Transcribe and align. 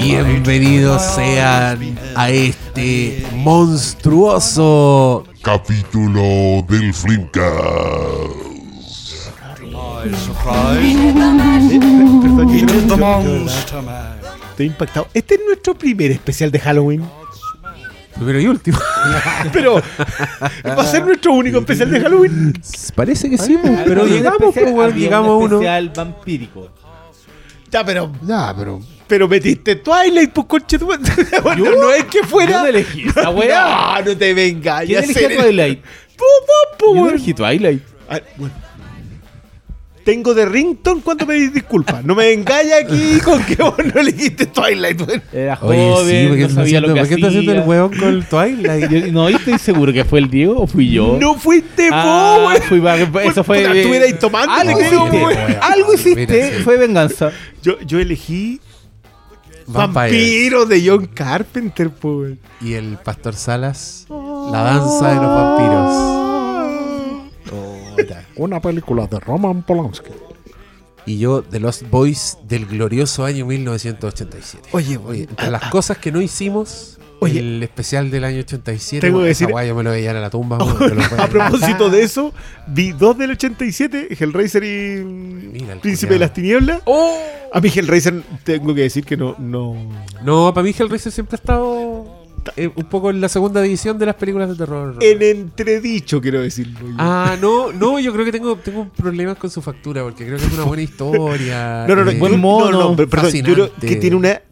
Bienvenidos 0.00 1.02
sean 1.14 1.96
a 2.16 2.30
este 2.30 3.24
monstruoso 3.32 5.24
capítulo 5.40 6.64
del 6.68 6.92
Flimcast. 6.92 7.54
Estoy 14.50 14.66
impactado. 14.66 15.06
Este 15.14 15.34
es 15.36 15.40
nuestro 15.46 15.78
primer 15.78 16.10
especial 16.10 16.50
de 16.50 16.58
Halloween. 16.58 17.04
primero 18.16 18.40
y 18.40 18.48
último. 18.48 18.78
Pero 19.52 19.80
va 20.66 20.82
a 20.82 20.86
ser 20.86 21.06
nuestro 21.06 21.34
único 21.34 21.60
especial 21.60 21.92
de 21.92 22.00
Halloween. 22.00 22.52
Parece 22.96 23.30
que 23.30 23.38
sí, 23.38 23.56
pues, 23.62 23.80
pero 23.84 24.06
llegamos, 24.06 24.52
pues, 24.52 24.72
weón, 24.72 24.92
llegamos 24.94 25.30
a 25.30 25.34
uno. 25.34 25.54
especial 25.56 25.92
vampírico. 25.94 26.68
Ya, 27.70 27.84
pero. 27.84 28.12
Ya, 28.22 28.54
pero. 28.56 28.80
Pero 29.06 29.28
metiste 29.28 29.76
Twilight, 29.76 30.32
pues 30.32 30.46
conche 30.46 30.78
tu. 30.78 30.86
Bueno, 31.42 31.64
No 31.76 31.92
es 31.92 32.04
que 32.04 32.22
fuera. 32.24 32.52
Yo 32.52 32.58
no 32.62 32.66
elegí 32.66 33.08
esa 33.08 33.30
weá. 33.30 34.00
No, 34.04 34.10
no 34.12 34.16
te 34.18 34.34
vengas. 34.34 34.84
¿Quién 34.84 35.00
ya 35.00 35.04
eligió 35.04 35.28
sé. 35.28 35.36
Twilight? 35.36 35.82
Pu, 36.16 36.24
pu, 36.78 36.86
pu, 36.86 36.96
Yo 36.96 37.08
elegí 37.10 37.34
Twilight. 37.34 37.82
Ah, 38.08 38.20
bueno. 38.36 38.54
Tengo 40.06 40.34
de 40.34 40.46
rington 40.46 41.00
cuando 41.00 41.26
pedís 41.26 41.52
disculpas. 41.52 42.04
No 42.04 42.14
me 42.14 42.32
engañes 42.32 42.84
aquí 42.84 43.18
con 43.24 43.42
que 43.44 43.56
vos 43.56 43.74
no 43.92 44.00
elegiste 44.00 44.46
Twilight. 44.46 45.00
weón. 45.00 45.22
Era 45.32 45.58
Oye, 45.60 45.90
joven, 45.90 46.08
sí, 46.22 46.26
¿por 46.28 46.36
qué 46.36 46.40
no 46.42 46.46
está 46.46 46.54
sabía 46.60 46.80
lo 46.80 46.86
haciendo, 46.86 46.94
que 46.94 47.00
¿por 47.00 47.08
qué 47.08 47.14
está 47.16 47.26
haciendo 47.26 47.52
el 47.52 47.60
huevón 47.68 47.98
con 47.98 48.08
el 48.08 48.24
Twilight? 48.26 48.88
Yo- 49.06 49.12
no, 49.12 49.28
yo 49.30 49.36
estoy 49.36 49.58
seguro 49.58 49.92
que 49.92 50.04
fue 50.04 50.20
el 50.20 50.30
Diego 50.30 50.62
o 50.62 50.66
fui 50.68 50.88
yo. 50.90 51.18
No 51.20 51.34
fuiste 51.34 51.90
Ah, 51.92 52.38
vos, 52.40 52.64
fui 52.68 52.80
eso 53.24 53.42
fue. 53.42 53.64
Puta, 53.66 54.18
tomando, 54.20 54.52
Algo 54.54 54.78
te 54.78 54.88
creo, 54.88 55.06
hiciste, 55.08 55.24
weón. 55.24 55.56
algo 55.60 55.94
hiciste, 55.94 56.26
Mira, 56.26 56.56
sí. 56.56 56.62
fue 56.62 56.76
venganza. 56.78 57.32
Yo, 57.62 57.80
yo 57.80 57.98
elegí 57.98 58.60
Vampires. 59.66 60.12
Vampiro 60.12 60.66
de 60.66 60.88
John 60.88 61.06
Carpenter, 61.12 61.90
pues. 61.90 62.38
Y 62.60 62.74
el 62.74 62.96
Pastor 62.98 63.34
Salas, 63.34 64.06
la 64.08 64.62
danza 64.62 65.08
de 65.08 65.14
los 65.16 65.26
vampiros. 65.26 66.25
Una 68.36 68.60
película 68.60 69.06
de 69.06 69.18
Roman 69.20 69.62
Polanski. 69.62 70.10
Y 71.06 71.18
yo, 71.18 71.42
The 71.42 71.60
Lost 71.60 71.84
Boys 71.88 72.38
del 72.48 72.66
glorioso 72.66 73.24
año 73.24 73.46
1987. 73.46 74.70
Oye, 74.72 74.98
Oye, 74.98 75.22
entre 75.22 75.50
las 75.50 75.70
cosas 75.70 75.98
que 75.98 76.10
no 76.10 76.20
hicimos, 76.20 76.98
Oye. 77.20 77.38
el 77.38 77.62
especial 77.62 78.10
del 78.10 78.24
año 78.24 78.40
87, 78.40 79.06
Tengo 79.06 79.20
que 79.20 79.26
decir- 79.28 79.48
guay 79.48 79.68
yo 79.68 79.76
me 79.76 79.84
lo 79.84 79.90
veía 79.90 80.10
en 80.10 80.20
la 80.20 80.30
tumba. 80.30 80.58
a 81.18 81.26
propósito 81.28 81.90
de 81.90 82.02
eso, 82.02 82.34
vi 82.66 82.90
dos 82.92 83.16
del 83.16 83.30
87, 83.30 84.08
Hellraiser 84.18 84.64
y 84.64 85.04
Mira 85.04 85.76
Príncipe 85.76 86.14
de 86.14 86.18
las 86.20 86.32
Tinieblas. 86.34 86.82
A 87.52 87.60
mí 87.60 87.68
Hellraiser 87.74 88.22
tengo 88.42 88.74
que 88.74 88.82
decir 88.82 89.04
que 89.04 89.16
no, 89.16 89.36
no... 89.38 89.76
No, 90.24 90.52
para 90.52 90.64
mí 90.64 90.74
Hellraiser 90.76 91.12
siempre 91.12 91.36
ha 91.36 91.38
estado 91.38 92.04
eh, 92.56 92.70
un 92.74 92.84
poco 92.84 93.10
en 93.10 93.20
la 93.20 93.28
segunda 93.28 93.60
división 93.60 93.98
de 93.98 94.06
las 94.06 94.14
películas 94.14 94.48
de 94.48 94.56
terror. 94.56 94.96
En 95.00 95.22
entredicho, 95.22 96.20
quiero 96.20 96.42
decirlo. 96.42 96.80
yo. 96.80 96.94
Ah, 96.98 97.36
no, 97.40 97.72
no, 97.72 97.98
yo 97.98 98.12
creo 98.12 98.24
que 98.24 98.32
tengo, 98.32 98.56
tengo 98.56 98.88
problemas 98.88 99.36
con 99.36 99.50
su 99.50 99.62
factura, 99.62 100.02
porque 100.02 100.26
creo 100.26 100.38
que 100.38 100.46
es 100.46 100.52
una 100.52 100.64
buena 100.64 100.82
historia. 100.82 101.86
no, 101.88 101.96
no, 101.96 102.04
no, 102.04 102.10
eh, 102.10 102.18
buen 102.18 102.40
mono, 102.40 102.70
no, 102.70 102.90
no, 102.90 102.96
perdón, 102.96 103.32
yo 103.32 103.54
creo 103.54 103.74
que 103.74 103.96
tiene 103.96 104.16
una... 104.16 104.42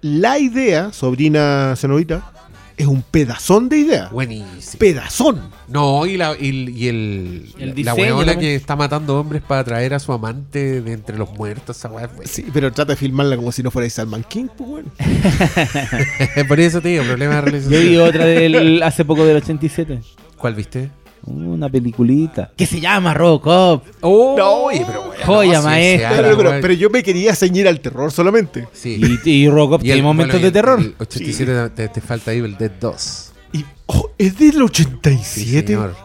La 0.00 0.38
idea, 0.38 0.92
sobrina 0.92 1.74
cenobita, 1.76 2.33
es 2.76 2.86
un 2.86 3.02
pedazón 3.02 3.68
de 3.68 3.78
idea. 3.78 4.08
Buenísimo. 4.08 4.78
Pedazón. 4.78 5.42
No, 5.68 6.06
y 6.06 6.16
la, 6.16 6.34
y, 6.38 6.70
y 6.70 6.88
el, 6.88 7.54
El 7.58 7.84
la 7.84 7.94
weona 7.94 8.16
también. 8.32 8.40
que 8.40 8.54
está 8.54 8.76
matando 8.76 9.18
hombres 9.18 9.42
para 9.42 9.64
traer 9.64 9.94
a 9.94 9.98
su 9.98 10.12
amante 10.12 10.80
de 10.82 10.92
entre 10.92 11.16
los 11.16 11.30
muertos, 11.32 11.76
esa 11.78 11.88
weá. 11.88 12.10
Sí, 12.24 12.44
pero 12.52 12.72
trata 12.72 12.92
de 12.92 12.96
filmarla 12.96 13.36
como 13.36 13.52
si 13.52 13.62
no 13.62 13.70
fuera 13.70 13.88
Salman 13.88 14.24
King, 14.24 14.46
pues 14.56 14.68
bueno. 14.68 14.90
Por 16.48 16.60
eso 16.60 16.80
te 16.80 16.88
digo, 16.88 17.04
problema 17.04 17.40
de 17.42 17.60
Yo 17.60 17.68
vi 17.68 17.70
realización. 17.70 18.08
otra 18.08 18.24
del 18.24 18.82
hace 18.82 19.04
poco 19.04 19.24
del 19.24 19.36
87. 19.36 20.00
¿Cuál 20.36 20.54
viste? 20.54 20.90
Una 21.26 21.68
peliculita. 21.68 22.50
Que 22.56 22.66
se 22.66 22.80
llama 22.80 23.14
Robocop. 23.14 23.82
Oh, 24.02 24.34
No, 24.36 24.52
oye, 24.64 24.84
pero 24.86 25.00
weón, 25.02 25.14
joya 25.24 25.60
sí, 25.60 25.64
maestra. 25.66 26.10
sí, 26.10 26.16
Pero, 26.36 26.50
pero- 26.60 26.74
yo 26.74 26.90
me 26.90 27.02
quería 27.02 27.34
ceñir 27.34 27.66
al 27.66 27.80
terror 27.80 28.12
solamente. 28.12 28.68
Sí. 28.72 29.00
Y, 29.24 29.30
y 29.30 29.48
Robocop 29.48 29.80
Y 29.80 29.84
tiene 29.84 29.98
el- 29.98 30.04
momentos 30.04 30.34
bueno, 30.34 30.46
y 30.46 30.50
de 30.50 30.52
terror. 30.52 30.80
El 30.80 30.94
87 30.98 31.70
te, 31.70 31.88
te 31.88 32.00
falta 32.00 32.32
Evil 32.32 32.56
Dead 32.58 32.70
2. 32.80 33.32
Y 33.52 33.64
oh, 33.86 34.10
es 34.18 34.38
del 34.38 34.52
Sí, 34.52 34.60
87. 34.62 35.66
señor. 35.66 35.96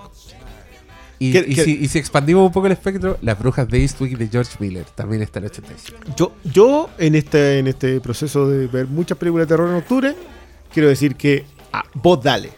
Y, 1.21 1.33
¿Qué- 1.33 1.45
y 1.49 1.55
qué- 1.55 1.63
Si, 1.65 1.71
y 1.81 1.87
si 1.89 1.99
expandimos 1.99 2.45
un 2.45 2.51
poco 2.53 2.67
el 2.67 2.71
espectro, 2.71 3.17
Las 3.21 3.37
Brujas 3.37 3.67
de 3.67 3.81
Eastwick 3.81 4.17
de 4.17 4.29
George 4.29 4.55
Miller 4.59 4.85
también 4.95 5.21
está 5.21 5.39
en 5.39 5.45
el 5.45 5.51
87. 5.51 6.13
Yo, 6.15 6.31
yo 6.45 6.89
en 6.97 7.15
este 7.15 7.59
en 7.59 7.67
este 7.67 7.99
proceso 7.99 8.47
de 8.47 8.67
ver 8.67 8.87
muchas 8.87 9.17
películas 9.17 9.45
de 9.47 9.53
terror 9.53 9.69
en 9.69 9.75
octubre, 9.75 10.15
quiero 10.73 10.87
decir 10.87 11.15
que 11.17 11.43
ah, 11.73 11.83
vos 11.93 12.23
dale. 12.23 12.51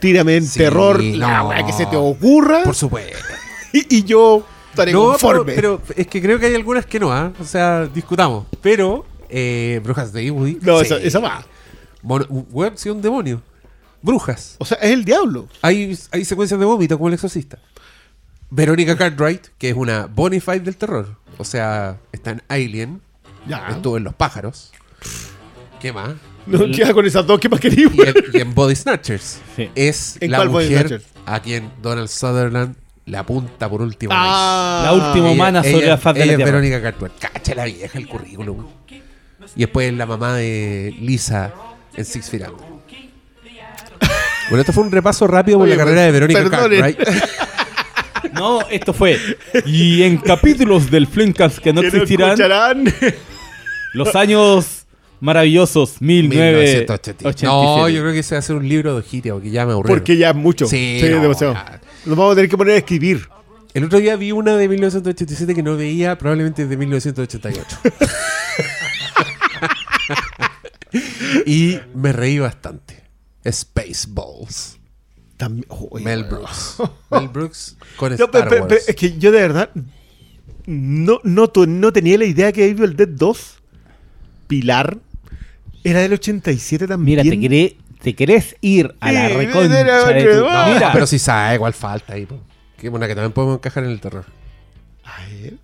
Tírame 0.00 0.36
en 0.36 0.46
Sí, 0.46 0.58
terror 0.58 1.02
la 1.02 1.38
no. 1.38 1.48
weá 1.48 1.64
que 1.66 1.72
se 1.72 1.86
te 1.86 1.96
ocurra 1.96 2.62
Por 2.64 2.74
supuesto. 2.74 3.16
y, 3.72 3.96
y 3.98 4.02
yo 4.04 4.44
estaré 4.70 4.92
No, 4.92 5.00
pero, 5.00 5.10
conforme. 5.12 5.52
pero 5.54 5.82
es 5.96 6.06
que 6.06 6.20
creo 6.22 6.38
que 6.38 6.46
hay 6.46 6.54
algunas 6.54 6.86
que 6.86 6.98
no, 7.00 7.12
¿ah? 7.12 7.32
O 7.38 7.44
sea, 7.44 7.86
discutamos. 7.86 8.46
Pero, 8.62 9.04
eh, 9.28 9.80
Brujas 9.84 10.12
de 10.12 10.22
Eastwick. 10.26 10.62
no, 10.62 10.78
sí. 10.80 10.86
esa, 10.86 10.96
esa 10.98 11.18
va. 11.20 11.44
Mono- 12.02 12.26
web, 12.50 12.72
sí, 12.76 12.88
un 12.88 13.02
demonio. 13.02 13.42
Brujas. 14.02 14.56
O 14.58 14.64
sea, 14.64 14.78
es 14.78 14.90
el 14.92 15.04
diablo. 15.04 15.46
Hay, 15.62 15.98
hay 16.12 16.24
secuencias 16.24 16.58
de 16.58 16.64
vómito 16.66 16.96
como 16.96 17.08
el 17.08 17.14
exorcista. 17.14 17.58
Verónica 18.48 18.96
Cartwright, 18.96 19.48
que 19.58 19.68
es 19.70 19.76
una 19.76 20.06
Bonafide 20.06 20.60
del 20.60 20.76
terror. 20.76 21.16
O 21.38 21.44
sea, 21.44 21.98
está 22.12 22.30
en 22.30 22.42
Alien. 22.48 23.00
Ya. 23.46 23.68
Estuvo 23.70 23.96
en 23.96 24.04
Los 24.04 24.14
Pájaros. 24.14 24.72
¿Qué 25.80 25.92
más? 25.92 26.10
No 26.50 26.70
queda 26.74 26.92
con 26.92 27.06
esas 27.06 27.26
dos 27.26 27.38
que 27.40 27.48
más 27.48 27.60
queríamos. 27.60 27.94
Y 27.96 28.00
en, 28.02 28.14
y 28.34 28.38
en 28.40 28.54
Body 28.54 28.74
Snatchers. 28.76 29.40
Sí. 29.56 29.70
Es 29.74 30.16
¿En 30.20 30.30
la 30.30 30.44
mujer 30.44 31.02
a 31.26 31.40
quien 31.40 31.70
Donald 31.82 32.08
Sutherland 32.08 32.74
le 33.06 33.16
apunta 33.16 33.68
por 33.68 33.82
última 33.82 34.14
Ah, 34.16 34.82
La 34.84 34.92
última 34.92 35.30
humana 35.30 35.62
sobre 35.62 35.86
la 35.86 35.96
faz 35.98 36.14
de 36.14 36.22
ella 36.22 36.32
la 36.32 36.36
tierra. 36.36 36.52
Verónica 36.52 36.82
Cartwright. 36.82 37.18
Cacha 37.18 37.54
la 37.54 37.64
vieja 37.64 37.98
el 37.98 38.06
currículum. 38.08 38.66
Y 39.56 39.60
después 39.60 39.92
la 39.94 40.06
mamá 40.06 40.34
de 40.36 40.94
Lisa 41.00 41.52
en 41.96 42.04
Six 42.04 42.30
Feet 42.30 42.42
Under. 42.48 42.70
Bueno, 44.48 44.60
esto 44.62 44.72
fue 44.72 44.82
un 44.84 44.90
repaso 44.90 45.26
rápido 45.26 45.58
por 45.58 45.66
Oye, 45.66 45.76
la 45.76 45.84
carrera 45.84 46.02
de 46.02 46.10
Verónica. 46.12 46.50
Cartwright. 46.50 46.98
No, 48.34 48.60
esto 48.68 48.92
fue. 48.92 49.18
Y 49.64 50.02
en 50.02 50.18
capítulos 50.18 50.90
del 50.90 51.06
Flimcast 51.06 51.58
que 51.58 51.72
no 51.72 51.80
existirán, 51.80 52.30
escucharán. 52.32 52.84
los 53.94 54.14
años 54.14 54.79
maravillosos 55.20 56.00
1987. 56.00 57.24
1987. 57.24 57.46
No, 57.46 57.88
yo 57.88 58.00
creo 58.02 58.12
que 58.14 58.22
se 58.22 58.34
va 58.34 58.36
a 58.36 58.38
hacer 58.40 58.56
un 58.56 58.68
libro 58.68 58.96
de 59.00 59.04
Hitia 59.10 59.32
porque 59.34 59.50
ya 59.50 59.66
me 59.66 59.72
aburrí. 59.72 59.88
Porque 59.88 60.16
ya 60.16 60.30
es 60.30 60.36
mucho. 60.36 60.66
Sí, 60.66 60.98
Sí, 61.00 61.08
no, 61.10 61.20
demasiado. 61.22 61.54
ya. 61.54 61.80
Nos 62.06 62.16
vamos 62.16 62.32
a 62.32 62.34
tener 62.36 62.50
que 62.50 62.56
poner 62.56 62.74
a 62.74 62.78
escribir. 62.78 63.28
El 63.74 63.84
otro 63.84 63.98
día 64.00 64.16
vi 64.16 64.32
una 64.32 64.56
de 64.56 64.68
1987 64.68 65.54
que 65.54 65.62
no 65.62 65.76
veía 65.76 66.16
probablemente 66.18 66.62
desde 66.64 66.76
1988. 66.76 67.78
y 71.46 71.78
me 71.94 72.12
reí 72.12 72.38
bastante. 72.38 73.02
Spaceballs. 73.48 74.78
También, 75.36 75.64
oye, 75.68 76.04
Mel 76.04 76.24
Brooks. 76.24 76.76
Mel 77.10 77.28
Brooks 77.28 77.76
con 77.96 78.10
No, 78.10 78.14
Star 78.24 78.30
pero- 78.30 78.50
pero- 78.50 78.64
Wars. 78.66 78.88
es 78.88 78.96
que 78.96 79.16
yo 79.18 79.32
de 79.32 79.40
verdad 79.40 79.70
no, 80.66 81.20
no, 81.24 81.48
tu- 81.48 81.66
no 81.66 81.92
tenía 81.92 82.18
la 82.18 82.26
idea 82.26 82.52
que 82.52 82.68
Evil 82.68 82.94
Dead 82.96 83.08
2, 83.08 83.54
Pilar, 84.48 84.98
era 85.84 86.00
del 86.00 86.12
87 86.14 86.86
también. 86.86 87.20
Mira, 87.20 87.30
te, 87.30 87.38
queré- 87.40 87.76
te 88.02 88.14
querés 88.14 88.56
ir 88.60 88.94
a 89.00 89.12
la 89.12 89.28
Sí, 89.28 89.34
reconcha 89.34 89.80
era- 89.80 90.04
de 90.06 90.22
tu- 90.22 90.28
era- 90.28 90.66
No, 90.66 90.74
Mira, 90.74 90.92
pero 90.92 91.06
si 91.06 91.18
sabe 91.18 91.54
igual 91.56 91.72
falta 91.74 92.14
ahí. 92.14 92.26
po. 92.26 92.38
Que 92.76 92.88
una 92.88 93.06
que 93.06 93.14
también 93.14 93.32
podemos 93.32 93.56
encajar 93.56 93.84
en 93.84 93.90
el 93.90 94.00
terror. 94.00 94.24
A 95.04 95.24
ver. 95.28 95.54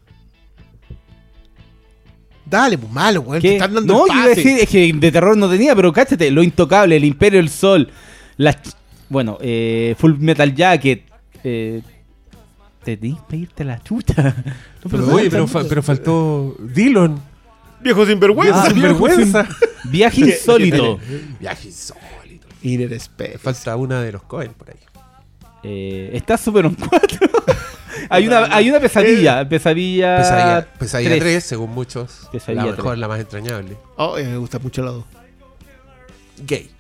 Dale, 2.45 2.79
pues 2.79 2.93
malo, 2.93 3.21
weón. 3.23 3.43
¿qué? 3.43 3.49
Te 3.51 3.55
están 3.57 3.75
dando 3.75 3.93
No, 3.95 4.05
el 4.07 4.13
yo 4.13 4.15
iba 4.15 4.25
a 4.25 4.29
decir, 4.29 4.59
es 4.61 4.69
que 4.69 4.93
de 4.93 5.13
terror 5.13 5.37
no 5.37 5.49
tenía, 5.51 5.75
pero 5.75 5.93
cáchate, 5.93 6.31
Lo 6.31 6.43
Intocable, 6.43 6.97
El 6.97 7.05
Imperio 7.05 7.39
del 7.41 7.49
Sol, 7.49 7.89
las 8.37 8.57
ch- 8.63 8.75
bueno, 9.09 9.37
eh, 9.41 9.97
Full 9.99 10.15
Metal 10.19 10.55
Jacket, 10.55 11.03
eh, 11.43 11.83
te 12.85 12.97
di 12.97 13.17
pedirte 13.29 13.65
la 13.65 13.83
chucha. 13.83 14.23
No, 14.85 14.91
Pero, 14.91 15.13
oye, 15.13 15.29
pero, 15.29 15.49
fa- 15.49 15.65
pero 15.69 15.83
faltó 15.83 16.55
Dillon. 16.61 17.21
Viejo 17.81 18.07
sinvergüenza. 18.07 18.63
Ah, 18.65 18.69
sin 18.71 18.83
vergüenza. 18.83 19.49
Viaje 19.85 20.21
insólito. 20.23 20.99
Viaje 21.41 21.69
insólito. 21.69 22.47
Inner 22.63 22.93
Space. 22.95 23.39
Falta 23.39 23.77
una 23.77 24.03
de 24.03 24.13
los 24.13 24.23
Cohen 24.23 24.53
por 24.55 24.71
ahí. 24.71 24.77
Eh, 25.63 26.11
está 26.13 26.37
Super 26.37 26.67
on 26.67 26.75
4. 26.75 27.29
hay, 28.11 28.27
una, 28.27 28.55
hay 28.55 28.71
una 28.71 28.81
pesadilla. 28.81 29.49
Pesadilla. 29.49 30.17
Pesadilla, 30.19 30.69
Pesadilla 30.79 31.11
3. 31.11 31.21
tres. 31.21 31.45
según 31.45 31.71
muchos. 31.71 32.29
Pesadilla 32.33 32.65
la 32.67 32.71
mejor, 32.73 32.93
tres. 32.93 32.99
la 32.99 33.09
más 33.09 33.21
entrañable. 33.21 33.77
Oh, 33.97 34.17
eh, 34.19 34.25
me 34.25 34.37
gusta 34.37 34.59
mucho 34.59 34.81
el 34.83 34.87
lado. 34.87 35.05
Gay. 36.47 36.71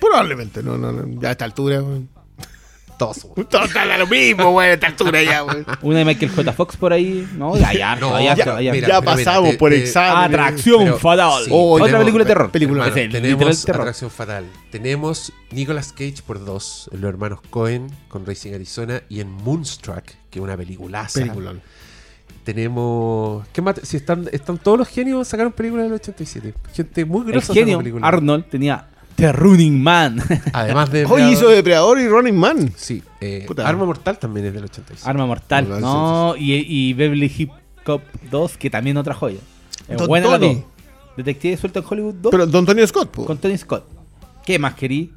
Probablemente, 0.00 0.62
no, 0.62 0.78
no, 0.78 0.92
no. 0.92 1.20
Ya 1.20 1.28
a 1.28 1.32
esta 1.32 1.44
altura, 1.44 1.82
weón. 1.82 2.08
Chistoso. 2.98 3.28
Total, 3.48 3.90
a 3.92 3.98
lo 3.98 4.06
mismo, 4.06 4.50
güey, 4.52 4.70
a 4.70 4.72
esta 4.74 4.88
altura 4.88 5.22
ya, 5.22 5.40
güey. 5.42 5.64
Una 5.82 5.98
de 6.00 6.04
Michael 6.04 6.30
J. 6.32 6.52
Fox 6.52 6.76
por 6.76 6.92
ahí. 6.92 7.26
No, 7.36 7.56
ya, 7.56 7.72
ya, 7.72 7.96
No, 7.96 8.18
ya, 8.20 8.34
ya, 8.34 8.44
ya, 8.44 8.60
ya. 8.60 8.72
mira, 8.72 8.88
ya 8.88 9.02
pasamos 9.02 9.50
te- 9.52 9.56
por 9.58 9.70
te- 9.70 9.82
examen. 9.82 10.24
Atracción 10.24 10.84
Pero- 10.84 10.98
fatal. 10.98 11.44
sí, 11.44 11.50
Oh, 11.52 11.72
Otra 11.74 11.86
tenemos- 11.86 12.04
película 12.04 12.24
de 12.24 12.28
terror. 12.28 12.50
película 12.50 12.82
Hermano, 12.86 12.96
Es 13.00 13.04
el 13.06 13.12
tenemos 13.12 13.64
terror. 13.64 13.80
Atracción 13.82 14.10
Fatal. 14.10 14.44
Tenemos 14.70 15.32
Nicolas 15.52 15.92
Cage 15.92 16.22
por 16.26 16.44
dos, 16.44 16.90
los 16.92 17.08
hermanos 17.08 17.40
Cohen 17.50 17.86
con 18.08 18.26
Racing 18.26 18.52
Arizona 18.54 19.02
y 19.08 19.20
en 19.20 19.30
Moonstruck, 19.30 20.04
que 20.30 20.38
es 20.38 20.42
una 20.42 20.56
peliculaza. 20.56 21.20
Película. 21.20 21.54
Tenemos. 22.44 23.46
¿Qué 23.52 23.60
más? 23.62 23.76
Si 23.82 23.96
están, 23.98 24.28
están 24.32 24.58
todos 24.58 24.78
los 24.78 24.88
genios, 24.88 25.28
sacaron 25.28 25.52
películas 25.52 25.84
del 25.84 25.94
87. 25.94 26.54
Gente 26.74 27.04
muy 27.04 27.22
El 27.26 27.32
grosa. 27.32 27.52
genio 27.52 27.74
sacó 27.74 27.78
películas. 27.80 28.08
Arnold 28.08 28.44
tenía 28.48 28.88
The 29.18 29.32
Running 29.32 29.82
Man. 29.82 30.22
Además 30.52 30.92
de. 30.92 31.04
Hoy 31.04 31.22
hizo 31.22 31.48
Depredador 31.48 31.98
y 31.98 32.06
Running 32.06 32.36
Man. 32.36 32.72
Sí, 32.76 33.02
eh. 33.20 33.46
Arma 33.64 33.84
Mortal 33.84 34.16
también 34.16 34.46
es 34.46 34.54
del 34.54 34.64
86. 34.64 35.06
Arma 35.06 35.26
Mortal. 35.26 35.68
No, 35.68 35.80
No, 35.80 36.36
y, 36.36 36.54
y 36.54 36.92
Beverly 36.94 37.32
Hip 37.36 37.50
Cop 37.84 38.02
2, 38.30 38.56
que 38.56 38.70
también 38.70 38.96
otra 38.96 39.14
joya. 39.14 39.40
Es 39.88 40.06
buena 40.06 40.28
la 40.28 40.38
Tony. 40.38 40.54
2. 40.54 40.64
Detective 41.16 41.56
suelto 41.56 41.80
en 41.80 41.84
Hollywood 41.88 42.14
2 42.14 42.30
Pero 42.30 42.46
Don 42.46 42.64
Tony 42.64 42.86
Scott, 42.86 43.10
po. 43.10 43.24
con 43.24 43.38
Tony 43.38 43.58
Scott. 43.58 43.84
¿Qué 44.46 44.56
más 44.56 44.74
querí? 44.74 45.12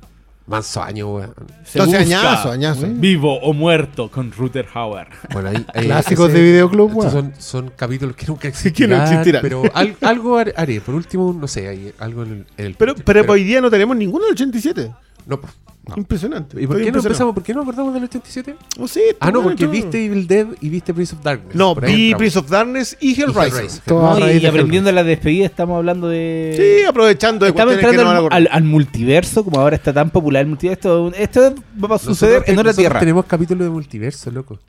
Manso 0.48 0.82
año, 0.84 1.08
weón. 1.16 1.34
Se 1.64 1.80
Entonces, 1.80 2.06
busca 2.06 2.20
añazo, 2.20 2.52
añazo. 2.52 2.88
Vivo 2.90 3.40
o 3.40 3.54
muerto 3.54 4.10
con 4.10 4.32
Ruther 4.32 4.68
Hauer. 4.74 5.08
Bueno, 5.32 5.50
ahí, 5.50 5.66
ahí- 5.74 5.86
Clásicos 5.88 6.30
ese- 6.30 6.38
de 6.40 6.44
videoclub, 6.44 6.90
estos 6.90 7.14
weón. 7.14 7.34
son, 7.36 7.42
son 7.42 7.74
capítulos 7.76 8.16
que 8.16 8.26
nunca 8.26 8.42
que 8.42 8.48
existirán. 8.50 9.00
no 9.00 9.06
existirán. 9.06 9.42
Pero 9.44 9.64
al- 9.74 9.96
algo 10.02 10.38
har- 10.38 10.54
haré. 10.58 10.82
Por 10.82 10.96
último, 10.96 11.32
no 11.40 11.48
sé, 11.48 11.68
hay 11.68 11.94
algo 12.00 12.24
en 12.24 12.32
el. 12.32 12.46
en 12.58 12.66
el 12.66 12.74
Pero, 12.76 12.96
pero, 12.96 13.32
hoy 13.32 13.44
día 13.44 13.62
no 13.62 13.70
tenemos 13.70 13.96
ninguno 13.96 14.26
del 14.26 14.34
87. 14.34 14.92
No, 15.28 15.40
pues, 15.84 15.98
Impresionante. 15.98 16.62
¿Y 16.62 16.68
por 16.68 16.76
Estoy 16.78 16.86
qué 16.86 16.92
no 16.92 17.00
empezamos? 17.00 17.34
¿Por 17.34 17.44
qué 17.44 17.54
no 17.54 17.62
acordamos 17.62 17.94
del 17.94 18.04
87? 18.04 18.56
Oh, 18.80 18.88
sí, 18.88 19.02
Ah, 19.20 19.32
no, 19.32 19.42
porque 19.42 19.66
bueno, 19.66 19.82
viste 19.84 20.06
Evil 20.06 20.28
Dead 20.28 20.48
y 20.62 20.70
viste 20.70 20.94
Prince 20.94 21.16
of 21.16 21.24
Darkness. 21.24 21.56
No, 21.56 21.74
vi 21.76 21.82
entramos. 22.12 22.18
Prince 22.18 22.40
of 22.40 22.50
Darkness 22.50 22.98
y 23.00 23.12
Y 23.12 23.22
Hellraiser. 23.22 23.82
Todo 23.86 24.20
No, 24.20 24.30
y 24.30 24.40
de 24.40 24.48
aprendiendo 24.48 24.88
de 24.88 24.94
la 24.94 25.04
despedida 25.04 25.46
estamos 25.46 25.78
hablando 25.78 26.08
de... 26.08 26.54
Sí, 26.82 26.86
aprovechando 26.86 27.46
de 27.46 27.50
Estamos 27.50 27.74
cuestiones 27.74 27.96
que 27.98 28.02
entrando 28.02 28.22
no 28.30 28.36
al, 28.36 28.48
al- 28.48 28.50
al 28.56 28.64
multiverso, 28.64 29.44
como 29.44 29.60
ahora 29.60 29.76
está 29.76 29.92
tan 29.92 30.10
popular 30.12 30.42
el 30.44 30.48
multiverso. 30.50 31.08
Esto, 31.10 31.18
esto 31.18 31.42
va 31.42 31.56
a 31.56 31.80
Nosotros 31.90 32.02
suceder 32.04 32.44
te- 32.44 32.52
en 32.52 32.60
otra 32.60 32.70
nosotros 32.70 32.76
tierra. 32.78 33.00
Tenemos 33.00 33.26
capítulo 33.26 33.64
de 33.64 33.70
multiverso, 33.72 34.30
loco. 34.32 34.60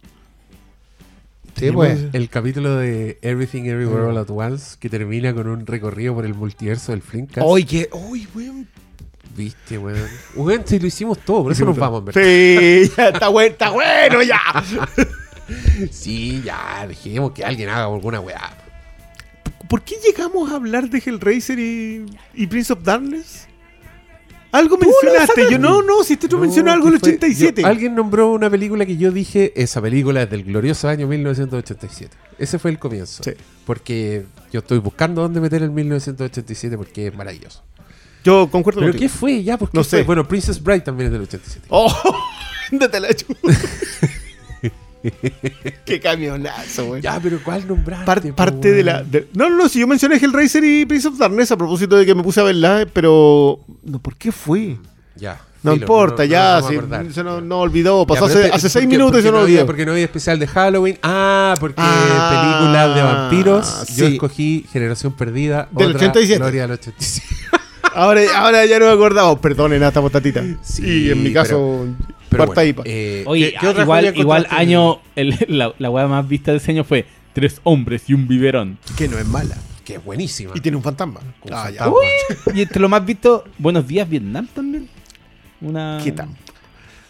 Sí, 1.56 1.70
pues. 1.70 2.06
El 2.12 2.28
capítulo 2.28 2.76
de 2.76 3.18
Everything 3.22 3.64
Everywhere 3.64 4.06
All 4.06 4.16
at 4.18 4.30
Once 4.30 4.76
que 4.80 4.88
termina 4.88 5.32
con 5.34 5.46
un 5.46 5.66
recorrido 5.66 6.14
por 6.14 6.24
el 6.24 6.34
multiverso 6.34 6.90
del 6.92 7.02
Flimcast. 7.02 7.46
Oye, 7.46 7.88
uy, 8.08 8.26
weón. 8.34 8.66
Viste, 9.36 9.78
weón. 9.78 10.08
Weón, 10.36 10.62
si 10.66 10.78
lo 10.78 10.86
hicimos 10.86 11.18
todo, 11.20 11.42
por 11.44 11.52
eso 11.52 11.64
nos 11.64 11.76
vamos, 11.76 12.04
¿verdad? 12.04 12.20
Sí, 12.22 12.90
ya 12.96 13.08
está 13.08 13.28
bueno, 13.28 13.52
está 13.52 13.70
bueno 13.70 14.22
ya. 14.22 14.40
Sí, 15.90 16.40
ya, 16.44 16.86
dejemos 16.86 17.32
que 17.32 17.44
alguien 17.44 17.68
haga 17.68 17.84
alguna 17.84 18.20
weá. 18.20 18.56
¿Por 19.68 19.82
qué 19.82 19.96
llegamos 20.04 20.50
a 20.50 20.56
hablar 20.56 20.88
de 20.88 21.02
Hellraiser 21.04 21.58
y, 21.58 22.06
y 22.34 22.46
Prince 22.46 22.72
of 22.72 22.82
Darkness? 22.82 23.48
Algo 24.52 24.76
mencionaste, 24.76 25.50
yo 25.50 25.58
no, 25.58 25.80
no, 25.82 26.04
si 26.04 26.12
este 26.14 26.28
tú 26.28 26.36
No, 26.36 26.42
mencionó 26.42 26.72
algo 26.72 26.86
¿qué 26.86 26.90
del 26.92 27.00
fue? 27.00 27.08
87. 27.10 27.62
Yo- 27.62 27.66
alguien 27.68 27.94
nombró 27.94 28.32
una 28.32 28.50
película 28.50 28.84
que 28.84 28.96
yo 28.98 29.10
dije, 29.10 29.52
esa 29.56 29.80
película 29.80 30.22
es 30.22 30.30
del 30.30 30.44
glorioso 30.44 30.88
año 30.88 31.06
1987. 31.08 32.14
Ese 32.38 32.58
fue 32.58 32.70
el 32.70 32.78
comienzo. 32.78 33.22
Sí. 33.24 33.32
Porque 33.64 34.24
yo 34.52 34.60
estoy 34.60 34.78
buscando 34.78 35.22
dónde 35.22 35.40
meter 35.40 35.62
el 35.62 35.70
1987 35.70 36.76
porque 36.76 37.06
es 37.06 37.14
maravilloso. 37.14 37.62
Yo 38.24 38.48
concuerdo 38.50 38.80
¿Pero 38.80 38.92
contigo. 38.92 39.10
qué 39.12 39.18
fue 39.18 39.42
ya? 39.42 39.56
¿Por 39.58 39.70
qué 39.70 39.76
No 39.78 39.84
fue? 39.84 39.98
sé. 40.00 40.04
Bueno, 40.04 40.26
Princess 40.26 40.62
Bride 40.62 40.80
también 40.80 41.06
es 41.08 41.12
del 41.12 41.22
87. 41.22 41.66
Oh, 41.70 41.92
ándate 42.72 43.00
la 43.00 43.12
chupa. 43.14 43.34
qué 45.84 46.00
camionazo, 46.00 46.86
güey. 46.86 47.02
Ya, 47.02 47.18
pero 47.20 47.40
¿cuál 47.42 47.66
nombraste? 47.66 48.04
Par- 48.06 48.22
po, 48.22 48.34
parte 48.34 48.72
de 48.72 48.84
la. 48.84 48.94
weón? 48.98 49.10
de- 49.10 49.28
no, 49.34 49.50
no, 49.50 49.68
si 49.68 49.80
yo 49.80 49.86
mencioné 49.88 50.16
Hellraiser 50.16 50.62
y 50.64 50.86
Prince 50.86 51.08
of 51.08 51.18
Darkness 51.18 51.50
a 51.52 51.56
propósito 51.56 51.96
de 51.96 52.06
que 52.06 52.14
me 52.14 52.22
puse 52.22 52.40
a 52.40 52.44
verla, 52.44 52.86
pero. 52.92 53.60
No, 53.82 53.98
¿por 54.00 54.16
qué 54.16 54.30
fue? 54.30 54.76
Ya. 55.16 55.40
No 55.64 55.72
filo, 55.74 55.84
importa, 55.84 56.24
ya, 56.24 56.54
nos 56.54 56.62
vamos 56.62 56.64
a 56.64 56.68
si- 56.70 56.76
acordar. 56.76 57.12
se 57.12 57.22
nos 57.24 57.42
no 57.44 57.60
olvidó. 57.60 58.04
Pasó 58.06 58.26
Ya, 58.26 58.32
pero 58.34 58.44
hace, 58.46 58.54
hace 58.54 58.68
seis 58.68 58.84
porque- 58.84 58.96
minutos 58.96 59.10
y 59.10 59.12
porque 59.12 59.22
se 59.22 59.30
nos 59.30 59.32
no 59.32 59.38
había- 59.44 59.54
olvidó. 59.58 59.66
Porque 59.66 59.86
no 59.86 59.92
había 59.92 60.04
especial 60.04 60.38
de 60.40 60.46
Halloween. 60.48 60.98
Ah, 61.02 61.54
porque 61.60 61.76
Ah, 61.78 62.58
películas 62.58 62.94
de 62.96 63.02
vampiros. 63.02 63.86
Yo 63.96 64.06
sí. 64.06 64.12
escogí 64.14 64.66
Generación 64.72 65.12
Perdida. 65.16 65.68
Del 65.72 65.88
otra 65.88 65.98
87. 66.08 66.38
Gloria 66.38 66.62
del 66.62 66.70
87. 66.72 67.28
Ahora, 67.94 68.20
ahora 68.36 68.66
ya 68.66 68.78
no 68.78 68.86
me 68.86 68.92
acordamos. 68.92 69.38
Perdonen 69.40 69.82
a 69.82 69.88
esta 69.88 70.00
botatita. 70.00 70.42
Sí, 70.62 71.06
y 71.06 71.10
en 71.10 71.22
mi 71.22 71.32
caso, 71.32 71.86
Pero 72.28 72.44
cuarta 72.46 72.54
bueno, 72.62 72.68
IPA. 72.70 72.82
eh, 72.86 73.22
Oye, 73.26 73.52
¿qué- 73.52 73.56
qué 73.60 73.66
otra 73.68 73.82
igual, 73.82 74.12
igual 74.16 74.46
año, 74.50 75.00
el- 75.16 75.36
la, 75.48 75.72
la 75.78 75.90
weá 75.90 76.06
más 76.06 76.26
vista 76.28 76.50
de 76.52 76.58
ese 76.58 76.70
año 76.72 76.84
fue 76.84 77.04
Tres 77.32 77.60
hombres 77.64 78.02
y 78.08 78.14
un 78.14 78.28
biberón. 78.28 78.78
que 78.96 79.08
no 79.08 79.18
es 79.18 79.26
mala. 79.26 79.56
Que 79.84 79.94
es 79.96 80.04
buenísima. 80.04 80.52
Y 80.54 80.60
tiene 80.60 80.76
un 80.76 80.82
fantasma. 80.82 81.20
Un 81.42 81.52
Ah. 81.52 81.70
Y 82.54 82.60
entre 82.62 82.78
lo 82.80 82.88
más 82.88 83.04
visto, 83.04 83.44
Buenos 83.58 83.86
Días 83.88 84.08
Vietnam 84.08 84.46
también. 84.54 84.88
Una... 85.60 85.98
¿Qué 86.04 86.12
tal? 86.12 86.28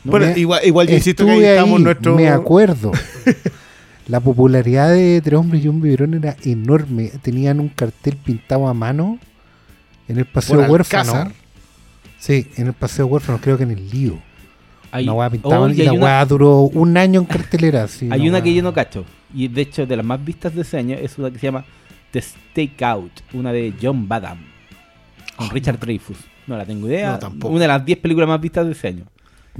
No, 0.04 0.10
Bueno, 0.12 0.26
me- 0.26 0.38
igual, 0.38 0.60
igual 0.64 0.86
yo 0.88 0.94
insisto 0.94 1.24
que 1.26 1.30
ahí 1.32 1.44
estamos 1.44 1.78
ahí, 1.78 1.84
nuestro. 1.84 2.14
me 2.16 2.28
acuerdo. 2.28 2.92
La 4.08 4.20
popularidad 4.20 4.90
de 4.90 5.20
Tres 5.22 5.38
Hombres 5.38 5.64
y 5.64 5.68
un 5.68 5.80
Biberón 5.80 6.14
era 6.14 6.36
enorme. 6.44 7.10
Tenían 7.22 7.60
un 7.60 7.68
cartel 7.68 8.16
pintado 8.16 8.66
a 8.68 8.74
mano 8.74 9.18
en 10.12 10.18
el 10.18 10.26
Paseo 10.26 10.60
Por 10.60 10.70
Huérfano. 10.70 11.12
Alcázar. 11.12 11.32
Sí, 12.18 12.46
en 12.56 12.68
el 12.68 12.72
Paseo 12.72 13.06
Huérfano, 13.06 13.38
creo 13.40 13.56
que 13.56 13.64
en 13.64 13.72
el 13.72 13.90
Lío. 13.90 14.18
hay, 14.92 15.08
Una 15.08 15.28
pintaban 15.30 15.70
Oye, 15.70 15.82
y 15.82 15.86
la 15.86 15.92
una- 15.92 16.02
weá 16.04 16.24
duró 16.24 16.58
un 16.60 16.96
año 16.96 17.20
en 17.20 17.26
cartelera. 17.26 17.88
sí, 17.88 18.08
Hay 18.12 18.28
una 18.28 18.42
que 18.42 18.54
yo 18.54 18.62
no 18.62 18.72
cacho. 18.72 19.04
Y 19.34 19.48
de 19.48 19.62
hecho, 19.62 19.86
de 19.86 19.96
las 19.96 20.04
más 20.04 20.22
vistas 20.24 20.54
de 20.54 20.62
ese 20.62 20.76
año, 20.78 20.96
es 21.00 21.16
una 21.18 21.30
que 21.30 21.38
se 21.38 21.46
llama 21.46 21.64
The 22.10 22.20
Stakeout, 22.20 23.10
una 23.32 23.52
de 23.52 23.72
John 23.80 24.06
Badham, 24.06 24.38
con 25.36 25.48
Richard 25.50 25.78
Dreyfuss. 25.80 26.18
No 26.46 26.56
la 26.56 26.66
tengo 26.66 26.86
idea. 26.88 27.12
No, 27.12 27.18
tampoco. 27.18 27.52
Una 27.54 27.62
de 27.62 27.68
las 27.68 27.84
10 27.84 27.98
películas 28.00 28.28
más 28.28 28.40
vistas 28.40 28.66
de 28.66 28.72
ese 28.72 28.88
año. 28.88 29.04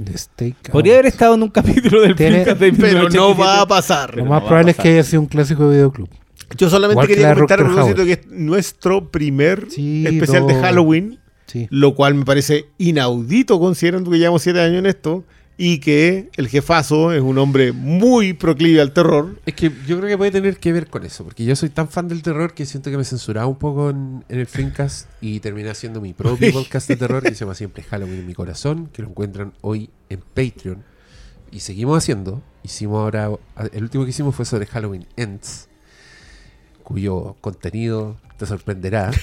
The 0.01 0.17
Stakeout. 0.17 0.69
Podría 0.71 0.93
haber 0.93 1.07
estado 1.07 1.33
en 1.35 1.43
un 1.43 1.49
capítulo 1.49 2.01
del 2.01 2.15
Tiene- 2.15 2.39
podcast 2.39 2.59
de 2.59 2.73
Pero 2.73 2.83
no 3.03 3.09
1987. 3.09 3.41
va 3.41 3.61
a 3.61 3.67
pasar. 3.67 4.15
Lo 4.17 4.25
más 4.25 4.41
no 4.41 4.47
probable 4.47 4.71
es 4.71 4.77
que 4.77 4.89
haya 4.89 5.03
sido 5.03 5.21
un 5.21 5.27
clásico 5.27 5.67
de 5.69 5.75
videoclub. 5.77 6.09
Yo 6.57 6.69
solamente 6.69 6.93
Igual 6.93 7.07
que 7.07 7.13
quería 7.13 7.27
de 7.29 7.33
comentar 7.35 7.61
a 7.61 7.65
propósito 7.65 8.05
que 8.05 8.11
es 8.13 8.27
nuestro 8.27 9.09
primer 9.11 9.67
Sí, 9.69 10.05
especial 10.07 10.47
de 10.47 10.53
lo- 10.53 10.61
Halloween, 10.61 11.19
Sí. 11.47 11.67
lo 11.69 11.93
cual 11.95 12.15
me 12.15 12.25
parece 12.25 12.67
inaudito 12.77 13.59
considerando 13.59 14.09
que 14.11 14.17
llevamos 14.19 14.41
siete 14.41 14.59
años 14.61 14.79
en 14.79 14.85
esto 14.85 15.23
y 15.55 15.77
que 15.79 16.29
el 16.35 16.47
jefazo 16.47 17.11
es 17.13 17.21
un 17.21 17.37
hombre 17.37 17.71
muy 17.73 18.33
proclive 18.33 18.81
al 18.81 18.91
terror. 18.91 19.39
Es 19.45 19.53
que 19.53 19.71
yo 19.87 19.97
creo 19.97 20.09
que 20.09 20.17
puede 20.17 20.31
tener 20.31 20.57
que 20.57 20.73
ver 20.73 20.87
con 20.87 21.05
eso, 21.05 21.23
porque 21.23 21.45
yo 21.45 21.55
soy 21.55 21.69
tan 21.69 21.87
fan 21.89 22.07
del 22.07 22.23
terror 22.23 22.53
que 22.55 22.65
siento 22.65 22.89
que 22.89 22.97
me 22.97 23.03
censuraba 23.03 23.45
un 23.45 23.57
poco 23.59 23.91
en, 23.91 24.25
en 24.29 24.39
el 24.39 24.47
Flimcast 24.47 25.09
y 25.21 25.39
terminé 25.41 25.69
haciendo 25.69 26.01
mi 26.01 26.13
propio 26.13 26.51
podcast 26.53 26.87
de 26.87 26.95
terror 26.95 27.21
que 27.21 27.29
se 27.35 27.41
llama 27.41 27.53
Siempre 27.53 27.83
Halloween 27.83 28.19
en 28.21 28.25
mi 28.27 28.33
corazón, 28.33 28.89
que 28.91 29.03
lo 29.03 29.09
encuentran 29.09 29.53
hoy 29.61 29.91
en 30.09 30.21
Patreon. 30.21 30.83
Y 31.51 31.59
seguimos 31.59 31.99
haciendo. 31.99 32.41
Hicimos 32.63 32.97
ahora, 32.97 33.29
el 33.73 33.83
último 33.83 34.05
que 34.05 34.09
hicimos 34.09 34.33
fue 34.35 34.45
sobre 34.45 34.65
Halloween 34.65 35.05
Ends, 35.17 35.69
cuyo 36.83 37.35
contenido 37.41 38.15
te 38.37 38.45
sorprenderá. 38.45 39.11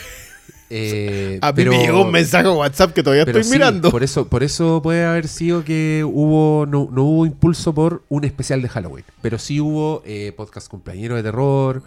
Eh, 0.73 1.40
A 1.43 1.49
mí 1.49 1.52
pero- 1.57 1.73
me 1.73 1.79
llegó 1.79 2.05
un 2.05 2.12
mensaje 2.12 2.49
en 2.49 2.55
WhatsApp 2.57 2.93
que 2.93 3.02
todavía 3.02 3.25
estoy 3.25 3.43
sí, 3.43 3.50
mirando. 3.50 3.90
Por 3.90 4.05
eso, 4.05 4.29
por 4.29 4.45
eso 4.45 4.81
puede 4.81 5.05
haber 5.05 5.26
sido 5.26 5.64
que 5.64 6.05
hubo 6.07 6.64
no, 6.64 6.88
no 6.93 7.02
hubo 7.02 7.26
impulso 7.26 7.75
por 7.75 8.05
un 8.09 8.23
especial 8.25 8.62
de 8.62 8.69
Halloween. 8.69 9.05
Pero 9.21 9.37
sí 9.38 9.61
hubo 9.61 10.00
eh, 10.07 10.33
podcast 10.37 10.69
cumpleañero 10.71 11.17
de 11.17 11.25
terror. 11.25 11.83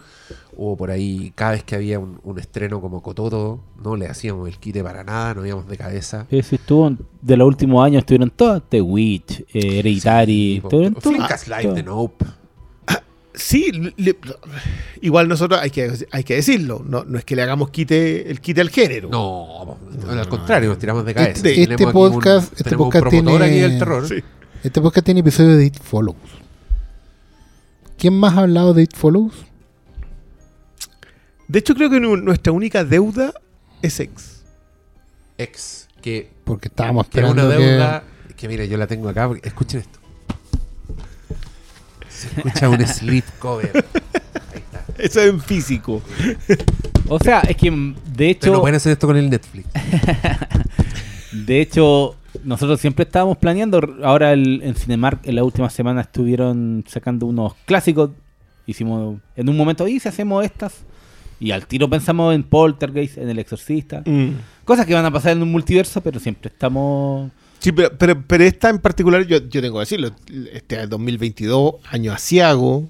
Hubo 0.54 0.76
por 0.76 0.90
ahí, 0.90 1.32
cada 1.34 1.52
vez 1.52 1.64
que 1.64 1.76
había 1.76 1.98
un, 1.98 2.20
un 2.24 2.38
estreno 2.38 2.82
como 2.82 3.02
Cototo, 3.02 3.60
no 3.82 3.96
le 3.96 4.06
hacíamos 4.06 4.48
el 4.50 4.58
quite 4.58 4.84
para 4.84 5.02
nada, 5.02 5.32
no 5.32 5.46
íbamos 5.46 5.66
de 5.66 5.78
cabeza. 5.78 6.26
Eso 6.30 6.54
estuvo, 6.54 6.94
de 7.22 7.36
los 7.38 7.48
últimos 7.48 7.82
años 7.86 8.00
estuvieron 8.00 8.28
todas, 8.36 8.62
The 8.68 8.82
Witch, 8.82 9.46
eh, 9.54 9.78
Hereditary, 9.78 10.60
po- 10.60 10.68
estuvieron 10.68 10.94
todas. 10.96 11.08
Flinkas 11.16 11.48
Live 11.48 11.72
de 11.72 11.82
Nope. 11.84 12.26
Sí, 13.34 13.92
le- 13.96 14.16
igual 15.00 15.26
nosotros 15.28 15.58
hay 15.60 15.70
que, 15.70 15.90
hay 16.12 16.22
que 16.22 16.36
decirlo, 16.36 16.84
no, 16.86 17.04
no 17.04 17.18
es 17.18 17.24
que 17.24 17.34
le 17.34 17.42
hagamos 17.42 17.70
quite 17.70 18.30
el 18.30 18.40
quite 18.40 18.60
al 18.60 18.70
género. 18.70 19.08
No, 19.10 19.76
al 20.08 20.28
contrario, 20.28 20.68
nos 20.68 20.78
tiramos 20.78 21.04
de 21.04 21.14
cabeza. 21.14 21.32
Este- 21.48 21.62
este 21.62 21.86
un- 21.86 21.92
podcast- 21.92 22.52
este 22.56 22.76
un 22.76 22.78
podcast 22.90 23.08
tiene- 23.10 23.34
aquí 23.44 23.58
del 23.58 23.78
terror. 23.78 24.06
Sí. 24.08 24.22
Este 24.62 24.80
podcast 24.80 25.04
tiene 25.04 25.20
episodio 25.20 25.56
de 25.56 25.66
It 25.66 25.78
Follows. 25.82 26.16
¿Quién 27.98 28.14
más 28.18 28.36
ha 28.36 28.40
hablado 28.42 28.72
de 28.72 28.82
It 28.84 28.94
Follows? 28.96 29.34
De 31.48 31.58
hecho, 31.58 31.74
creo 31.74 31.90
que 31.90 32.00
nu- 32.00 32.16
nuestra 32.16 32.52
única 32.52 32.84
deuda 32.84 33.32
es 33.82 34.00
ex. 34.00 34.42
Ex, 35.38 35.88
que 36.00 36.30
Porque 36.44 36.68
estábamos 36.68 37.08
que 37.08 37.18
es 37.20 37.24
esperando 37.26 37.46
una 37.48 37.56
que- 37.56 37.62
deuda 37.62 38.04
que... 38.36 38.48
mira, 38.48 38.64
yo 38.64 38.76
la 38.76 38.86
tengo 38.86 39.08
acá, 39.08 39.26
porque, 39.28 39.46
escuchen 39.46 39.80
esto. 39.80 39.98
Se 42.24 42.40
escucha 42.40 42.68
un 42.68 42.86
slip 42.86 43.24
cover. 43.38 43.70
Ahí 44.52 44.60
está. 44.60 44.84
Eso 45.02 45.20
es 45.20 45.28
en 45.30 45.40
físico. 45.40 46.02
O 47.08 47.18
sea, 47.18 47.40
es 47.40 47.56
que 47.56 47.70
mm, 47.70 47.94
de 47.94 48.00
Pero 48.16 48.30
hecho, 48.30 48.52
no 48.52 48.60
pueden 48.60 48.76
hacer 48.76 48.92
esto 48.92 49.06
con 49.06 49.16
el 49.16 49.28
Netflix. 49.30 49.66
de 51.32 51.60
hecho, 51.60 52.16
nosotros 52.44 52.80
siempre 52.80 53.04
estábamos 53.04 53.38
planeando. 53.38 53.80
Ahora 54.02 54.32
el- 54.32 54.60
en 54.62 54.74
Cinemark 54.74 55.20
en 55.26 55.36
la 55.36 55.44
última 55.44 55.70
semana 55.70 56.02
estuvieron 56.02 56.84
sacando 56.88 57.26
unos 57.26 57.54
clásicos. 57.66 58.10
Hicimos 58.66 59.18
en 59.36 59.48
un 59.48 59.56
momento, 59.56 59.86
y 59.86 60.00
si 60.00 60.08
hacemos 60.08 60.44
estas. 60.44 60.84
Y 61.40 61.50
al 61.50 61.66
tiro 61.66 61.90
pensamos 61.90 62.34
en 62.34 62.42
Poltergeist, 62.44 63.18
en 63.18 63.28
El 63.28 63.38
Exorcista. 63.38 64.02
Mm. 64.06 64.30
Cosas 64.64 64.86
que 64.86 64.94
van 64.94 65.04
a 65.04 65.10
pasar 65.10 65.32
en 65.32 65.42
un 65.42 65.52
multiverso, 65.52 66.00
pero 66.00 66.18
siempre 66.20 66.48
estamos. 66.48 67.30
Sí, 67.64 67.72
pero, 67.72 67.96
pero, 67.96 68.22
pero 68.26 68.44
esta 68.44 68.68
en 68.68 68.78
particular, 68.78 69.26
yo, 69.26 69.38
yo 69.38 69.62
tengo 69.62 69.76
que 69.76 69.80
decirlo, 69.80 70.10
este 70.52 70.82
es 70.82 70.88
2022, 70.90 71.76
año 71.90 72.12
asiago, 72.12 72.88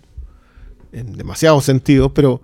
en 0.93 1.13
demasiados 1.17 1.65
sentidos, 1.65 2.11
pero 2.13 2.41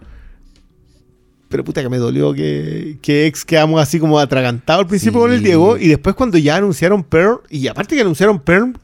pero 1.49 1.65
puta 1.65 1.83
que 1.83 1.89
me 1.89 1.99
dolió 1.99 2.33
que, 2.33 2.99
que 3.03 3.27
ex 3.27 3.45
quedamos 3.45 3.83
así 3.83 3.99
como 3.99 4.21
atragantados 4.21 4.83
al 4.85 4.87
principio 4.87 5.19
Sí. 5.21 5.25
con 5.25 5.33
el 5.33 5.43
Diego, 5.43 5.77
y 5.77 5.89
después 5.89 6.15
cuando 6.15 6.39
ya 6.39 6.55
anunciaron 6.57 7.03
Pearl, 7.03 7.41
y 7.51 7.67
aparte 7.67 7.97
que 7.97 8.03
anunciaron 8.03 8.39
Pearl, 8.39 8.79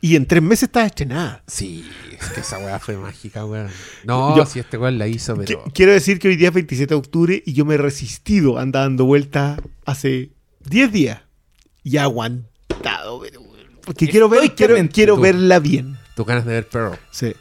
y 0.00 0.14
en 0.14 0.26
tres 0.26 0.40
meses 0.42 0.64
estaba 0.64 0.86
estrenada. 0.86 1.42
Sí, 1.48 1.84
es 2.20 2.28
que 2.30 2.40
esa 2.40 2.58
weá 2.58 2.78
fue 2.78 2.96
mágica, 2.96 3.44
weón. 3.44 3.68
No, 4.04 4.36
Yo- 4.36 4.46
si 4.46 4.60
este 4.60 4.78
weón 4.78 4.98
la 4.98 5.08
hizo, 5.08 5.34
pero. 5.36 5.64
Quiero 5.74 5.90
decir 5.92 6.20
que 6.20 6.28
hoy 6.28 6.36
día 6.36 6.48
es 6.48 6.54
27 6.54 6.94
de 6.94 6.98
octubre 6.98 7.42
y 7.44 7.52
yo 7.52 7.64
me 7.64 7.74
he 7.74 7.78
resistido 7.78 8.58
a 8.58 8.62
andar 8.62 8.84
dando 8.84 9.04
vueltas 9.04 9.60
hace 9.84 10.30
10 10.68 10.92
días. 10.92 11.20
Y 11.84 11.96
he 11.96 12.00
pero, 12.82 13.42
porque 13.84 14.08
quiero, 14.08 14.28
ver, 14.28 14.54
quiero, 14.54 14.76
quiero 14.92 15.14
tú. 15.16 15.20
verla 15.22 15.58
bien. 15.58 15.98
Tus 16.14 16.26
ganas 16.26 16.44
de 16.44 16.52
ver 16.52 16.68
Pearl. 16.68 16.98
Sí. 17.10 17.34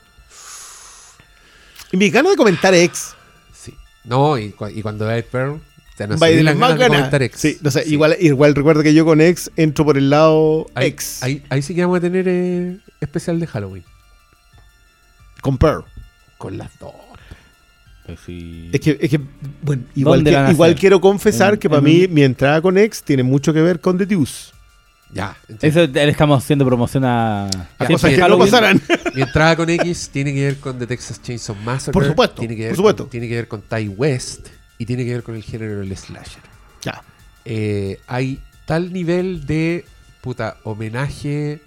Y 1.91 1.97
mi 1.97 2.09
ganas 2.09 2.31
de 2.31 2.37
comentar 2.37 2.73
ex. 2.73 3.13
Sí. 3.53 3.73
No, 4.03 4.37
y, 4.37 4.51
cua- 4.53 4.71
y 4.75 4.81
cuando 4.81 5.05
veas 5.07 5.23
Pearl, 5.25 5.59
te 5.97 6.07
subir 6.17 6.43
las 6.43 6.55
más 6.55 6.71
ganas 6.71 6.79
de 6.79 6.87
comentar 6.97 7.21
ex. 7.23 7.39
Sí, 7.39 7.57
no 7.61 7.69
sé, 7.69 7.83
Igual, 7.87 8.15
igual 8.19 8.55
recuerdo 8.55 8.81
que 8.81 8.93
yo 8.93 9.05
con 9.05 9.21
ex 9.21 9.51
entro 9.55 9.85
por 9.85 9.97
el 9.97 10.09
lado 10.09 10.67
Ahí, 10.73 10.87
ex. 10.87 11.21
ahí, 11.21 11.43
ahí 11.49 11.61
sí 11.61 11.75
que 11.75 11.81
vamos 11.81 11.97
a 11.97 12.01
tener 12.01 12.27
eh, 12.27 12.77
especial 13.01 13.39
de 13.39 13.47
Halloween. 13.47 13.83
Con 15.41 15.57
Pearl. 15.57 15.83
Con 16.37 16.57
las 16.57 16.77
dos. 16.79 16.93
Pues 18.05 18.19
sí. 18.25 18.69
Es 18.73 18.79
que, 18.79 18.97
es 18.99 19.09
que, 19.11 19.19
bueno, 19.61 19.83
igual, 19.95 20.19
¿Dónde 20.19 20.31
que- 20.31 20.33
la 20.35 20.41
van 20.41 20.49
a 20.49 20.53
igual 20.53 20.75
quiero 20.75 21.01
confesar 21.01 21.53
En- 21.53 21.59
que 21.59 21.69
para 21.69 21.81
mí 21.81 22.05
un- 22.05 22.13
mi 22.13 22.23
entrada 22.23 22.61
con 22.61 22.77
ex 22.77 23.03
tiene 23.03 23.21
mucho 23.23 23.53
que 23.53 23.61
ver 23.61 23.79
con 23.79 23.97
The 23.97 24.05
Deuce. 24.05 24.51
Ya. 25.13 25.37
Eso 25.61 25.87
le 25.87 26.09
estamos 26.09 26.43
haciendo 26.43 26.65
promoción 26.65 27.03
a. 27.05 27.49
Siempre 27.77 27.95
Cosas 27.95 28.11
que 28.11 28.17
no. 28.17 29.11
Mi 29.15 29.21
entrada 29.21 29.55
con 29.55 29.69
X 29.69 30.09
tiene 30.11 30.33
que 30.33 30.45
ver 30.45 30.57
con 30.57 30.79
The 30.79 30.87
Texas 30.87 31.21
Chainsaw 31.21 31.55
Massacre. 31.55 31.93
Por 31.93 32.05
supuesto, 32.05 32.35
Tiene 32.39 32.55
que 32.55 32.61
ver 32.63 32.71
por 32.71 32.77
supuesto. 32.77 33.03
Con, 33.03 33.11
tiene 33.11 33.27
que 33.27 33.35
ver 33.35 33.47
con 33.47 33.61
Ty 33.61 33.89
West. 33.89 34.47
Y 34.77 34.85
tiene 34.85 35.05
que 35.05 35.13
ver 35.13 35.23
con 35.23 35.35
el 35.35 35.43
género 35.43 35.79
del 35.79 35.95
slasher. 35.95 36.41
Ya. 36.81 37.03
Eh, 37.45 37.99
hay 38.07 38.39
tal 38.65 38.93
nivel 38.93 39.45
de 39.45 39.85
puta 40.21 40.57
homenaje 40.63 41.61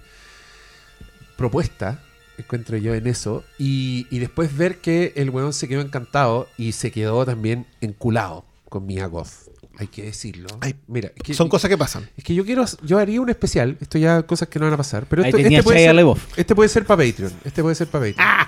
propuesta 1.37 1.99
encuentro 2.37 2.77
yo 2.77 2.93
en 2.93 3.07
eso 3.07 3.43
y, 3.57 4.07
y 4.09 4.19
después 4.19 4.55
ver 4.55 4.77
que 4.77 5.13
el 5.15 5.29
weón 5.29 5.53
se 5.53 5.67
quedó 5.67 5.81
encantado 5.81 6.47
y 6.57 6.73
se 6.73 6.91
quedó 6.91 7.25
también 7.25 7.65
enculado 7.81 8.45
con 8.69 8.85
Mia 8.85 9.07
Goth 9.07 9.49
hay 9.77 9.87
que 9.87 10.03
decirlo 10.03 10.47
Ay, 10.61 10.75
mira 10.87 11.11
es 11.15 11.23
que, 11.23 11.33
Son 11.33 11.49
cosas 11.49 11.69
que 11.69 11.77
pasan. 11.77 12.09
es 12.17 12.23
que 12.23 12.33
yo 12.33 12.45
quiero 12.45 12.65
yo 12.83 12.97
haría 12.97 13.21
un 13.21 13.29
especial 13.29 13.77
esto 13.79 13.97
ya 13.97 14.23
cosas 14.23 14.47
que 14.47 14.59
no 14.59 14.65
van 14.65 14.73
a 14.73 14.77
pasar 14.77 15.05
pero 15.07 15.23
esto, 15.23 15.37
tenía 15.37 15.59
este, 15.59 15.63
puede 15.63 15.85
ser, 15.85 16.17
este 16.37 16.55
puede 16.55 16.69
ser 16.69 16.85
para 16.85 17.05
Patreon 17.05 17.33
este 17.43 17.61
puede 17.61 17.75
ser 17.75 17.87
para 17.87 18.05
Patreon 18.05 18.45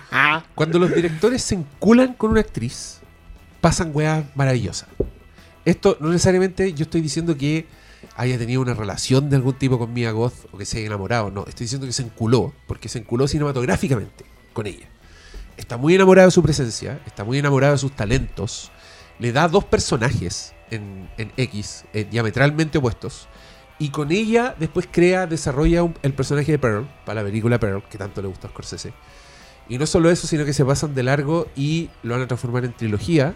cuando 0.55 0.79
los 0.79 0.93
directores 0.93 1.41
se 1.41 1.55
enculan 1.55 2.13
con 2.13 2.31
una 2.31 2.41
actriz, 2.41 3.00
pasan 3.62 3.91
weas 3.93 4.25
maravillosas. 4.36 4.89
Esto 5.65 5.98
no 6.00 6.10
necesariamente 6.10 6.74
yo 6.74 6.84
estoy 6.84 7.01
diciendo 7.01 7.38
que 7.38 7.67
haya 8.15 8.38
tenido 8.38 8.62
una 8.62 8.74
relación 8.74 9.29
de 9.29 9.36
algún 9.36 9.53
tipo 9.53 9.77
con 9.77 9.93
Mia 9.93 10.12
Goth 10.12 10.46
o 10.51 10.57
que 10.57 10.65
se 10.65 10.77
haya 10.77 10.88
enamorado. 10.88 11.29
No, 11.29 11.46
estoy 11.48 11.65
diciendo 11.65 11.86
que 11.86 11.93
se 11.93 12.03
enculó, 12.03 12.53
porque 12.67 12.89
se 12.89 13.00
enculó 13.00 13.27
cinematográficamente 13.27 14.25
con 14.53 14.67
ella. 14.67 14.88
Está 15.57 15.77
muy 15.77 15.96
enamorado 15.96 16.27
de 16.27 16.31
su 16.31 16.43
presencia, 16.43 17.01
está 17.05 17.24
muy 17.24 17.38
enamorado 17.39 17.74
de 17.74 17.79
sus 17.79 17.96
talentos. 17.96 18.72
Le 19.19 19.31
da 19.31 19.48
dos 19.48 19.65
personajes 19.65 20.53
en, 20.71 21.09
en 21.17 21.31
X, 21.38 21.86
eh, 21.93 22.05
diametralmente 22.09 22.77
opuestos. 22.77 23.27
Y 23.79 23.89
con 23.89 24.12
ella 24.12 24.55
después 24.59 24.88
crea, 24.91 25.27
desarrolla 25.27 25.83
un- 25.83 25.95
el 26.01 26.13
personaje 26.13 26.51
de 26.51 26.59
Pearl, 26.59 26.88
para 27.05 27.21
la 27.21 27.27
película 27.27 27.59
Pearl, 27.59 27.83
que 27.89 27.97
tanto 27.97 28.21
le 28.21 28.27
gusta 28.27 28.47
a 28.47 28.50
Scorsese. 28.51 28.91
Y 29.69 29.77
no 29.77 29.86
solo 29.86 30.09
eso, 30.09 30.25
sino 30.27 30.45
que 30.45 30.53
se 30.53 30.63
pasan 30.65 30.95
de 30.95 31.03
largo 31.03 31.47
y 31.55 31.89
lo 32.01 32.13
van 32.15 32.24
a 32.24 32.27
transformar 32.27 32.65
en 32.65 32.74
trilogía 32.74 33.36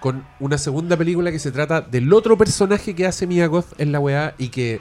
con 0.00 0.26
una 0.40 0.58
segunda 0.58 0.96
película 0.98 1.30
que 1.32 1.38
se 1.38 1.50
trata 1.52 1.80
del 1.80 2.12
otro 2.12 2.36
personaje 2.36 2.94
que 2.94 3.06
hace 3.06 3.26
Mia 3.26 3.46
Goth 3.46 3.80
en 3.80 3.90
la 3.92 4.00
weá 4.00 4.34
y 4.36 4.48
que 4.48 4.80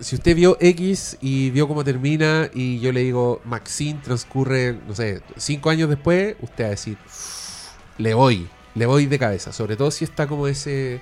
si 0.00 0.16
usted 0.16 0.34
vio 0.34 0.56
X 0.58 1.18
y 1.20 1.50
vio 1.50 1.68
cómo 1.68 1.84
termina 1.84 2.50
y 2.52 2.80
yo 2.80 2.90
le 2.90 3.00
digo 3.04 3.40
Maxine 3.44 4.00
transcurre, 4.02 4.76
no 4.88 4.94
sé, 4.96 5.20
cinco 5.36 5.70
años 5.70 5.88
después, 5.88 6.34
usted 6.40 6.64
va 6.64 6.68
a 6.68 6.70
decir, 6.70 6.96
le 7.98 8.14
voy, 8.14 8.48
le 8.74 8.86
voy 8.86 9.06
de 9.06 9.18
cabeza, 9.18 9.52
sobre 9.52 9.76
todo 9.76 9.90
si 9.90 10.04
está 10.04 10.26
como 10.26 10.46
ese, 10.48 11.00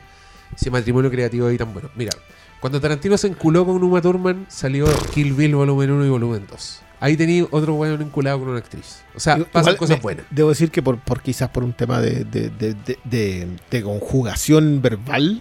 ese 0.57 0.71
matrimonio 0.71 1.11
creativo 1.11 1.47
ahí 1.47 1.57
tan 1.59 1.73
bueno. 1.73 1.91
Mira, 1.95 2.13
cuando 2.61 2.81
Tarantino 2.81 3.17
se 3.17 3.27
enculó 3.29 3.65
con 3.65 3.83
Uma 3.83 4.01
Thurman, 4.03 4.47
salió 4.49 4.87
Kill 5.15 5.33
Bill 5.35 5.55
volumen 5.55 5.91
1 5.91 6.07
y 6.07 6.09
volumen 6.11 6.47
2. 6.51 6.83
Ahí 7.03 7.17
tenía 7.17 7.47
otro 7.51 7.75
weón 7.77 8.03
enculado 8.03 8.41
con 8.41 8.49
una 8.51 8.59
actriz. 8.59 9.01
O 9.15 9.21
sea, 9.21 9.37
Igual 9.37 9.51
pasan 9.51 9.77
cosas 9.77 9.97
me- 9.97 10.03
buenas. 10.03 10.27
Debo 10.31 10.51
decir 10.51 10.71
que 10.71 10.83
por, 10.83 10.99
por 10.99 11.23
quizás 11.23 11.49
por 11.49 11.65
un 11.65 11.73
tema 11.73 11.99
de, 12.01 12.25
de, 12.25 12.51
de- 12.51 13.49
de- 13.71 13.83
conjugación 13.83 14.83
verbal, 14.83 15.41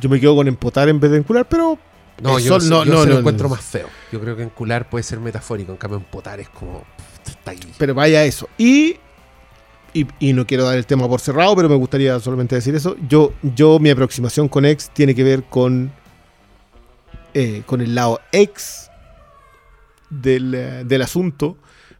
yo 0.00 0.08
me 0.10 0.20
quedo 0.20 0.36
con 0.36 0.48
empotar 0.48 0.88
en 0.90 1.00
vez 1.00 1.10
de 1.10 1.16
encular, 1.18 1.48
pero 1.48 1.78
No, 2.22 2.36
Eso 2.36 2.58
yo, 2.58 2.68
no, 2.68 2.84
yo 2.84 2.92
no, 2.92 3.00
se 3.04 3.08
lo 3.08 3.14
no, 3.14 3.18
encuentro 3.20 3.48
no. 3.48 3.54
más 3.54 3.64
feo. 3.64 3.88
Yo 4.12 4.20
creo 4.20 4.36
que 4.36 4.42
encular 4.42 4.90
puede 4.90 5.02
ser 5.02 5.18
metafórico, 5.20 5.72
en 5.72 5.78
cambio 5.78 5.96
empotar 5.98 6.40
es 6.40 6.48
como... 6.50 6.84
Está 7.26 7.52
ahí. 7.52 7.60
pero 7.78 7.94
vaya 7.94 8.24
eso. 8.24 8.46
Y, 8.58 8.96
y, 10.00 10.06
y 10.30 10.32
no 10.32 10.46
quiero 10.46 10.64
dar 10.64 10.76
el 10.76 10.86
tema 10.86 11.08
por 11.08 11.20
cerrado, 11.20 11.54
pero 11.56 11.68
me 11.68 11.74
gustaría 11.76 12.18
solamente 12.20 12.54
decir 12.54 12.74
eso. 12.74 12.96
Yo, 13.08 13.32
yo 13.42 13.78
mi 13.78 13.90
aproximación 13.90 14.48
con 14.48 14.64
ex 14.64 14.90
tiene 14.90 15.14
que 15.14 15.24
ver 15.24 15.44
con, 15.44 15.90
eh, 17.34 17.62
con 17.66 17.80
el 17.80 17.94
lado 17.94 18.20
ex 18.32 18.90
del, 20.10 20.54
eh, 20.54 20.84
del 20.84 21.02
asunto, 21.02 21.56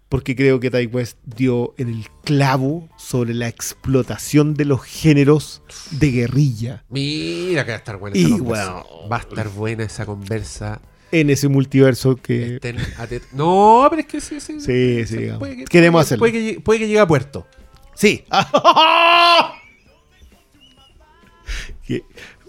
porque 0.09 0.35
creo 0.35 0.59
que 0.59 0.71
Ty 0.71 0.87
West 0.87 1.19
dio 1.27 1.75
en 1.77 1.89
el 1.89 2.07
clavo 2.25 2.89
sobre 2.97 3.35
la 3.35 3.47
explotación 3.49 4.55
de 4.55 4.65
los 4.65 4.83
géneros 4.83 5.61
de 5.91 6.11
guerrilla 6.11 6.85
Mira 6.89 7.65
que 7.67 7.73
va 7.73 7.77
a 7.77 7.79
estar 7.79 7.97
buena 7.99 8.17
Y, 8.17 8.25
esa 8.25 8.39
conversa. 8.39 8.73
bueno. 8.73 9.09
Va 9.11 9.17
a 9.17 9.21
estar 9.21 9.49
buena 9.51 9.85
esa 9.85 10.07
conversa. 10.07 10.81
en 11.13 11.29
ese 11.31 11.49
multiverso 11.49 12.17
que... 12.17 12.55
Estén 12.55 12.77
No, 13.35 13.87
pero 13.91 14.01
es 14.01 14.09
que 14.09 14.21
sí, 14.23 14.41
sí. 14.41 14.61
Sí, 14.61 15.05
sí, 15.07 15.17
digamos. 15.19 15.41
Puede 15.41 15.57
que- 15.59 15.65
Queremos 15.65 15.99
puede- 15.99 16.05
hacerlo. 16.07 16.21
Puede 16.21 16.33
que, 16.33 16.41
llegue- 16.43 16.61
puede 16.63 16.79
que 16.81 16.87
llegue 16.87 17.01
a 17.01 17.07
puerto. 17.07 17.47
Sí. 17.99 18.25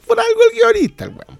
Por 0.07 0.19
algo 0.19 0.41
el 0.51 0.55
guionista, 0.55 1.05
el 1.05 1.09
weón. 1.09 1.37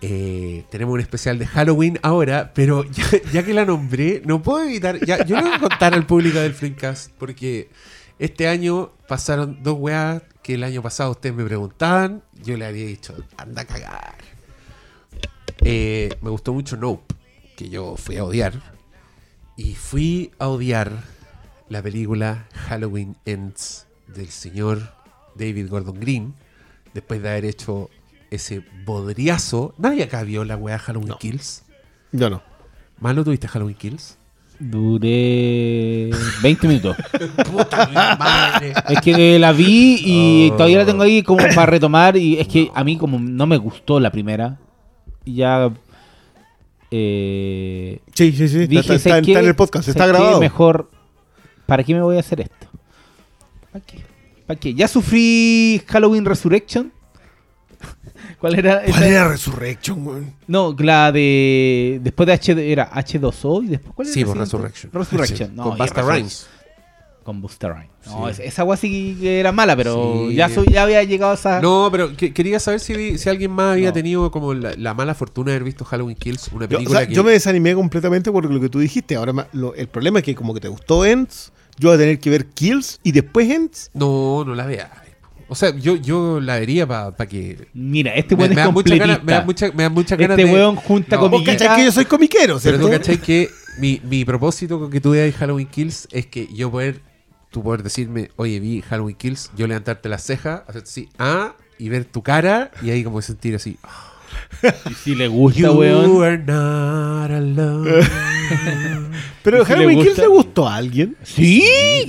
Eh, 0.00 0.64
tenemos 0.68 0.94
un 0.94 1.00
especial 1.00 1.38
de 1.38 1.46
Halloween 1.46 2.00
ahora, 2.02 2.50
pero 2.52 2.82
ya, 2.90 3.04
ya 3.32 3.44
que 3.44 3.54
la 3.54 3.64
nombré, 3.64 4.20
no 4.24 4.42
puedo 4.42 4.64
evitar. 4.64 4.98
Ya, 5.04 5.24
yo 5.24 5.36
le 5.36 5.42
voy 5.42 5.52
a 5.52 5.60
contar 5.60 5.94
al 5.94 6.06
público 6.06 6.40
del 6.40 6.54
Flimcast, 6.54 7.12
porque 7.18 7.70
este 8.18 8.48
año 8.48 8.90
pasaron 9.06 9.62
dos 9.62 9.76
weas 9.78 10.24
que 10.42 10.54
el 10.54 10.64
año 10.64 10.82
pasado 10.82 11.12
ustedes 11.12 11.36
me 11.36 11.44
preguntaban. 11.44 12.24
Yo 12.42 12.56
le 12.56 12.66
había 12.66 12.86
dicho, 12.86 13.14
anda 13.36 13.62
a 13.62 13.64
cagar. 13.64 14.16
Eh, 15.60 16.08
me 16.20 16.30
gustó 16.30 16.52
mucho 16.52 16.76
Nope, 16.76 17.14
que 17.56 17.68
yo 17.68 17.94
fui 17.96 18.16
a 18.16 18.24
odiar. 18.24 18.54
Y 19.56 19.76
fui 19.76 20.32
a 20.40 20.48
odiar 20.48 21.11
la 21.72 21.82
película 21.82 22.46
Halloween 22.68 23.16
Ends 23.24 23.86
del 24.14 24.28
señor 24.28 24.92
David 25.34 25.68
Gordon 25.70 25.98
Green, 25.98 26.34
después 26.92 27.22
de 27.22 27.30
haber 27.30 27.46
hecho 27.46 27.88
ese 28.30 28.62
bodriazo. 28.84 29.74
Nadie 29.78 30.02
acá 30.04 30.22
vio 30.22 30.44
la 30.44 30.56
weá 30.58 30.78
Halloween 30.78 31.14
Kills. 31.18 31.64
Yo 32.12 32.28
no. 32.28 32.42
¿Malo 33.00 33.24
tuviste 33.24 33.48
Halloween 33.48 33.76
Kills? 33.76 34.18
Duré 34.58 36.10
20 36.42 36.68
minutos. 36.68 36.94
Puta 37.50 37.86
mi 37.86 37.94
madre. 37.94 38.74
Es 38.90 39.00
que 39.00 39.38
la 39.38 39.52
vi 39.52 39.96
y 40.04 40.50
Oh. 40.52 40.56
todavía 40.56 40.78
la 40.78 40.84
tengo 40.86 41.02
ahí 41.02 41.22
como 41.22 41.38
para 41.54 41.66
retomar. 41.66 42.18
Y 42.18 42.38
es 42.38 42.46
que 42.48 42.70
a 42.74 42.84
mí, 42.84 42.98
como 42.98 43.18
no 43.18 43.46
me 43.46 43.56
gustó 43.56 43.98
la 43.98 44.12
primera, 44.12 44.58
ya. 45.24 45.72
Eh, 46.90 47.98
Sí, 48.14 48.32
sí, 48.32 48.46
sí. 48.48 48.66
dije, 48.66 48.94
está, 48.94 49.18
está- 49.18 49.40
en 49.40 49.46
el 49.46 49.56
podcast, 49.56 49.88
está 49.88 50.06
grabado. 50.06 50.38
Mejor. 50.38 50.90
¿Para 51.66 51.84
qué 51.84 51.94
me 51.94 52.02
voy 52.02 52.16
a 52.16 52.20
hacer 52.20 52.40
esto? 52.40 52.66
¿Para 53.72 53.84
qué? 53.84 53.98
¿Para 54.46 54.58
qué? 54.60 54.74
Ya 54.74 54.88
sufrí 54.88 55.82
Halloween 55.86 56.24
Resurrection. 56.24 56.92
¿Cuál 58.38 58.58
era? 58.58 58.82
¿Cuál 58.84 59.02
era 59.04 59.28
Resurrection, 59.28 60.06
weón? 60.06 60.34
No, 60.46 60.74
la 60.78 61.10
de. 61.12 62.00
Después 62.02 62.26
de 62.26 62.32
H 62.32 62.72
era 62.72 62.90
H2O 62.92 63.64
y 63.64 63.68
después. 63.68 63.94
¿Cuál 63.94 64.08
era 64.08 64.14
Sí, 64.14 64.24
por 64.24 64.32
siguiente? 64.34 64.56
Resurrection. 64.56 64.92
Resurrection. 64.92 65.56
No, 65.56 65.62
Con 65.70 65.78
Basta. 65.78 66.02
Rhymes. 66.02 66.46
Con 67.22 67.40
Busta 67.40 67.68
Rhymes. 67.68 67.88
No, 68.06 68.32
Sí. 68.32 68.42
esa 68.44 68.62
agua 68.62 68.76
sí 68.76 69.16
que 69.20 69.38
era 69.40 69.52
mala, 69.52 69.76
pero 69.76 70.26
Sí. 70.28 70.34
ya, 70.34 70.48
ya 70.48 70.82
había 70.82 71.02
llegado 71.04 71.32
a 71.32 71.34
esa. 71.34 71.60
No, 71.60 71.88
pero 71.92 72.16
que- 72.16 72.32
quería 72.32 72.58
saber 72.58 72.80
si, 72.80 73.16
si 73.18 73.28
alguien 73.28 73.50
más 73.52 73.74
había 73.74 73.88
No. 73.88 73.92
tenido 73.92 74.30
como 74.30 74.54
la, 74.54 74.74
la 74.76 74.92
mala 74.94 75.14
fortuna 75.14 75.50
de 75.50 75.56
haber 75.56 75.64
visto 75.64 75.84
Halloween 75.84 76.16
Kills, 76.16 76.48
una 76.52 76.66
Yo, 76.66 76.76
o 76.76 76.78
película 76.78 76.98
sea, 77.00 77.08
que... 77.08 77.14
yo 77.14 77.22
me 77.24 77.32
desanimé 77.32 77.74
completamente 77.74 78.30
por 78.32 78.50
lo 78.50 78.60
que 78.60 78.68
tú 78.68 78.78
dijiste. 78.80 79.14
Ahora 79.16 79.48
lo- 79.52 79.74
el 79.74 79.88
problema 79.88 80.18
es 80.18 80.24
que 80.24 80.34
como 80.34 80.52
que 80.54 80.60
te 80.60 80.68
gustó 80.68 81.04
Ends, 81.06 81.52
yo 81.78 81.88
voy 81.90 81.96
a 81.96 81.98
tener 81.98 82.18
que 82.18 82.30
ver 82.30 82.46
Kills 82.46 82.98
y 83.02 83.12
después 83.12 83.48
Ends. 83.50 83.90
No, 83.94 84.44
no 84.44 84.54
la 84.54 84.66
veas. 84.66 84.90
O 85.48 85.54
sea, 85.54 85.76
yo, 85.76 85.96
yo 85.96 86.40
la 86.40 86.58
vería 86.58 86.86
para 86.88 87.14
que... 87.28 87.68
Mira, 87.74 88.14
este 88.14 88.34
Me, 88.36 88.44
weón 88.44 88.54
me 88.54 88.60
es 88.60 88.64
da 88.66 88.70
mucha 88.70 88.74
completista. 88.90 89.06
gana- 89.06 89.22
me 89.24 89.32
da 89.32 89.44
mucha, 89.44 89.72
me 89.72 89.82
da 89.82 89.90
mucha 89.90 90.16
ganas 90.16 90.38
este 90.38 90.48
de... 90.50 90.54
weón 90.54 90.76
junta 90.76 91.16
No, 91.16 91.22
Vos 91.22 91.30
comiquita. 91.30 91.52
cachai 91.58 91.76
que 91.76 91.84
yo 91.84 91.92
soy 91.92 92.04
comiquero, 92.06 92.46
Pero 92.46 92.58
¿cierto? 92.60 92.86
tú 92.86 92.90
cachai 92.90 93.18
que 93.18 93.50
mi, 93.78 94.00
mi 94.08 94.24
propósito 94.24 94.78
con 94.80 94.90
que 94.90 95.00
tú 95.00 95.10
veas 95.10 95.34
Halloween 95.34 95.66
Kills 95.66 96.08
es 96.10 96.24
que 96.26 96.48
yo 96.54 96.70
poder, 96.70 97.02
tú 97.52 97.62
poder 97.62 97.82
decirme, 97.84 98.30
oye, 98.36 98.58
vi 98.58 98.82
Halloween 98.82 99.14
Kills, 99.16 99.50
yo 99.56 99.66
levantarte 99.68 100.08
las 100.08 100.24
cejas, 100.24 100.62
hacerte 100.66 100.88
así, 100.88 101.08
ah, 101.18 101.54
y 101.78 101.88
ver 101.88 102.04
tu 102.04 102.22
cara, 102.22 102.70
y 102.82 102.90
ahí 102.90 103.04
como 103.04 103.22
sentir 103.22 103.54
así, 103.54 103.76
Y 104.90 104.94
si 104.94 105.14
le 105.14 105.28
gusta, 105.28 105.60
You 105.60 105.72
weón. 105.72 106.24
are 106.24 106.38
not 106.38 107.30
alone. 107.30 107.90
Pero 109.42 109.58
¿Y 109.62 109.64
si 109.64 109.68
le 109.70 109.76
Halloween 109.76 110.02
Kills 110.02 110.18
le 110.18 110.26
gustó 110.28 110.68
a 110.68 110.76
alguien. 110.76 111.16
Sí, 111.22 111.64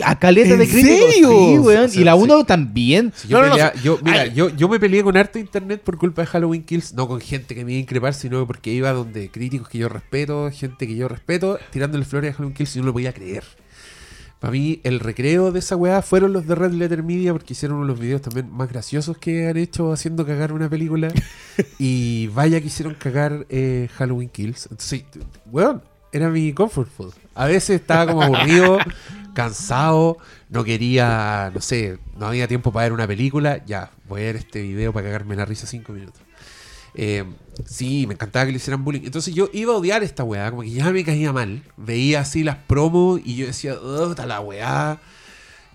a 0.05 0.17
caleta 0.19 0.51
¿En 0.53 0.59
de 0.59 0.67
críticos. 0.67 1.13
serio? 1.13 1.29
Sí, 1.29 1.57
weón. 1.59 1.89
Y 1.93 2.03
la 2.03 2.13
sí. 2.13 2.19
1 2.21 2.45
también. 2.45 3.11
Si 3.15 3.27
yo, 3.27 3.41
No, 3.41 3.49
no, 3.49 3.73
yo, 3.83 3.99
mira, 4.03 4.27
yo, 4.27 4.49
yo 4.49 4.69
me 4.69 4.79
peleé 4.79 5.03
con 5.03 5.17
harto 5.17 5.39
internet 5.39 5.81
por 5.83 5.97
culpa 5.97 6.21
de 6.21 6.27
Halloween 6.27 6.63
Kills, 6.63 6.93
no 6.93 7.07
con 7.07 7.19
gente 7.19 7.55
que 7.55 7.65
me 7.65 7.71
iba 7.73 7.79
a 7.79 7.81
increpar, 7.81 8.13
sino 8.13 8.45
porque 8.45 8.71
iba 8.71 8.91
donde 8.93 9.29
críticos 9.29 9.67
que 9.67 9.79
yo 9.79 9.89
respeto, 9.89 10.49
gente 10.51 10.85
que 10.87 10.95
yo 10.95 11.07
respeto, 11.07 11.57
tirándole 11.71 12.05
flores 12.05 12.31
a 12.31 12.37
Halloween 12.37 12.55
Kills 12.55 12.75
y 12.75 12.79
no 12.79 12.85
lo 12.85 12.93
podía 12.93 13.13
creer. 13.13 13.43
Para 14.43 14.51
mí, 14.51 14.81
el 14.83 14.99
recreo 14.99 15.53
de 15.53 15.59
esa 15.59 15.77
weá 15.77 16.01
fueron 16.01 16.33
los 16.33 16.45
de 16.45 16.53
Red 16.53 16.73
Letter 16.73 17.01
Media 17.01 17.31
porque 17.31 17.53
hicieron 17.53 17.77
uno 17.77 17.85
de 17.85 17.93
los 17.93 17.99
videos 18.01 18.21
también 18.21 18.51
más 18.51 18.67
graciosos 18.67 19.17
que 19.17 19.47
han 19.47 19.55
hecho 19.55 19.93
haciendo 19.93 20.25
cagar 20.25 20.51
una 20.51 20.69
película. 20.69 21.13
y 21.79 22.27
vaya 22.27 22.59
que 22.59 22.67
hicieron 22.67 22.93
cagar 22.95 23.45
eh, 23.47 23.87
Halloween 23.95 24.27
Kills. 24.27 24.63
Entonces, 24.63 25.05
weón, 25.49 25.81
era 26.11 26.27
mi 26.27 26.51
comfort 26.51 26.89
food. 26.91 27.13
A 27.35 27.45
veces 27.45 27.79
estaba 27.79 28.05
como 28.05 28.21
aburrido, 28.21 28.79
cansado, 29.33 30.17
no 30.49 30.65
quería, 30.65 31.49
no 31.55 31.61
sé, 31.61 31.99
no 32.17 32.25
había 32.25 32.45
tiempo 32.45 32.73
para 32.73 32.87
ver 32.87 32.91
una 32.91 33.07
película. 33.07 33.63
Ya, 33.65 33.91
voy 34.09 34.23
a 34.23 34.25
ver 34.25 34.35
este 34.35 34.61
video 34.61 34.91
para 34.91 35.05
cagarme 35.05 35.37
la 35.37 35.45
risa 35.45 35.67
cinco 35.67 35.93
minutos. 35.93 36.19
Eh, 36.95 37.23
sí, 37.65 38.07
me 38.07 38.13
encantaba 38.13 38.45
que 38.45 38.51
le 38.51 38.57
hicieran 38.57 38.83
bullying. 38.83 39.01
Entonces 39.03 39.33
yo 39.33 39.49
iba 39.53 39.73
a 39.73 39.77
odiar 39.77 40.03
esta 40.03 40.23
weá, 40.23 40.49
como 40.49 40.63
que 40.63 40.71
ya 40.71 40.91
me 40.91 41.03
caía 41.03 41.33
mal. 41.33 41.63
Veía 41.77 42.21
así 42.21 42.43
las 42.43 42.57
promos 42.57 43.21
y 43.23 43.35
yo 43.35 43.45
decía, 43.45 43.75
está 44.09 44.25
la 44.25 44.39
weá, 44.39 44.99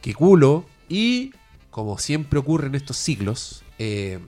qué 0.00 0.14
culo. 0.14 0.66
Y 0.88 1.32
como 1.70 1.98
siempre 1.98 2.38
ocurre 2.38 2.66
en 2.66 2.74
estos 2.74 2.96
siglos, 2.96 3.62
eh, 3.78 4.18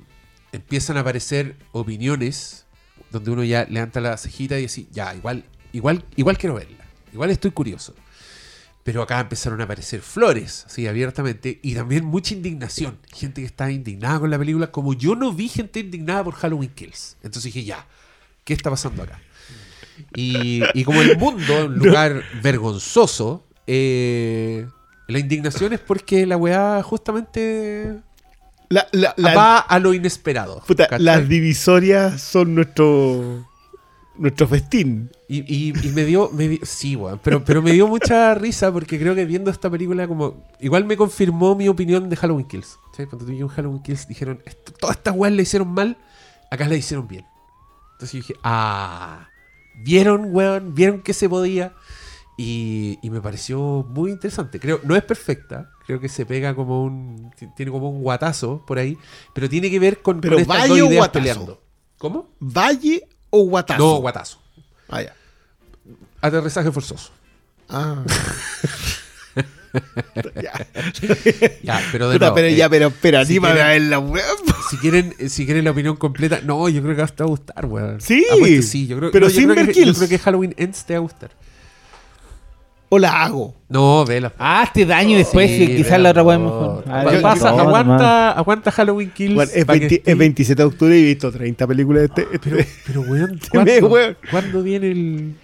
empiezan 0.52 0.96
a 0.96 1.00
aparecer 1.00 1.56
opiniones 1.72 2.66
donde 3.10 3.30
uno 3.30 3.44
ya 3.44 3.66
levanta 3.68 4.00
la 4.00 4.16
cejita 4.16 4.58
y 4.58 4.62
dice, 4.62 4.86
ya, 4.92 5.14
igual, 5.14 5.44
igual, 5.72 6.04
igual 6.16 6.38
quiero 6.38 6.54
verla. 6.54 6.84
Igual 7.12 7.30
estoy 7.30 7.50
curioso. 7.50 7.94
Pero 8.82 9.02
acá 9.02 9.20
empezaron 9.20 9.60
a 9.60 9.64
aparecer 9.64 10.00
flores, 10.00 10.64
así 10.66 10.86
abiertamente, 10.86 11.60
y 11.62 11.74
también 11.74 12.04
mucha 12.04 12.32
indignación. 12.34 12.98
Gente 13.12 13.42
que 13.42 13.46
está 13.46 13.70
indignada 13.70 14.20
con 14.20 14.30
la 14.30 14.38
película, 14.38 14.70
como 14.70 14.94
yo 14.94 15.14
no 15.14 15.32
vi 15.32 15.48
gente 15.48 15.80
indignada 15.80 16.24
por 16.24 16.34
Halloween 16.34 16.70
Kills. 16.74 17.16
Entonces 17.22 17.52
dije, 17.52 17.64
ya, 17.64 17.86
¿qué 18.44 18.54
está 18.54 18.70
pasando 18.70 19.02
acá? 19.02 19.20
Y, 20.14 20.62
y 20.72 20.84
como 20.84 21.02
el 21.02 21.18
mundo 21.18 21.42
es 21.58 21.64
un 21.66 21.74
lugar 21.78 22.22
vergonzoso, 22.42 23.44
eh, 23.66 24.66
la 25.08 25.18
indignación 25.18 25.74
es 25.74 25.80
porque 25.80 26.24
la 26.24 26.38
weá 26.38 26.82
justamente 26.82 27.98
La, 28.70 28.86
la- 28.92 29.12
la- 29.18 29.34
va 29.34 29.58
a 29.58 29.78
lo 29.78 29.92
inesperado. 29.92 30.62
las 30.98 31.28
divisorias 31.28 32.20
son 32.22 32.54
nuestro 32.54 33.46
nuestro 34.20 34.46
festín. 34.46 35.10
Y, 35.28 35.38
y- 35.52 35.72
y 35.86 35.88
me 35.92 36.04
dio, 36.04 36.30
me 36.32 36.60
sí, 36.62 36.94
weón, 36.96 37.20
pero, 37.22 37.44
pero 37.44 37.62
me 37.62 37.72
dio 37.72 37.88
mucha 37.88 38.34
risa 38.34 38.72
porque 38.72 38.98
creo 38.98 39.14
que 39.14 39.24
viendo 39.24 39.50
esta 39.50 39.68
película 39.70 40.06
como, 40.06 40.44
igual 40.60 40.84
me 40.84 40.96
confirmó 40.96 41.54
mi 41.56 41.68
opinión 41.68 42.08
de 42.08 42.16
Halloween 42.16 42.46
Kills. 42.46 42.78
¿sí? 42.96 43.06
Cuando 43.06 43.30
en 43.32 43.48
Halloween 43.48 43.82
Kills 43.82 44.06
dijeron, 44.06 44.40
"Esto- 44.44 44.72
todas 44.72 44.96
estas 44.96 45.14
weas 45.16 45.34
le 45.34 45.42
hicieron 45.42 45.68
mal, 45.68 45.96
acá 46.50 46.68
la 46.68 46.76
hicieron 46.76 47.08
bien. 47.08 47.24
Entonces 47.92 48.12
yo 48.12 48.18
dije, 48.18 48.34
ah, 48.42 49.28
vieron, 49.84 50.28
weón, 50.34 50.74
vieron 50.74 51.00
que 51.02 51.12
se 51.14 51.28
podía. 51.28 51.72
Y, 52.36 52.98
y 53.02 53.10
me 53.10 53.20
pareció 53.20 53.86
muy 53.90 54.10
interesante. 54.12 54.58
Creo, 54.58 54.80
no 54.84 54.96
es 54.96 55.02
perfecta, 55.02 55.70
creo 55.86 56.00
que 56.00 56.08
se 56.08 56.24
pega 56.24 56.54
como 56.54 56.82
un, 56.84 57.30
ti- 57.38 57.48
tiene 57.54 57.70
como 57.70 57.90
un 57.90 58.00
guatazo 58.02 58.64
por 58.66 58.78
ahí, 58.78 58.96
pero 59.34 59.46
tiene 59.48 59.70
que 59.70 59.78
ver 59.78 60.00
con, 60.00 60.20
Pero 60.22 60.36
con 60.36 60.42
estas 60.42 60.68
dos 60.68 60.78
ideas 60.78 60.90
guatazo. 60.96 61.12
peleando. 61.12 61.62
¿Cómo? 61.98 62.28
¿Valle 62.40 63.06
o 63.30 63.44
guatazo? 63.44 63.78
No, 63.82 64.00
guatazo. 64.00 64.38
Ah, 64.88 65.02
ya. 65.02 65.14
Aterrizaje 66.20 66.70
forzoso. 66.72 67.10
Ah. 67.68 68.02
ya. 70.42 70.52
Ya, 71.62 71.80
pero 71.92 72.10
de 72.10 72.18
nuevo, 72.18 72.34
pero 72.34 72.48
eh, 72.48 72.56
ya, 72.56 72.68
pero 72.68 72.88
espera, 72.88 73.24
si 73.24 73.38
quieren- 73.38 73.62
a 73.62 73.68
ver 73.68 73.82
la 73.82 73.98
web. 73.98 74.24
si 74.70 74.76
quieren, 74.78 75.14
eh, 75.18 75.28
si 75.28 75.44
quieren 75.44 75.64
la 75.64 75.70
opinión 75.70 75.96
completa, 75.96 76.40
no, 76.44 76.68
yo 76.68 76.82
creo 76.82 76.96
que 76.96 77.12
te 77.12 77.22
va 77.22 77.26
a 77.26 77.30
gustar, 77.30 77.66
weón. 77.66 78.00
Sí, 78.00 78.24
Apuesto, 78.32 78.62
sí, 78.66 78.86
yo 78.86 78.98
creo, 78.98 79.10
pero 79.12 79.26
no, 79.26 79.32
yo 79.32 79.38
sin 79.40 79.48
creo 79.50 79.64
ver 79.66 79.74
que, 79.74 79.84
yo 79.86 79.94
creo 79.94 80.08
que 80.08 80.18
Halloween 80.18 80.54
Ends 80.56 80.84
te 80.84 80.94
va 80.94 80.98
a 80.98 81.02
gustar. 81.02 81.30
O 82.92 82.98
la 82.98 83.22
hago. 83.22 83.54
No, 83.68 84.04
vela. 84.04 84.32
Ah, 84.36 84.64
este 84.66 84.84
daño 84.84 85.16
después, 85.16 85.48
Sí, 85.48 85.62
y 85.62 85.76
quizás 85.76 86.00
la 86.00 86.10
otra 86.10 86.24
weá 86.24 86.36
es 86.36 86.42
mejor. 86.42 86.82
¿Qué 86.84 86.90
Ah, 86.90 87.04
yo- 87.12 87.22
pasa? 87.22 87.50
yo- 87.50 87.56
no, 87.56 87.62
aguanta, 87.62 88.30
aguanta 88.32 88.70
Halloween 88.72 89.10
Kills. 89.12 89.34
Bueno, 89.36 89.52
es, 89.54 89.64
pa' 89.64 89.74
que 89.74 89.78
20 89.78 89.94
esté- 90.02 90.10
es 90.12 90.18
27 90.18 90.62
de 90.62 90.66
octubre 90.68 90.98
y 90.98 91.02
he 91.02 91.04
visto 91.06 91.30
30 91.30 91.66
películas 91.68 92.00
de 92.02 92.06
este. 92.06 92.22
este- 92.32 92.50
Pero, 92.50 92.64
pero 92.86 93.00
weón, 93.02 93.30
me, 93.54 93.64
¿cuándo, 93.64 93.86
weón. 93.88 94.16
¿cuándo 94.30 94.62
viene 94.64 94.90
el, 94.90 95.34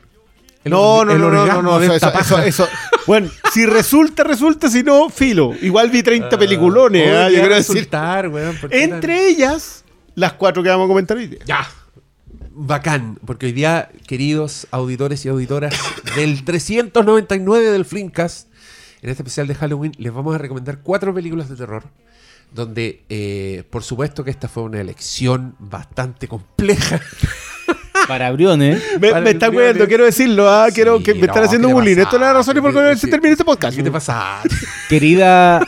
el 0.64 0.70
no, 0.72 1.04
no, 1.04 1.12
el 1.12 1.20
no, 1.20 1.28
no, 1.28 1.34
no, 1.36 1.42
orgasmo 1.42 1.62
no, 1.62 1.78
de 1.78 1.86
eso, 1.86 1.94
esta 1.94 2.08
eso, 2.08 2.18
paja? 2.18 2.46
eso, 2.46 2.64
eso. 2.64 2.68
Bueno, 3.06 3.30
si 3.52 3.64
resulta, 3.64 4.24
resulta, 4.24 4.68
si 4.68 4.82
no, 4.82 5.08
filo. 5.08 5.52
Igual 5.62 5.90
vi 5.90 6.02
30 6.02 6.36
peliculones, 6.36 7.02
Oye, 7.08 7.16
ah, 7.16 7.28
yo 7.28 7.34
ya 7.34 7.36
va 7.36 7.40
quiero 7.42 7.54
a 7.54 7.58
decir. 7.58 7.74
resultar, 7.76 8.28
weón, 8.28 8.56
¿por 8.56 8.70
qué 8.70 8.80
tan- 8.80 8.92
Entre 8.94 9.28
ellas, 9.28 9.84
las 10.16 10.32
cuatro 10.32 10.64
que 10.64 10.68
vamos 10.70 10.86
a 10.86 10.88
comentar 10.88 11.16
hoy 11.16 11.28
día. 11.28 11.38
Ya. 11.46 11.64
Bacán, 12.58 13.18
porque 13.24 13.46
hoy 13.46 13.52
día, 13.52 13.90
queridos 14.08 14.66
auditores 14.70 15.24
y 15.24 15.28
auditoras 15.28 15.74
del 16.16 16.44
399 16.44 17.70
del 17.70 17.84
Flimcast, 17.84 18.48
en 19.02 19.10
este 19.10 19.22
especial 19.22 19.46
de 19.46 19.54
Halloween, 19.54 19.92
les 19.98 20.12
vamos 20.12 20.34
a 20.34 20.38
recomendar 20.38 20.78
cuatro 20.82 21.14
películas 21.14 21.48
de 21.48 21.56
terror. 21.56 21.84
Donde, 22.52 23.02
eh, 23.08 23.64
por 23.70 23.82
supuesto, 23.82 24.22
que 24.24 24.30
esta 24.30 24.48
fue 24.48 24.62
una 24.62 24.80
elección 24.80 25.56
bastante 25.58 26.28
compleja. 26.28 27.00
Me, 27.66 27.74
Para 28.08 28.30
Briones. 28.30 28.80
Me 29.00 29.08
el 29.08 29.26
está 29.26 29.48
video 29.48 29.64
weando, 29.64 29.82
de- 29.84 29.88
quiero 29.88 30.04
decirlo, 30.04 30.48
ah, 30.48 30.68
quiero 30.72 30.98
Sí, 30.98 31.04
que 31.04 31.14
me 31.14 31.26
están 31.26 31.42
haciendo 31.44 31.66
¿qué 31.68 31.74
te 31.74 31.80
bullying. 31.80 31.94
pasa? 31.96 32.02
Esto 32.04 32.16
es 32.16 32.20
la 32.22 32.32
razón 32.32 32.56
y 32.56 32.60
por 32.60 32.72
qué 32.72 32.96
se 32.96 33.06
¿Qué- 33.06 33.10
termina 33.10 33.32
este 33.32 33.44
podcast. 33.44 33.76
¿Qué 33.76 33.82
te 33.82 33.90
pasa? 33.90 34.42
Querida 34.88 35.66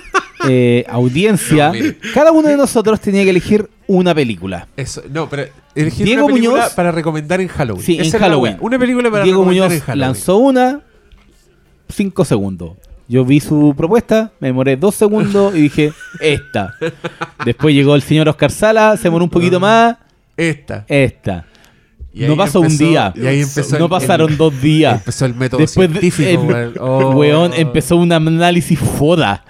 eh, 0.48 0.84
audiencia, 0.88 1.72
No, 1.72 1.94
cada 2.14 2.32
uno 2.32 2.48
de 2.48 2.56
nosotros 2.56 3.00
tenía 3.00 3.24
que 3.24 3.30
elegir 3.30 3.68
una 3.86 4.14
película. 4.14 4.68
Eso, 4.76 5.02
no, 5.10 5.28
pero 5.28 5.44
elegir 5.74 6.04
Diego 6.06 6.26
una 6.26 6.34
película 6.34 6.62
Muñoz- 6.66 6.74
para 6.74 6.92
recomendar 6.92 7.40
en 7.40 7.48
Halloween. 7.48 7.82
Sí, 7.84 7.98
Esa 7.98 8.16
en 8.18 8.22
Halloween. 8.22 8.56
Una 8.60 8.78
película 8.78 9.10
para 9.10 9.24
Diego 9.24 9.40
recomendar 9.40 9.68
Muñoz 9.68 9.80
en 9.80 9.86
Halloween. 9.86 10.00
lanzó 10.00 10.36
una, 10.38 10.80
cinco 11.88 12.24
segundos. 12.24 12.72
Yo 13.10 13.24
vi 13.24 13.40
su 13.40 13.74
propuesta, 13.76 14.32
me 14.38 14.48
demoré 14.48 14.76
dos 14.76 14.94
segundos 14.94 15.54
y 15.54 15.62
dije, 15.62 15.92
esta. 16.20 16.74
Después 17.44 17.74
llegó 17.74 17.94
el 17.94 18.02
señor 18.02 18.28
Oscar 18.28 18.50
Sala, 18.50 18.96
se 18.98 19.04
demoró 19.04 19.24
un 19.24 19.30
poquito 19.30 19.58
más, 19.58 19.96
Esta. 20.36 20.84
esta. 20.88 21.46
Y 22.12 22.24
no 22.26 22.36
pasó 22.36 22.58
empezó- 22.62 22.84
un 22.84 22.90
día. 22.90 23.12
y 23.16 23.26
ahí 23.26 23.40
empezó 23.40 23.78
no 23.78 23.84
el- 23.86 23.90
pasaron 23.90 24.30
el- 24.32 24.36
dos 24.36 24.60
días. 24.60 24.96
Empezó 24.98 25.24
el 25.24 25.34
método 25.34 25.60
Después, 25.60 25.88
científico, 25.90 26.42
weón. 26.42 26.74
Oh. 26.80 27.10
weón, 27.14 27.52
empezó 27.54 27.96
un 27.96 28.12
análisis 28.12 28.78
foda. 28.78 29.42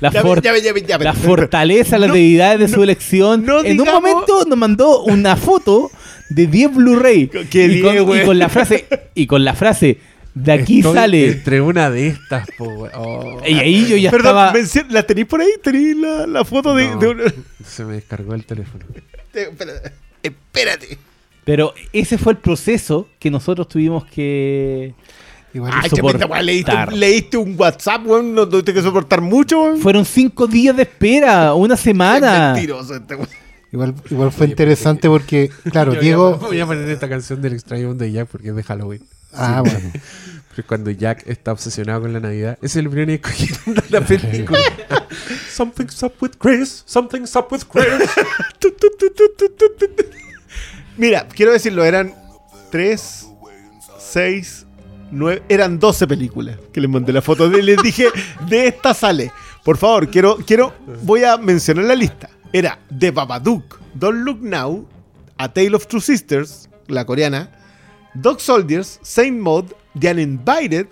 La, 0.00 0.12
for- 0.12 0.40
ya, 0.42 0.56
ya, 0.56 0.72
ya, 0.72 0.86
ya, 0.86 0.98
la 0.98 1.12
fortaleza, 1.12 1.98
las 1.98 2.08
no- 2.08 2.14
deidades 2.14 2.60
de 2.60 2.68
su 2.68 2.82
elección. 2.82 3.44
no 3.44 3.64
en 3.64 3.80
un 3.80 3.86
momento 3.88 4.44
nos 4.46 4.56
mandó 4.58 5.02
una 5.04 5.36
foto 5.36 5.90
de 6.28 6.46
10 6.46 6.74
Blu-ray. 6.74 7.22
Y, 7.52 7.80
con, 7.82 8.16
y 8.16 8.34
la 8.34 8.48
frase, 8.48 8.86
y 9.14 9.26
con 9.26 9.44
la 9.44 9.54
frase, 9.54 9.98
de 10.34 10.52
aquí 10.52 10.78
Estoy 10.78 10.94
sale. 10.94 11.26
Entre 11.28 11.60
una 11.60 11.90
de 11.90 12.08
estas, 12.08 12.46
po. 12.56 12.88
Oh. 12.94 13.40
Y 13.44 13.54
ahí 13.54 13.86
yo 13.88 13.96
ya 13.96 14.10
Perdón, 14.12 14.52
estaba. 14.52 14.88
¿la 14.90 15.02
tenéis 15.02 15.26
por 15.26 15.40
ahí? 15.40 15.48
¿Tenéis 15.62 15.96
la, 15.96 16.26
la 16.28 16.44
foto 16.44 16.74
de, 16.76 16.86
No, 16.88 16.98
de 16.98 17.08
una- 17.08 17.24
Se 17.66 17.84
me 17.84 17.94
descargó 17.94 18.34
el 18.34 18.44
teléfono. 18.44 18.84
Espérate. 19.34 19.92
Espérate. 20.22 20.98
Pero 21.44 21.74
ese 21.92 22.18
fue 22.18 22.32
el 22.34 22.38
proceso 22.38 23.08
que 23.18 23.30
nosotros 23.30 23.68
tuvimos 23.68 24.04
que. 24.06 24.94
Igual 25.54 25.72
Ay, 25.74 25.90
soportar. 25.90 26.44
leíste, 26.44 26.72
leíste 26.92 27.36
un 27.38 27.54
WhatsApp, 27.58 28.06
weón, 28.06 28.34
no 28.34 28.48
tuviste 28.48 28.74
que 28.74 28.82
soportar 28.82 29.20
mucho, 29.20 29.62
weón. 29.62 29.78
Fueron 29.80 30.04
cinco 30.04 30.46
días 30.46 30.76
de 30.76 30.82
espera, 30.82 31.54
una 31.54 31.76
semana. 31.76 32.52
Mentiroso 32.52 32.94
este 32.94 33.14
weón. 33.14 33.28
Igual, 33.70 33.94
igual 34.10 34.32
fue 34.32 34.46
interesante 34.46 35.08
porque, 35.08 35.50
claro, 35.70 35.94
Yo 35.94 36.00
Diego, 36.00 36.36
Voy 36.36 36.44
a, 36.44 36.48
voy 36.48 36.60
a 36.60 36.66
poner 36.66 36.88
esta 36.88 37.08
canción 37.08 37.42
del 37.42 37.52
extraño 37.54 37.94
de 37.94 38.12
Jack 38.12 38.28
porque 38.28 38.48
es 38.48 38.56
de 38.56 38.62
Halloween. 38.62 39.02
Ah, 39.32 39.62
bueno. 39.62 39.92
Pero 40.54 40.66
cuando 40.66 40.90
Jack 40.90 41.22
está 41.26 41.52
obsesionado 41.52 42.00
con 42.00 42.12
la 42.12 42.18
Navidad, 42.20 42.58
ese 42.62 42.66
es 42.80 42.84
el 42.84 42.90
primero 42.90 43.06
que 43.06 43.14
escogiendo 43.30 43.82
la 43.90 44.00
película. 44.00 44.58
Something's 45.50 46.02
up 46.02 46.14
with 46.20 46.32
Chris, 46.38 46.82
something's 46.86 47.36
up 47.36 47.46
with 47.50 47.62
Chris. 47.70 48.10
Mira, 50.96 51.28
quiero 51.28 51.52
decirlo, 51.52 51.84
eran 51.84 52.14
3, 52.70 53.26
6, 53.98 54.66
9, 55.10 55.42
eran 55.48 55.78
12 55.78 56.06
películas 56.06 56.58
que 56.72 56.80
les 56.80 56.90
mandé 56.90 57.12
la 57.12 57.22
foto 57.22 57.48
de 57.48 57.62
les 57.62 57.82
dije, 57.82 58.08
de 58.48 58.68
esta 58.68 58.94
sale. 58.94 59.32
Por 59.64 59.76
favor, 59.76 60.08
quiero, 60.08 60.36
quiero, 60.46 60.72
voy 61.02 61.24
a 61.24 61.36
mencionar 61.36 61.84
la 61.84 61.94
lista. 61.94 62.30
Era 62.52 62.78
The 62.98 63.10
Babadook, 63.10 63.78
Don't 63.94 64.24
Look 64.24 64.40
Now, 64.40 64.86
A 65.36 65.52
Tale 65.52 65.74
of 65.74 65.86
Two 65.86 66.00
Sisters, 66.00 66.68
la 66.86 67.04
coreana, 67.04 67.50
Dog 68.14 68.40
Soldiers, 68.40 68.98
Saint 69.02 69.38
Maud, 69.38 69.66
The 69.98 70.10
Uninvited, 70.12 70.86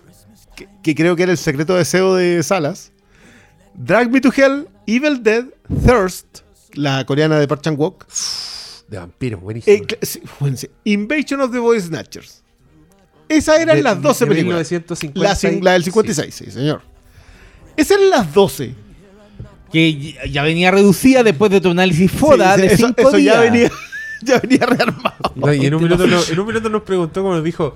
que, 0.55 0.69
que 0.83 0.95
creo 0.95 1.17
que 1.17 1.23
era 1.23 1.33
el 1.33 1.39
secreto 1.39 1.75
deseo 1.75 2.15
de 2.15 2.43
Salas, 2.43 2.93
Drag 3.75 4.11
Me 4.11 4.21
to 4.21 4.31
Hell, 4.35 4.69
Evil 4.87 5.23
Dead, 5.23 5.45
Thirst, 5.87 6.41
la 6.75 7.05
coreana 7.07 7.39
de 7.39 7.49
Park 7.49 7.63
Chan 7.63 7.77
Wook, 7.79 8.07
De 8.89 8.99
vampiros, 8.99 9.41
buenísimo. 9.41 9.77
eh, 9.77 9.99
sí, 10.03 10.21
buenísimo. 10.39 10.75
Invasion 10.85 11.41
of 11.41 11.51
the 11.53 11.59
Voice 11.59 11.87
Snatchers. 11.87 12.36
Esas 13.29 13.59
eran 13.61 13.77
De- 13.77 13.83
las 13.83 14.01
12 14.01 14.25
de 14.25 14.29
películas. 14.31 14.71
1950 14.71 15.49
La, 15.59 15.61
la 15.63 15.73
del 15.73 15.85
56, 15.85 16.35
sí. 16.35 16.51
señor. 16.51 16.81
Esas 17.77 17.99
eran 17.99 18.11
las 18.11 18.33
12. 18.33 18.75
Que 19.73 20.15
ya- 20.31 20.43
venía 20.43 20.71
reducida 20.71 21.23
después 21.23 21.51
de 21.51 21.61
tu 21.61 21.71
análisis 21.71 22.11
foda 22.11 22.55
Sí, 22.55 22.63
sí, 22.63 22.69
de 22.69 22.75
eso, 22.75 22.87
cinco 22.87 23.09
eso 23.09 23.17
días. 23.17 23.35
ya 23.35 23.41
venía, 23.41 23.71
ya 24.23 24.39
venía 24.39 24.65
rearmado. 24.67 25.33
No, 25.35 25.53
y 25.53 25.67
en 25.67 25.75
un, 25.75 25.83
minuto 25.83 26.07
nos, 26.07 26.31
en 26.31 26.39
un 26.41 26.47
minuto 26.47 26.69
nos 26.69 26.83
preguntó, 26.83 27.23
como 27.23 27.35
nos 27.35 27.43
dijo, 27.45 27.75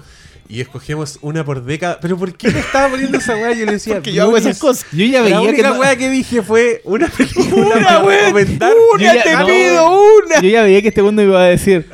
y 0.48 0.60
escogemos 0.60 1.18
una 1.20 1.44
por 1.44 1.64
década. 1.64 1.98
¿Pero 2.00 2.16
por 2.16 2.32
qué 2.34 2.50
me 2.50 2.60
estaba 2.60 2.88
poniendo 2.90 3.18
esa 3.18 3.34
weá? 3.34 3.52
Yo 3.52 3.66
le 3.66 3.72
decía, 3.72 3.94
Porque 3.94 4.12
yo 4.12 4.22
hago 4.22 4.36
esas 4.36 4.58
cosas. 4.58 4.86
Yo 4.92 5.04
ya 5.04 5.18
La 5.18 5.24
veía 5.24 5.40
que 5.40 5.48
única 5.48 5.68
no- 5.70 5.80
weá 5.80 5.96
que 5.96 6.08
dije 6.10 6.42
fue 6.42 6.80
una 6.84 7.08
película 7.16 7.66
Una, 7.76 7.98
recomendar. 8.00 8.72
una, 8.94 9.04
Yo 9.04 9.14
ya- 9.14 9.22
te 9.24 9.32
no, 9.36 9.46
pido 9.46 10.00
una. 10.24 10.40
Yo 10.42 10.48
ya 10.48 10.62
veía 10.62 10.82
que 10.82 10.88
este 10.88 11.02
mundo 11.02 11.22
iba 11.22 11.40
a 11.42 11.46
decir. 11.46 11.86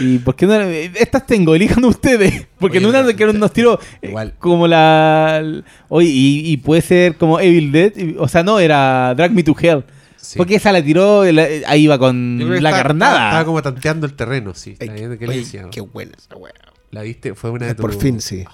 ¿Y 0.00 0.18
por 0.18 0.34
qué 0.36 0.46
no? 0.46 0.54
Estas 0.54 1.26
tengo, 1.26 1.54
elijan 1.54 1.84
ustedes. 1.84 2.46
Porque 2.58 2.78
Oye, 2.78 2.86
en 2.88 2.94
una 2.94 3.14
que 3.14 3.26
nos 3.32 3.52
tiró 3.52 3.78
eh, 4.02 4.08
Igual. 4.08 4.34
como 4.38 4.66
la. 4.66 5.42
Oye, 5.88 6.08
y, 6.08 6.50
y 6.52 6.56
puede 6.58 6.82
ser 6.82 7.16
como 7.16 7.40
Evil 7.40 7.72
Dead. 7.72 7.92
o 8.18 8.28
sea, 8.28 8.42
no, 8.42 8.58
era 8.58 9.14
Drag 9.16 9.32
Me 9.32 9.42
to 9.42 9.54
Hell. 9.60 9.84
Sí. 10.16 10.38
Porque 10.38 10.56
esa 10.56 10.72
la 10.72 10.82
tiró, 10.82 11.24
la- 11.30 11.46
ahí 11.66 11.82
iba 11.84 11.98
con 11.98 12.38
la 12.38 12.56
estaba- 12.56 12.76
carnada. 12.82 13.24
Estaba, 13.28 13.44
como 13.44 13.62
tanteando 13.62 14.06
el 14.06 14.14
terreno, 14.14 14.54
sí. 14.54 14.76
Viendo 14.80 15.16
qué 15.18 15.26
le 15.26 15.32
oye, 15.32 15.40
decía. 15.40 15.66
qué 15.70 15.80
buena 15.80 16.12
esa 16.18 16.36
wea. 16.36 16.52
¿La 16.90 17.02
viste? 17.02 17.34
Fue 17.34 17.50
una 17.50 17.66
de 17.66 17.74
tus... 17.74 17.82
Por 17.82 17.94
fin, 18.00 18.20
sí. 18.20 18.44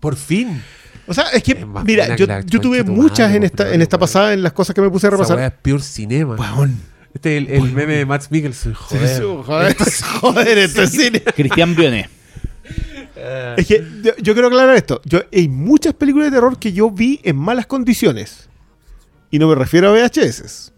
Por 0.00 0.16
fin. 0.16 0.60
O 1.06 1.14
sea, 1.14 1.24
es 1.32 1.42
que, 1.42 1.52
Es 1.52 1.66
mira, 1.84 2.16
yo, 2.16 2.26
tuve 2.60 2.82
muchas 2.84 3.34
en 3.34 3.42
esta, 3.44 3.72
en 3.72 3.82
esta 3.82 3.98
pasada, 3.98 4.32
en 4.32 4.42
las 4.42 4.52
cosas 4.52 4.74
que 4.74 4.80
me 4.80 4.88
puse 4.90 5.06
a 5.06 5.10
Esa 5.10 5.16
weá 5.16 5.26
repasar. 5.26 5.52
es 5.52 5.52
pure 5.62 5.82
cinema. 5.82 6.34
Weón. 6.36 6.76
Este 7.14 7.36
es 7.36 7.48
el, 7.48 7.50
el 7.50 7.72
meme 7.72 7.96
de 7.96 8.06
Max 8.06 8.30
Mikkelsen. 8.30 8.74
Joder. 8.74 9.22
Joder, 9.22 9.76
joder, 10.20 10.58
esto 10.58 10.82
es 10.82 10.90
cine. 10.92 11.20
Cristian 11.20 11.74
Briones. 11.74 12.08
Es 13.56 13.66
que 13.66 13.84
yo, 14.02 14.12
yo 14.16 14.32
quiero 14.32 14.48
aclarar 14.48 14.74
esto. 14.76 15.00
Yo, 15.04 15.20
hay 15.32 15.48
muchas 15.48 15.94
películas 15.94 16.30
de 16.30 16.36
terror 16.36 16.58
que 16.58 16.72
yo 16.72 16.90
vi 16.90 17.20
en 17.22 17.36
malas 17.36 17.66
condiciones. 17.66 18.48
Y 19.30 19.38
no 19.38 19.48
me 19.48 19.54
refiero 19.54 19.88
a 19.88 19.92
VHS. 19.92 20.72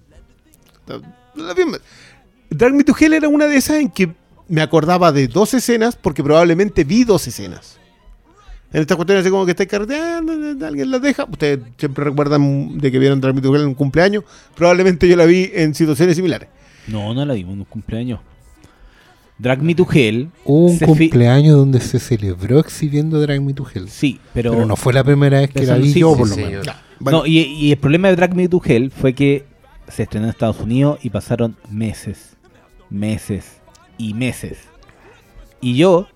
Drag 2.51 2.75
Me 2.75 2.85
to 2.85 2.95
Hell 2.99 3.15
era 3.15 3.29
una 3.29 3.47
de 3.47 3.57
esas 3.57 3.77
en 3.79 3.91
que 3.91 4.15
me 4.49 4.61
acordaba 4.61 5.11
de 5.11 5.27
dos 5.27 5.55
escenas 5.55 5.97
porque 5.97 6.23
probablemente 6.23 6.85
vi 6.85 7.05
dos 7.05 7.27
escenas. 7.27 7.79
En 8.75 8.81
estas 8.81 8.97
cuestiones 8.97 9.23
así 9.23 9.31
como 9.31 9.45
que 9.45 9.53
estáis 9.53 9.71
carreteando, 9.71 10.33
alguien 10.67 10.91
las 10.91 11.01
deja. 11.01 11.25
Ustedes 11.31 11.61
siempre 11.79 12.03
recuerdan 12.03 12.77
de 12.77 12.91
que 12.91 12.99
vieron 12.99 13.21
Drag 13.21 13.33
Me 13.33 13.41
to 13.41 13.55
Hell 13.55 13.63
en 13.63 13.69
un 13.69 13.75
cumpleaños. 13.75 14.25
Probablemente 14.57 15.07
yo 15.07 15.17
la 15.17 15.27
vi 15.27 15.49
en 15.55 15.77
situaciones 15.77 16.17
similares. 16.17 16.49
No, 16.89 17.15
no 17.15 17.25
la 17.25 17.35
dimos 17.35 17.55
en 17.55 17.61
un 17.61 17.67
cumpleaños. 17.67 18.19
Drag 19.39 19.63
Me 19.63 19.77
to 19.77 19.87
Hell. 19.89 20.29
Hubo 20.45 20.67
un 20.67 20.79
cumpleaños 20.81 21.57
donde 21.57 21.79
se 21.79 22.01
celebró 22.01 22.59
exhibiendo 22.59 23.21
Drag 23.21 23.41
Me 23.43 23.55
to 23.55 23.65
Hell. 23.73 23.89
Sí, 23.89 24.19
pero. 24.33 24.51
Pero 24.51 24.67
no 24.67 24.75
fue 24.75 24.93
la 24.93 25.05
primera 25.05 25.39
vez 25.39 25.51
que 25.51 25.65
la 25.67 25.77
vi 25.77 25.93
sí, 25.93 26.01
yo, 26.01 26.13
sí, 26.13 26.19
por 26.19 26.29
lo 26.31 26.37
menos. 26.37 26.67
Bueno, 26.99 27.19
No, 27.21 27.27
y, 27.27 27.39
y 27.39 27.71
el 27.71 27.79
problema 27.79 28.09
de 28.09 28.17
Drag 28.17 28.35
Me 28.35 28.49
to 28.49 28.61
Hell 28.65 28.91
fue 28.91 29.13
que 29.13 29.45
se 29.87 30.03
estrenó 30.03 30.27
en 30.27 30.31
Estados 30.31 30.59
Unidos 30.59 30.99
y 31.01 31.11
pasaron 31.11 31.57
meses, 31.71 32.37
meses 32.91 33.61
y 33.99 34.15
meses. 34.15 34.59
Y 35.61 35.77
yo, 35.77 36.09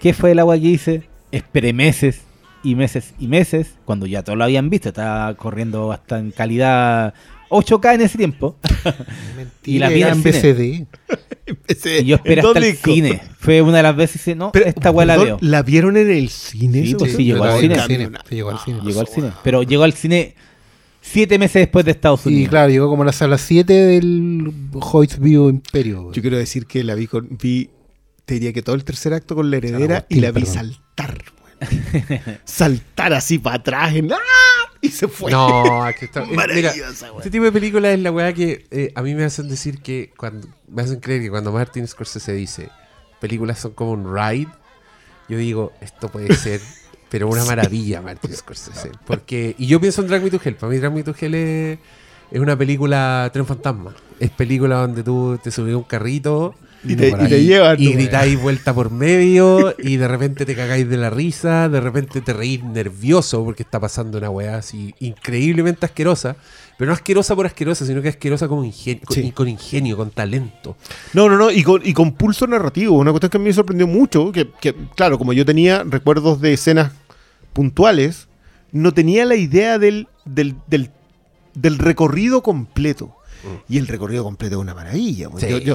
¿qué 0.00 0.12
fue 0.12 0.32
el 0.32 0.38
agua 0.38 0.58
que 0.58 0.66
hice? 0.66 1.15
Esperé 1.36 1.72
meses 1.72 2.22
y 2.62 2.74
meses 2.74 3.14
y 3.18 3.28
meses, 3.28 3.74
cuando 3.84 4.06
ya 4.06 4.22
todos 4.22 4.38
lo 4.38 4.44
habían 4.44 4.70
visto, 4.70 4.88
estaba 4.88 5.34
corriendo 5.34 5.92
hasta 5.92 6.18
en 6.18 6.30
calidad 6.30 7.14
8K 7.50 7.94
en 7.94 8.00
ese 8.00 8.18
tiempo. 8.18 8.56
Y 9.64 9.80
la 9.80 9.88
vi 9.88 10.02
en. 10.04 10.22
BCD. 10.22 10.86
Y 11.74 12.04
yo 12.04 12.16
esperé 12.16 12.40
¿en 12.40 12.46
hasta 12.46 12.58
el 12.60 12.76
cine. 12.76 13.20
Fue 13.38 13.60
una 13.62 13.78
de 13.78 13.82
las 13.82 13.96
veces 13.96 14.22
que 14.22 14.36
no, 14.36 14.52
Pero, 14.52 14.66
esta 14.66 14.92
weá 14.92 15.04
la 15.04 15.16
veo. 15.16 15.38
¿La 15.40 15.62
vieron 15.62 15.96
en 15.96 16.08
el 16.08 16.28
cine? 16.28 16.86
Sí, 16.86 16.94
pues 16.94 17.16
llegó 17.16 17.42
al 17.42 17.60
cine. 17.60 17.74
en 17.74 17.80
el 17.80 17.86
cine. 17.86 18.10
Sí, 18.28 18.34
llegó 18.36 18.50
al 18.50 18.58
cine. 18.60 18.80
Llegó 18.84 19.00
al 19.00 19.08
cine. 19.08 19.32
Pero 19.42 19.62
llegó 19.64 19.82
al 19.82 19.92
cine 19.92 20.36
siete 21.00 21.38
meses 21.38 21.62
después 21.62 21.84
de 21.84 21.92
Estados 21.92 22.24
Unidos. 22.26 22.44
Y 22.44 22.48
claro, 22.48 22.70
llegó 22.70 22.88
como 22.88 23.02
a 23.02 23.06
la 23.06 23.12
sala 23.12 23.38
7 23.38 23.72
del 23.72 24.52
Hoyts 24.72 25.18
View 25.18 25.48
Imperio. 25.48 26.12
Yo 26.12 26.22
quiero 26.22 26.36
decir 26.36 26.66
que 26.66 26.84
la 26.84 26.94
vi 26.94 27.06
con. 27.06 27.28
Vi, 27.40 27.70
te 28.26 28.34
diría 28.34 28.52
que 28.52 28.60
todo 28.62 28.76
el 28.76 28.84
tercer 28.84 29.14
acto 29.14 29.34
con 29.34 29.50
la 29.50 29.56
heredera 29.56 29.96
Agustín, 29.98 30.18
y 30.18 30.20
la 30.20 30.30
vi 30.32 30.40
perdón. 30.42 30.54
saltar, 30.54 31.24
weón. 31.42 32.38
saltar 32.44 33.12
así 33.14 33.38
para 33.38 33.56
atrás 33.56 33.94
en- 33.94 34.12
¡ah! 34.12 34.16
y 34.82 34.90
se 34.90 35.08
fue. 35.08 35.30
No, 35.32 35.84
que 35.98 36.04
está- 36.04 36.22
es- 36.22 36.28
mira, 36.54 36.72
este 36.72 37.30
tipo 37.30 37.44
de 37.44 37.52
películas 37.52 37.94
es 37.94 38.00
la 38.00 38.10
weá 38.12 38.32
que 38.34 38.66
eh, 38.70 38.92
a 38.94 39.02
mí 39.02 39.14
me 39.14 39.24
hacen 39.24 39.48
decir 39.48 39.80
que 39.80 40.12
cuando 40.16 40.48
me 40.68 40.82
hacen 40.82 41.00
creer 41.00 41.22
que 41.22 41.30
cuando 41.30 41.50
Martin 41.52 41.86
Scorsese 41.88 42.32
dice 42.34 42.68
películas 43.20 43.58
son 43.60 43.72
como 43.72 43.92
un 43.92 44.14
ride, 44.14 44.48
yo 45.28 45.38
digo, 45.38 45.72
esto 45.80 46.08
puede 46.10 46.34
ser, 46.36 46.60
pero 47.08 47.28
una 47.28 47.44
maravilla, 47.44 48.02
Martin 48.02 48.34
Scorsese. 48.34 48.90
Porque, 49.06 49.54
y 49.58 49.66
yo 49.66 49.80
pienso 49.80 50.02
en 50.02 50.08
Drag 50.08 50.22
Me 50.22 50.30
to 50.30 50.40
Hell. 50.44 50.56
Para 50.56 50.70
mí, 50.72 50.78
Drag 50.78 50.92
Me 50.92 51.02
to 51.02 51.14
Hell 51.18 51.34
es, 51.34 51.78
es 52.30 52.40
una 52.40 52.56
película 52.58 53.30
Tren 53.32 53.46
Fantasma. 53.46 53.94
Es 54.20 54.30
película 54.30 54.76
donde 54.78 55.02
tú 55.02 55.38
te 55.42 55.50
subes 55.50 55.72
a 55.74 55.76
un 55.78 55.84
carrito 55.84 56.54
Y 56.84 56.94
te, 56.94 57.10
por 57.10 57.22
y 57.22 57.28
te 57.28 57.34
ahí. 57.36 57.46
llevan. 57.46 57.80
y 57.80 57.92
gritáis 57.92 58.40
vuelta 58.40 58.72
por 58.74 58.90
medio 58.90 59.74
y 59.78 59.96
de 59.96 60.06
repente 60.08 60.44
te 60.46 60.54
cagáis 60.54 60.88
de 60.88 60.96
la 60.96 61.10
risa, 61.10 61.68
de 61.68 61.80
repente 61.80 62.20
te 62.20 62.32
reís 62.32 62.62
nervioso 62.62 63.44
porque 63.44 63.62
está 63.64 63.80
pasando 63.80 64.18
una 64.18 64.30
weá 64.30 64.56
así 64.58 64.94
increíblemente 65.00 65.84
asquerosa, 65.86 66.36
pero 66.78 66.88
no 66.90 66.94
asquerosa 66.94 67.34
por 67.34 67.46
asquerosa, 67.46 67.86
sino 67.86 68.02
que 68.02 68.08
asquerosa 68.10 68.46
ingenio, 68.46 69.02
con, 69.04 69.14
Sí. 69.14 69.20
y 69.26 69.30
con 69.32 69.48
ingenio, 69.48 69.96
con 69.96 70.10
talento. 70.10 70.76
No, 71.12 71.28
no, 71.28 71.36
no, 71.36 71.50
y 71.50 71.62
con, 71.62 71.80
y 71.84 71.92
con 71.92 72.12
pulso 72.12 72.46
narrativo. 72.46 72.96
Una 72.98 73.10
cuestión 73.10 73.30
que 73.30 73.36
a 73.38 73.40
mí 73.40 73.46
me 73.46 73.52
sorprendió 73.52 73.86
mucho, 73.86 74.30
que, 74.30 74.48
que, 74.60 74.74
claro, 74.94 75.18
como 75.18 75.32
yo 75.32 75.44
tenía 75.44 75.82
recuerdos 75.84 76.40
de 76.40 76.52
escenas 76.52 76.92
puntuales, 77.52 78.28
no 78.72 78.92
tenía 78.92 79.24
la 79.24 79.36
idea 79.36 79.78
del, 79.78 80.08
del, 80.24 80.54
del, 80.66 80.90
del 81.54 81.78
recorrido 81.78 82.42
completo. 82.42 83.12
Y 83.68 83.78
el 83.78 83.86
recorrido 83.86 84.24
completo 84.24 84.56
es 84.56 84.60
una 84.60 84.74
maravilla. 84.74 85.30
pues. 85.30 85.44
Sí. 85.44 85.50
Yo- 85.50 85.58
yo- 85.58 85.74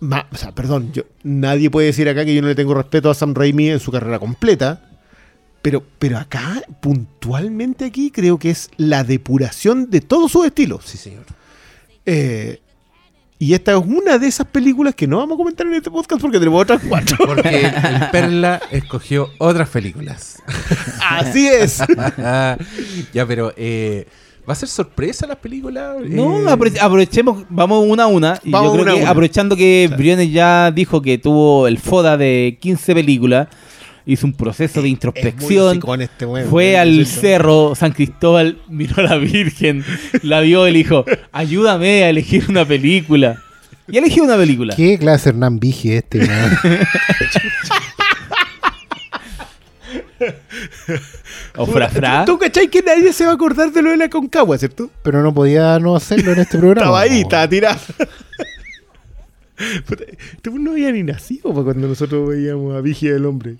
ma- 0.00 0.26
o 0.32 0.36
sea, 0.36 0.52
perdón, 0.52 0.92
yo, 0.92 1.02
nadie 1.22 1.70
puede 1.70 1.88
decir 1.88 2.08
acá 2.08 2.24
que 2.24 2.34
yo 2.34 2.42
no 2.42 2.48
le 2.48 2.54
tengo 2.54 2.74
respeto 2.74 3.10
a 3.10 3.14
Sam 3.14 3.34
Raimi 3.34 3.70
en 3.70 3.80
su 3.80 3.90
carrera 3.92 4.18
completa. 4.18 4.90
Pero, 5.62 5.82
pero 5.98 6.18
acá, 6.18 6.62
puntualmente 6.80 7.86
aquí, 7.86 8.10
creo 8.10 8.38
que 8.38 8.50
es 8.50 8.70
la 8.76 9.02
depuración 9.02 9.88
de 9.88 10.02
todos 10.02 10.30
sus 10.30 10.44
estilos. 10.44 10.84
Sí, 10.84 10.98
señor. 10.98 11.24
Eh, 12.04 12.60
y 13.38 13.54
esta 13.54 13.72
es 13.72 13.78
una 13.78 14.18
de 14.18 14.26
esas 14.26 14.46
películas 14.46 14.94
que 14.94 15.06
no 15.06 15.18
vamos 15.18 15.34
a 15.34 15.38
comentar 15.38 15.66
en 15.66 15.74
este 15.74 15.90
podcast 15.90 16.20
porque 16.20 16.38
tenemos 16.38 16.62
otras 16.62 16.82
cuatro. 16.88 17.16
Porque 17.26 17.66
el 17.66 18.10
Perla 18.12 18.60
escogió 18.70 19.30
otras 19.38 19.68
películas. 19.70 20.42
Así 21.10 21.48
es. 21.48 21.78
ya, 23.12 23.26
pero 23.26 23.52
eh, 23.56 24.06
¿va 24.48 24.52
a 24.52 24.56
ser 24.56 24.68
sorpresa 24.68 25.26
las 25.26 25.36
películas? 25.38 25.96
No, 26.08 26.40
Eh, 26.40 26.44
apro- 26.52 26.78
aprovechemos, 26.80 27.44
vamos 27.48 27.84
una 27.86 28.04
a 28.04 28.06
una. 28.06 28.40
Y 28.44 28.50
Vamos 28.50 28.68
yo 28.68 28.72
creo 28.74 28.82
una 28.84 28.92
a 28.92 28.94
que 28.96 29.00
una. 29.02 29.10
aprovechando 29.10 29.56
que 29.56 29.90
Briones 29.96 30.32
ya 30.32 30.70
dijo 30.70 31.00
que 31.02 31.18
tuvo 31.18 31.66
el 31.68 31.78
FODA 31.78 32.16
de 32.16 32.58
15 32.60 32.94
películas, 32.94 33.48
hizo 34.06 34.26
un 34.26 34.34
proceso 34.34 34.82
de 34.82 34.88
introspección. 34.90 35.80
este. 36.00 36.26
Fue 36.50 36.76
al 36.78 37.06
cerro 37.06 37.74
San 37.74 37.92
Cristóbal, 37.92 38.58
miró 38.68 38.96
a 38.98 39.02
la 39.02 39.16
Virgen, 39.16 39.82
la 40.22 40.40
vio 40.40 40.68
y 40.68 40.72
le 40.72 40.78
dijo, 40.78 41.04
ayúdame 41.32 42.04
a 42.04 42.10
elegir 42.10 42.44
una 42.48 42.64
película. 42.66 43.40
Y 43.86 43.98
eligió 43.98 44.24
una 44.24 44.36
película. 44.36 44.74
¿Qué 44.74 44.98
clase 44.98 45.28
Hernán 45.30 45.58
Vigi 45.60 45.92
este? 45.92 46.20
weón? 50.20 50.34
O 51.56 51.66
Fra 51.66 51.88
Fra. 51.88 52.24
¿Tú 52.24 52.38
cachai 52.38 52.68
que 52.68 52.82
nadie 52.82 53.12
se 53.12 53.24
va 53.24 53.32
a 53.32 53.34
acordar 53.34 53.70
de 53.72 53.82
lo 53.82 53.90
de 53.90 53.96
la 53.96 54.08
Concagua, 54.08 54.58
cierto? 54.58 54.90
Pero 55.02 55.22
no 55.22 55.32
podía 55.34 55.78
no 55.78 55.96
hacerlo 55.96 56.32
en 56.32 56.40
este 56.40 56.58
programa. 56.58 56.82
Estaba 56.82 57.00
ahí, 57.00 57.20
estaba 57.22 57.48
tirado. 57.48 57.80
Este 59.56 60.50
weón 60.50 60.64
no 60.64 60.72
había 60.72 60.90
ni 60.90 61.02
nacido 61.04 61.50
para 61.52 61.64
cuando 61.64 61.86
nosotros 61.88 62.28
veíamos 62.28 62.74
a 62.76 62.80
Vigia 62.80 63.12
del 63.12 63.24
Hombre. 63.26 63.56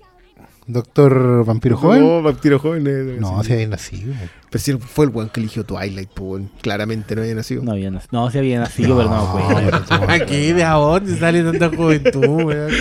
Doctor 0.67 1.45
Vampiro 1.45 1.77
Joven. 1.77 2.01
No, 2.01 2.21
vampiro 2.23 2.57
joven. 2.57 2.85
eh, 2.87 3.17
No, 3.19 3.39
sí. 3.43 3.47
se 3.49 3.53
había 3.53 3.67
nacido. 3.67 4.13
Pero 4.49 4.63
si 4.63 4.73
fue 4.73 5.05
el 5.05 5.11
weón 5.11 5.29
que 5.29 5.39
eligió 5.39 5.63
Twilight, 5.63 6.09
pues, 6.09 6.27
weón. 6.27 6.51
claramente 6.61 7.15
no 7.15 7.21
había 7.21 7.35
nacido. 7.35 7.63
No 7.63 7.71
había 7.73 7.91
nacido. 7.91 8.09
No, 8.19 8.31
se 8.31 8.39
había 8.39 8.59
nacido, 8.59 8.97
pero 8.97 9.09
no 9.09 9.35
me 9.35 9.43
acuerdo. 9.43 10.11
Aquí 10.11 10.53
de 10.53 10.63
dónde 10.63 11.17
sale 11.17 11.43
tanta 11.43 11.69
juventud, 11.69 12.25
weón. 12.25 12.71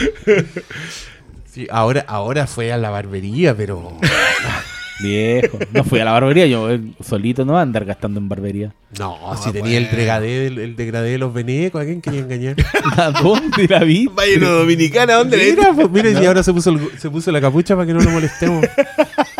Sí, 1.54 1.68
ahora, 1.70 2.04
ahora 2.08 2.46
fue 2.48 2.72
a 2.72 2.76
la 2.76 2.90
barbería, 2.90 3.56
pero. 3.56 3.96
Viejo. 5.00 5.58
No 5.72 5.82
fui 5.84 5.98
a 6.00 6.04
la 6.04 6.12
barbería, 6.12 6.46
yo 6.46 6.70
eh, 6.70 6.80
solito 7.04 7.44
no 7.44 7.52
voy 7.52 7.58
a 7.58 7.62
andar 7.62 7.84
gastando 7.84 8.20
en 8.20 8.28
barbería. 8.28 8.72
No, 8.98 9.18
si 9.42 9.50
tenía 9.52 9.78
el 9.78 9.90
degradé, 9.90 10.46
el, 10.46 10.58
el 10.58 10.76
degradé 10.76 11.10
de 11.10 11.18
los 11.18 11.34
venecos, 11.34 11.82
¿a 11.82 11.84
quién 11.84 12.00
quería 12.00 12.20
engañar? 12.20 12.54
¿A 12.96 13.10
dónde 13.10 13.66
la 13.68 13.80
vi? 13.80 14.06
Vaya 14.06 14.38
no 14.38 14.50
dominicana, 14.50 15.14
¿dónde 15.14 15.36
Mira, 15.36 15.72
pues, 15.74 15.90
mira, 15.90 16.10
y 16.10 16.24
ahora 16.26 16.42
se 16.44 16.52
puso, 16.52 16.70
el- 16.70 16.98
se 16.98 17.10
puso 17.10 17.32
la 17.32 17.40
capucha 17.40 17.74
para 17.74 17.86
que 17.88 17.92
no 17.94 18.00
lo 18.00 18.10
molestemos. 18.10 18.64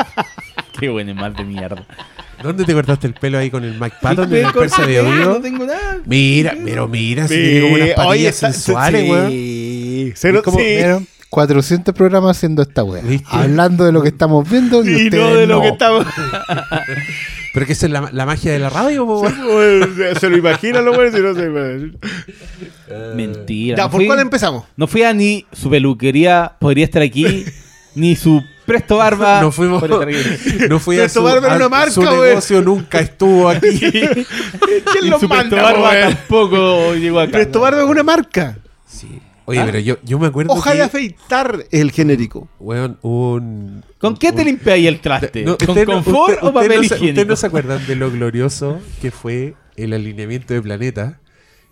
Qué 0.78 0.88
buen 0.88 1.14
mal 1.14 1.34
de 1.34 1.44
mierda. 1.44 1.86
¿Dónde 2.42 2.64
te 2.64 2.74
cortaste 2.74 3.06
el 3.06 3.14
pelo 3.14 3.38
ahí 3.38 3.48
con 3.48 3.62
el 3.64 3.78
Mike 3.80 3.96
Patton 4.02 4.28
Me 4.28 4.40
en 4.40 4.46
el 4.46 4.52
persa 4.52 4.84
de 4.84 5.00
oído? 5.00 5.34
No 5.34 5.40
tengo 5.40 5.64
nada. 5.66 5.98
Mira, 6.04 6.54
pero 6.64 6.88
mira, 6.88 7.26
si 7.28 7.34
tiene 7.36 7.60
como 7.62 7.74
unas 7.76 7.90
patillas 7.90 8.34
sensuales, 8.34 9.02
sí. 9.04 9.10
weón. 9.10 10.12
Cero- 10.16 10.42
Como, 10.44 10.58
sí. 10.58 10.64
vieron, 10.64 11.06
400 11.34 11.92
programas 11.96 12.36
haciendo 12.36 12.62
esta 12.62 12.84
wea. 12.84 13.02
¿Viste? 13.02 13.26
Hablando 13.28 13.84
de 13.84 13.90
lo 13.90 14.02
que 14.02 14.08
estamos 14.10 14.48
viendo 14.48 14.84
y, 14.84 14.88
Y 14.90 15.04
ustedes 15.06 15.14
no 15.24 15.34
de 15.34 15.46
lo 15.48 15.56
no. 15.56 15.62
que 15.62 15.68
estamos. 15.70 16.06
Pero 17.54 17.66
que 17.66 17.72
esa 17.72 17.86
es 17.86 17.92
la, 17.92 18.08
la 18.12 18.24
magia 18.24 18.52
de 18.52 18.58
la 18.60 18.70
radio, 18.70 19.04
po, 19.04 19.28
Se 20.20 20.30
lo 20.30 20.36
imaginan 20.36 20.84
los 20.84 20.96
weones 20.96 21.18
y 21.18 21.22
no 21.22 21.34
se. 21.34 21.48
Mentira. 23.16 23.76
Ya, 23.76 23.82
no 23.84 23.90
¿por 23.90 23.98
fui- 24.00 24.06
cuál 24.06 24.20
empezamos? 24.20 24.64
No 24.76 24.86
fui 24.86 25.02
a 25.02 25.12
ni 25.12 25.44
su 25.52 25.68
peluquería, 25.70 26.52
podría 26.60 26.84
estar 26.84 27.02
aquí, 27.02 27.44
ni 27.96 28.14
su 28.14 28.40
presto 28.64 28.98
barba. 28.98 29.40
No 29.40 29.50
fuimos. 29.50 29.82
No 30.68 30.78
fui 30.78 30.96
a 30.96 31.00
Presto 31.00 31.18
su, 31.20 31.24
Barba 31.24 31.46
era 31.46 31.54
a- 31.54 31.56
una 31.58 31.68
marca, 31.68 31.90
su 31.90 32.02
negocio 32.02 32.62
nunca 32.62 33.00
estuvo 33.00 33.48
aquí. 33.48 33.78
¿Quién 33.80 35.10
los 35.10 35.20
su 35.20 35.28
presto 35.28 35.56
manda, 35.56 35.62
barba 35.62 36.00
tampoco 36.00 36.94
llegó 36.94 37.18
acá. 37.20 37.32
Presto 37.32 37.60
Barba 37.60 37.82
es 37.82 37.88
una 37.88 38.02
marca. 38.04 38.56
Oye, 39.46 39.62
pero 39.64 39.78
yo, 39.78 39.96
yo 40.02 40.18
me 40.18 40.26
acuerdo 40.28 40.52
Hoja 40.54 40.70
que, 40.72 40.78
de 40.78 40.82
afeitar 40.84 41.66
el 41.70 41.90
genérico. 41.92 42.48
weón, 42.58 42.98
un... 43.02 43.84
¿Con 43.98 44.16
qué 44.16 44.30
un- 44.30 44.36
te 44.36 44.44
limpiáis 44.44 44.86
el 44.86 45.00
traste? 45.00 45.44
No, 45.44 45.58
¿Con 45.58 45.84
confort 45.84 46.30
usted- 46.30 46.42
o 46.42 46.46
usted 46.46 46.52
papel 46.54 46.68
no 46.76 46.82
higiénico? 46.82 47.04
¿Ustedes 47.10 47.26
no 47.26 47.36
se 47.36 47.46
acuerdan 47.46 47.86
de 47.86 47.96
lo 47.96 48.10
glorioso 48.10 48.80
que 49.02 49.10
fue 49.10 49.54
el 49.76 49.92
alineamiento 49.92 50.54
de 50.54 50.62
planeta? 50.62 51.20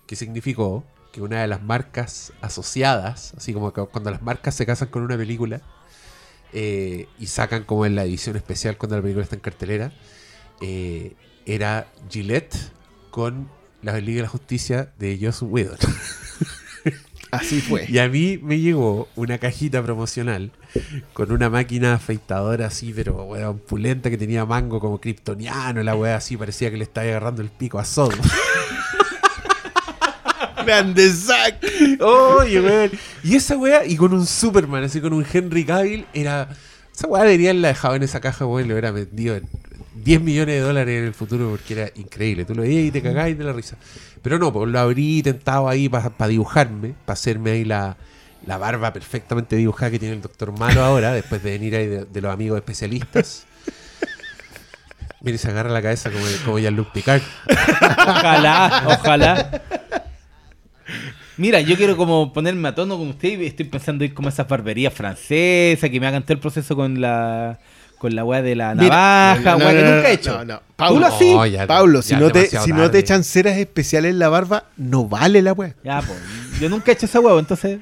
Que 0.06 0.16
significó 0.16 0.84
que 1.12 1.22
una 1.22 1.40
de 1.40 1.46
las 1.48 1.62
marcas 1.62 2.32
asociadas, 2.42 3.32
así 3.36 3.54
como 3.54 3.72
cuando 3.72 4.10
las 4.10 4.20
marcas 4.22 4.54
se 4.54 4.66
casan 4.66 4.88
con 4.88 5.02
una 5.02 5.16
película 5.16 5.62
eh, 6.52 7.06
y 7.18 7.26
sacan 7.26 7.64
como 7.64 7.86
en 7.86 7.94
la 7.94 8.04
edición 8.04 8.36
especial 8.36 8.76
cuando 8.76 8.96
la 8.96 9.02
película 9.02 9.22
está 9.24 9.36
en 9.36 9.40
cartelera, 9.40 9.92
eh, 10.60 11.14
era 11.46 11.86
Gillette 12.10 12.54
con 13.10 13.48
la 13.82 13.98
Liga 14.00 14.16
de 14.16 14.22
la 14.22 14.28
Justicia 14.28 14.92
de 14.98 15.18
Joss 15.20 15.40
Whedon. 15.42 15.78
Así 17.32 17.62
fue. 17.62 17.86
Y 17.88 17.98
a 17.98 18.10
mí 18.10 18.38
me 18.42 18.60
llegó 18.60 19.08
una 19.16 19.38
cajita 19.38 19.82
promocional 19.82 20.52
con 21.14 21.32
una 21.32 21.48
máquina 21.48 21.94
afeitadora 21.94 22.66
así, 22.66 22.92
pero 22.94 23.24
weón, 23.24 23.58
pulenta 23.58 24.10
que 24.10 24.18
tenía 24.18 24.44
mango 24.44 24.78
como 24.80 25.00
kryptoniano, 25.00 25.82
la 25.82 25.96
weá 25.96 26.16
así, 26.16 26.36
parecía 26.36 26.70
que 26.70 26.76
le 26.76 26.84
estaba 26.84 27.06
agarrando 27.06 27.40
el 27.40 27.48
pico 27.48 27.78
a 27.78 27.86
Sod. 27.86 28.12
Grande 30.66 31.10
Zack. 31.14 31.64
Oye, 32.00 32.60
weón. 32.60 32.90
Y 33.24 33.36
esa 33.36 33.56
weá, 33.56 33.86
y 33.86 33.96
con 33.96 34.12
un 34.12 34.26
Superman, 34.26 34.84
así 34.84 35.00
con 35.00 35.14
un 35.14 35.24
Henry 35.30 35.64
Cavill, 35.64 36.04
era. 36.12 36.50
Esa 36.94 37.06
weá 37.06 37.22
debería 37.22 37.48
haberla 37.48 37.68
dejado 37.68 37.94
en 37.94 38.02
esa 38.02 38.20
caja, 38.20 38.44
weón, 38.44 38.68
lo 38.68 38.74
hubiera 38.74 38.90
vendido 38.90 39.36
en 39.36 39.48
10 39.94 40.20
millones 40.20 40.54
de 40.54 40.60
dólares 40.60 40.98
en 40.98 41.04
el 41.06 41.14
futuro 41.14 41.50
porque 41.50 41.74
era 41.74 41.90
increíble. 41.96 42.44
Tú 42.44 42.54
lo 42.54 42.62
veías 42.62 42.84
y 42.86 42.90
te 42.90 43.02
cagabas 43.02 43.36
de 43.36 43.44
la 43.44 43.52
risa. 43.52 43.76
Pero 44.22 44.38
no, 44.38 44.52
pues 44.52 44.70
lo 44.70 44.78
abrí 44.78 45.22
tentado 45.22 45.68
ahí 45.68 45.88
para 45.88 46.10
dibujarme, 46.28 46.94
para 47.04 47.14
hacerme 47.14 47.50
ahí 47.50 47.64
la, 47.64 47.96
la 48.46 48.58
barba 48.58 48.92
perfectamente 48.92 49.56
dibujada 49.56 49.90
que 49.90 49.98
tiene 49.98 50.14
el 50.14 50.22
doctor 50.22 50.56
Malo 50.58 50.82
ahora, 50.82 51.12
después 51.14 51.42
de 51.42 51.52
venir 51.52 51.74
ahí 51.76 51.86
de, 51.86 52.04
de 52.04 52.20
los 52.20 52.32
amigos 52.32 52.58
especialistas. 52.58 53.46
Mira, 55.20 55.36
y 55.36 55.38
se 55.38 55.48
agarra 55.48 55.70
la 55.70 55.80
cabeza 55.80 56.10
como, 56.10 56.24
como 56.44 56.58
Jean-Luc 56.58 56.90
Picard. 56.90 57.22
Ojalá, 58.08 58.82
ojalá. 58.98 59.62
Mira, 61.36 61.60
yo 61.60 61.76
quiero 61.76 61.96
como 61.96 62.32
ponerme 62.32 62.68
a 62.68 62.74
tono 62.74 62.98
con 62.98 63.08
usted 63.08 63.40
y 63.40 63.46
estoy 63.46 63.66
pensando 63.66 64.04
ir 64.04 64.14
como 64.14 64.28
a 64.28 64.32
esas 64.32 64.48
barberías 64.48 64.92
francesas 64.92 65.88
que 65.88 66.00
me 66.00 66.06
hagan 66.06 66.24
todo 66.24 66.34
el 66.34 66.40
proceso 66.40 66.74
con 66.74 67.00
la 67.00 67.58
con 68.02 68.16
la 68.16 68.24
weá 68.24 68.42
de 68.42 68.56
la 68.56 68.74
navaja, 68.74 69.52
No, 69.52 69.58
no, 69.60 69.64
weá 69.66 69.74
que 69.76 69.82
no, 69.84 69.94
nunca 69.94 70.10
he 70.10 70.12
hecho. 70.14 70.32
no, 70.38 70.44
no. 70.44 70.56
¿Tú 70.58 70.62
Pablo, 70.76 71.08
lo 71.08 71.46
ya- 71.46 71.66
Pablo, 71.68 72.02
si, 72.02 72.10
ya 72.10 72.18
no 72.18 72.30
te, 72.30 72.46
si 72.48 72.72
no 72.72 72.90
te 72.90 72.98
echan 72.98 73.22
ceras 73.22 73.56
especiales 73.56 74.10
en 74.10 74.18
la 74.18 74.28
barba, 74.28 74.64
no 74.76 75.06
vale 75.06 75.40
la 75.40 75.52
weá. 75.52 75.76
Ya, 75.84 76.02
pues. 76.02 76.18
Yo 76.60 76.68
nunca 76.68 76.90
he 76.90 76.94
hecho 76.94 77.06
esa 77.06 77.20
weá, 77.20 77.38
entonces. 77.38 77.78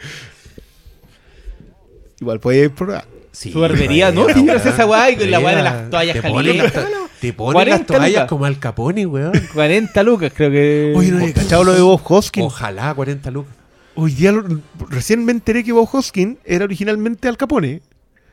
Igual 2.20 2.38
puedes 2.38 2.68
probar. 2.70 3.06
Sí, 3.32 3.50
Su 3.52 3.60
barbería, 3.60 4.10
¿no? 4.12 4.26
quieres 4.26 4.66
esa 4.66 4.84
weá 4.84 5.10
y 5.10 5.16
con 5.16 5.30
la 5.30 5.38
weá 5.40 5.50
de 5.56 5.62
Mira, 5.62 5.72
las 5.80 5.90
toallas 5.90 6.20
calientes. 6.20 6.72
Te 7.20 7.32
ponen 7.32 7.52
40 7.54 7.78
las 7.78 7.86
toallas 7.86 8.10
lucas. 8.12 8.28
como 8.28 8.44
al 8.44 8.58
Capone, 8.58 9.06
weón. 9.06 9.32
40 9.54 10.02
lucas, 10.02 10.32
creo 10.36 10.50
que. 10.50 10.92
Oye, 10.96 11.10
no 11.12 11.20
he 11.20 11.32
cachado 11.32 11.64
lo 11.64 11.72
de 11.72 11.80
Bob 11.80 12.00
Hoskins. 12.04 12.46
Ojalá 12.46 12.92
40 12.92 13.30
lucas. 13.30 13.54
Hoy 13.94 14.12
día 14.14 14.32
lo- 14.32 14.44
recién 14.90 15.24
me 15.24 15.32
enteré 15.32 15.64
que 15.64 15.72
Bob 15.72 15.88
Hoskins 15.90 16.36
era 16.44 16.64
originalmente 16.64 17.26
Al 17.28 17.36
Capone. 17.38 17.80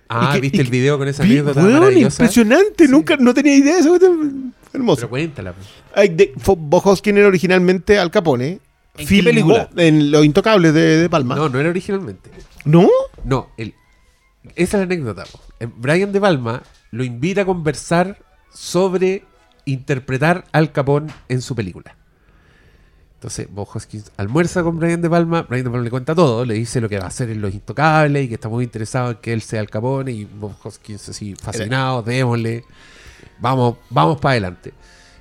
Ah, 0.10 0.32
que- 0.34 0.42
¿viste 0.42 0.62
el 0.62 0.70
video 0.70 0.98
con 0.98 1.08
esa 1.08 1.24
Vi- 1.24 1.34
anécdota 1.34 1.62
weón, 1.62 1.74
maravillosa? 1.74 2.24
impresionante. 2.24 2.88
Nunca, 2.88 3.18
no 3.18 3.34
tenía 3.34 3.56
idea 3.56 3.76
de 3.76 3.80
eso. 3.82 3.96
Hermoso. 4.74 4.96
Pero 5.02 5.10
cuéntala. 5.10 5.54
pues. 5.54 5.68
Ay, 5.96 6.10
de- 6.10 6.34
era 7.18 7.28
originalmente 7.28 7.98
Al 8.00 8.12
Capone. 8.12 8.60
¿En 8.98 9.08
qué 9.08 9.24
película? 9.24 9.70
En 9.76 10.12
Los 10.12 10.26
Intocables 10.26 10.74
de, 10.74 10.98
de 10.98 11.10
Palma. 11.10 11.36
No, 11.36 11.50
no 11.50 11.60
era 11.60 11.70
originalmente. 11.70 12.30
¿No? 12.66 12.90
No, 13.24 13.50
el, 13.58 13.74
esa 14.56 14.78
es 14.78 14.80
la 14.80 14.84
anécdota. 14.84 15.24
Eh, 15.60 15.68
Brian 15.76 16.12
De 16.12 16.20
Palma 16.20 16.64
lo 16.92 17.04
invita 17.04 17.42
a 17.42 17.46
conversar 17.46 18.18
sobre 18.54 19.24
interpretar 19.66 20.46
al 20.52 20.72
Capone 20.72 21.12
en 21.30 21.42
su 21.42 21.56
película. 21.56 21.96
Entonces, 23.18 23.48
Bob 23.50 23.68
Hoskins 23.74 24.12
almuerza 24.16 24.62
con 24.62 24.78
Brian 24.78 25.02
De 25.02 25.10
Palma. 25.10 25.42
Brian 25.42 25.64
De 25.64 25.72
Palma 25.72 25.84
le 25.84 25.90
cuenta 25.90 26.14
todo, 26.14 26.46
le 26.46 26.54
dice 26.54 26.80
lo 26.80 26.88
que 26.88 27.00
va 27.00 27.06
a 27.06 27.08
hacer 27.08 27.32
en 27.32 27.42
Los 27.42 27.52
Intocables 27.52 28.26
y 28.26 28.28
que 28.28 28.36
está 28.36 28.48
muy 28.48 28.64
interesado 28.64 29.10
en 29.10 29.18
que 29.18 29.34
él 29.34 29.42
sea 29.42 29.60
el 29.60 29.72
Capone. 29.72 30.12
Y 30.12 30.26
Bob 30.26 30.54
Hoskins, 30.64 31.10
así, 31.10 31.34
fascinado, 31.34 32.04
démosle. 32.04 32.64
Vamos, 33.40 33.78
vamos 33.90 34.22
para 34.22 34.34
adelante. 34.34 34.72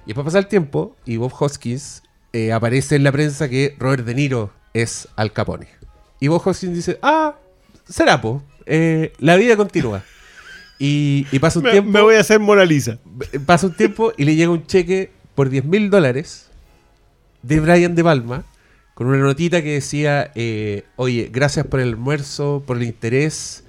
Y 0.05 0.09
después 0.09 0.27
pasa 0.27 0.39
el 0.39 0.47
tiempo 0.47 0.95
y 1.07 1.17
Bob 1.17 1.33
Hoskins 1.39 2.03
eh, 2.35 2.53
aparece 2.53 2.97
en 2.97 3.05
la 3.05 3.13
prensa 3.13 3.49
que 3.49 3.75
Robert 3.79 4.05
De 4.05 4.15
Niro 4.15 4.53
es 4.75 5.09
Al 5.17 5.33
Capone. 5.33 5.69
Y 6.21 6.29
Bob 6.29 6.47
Hoskins 6.47 6.75
dice, 6.75 6.99
ah, 7.01 7.37
será 7.89 8.21
po, 8.21 8.43
eh, 8.67 9.15
la 9.21 9.37
vida 9.37 9.57
continúa. 9.57 10.05
Y, 10.79 11.27
y 11.33 11.39
pasa 11.39 11.61
un 11.61 11.65
Me, 11.65 11.71
tiempo 11.71 11.91
me 11.91 12.03
voy 12.03 12.17
a 12.17 12.21
hacer 12.21 12.41
Mona 12.41 12.67
Lisa. 12.67 12.99
pasa 13.47 13.69
un 13.69 13.75
tiempo 13.75 14.13
y 14.19 14.27
le 14.27 14.37
llega 14.37 14.51
un 14.51 14.67
cheque 14.67 15.13
por 15.35 15.49
10 15.49 15.65
mil 15.65 15.89
dólares 15.89 16.46
de 17.47 17.61
Brian 17.61 17.95
De 17.95 18.03
Palma 18.03 18.45
con 18.95 19.09
una 19.09 19.19
notita 19.19 19.63
que 19.63 19.75
decía, 19.75 20.33
eh, 20.35 20.85
oye, 20.97 21.29
gracias 21.31 21.67
por 21.67 21.81
el 21.81 21.89
almuerzo, 21.89 22.63
por 22.67 22.79
el 22.79 22.85
interés, 22.85 23.65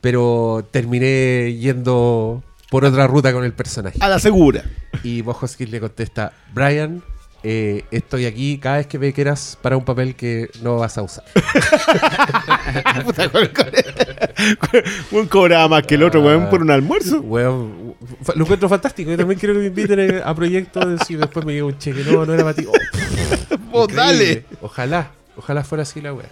pero 0.00 0.66
terminé 0.70 1.56
yendo 1.58 2.44
por 2.70 2.84
otra 2.84 3.08
ruta 3.08 3.32
con 3.32 3.44
el 3.44 3.52
personaje. 3.52 3.98
A 4.00 4.08
la 4.08 4.20
segura. 4.20 4.64
Y 5.02 5.22
Bob 5.22 5.36
Hoskins 5.42 5.72
le 5.72 5.80
contesta, 5.80 6.32
Brian, 6.54 7.02
eh, 7.42 7.84
estoy 7.90 8.26
aquí 8.26 8.58
cada 8.58 8.78
vez 8.78 8.86
que 8.86 8.98
me 8.98 9.12
quieras 9.12 9.56
para 9.62 9.76
un 9.76 9.84
papel 9.84 10.14
que 10.16 10.50
no 10.62 10.76
vas 10.76 10.98
a 10.98 11.02
usar. 11.02 11.24
Puta, 13.04 13.28
con- 13.30 13.46
con- 13.48 14.82
Un 15.20 15.26
cobraba 15.28 15.68
más 15.68 15.86
que 15.86 15.94
el 15.96 16.02
otro, 16.02 16.20
weón, 16.22 16.48
por 16.50 16.62
un 16.62 16.70
almuerzo. 16.70 17.20
Weón, 17.20 17.94
lo 18.34 18.44
encuentro 18.44 18.68
fantástico. 18.68 19.10
Yo 19.10 19.16
también 19.16 19.38
quiero 19.38 19.54
que 19.54 19.60
me 19.60 19.66
inviten 19.66 20.00
eh, 20.00 20.20
a 20.24 20.34
proyectos 20.34 21.00
si 21.06 21.14
después 21.16 21.44
me 21.46 21.52
llega 21.52 21.66
un 21.66 21.78
cheque. 21.78 22.02
No, 22.04 22.24
no 22.26 22.34
era 22.34 22.42
para 22.42 22.54
ti. 22.54 22.66
Oh, 23.72 23.86
dale. 23.92 24.44
Ojalá, 24.60 25.12
ojalá 25.36 25.64
fuera 25.64 25.82
así 25.82 26.00
la 26.00 26.12
wea. 26.14 26.28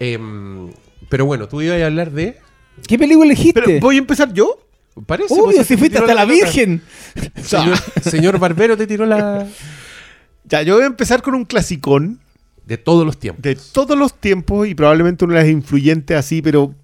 Em, 0.00 0.70
pero 1.08 1.26
bueno, 1.26 1.48
tú 1.48 1.60
ibas 1.62 1.80
a 1.80 1.86
hablar 1.86 2.10
de. 2.10 2.38
¿Qué 2.86 2.98
película 2.98 3.26
elegiste? 3.26 3.60
Pero, 3.62 3.80
¿voy 3.80 3.96
a 3.96 3.98
empezar 3.98 4.32
yo? 4.32 4.58
Parece. 5.06 5.34
Obvio, 5.34 5.44
pues, 5.56 5.66
si 5.66 5.74
te 5.74 5.78
fuiste 5.78 5.98
hasta 5.98 6.14
la 6.14 6.22
nota. 6.24 6.34
Virgen. 6.34 6.82
Señor, 7.42 7.76
señor 8.02 8.38
Barbero 8.38 8.76
te 8.76 8.86
tiró 8.86 9.06
la. 9.06 9.46
Ya, 10.44 10.62
yo 10.62 10.74
voy 10.74 10.84
a 10.84 10.86
empezar 10.86 11.22
con 11.22 11.34
un 11.34 11.44
clasicón 11.44 12.20
De 12.66 12.76
todos 12.78 13.04
los 13.06 13.18
tiempos. 13.18 13.42
de 13.42 13.56
todos 13.56 13.96
los 13.98 14.14
tiempos 14.20 14.66
y 14.68 14.74
probablemente 14.74 15.24
una 15.24 15.34
de 15.36 15.40
las 15.40 15.50
influyentes 15.50 16.16
así, 16.16 16.42
pero 16.42 16.74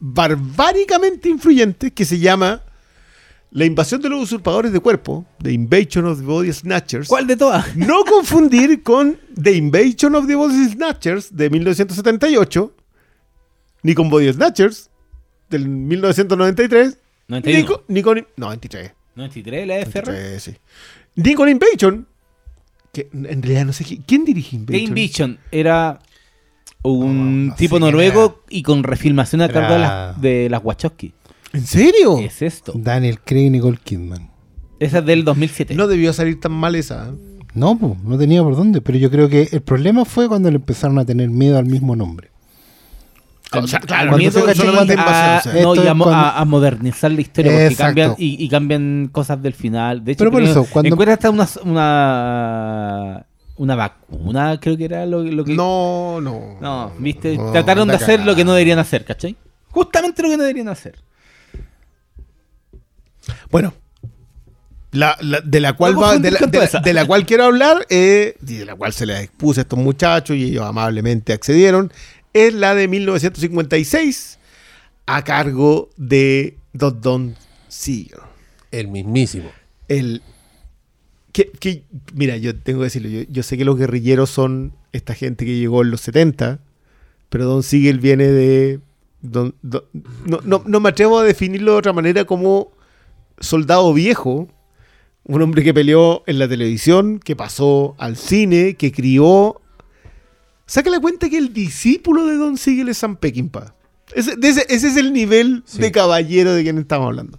barbáricamente 0.00 1.28
influyentes, 1.28 1.92
que 1.92 2.04
se 2.04 2.18
llama 2.18 2.62
La 3.50 3.64
invasión 3.64 4.02
de 4.02 4.08
los 4.10 4.22
usurpadores 4.22 4.72
de 4.72 4.80
cuerpo, 4.80 5.24
The 5.42 5.52
Invasion 5.52 6.04
of 6.06 6.18
the 6.18 6.24
Body 6.24 6.52
Snatchers. 6.52 7.08
¿Cuál 7.08 7.26
de 7.26 7.36
todas? 7.36 7.74
No 7.76 8.04
confundir 8.04 8.82
con 8.82 9.18
The 9.40 9.52
Invasion 9.52 10.14
of 10.14 10.26
the 10.26 10.34
Body 10.34 10.68
Snatchers 10.68 11.34
de 11.34 11.48
1978, 11.50 12.74
ni 13.82 13.94
con 13.94 14.10
Body 14.10 14.32
Snatchers 14.32 14.90
del 15.48 15.68
1993. 15.68 16.98
91. 17.28 17.58
Nico, 17.58 17.84
Nicole, 17.88 18.26
no, 18.36 18.46
93. 18.46 18.92
93, 19.14 19.66
la 19.66 19.78
FR. 19.78 20.06
93, 20.12 20.42
sí. 20.42 20.54
Nicole 21.16 21.50
Invasion. 21.50 22.06
Que 22.92 23.08
en 23.12 23.42
realidad 23.42 23.64
no 23.66 23.72
sé 23.72 23.84
quién, 23.84 24.02
¿quién 24.06 24.24
dirige 24.24 24.56
Invasion. 24.56 24.84
Game 24.84 24.94
Vision 24.94 25.38
era 25.50 25.98
un 26.82 27.46
No, 27.46 27.50
no 27.50 27.56
tipo 27.56 27.80
noruego 27.80 28.42
y 28.48 28.62
con 28.62 28.82
refilmación 28.82 29.42
a 29.42 29.48
cargo 29.48 29.70
de 29.74 29.80
Era- 29.80 30.06
las, 30.08 30.20
de 30.20 30.48
las 30.50 30.60
Wachowski. 30.64 31.12
¿En 31.52 31.66
serio? 31.66 32.16
¿Qué 32.16 32.26
es 32.26 32.42
esto? 32.42 32.72
Daniel 32.76 33.20
Craig 33.20 33.46
y 33.46 33.50
Nicole 33.50 33.78
Kidman. 33.82 34.30
Esa 34.80 34.98
es 34.98 35.06
del 35.06 35.24
2007. 35.24 35.74
No 35.74 35.86
debió 35.86 36.12
salir 36.12 36.38
tan 36.40 36.52
mal 36.52 36.74
esa. 36.74 37.08
¿eh? 37.08 37.12
No, 37.54 37.78
po, 37.78 37.96
no 38.04 38.18
tenía 38.18 38.42
por 38.42 38.56
dónde, 38.56 38.80
pero 38.80 38.98
yo 38.98 39.10
creo 39.10 39.28
que 39.28 39.48
el 39.52 39.62
problema 39.62 40.04
fue 40.04 40.28
cuando 40.28 40.50
le 40.50 40.56
empezaron 40.56 40.98
a 40.98 41.04
tener 41.04 41.30
miedo 41.30 41.56
al 41.58 41.66
mismo 41.66 41.94
nombre. 41.96 42.30
O 43.62 43.66
sea, 43.66 43.80
claro, 43.80 44.16
miedo 44.16 44.32
se 44.32 44.38
a, 44.50 45.42
no, 45.62 45.74
y 45.74 45.78
cuando- 45.78 46.46
modernizar 46.46 47.10
la 47.12 47.20
historia 47.20 47.52
porque 47.52 47.76
cambian 47.76 48.14
y, 48.18 48.44
y 48.44 48.48
cambian 48.48 49.08
cosas 49.12 49.40
del 49.42 49.54
final. 49.54 50.04
De 50.04 50.12
hecho, 50.12 50.18
Pero 50.18 50.30
por 50.30 50.40
creo- 50.42 50.50
eso, 50.50 50.66
cuando- 50.70 50.88
encuentra 50.94 51.14
hasta 51.14 51.30
una, 51.30 51.48
una 51.64 53.26
una 53.56 53.76
vacuna, 53.76 54.58
creo 54.60 54.76
que 54.76 54.84
era 54.84 55.06
lo, 55.06 55.22
lo 55.22 55.44
que 55.44 55.54
No, 55.54 56.20
no. 56.20 56.56
No, 56.60 56.92
viste, 56.98 57.36
No, 57.36 57.52
trataron 57.52 57.86
de 57.86 57.94
hacer 57.94 58.06
cagada. 58.16 58.26
lo 58.26 58.34
que 58.36 58.44
no 58.44 58.52
deberían 58.52 58.80
hacer, 58.80 59.04
¿cachai? 59.04 59.36
Justamente 59.70 60.22
lo 60.22 60.28
que 60.30 60.36
no 60.36 60.42
deberían 60.42 60.68
hacer. 60.68 60.96
Bueno, 63.50 63.72
la, 64.90 65.16
la- 65.20 65.40
de 65.40 65.60
la 65.60 65.72
cual 65.74 65.96
va- 66.00 66.14
la, 66.16 66.80
de 66.82 66.92
la 66.92 67.06
cual 67.06 67.24
quiero 67.26 67.44
hablar 67.44 67.86
eh, 67.90 68.36
y 68.46 68.54
de 68.56 68.64
la 68.64 68.74
cual 68.74 68.92
se 68.92 69.06
les 69.06 69.20
expuse 69.24 69.60
a 69.60 69.62
estos 69.62 69.78
muchachos 69.78 70.36
y 70.36 70.44
ellos 70.44 70.64
amablemente 70.64 71.32
accedieron 71.32 71.92
es 72.34 72.52
la 72.54 72.74
de 72.74 72.86
1956 72.88 74.38
a 75.06 75.22
cargo 75.24 75.90
de 75.96 76.56
Don 76.72 77.00
Don 77.00 77.34
Siegel. 77.68 78.18
El 78.70 78.88
mismísimo. 78.88 79.50
El 79.88 80.22
que, 81.32 81.50
que- 81.50 81.84
mira, 82.14 82.36
yo 82.36 82.54
tengo 82.56 82.80
que 82.80 82.84
decirlo, 82.84 83.08
yo, 83.08 83.22
yo 83.28 83.42
sé 83.42 83.56
que 83.58 83.64
los 83.64 83.76
guerrilleros 83.78 84.30
son 84.30 84.72
esta 84.92 85.14
gente 85.14 85.44
que 85.44 85.56
llegó 85.58 85.82
en 85.82 85.90
los 85.90 86.00
70, 86.02 86.60
pero 87.28 87.44
Don 87.46 87.62
Siegel 87.62 87.98
viene 88.00 88.24
de 88.26 88.80
Don- 89.20 89.54
Don- 89.62 89.84
no, 90.26 90.40
no- 90.44 90.62
no 90.66 90.80
me 90.80 90.88
atrevo 90.90 91.18
a 91.18 91.24
definirlo 91.24 91.72
de 91.72 91.78
otra 91.78 91.92
manera 91.92 92.24
como 92.24 92.72
soldado 93.40 93.92
viejo, 93.92 94.48
un 95.24 95.42
hombre 95.42 95.64
que 95.64 95.74
peleó 95.74 96.22
en 96.26 96.38
la 96.38 96.46
televisión, 96.48 97.18
que 97.18 97.34
pasó 97.34 97.94
al 97.98 98.16
cine, 98.16 98.74
que 98.74 98.92
crió. 98.92 99.60
Saca 100.66 100.90
la 100.90 101.00
cuenta 101.00 101.28
que 101.28 101.38
el 101.38 101.52
discípulo 101.52 102.26
de 102.26 102.36
Don 102.36 102.56
Siegel 102.56 102.88
es 102.88 102.98
Sam 102.98 103.16
Peckinpah. 103.16 103.74
Ese, 104.14 104.36
de 104.36 104.48
ese, 104.48 104.66
ese 104.68 104.88
es 104.88 104.96
el 104.96 105.12
nivel 105.12 105.62
Sí. 105.66 105.78
de 105.80 105.92
caballero 105.92 106.54
de 106.54 106.62
quien 106.62 106.78
estamos 106.78 107.06
hablando. 107.06 107.38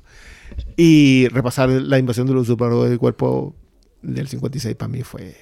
Y 0.77 1.27
repasar 1.29 1.69
la 1.69 1.97
invasión 1.99 2.27
de 2.27 2.33
los 2.33 2.47
superhéroes 2.47 2.89
del 2.89 2.99
cuerpo 2.99 3.55
del 4.01 4.27
56 4.27 4.75
para 4.75 4.89
mí 4.89 5.01
fue. 5.03 5.35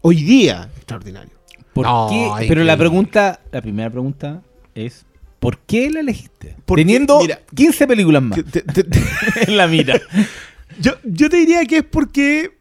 Hoy 0.00 0.22
día 0.22 0.70
extraordinario. 0.76 1.32
¿Por 1.72 1.86
No, 1.86 2.06
qué? 2.10 2.16
increíble. 2.16 2.48
Pero 2.48 2.64
la 2.64 2.76
pregunta, 2.76 3.40
la 3.52 3.60
primera 3.62 3.90
pregunta 3.90 4.42
es 4.74 5.04
¿por 5.40 5.58
qué 5.58 5.90
la 5.90 6.00
elegiste? 6.00 6.56
Porque, 6.64 6.82
Teniendo 6.84 7.20
mira, 7.20 7.40
15 7.54 7.86
películas 7.86 8.22
más 8.22 8.36
Que 8.38 8.42
te- 8.44 8.62
te- 8.62 8.84
te- 8.84 9.00
en 9.48 9.56
la 9.56 9.66
mira. 9.66 10.00
Yo, 10.80 10.92
yo 11.02 11.28
te 11.28 11.38
diría 11.38 11.64
que 11.66 11.78
es 11.78 11.82
porque 11.84 12.57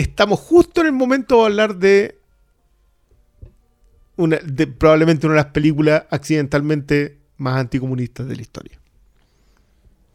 estamos 0.00 0.40
justo 0.40 0.80
en 0.80 0.88
el 0.88 0.92
momento 0.92 1.38
de 1.38 1.46
hablar 1.46 1.76
de, 1.76 2.18
una, 4.16 4.38
de 4.38 4.66
probablemente 4.66 5.26
una 5.26 5.36
de 5.36 5.42
las 5.42 5.52
películas 5.52 6.04
accidentalmente 6.10 7.18
más 7.36 7.56
anticomunistas 7.56 8.26
de 8.26 8.36
la 8.36 8.42
historia. 8.42 8.80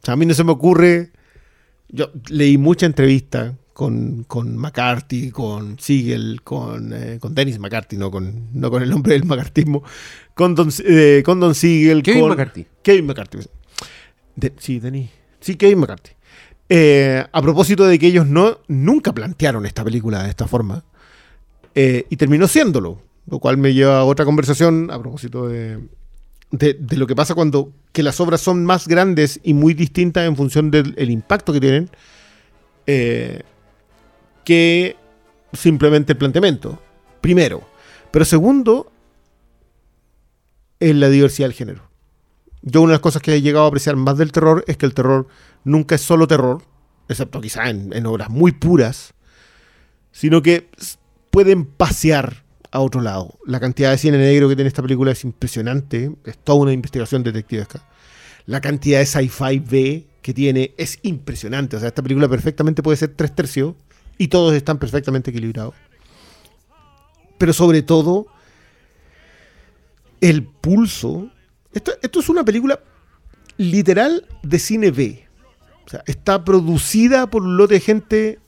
O 0.02 0.06
sea, 0.06 0.14
a 0.14 0.16
mí 0.16 0.26
no 0.26 0.34
se 0.34 0.44
me 0.44 0.52
ocurre. 0.52 1.12
Yo 1.88 2.10
leí 2.28 2.58
mucha 2.58 2.86
entrevista 2.86 3.56
con, 3.72 4.24
con 4.24 4.56
McCarthy, 4.56 5.30
con 5.30 5.78
Siegel, 5.78 6.40
con, 6.42 6.92
eh, 6.92 7.18
con 7.20 7.34
Dennis 7.34 7.58
McCarthy, 7.58 7.96
no 7.96 8.10
con, 8.10 8.48
no 8.52 8.70
con 8.70 8.82
el 8.82 8.90
nombre 8.90 9.12
del 9.12 9.24
macartismo, 9.24 9.82
con 10.34 10.54
Don, 10.54 10.70
eh, 10.84 11.22
con 11.24 11.40
Don 11.40 11.54
Siegel, 11.54 12.02
Kevin 12.02 12.22
con, 12.22 12.30
McCarthy. 12.30 12.66
Kevin 12.82 13.06
McCarthy. 13.06 13.38
De- 14.34 14.52
sí, 14.58 14.80
Denis. 14.80 15.10
Sí, 15.40 15.56
Kevin 15.56 15.78
McCarthy. 15.80 16.15
Eh, 16.68 17.24
a 17.30 17.42
propósito 17.42 17.86
de 17.86 17.98
que 17.98 18.08
ellos 18.08 18.26
no, 18.26 18.58
nunca 18.66 19.12
plantearon 19.12 19.66
esta 19.66 19.84
película 19.84 20.22
de 20.22 20.30
esta 20.30 20.46
forma. 20.46 20.84
eh, 21.74 22.06
y 22.08 22.16
terminó 22.16 22.48
siéndolo. 22.48 23.02
Lo 23.28 23.40
cual 23.40 23.56
me 23.56 23.74
lleva 23.74 23.98
a 23.98 24.04
otra 24.04 24.24
conversación 24.24 24.88
a 24.90 25.00
propósito 25.00 25.48
de, 25.48 25.80
de, 26.52 26.96
lo 26.96 27.06
que 27.06 27.16
pasa 27.16 27.34
cuando 27.34 27.72
que 27.92 28.04
las 28.04 28.20
obras 28.20 28.40
son 28.40 28.64
más 28.64 28.86
grandes 28.86 29.40
y 29.42 29.52
muy 29.52 29.74
distintas 29.74 30.26
en 30.26 30.36
función 30.36 30.70
del 30.70 30.94
el 30.96 31.10
impacto 31.10 31.52
que 31.52 31.60
tienen 31.60 31.90
eh, 32.86 33.42
que 34.44 34.96
simplemente 35.52 36.12
el 36.12 36.18
planteamiento. 36.18 36.80
Primero. 37.20 37.62
Pero 38.12 38.24
segundo, 38.24 38.92
en 40.78 41.00
la 41.00 41.08
diversidad 41.08 41.48
del 41.48 41.56
género. 41.56 41.85
Yo 42.68 42.82
una 42.82 42.90
de 42.90 42.94
las 42.94 43.00
cosas 43.00 43.22
que 43.22 43.32
he 43.32 43.42
llegado 43.42 43.64
a 43.64 43.68
apreciar 43.68 43.94
más 43.94 44.18
del 44.18 44.32
terror 44.32 44.64
es 44.66 44.76
que 44.76 44.86
el 44.86 44.92
terror 44.92 45.28
nunca 45.62 45.94
es 45.94 46.00
solo 46.00 46.26
terror, 46.26 46.62
excepto 47.08 47.40
quizá 47.40 47.70
en, 47.70 48.06
obras 48.06 48.28
muy 48.28 48.50
puras, 48.50 49.14
sino 50.10 50.42
que 50.42 50.68
pueden 51.30 51.64
pasear 51.64 52.42
a 52.72 52.80
otro 52.80 53.02
lado. 53.02 53.38
La 53.46 53.60
cantidad 53.60 53.92
de 53.92 53.98
cine 53.98 54.18
negro 54.18 54.48
que 54.48 54.56
tiene 54.56 54.66
esta 54.66 54.82
película 54.82 55.12
es 55.12 55.22
impresionante, 55.22 56.10
es 56.24 56.38
toda 56.38 56.58
una 56.58 56.72
investigación 56.72 57.22
detectivesca. 57.22 57.86
La 58.46 58.60
cantidad 58.60 58.98
de 58.98 59.06
sci-fi 59.06 59.60
B 59.60 60.08
que 60.20 60.34
tiene 60.34 60.74
es 60.76 60.98
impresionante. 61.02 61.76
O 61.76 61.78
sea, 61.78 61.90
esta 61.90 62.02
película 62.02 62.28
perfectamente 62.28 62.82
puede 62.82 62.96
ser 62.96 63.10
tres 63.10 63.32
tercios 63.32 63.76
y 64.18 64.26
todos 64.26 64.52
están 64.54 64.78
perfectamente 64.78 65.30
equilibrados. 65.30 65.74
Pero 67.38 67.52
sobre 67.52 67.82
todo, 67.82 68.26
el 70.20 70.42
pulso. 70.42 71.30
Esto, 71.76 72.20
es 72.20 72.28
una 72.30 72.42
película 72.42 72.80
literal 73.58 74.26
de 74.42 74.58
cine 74.58 74.90
B. 74.90 75.28
O 75.84 75.90
sea, 75.90 76.02
está 76.06 76.42
producida 76.42 77.28
por 77.28 77.42
un 77.42 77.58
lote 77.58 77.74
de 77.74 77.80
gente 77.80 78.38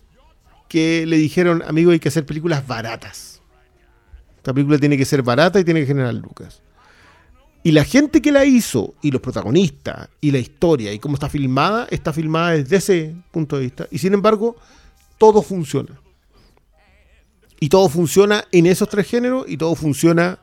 que 0.66 1.04
le 1.04 1.18
dijeron, 1.18 1.62
amigo, 1.66 1.90
hay 1.90 2.00
que 2.00 2.08
hacer 2.08 2.24
películas 2.24 2.66
baratas. 2.66 3.42
Esta 4.38 4.54
película 4.54 4.78
tiene 4.78 4.96
que 4.96 5.04
ser 5.04 5.22
barata 5.22 5.60
y 5.60 5.64
tiene 5.64 5.80
que 5.80 5.86
generar 5.86 6.14
lucas. 6.14 6.62
Y 7.62 7.72
la 7.72 7.84
gente 7.84 8.22
que 8.22 8.32
la 8.32 8.46
hizo, 8.46 8.94
y 9.02 9.10
los 9.10 9.20
protagonistas, 9.20 10.08
y 10.22 10.30
la 10.30 10.38
historia, 10.38 10.90
y 10.94 10.98
cómo 10.98 11.14
está 11.14 11.28
filmada, 11.28 11.86
está 11.90 12.14
filmada 12.14 12.52
desde 12.52 12.76
ese 12.76 13.14
punto 13.30 13.56
de 13.56 13.64
vista. 13.64 13.86
Y 13.90 13.98
sin 13.98 14.14
embargo, 14.14 14.56
todo 15.18 15.42
funciona. 15.42 16.00
Y 17.60 17.68
todo 17.68 17.90
funciona 17.90 18.44
en 18.52 18.64
esos 18.64 18.88
tres 18.88 19.06
géneros, 19.06 19.44
y 19.46 19.58
todo 19.58 19.74
funciona 19.74 20.38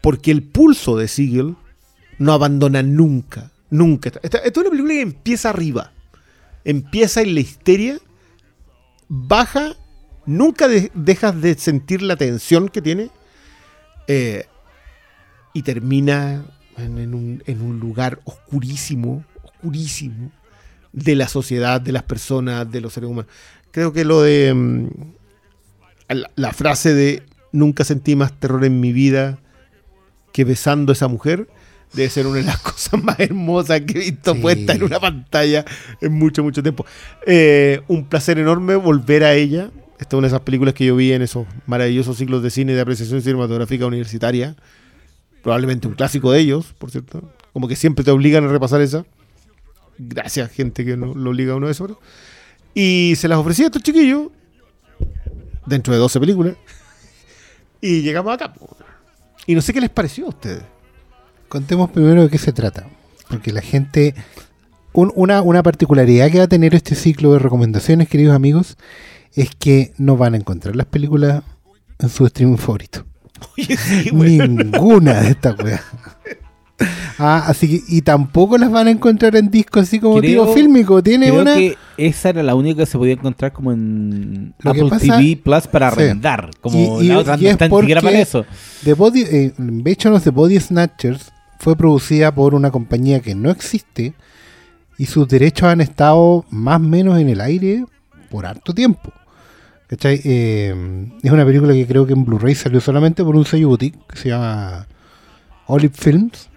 porque 0.00 0.32
el 0.32 0.42
pulso 0.42 0.96
de 0.96 1.06
Siegel 1.06 1.54
no 2.18 2.32
abandona 2.32 2.82
nunca. 2.82 3.50
Nunca. 3.70 4.08
Esta, 4.08 4.38
esta 4.38 4.48
es 4.48 4.56
una 4.56 4.70
película 4.70 4.94
que 4.94 5.00
empieza 5.02 5.50
arriba. 5.50 5.92
Empieza 6.64 7.20
en 7.22 7.34
la 7.34 7.40
histeria, 7.40 7.98
baja, 9.08 9.76
nunca 10.26 10.68
de- 10.68 10.90
dejas 10.94 11.40
de 11.40 11.54
sentir 11.54 12.02
la 12.02 12.16
tensión 12.16 12.68
que 12.68 12.82
tiene. 12.82 13.10
eh, 14.06 14.46
y 15.54 15.62
termina 15.62 16.44
en, 16.76 16.98
en 16.98 17.14
un, 17.14 17.42
en 17.46 17.60
un 17.62 17.78
lugar 17.80 18.20
oscurísimo, 18.24 19.24
oscurísimo, 19.42 20.30
de 20.92 21.14
la 21.16 21.26
sociedad, 21.28 21.80
de 21.80 21.92
las 21.92 22.04
personas, 22.04 22.70
de 22.70 22.80
los 22.80 22.92
seres 22.92 23.10
humanos. 23.10 23.30
Creo 23.70 23.92
que 23.92 24.04
lo 24.04 24.22
de 24.22 24.54
mm, 24.54 24.88
la, 26.08 26.30
la 26.36 26.52
frase 26.52 26.94
de 26.94 27.22
nunca 27.52 27.84
sentí 27.84 28.14
más 28.16 28.32
terror 28.38 28.64
en 28.64 28.80
mi 28.80 28.92
vida 28.92 29.38
que 30.32 30.44
besando 30.44 30.92
a 30.92 30.94
esa 30.94 31.08
mujer 31.08 31.48
debe 31.92 32.10
ser 32.10 32.26
una 32.26 32.36
de 32.38 32.44
las 32.44 32.58
cosas 32.62 33.02
más 33.02 33.18
hermosas 33.20 33.80
que 33.82 33.98
he 33.98 34.10
visto 34.10 34.34
Sí. 34.34 34.40
puesta 34.40 34.72
en 34.74 34.82
una 34.82 35.00
pantalla 35.00 35.64
en 36.00 36.12
mucho, 36.12 36.42
mucho 36.42 36.62
tiempo. 36.62 36.84
Eh, 37.26 37.80
un 37.88 38.06
placer 38.06 38.38
enorme 38.38 38.76
volver 38.76 39.24
a 39.24 39.34
ella. 39.34 39.70
Esta 39.98 40.14
es 40.14 40.18
una 40.18 40.28
de 40.28 40.34
esas 40.34 40.42
películas 40.42 40.74
que 40.74 40.84
yo 40.84 40.94
vi 40.96 41.12
en 41.12 41.22
esos 41.22 41.46
maravillosos 41.66 42.16
ciclos 42.16 42.42
de 42.42 42.50
cine 42.50 42.74
de 42.74 42.80
apreciación 42.80 43.20
cinematográfica 43.20 43.86
universitaria. 43.86 44.54
Probablemente 45.42 45.88
un 45.88 45.94
clásico 45.94 46.30
de 46.32 46.40
ellos, 46.40 46.74
por 46.78 46.90
cierto. 46.90 47.32
Como 47.52 47.66
que 47.66 47.74
siempre 47.76 48.04
te 48.04 48.10
obligan 48.10 48.44
a 48.44 48.48
repasar 48.48 48.80
esa. 48.80 49.04
Gracias, 49.98 50.52
gente 50.52 50.84
que 50.84 50.96
no, 50.96 51.14
lo 51.14 51.30
obliga 51.30 51.54
a 51.54 51.56
uno 51.56 51.66
a 51.66 51.70
eso. 51.70 51.88
¿no? 51.88 51.98
Y 52.74 53.14
se 53.16 53.26
las 53.26 53.38
ofrecí 53.38 53.64
a 53.64 53.66
estos 53.66 53.82
chiquillos 53.82 54.28
dentro 55.66 55.92
de 55.92 55.98
12 55.98 56.20
películas. 56.20 56.56
Y 57.80 58.02
llegamos 58.02 58.34
acá. 58.34 58.52
Y 59.46 59.54
no 59.54 59.62
sé 59.62 59.72
qué 59.72 59.80
les 59.80 59.90
pareció 59.90 60.26
a 60.26 60.30
ustedes. 60.30 60.64
Contemos 61.48 61.90
primero 61.90 62.22
de 62.22 62.28
qué 62.30 62.38
se 62.38 62.52
trata. 62.52 62.86
Porque 63.28 63.52
la 63.52 63.60
gente. 63.62 64.14
un- 64.92 65.12
una, 65.14 65.42
una 65.42 65.62
particularidad 65.62 66.30
que 66.30 66.38
va 66.38 66.44
a 66.44 66.48
tener 66.48 66.74
este 66.74 66.94
ciclo 66.94 67.32
de 67.32 67.38
recomendaciones, 67.38 68.08
queridos 68.08 68.34
amigos, 68.34 68.76
es 69.34 69.50
que 69.54 69.92
no 69.98 70.16
van 70.16 70.34
a 70.34 70.38
encontrar 70.38 70.74
las 70.76 70.86
películas 70.86 71.42
en 71.98 72.08
su 72.08 72.26
streaming 72.26 72.56
favorito. 72.56 73.04
Oye, 73.56 73.76
sí. 73.76 74.10
Ninguna 74.12 75.20
de 75.20 75.30
estas 75.30 75.58
weas. 75.62 75.82
Ah, 77.20 77.42
así 77.48 77.68
que, 77.68 77.80
y 77.88 78.02
tampoco 78.02 78.56
las 78.56 78.70
van 78.70 78.86
a 78.86 78.90
encontrar 78.92 79.34
en 79.34 79.50
disco 79.50 79.80
así 79.80 79.98
como 79.98 80.18
Creo- 80.20 80.44
tipo 80.44 80.54
fílmico. 80.54 81.02
Tiene 81.02 81.28
Creo 81.28 81.42
una. 81.42 81.54
que 81.56 81.76
esa 81.96 82.28
era 82.30 82.42
la 82.44 82.54
única 82.54 82.82
que 82.82 82.86
se 82.86 82.96
podía 82.96 83.14
encontrar 83.14 83.52
como 83.52 83.72
en 83.72 84.54
Lo 84.60 84.70
Apple 84.70 84.88
pasa- 84.88 85.18
TV 85.18 85.36
Plus 85.42 85.66
para 85.66 85.90
Sí. 85.90 85.96
arrendar. 86.02 86.50
Como 86.60 87.00
Y- 87.00 87.06
y- 87.06 87.08
la 87.08 87.18
otra 87.18 87.36
y 87.36 87.42
no 87.42 87.46
es 87.48 87.52
está 87.52 87.68
ni 87.68 87.76
siquiera 87.80 88.00
porque- 88.00 88.12
para 88.14 88.22
eso. 88.22 88.46
The 88.84 88.94
Body, 88.94 89.22
eh, 89.22 89.52
Invasion 89.58 90.14
of 90.14 90.22
the 90.22 90.30
Body 90.30 90.58
Snatchers 90.60 91.32
fue 91.58 91.76
producida 91.76 92.32
por 92.34 92.54
una 92.54 92.70
compañía 92.70 93.20
que 93.20 93.34
no 93.34 93.50
existe 93.50 94.14
y 94.96 95.06
sus 95.06 95.26
derechos 95.28 95.68
han 95.68 95.80
estado 95.80 96.44
más 96.50 96.76
o 96.76 96.80
menos 96.84 97.18
en 97.18 97.28
el 97.28 97.40
aire 97.40 97.84
por 98.30 98.46
harto 98.46 98.74
tiempo. 98.74 99.12
¿Cachai? 99.86 100.20
Eh, 100.24 101.06
es 101.22 101.30
una 101.30 101.44
película 101.46 101.72
que 101.72 101.86
creo 101.86 102.06
que 102.06 102.12
en 102.12 102.24
Blu-ray 102.24 102.54
salió 102.54 102.80
solamente 102.80 103.24
por 103.24 103.34
un 103.36 103.44
sello 103.46 103.68
boutique 103.68 103.98
que 104.08 104.18
se 104.18 104.28
llama 104.28 104.86
Olive 105.66 105.94
Films. 105.96 106.48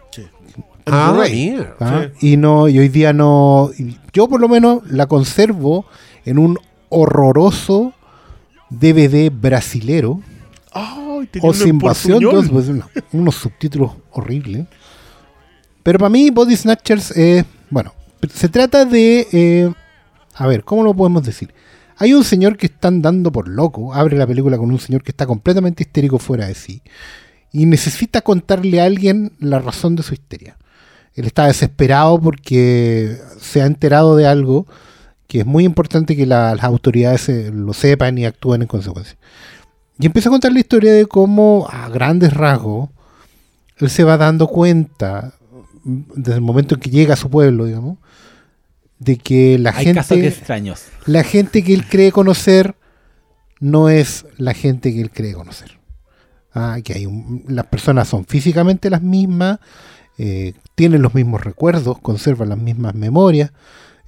En 0.83 0.93
Ah, 0.93 1.25
mierda. 1.29 1.75
¿ah? 1.79 2.07
Y 2.19 2.37
no, 2.37 2.67
y 2.67 2.79
hoy 2.79 2.89
día 2.89 3.13
no. 3.13 3.69
Yo 4.13 4.27
por 4.27 4.41
lo 4.41 4.49
menos 4.49 4.81
la 4.89 5.05
conservo 5.05 5.85
en 6.25 6.39
un 6.39 6.57
horroroso 6.89 7.93
DVD 8.69 9.29
brasilero. 9.31 10.19
Ay, 10.73 11.27
tenía 11.31 11.49
O 11.49 11.53
sin 11.53 11.67
invasión, 11.69 12.23
pues, 12.49 12.67
uno- 12.69 12.89
unos 13.11 13.35
subtítulos 13.35 13.91
horribles. 14.11 14.65
Pero 15.83 15.99
para 15.99 16.09
mí, 16.09 16.29
Body 16.29 16.55
Snatchers, 16.55 17.11
eh, 17.17 17.43
bueno, 17.69 17.93
se 18.33 18.49
trata 18.49 18.85
de. 18.85 19.27
eh, 19.31 19.73
a 20.35 20.47
ver, 20.47 20.63
¿cómo 20.63 20.83
lo 20.83 20.93
podemos 20.93 21.23
decir? 21.23 21.53
Hay 21.97 22.13
un 22.13 22.23
señor 22.23 22.57
que 22.57 22.67
están 22.67 23.01
dando 23.01 23.31
por 23.31 23.47
loco. 23.47 23.93
Abre 23.93 24.17
la 24.17 24.25
película 24.27 24.57
con 24.57 24.71
un 24.71 24.79
señor 24.79 25.03
que 25.03 25.11
está 25.11 25.25
completamente 25.27 25.83
histérico 25.83 26.17
fuera 26.19 26.47
de 26.47 26.55
sí. 26.55 26.81
Y 27.51 27.65
necesita 27.65 28.21
contarle 28.21 28.81
a 28.81 28.85
alguien 28.85 29.33
la 29.39 29.59
razón 29.59 29.95
de 29.95 30.03
su 30.03 30.13
histeria. 30.13 30.57
Él 31.13 31.25
está 31.25 31.45
desesperado 31.47 32.19
porque 32.19 33.17
se 33.39 33.61
ha 33.61 33.65
enterado 33.65 34.15
de 34.15 34.25
algo 34.25 34.65
que 35.27 35.41
es 35.41 35.45
muy 35.45 35.63
importante 35.65 36.15
que 36.15 36.25
la- 36.25 36.55
las 36.55 36.63
autoridades 36.65 37.27
eh, 37.29 37.51
lo 37.53 37.73
sepan 37.73 38.17
y 38.17 38.25
actúen 38.25 38.61
en 38.63 38.67
consecuencia. 38.67 39.17
Y 39.99 40.05
empieza 40.05 40.29
a 40.29 40.31
contar 40.31 40.51
la 40.53 40.59
historia 40.59 40.93
de 40.93 41.05
cómo, 41.05 41.67
a 41.69 41.89
grandes 41.89 42.33
rasgos, 42.33 42.89
él 43.77 43.89
se 43.89 44.03
va 44.03 44.17
dando 44.17 44.47
cuenta, 44.47 45.33
desde 45.83 46.35
el 46.35 46.41
momento 46.41 46.75
en 46.75 46.81
que 46.81 46.89
llega 46.89 47.13
a 47.13 47.17
su 47.17 47.29
pueblo, 47.29 47.65
digamos, 47.65 47.97
de 48.99 49.17
que 49.17 49.57
la 49.57 49.71
Hay 49.75 49.93
casos 49.93 50.09
gente, 50.17 50.27
extraños. 50.27 50.83
la 51.05 51.23
gente 51.23 51.63
que 51.63 51.73
él 51.73 51.85
cree 51.87 52.11
conocer 52.11 52.75
no 53.59 53.89
es 53.89 54.25
la 54.37 54.53
gente 54.53 54.93
que 54.93 55.01
él 55.01 55.11
cree 55.11 55.33
conocer. 55.33 55.79
Ah, 56.53 56.77
que 56.83 56.93
hay 56.93 57.05
un- 57.05 57.43
las 57.47 57.65
personas 57.67 58.07
son 58.07 58.25
físicamente 58.25 58.89
las 58.89 59.01
mismas, 59.01 59.59
eh, 60.17 60.53
tienen 60.75 61.01
los 61.01 61.15
mismos 61.15 61.43
recuerdos, 61.43 61.97
conservan 61.99 62.49
las 62.49 62.57
mismas 62.57 62.93
memorias, 62.93 63.51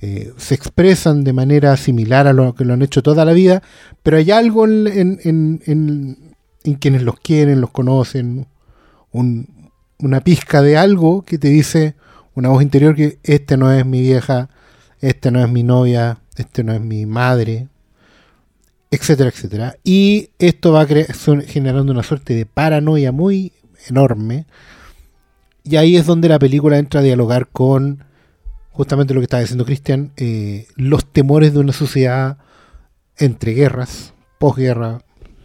eh, 0.02 0.34
se 0.38 0.54
expresan 0.54 1.24
de 1.24 1.32
manera 1.34 1.78
similar 1.78 2.28
a 2.28 2.34
lo 2.34 2.54
que 2.54 2.66
lo 2.66 2.74
han 2.74 2.82
hecho 2.82 3.02
toda 3.02 3.24
la 3.26 3.32
vida, 3.34 3.64
pero 4.04 4.18
hay 4.18 4.30
algo 4.32 4.66
en, 4.66 4.88
en- 4.88 5.20
en- 5.24 5.62
en- 5.66 6.18
en 6.66 6.74
quienes 6.76 7.04
los 7.04 7.20
quieren, 7.20 7.62
los 7.62 7.72
conocen, 7.72 8.48
un- 9.12 9.63
una 10.04 10.22
pizca 10.22 10.62
de 10.62 10.78
algo 10.78 11.24
que 11.24 11.38
te 11.38 11.48
dice 11.48 11.96
una 12.36 12.50
voz 12.50 12.62
interior 12.62 12.96
que 12.96 13.20
este 13.24 13.58
no 13.58 13.72
es 13.72 13.86
mi 13.86 14.02
vieja, 14.02 14.50
este 15.00 15.32
no 15.32 15.44
es 15.44 15.50
mi 15.50 15.64
novia, 15.64 16.20
este 16.36 16.64
no 16.64 16.74
es 16.74 16.82
mi 16.82 17.06
madre, 17.06 17.68
etcétera, 18.92 19.30
etcétera. 19.30 19.78
Y 19.84 20.30
esto 20.40 20.74
va 20.74 20.86
generando 20.86 21.92
una 21.92 22.04
suerte 22.04 22.34
de 22.34 22.46
paranoia 22.46 23.12
muy 23.12 23.54
enorme. 23.88 24.46
Y 25.64 25.78
ahí 25.78 25.96
es 25.96 26.06
donde 26.06 26.28
la 26.28 26.40
película 26.40 26.78
entra 26.78 27.00
a 27.00 27.04
dialogar 27.04 27.48
con 27.48 28.04
justamente 28.72 29.14
lo 29.14 29.22
que 29.22 29.26
estaba 29.26 29.42
diciendo 29.42 29.66
Cristian, 29.66 30.12
eh, 30.18 30.68
los 30.76 31.06
temores 31.06 31.54
de 31.54 31.60
una 31.60 31.74
sociedad 31.74 32.38
entre 33.18 33.54
guerras, 33.54 34.14
posguerra. 34.40 35.00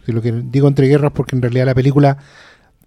Si 0.05 0.11
lo 0.11 0.21
que 0.21 0.31
digo 0.31 0.67
entre 0.67 0.87
guerras 0.87 1.11
porque 1.13 1.35
en 1.35 1.43
realidad 1.43 1.65
la 1.65 1.75
película 1.75 2.17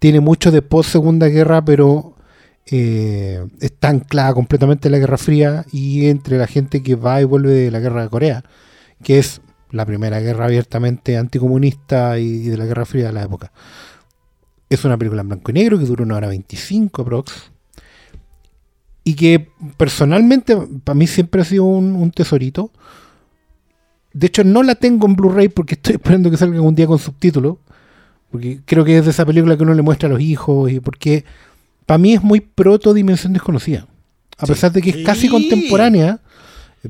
tiene 0.03 0.19
mucho 0.19 0.51
de 0.51 0.61
post 0.61 0.89
segunda 0.89 1.29
guerra, 1.29 1.63
pero 1.63 2.17
eh, 2.65 3.41
está 3.61 3.87
anclada 3.87 4.33
completamente 4.33 4.89
en 4.89 4.91
la 4.91 4.97
Guerra 4.97 5.17
Fría 5.17 5.65
y 5.71 6.07
entre 6.07 6.37
la 6.37 6.45
gente 6.45 6.83
que 6.83 6.95
va 6.95 7.21
y 7.21 7.23
vuelve 7.23 7.51
de 7.51 7.71
la 7.71 7.79
Guerra 7.79 8.03
de 8.03 8.09
Corea, 8.09 8.43
que 9.01 9.17
es 9.17 9.39
la 9.71 9.85
primera 9.85 10.19
guerra 10.19 10.43
abiertamente 10.43 11.15
anticomunista 11.15 12.19
y, 12.19 12.49
de 12.49 12.57
la 12.57 12.65
Guerra 12.65 12.83
Fría 12.83 13.05
de 13.05 13.13
la 13.13 13.23
época. 13.23 13.53
Es 14.69 14.83
una 14.83 14.97
película 14.97 15.21
en 15.21 15.29
blanco 15.29 15.51
y 15.51 15.53
negro 15.53 15.79
que 15.79 15.85
dura 15.85 16.03
una 16.03 16.17
hora 16.17 16.27
25 16.27 17.01
aprox. 17.01 17.51
Y 19.05 19.13
que 19.13 19.51
personalmente 19.77 20.57
para 20.83 20.95
mí 20.95 21.07
siempre 21.07 21.43
ha 21.43 21.45
sido 21.45 21.63
un 21.63 22.11
tesorito. 22.11 22.71
De 24.11 24.27
hecho, 24.27 24.43
no 24.43 24.63
la 24.63 24.75
tengo 24.75 25.07
en 25.07 25.15
Blu-ray 25.15 25.47
porque 25.47 25.75
estoy 25.75 25.95
esperando 25.95 26.29
que 26.29 26.35
salga 26.35 26.59
un 26.59 26.75
día 26.75 26.87
con 26.87 26.99
subtítulos. 26.99 27.55
Porque 28.33 28.59
creo 28.65 28.83
que 28.83 28.97
es 28.97 29.05
de 29.05 29.11
esa 29.11 29.25
película 29.27 29.55
que 29.55 29.61
uno 29.63 29.75
le 29.75 29.83
muestra 29.83 30.09
a 30.09 30.11
los 30.11 30.19
hijos. 30.19 30.71
Y 30.71 30.79
porque 30.79 31.23
para 31.85 31.99
mí 31.99 32.13
es 32.13 32.23
muy 32.23 32.41
proto 32.41 32.91
Dimensión 32.93 33.31
Desconocida. 33.31 33.85
A 34.39 34.47
pesar 34.47 34.71
de 34.71 34.81
que 34.81 34.89
es 34.89 35.05
casi 35.05 35.21
Sí. 35.21 35.29
contemporánea. 35.29 36.19
eh, 36.83 36.89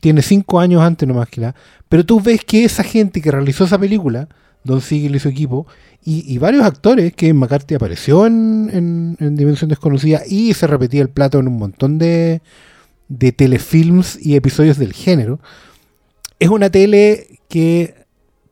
Tiene 0.00 0.22
cinco 0.22 0.60
años 0.60 0.80
antes 0.82 1.06
nomás 1.08 1.28
que 1.28 1.40
la. 1.40 1.54
Pero 1.88 2.06
tú 2.06 2.20
ves 2.20 2.44
que 2.44 2.64
esa 2.64 2.84
gente 2.84 3.20
que 3.20 3.30
realizó 3.32 3.64
esa 3.64 3.76
película, 3.78 4.28
Don 4.62 4.80
Siegel 4.80 5.16
y 5.16 5.18
su 5.18 5.28
equipo, 5.28 5.66
y, 6.04 6.24
y 6.32 6.38
varios 6.38 6.64
actores, 6.64 7.12
que 7.12 7.34
McCarthy 7.34 7.74
apareció 7.74 8.24
en, 8.26 8.70
en- 8.72 9.16
en 9.18 9.36
Dimensión 9.36 9.68
Desconocida 9.68 10.22
y 10.28 10.54
se 10.54 10.66
repetía 10.68 11.02
el 11.02 11.08
plato 11.10 11.40
en 11.40 11.48
un 11.48 11.58
montón 11.58 11.98
de, 11.98 12.40
de 13.08 13.32
telefilms 13.32 14.16
y 14.24 14.36
episodios 14.36 14.78
del 14.78 14.92
género. 14.92 15.40
Es 16.38 16.48
una 16.50 16.70
tele 16.70 17.40
que 17.48 18.03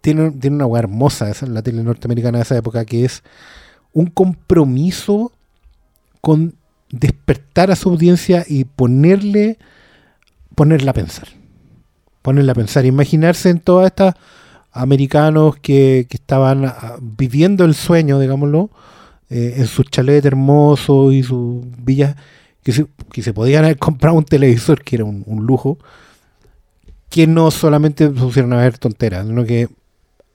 tiene, 0.02 0.32
tiene 0.32 0.56
una 0.56 0.66
hueá 0.66 0.80
hermosa, 0.80 1.30
esa, 1.30 1.46
la 1.46 1.62
tele 1.62 1.82
norteamericana 1.82 2.38
de 2.38 2.42
esa 2.42 2.56
época, 2.56 2.84
que 2.84 3.04
es 3.06 3.22
un 3.92 4.06
compromiso 4.06 5.32
con 6.20 6.54
despertar 6.90 7.70
a 7.70 7.76
su 7.76 7.88
audiencia 7.88 8.44
y 8.46 8.64
ponerle, 8.64 9.58
ponerla 10.54 10.90
a 10.90 10.94
pensar. 10.94 11.28
Ponerla 12.20 12.52
a 12.52 12.56
pensar, 12.56 12.84
imaginarse 12.84 13.48
en 13.48 13.60
todas 13.60 13.86
estas 13.86 14.14
americanos 14.72 15.56
que, 15.56 16.06
que 16.08 16.16
estaban 16.16 16.66
ah, 16.66 16.96
viviendo 17.00 17.64
el 17.64 17.74
sueño, 17.74 18.18
digámoslo, 18.18 18.70
eh, 19.30 19.54
en 19.56 19.66
sus 19.66 19.86
chalets 19.86 20.26
hermosos 20.26 21.12
y 21.12 21.22
sus 21.22 21.64
villas, 21.78 22.16
que 22.62 22.72
se, 22.72 22.86
que 23.12 23.22
se 23.22 23.32
podían 23.32 23.64
haber 23.64 23.78
comprado 23.78 24.16
un 24.16 24.24
televisor, 24.24 24.82
que 24.82 24.96
era 24.96 25.04
un, 25.04 25.22
un 25.26 25.46
lujo, 25.46 25.78
que 27.08 27.26
no 27.26 27.50
solamente 27.50 28.08
pusieron 28.08 28.52
a 28.52 28.56
ver 28.56 28.78
tonteras, 28.78 29.26
sino 29.26 29.44
que 29.44 29.68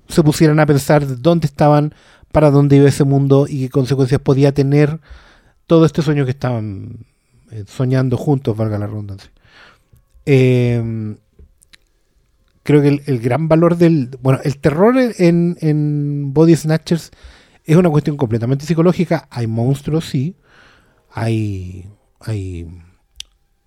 se 0.08 0.24
pusieran 0.24 0.60
a 0.60 0.66
pensar 0.66 1.06
de 1.06 1.16
dónde 1.16 1.48
estaban, 1.48 1.94
para 2.32 2.52
dónde 2.52 2.76
iba 2.78 2.88
ese 2.88 3.04
mundo 3.04 3.46
y 3.48 3.62
qué 3.62 3.70
consecuencias 3.70 4.22
podía 4.22 4.54
tener 4.54 5.00
todo 5.66 5.86
este 5.86 6.02
sueño 6.02 6.26
que 6.26 6.32
estaban 6.32 7.06
eh, 7.52 7.64
soñando 7.68 8.18
juntos, 8.18 8.56
valga 8.56 8.78
la 8.78 8.88
redundancia. 8.88 9.32
Eh, 10.26 11.16
creo 12.64 12.82
que 12.82 12.90
el, 12.90 13.02
el 13.06 13.20
gran 13.20 13.48
valor 13.48 13.78
del. 13.78 14.10
Bueno, 14.22 14.40
el 14.44 14.58
terror 14.58 14.96
en, 14.98 15.58
en 15.62 16.34
Body 16.34 16.56
Snatchers 16.56 17.12
es 17.64 17.76
una 17.78 17.90
cuestión 17.90 18.18
completamente 18.18 18.66
psicológica. 18.66 19.28
Hay 19.32 19.48
monstruos, 19.48 20.06
sí. 20.06 20.36
Hay. 21.12 21.88
Hay. 22.20 22.68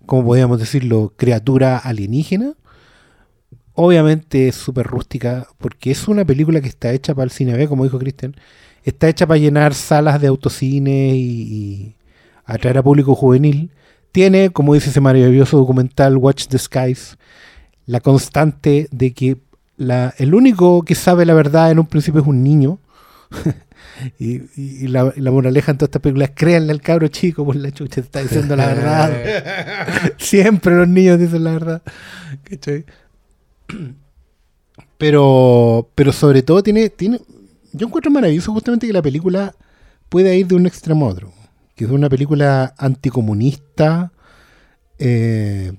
¿Cómo 0.05 0.23
podríamos 0.25 0.59
decirlo? 0.59 1.13
Criatura 1.17 1.77
alienígena. 1.77 2.53
Obviamente 3.83 4.47
es 4.47 4.55
súper 4.55 4.85
rústica 4.85 5.47
porque 5.57 5.89
es 5.89 6.07
una 6.07 6.23
película 6.23 6.61
que 6.61 6.67
está 6.67 6.91
hecha 6.91 7.15
para 7.15 7.23
el 7.23 7.31
cine 7.31 7.57
B, 7.57 7.67
como 7.67 7.83
dijo 7.83 7.97
Cristian. 7.97 8.35
Está 8.83 9.09
hecha 9.09 9.25
para 9.25 9.39
llenar 9.39 9.73
salas 9.73 10.21
de 10.21 10.27
autocine 10.27 11.15
y, 11.15 11.41
y 11.41 11.95
atraer 12.45 12.77
a 12.77 12.83
público 12.83 13.15
juvenil. 13.15 13.71
Tiene, 14.11 14.51
como 14.51 14.75
dice 14.75 14.91
ese 14.91 15.01
maravilloso 15.01 15.57
documental 15.57 16.17
Watch 16.17 16.45
the 16.45 16.59
Skies, 16.59 17.17
la 17.87 18.01
constante 18.01 18.87
de 18.91 19.13
que 19.13 19.37
la, 19.77 20.13
el 20.19 20.35
único 20.35 20.83
que 20.83 20.93
sabe 20.93 21.25
la 21.25 21.33
verdad 21.33 21.71
en 21.71 21.79
un 21.79 21.87
principio 21.87 22.21
es 22.21 22.27
un 22.27 22.43
niño. 22.43 22.77
y, 24.19 24.87
la, 24.89 25.11
y 25.15 25.21
la 25.21 25.31
moraleja 25.31 25.71
en 25.71 25.79
todas 25.79 25.87
estas 25.87 26.03
películas, 26.03 26.33
créanle 26.35 26.71
al 26.71 26.81
cabro 26.81 27.07
chico, 27.07 27.43
por 27.43 27.55
la 27.55 27.71
chucha, 27.71 27.99
está 27.99 28.21
diciendo 28.21 28.55
la 28.55 28.67
verdad. 28.67 30.13
Siempre 30.19 30.75
los 30.75 30.87
niños 30.87 31.17
dicen 31.17 31.43
la 31.43 31.53
verdad. 31.53 31.81
¿Cachai? 32.43 32.85
Pero, 34.97 35.89
pero 35.95 36.11
sobre 36.11 36.43
todo 36.43 36.61
tiene, 36.61 36.89
tiene. 36.89 37.19
Yo 37.73 37.87
encuentro 37.87 38.11
maravilloso 38.11 38.53
justamente 38.53 38.85
que 38.85 38.93
la 38.93 39.01
película 39.01 39.55
pueda 40.09 40.33
ir 40.35 40.45
de 40.45 40.55
un 40.55 40.67
extremo 40.67 41.07
a 41.07 41.09
otro. 41.09 41.33
Que 41.75 41.85
es 41.85 41.89
una 41.91 42.07
película 42.09 42.73
anticomunista. 42.77 44.11
eh, 44.99 45.73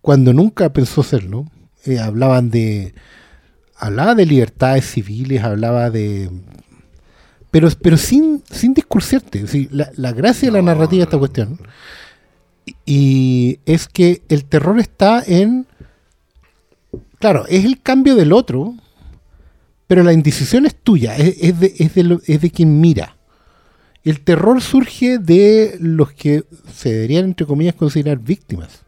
cuando 0.00 0.32
nunca 0.32 0.72
pensó 0.72 1.02
serlo. 1.04 1.46
Eh, 1.84 2.00
hablaban 2.00 2.50
de. 2.50 2.94
Hablaba 3.76 4.14
de 4.16 4.26
libertades 4.26 4.84
civiles, 4.86 5.42
hablaba 5.44 5.90
de 5.90 6.30
pero, 7.50 7.68
pero 7.80 7.96
sin, 7.96 8.42
sin 8.50 8.74
discursiarte. 8.74 9.46
Sí, 9.46 9.68
la, 9.70 9.90
la 9.94 10.10
gracia 10.12 10.48
de 10.48 10.52
la 10.52 10.62
narrativa 10.62 10.98
de 10.98 11.04
esta 11.04 11.18
cuestión 11.18 11.60
y 12.86 13.60
es 13.66 13.88
que 13.88 14.22
el 14.28 14.44
terror 14.44 14.78
está 14.78 15.22
en. 15.26 15.66
Claro, 17.24 17.46
es 17.48 17.64
el 17.64 17.80
cambio 17.80 18.16
del 18.16 18.34
otro, 18.34 18.74
pero 19.86 20.02
la 20.02 20.12
indecisión 20.12 20.66
es 20.66 20.76
tuya, 20.76 21.16
es, 21.16 21.36
es 21.40 21.58
de, 21.58 21.74
es, 21.78 21.94
de 21.94 22.02
lo- 22.02 22.20
es 22.26 22.38
de 22.42 22.50
quien 22.50 22.82
mira. 22.82 23.16
El 24.04 24.20
terror 24.20 24.60
surge 24.60 25.16
de 25.18 25.78
los 25.80 26.12
que 26.12 26.44
se 26.70 26.92
deberían, 26.92 27.24
entre 27.24 27.46
comillas, 27.46 27.76
considerar 27.76 28.18
víctimas. 28.18 28.82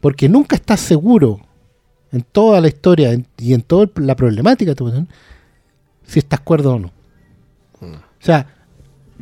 Porque 0.00 0.28
nunca 0.28 0.54
estás 0.54 0.78
seguro 0.78 1.40
en 2.12 2.22
toda 2.22 2.60
la 2.60 2.68
historia 2.68 3.12
en- 3.12 3.26
y 3.36 3.54
en 3.54 3.62
toda 3.62 3.90
la 3.96 4.14
problemática 4.14 4.76
si 6.06 6.20
estás 6.20 6.38
cuerdo 6.38 6.74
o 6.74 6.78
no. 6.78 6.92
O 7.80 7.90
sea, 8.20 8.54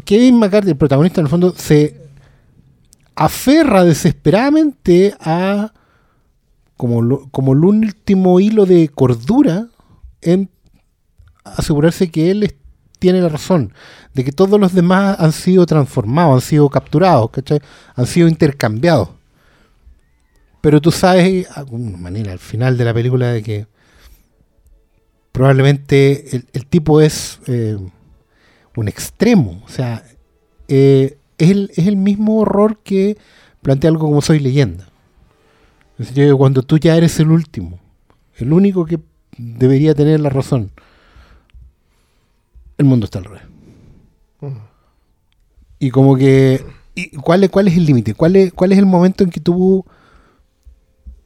Kevin 0.04 0.38
McCarthy, 0.38 0.72
el 0.72 0.76
protagonista, 0.76 1.22
en 1.22 1.26
el 1.28 1.30
fondo, 1.30 1.54
se 1.56 2.02
aferra 3.14 3.82
desesperadamente 3.82 5.14
a 5.20 5.72
como, 6.76 7.02
lo- 7.02 7.28
como 7.30 7.52
el 7.52 7.64
último 7.64 8.40
hilo 8.40 8.66
de 8.66 8.88
cordura 8.88 9.68
en 10.22 10.50
asegurarse 11.44 12.10
que 12.10 12.30
él 12.30 12.54
tiene 12.98 13.20
la 13.20 13.28
razón, 13.28 13.72
de 14.14 14.24
que 14.24 14.32
todos 14.32 14.58
los 14.58 14.72
demás 14.72 15.16
han 15.20 15.32
sido 15.32 15.66
transformados, 15.66 16.34
han 16.42 16.48
sido 16.48 16.68
capturados, 16.70 17.30
¿cachai? 17.30 17.60
han 17.94 18.06
sido 18.06 18.26
intercambiados. 18.28 19.10
Pero 20.60 20.80
tú 20.80 20.90
sabes, 20.90 21.24
de 21.24 21.46
alguna 21.54 21.96
manera, 21.96 22.32
al 22.32 22.38
final 22.40 22.76
de 22.76 22.84
la 22.84 22.94
película, 22.94 23.28
de 23.32 23.42
que 23.42 23.66
probablemente 25.32 26.42
el, 26.52 26.66
tipo 26.66 27.00
es 27.00 27.40
eh, 27.46 27.76
un 28.74 28.88
extremo. 28.88 29.62
O 29.64 29.68
sea, 29.68 30.02
eh, 30.68 31.18
es, 31.38 31.50
es 31.76 31.86
el 31.86 31.96
mismo 31.96 32.38
horror 32.40 32.78
que 32.82 33.16
plantea 33.62 33.90
algo 33.90 34.06
como 34.06 34.22
Soy 34.22 34.40
leyenda. 34.40 34.88
Es 35.98 36.08
decir, 36.08 36.34
cuando 36.34 36.62
tú 36.62 36.78
ya 36.78 36.96
eres 36.96 37.18
el 37.20 37.30
último, 37.30 37.78
el 38.36 38.52
único 38.52 38.84
que 38.84 39.00
debería 39.38 39.94
tener 39.94 40.20
la 40.20 40.28
razón, 40.28 40.70
el 42.78 42.84
mundo 42.84 43.04
está 43.06 43.18
al 43.18 43.24
revés. 43.24 43.42
Y 45.78 45.90
como 45.90 46.16
que, 46.16 46.64
y 46.94 47.16
¿cuál, 47.16 47.44
es, 47.44 47.50
¿cuál 47.50 47.68
es 47.68 47.76
el 47.76 47.86
límite? 47.86 48.14
¿Cuál 48.14 48.36
es, 48.36 48.52
¿Cuál 48.52 48.72
es 48.72 48.78
el 48.78 48.86
momento 48.86 49.24
en 49.24 49.30
que 49.30 49.40
tú 49.40 49.84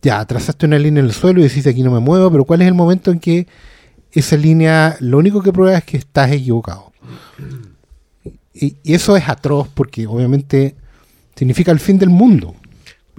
ya 0.03 0.25
trazaste 0.25 0.67
una 0.67 0.79
línea 0.79 1.01
en 1.01 1.07
el 1.07 1.13
suelo 1.13 1.41
y 1.41 1.45
decís 1.45 1.67
aquí 1.67 1.83
no 1.83 1.91
me 1.91 2.01
muevo, 2.01 2.31
pero 2.31 2.45
cuál 2.45 2.63
es 2.63 2.69
el 2.69 2.75
momento 2.75 3.11
en 3.11 3.21
que 3.21 3.47
esa 4.13 4.37
línea 4.37 4.97
lo 5.01 5.19
único 5.19 5.43
que 5.43 5.53
prueba 5.53 5.79
es 5.79 5.85
que 5.85 5.97
estás 5.97 6.31
equivocado? 6.31 6.93
Y, 8.55 8.77
y 8.83 8.95
eso 8.95 9.17
es 9.17 9.29
atroz 9.29 9.69
porque 9.69 10.07
obviamente 10.07 10.75
significa 11.35 11.73
el 11.73 11.81
fin 11.81 11.99
del 11.99 12.11
mundo. 12.11 12.55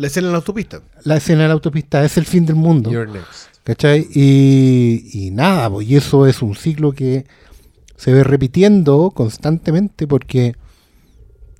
La 0.02 0.08
escena 0.08 0.28
en 0.28 0.32
la 0.34 0.38
autopista. 0.39 0.82
La 1.04 1.18
escena 1.18 1.43
de 1.43 1.47
la 1.47 1.54
autopista 1.54 2.04
es 2.04 2.18
el 2.18 2.26
fin 2.26 2.45
del 2.45 2.56
mundo. 2.56 2.91
You're 2.91 3.12
next. 3.12 3.47
¿Cachai? 3.64 4.08
Y, 4.14 5.10
y 5.14 5.32
nada, 5.32 5.70
pues, 5.70 5.88
y 5.88 5.95
eso 5.95 6.26
es 6.28 6.41
un 6.41 6.56
ciclo 6.56 6.91
que 6.93 7.26
se 7.95 8.12
ve 8.12 8.24
repitiendo 8.24 9.12
constantemente 9.12 10.08
porque 10.08 10.56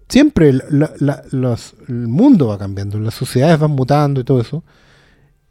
siempre 0.10 0.54
la- 0.54 0.92
la- 1.00 1.24
los- 1.32 1.76
el 1.88 2.08
mundo 2.08 2.48
va 2.48 2.58
cambiando, 2.58 3.00
las 3.00 3.14
sociedades 3.14 3.60
van 3.60 3.72
mutando 3.72 4.20
y 4.20 4.24
todo 4.24 4.42
eso. 4.42 4.64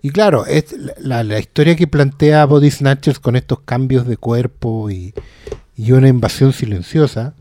Y 0.03 0.11
claro, 0.11 0.47
es 0.47 0.75
la, 0.99 1.23
la 1.25 1.39
historia 1.39 1.77
que 1.77 1.87
plantea 1.87 2.45
Body 2.47 2.71
Snatchers 2.71 3.21
con 3.21 3.37
estos 3.37 3.61
cambios 3.61 4.07
de 4.07 4.17
cuerpo 4.17 4.91
y, 4.91 5.15
y 5.77 5.93
una 5.93 6.09
invasión 6.09 6.53
silenciosa. 6.53 7.35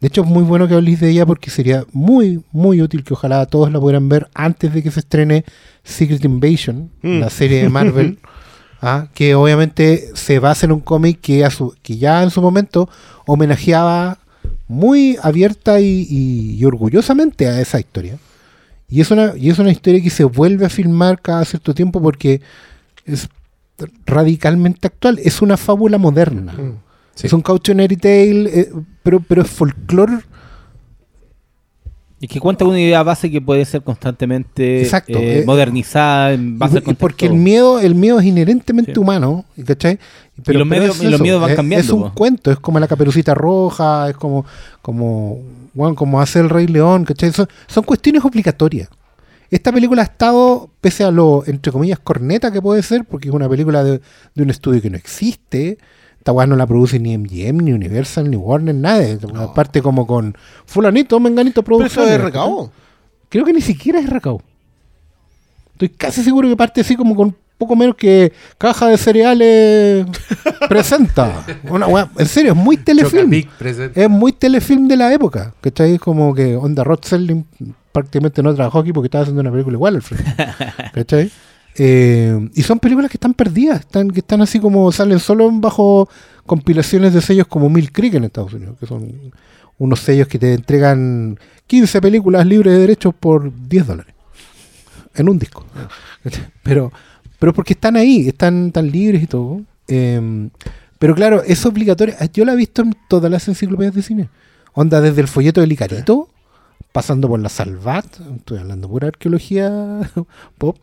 De 0.00 0.08
hecho, 0.08 0.22
es 0.22 0.26
muy 0.28 0.42
bueno 0.42 0.68
que 0.68 0.74
habléis 0.74 1.00
de 1.00 1.10
ella 1.10 1.24
porque 1.24 1.50
sería 1.50 1.84
muy, 1.92 2.42
muy 2.52 2.82
útil 2.82 3.02
que 3.02 3.14
ojalá 3.14 3.46
todos 3.46 3.72
la 3.72 3.80
pudieran 3.80 4.08
ver 4.08 4.28
antes 4.34 4.72
de 4.74 4.82
que 4.82 4.90
se 4.90 5.00
estrene 5.00 5.44
Secret 5.84 6.22
Invasion, 6.24 6.90
Mm. 7.02 7.20
la 7.20 7.30
serie 7.30 7.62
de 7.62 7.68
Marvel. 7.68 8.18
Ah, 8.82 9.08
que 9.14 9.34
obviamente 9.34 10.10
se 10.12 10.38
basa 10.38 10.66
en 10.66 10.72
un 10.72 10.80
cómic 10.80 11.18
que, 11.22 11.46
a 11.46 11.50
su- 11.50 11.74
que 11.82 11.96
ya 11.96 12.22
en 12.22 12.30
su 12.30 12.42
momento 12.42 12.90
homenajeaba 13.24 14.18
muy 14.68 15.16
abierta 15.22 15.80
y, 15.80 16.06
y- 16.10 16.56
y 16.60 16.64
orgullosamente 16.66 17.46
a 17.48 17.58
esa 17.58 17.80
historia. 17.80 18.18
Y 18.90 19.00
es, 19.00 19.10
una, 19.10 19.32
y 19.34 19.48
es 19.48 19.58
una 19.58 19.70
historia 19.72 20.02
que 20.02 20.10
se 20.10 20.24
vuelve 20.24 20.66
a 20.66 20.68
filmar 20.68 21.22
cada 21.22 21.44
cierto 21.46 21.74
tiempo 21.74 22.02
porque 22.02 22.42
es 23.06 23.28
radicalmente 24.04 24.86
actual. 24.88 25.18
Es 25.24 25.40
una 25.42 25.56
fábula 25.56 25.96
moderna. 25.98 26.54
Sí. 27.16 27.26
Es 27.26 27.32
un 27.32 27.42
cautionary 27.42 27.96
tale, 27.96 28.60
eh, 28.60 28.72
pero, 29.02 29.18
pero 29.20 29.42
es 29.42 29.50
folclore. 29.50 30.18
Y 32.18 32.28
que 32.28 32.40
cuenta 32.40 32.64
una 32.64 32.80
idea 32.80 33.02
base 33.02 33.30
que 33.30 33.42
puede 33.42 33.64
ser 33.66 33.82
constantemente 33.82 34.80
Exacto, 34.80 35.18
eh, 35.18 35.40
eh, 35.40 35.44
modernizada 35.44 36.32
en 36.32 36.58
base 36.58 36.80
Y- 36.84 36.88
al 36.90 36.96
porque 36.96 37.26
el 37.26 37.34
miedo, 37.34 37.78
el 37.78 37.94
miedo 37.94 38.18
es 38.20 38.24
inherentemente 38.24 38.94
Sí. 38.94 38.98
humano, 39.00 39.44
¿cachai? 39.66 39.98
los 40.46 40.66
medios- 40.66 40.96
es 40.96 41.02
y 41.02 41.04
los 41.06 41.14
eso, 41.14 41.22
miedos 41.22 41.40
van 41.42 41.50
es- 41.50 41.56
cambiando, 41.56 41.84
Es 41.84 41.90
un 41.92 42.02
po. 42.04 42.14
cuento, 42.14 42.50
es 42.50 42.58
como 42.58 42.78
la 42.80 42.88
caperucita 42.88 43.34
roja, 43.34 44.08
es 44.10 44.16
como, 44.16 44.46
como, 44.80 45.40
bueno, 45.74 45.94
como 45.94 46.18
hace 46.20 46.40
el 46.40 46.48
Rey 46.48 46.66
León, 46.66 47.04
¿cachai? 47.04 47.32
Son, 47.32 47.48
son 47.66 47.84
cuestiones 47.84 48.24
obligatorias. 48.24 48.88
Esta 49.50 49.70
película 49.70 50.00
ha 50.02 50.06
estado, 50.06 50.70
pese 50.80 51.04
a 51.04 51.10
lo, 51.10 51.44
entre 51.46 51.70
comillas, 51.70 51.98
corneta 51.98 52.50
que 52.50 52.62
puede 52.62 52.82
ser, 52.82 53.04
porque 53.04 53.28
es 53.28 53.34
una 53.34 53.48
película 53.48 53.84
de, 53.84 54.00
de 54.34 54.42
un 54.42 54.48
estudio 54.50 54.80
que 54.80 54.88
no 54.90 54.96
existe. 54.96 55.76
Esta 56.26 56.32
weá 56.32 56.44
no 56.48 56.56
la 56.56 56.66
produce 56.66 56.98
ni 56.98 57.16
MGM, 57.16 57.58
ni 57.58 57.72
Universal, 57.72 58.28
ni 58.28 58.36
Warner, 58.36 58.74
nada. 58.74 59.16
Aparte 59.36 59.80
como 59.80 60.08
con 60.08 60.36
fulanito, 60.64 61.20
menganito 61.20 61.62
Pero 61.62 61.84
eso 61.84 62.04
es 62.04 62.20
recao. 62.20 62.68
Creo 63.28 63.44
que 63.44 63.52
ni 63.52 63.60
siquiera 63.60 64.00
es 64.00 64.10
Racao. 64.10 64.42
Estoy 65.74 65.90
casi 65.90 66.24
seguro 66.24 66.48
que 66.48 66.56
parte 66.56 66.80
así 66.80 66.96
como 66.96 67.14
con 67.14 67.32
poco 67.56 67.76
menos 67.76 67.94
que 67.94 68.32
caja 68.58 68.88
de 68.88 68.98
cereales 68.98 70.04
presenta. 70.68 71.46
Una 71.70 72.10
en 72.18 72.26
serio, 72.26 72.54
es 72.54 72.58
muy 72.58 72.76
telefilm. 72.76 73.32
Es 73.94 74.10
muy 74.10 74.32
telefilm 74.32 74.88
de 74.88 74.96
la 74.96 75.12
época. 75.12 75.54
¿Cachai? 75.60 75.96
Como 75.96 76.34
que 76.34 76.56
Onda 76.56 76.82
Serling 77.02 77.46
prácticamente 77.92 78.42
no 78.42 78.52
trabajó 78.52 78.80
aquí 78.80 78.92
porque 78.92 79.06
estaba 79.06 79.22
haciendo 79.22 79.42
una 79.42 79.52
película 79.52 79.76
igual 79.76 79.94
al. 79.94 80.90
¿Cachai? 80.92 81.30
Eh, 81.78 82.48
y 82.54 82.62
son 82.62 82.78
películas 82.78 83.10
que 83.10 83.16
están 83.16 83.34
perdidas, 83.34 83.80
están, 83.80 84.10
que 84.10 84.20
están 84.20 84.40
así 84.40 84.58
como 84.58 84.90
salen 84.92 85.18
solo 85.18 85.50
bajo 85.52 86.08
compilaciones 86.46 87.12
de 87.12 87.20
sellos 87.20 87.46
como 87.46 87.68
Mill 87.68 87.92
Creek 87.92 88.14
en 88.14 88.24
Estados 88.24 88.54
Unidos, 88.54 88.76
que 88.78 88.86
son 88.86 89.32
unos 89.78 90.00
sellos 90.00 90.26
que 90.28 90.38
te 90.38 90.54
entregan 90.54 91.38
15 91.66 92.00
películas 92.00 92.46
libres 92.46 92.72
de 92.72 92.80
derechos 92.80 93.14
por 93.14 93.52
10 93.68 93.86
dólares 93.86 94.14
en 95.14 95.28
un 95.28 95.38
disco. 95.38 95.64
Pero, 96.62 96.92
pero 97.38 97.52
porque 97.52 97.74
están 97.74 97.94
ahí, 97.96 98.28
están 98.28 98.72
tan 98.72 98.90
libres 98.90 99.22
y 99.22 99.26
todo. 99.26 99.62
Eh, 99.86 100.48
pero 100.98 101.14
claro, 101.14 101.42
es 101.42 101.64
obligatorio. 101.66 102.14
Yo 102.32 102.44
la 102.44 102.54
he 102.54 102.56
visto 102.56 102.82
en 102.82 102.94
todas 103.08 103.30
las 103.30 103.46
enciclopedias 103.48 103.94
de 103.94 104.02
cine. 104.02 104.28
Onda 104.72 105.00
desde 105.00 105.20
el 105.20 105.28
folleto 105.28 105.60
del 105.60 105.72
Icarito, 105.72 106.28
pasando 106.92 107.28
por 107.28 107.40
la 107.40 107.48
Salvat, 107.48 108.06
estoy 108.36 108.58
hablando 108.58 108.88
pura 108.88 109.08
arqueología 109.08 110.00
pop, 110.58 110.76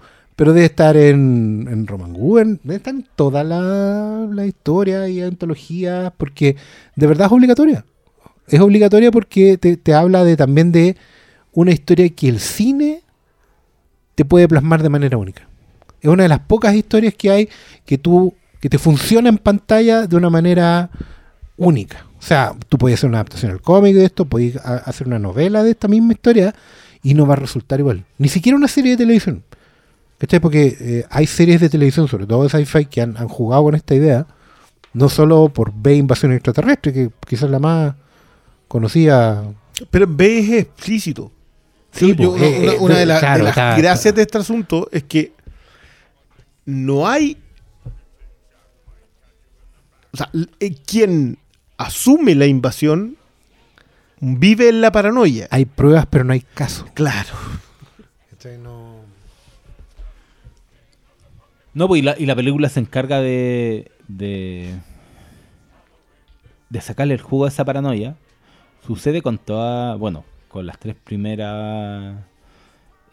pero 0.43 0.51
debe 0.51 0.65
estar 0.65 0.97
en, 0.97 1.69
en 1.71 1.87
Roman 1.87 2.11
Guggen, 2.11 2.59
debe 2.65 2.75
estar 2.75 2.93
en 2.93 3.07
toda 3.15 3.45
la, 3.45 4.27
la 4.29 4.45
historia 4.45 5.07
y 5.07 5.21
antologías, 5.21 6.11
porque 6.17 6.57
de 6.97 7.07
verdad 7.07 7.27
es 7.27 7.31
obligatoria. 7.31 7.85
Es 8.49 8.59
obligatoria 8.59 9.09
porque 9.09 9.57
te, 9.57 9.77
te 9.77 9.93
habla 9.93 10.25
de 10.25 10.35
también 10.35 10.73
de 10.73 10.97
una 11.53 11.71
historia 11.71 12.09
que 12.09 12.27
el 12.27 12.41
cine 12.41 13.03
te 14.15 14.25
puede 14.25 14.49
plasmar 14.49 14.83
de 14.83 14.89
manera 14.89 15.17
única. 15.17 15.47
Es 16.01 16.09
una 16.09 16.23
de 16.23 16.29
las 16.29 16.39
pocas 16.39 16.75
historias 16.75 17.13
que 17.13 17.31
hay 17.31 17.49
que 17.85 17.97
tú 17.97 18.33
que 18.59 18.67
te 18.67 18.79
funciona 18.79 19.29
en 19.29 19.37
pantalla 19.37 20.07
de 20.07 20.15
una 20.17 20.29
manera 20.29 20.89
única. 21.55 22.05
O 22.19 22.21
sea, 22.21 22.53
tú 22.67 22.77
puedes 22.77 22.99
hacer 22.99 23.07
una 23.07 23.19
adaptación 23.19 23.53
al 23.53 23.61
cómic 23.61 23.95
de 23.95 24.03
esto, 24.03 24.25
puedes 24.25 24.57
hacer 24.57 25.07
una 25.07 25.19
novela 25.19 25.63
de 25.63 25.71
esta 25.71 25.87
misma 25.87 26.11
historia 26.11 26.53
y 27.01 27.13
no 27.13 27.25
va 27.25 27.35
a 27.35 27.37
resultar 27.37 27.79
igual. 27.79 28.03
Ni 28.17 28.27
siquiera 28.27 28.57
una 28.57 28.67
serie 28.67 28.91
de 28.91 28.97
televisión. 28.97 29.45
¿Cachai? 30.23 30.39
Porque 30.39 30.77
eh, 30.79 31.05
hay 31.09 31.27
series 31.27 31.59
de 31.59 31.67
televisión, 31.67 32.07
sobre 32.07 32.25
todo 32.25 32.43
de 32.43 32.49
sci-fi, 32.49 32.85
que 32.85 33.01
han, 33.01 33.17
han 33.17 33.27
jugado 33.27 33.63
con 33.63 33.75
esta 33.75 33.93
idea, 33.93 34.25
no 34.93 35.09
solo 35.09 35.49
por 35.49 35.73
B 35.75 35.95
Invasión 35.95 36.31
Extraterrestre, 36.31 36.93
que 36.93 37.09
quizás 37.27 37.49
la 37.49 37.59
más 37.59 37.93
conocida. 38.69 39.43
Pero 39.91 40.05
B 40.07 40.39
es 40.39 40.49
explícito. 40.61 41.29
Sí, 41.91 42.15
Yo- 42.15 42.37
eh, 42.37 42.59
una- 42.61 42.71
eh, 42.73 42.77
una 42.79 42.97
de, 42.99 43.05
la- 43.05 43.19
claro, 43.19 43.37
de 43.39 43.51
las 43.53 43.77
gracias 43.77 44.15
de 44.15 44.21
este 44.21 44.37
asunto 44.37 44.87
es 44.93 45.03
que 45.03 45.33
no 46.67 47.05
hay. 47.05 47.37
O 50.13 50.15
sea, 50.17 50.29
quien 50.85 51.37
asume 51.75 52.33
la 52.35 52.45
invasión 52.45 53.17
vive 54.21 54.69
en 54.69 54.79
la 54.79 54.89
paranoia. 54.93 55.49
Hay 55.51 55.65
pruebas, 55.65 56.05
pero 56.09 56.23
no 56.23 56.31
hay 56.31 56.39
casos. 56.53 56.85
Claro. 56.93 57.27
No- 58.61 58.82
No, 61.73 61.87
pues 61.87 61.99
y 62.01 62.05
la, 62.05 62.15
y 62.17 62.25
la 62.25 62.35
película 62.35 62.69
se 62.69 62.79
encarga 62.79 63.19
de, 63.21 63.91
de. 64.07 64.73
de 66.69 66.81
sacarle 66.81 67.13
el 67.15 67.21
jugo 67.21 67.45
a 67.45 67.47
esa 67.49 67.65
paranoia. 67.65 68.15
sucede 68.85 69.21
con 69.21 69.37
todas, 69.37 69.97
bueno, 69.97 70.23
con 70.49 70.65
las 70.65 70.77
tres 70.79 70.95
primeras 71.03 72.15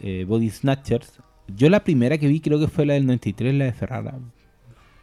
eh, 0.00 0.24
Body 0.26 0.50
Snatchers. 0.50 1.12
Yo 1.56 1.68
la 1.68 1.82
primera 1.82 2.18
que 2.18 2.28
vi 2.28 2.40
creo 2.40 2.58
que 2.60 2.68
fue 2.68 2.86
la 2.86 2.94
del 2.94 3.06
93, 3.06 3.54
la 3.54 3.64
de 3.66 3.72
Ferrara. 3.72 4.14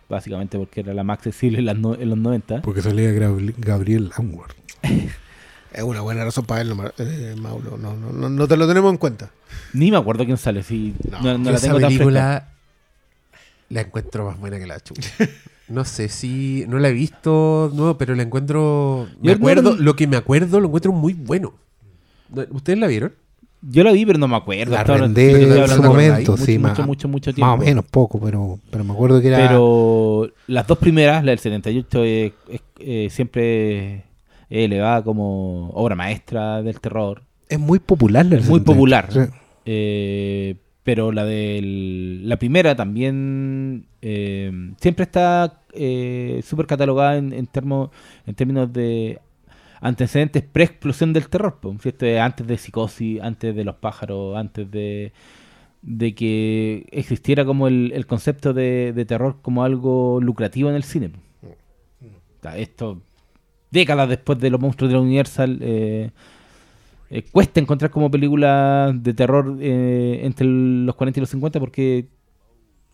Básicamente 0.09 0.57
porque 0.57 0.79
era 0.79 0.93
la 0.93 1.03
más 1.03 1.17
accesible 1.17 1.59
en, 1.59 1.65
las 1.65 1.77
no- 1.77 1.95
en 1.95 2.09
los 2.09 2.17
90. 2.17 2.61
Porque 2.61 2.81
salía 2.81 3.11
Gabriel, 3.11 3.53
Gabriel 3.57 4.09
Langworth. 4.17 4.55
Es 5.73 5.83
una 5.83 5.99
buena 6.01 6.23
razón 6.23 6.45
para 6.45 6.63
verlo, 6.63 6.91
eh, 6.97 7.35
Mauro. 7.39 7.77
No, 7.77 7.95
no, 7.95 8.11
no, 8.11 8.29
no 8.29 8.47
te 8.47 8.55
lo 8.57 8.67
tenemos 8.67 8.89
en 8.89 8.97
cuenta. 8.97 9.29
Ni 9.73 9.91
me 9.91 9.97
acuerdo 9.97 10.25
quién 10.25 10.37
sale, 10.37 10.63
sí. 10.63 10.95
No, 11.21 11.37
no 11.37 11.51
la 11.51 11.57
esa 11.57 11.67
tengo 11.67 11.79
tan 11.79 11.91
fresca. 11.91 12.53
La 13.69 13.81
encuentro 13.81 14.25
más 14.25 14.39
buena 14.39 14.59
que 14.59 14.67
la 14.67 14.79
chucha. 14.79 15.09
No 15.69 15.83
sé 15.85 16.07
si. 16.09 16.63
No 16.67 16.79
la 16.79 16.89
he 16.89 16.93
visto, 16.93 17.71
no, 17.75 17.97
pero 17.97 18.15
la 18.15 18.23
encuentro. 18.23 19.07
Me 19.21 19.27
Yo 19.27 19.31
no 19.33 19.37
acuerdo, 19.37 19.75
lo 19.75 19.95
que 19.95 20.07
me 20.07 20.15
acuerdo 20.17 20.59
lo 20.61 20.67
encuentro 20.67 20.91
muy 20.93 21.13
bueno. 21.13 21.53
¿Ustedes 22.51 22.79
la 22.79 22.87
vieron? 22.87 23.13
Yo 23.61 23.83
la 23.83 23.91
vi, 23.91 24.05
pero 24.05 24.19
no 24.19 24.27
me 24.27 24.35
acuerdo. 24.35 24.73
La 24.73 24.81
estoy 24.81 24.95
en 25.23 25.67
su 25.67 25.77
con- 25.77 25.87
momento, 25.87 26.31
mucho, 26.33 26.45
sí, 26.45 26.57
mucho, 26.59 26.69
más, 26.81 26.87
mucho, 26.87 27.07
mucho 27.07 27.29
más 27.31 27.35
tiempo. 27.35 27.53
o 27.53 27.57
menos 27.57 27.85
poco, 27.85 28.19
pero, 28.19 28.59
pero 28.69 28.83
me 28.83 28.93
acuerdo 28.93 29.19
que 29.19 29.29
era... 29.29 29.39
Pero 29.39 30.29
las 30.45 30.67
dos 30.67 30.77
primeras, 30.77 31.23
la 31.25 31.31
del 31.31 31.39
78, 31.39 32.03
es, 32.03 32.33
es- 32.49 32.61
eh, 32.79 33.07
siempre 33.09 33.95
es 33.95 34.03
elevada 34.49 35.03
como 35.03 35.69
obra 35.71 35.95
maestra 35.95 36.61
del 36.61 36.79
terror. 36.79 37.23
Es 37.49 37.59
muy 37.59 37.79
popular 37.79 38.25
la 38.27 38.35
Es 38.37 38.47
muy 38.47 38.59
78. 38.59 38.65
popular. 38.65 39.07
Sí. 39.11 39.19
Eh, 39.65 40.36
pero 40.87 41.11
la 41.11 41.25
de 41.25 41.59
la 42.23 42.37
primera 42.39 42.73
también 42.73 43.87
eh, 44.01 44.49
siempre 44.79 45.03
está 45.03 45.59
eh, 45.73 46.39
súper 46.45 46.65
catalogada 46.65 47.17
en, 47.17 47.33
en, 47.33 47.45
termo- 47.45 47.91
en 48.25 48.35
términos 48.35 48.71
de 48.71 49.19
antecedentes 49.81 50.43
pre-explosión 50.43 51.11
del 51.11 51.27
terror. 51.27 51.59
Eh, 51.99 52.19
Antes 52.21 52.47
de 52.47 52.57
Psicosis, 52.57 53.19
antes 53.21 53.53
de 53.53 53.65
Los 53.65 53.75
Pájaros, 53.75 54.37
antes 54.37 54.71
de, 54.71 55.11
de 55.81 56.15
que 56.15 56.85
existiera 56.91 57.43
como 57.43 57.67
el, 57.67 57.91
el 57.93 58.05
concepto 58.05 58.53
de, 58.53 58.93
de 58.93 59.03
terror 59.03 59.39
como 59.41 59.65
algo 59.65 60.21
lucrativo 60.21 60.69
en 60.69 60.77
el 60.77 60.83
cine. 60.83 61.11
sea, 62.41 62.57
Esto, 62.57 63.01
décadas 63.71 64.07
después 64.07 64.39
de 64.39 64.49
Los 64.51 64.61
Monstruos 64.61 64.89
de 64.89 64.95
la 64.95 65.01
Universal, 65.01 65.59
eh, 65.61 66.11
eh, 67.09 67.23
cuesta 67.31 67.59
encontrar 67.59 67.91
como 67.91 68.09
película 68.11 68.91
de 68.93 69.13
terror 69.13 69.57
eh, 69.61 70.21
entre 70.23 70.45
los 70.47 70.95
40 70.95 71.19
y 71.19 71.21
los 71.21 71.29
50 71.29 71.59
porque 71.59 72.07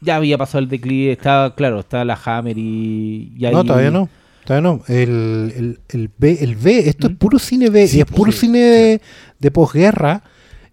ya 0.01 0.18
había 0.18 0.38
pasado 0.38 0.59
el 0.64 0.68
declive, 0.70 1.14
estaba, 1.14 1.55
claro, 1.55 1.80
está 1.80 2.03
la 2.05 2.20
Hammer 2.26 2.57
y, 2.57 3.34
y 3.38 3.41
No, 3.51 3.64
todavía 3.64 3.91
no. 3.91 4.09
Todavía 4.45 4.70
no. 4.70 4.84
El, 4.93 5.53
el, 5.55 5.80
el 5.89 6.09
B, 6.18 6.38
el 6.41 6.55
B, 6.57 6.89
esto 6.89 7.07
es 7.07 7.14
¿Mm? 7.14 7.18
puro 7.18 7.39
cine 7.39 7.70
B, 7.70 7.88
Sí, 7.88 7.97
y 7.97 7.99
es 8.01 8.05
pues, 8.05 8.16
puro 8.18 8.32
sí, 8.34 8.39
cine 8.39 8.59
de, 8.59 9.01
de 9.39 9.51
posguerra, 9.51 10.22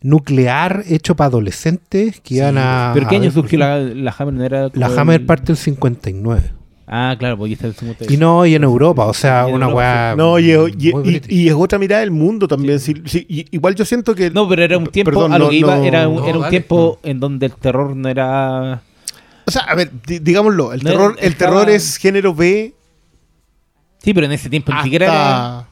nuclear, 0.03 0.83
hecho 0.89 1.15
para 1.15 1.29
adolescentes 1.29 2.21
que 2.21 2.35
iban 2.37 2.59
a. 2.59 2.91
¿Pero 2.95 3.07
qué 3.09 3.17
año 3.17 3.31
surgió 3.31 3.59
la, 3.61 3.79
la 3.79 4.15
Hammer? 4.19 4.35
¿No 4.35 4.45
era 4.45 4.71
La 4.75 4.87
Hammer 4.89 5.21
el- 5.21 5.27
parte 5.27 5.47
del 5.49 5.57
59. 5.57 6.51
Ah, 6.93 7.15
claro, 7.17 7.39
porque 7.39 7.53
está 7.53 7.69
el 7.69 7.75
50. 7.75 8.13
Y 8.13 8.17
no, 8.17 8.45
y 8.45 8.57
en 8.57 8.65
Europa, 8.65 9.07
o 9.07 9.15
sea, 9.15 9.47
una 9.47 9.67
Europa, 9.67 9.75
weá. 9.77 10.15
No, 10.17 10.41
y, 10.41 10.51
y- 11.29 11.49
es 11.49 11.55
otra 11.55 11.79
mirada 11.79 12.01
del 12.01 12.11
mundo 12.11 12.49
también. 12.49 12.81
sí, 12.81 13.01
igual 13.29 13.77
yo 13.77 13.85
siento 13.85 14.13
que. 14.13 14.29
No, 14.31 14.49
pero 14.49 14.65
era 14.65 14.77
un 14.77 14.87
tiempo, 14.89 15.13
Perdón, 15.13 15.33
a 15.33 15.39
lo 15.39 15.45
no- 15.45 15.51
que 15.51 15.57
iba, 15.57 15.77
no- 15.77 15.85
era 15.85 16.09
un, 16.09 16.17
no, 16.17 16.25
era 16.27 16.35
un 16.37 16.41
dale. 16.43 16.51
tiempo 16.51 16.99
en 17.05 17.21
donde 17.21 17.47
el 17.47 17.53
terror 17.53 17.95
no 17.95 18.09
era... 18.09 18.83
O 19.47 19.51
sea, 19.53 19.63
a 19.63 19.75
ver, 19.77 19.91
di- 20.05 20.19
digámoslo. 20.19 20.73
El 20.73 20.83
No, 20.83 20.91
terror, 20.91 21.17
el 21.21 21.33
estaba- 21.33 21.53
terror 21.61 21.71
es 21.71 21.97
género 21.97 22.35
B 22.35 22.73
Sí, 24.03 24.13
pero 24.15 24.27
en 24.27 24.33
ese 24.33 24.49
tiempo 24.51 24.73
ni 24.75 24.83
siquiera 24.83 25.07
era... 25.07 25.67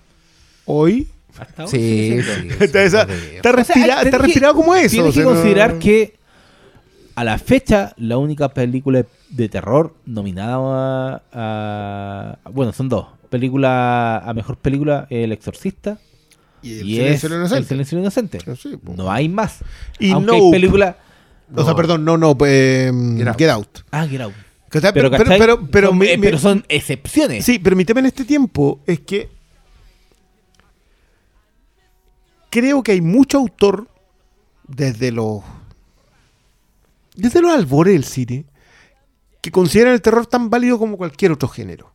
hoy. 0.66 1.08
hasta 1.38 1.66
Sí, 1.66 2.20
sí, 2.20 2.22
sí. 2.22 2.48
Está, 2.60 2.88
sí, 2.90 2.96
está 3.36 3.52
respira- 3.52 3.84
O 3.84 3.86
sea, 3.86 4.02
está 4.02 4.18
que- 4.18 4.22
respirado 4.24 4.54
como 4.54 4.74
eso. 4.74 4.90
Tienes 4.90 5.10
o 5.10 5.12
sea, 5.12 5.22
que 5.22 5.28
no- 5.28 5.34
considerar 5.34 5.78
que 5.78 6.14
a 7.20 7.24
la 7.24 7.38
fecha 7.38 7.92
la 7.96 8.16
única 8.18 8.48
película 8.50 9.04
de 9.30 9.48
terror 9.48 9.94
nominada 10.06 11.22
a, 11.32 12.38
a- 12.44 12.50
bueno 12.50 12.72
son 12.72 12.88
dos 12.88 13.06
película 13.30 14.18
a 14.18 14.32
mejor 14.34 14.56
película 14.56 15.06
El 15.10 15.32
Exorcista 15.32 15.98
Y 16.62 16.78
el 16.80 16.86
y 16.88 16.94
silencio 16.96 17.12
es 17.14 17.22
del 17.22 17.32
El 17.32 17.38
inocente. 17.40 17.68
Silencio 17.68 17.98
Inocente. 17.98 18.38
Sí, 18.56 18.76
po. 18.76 18.94
No 18.96 19.10
hay 19.12 19.28
más. 19.28 19.58
Y 19.98 20.10
Aunque 20.12 20.32
hay 20.34 20.40
Nope. 20.40 20.50
película 20.56 20.96
O 21.54 21.64
sea, 21.64 21.74
perdón, 21.74 22.04
no, 22.04 22.16
no, 22.18 22.36
pues, 22.36 22.90
Get 22.92 23.26
Out. 23.28 23.36
Get 23.38 23.50
Out. 23.50 23.68
ah 23.90 24.06
Get 24.06 24.20
Out. 24.22 24.34
¿Cachai? 24.70 24.92
Pero, 24.92 25.10
Pero, 25.10 25.24
pero, 25.24 25.38
pero, 25.38 25.66
pero 25.70 25.88
son, 25.88 25.98
mi- 25.98 26.06
eh, 26.08 26.16
mi- 26.18 26.22
pero 26.26 26.38
son 26.38 26.64
excepciones. 26.68 27.44
Sí, 27.44 27.58
pero 27.58 27.74
mi 27.76 27.84
tema 27.84 28.00
en 28.00 28.06
este 28.06 28.24
tiempo 28.24 28.80
es 28.86 29.00
que 29.00 29.28
creo 32.50 32.82
que 32.82 32.92
hay 32.92 33.00
mucho 33.00 33.38
autor 33.38 33.88
desde 34.66 35.12
los 35.12 35.42
desde 37.18 37.42
los 37.42 37.50
albores 37.50 37.94
del 37.94 38.04
cine 38.04 38.46
que 39.40 39.50
consideran 39.50 39.92
el 39.92 40.02
terror 40.02 40.26
tan 40.26 40.50
válido 40.50 40.78
como 40.78 40.96
cualquier 40.96 41.32
otro 41.32 41.48
género. 41.48 41.92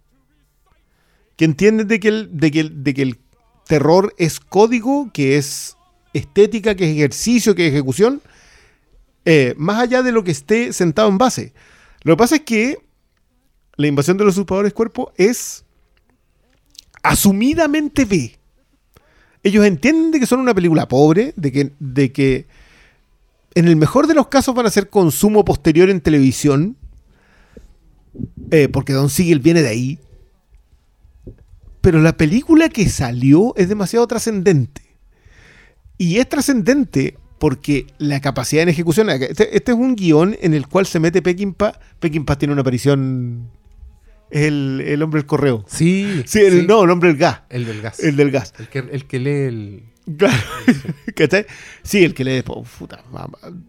Que 1.38 1.46
entienden 1.46 1.88
de 1.88 2.00
que 2.00 2.10
el, 2.10 3.20
terror 3.66 4.14
es 4.18 4.42
código, 4.42 5.10
que 5.14 5.38
es 5.38 5.78
estética, 6.14 6.76
que 6.76 6.90
es 6.90 6.96
ejercicio, 6.96 7.56
que 7.56 7.68
es 7.68 7.74
ejecución, 7.74 8.22
eh, 9.24 9.54
más 9.58 9.80
allá 9.80 10.04
de 10.04 10.12
lo 10.12 10.26
que 10.26 10.32
esté 10.32 10.74
sentado 10.74 11.08
en 11.08 11.18
base. 11.18 11.54
Lo 12.04 12.14
que 12.14 12.18
pasa 12.18 12.36
es 12.36 12.42
que 12.42 12.80
la 13.78 13.88
invasión 13.88 14.18
de 14.18 14.26
los 14.26 14.36
usurpadores 14.36 14.74
cuerpo 14.74 15.14
es 15.16 15.64
asumidamente 17.02 18.04
B. 18.04 18.38
Ellos 19.42 19.66
entienden 19.66 20.12
de 20.12 20.20
que 20.20 20.26
son 20.26 20.42
una 20.42 20.54
película 20.54 20.88
pobre, 20.90 21.34
de 21.38 21.52
que, 21.52 21.72
de 21.80 22.12
que 22.12 22.46
en 23.56 23.68
el 23.68 23.76
mejor 23.76 24.08
de 24.08 24.14
los 24.16 24.28
casos 24.28 24.56
van 24.56 24.66
a 24.66 24.70
ser 24.70 24.90
consumo 24.90 25.46
posterior 25.46 25.90
en 25.90 26.02
televisión, 26.02 26.78
eh, 28.52 28.68
porque 28.68 28.94
Don 28.94 29.10
Siegel 29.10 29.40
viene 29.40 29.62
de 29.62 29.70
ahí. 29.70 30.00
Pero 31.82 32.00
la 32.02 32.16
película 32.16 32.70
que 32.70 32.88
salió 32.90 33.54
es 33.58 33.68
demasiado 33.70 34.08
trascendente. 34.08 34.82
Y 35.98 36.18
es 36.18 36.30
trascendente 36.30 37.18
porque 37.40 37.88
la 37.98 38.22
capacidad 38.22 38.64
en 38.64 38.70
ejecución. 38.70 39.10
Este, 39.10 39.56
este 39.56 39.72
es 39.74 39.78
un 39.78 39.96
guion 39.96 40.38
en 40.42 40.54
el 40.54 40.68
cual 40.68 40.86
se 40.86 41.00
mete 41.00 41.22
Peckinpah. 41.22 41.78
Peckinpah 42.00 42.38
tiene 42.38 42.54
una 42.54 42.62
aparición. 42.62 43.50
Es 44.32 44.44
el, 44.48 44.82
el 44.86 45.04
hombre 45.04 45.20
del 45.20 45.28
correo. 45.28 45.66
Sí, 45.68 46.24
Sí, 46.26 46.40
el- 46.40 46.62
sí. 46.62 46.66
no, 46.68 46.84
el 46.86 46.90
hombre 46.90 47.10
del 47.10 47.18
gas. 47.18 47.42
El 47.50 47.66
del 47.66 47.82
gas. 47.82 48.00
El 48.00 48.16
del 48.16 48.32
gas. 48.32 48.54
El 48.60 48.68
que, 48.70 48.80
el 48.80 49.06
que 49.06 49.20
lee 49.20 49.30
el. 49.48 49.84
Claro. 50.18 50.44
¿Cachai? 51.16 51.46
Sí, 51.82 52.04
el 52.04 52.14
que 52.14 52.24
le 52.24 52.44
oh, 52.48 52.64
puta, 52.64 53.04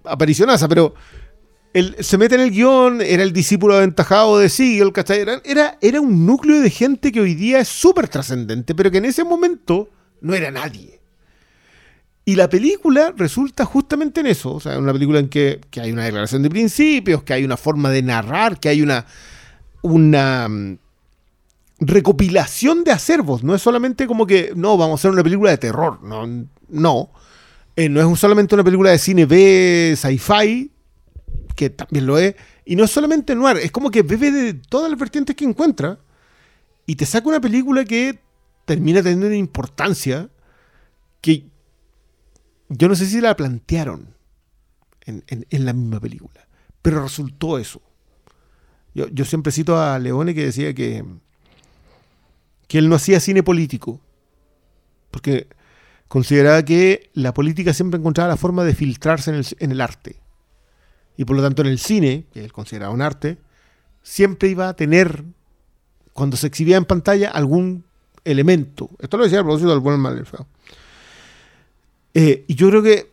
aparicionaza, 0.05 0.69
pero 0.69 0.95
él 1.73 1.97
se 2.01 2.19
mete 2.19 2.37
en 2.37 2.41
el 2.41 2.51
guion, 2.51 3.01
era 3.01 3.23
el 3.23 3.33
discípulo 3.33 3.77
aventajado 3.77 4.39
de 4.39 4.49
Siegel, 4.49 4.93
¿cachai? 4.93 5.21
Era, 5.21 5.41
era, 5.45 5.79
era 5.81 6.01
un 6.01 6.25
núcleo 6.25 6.61
de 6.61 6.71
gente 6.71 7.13
que 7.13 7.21
hoy 7.21 7.35
día 7.35 7.59
es 7.59 7.69
súper 7.69 8.09
trascendente, 8.09 8.75
pero 8.75 8.91
que 8.91 8.99
en 8.99 9.07
ese 9.07 9.25
momento 9.25 9.91
no 10.21 10.35
era 10.35 10.51
nadie. 10.51 11.01
Y 12.25 12.37
la 12.37 12.49
película 12.49 13.13
resulta 13.17 13.65
justamente 13.65 14.21
en 14.21 14.27
eso, 14.27 14.55
o 14.55 14.61
sea, 14.61 14.79
una 14.79 14.93
película 14.93 15.19
en 15.19 15.29
que, 15.29 15.61
que 15.71 15.81
hay 15.81 15.93
una 15.93 16.05
declaración 16.05 16.43
de 16.43 16.49
principios, 16.49 17.23
que 17.23 17.35
hay 17.35 17.45
una 17.45 17.57
forma 17.57 17.91
de 17.91 18.03
narrar, 18.03 18.59
que 18.59 18.71
hay 18.71 18.81
una, 18.81 19.05
una 19.83 20.49
mm, 20.49 20.79
recopilación 21.87 22.85
de 22.85 22.93
acervos. 22.93 23.43
No 23.43 23.55
es 23.55 23.63
solamente 23.63 24.07
como 24.07 24.27
que, 24.27 24.53
no, 24.57 24.77
vamos 24.77 24.93
a 24.93 25.01
hacer 25.01 25.11
una 25.11 25.23
película 25.23 25.51
de 25.51 25.59
terror. 25.59 26.03
No. 26.03 26.27
no. 26.69 27.11
Eh, 27.77 27.89
no 27.89 28.01
es 28.13 28.19
solamente 28.21 28.55
una 28.55 28.63
película 28.65 28.91
de 28.91 28.99
cine 28.99 29.27
B, 29.27 29.95
sci-fi, 29.97 30.71
que 31.57 31.71
también 31.71 32.07
lo 32.07 32.19
es. 32.19 32.35
Y 32.65 32.77
no 32.77 32.85
es 32.85 32.91
solamente 32.91 33.35
noir, 33.35 33.57
es 33.59 33.71
como 33.73 33.91
que 33.91 34.03
bebe 34.03 34.31
de 34.31 34.55
todas 34.55 34.91
las 34.91 34.99
vertientes 34.99 35.35
que 35.37 35.45
encuentra 35.45 35.99
y 36.87 36.97
te 36.97 37.05
saca 37.05 37.29
una 37.29 37.41
película 37.41 37.85
que 37.85 38.19
termina 38.65 39.03
teniendo 39.03 39.27
una 39.27 39.37
importancia 39.37 40.31
que 41.21 41.47
yo 42.69 42.89
no 42.89 42.95
sé 42.95 43.07
si 43.07 43.21
la 43.21 43.37
plantearon 43.37 44.15
en, 45.03 45.23
en- 45.29 45.47
en 45.51 45.65
la 45.67 45.73
misma 45.75 46.01
película, 46.01 46.47
pero 46.81 47.03
resultó 47.03 47.59
eso. 47.59 47.83
Yo, 48.95 49.09
yo 49.09 49.25
siempre 49.25 49.53
cito 49.53 49.79
a 49.79 49.99
Leone 49.99 50.35
que 50.35 50.45
decía 50.47 50.73
que, 50.75 51.05
que 52.69 52.79
él 52.79 52.89
no 52.89 52.97
hacía 52.97 53.21
cine 53.21 53.43
político, 53.43 54.01
porque 55.11 55.49
consideraba 56.09 56.65
que 56.65 57.11
la 57.15 57.35
política 57.35 57.73
siempre 57.73 57.99
encontraba 57.99 58.29
la 58.29 58.37
forma 58.37 58.65
de 58.65 58.75
filtrarse 58.75 59.31
en 59.31 59.37
el, 59.37 59.73
el 59.73 59.81
arte. 59.81 60.17
Y 61.17 61.25
por 61.25 61.37
lo 61.37 61.43
tanto 61.43 61.63
en 61.63 61.69
el 61.69 61.79
cine, 61.79 62.27
que 62.33 62.45
él 62.45 62.53
consideraba 62.53 62.93
un 62.93 63.03
arte, 63.03 63.39
siempre 64.03 64.49
iba 64.49 64.69
a 64.69 64.75
tener, 64.75 65.25
cuando 66.13 66.37
se 66.37 66.47
exhibía 66.47 66.77
en 66.77 66.85
pantalla, 66.85 67.31
algún 67.31 67.85
elemento. 68.25 68.91
Esto 68.99 69.17
lo 69.17 69.25
decía 69.25 69.41
a 69.41 69.43
propósito 69.43 69.71
del 69.71 69.81
bueno, 69.81 69.97
el 69.97 70.03
mal 70.03 70.17
y 70.17 70.19
el 72.19 72.45
yo 72.49 72.69
creo 72.69 72.83
que. 72.83 73.13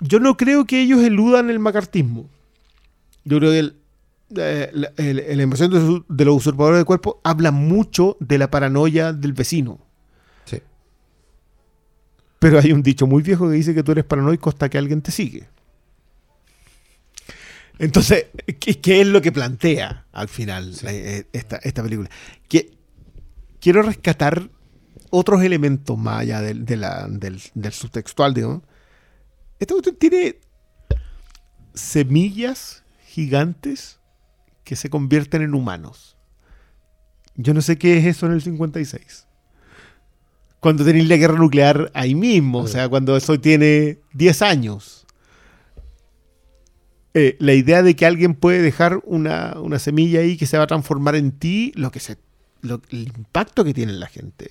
Yo 0.00 0.18
no 0.18 0.36
creo 0.36 0.64
que 0.64 0.82
ellos 0.82 1.00
eludan 1.02 1.48
el 1.48 1.60
macartismo. 1.60 2.28
Yo 3.24 3.38
creo 3.38 3.52
que 3.52 3.58
el, 3.60 3.76
eh, 4.36 4.70
la, 4.72 4.92
el- 4.96 5.36
la 5.36 5.42
invasión 5.42 5.70
de, 5.70 5.80
su- 5.80 6.04
de 6.08 6.24
los 6.24 6.36
usurpadores 6.36 6.78
de 6.80 6.84
cuerpo 6.84 7.20
habla 7.24 7.50
mucho 7.50 8.16
de 8.20 8.38
la 8.38 8.50
paranoia 8.50 9.12
del 9.12 9.32
vecino. 9.32 9.78
Sí. 10.44 10.60
Pero 12.38 12.58
hay 12.58 12.72
un 12.72 12.82
dicho 12.82 13.06
muy 13.06 13.22
viejo 13.22 13.48
que 13.48 13.54
dice 13.54 13.74
que 13.74 13.82
tú 13.82 13.92
eres 13.92 14.04
paranoico 14.04 14.50
hasta 14.50 14.68
que 14.68 14.78
alguien 14.78 15.02
te 15.02 15.10
sigue. 15.12 15.48
Entonces, 17.78 18.26
¿qué, 18.60 18.80
qué 18.80 19.00
es 19.00 19.06
lo 19.06 19.20
que 19.22 19.32
plantea 19.32 20.06
al 20.12 20.28
final 20.28 20.74
Sí. 20.74 20.86
eh, 20.88 21.26
esta, 21.32 21.56
esta 21.56 21.82
película? 21.82 22.10
Que 22.48 22.76
quiero 23.60 23.82
rescatar 23.82 24.50
otros 25.10 25.42
elementos 25.42 25.98
más 25.98 26.20
allá 26.20 26.40
del, 26.40 26.64
de 26.64 26.76
la- 26.76 27.06
del, 27.08 27.40
del 27.54 27.72
subtextual, 27.72 28.34
digamos. 28.34 28.62
Esta 29.58 29.74
cuestión 29.74 29.96
tiene 29.96 30.36
semillas 31.74 32.82
gigantes 33.06 33.98
que 34.64 34.76
se 34.76 34.90
convierten 34.90 35.42
en 35.42 35.54
humanos. 35.54 36.16
Yo 37.34 37.54
no 37.54 37.62
sé 37.62 37.78
qué 37.78 37.98
es 37.98 38.06
eso 38.06 38.26
en 38.26 38.32
el 38.32 38.42
56. 38.42 39.26
Cuando 40.60 40.84
tenéis 40.84 41.08
la 41.08 41.16
guerra 41.16 41.38
nuclear 41.38 41.90
ahí 41.94 42.14
mismo, 42.14 42.58
o 42.60 42.68
sea, 42.68 42.88
cuando 42.88 43.16
eso 43.16 43.40
tiene 43.40 43.98
10 44.12 44.42
años. 44.42 45.06
Eh, 47.14 47.36
la 47.40 47.52
idea 47.52 47.82
de 47.82 47.94
que 47.94 48.06
alguien 48.06 48.34
puede 48.34 48.62
dejar 48.62 49.00
una, 49.04 49.54
una 49.60 49.78
semilla 49.78 50.20
ahí 50.20 50.36
que 50.36 50.46
se 50.46 50.56
va 50.56 50.64
a 50.64 50.68
transformar 50.68 51.14
en 51.14 51.32
ti, 51.32 51.72
lo 51.74 51.90
que 51.90 52.00
se, 52.00 52.16
lo- 52.62 52.80
el 52.90 53.08
impacto 53.16 53.64
que 53.64 53.74
tiene 53.74 53.92
en 53.92 54.00
la 54.00 54.06
gente. 54.06 54.50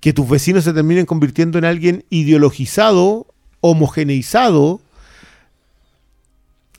Que 0.00 0.12
tus 0.12 0.28
vecinos 0.28 0.64
se 0.64 0.74
terminen 0.74 1.06
convirtiendo 1.06 1.56
en 1.58 1.64
alguien 1.64 2.04
ideologizado, 2.10 3.26
homogeneizado. 3.60 4.80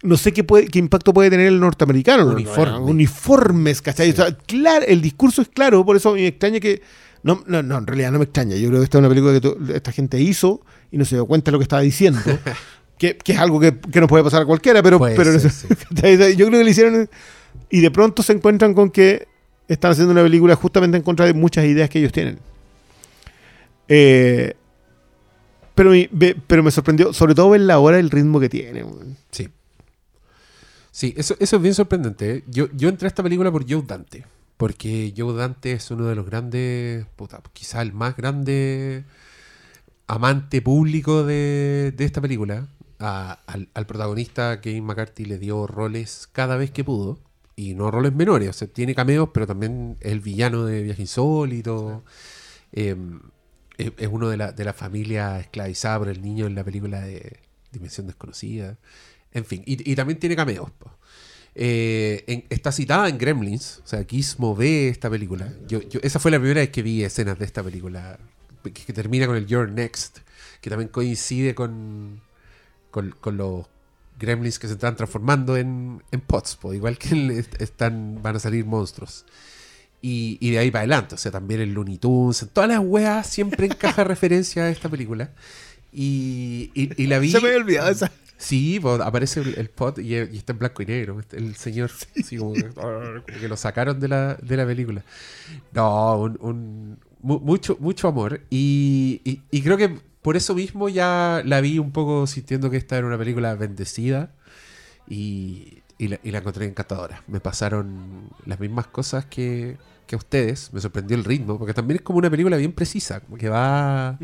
No 0.08 0.18
sé 0.18 0.32
qué, 0.32 0.44
puede, 0.44 0.68
qué 0.68 0.80
impacto 0.80 1.14
puede 1.14 1.30
tener 1.30 1.48
el 1.48 1.60
norteamericano. 1.60 2.26
¿no? 2.26 2.32
Uniforme. 2.32 2.78
Uniformes, 2.80 3.82
¿cachai? 3.82 4.12
O 4.12 4.16
sea, 4.16 4.36
claro, 4.38 4.86
el 4.88 5.02
discurso 5.02 5.42
es 5.42 5.50
claro, 5.50 5.86
por 5.86 5.96
eso 5.98 6.14
me 6.14 6.26
extraña 6.28 6.60
que. 6.60 6.82
No, 7.24 7.44
no, 7.48 7.62
no, 7.62 7.78
en 7.78 7.88
realidad 7.88 8.12
no 8.12 8.20
me 8.20 8.24
extraña. 8.26 8.56
Yo 8.56 8.70
creo 8.70 8.80
que 8.80 8.86
esta 8.86 8.98
es 8.98 9.00
una 9.00 9.10
película 9.10 9.34
que 9.34 9.42
to- 9.42 9.58
esta 9.74 9.92
gente 9.92 10.20
hizo 10.22 10.62
y 10.92 10.98
no 10.98 11.04
se 11.06 11.16
dio 11.16 11.26
cuenta 11.26 11.50
de 11.50 11.54
lo 11.54 11.60
que 11.60 11.64
estaba 11.64 11.82
diciendo. 11.82 12.20
que, 12.98 13.18
que 13.18 13.34
es 13.34 13.40
algo 13.40 13.60
que, 13.60 13.78
que 13.78 14.00
nos 14.00 14.08
puede 14.08 14.24
pasar 14.24 14.44
a 14.44 14.46
cualquiera, 14.46 14.82
pero, 14.82 14.98
Puede 14.98 15.16
pero 15.16 15.38
ser, 15.40 15.52
sí. 15.52 15.68
yo 16.38 16.48
creo 16.48 16.60
que 16.60 16.64
le 16.64 16.72
hicieron. 16.72 17.10
Y 17.70 17.82
de 17.82 17.92
pronto 17.92 18.24
se 18.24 18.32
encuentran 18.34 18.74
con 18.74 18.90
que 18.92 19.28
están 19.68 19.92
haciendo 19.92 20.14
una 20.14 20.24
película 20.24 20.56
justamente 20.56 20.96
en 20.96 21.04
contra 21.04 21.26
de 21.26 21.34
muchas 21.34 21.66
ideas 21.66 21.90
que 21.90 22.00
ellos 22.00 22.14
tienen. 22.14 22.40
Eh, 23.90 24.54
pero, 25.76 25.92
me- 25.92 26.10
ve- 26.12 26.36
pero 26.48 26.64
me 26.64 26.72
sorprendió, 26.72 27.14
sobre 27.14 27.36
todo 27.36 27.50
ver 27.52 27.62
la 27.62 27.80
hora 27.80 28.00
el 28.00 28.10
ritmo 28.10 28.40
que 28.40 28.50
tiene. 28.50 28.86
Sí. 29.32 29.50
Sí, 30.98 31.14
eso, 31.16 31.36
eso 31.40 31.58
es 31.58 31.62
bien 31.62 31.76
sorprendente. 31.76 32.38
¿eh? 32.38 32.44
Yo, 32.48 32.70
yo 32.74 32.90
entré 32.90 33.06
a 33.06 33.10
esta 33.10 33.22
película 33.22 33.52
por 33.52 33.70
Joe 33.70 33.84
Dante. 33.86 34.26
Porque 34.58 35.14
Joe 35.16 35.36
Dante 35.36 35.74
es 35.74 35.92
uno 35.92 36.06
de 36.08 36.16
los 36.16 36.26
grandes, 36.26 37.06
puta, 37.16 37.40
quizá 37.54 37.84
el 37.84 37.94
más 37.94 38.18
grande 38.18 39.06
amante 40.08 40.60
público 40.64 41.24
de, 41.24 41.94
de 41.96 42.04
esta 42.04 42.20
película. 42.20 42.68
A- 42.98 43.40
al, 43.46 43.70
al 43.76 43.86
protagonista 43.86 44.60
Kevin 44.60 44.86
McCarthy 44.86 45.26
le 45.26 45.38
dio 45.38 45.68
roles 45.68 46.28
cada 46.32 46.58
vez 46.58 46.72
que 46.72 46.84
pudo. 46.84 47.20
Y 47.56 47.76
no 47.76 47.92
roles 47.92 48.16
menores. 48.16 48.50
O 48.50 48.54
sea, 48.54 48.68
tiene 48.68 48.96
cameos, 48.96 49.30
pero 49.32 49.46
también 49.46 49.98
es 50.00 50.12
el 50.14 50.20
villano 50.22 50.66
de 50.66 50.82
Viaje 50.82 51.04
Insólito. 51.04 52.04
Eh, 52.72 52.96
es, 53.78 53.92
es 53.98 54.08
uno 54.12 54.30
de 54.30 54.38
la, 54.38 54.52
de 54.52 54.66
la 54.66 54.74
familia 54.74 55.40
esclavizada 55.40 56.00
por 56.00 56.10
el 56.10 56.24
niño 56.24 56.48
en 56.48 56.56
la 56.56 56.64
película 56.64 57.02
de 57.02 57.40
Dimensión 57.72 58.08
Desconocida. 58.08 58.78
En 59.34 59.46
fin, 59.46 59.64
y, 59.66 59.96
también 59.96 60.20
tiene 60.20 60.36
cameos. 60.36 60.70
Eh, 61.56 62.24
en- 62.28 62.46
está 62.50 62.72
citada 62.72 63.10
en 63.10 63.18
Gremlins, 63.18 63.82
o 63.84 63.88
sea, 63.88 64.04
Gizmo 64.08 64.56
ve 64.56 64.90
esta 64.90 65.10
película. 65.10 65.52
Yo, 65.68 65.80
esa 66.02 66.20
fue 66.20 66.32
la 66.32 66.38
primera 66.40 66.62
vez 66.62 66.70
que 66.70 66.82
vi 66.82 67.04
escenas 67.04 67.38
de 67.40 67.46
esta 67.46 67.64
película, 67.64 68.20
que, 68.64 68.94
termina 68.94 69.26
con 69.28 69.36
el 69.36 69.48
Your 69.48 69.70
Next, 69.70 70.20
que 70.62 70.70
también 70.70 70.90
coincide 70.90 71.56
con, 71.56 72.22
con, 72.92 73.38
los 73.38 73.66
Gremlins 74.20 74.60
que 74.60 74.68
se 74.68 74.74
están 74.74 74.96
transformando 74.96 75.58
en, 75.58 76.04
en 76.12 76.22
pots, 76.22 76.56
po, 76.56 76.74
igual 76.74 76.98
que 76.98 77.44
están, 77.60 78.22
van 78.22 78.36
a 78.36 78.40
salir 78.40 78.66
monstruos. 78.66 79.26
Y, 80.02 80.38
y 80.40 80.52
de 80.52 80.60
ahí 80.60 80.70
para 80.70 80.82
adelante, 80.82 81.16
o 81.16 81.18
sea, 81.18 81.32
también 81.32 81.60
en 81.62 81.74
Looney 81.74 81.98
Tunes, 81.98 82.44
en 82.44 82.50
todas 82.50 82.70
las 82.70 82.80
weas 82.80 83.28
siempre 83.28 83.66
encaja 83.66 84.04
referencia 84.04 84.64
a 84.64 84.70
esta 84.70 84.90
película. 84.90 85.32
Y, 85.92 86.70
y- 86.76 87.02
y 87.02 87.08
la 87.08 87.18
vi. 87.20 87.32
Se 87.32 87.42
me 87.42 87.48
había 87.48 87.60
olvidado 87.60 87.90
esa. 87.90 88.12
Sí, 88.38 88.80
pues, 88.80 89.02
aparece 89.02 89.40
el, 89.42 89.56
el 89.58 89.70
pot 89.70 89.98
y, 90.00 90.16
y 90.16 90.38
está 90.38 90.54
en 90.54 90.60
blanco 90.60 90.84
y 90.84 90.86
negro. 90.86 91.20
El 91.32 91.56
señor, 91.56 91.90
así 92.20 92.38
como, 92.38 92.54
que, 92.54 92.68
como 92.76 93.22
que 93.40 93.48
lo 93.48 93.58
sacaron 93.58 94.00
de 94.00 94.08
la, 94.08 94.36
de 94.36 94.58
la 94.58 94.66
película. 94.66 95.04
No, 95.74 96.18
un, 96.20 96.38
un- 96.42 97.00
mu- 97.22 97.40
mucho, 97.40 97.78
mucho 97.80 98.08
amor. 98.08 98.42
Y, 98.50 99.22
y- 99.24 99.42
y 99.50 99.62
creo 99.64 99.76
que 99.78 100.00
por 100.22 100.38
eso 100.38 100.54
mismo 100.54 100.88
ya 100.90 101.42
la 101.46 101.62
vi 101.62 101.80
un 101.80 101.92
poco 101.92 102.28
sintiendo 102.28 102.70
que 102.70 102.78
esta 102.78 102.98
era 102.98 103.08
una 103.08 103.18
película 103.18 103.56
bendecida. 103.56 104.32
Y, 105.10 105.82
la, 106.00 106.20
encontré 106.24 106.66
encantadora. 106.66 107.24
Me 107.28 107.40
pasaron 107.40 108.30
las 108.46 108.60
mismas 108.60 108.88
cosas 108.88 109.26
que, 109.26 109.78
que 110.06 110.16
a 110.16 110.18
ustedes. 110.20 110.72
Me 110.74 110.82
sorprendió 110.82 111.18
el 111.18 111.24
ritmo, 111.24 111.58
porque 111.58 111.74
también 111.74 111.96
es 111.98 112.02
como 112.04 112.20
una 112.20 112.30
película 112.30 112.58
bien 112.58 112.72
precisa, 112.74 113.20
como 113.22 113.38
que 113.38 113.50
va. 113.50 114.12
va- 114.12 114.20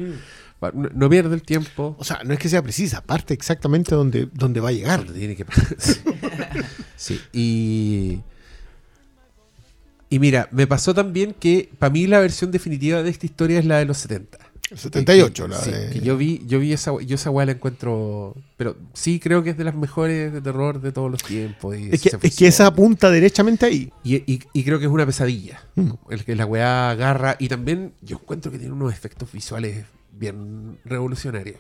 no, 0.72 0.90
no 0.94 1.10
pierde 1.10 1.36
el 1.36 1.42
tiempo. 1.42 1.96
O 2.00 2.04
sea, 2.04 2.22
no 2.24 2.34
es 2.34 2.40
que 2.40 2.48
sea 2.50 2.62
precisa, 2.62 3.02
parte 3.02 3.34
exactamente 3.34 3.94
donde, 3.96 4.28
donde 4.34 4.60
va 4.60 4.70
a 4.70 4.72
llegar. 4.72 5.04
Donde 5.06 5.20
tiene 5.20 5.36
que 5.36 5.46
pasar. 5.46 5.66
Sí. 5.78 6.00
Sí, 6.96 7.20
y. 7.34 8.22
Y 10.10 10.20
mira, 10.20 10.48
me 10.52 10.68
pasó 10.68 10.94
también 10.94 11.34
que 11.38 11.70
para 11.80 11.90
mí 11.92 12.06
la 12.08 12.20
versión 12.20 12.52
definitiva 12.52 13.02
de 13.02 13.10
esta 13.10 13.26
historia 13.26 13.60
es 13.60 13.66
la 13.66 13.80
de 13.80 13.86
los 13.86 13.98
70. 13.98 14.38
El 14.70 14.78
78, 14.78 15.48
la 15.48 15.58
Sí, 15.58 15.72
de- 15.72 15.90
que 15.90 16.00
yo 16.02 16.16
vi, 16.18 16.42
yo 16.48 16.60
vi 16.60 16.72
esa, 16.72 16.92
yo 17.04 17.16
esa 17.16 17.30
weá 17.32 17.46
la 17.48 17.52
encuentro. 17.54 18.36
Pero 18.58 18.76
sí 18.94 19.20
creo 19.20 19.44
que 19.44 19.50
es 19.52 19.58
de 19.58 19.64
las 19.64 19.76
mejores 19.76 20.32
de 20.32 20.42
terror 20.42 20.80
de 20.82 20.92
todos 20.92 21.12
los 21.12 21.22
tiempos. 21.24 21.76
y 21.78 21.90
Es 21.92 22.02
que, 22.02 22.12
es 22.22 22.36
que 22.36 22.48
esa 22.48 22.68
apunta 22.68 23.10
derechamente 23.10 23.66
ahí. 23.66 23.92
Y, 24.04 24.18
y- 24.32 24.40
y 24.54 24.64
creo 24.64 24.80
que 24.80 24.86
es 24.86 24.92
una 24.92 25.06
pesadilla. 25.06 25.62
Mm. 25.76 25.92
El 26.12 26.24
que 26.24 26.36
la 26.36 26.46
weá 26.46 26.92
agarra. 26.92 27.36
Y 27.40 27.48
también 27.50 27.94
yo 28.02 28.18
encuentro 28.22 28.52
que 28.52 28.60
tiene 28.60 28.74
unos 28.74 28.94
efectos 28.94 29.32
visuales 29.32 29.86
bien 30.18 30.80
revolucionarios. 30.86 31.58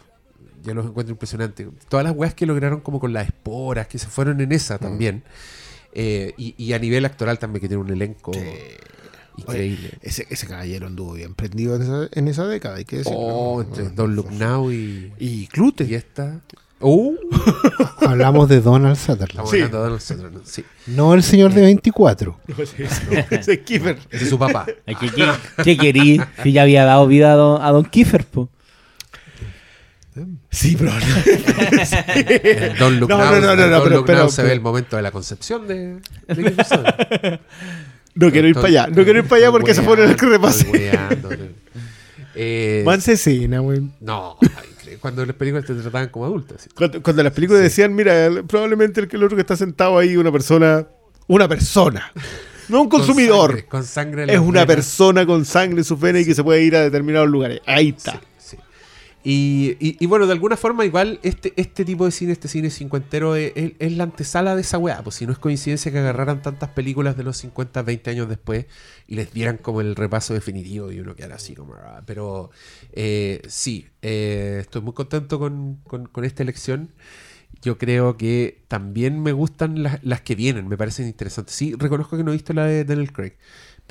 Yo 0.64 0.74
los 0.74 0.86
encuentro 0.86 1.12
impresionantes. 1.12 1.68
Todas 1.90 2.06
las 2.06 2.16
weas 2.16 2.34
que 2.34 2.46
lograron 2.46 2.80
como 2.82 3.00
con 3.00 3.12
las 3.14 3.28
esporas, 3.28 3.88
que 3.88 3.98
se 4.00 4.08
fueron 4.08 4.40
en 4.42 4.52
esa 4.52 4.78
también. 4.78 5.24
Eh, 5.94 6.34
y, 6.38 6.56
y 6.58 6.74
a 6.74 6.80
nivel 6.80 7.06
actoral 7.06 7.38
también, 7.38 7.62
que 7.62 7.68
tiene 7.68 7.84
un 7.84 7.90
elenco 7.90 8.32
increíble. 9.38 9.92
Ese, 10.02 10.26
ese 10.30 10.48
caballero 10.48 10.88
anduvo 10.88 11.14
bien 11.14 11.34
prendido 11.34 11.76
en 11.76 11.82
esa, 11.82 12.10
en 12.12 12.28
esa 12.28 12.48
década, 12.48 12.76
hay 12.78 12.86
que 12.86 12.98
decirlo. 12.98 13.18
oh, 13.20 13.62
entre 13.62 13.90
Don 13.90 14.16
Now 14.38 14.72
y, 14.72 15.12
Y 15.20 15.48
Clute. 15.48 15.84
y 15.86 15.96
esta. 15.96 16.42
Oh, 16.86 17.14
Hablamos 18.02 18.50
de 18.50 18.60
Donald 18.60 18.98
Sutherland. 18.98 19.48
Sí. 19.50 19.60
Donald 19.62 20.02
Sutherland, 20.02 20.42
Sí, 20.44 20.66
No 20.88 21.14
el 21.14 21.24
señor 21.24 21.54
de 21.54 21.62
24. 21.62 22.38
Ese 23.30 23.54
es 23.54 23.60
Kiefer. 23.60 23.98
ese 24.12 24.24
es 24.26 24.30
su 24.30 24.38
papá. 24.38 24.66
¿Qué, 24.86 25.10
qué, 25.10 25.32
qué 25.64 25.78
querí? 25.78 26.22
Si 26.44 26.52
ya 26.52 26.64
había 26.64 26.84
dado 26.84 27.08
vida 27.08 27.32
a 27.34 27.36
Don, 27.36 27.62
a 27.62 27.72
don 27.72 27.86
Kiefer, 27.86 28.26
po. 28.26 28.50
Sí, 30.52 30.76
pero 30.78 30.92
Don 32.78 33.00
Look 33.00 33.10
No, 33.10 33.18
Now, 33.18 33.32
no, 33.32 33.40
no, 33.42 33.56
no, 33.56 33.68
no, 33.68 33.90
Don 33.90 34.06
pero- 34.06 34.30
se 34.30 34.44
ve 34.44 34.52
el 34.52 34.62
momento 34.62 34.96
de 34.96 35.02
la 35.02 35.12
concepción 35.12 35.68
de, 35.68 36.00
de 36.28 37.40
no 38.16 38.32
quiero 38.32 38.48
ir 38.48 38.54
para 38.54 38.68
allá. 38.68 38.88
No 38.88 39.04
quiero 39.04 39.20
ir 39.20 39.26
para 39.26 39.42
allá 39.42 39.52
porque 39.52 39.72
esa 39.72 39.82
fue 39.82 39.94
una 39.94 40.16
que 40.16 40.26
repasé. 40.26 40.66
Estoy 40.66 40.82
weando, 40.82 41.30
no. 41.30 41.64
Eh, 42.36 42.84
güey. 43.60 43.82
no, 44.02 44.38
cuando 45.00 45.26
las 45.26 45.36
películas 45.36 45.66
te 45.66 45.74
trataban 45.74 46.10
como 46.10 46.26
adultas. 46.26 46.62
¿sí? 46.64 46.70
Cuando, 46.76 47.02
cuando 47.02 47.24
las 47.24 47.34
películas 47.34 47.62
decían, 47.62 47.94
mira, 47.96 48.30
probablemente 48.48 49.02
el, 49.02 49.08
que 49.08 49.16
el 49.18 49.24
otro 49.24 49.36
que 49.36 49.42
está 49.42 49.56
sentado 49.56 49.98
ahí, 49.98 50.18
una 50.18 50.32
persona. 50.32 50.88
Una 51.28 51.48
persona. 51.48 52.12
No 52.70 52.84
un 52.84 52.88
Con 52.90 53.02
consumidor. 53.02 53.50
sangre, 53.52 53.66
Con 53.66 53.84
sangre, 53.84 54.24
en 54.24 54.30
es 54.30 54.40
una 54.40 54.62
venas. 54.62 54.66
persona 54.68 55.26
con 55.26 55.44
sangre 55.44 55.80
en 55.80 55.84
su 55.84 56.00
pene 56.00 56.22
y 56.22 56.26
que 56.26 56.34
se 56.34 56.46
puede 56.46 56.64
ir 56.64 56.78
a 56.78 56.82
determinados 56.82 57.28
lugares. 57.28 57.60
Ahí 57.66 57.90
está. 57.90 58.14
Sí. 58.14 58.18
Y, 59.26 59.78
y- 59.80 59.96
y 60.02 60.06
bueno, 60.06 60.26
de 60.28 60.34
alguna 60.34 60.58
forma, 60.58 60.84
igual, 60.86 61.20
este, 61.24 61.54
este 61.56 61.86
tipo 61.86 62.04
de 62.06 62.12
cine, 62.12 62.34
este 62.34 62.50
cine 62.50 62.70
cincuentero, 62.70 63.36
es, 63.38 63.54
es- 63.56 63.72
es 63.80 63.92
la 63.94 64.04
antesala 64.04 64.54
de 64.56 64.62
esa 64.62 64.78
weá. 64.78 65.02
Pues 65.02 65.16
si 65.16 65.26
no 65.26 65.32
es 65.32 65.40
coincidencia 65.40 65.92
que 65.94 66.00
agarraran 66.00 66.42
tantas 66.42 66.70
películas 66.72 67.16
de 67.16 67.24
los 67.24 67.38
50, 67.38 67.82
20 67.84 68.10
años 68.12 68.28
después 68.28 68.66
y 69.08 69.16
les 69.16 69.32
dieran 69.34 69.58
como 69.58 69.80
el 69.82 69.96
repaso 69.96 70.34
definitivo 70.34 70.92
y 70.92 71.00
uno 71.00 71.16
quedara 71.16 71.36
así 71.36 71.56
como. 71.56 71.76
ah, 71.76 72.02
Pero 72.06 72.52
eh, 72.92 73.42
sí, 73.48 73.88
eh, 74.02 74.58
estoy 74.62 74.82
muy 74.82 74.94
contento 74.94 75.40
con, 75.40 75.76
con- 75.86 76.06
con 76.08 76.26
esta 76.26 76.44
elección. 76.44 76.90
Yo 77.62 77.78
creo 77.78 78.18
que 78.18 78.64
también 78.68 79.22
me 79.24 79.32
gustan 79.32 79.84
las, 79.84 80.04
las 80.04 80.22
que 80.22 80.36
vienen, 80.36 80.68
me 80.68 80.78
parecen 80.78 81.08
interesantes. 81.08 81.56
Sí, 81.56 81.76
reconozco 81.78 82.18
que 82.18 82.24
no 82.24 82.32
he 82.32 82.34
visto 82.34 82.52
la 82.54 82.66
de 82.66 82.84
Daniel 82.84 83.14
Craig. 83.14 83.34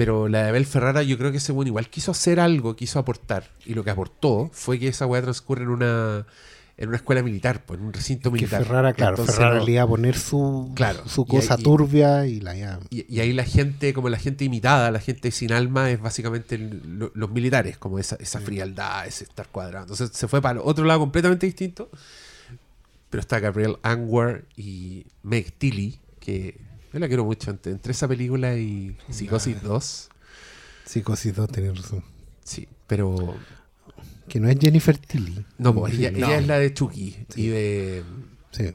Pero 0.02 0.26
la 0.26 0.42
de 0.42 0.48
Abel 0.48 0.66
Ferrara, 0.66 1.04
yo 1.04 1.16
creo 1.16 1.30
que 1.30 1.36
ese 1.36 1.52
bueno 1.52 1.68
igual 1.68 1.88
quiso 1.88 2.10
hacer 2.10 2.40
algo, 2.40 2.74
quiso 2.74 2.98
aportar. 2.98 3.44
Y 3.64 3.74
lo 3.74 3.84
que 3.84 3.90
aportó 3.90 4.50
fue 4.52 4.80
que 4.80 4.88
esa 4.88 5.06
weá 5.06 5.22
transcurre 5.22 5.62
en 5.62 5.68
una 5.68 6.26
en 6.76 6.88
una 6.88 6.96
escuela 6.96 7.22
militar, 7.22 7.64
pues, 7.64 7.78
en 7.78 7.86
un 7.86 7.92
recinto 7.92 8.30
Que 8.32 8.34
militar. 8.38 8.64
Ferrara, 8.64 8.92
claro, 8.94 9.12
Entonces, 9.12 9.36
Ferrara 9.36 9.58
no- 9.60 9.64
le 9.66 9.72
iba 9.72 9.82
a 9.82 9.86
poner 9.86 10.16
su, 10.18 10.72
Claro, 10.74 11.06
su 11.06 11.22
y 11.22 11.26
cosa 11.26 11.54
ahí- 11.54 11.62
turbia 11.62 12.26
y 12.26 12.40
la 12.40 12.56
ya. 12.56 12.80
Y, 12.90 13.04
y 13.14 13.20
ahí 13.20 13.32
la 13.32 13.44
gente, 13.44 13.92
como 13.94 14.08
la 14.08 14.18
gente 14.18 14.44
imitada, 14.46 14.90
la 14.90 14.98
gente 14.98 15.30
sin 15.30 15.52
alma, 15.52 15.90
es 15.90 16.00
básicamente 16.00 16.56
el- 16.56 16.98
lo- 16.98 17.12
los 17.14 17.30
militares, 17.30 17.78
como 17.78 18.00
esa, 18.00 18.16
esa 18.16 18.40
frialdad, 18.40 19.06
ese 19.06 19.22
estar 19.24 19.46
cuadrado. 19.48 19.84
Entonces 19.84 20.10
se 20.14 20.26
fue 20.26 20.42
para 20.42 20.60
otro 20.62 20.84
lado 20.84 20.98
completamente 20.98 21.46
distinto. 21.46 21.88
Pero 23.10 23.20
está 23.20 23.38
Gabriel 23.38 23.76
Anwar 23.82 24.42
y 24.56 25.04
Meg 25.22 25.52
Tilly, 25.52 26.00
que 26.18 26.58
yo 26.92 26.98
la 26.98 27.08
quiero 27.08 27.24
mucho. 27.24 27.50
Entre, 27.50 27.72
entre 27.72 27.92
esa 27.92 28.06
película 28.08 28.56
y 28.56 28.96
Psicosis 29.10 29.62
2, 29.62 30.08
Psicosis 30.84 31.34
2, 31.34 31.48
tenés 31.48 31.76
razón. 31.80 32.04
sí, 32.44 32.68
pero 32.86 33.34
Que 34.28 34.40
no 34.40 34.48
es 34.48 34.58
Jennifer 34.60 34.96
Tilly. 34.98 35.44
no, 35.58 35.74
pues, 35.74 35.94
ella, 35.94 36.10
No. 36.10 36.18
ella 36.26 36.38
es 36.38 36.46
la 36.46 36.58
de 36.58 36.72
Chucky 36.74 37.16
y 37.36 37.46
de, 37.48 38.02
Sí. 38.50 38.72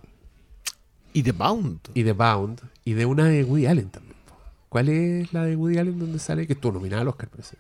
Y 1.14 1.24
The 1.24 1.32
Bound. 1.32 1.80
y 1.94 2.04
de 2.04 2.12
Bound 2.14 2.62
y 2.86 2.94
de 2.94 3.06
una 3.06 3.26
de 3.26 3.44
Woody 3.44 3.66
Allen 3.66 3.90
también. 3.90 4.16
¿Cuál 4.70 4.90
es 4.90 5.32
la 5.34 5.44
de 5.46 5.56
Woody 5.56 5.78
Allen 5.78 5.98
donde 6.00 6.20
sale? 6.20 6.46
Que 6.46 6.54
estuvo 6.54 6.74
nominada 6.74 7.02
al 7.02 7.08
Oscar, 7.08 7.30
parece. 7.30 7.58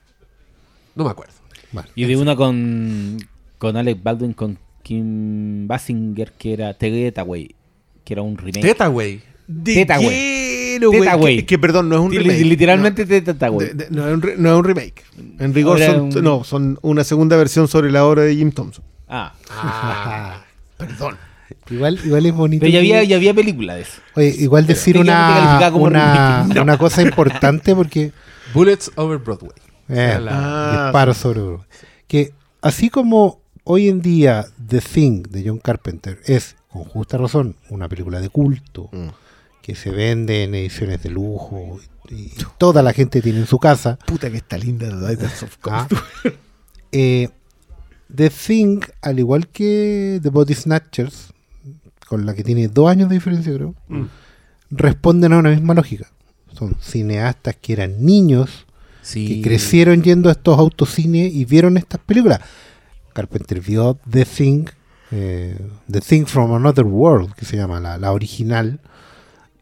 No 0.95 1.05
me 1.05 1.11
acuerdo. 1.11 1.33
Vale. 1.71 1.89
Y 1.95 2.05
de 2.05 2.17
una 2.17 2.35
con, 2.35 3.17
con 3.57 3.77
Alec 3.77 4.01
Baldwin, 4.03 4.33
con 4.33 4.57
Kim 4.83 5.67
Basinger, 5.67 6.31
que 6.33 6.53
era 6.53 6.73
The 6.77 6.89
Getaway, 6.91 7.55
que 8.03 8.13
era 8.13 8.21
un 8.21 8.37
remake. 8.37 8.61
Teta, 9.63 9.97
güey. 9.97 10.09
quiero, 10.09 10.89
güey. 10.89 11.01
Teta, 11.01 11.15
güey. 11.15 11.35
Que, 11.37 11.45
que, 11.45 11.59
perdón, 11.59 11.89
no 11.89 11.95
es 11.95 12.01
un 12.01 12.11
remake. 12.11 12.43
Literalmente 12.45 13.05
No, 13.05 13.09
Getaway. 13.09 13.67
de- 13.67 13.73
de- 13.73 13.87
no 13.91 14.07
es 14.07 14.13
un, 14.13 14.21
re- 14.21 14.35
no 14.37 14.49
es 14.53 14.55
un 14.57 14.63
remake. 14.63 15.03
En 15.39 15.53
rigor 15.53 15.79
son, 15.79 15.99
un- 16.01 16.23
no, 16.23 16.43
son 16.43 16.79
una 16.81 17.03
segunda 17.03 17.35
versión 17.37 17.67
sobre 17.67 17.91
la 17.91 18.05
obra 18.05 18.23
de 18.23 18.35
Jim 18.35 18.51
Thompson. 18.51 18.83
Ah, 19.07 19.33
Ah, 19.49 20.43
Perdón. 20.77 21.15
Igual, 21.69 21.99
igual 22.05 22.25
es 22.25 22.33
bonito. 22.33 22.59
pero 22.61 22.71
ya 22.73 22.79
había, 22.79 23.03
ya 23.03 23.15
había 23.15 23.33
película 23.33 23.75
de 23.75 23.81
eso. 23.81 24.01
Oye, 24.15 24.35
igual 24.37 24.67
decir 24.67 24.97
una, 24.97 25.59
una. 25.73 26.43
No. 26.53 26.61
una 26.61 26.77
cosa 26.77 27.01
importante 27.01 27.73
porque 27.75 28.11
Bullets 28.53 28.91
over 28.95 29.17
Broadway. 29.17 29.51
Eh, 29.89 30.17
Ah, 30.29 30.83
disparo 30.85 31.13
sobre 31.13 31.41
Broadway. 31.41 31.65
Que 32.07 32.33
así 32.61 32.89
como 32.89 33.39
hoy 33.63 33.87
en 33.87 34.01
día 34.01 34.45
The 34.67 34.81
Thing 34.81 35.23
de 35.23 35.43
John 35.47 35.59
Carpenter 35.59 36.19
es, 36.25 36.55
con 36.69 36.83
justa 36.83 37.17
razón, 37.17 37.55
una 37.69 37.87
película 37.87 38.19
de 38.19 38.29
culto 38.29 38.89
Mm. 38.91 39.07
Que 39.67 39.75
se 39.75 39.91
vende 39.91 40.43
en 40.45 40.55
ediciones 40.55 41.03
de 41.03 41.09
lujo 41.09 41.77
y 42.09 42.31
toda 42.57 42.81
la 42.81 42.93
gente 42.93 43.21
tiene 43.21 43.39
en 43.39 43.47
su 43.47 43.59
casa, 43.59 43.99
Puta 44.07 44.31
que 44.31 44.37
está 44.37 44.57
linda 44.57 44.87
The 44.89 45.15
Titans 45.15 45.43
of 45.43 45.57
Ah. 45.69 45.87
Eh, 46.93 47.27
The 48.15 48.29
Thing, 48.29 48.79
al 49.01 49.19
igual 49.19 49.49
que 49.49 50.19
The 50.23 50.29
Body 50.29 50.53
Snatchers, 50.53 51.33
con 52.07 52.25
la 52.25 52.33
que 52.33 52.45
tiene 52.45 52.69
dos 52.69 52.89
años 52.89 53.09
de 53.09 53.15
diferencia 53.15 53.53
creo, 53.53 53.75
Mm. 53.89 54.05
responden 54.71 55.33
a 55.33 55.39
una 55.39 55.49
misma 55.49 55.73
lógica. 55.73 56.07
Son 56.57 56.75
cineastas 56.81 57.57
que 57.61 57.73
eran 57.73 58.05
niños 58.05 58.65
Sí. 59.01 59.27
que 59.27 59.41
crecieron 59.41 60.01
yendo 60.01 60.29
a 60.29 60.31
estos 60.31 60.57
autocines 60.57 61.33
y 61.33 61.43
vieron 61.43 61.75
estas 61.77 61.99
películas. 61.99 62.39
Carpenter 63.13 63.59
vio 63.59 63.99
The 64.09 64.23
Thing, 64.23 64.65
eh, 65.11 65.57
The 65.91 65.99
Thing 65.99 66.25
from 66.25 66.53
Another 66.53 66.85
World, 66.85 67.33
que 67.35 67.43
se 67.45 67.57
llama 67.57 67.81
la, 67.81 67.97
la 67.97 68.13
original, 68.13 68.79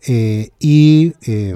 eh, 0.07 0.49
y 0.59 1.13
eh, 1.25 1.55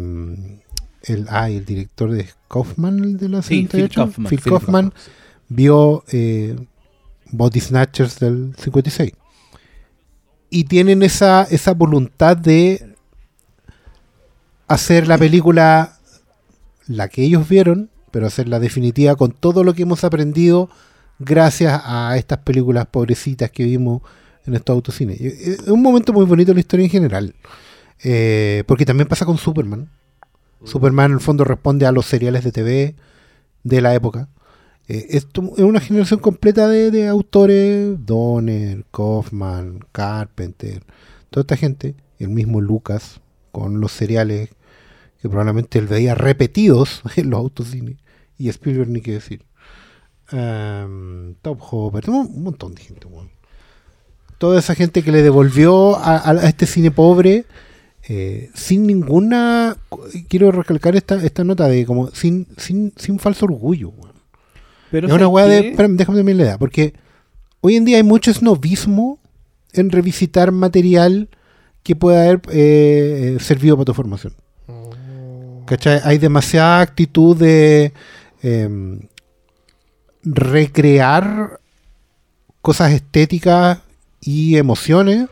el, 1.03 1.27
ah, 1.29 1.49
y 1.49 1.57
el 1.57 1.65
director 1.65 2.11
de 2.11 2.27
Kaufman, 2.47 3.17
de 3.17 3.29
la 3.29 3.41
Sí, 3.41 3.61
Phil 3.61 3.69
78, 3.69 4.01
Kaufman. 4.01 4.27
Phil 4.27 4.39
Phil 4.39 4.51
Kaufman, 4.51 4.93
vio 5.47 6.03
eh, 6.11 6.55
Body 7.31 7.59
Snatchers 7.59 8.19
del 8.19 8.53
56. 8.57 9.11
Y 10.49 10.63
tienen 10.63 11.03
esa, 11.03 11.43
esa 11.43 11.73
voluntad 11.73 12.35
de 12.35 12.95
hacer 14.67 15.07
la 15.07 15.17
película 15.17 15.99
la 16.87 17.07
que 17.07 17.23
ellos 17.23 17.47
vieron, 17.47 17.91
pero 18.11 18.25
hacerla 18.25 18.59
definitiva 18.59 19.15
con 19.15 19.31
todo 19.31 19.63
lo 19.63 19.75
que 19.75 19.83
hemos 19.83 20.03
aprendido 20.03 20.69
gracias 21.19 21.81
a 21.85 22.17
estas 22.17 22.39
películas 22.39 22.87
pobrecitas 22.87 23.51
que 23.51 23.63
vimos 23.63 24.01
en 24.45 24.55
estos 24.55 24.73
autocines. 24.73 25.21
Y 25.21 25.27
Es 25.27 25.67
un 25.67 25.81
momento 25.81 26.13
muy 26.13 26.25
bonito 26.25 26.51
en 26.51 26.55
la 26.55 26.61
historia 26.61 26.85
en 26.85 26.89
general. 26.89 27.35
Eh, 28.03 28.63
porque 28.67 28.85
también 28.85 29.07
pasa 29.07 29.25
con 29.25 29.37
Superman. 29.37 29.89
Superman 30.63 31.11
en 31.11 31.13
el 31.13 31.19
fondo 31.21 31.43
responde 31.43 31.85
a 31.85 31.91
los 31.91 32.05
seriales 32.05 32.43
de 32.43 32.51
TV 32.51 32.95
de 33.63 33.81
la 33.81 33.93
época. 33.93 34.29
Eh, 34.87 35.07
esto 35.11 35.53
es 35.57 35.63
una 35.63 35.79
generación 35.79 36.19
completa 36.19 36.67
de, 36.67 36.91
de 36.91 37.07
autores, 37.07 37.95
Donner, 38.05 38.85
Kaufman, 38.91 39.79
Carpenter, 39.91 40.83
toda 41.29 41.41
esta 41.41 41.57
gente, 41.57 41.95
el 42.17 42.29
mismo 42.29 42.59
Lucas, 42.59 43.21
con 43.51 43.79
los 43.79 43.91
seriales 43.91 44.49
que 45.21 45.29
probablemente 45.29 45.79
él 45.79 45.87
veía 45.87 46.15
repetidos 46.15 47.01
en 47.15 47.29
los 47.29 47.39
autocines, 47.39 47.97
y 48.37 48.49
Spielberg 48.49 48.89
ni 48.89 49.01
qué 49.01 49.13
decir. 49.13 49.45
Em, 50.31 51.35
Top 51.41 51.59
Hopper, 51.61 52.09
un, 52.09 52.43
montón 52.43 52.75
de 52.75 52.81
gente. 52.81 53.07
weón. 53.07 53.29
Toda 54.37 54.59
esa 54.59 54.75
gente 54.75 55.03
que 55.03 55.11
le 55.11 55.21
devolvió 55.21 55.97
a 55.99 56.33
este 56.43 56.65
cine 56.65 56.91
pobre 56.91 57.45
eh, 58.09 58.49
sin 58.55 58.87
ninguna. 58.87 59.77
Quiero 60.27 60.51
recalcar 60.51 60.95
esta, 60.95 61.23
esta 61.23 61.43
nota 61.43 61.67
de 61.67 61.85
como 61.85 62.09
sin, 62.09 62.47
sin, 62.57 62.91
sin 62.97 63.19
falso 63.19 63.45
orgullo. 63.45 63.93
Pero 64.89 65.07
Es 65.07 65.13
una 65.13 65.25
¿sabes 65.25 65.33
weá 65.33 65.45
de. 65.45 65.69
Espérame, 65.69 65.95
déjame 65.95 66.17
terminar 66.17 66.37
la 66.37 66.43
idea. 66.43 66.57
Porque 66.57 66.93
hoy 67.61 67.75
en 67.75 67.85
día 67.85 67.97
hay 67.97 68.03
mucho 68.03 68.33
snobismo 68.33 69.19
en 69.73 69.91
revisitar 69.91 70.51
material 70.51 71.29
que 71.83 71.95
pueda 71.95 72.23
haber 72.23 72.41
eh, 72.51 73.37
servido 73.39 73.77
para 73.77 73.85
tu 73.85 73.93
formación. 73.93 74.33
¿Cachai? 75.67 76.01
Hay 76.03 76.17
demasiada 76.17 76.81
actitud 76.81 77.37
de 77.37 77.93
em, 78.41 79.01
recrear 80.23 81.59
cosas 82.61 82.91
estéticas 82.91 83.77
y 84.19 84.57
emociones 84.57 85.27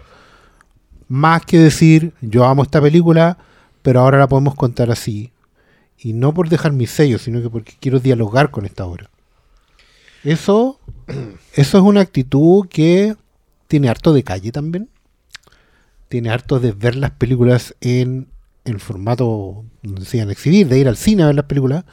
más 1.07 1.45
que 1.45 1.59
decir 1.59 2.13
yo 2.21 2.45
amo 2.45 2.63
esta 2.63 2.81
película 2.81 3.37
pero 3.81 4.01
ahora 4.01 4.19
la 4.19 4.27
podemos 4.27 4.55
contar 4.55 4.91
así. 4.91 5.31
Y 5.97 6.13
no 6.13 6.33
por 6.33 6.49
dejar 6.49 6.73
mi 6.73 6.87
sello 6.87 7.17
sino 7.19 7.41
que 7.41 7.49
porque 7.49 7.73
quiero 7.79 7.99
dialogar 7.99 8.51
con 8.51 8.65
esta 8.65 8.85
obra. 8.85 9.09
Eso 10.23 10.79
eso 11.53 11.77
es 11.77 11.83
una 11.83 12.01
actitud 12.01 12.67
que 12.67 13.15
tiene 13.67 13.89
harto 13.89 14.13
de 14.13 14.23
calle 14.23 14.51
también. 14.51 14.89
Tiene 16.09 16.29
harto 16.29 16.59
de 16.59 16.71
ver 16.71 16.95
las 16.95 17.11
películas 17.11 17.75
en 17.81 18.27
el 18.65 18.79
formato 18.79 19.65
iban 19.83 20.29
a 20.29 20.31
exhibir, 20.31 20.67
de 20.67 20.79
ir 20.79 20.87
al 20.87 20.97
cine 20.97 21.23
a 21.23 21.27
ver 21.27 21.35
las 21.35 21.45
películas, 21.45 21.85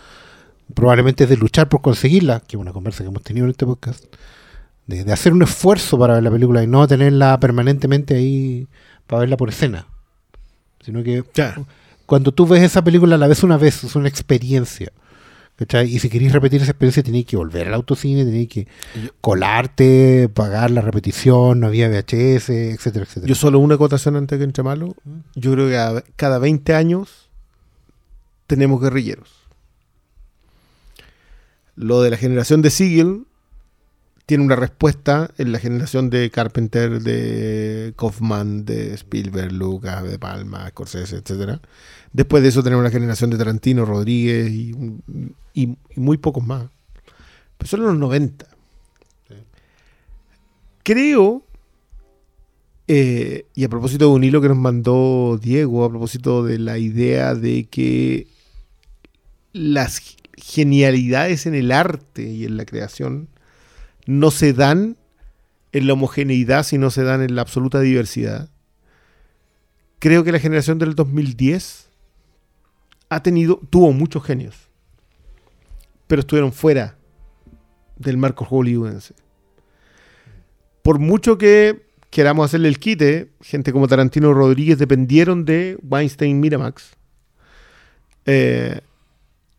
probablemente 0.74 1.26
de 1.26 1.36
luchar 1.36 1.68
por 1.68 1.80
conseguirla, 1.80 2.40
que 2.40 2.56
es 2.56 2.60
una 2.60 2.72
conversa 2.72 3.04
que 3.04 3.08
hemos 3.08 3.22
tenido 3.22 3.46
en 3.46 3.52
este 3.52 3.66
podcast, 3.66 4.04
de 4.86 5.12
hacer 5.12 5.32
un 5.32 5.42
esfuerzo 5.42 5.98
para 5.98 6.14
ver 6.14 6.22
la 6.22 6.30
película 6.30 6.62
y 6.62 6.66
no 6.66 6.86
tenerla 6.86 7.38
permanentemente 7.40 8.16
ahí 8.16 8.66
para 9.06 9.20
verla 9.20 9.36
por 9.36 9.48
escena, 9.50 9.86
sino 10.84 11.02
que 11.02 11.24
cuando 12.06 12.32
tú 12.32 12.46
ves 12.46 12.62
esa 12.62 12.82
película 12.84 13.16
la 13.18 13.26
ves 13.26 13.42
una 13.42 13.56
vez, 13.56 13.84
es 13.84 13.94
una 13.96 14.08
experiencia. 14.08 14.92
¿cachai? 15.56 15.86
Y 15.94 16.00
si 16.00 16.08
queréis 16.10 16.32
repetir 16.32 16.60
esa 16.62 16.72
experiencia 16.72 17.02
tenéis 17.04 17.26
que 17.26 17.36
volver 17.36 17.68
al 17.68 17.74
autocine, 17.74 18.24
tenéis 18.24 18.48
que 18.48 18.66
colarte, 19.20 20.28
pagar 20.34 20.72
la 20.72 20.80
repetición, 20.80 21.60
no 21.60 21.68
había 21.68 21.88
VHS, 21.88 22.48
etcétera, 22.50 23.04
etcétera. 23.04 23.26
Yo 23.28 23.34
solo 23.36 23.60
una 23.60 23.76
acotación 23.76 24.16
antes 24.16 24.36
que 24.36 24.44
entre 24.44 24.64
malo. 24.64 24.96
Yo 25.36 25.52
creo 25.52 25.68
que 25.68 25.78
a- 25.78 26.02
cada 26.16 26.38
20 26.40 26.74
años 26.74 27.28
tenemos 28.48 28.80
guerrilleros. 28.82 29.30
Lo 31.76 32.02
de 32.02 32.10
la 32.10 32.16
generación 32.16 32.60
de 32.62 32.70
Siegel 32.70 33.26
tiene 34.26 34.42
una 34.44 34.56
respuesta 34.56 35.30
en 35.38 35.52
la 35.52 35.58
generación 35.58 36.08
de 36.10 36.30
Carpenter, 36.30 37.00
de 37.02 37.92
Kaufman, 37.96 38.64
de 38.64 38.94
Spielberg, 38.94 39.52
Lucas, 39.52 40.02
de 40.04 40.18
Palma, 40.18 40.68
Scorsese, 40.70 41.16
etcétera. 41.16 41.60
Después 42.12 42.42
de 42.42 42.48
eso 42.48 42.62
tenemos 42.62 42.84
la 42.84 42.90
generación 42.90 43.30
de 43.30 43.36
Tarantino, 43.38 43.84
Rodríguez 43.84 44.50
y, 44.50 44.72
un- 44.72 45.34
y- 45.52 45.76
y 45.94 46.00
muy 46.00 46.16
pocos 46.16 46.44
más. 46.46 46.64
Pero 47.58 47.68
son 47.68 47.82
los 47.82 47.96
90. 47.96 48.46
Creo 50.82 51.42
eh, 52.86 53.46
y 53.54 53.64
a 53.64 53.68
propósito 53.70 54.06
de 54.06 54.10
un 54.14 54.24
hilo 54.24 54.42
que 54.42 54.48
nos 54.48 54.58
mandó 54.58 55.38
Diego, 55.40 55.84
a 55.84 55.88
propósito 55.90 56.44
de 56.44 56.58
la 56.58 56.76
idea 56.78 57.34
de 57.34 57.64
que 57.64 58.26
las 59.54 60.02
genialidades 60.36 61.46
en 61.46 61.54
el 61.54 61.72
arte 61.72 62.28
y 62.30 62.44
en 62.44 62.56
la 62.58 62.66
creación 62.66 63.28
no 64.06 64.30
se 64.30 64.52
dan 64.52 64.96
en 65.72 65.86
la 65.86 65.94
homogeneidad, 65.94 66.62
sino 66.62 66.90
se 66.90 67.02
dan 67.02 67.22
en 67.22 67.34
la 67.34 67.42
absoluta 67.42 67.80
diversidad. 67.80 68.48
Creo 69.98 70.22
que 70.22 70.32
la 70.32 70.38
generación 70.38 70.78
del 70.78 70.94
2010 70.94 71.90
ha 73.08 73.22
tenido, 73.22 73.60
tuvo 73.70 73.92
muchos 73.92 74.24
genios, 74.24 74.68
pero 76.06 76.20
estuvieron 76.20 76.52
fuera 76.52 76.96
del 77.96 78.16
marco 78.16 78.44
hollywoodense. 78.44 79.14
Por 80.82 80.98
mucho 80.98 81.38
que 81.38 81.86
queramos 82.10 82.44
hacerle 82.44 82.68
el 82.68 82.78
quite, 82.78 83.30
gente 83.40 83.72
como 83.72 83.88
Tarantino 83.88 84.34
Rodríguez 84.34 84.78
dependieron 84.78 85.44
de 85.44 85.78
Weinstein 85.82 86.38
Miramax. 86.38 86.92
Eh, 88.26 88.80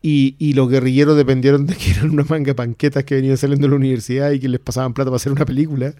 y, 0.08 0.36
y 0.38 0.52
los 0.52 0.68
guerrilleros 0.68 1.16
dependieron 1.16 1.66
de 1.66 1.74
que 1.74 1.90
eran 1.90 2.10
una 2.10 2.22
manga 2.22 2.52
de 2.52 2.54
panquetas 2.54 3.02
que 3.02 3.16
venían 3.16 3.36
saliendo 3.36 3.66
de 3.66 3.70
la 3.70 3.76
universidad 3.76 4.30
y 4.30 4.38
que 4.38 4.48
les 4.48 4.60
pasaban 4.60 4.94
plata 4.94 5.10
para 5.10 5.16
hacer 5.16 5.32
una 5.32 5.44
película. 5.44 5.94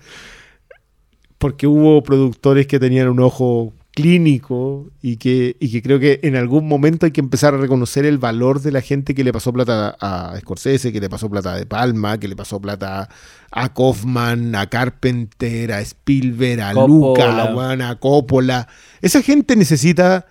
Porque 1.38 1.66
hubo 1.66 2.04
productores 2.04 2.68
que 2.68 2.78
tenían 2.78 3.09
un 3.09 3.18
ojo 3.18 3.72
clínico 3.90 4.86
y 5.02 5.16
que, 5.16 5.57
y 5.59 5.72
que 5.72 5.82
creo 5.82 5.98
que 5.98 6.20
en 6.22 6.36
algún 6.36 6.68
momento 6.68 7.04
hay 7.07 7.11
que 7.11 7.20
empezar 7.20 7.54
a 7.54 7.57
reconocer 7.57 8.07
el 8.07 8.18
valor 8.18 8.61
de 8.61 8.70
la 8.70 8.80
gente 8.80 9.12
que 9.12 9.24
le 9.24 9.32
pasó 9.32 9.52
plata 9.52 9.96
a 10.00 10.38
Scorsese, 10.38 10.92
que 10.92 11.00
le 11.00 11.11
pasó 11.11 11.28
plata 11.28 11.54
a 11.54 11.57
De 11.57 11.66
Palma, 11.66 12.20
que 12.20 12.28
le 12.28 12.36
pasó 12.36 12.61
plata 12.61 13.09
a 13.50 13.74
Kaufman, 13.74 14.54
a 14.54 14.68
Carpenter, 14.68 15.72
a 15.72 15.80
Spielberg, 15.80 16.61
a 16.61 16.74
Coppola. 16.74 17.50
Luca, 17.50 17.88
a 17.90 17.96
Coppola. 17.96 18.68
Esa 19.02 19.20
gente 19.20 19.57
necesita, 19.57 20.26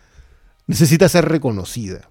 necesita 0.66 1.10
ser 1.10 1.26
reconocida. 1.26 2.08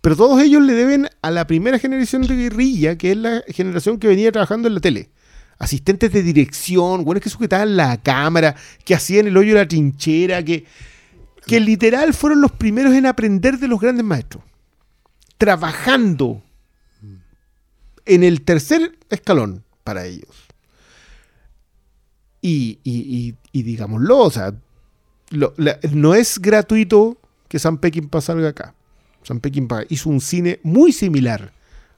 Pero 0.00 0.16
todos 0.16 0.40
ellos 0.42 0.62
le 0.62 0.72
deben 0.72 1.08
a 1.20 1.30
la 1.30 1.46
primera 1.46 1.78
generación 1.78 2.22
de 2.22 2.34
guerrilla, 2.34 2.96
que 2.96 3.12
es 3.12 3.16
la 3.16 3.42
generación 3.48 3.98
que 3.98 4.08
venía 4.08 4.32
trabajando 4.32 4.68
en 4.68 4.74
la 4.74 4.80
tele. 4.80 5.10
Asistentes 5.58 6.10
de 6.12 6.22
dirección, 6.22 7.04
buenos 7.04 7.22
que 7.22 7.28
sujetaban 7.28 7.76
la 7.76 8.00
cámara, 8.00 8.56
que 8.84 8.94
hacían 8.94 9.26
el 9.26 9.36
hoyo 9.36 9.54
de 9.54 9.60
la 9.60 9.68
trinchera, 9.68 10.42
que, 10.42 10.64
que 11.46 11.60
literal 11.60 12.14
fueron 12.14 12.40
los 12.40 12.52
primeros 12.52 12.94
en 12.94 13.04
aprender 13.04 13.58
de 13.58 13.68
los 13.68 13.78
grandes 13.78 14.04
maestros. 14.04 14.42
Trabajando 15.36 16.42
en 18.06 18.24
el 18.24 18.42
tercer 18.42 18.98
escalón 19.10 19.64
para 19.84 20.06
ellos. 20.06 20.30
Y, 22.42 23.34
digámoslo, 23.52 24.18
o 24.18 24.30
sea, 24.30 24.54
no 25.92 26.14
es 26.14 26.38
gratuito 26.38 27.18
que 27.48 27.58
Sam 27.58 27.78
Peckinpah 27.78 28.20
salga 28.22 28.48
acá. 28.48 28.74
Sam 29.22 29.40
Peckinpah 29.40 29.84
hizo 29.88 30.08
un 30.08 30.20
cine 30.20 30.60
muy 30.62 30.92
similar 30.92 31.52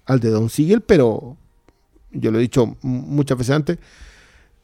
al 0.07 0.21
de 0.21 0.31
Don 0.31 0.51
Siegel, 0.51 0.81
pero 0.81 1.37
yo 2.11 2.31
lo 2.31 2.39
he 2.39 2.43
dicho 2.43 2.77
muchas 2.83 3.39
veces 3.39 3.55
antes, 3.55 3.79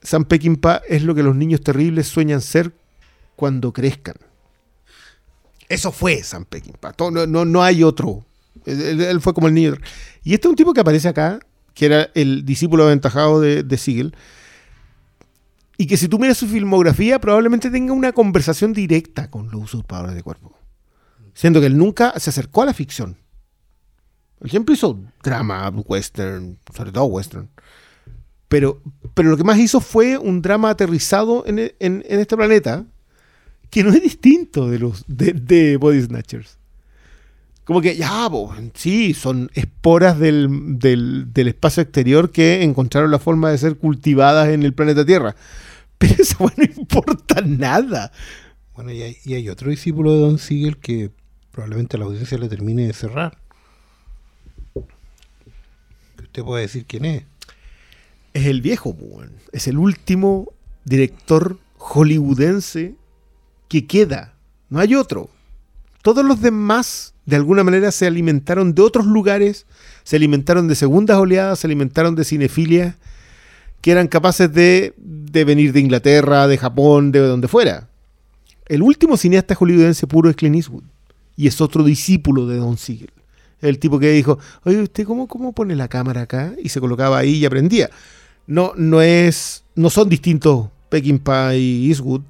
Sam 0.02 0.24
Peckinpah 0.24 0.82
es 0.88 1.02
lo 1.02 1.14
que 1.14 1.22
los 1.22 1.34
niños 1.34 1.61
terribles 1.61 2.06
sueñan 2.09 2.40
ser 2.40 2.72
cuando 3.36 3.72
crezcan. 3.72 4.16
Eso 5.68 5.92
fue 5.92 6.22
Sam 6.22 6.44
Peckinpah. 6.44 6.94
No, 6.98 7.26
no, 7.26 7.44
no 7.44 7.62
hay 7.62 7.82
otro. 7.82 8.24
Él 8.64 9.20
fue 9.20 9.34
como 9.34 9.48
el 9.48 9.54
niño. 9.54 9.74
Y 10.24 10.34
este 10.34 10.48
es 10.48 10.50
un 10.50 10.56
tipo 10.56 10.72
que 10.72 10.80
aparece 10.80 11.09
acá, 11.09 11.38
que 11.74 11.86
era 11.86 12.11
el 12.14 12.44
discípulo 12.44 12.84
aventajado 12.84 13.40
de, 13.40 13.62
de 13.62 13.76
Siegel, 13.76 14.14
y 15.76 15.86
que 15.86 15.96
si 15.96 16.09
tú 16.09 16.18
miras 16.18 16.38
su 16.38 16.48
filmografía, 16.48 17.20
probablemente 17.20 17.70
tenga 17.70 17.92
una 17.92 18.12
conversación 18.12 18.72
directa 18.72 19.30
con 19.30 19.50
los 19.50 19.62
usurpadores 19.62 20.14
de 20.14 20.22
cuerpo. 20.22 20.57
Siendo 21.39 21.61
que 21.61 21.66
él 21.66 21.78
nunca 21.78 22.18
se 22.18 22.30
acercó 22.30 22.62
a 22.62 22.66
la 22.66 22.74
ficción. 22.74 23.16
Él 24.41 24.51
siempre 24.51 24.74
hizo 24.74 24.99
drama, 25.22 25.68
western, 25.86 26.59
sobre 26.74 26.91
todo 26.91 27.05
western. 27.05 27.49
Pero, 28.49 28.82
pero 29.14 29.30
lo 29.30 29.36
que 29.36 29.45
más 29.45 29.57
hizo 29.57 29.80
fue 29.80 30.18
un 30.18 30.43
drama 30.43 30.70
aterrizado 30.70 31.45
en, 31.47 31.61
e- 31.61 31.76
en- 31.78 32.03
este 32.09 32.36
planeta 32.36 32.86
que 33.70 33.84
no 33.84 33.91
es 33.93 34.03
distinto 34.03 34.68
de 34.68 34.80
los 34.80 35.05
de, 35.07 35.76
Body 35.76 36.03
Snatchers. 36.03 36.59
Como 37.62 37.82
que, 37.82 37.95
ya, 37.97 38.28
po, 38.28 38.53
sí, 38.74 39.14
son 39.14 39.49
esporas 39.55 40.18
del, 40.18 40.49
del- 40.80 41.32
del 41.32 41.47
espacio 41.47 41.84
exterior 41.84 42.32
que 42.32 42.64
encontraron 42.64 43.12
la 43.12 43.20
forma 43.20 43.53
de 43.53 43.59
ser 43.59 43.76
cultivadas 43.76 44.49
en 44.49 44.64
el 44.64 44.74
planeta 44.74 45.07
Tierra. 45.07 45.36
Pero 45.99 46.14
eso 46.18 46.36
no 46.57 46.64
importa 46.64 47.43
nada. 47.43 48.11
Bueno, 48.74 48.91
y 48.91 49.03
hay, 49.03 49.16
y 49.24 49.34
hay 49.34 49.49
otro 49.49 49.70
discípulo 49.70 50.14
de 50.14 50.18
Don 50.20 50.39
Siegel 50.39 50.78
que 50.78 51.12
probablemente 51.59 51.98
la 51.98 52.04
audiencia 52.04 52.38
le 52.38 52.48
termine 52.48 52.86
de 52.86 52.92
cerrar. 52.92 53.36
Usted 56.22 56.44
puede 56.44 56.62
decir 56.62 56.84
quién 56.86 57.04
es. 57.04 57.24
Es 58.32 58.46
el 58.46 58.62
viejo, 58.62 58.90
weón. 58.90 59.32
Es 59.50 59.66
el 59.66 59.76
último 59.76 60.52
director 60.84 61.59
hollywoodense 61.78 62.94
que 63.66 63.88
queda. 63.88 64.34
No 64.70 64.78
hay 64.78 64.94
otro. 64.94 65.30
Todos 66.02 66.24
los 66.24 66.40
demás, 66.40 67.14
de 67.26 67.34
alguna 67.34 67.64
manera, 67.64 67.90
se 67.90 68.06
alimentaron 68.06 68.72
de 68.72 68.82
otros 68.82 69.06
lugares, 69.06 69.66
se 70.04 70.14
alimentaron 70.14 70.68
de 70.68 70.76
segundas 70.76 71.16
oleadas, 71.16 71.59
se 71.59 71.66
alimentaron 71.66 72.14
de 72.14 72.22
cinefilia, 72.22 72.98
que 73.80 73.90
eran 73.90 74.06
capaces 74.06 74.52
de, 74.52 74.94
de 74.96 75.44
venir 75.44 75.72
de 75.72 75.80
Inglaterra, 75.80 76.46
de 76.46 76.56
Japón, 76.56 77.11
de 77.11 77.18
donde 77.18 77.48
fuera. 77.48 77.88
El 78.66 78.80
último 78.82 79.16
cineasta 79.16 79.56
hollywoodense 79.56 80.06
puro 80.06 80.30
es 80.30 80.36
Clint 80.36 80.54
Eastwood. 80.54 80.84
Y 81.39 81.47
es 81.47 81.61
otro 81.61 81.84
discípulo 81.84 82.49
de 82.49 82.57
Don 82.57 82.76
Siegel. 82.76 83.12
El 83.61 83.78
tipo 83.78 84.01
que 84.01 84.11
dijo, 84.11 84.41
oye, 84.64 84.82
¿usted 84.82 85.05
cómo, 85.05 85.28
cómo 85.28 85.53
pone 85.53 85.76
la 85.76 85.86
cámara 85.86 86.22
acá? 86.22 86.53
Y 86.61 86.68
se 86.68 86.80
colocaba 86.80 87.16
ahí 87.16 87.36
y 87.36 87.47
aprendía. 87.47 87.91
No, 88.49 88.72
no 88.76 89.01
es. 89.01 89.62
No 89.76 89.89
son 89.89 90.09
distintos 90.09 90.66
Peckinpah 90.89 91.55
y 91.55 91.89
Eastwood. 91.91 92.22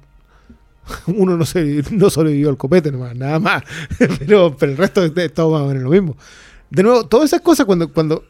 Uno 1.07 1.37
no, 1.37 1.45
se, 1.47 1.83
no 1.89 2.11
sobrevivió 2.11 2.49
al 2.49 2.57
copete 2.57 2.91
nomás, 2.91 3.15
nada 3.15 3.39
más. 3.39 3.63
Pero, 4.19 4.55
pero 4.55 4.73
el 4.73 4.77
resto 4.77 5.03
es, 5.03 5.33
todo 5.33 5.53
más 5.53 5.61
o 5.61 5.67
menos 5.69 5.81
lo 5.81 5.89
mismo. 5.89 6.15
De 6.69 6.83
nuevo, 6.83 7.07
todas 7.07 7.31
esas 7.31 7.41
cosas, 7.41 7.65
cuando, 7.65 7.91
cuando, 7.91 8.23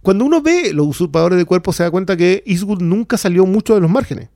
cuando 0.00 0.24
uno 0.24 0.40
ve 0.40 0.72
los 0.72 0.86
usurpadores 0.86 1.36
de 1.36 1.44
cuerpo, 1.44 1.74
se 1.74 1.82
da 1.82 1.90
cuenta 1.90 2.16
que 2.16 2.42
Eastwood 2.46 2.80
nunca 2.80 3.18
salió 3.18 3.44
mucho 3.44 3.74
de 3.74 3.82
los 3.82 3.90
márgenes. 3.90 4.30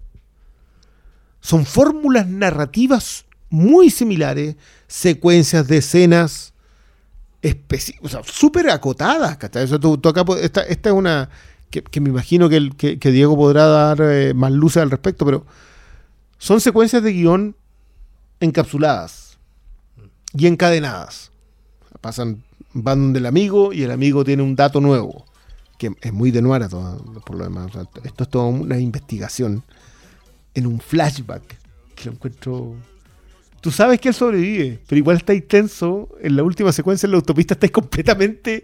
Son 1.40 1.64
fórmulas 1.64 2.28
narrativas 2.28 3.24
muy 3.54 3.88
similares, 3.88 4.56
secuencias 4.94 5.66
de 5.66 5.78
escenas 5.78 6.52
o 8.00 8.08
sea, 8.08 8.20
súper 8.24 8.70
acotadas. 8.70 9.36
O 9.72 9.80
tú- 9.80 10.08
acá 10.08 10.24
esta, 10.40 10.62
esta 10.62 10.88
es 10.90 10.94
una 10.94 11.28
que, 11.70 12.00
me 12.00 12.10
imagino 12.10 12.48
que, 12.48 12.70
Diego 13.10 13.36
podrá 13.36 13.66
dar 13.66 13.98
eh, 14.00 14.32
más 14.34 14.52
luces 14.52 14.80
al 14.82 14.90
respecto, 14.92 15.24
pero 15.24 15.44
son 16.38 16.60
secuencias 16.60 17.02
de 17.02 17.12
guion 17.12 17.56
encapsuladas 18.38 19.36
y 20.32 20.46
encadenadas. 20.46 21.32
Pasan, 22.00 22.44
van 22.72 23.00
donde 23.00 23.18
el 23.18 23.26
amigo 23.26 23.72
y 23.72 23.82
el 23.82 23.90
amigo 23.90 24.24
tiene 24.24 24.44
un 24.44 24.54
dato 24.54 24.80
nuevo, 24.80 25.24
que 25.76 25.90
es 26.00 26.12
muy 26.12 26.30
de 26.30 26.40
todo, 26.68 27.02
por 27.26 27.36
lo 27.36 27.44
demás. 27.44 27.72
Esto 28.04 28.22
es 28.24 28.30
toda 28.30 28.44
una 28.44 28.78
investigación 28.78 29.64
en 30.54 30.66
un 30.66 30.78
flashback 30.78 31.58
que 31.96 32.04
lo 32.04 32.12
encuentro. 32.12 32.76
Tú 33.64 33.70
sabes 33.70 33.98
que 33.98 34.08
él 34.10 34.14
sobrevive, 34.14 34.78
pero 34.86 34.98
igual 34.98 35.16
estáis 35.16 35.48
tenso. 35.48 36.10
En 36.20 36.36
la 36.36 36.42
última 36.42 36.70
secuencia 36.70 37.06
en 37.06 37.12
la 37.12 37.16
autopista 37.16 37.54
estáis 37.54 37.72
completamente 37.72 38.62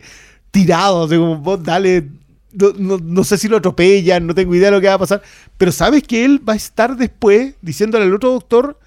tirados. 0.50 1.08
De 1.08 1.16
como 1.16 1.38
vos 1.38 1.62
dale. 1.64 2.06
No, 2.52 2.74
no- 2.76 2.98
no 2.98 3.24
sé 3.24 3.38
si 3.38 3.48
lo 3.48 3.56
atropellan, 3.56 4.26
no 4.26 4.34
tengo 4.34 4.54
idea 4.54 4.66
de 4.66 4.76
lo 4.76 4.80
que 4.82 4.88
va 4.88 4.94
a 4.94 4.98
pasar. 4.98 5.22
Pero 5.56 5.72
sabes 5.72 6.02
que 6.02 6.22
él 6.22 6.46
va 6.46 6.52
a 6.52 6.56
estar 6.56 6.98
después 6.98 7.54
diciéndole 7.62 8.04
al 8.04 8.12
otro 8.14 8.30
doctor. 8.32 8.78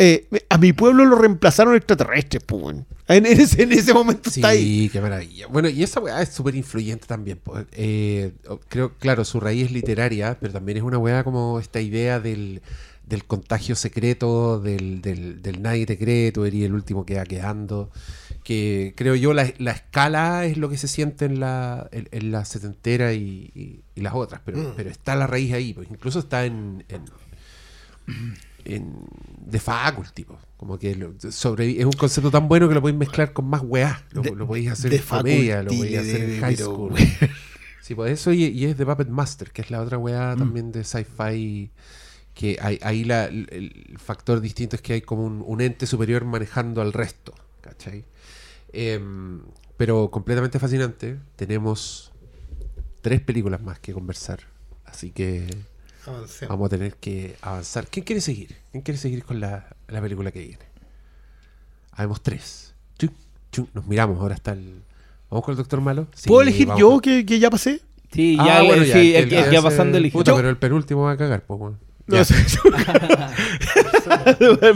eh, 0.00 0.28
a 0.50 0.58
mi 0.58 0.72
pueblo 0.74 1.04
lo 1.06 1.16
reemplazaron 1.16 1.74
extraterrestres, 1.74 2.42
pues, 2.44 2.62
weón. 2.62 2.86
en, 3.08 3.26
en 3.26 3.40
ese, 3.40 3.62
en 3.62 3.72
ese 3.72 3.92
momento 3.94 4.28
está 4.30 4.48
ahí. 4.48 4.62
Sí, 4.84 4.90
qué 4.92 5.00
maravilla. 5.00 5.46
Bueno, 5.48 5.68
y 5.70 5.82
esa 5.82 6.00
weá 6.00 6.20
es 6.22 6.28
súper 6.28 6.54
influyente 6.54 7.06
también. 7.06 7.38
po. 7.38 7.54
Eh, 7.72 8.32
o- 8.46 8.60
creo, 8.68 8.92
claro, 8.98 9.24
su 9.24 9.40
raíz 9.40 9.64
es 9.66 9.72
literaria, 9.72 10.36
pero 10.38 10.52
también 10.52 10.76
es 10.78 10.84
una 10.84 10.98
weá 10.98 11.24
como 11.24 11.58
esta 11.58 11.80
idea 11.80 12.20
del, 12.20 12.60
del 13.08 13.24
contagio 13.24 13.74
secreto, 13.74 14.60
del, 14.60 15.00
del, 15.00 15.40
del 15.42 15.62
nadie 15.62 15.86
te 15.86 15.96
cree, 15.96 16.30
tú 16.32 16.44
eres 16.44 16.62
el 16.62 16.74
último 16.74 17.06
que 17.06 17.16
va 17.16 17.24
quedando. 17.24 17.90
Que 18.44 18.92
creo 18.96 19.14
yo 19.14 19.32
la, 19.34 19.52
la 19.58 19.72
escala 19.72 20.44
es 20.46 20.56
lo 20.58 20.68
que 20.68 20.76
se 20.78 20.88
siente 20.88 21.24
en 21.24 21.40
la, 21.40 21.88
en, 21.92 22.08
en 22.12 22.30
la 22.32 22.44
setentera 22.44 23.12
y, 23.12 23.50
y- 23.54 23.80
y 23.94 24.00
las 24.00 24.14
otras, 24.14 24.40
pero, 24.44 24.74
pero 24.76 24.90
está 24.90 25.16
la 25.16 25.26
raíz 25.26 25.52
ahí, 25.52 25.72
pues 25.74 25.88
incluso 25.90 26.18
está 26.20 26.44
en, 26.46 26.84
en, 26.88 27.02
en 28.64 28.94
The 29.50 29.58
Faculty, 29.58 30.24
po. 30.24 30.38
como 30.56 30.78
que 30.78 30.94
lo- 30.94 31.14
sobrevi- 31.14 31.78
es 31.78 31.84
un 31.84 31.92
concepto 31.92 32.30
tan 32.30 32.48
bueno 32.48 32.68
que 32.68 32.74
lo 32.74 32.80
podéis 32.80 32.98
mezclar 32.98 33.32
con 33.32 33.46
más 33.46 33.62
weá, 33.64 34.02
lo, 34.12 34.22
De- 34.22 34.34
lo 34.34 34.46
podéis 34.46 34.70
hacer 34.70 34.92
en 34.94 35.02
comedia, 35.02 35.62
lo 35.62 35.70
podéis 35.70 35.98
hacer 35.98 36.20
en 36.30 36.40
high 36.40 36.56
school. 36.56 36.94
Sí, 37.82 37.94
pues 37.94 38.12
eso 38.12 38.32
y, 38.32 38.44
y 38.44 38.66
es 38.66 38.76
The 38.76 38.84
Puppet 38.84 39.08
Master, 39.08 39.50
que 39.50 39.62
es 39.62 39.70
la 39.70 39.80
otra 39.80 39.96
weá 39.98 40.34
Mm. 40.34 40.38
también 40.38 40.72
de 40.72 40.84
sci-fi. 40.84 41.70
Que 42.38 42.56
hay, 42.62 42.78
ahí 42.82 43.02
la- 43.02 43.24
el, 43.24 43.48
el 43.50 43.98
factor 43.98 44.40
distinto 44.40 44.76
es 44.76 44.82
que 44.82 44.92
hay 44.92 45.00
como 45.02 45.24
un, 45.24 45.42
un 45.44 45.60
ente 45.60 45.86
superior 45.88 46.24
manejando 46.24 46.80
al 46.80 46.92
resto. 46.92 47.34
¿Cachai? 47.60 48.04
Em, 48.72 49.40
pero 49.76 50.08
completamente 50.10 50.60
fascinante. 50.60 51.18
Tenemos 51.34 52.12
tres 53.00 53.20
películas 53.22 53.60
más 53.60 53.80
que 53.80 53.92
conversar. 53.92 54.38
Así 54.84 55.10
que 55.10 55.48
vamos 56.48 56.66
a 56.66 56.68
tener 56.70 56.94
que 56.94 57.34
avanzar. 57.42 57.88
¿Quién 57.88 58.04
quiere 58.04 58.20
seguir? 58.20 58.54
¿Quién 58.70 58.84
quiere 58.84 58.98
seguir 58.98 59.24
con 59.24 59.40
la, 59.40 59.74
la 59.88 60.00
película 60.00 60.30
que 60.30 60.38
viene? 60.38 60.64
Habemos 61.90 62.22
tres. 62.22 62.72
Chum, 62.98 63.10
chum, 63.50 63.66
Nos 63.74 63.86
miramos, 63.88 64.20
ahora 64.20 64.34
está 64.36 64.52
el. 64.52 64.82
¿Vamos 65.28 65.44
con 65.44 65.52
el 65.52 65.56
Doctor 65.58 65.80
Malo? 65.80 66.06
Sí, 66.14 66.28
¿Puedo 66.28 66.42
elegir 66.42 66.68
yo 66.78 66.90
con- 66.92 67.00
que, 67.00 67.26
que 67.26 67.38
ya 67.40 67.50
pasé? 67.50 67.80
Sí, 68.12 68.36
Ah, 68.38 68.46
ya, 68.46 68.62
bueno, 68.62 68.84
sí, 68.84 68.90
el 69.14 69.24
el 69.24 69.28
que 69.28 69.44
que 69.44 69.52
ya 69.52 69.60
pasando 69.60 69.98
el 69.98 70.10
Puta, 70.10 70.34
pero 70.34 70.48
el 70.48 70.56
penúltimo 70.56 71.02
va 71.02 71.12
a 71.12 71.16
cagar, 71.18 71.44
weón. 71.48 71.78
No 72.08 72.24
sé. 72.24 72.34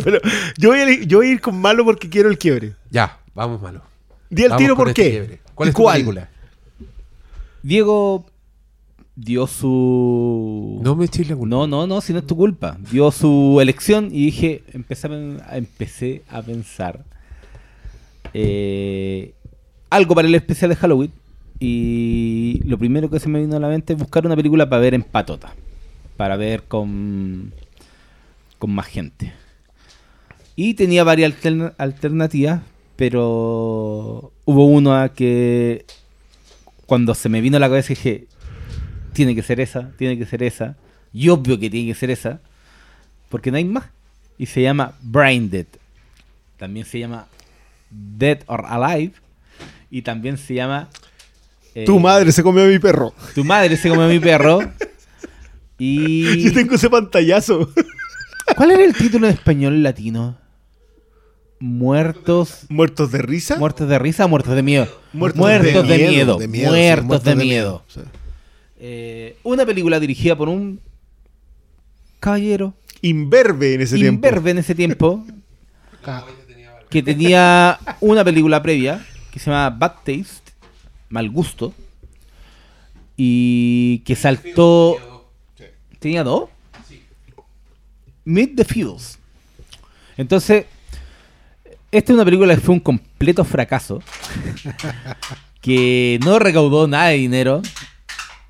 Pero 0.05 0.19
yo 0.59 0.69
voy, 0.69 0.79
a, 0.81 1.03
yo 1.05 1.19
voy 1.19 1.29
a 1.29 1.33
ir 1.33 1.41
con 1.41 1.59
malo 1.61 1.85
porque 1.85 2.09
quiero 2.09 2.29
el 2.29 2.39
quiebre. 2.39 2.75
Ya, 2.91 3.19
vamos 3.35 3.61
malo. 3.63 3.83
Di 4.31 4.43
el 4.45 4.51
Vamos 4.51 4.63
tiro 4.63 4.77
con 4.77 4.83
por 4.85 4.89
este 4.91 5.03
qué. 5.03 5.11
quiebre. 5.11 5.41
¿Cuál 5.55 5.69
¿Y 5.69 5.71
es 5.71 5.77
tu 5.77 5.85
película? 5.87 6.29
Diego 7.63 8.27
dio 9.15 9.47
su... 9.47 10.81
No 10.83 10.97
me 10.97 11.05
eches 11.05 11.29
la 11.29 11.37
culpa. 11.37 11.55
No, 11.57 11.67
no, 11.67 11.87
no, 11.87 12.01
si 12.01 12.13
no 12.13 12.21
es 12.21 12.27
tu 12.27 12.37
culpa. 12.37 12.77
Dio 12.91 13.11
su 13.11 13.59
elección 13.61 14.07
y 14.13 14.27
dije, 14.27 14.65
empecé 14.73 15.07
a, 15.07 15.11
pen- 15.11 15.41
a- 15.47 15.57
empecé 15.59 16.23
a 16.31 16.43
pensar 16.43 17.05
eh, 18.35 19.35
algo 19.91 20.15
para 20.15 20.27
el 20.29 20.35
especial 20.35 20.71
de 20.71 20.77
Halloween. 20.77 21.13
Y 21.61 22.61
lo 22.65 22.79
primero 22.79 23.09
que 23.11 23.21
se 23.21 23.29
me 23.29 23.41
vino 23.41 23.57
a 23.57 23.61
la 23.61 23.69
mente 23.69 23.93
es 23.93 23.99
buscar 23.99 24.25
una 24.27 24.35
película 24.35 24.69
para 24.69 24.81
ver 24.81 24.95
en 24.95 25.03
patota. 25.03 25.55
Para 26.17 26.37
ver 26.37 26.65
con, 26.65 27.53
con 28.59 28.71
más 28.73 28.87
gente. 28.87 29.33
Y 30.57 30.75
tenía 30.75 31.05
varias 31.05 31.33
alterna- 31.33 31.75
alternativas, 31.79 32.61
pero 32.97 34.33
hubo 34.45 34.67
una 34.67 35.09
que 35.11 35.85
cuando 36.87 37.15
se 37.15 37.29
me 37.29 37.41
vino 37.41 37.57
a 37.57 37.61
la 37.61 37.69
cabeza 37.69 37.89
dije, 37.89 38.27
tiene 39.13 39.35
que 39.35 39.43
ser 39.43 39.61
esa, 39.61 39.91
tiene 39.97 40.19
que 40.19 40.27
ser 40.27 40.43
esa. 40.43 40.77
Y 41.13 41.29
obvio 41.31 41.59
que 41.59 41.71
tiene 41.71 41.89
que 41.93 41.99
ser 41.99 42.11
esa. 42.11 42.41
Porque 43.29 43.51
no 43.51 43.57
hay 43.57 43.65
más. 43.65 43.87
Y 44.39 44.47
se 44.47 44.63
llama 44.63 44.95
Brain 45.03 45.51
Dead. 45.51 45.67
También 46.59 46.87
se 46.87 46.99
llama 46.99 47.27
Dead 47.91 48.41
or 48.47 48.65
Alive. 48.67 49.13
Y 49.91 50.03
también 50.03 50.39
se 50.39 50.55
llama... 50.55 50.89
eh, 51.75 51.85
Tu 51.85 51.99
madre 51.99 52.31
se 52.33 52.43
comió 52.43 52.65
a 52.65 52.67
mi 52.67 52.79
perro. 52.79 53.15
Tu 53.35 53.45
madre 53.45 53.77
se 53.77 53.89
come 53.89 54.05
a 54.05 54.09
mi 54.09 54.19
perro. 54.21 54.61
Y... 55.85 56.43
Yo 56.45 56.53
tengo 56.53 56.77
ese 56.77 56.89
pantallazo. 56.89 57.69
¿Cuál 58.57 58.71
era 58.71 58.85
el 58.85 58.95
título 58.95 59.27
en 59.27 59.35
español 59.35 59.83
latino? 59.83 60.39
Muertos... 61.59 62.67
¿Muertos 62.69 63.11
de 63.11 63.19
risa? 63.23 63.57
¿Muertos 63.57 63.89
de 63.89 63.99
risa 63.99 64.25
o 64.27 64.29
muertos 64.29 64.55
de 64.55 64.63
miedo? 64.63 64.87
Muertos 65.13 65.45
de, 65.45 65.73
de 65.83 66.09
miedo. 66.09 66.37
de 66.39 66.49
miedo, 66.49 66.73
sí, 66.75 67.03
muertos 67.03 67.25
de, 67.25 67.31
de 67.31 67.37
miedo. 67.37 67.45
miedo, 67.45 67.85
sí. 67.89 68.01
Eh, 68.79 69.37
una 69.43 69.67
película 69.67 69.99
dirigida 69.99 70.37
por 70.37 70.49
un 70.49 70.81
caballero 72.21 72.75
Imberbe 73.01 73.75
en 73.75 73.81
ese 73.81 73.97
tiempo. 73.97 74.27
imberbe 74.27 74.51
en 74.53 74.59
ese 74.59 74.75
tiempo 74.77 75.25
que 76.91 77.03
tenía 77.03 77.79
una 78.01 78.25
película 78.25 78.63
previa 78.63 79.05
que 79.33 79.39
se 79.41 79.51
llama 79.51 79.71
Bad 79.71 79.95
Taste, 80.05 80.53
Mal 81.09 81.29
Gusto, 81.31 81.75
y 83.17 83.99
que 84.01 84.15
saltó. 84.15 85.12
¿Tenía 86.03 86.23
dos? 86.23 86.51
Meet 88.27 88.57
the 88.57 88.65
Feels. 88.65 89.19
Entonces, 90.19 90.67
esta 91.91 92.13
es 92.13 92.15
una 92.15 92.25
película 92.25 92.55
que 92.55 92.61
fue 92.61 92.75
un 92.75 92.81
completo 92.81 93.45
fracaso, 93.45 94.03
que 95.63 96.21
no 96.23 96.39
recaudó 96.39 96.87
nada 96.87 97.09
de 97.09 97.17
dinero, 97.17 97.63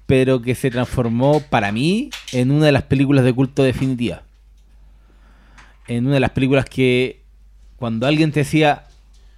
pero 0.06 0.42
que 0.42 0.56
se 0.56 0.70
transformó 0.70 1.40
para 1.40 1.70
mí 1.70 2.10
en 2.32 2.50
una 2.50 2.66
de 2.66 2.72
las 2.72 2.82
películas 2.82 3.24
de 3.24 3.32
culto 3.32 3.62
definitivas 3.62 4.22
en 5.88 6.06
una 6.06 6.14
de 6.14 6.20
las 6.20 6.30
películas 6.30 6.64
que 6.64 7.20
cuando 7.76 8.06
alguien 8.06 8.32
te 8.32 8.40
decía 8.40 8.86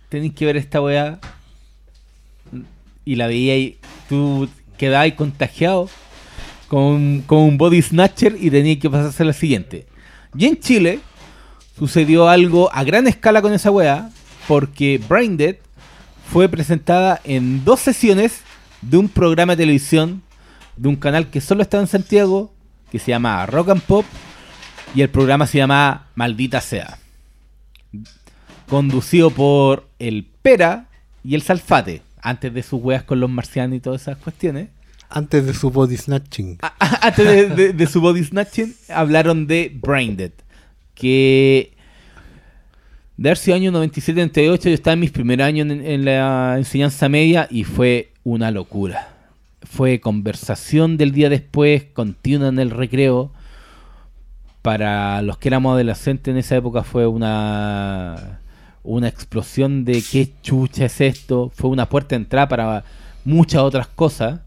tenéis 0.08 0.34
que 0.34 0.46
ver 0.46 0.56
esta 0.56 0.80
weá 0.80 1.18
y 3.04 3.16
la 3.16 3.26
veía 3.26 3.56
y 3.56 3.78
tú 4.08 4.48
quedabas 4.76 5.12
contagiado 5.12 5.88
con, 6.74 7.24
un 7.28 7.56
body 7.56 7.82
snatcher 7.82 8.36
y 8.40 8.50
tenías 8.50 8.78
que 8.78 8.90
pasarse 8.90 9.24
la 9.24 9.32
siguiente. 9.32 9.86
Y 10.36 10.46
en 10.46 10.58
Chile 10.58 10.98
sucedió 11.78 12.28
algo 12.28 12.68
a 12.74 12.82
gran 12.82 13.06
escala 13.06 13.40
con 13.40 13.52
esa 13.52 13.70
weá 13.70 14.10
porque 14.48 15.00
Brain 15.08 15.36
Dead 15.36 15.54
fue 16.32 16.48
presentada 16.48 17.20
en 17.22 17.64
dos 17.64 17.78
sesiones 17.78 18.40
de 18.82 18.96
un 18.96 19.08
programa 19.08 19.52
de 19.52 19.62
televisión 19.62 20.22
de 20.76 20.88
un 20.88 20.96
canal 20.96 21.30
que 21.30 21.40
solo 21.40 21.62
estaba 21.62 21.80
en 21.80 21.86
Santiago 21.86 22.52
que 22.90 22.98
se 22.98 23.12
llama 23.12 23.46
Rock 23.46 23.68
and 23.68 23.82
Pop 23.82 24.04
y 24.96 25.02
el 25.02 25.10
programa 25.10 25.46
se 25.46 25.58
llama 25.58 26.08
Maldita 26.16 26.60
Sea. 26.60 26.98
Conducido 28.68 29.30
por 29.30 29.86
el 30.00 30.26
Pera 30.42 30.86
y 31.22 31.36
el 31.36 31.42
Salfate. 31.42 32.02
Antes 32.20 32.52
de 32.52 32.64
sus 32.64 32.82
weas 32.82 33.04
con 33.04 33.20
los 33.20 33.30
marcianos 33.30 33.76
y 33.76 33.80
todas 33.80 34.02
esas 34.02 34.18
cuestiones. 34.18 34.70
Antes 35.14 35.46
de 35.46 35.54
su 35.54 35.70
body 35.70 35.96
snatching. 35.96 36.58
Antes 36.80 37.76
de, 37.76 37.86
su 37.86 38.00
body 38.00 38.24
snatching, 38.24 38.74
hablaron 38.88 39.46
de 39.46 39.70
Brain 39.80 40.16
Dead. 40.16 40.32
Que 40.96 41.72
de 43.16 43.28
haber 43.28 43.38
sido 43.38 43.56
año 43.56 43.70
97-98, 43.70 44.62
yo 44.64 44.70
estaba 44.70 44.94
en 44.94 45.00
mis 45.00 45.12
primeros 45.12 45.46
años 45.46 45.70
en, 45.70 45.86
en 45.86 46.04
la 46.04 46.56
enseñanza 46.58 47.08
media 47.08 47.46
y 47.48 47.62
fue 47.62 48.10
una 48.24 48.50
locura. 48.50 49.08
Fue 49.62 50.00
conversación 50.00 50.96
del 50.96 51.12
día 51.12 51.28
después, 51.28 51.84
continua 51.84 52.48
en 52.48 52.58
el 52.58 52.70
recreo. 52.70 53.30
Para 54.62 55.22
los 55.22 55.38
que 55.38 55.46
éramos 55.46 55.74
adolescentes 55.74 56.32
en 56.32 56.38
esa 56.38 56.56
época 56.56 56.82
fue 56.82 57.06
una, 57.06 58.40
una 58.82 59.06
explosión 59.06 59.84
de 59.84 60.02
qué 60.02 60.32
chucha 60.42 60.86
es 60.86 61.00
esto. 61.00 61.52
Fue 61.54 61.70
una 61.70 61.88
puerta 61.88 62.16
de 62.16 62.22
entrada 62.22 62.48
para 62.48 62.84
muchas 63.24 63.62
otras 63.62 63.86
cosas. 63.86 64.40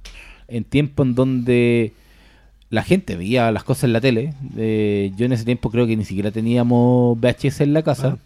En 0.47 0.63
tiempo 0.63 1.03
en 1.03 1.15
donde 1.15 1.93
la 2.69 2.83
gente 2.83 3.15
veía 3.15 3.51
las 3.51 3.63
cosas 3.63 3.85
en 3.85 3.93
la 3.93 4.01
tele. 4.01 4.33
Eh, 4.57 5.11
yo 5.17 5.25
en 5.25 5.31
ese 5.33 5.45
tiempo 5.45 5.69
creo 5.71 5.87
que 5.87 5.95
ni 5.97 6.05
siquiera 6.05 6.31
teníamos 6.31 7.17
VHS 7.19 7.61
en 7.61 7.73
la 7.73 7.83
casa. 7.83 8.17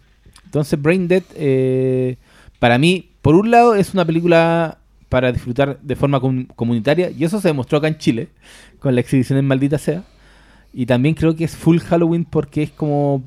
Entonces 0.45 0.81
Brain 0.81 1.07
Dead, 1.07 1.23
eh, 1.35 2.17
para 2.59 2.77
mí, 2.77 3.09
por 3.21 3.35
un 3.35 3.51
lado, 3.51 3.75
es 3.75 3.93
una 3.93 4.05
película 4.05 4.77
para 5.09 5.31
disfrutar 5.31 5.79
de 5.81 5.95
forma 5.95 6.19
com- 6.19 6.45
comunitaria. 6.55 7.09
Y 7.11 7.23
eso 7.23 7.39
se 7.41 7.49
demostró 7.49 7.77
acá 7.77 7.87
en 7.87 7.97
Chile, 7.97 8.29
con 8.79 8.95
la 8.95 9.01
exhibición 9.01 9.37
en 9.39 9.45
Maldita 9.45 9.77
Sea. 9.77 10.03
Y 10.73 10.85
también 10.85 11.15
creo 11.15 11.35
que 11.35 11.43
es 11.43 11.55
full 11.55 11.79
Halloween 11.79 12.23
porque 12.25 12.63
es 12.63 12.71
como 12.71 13.23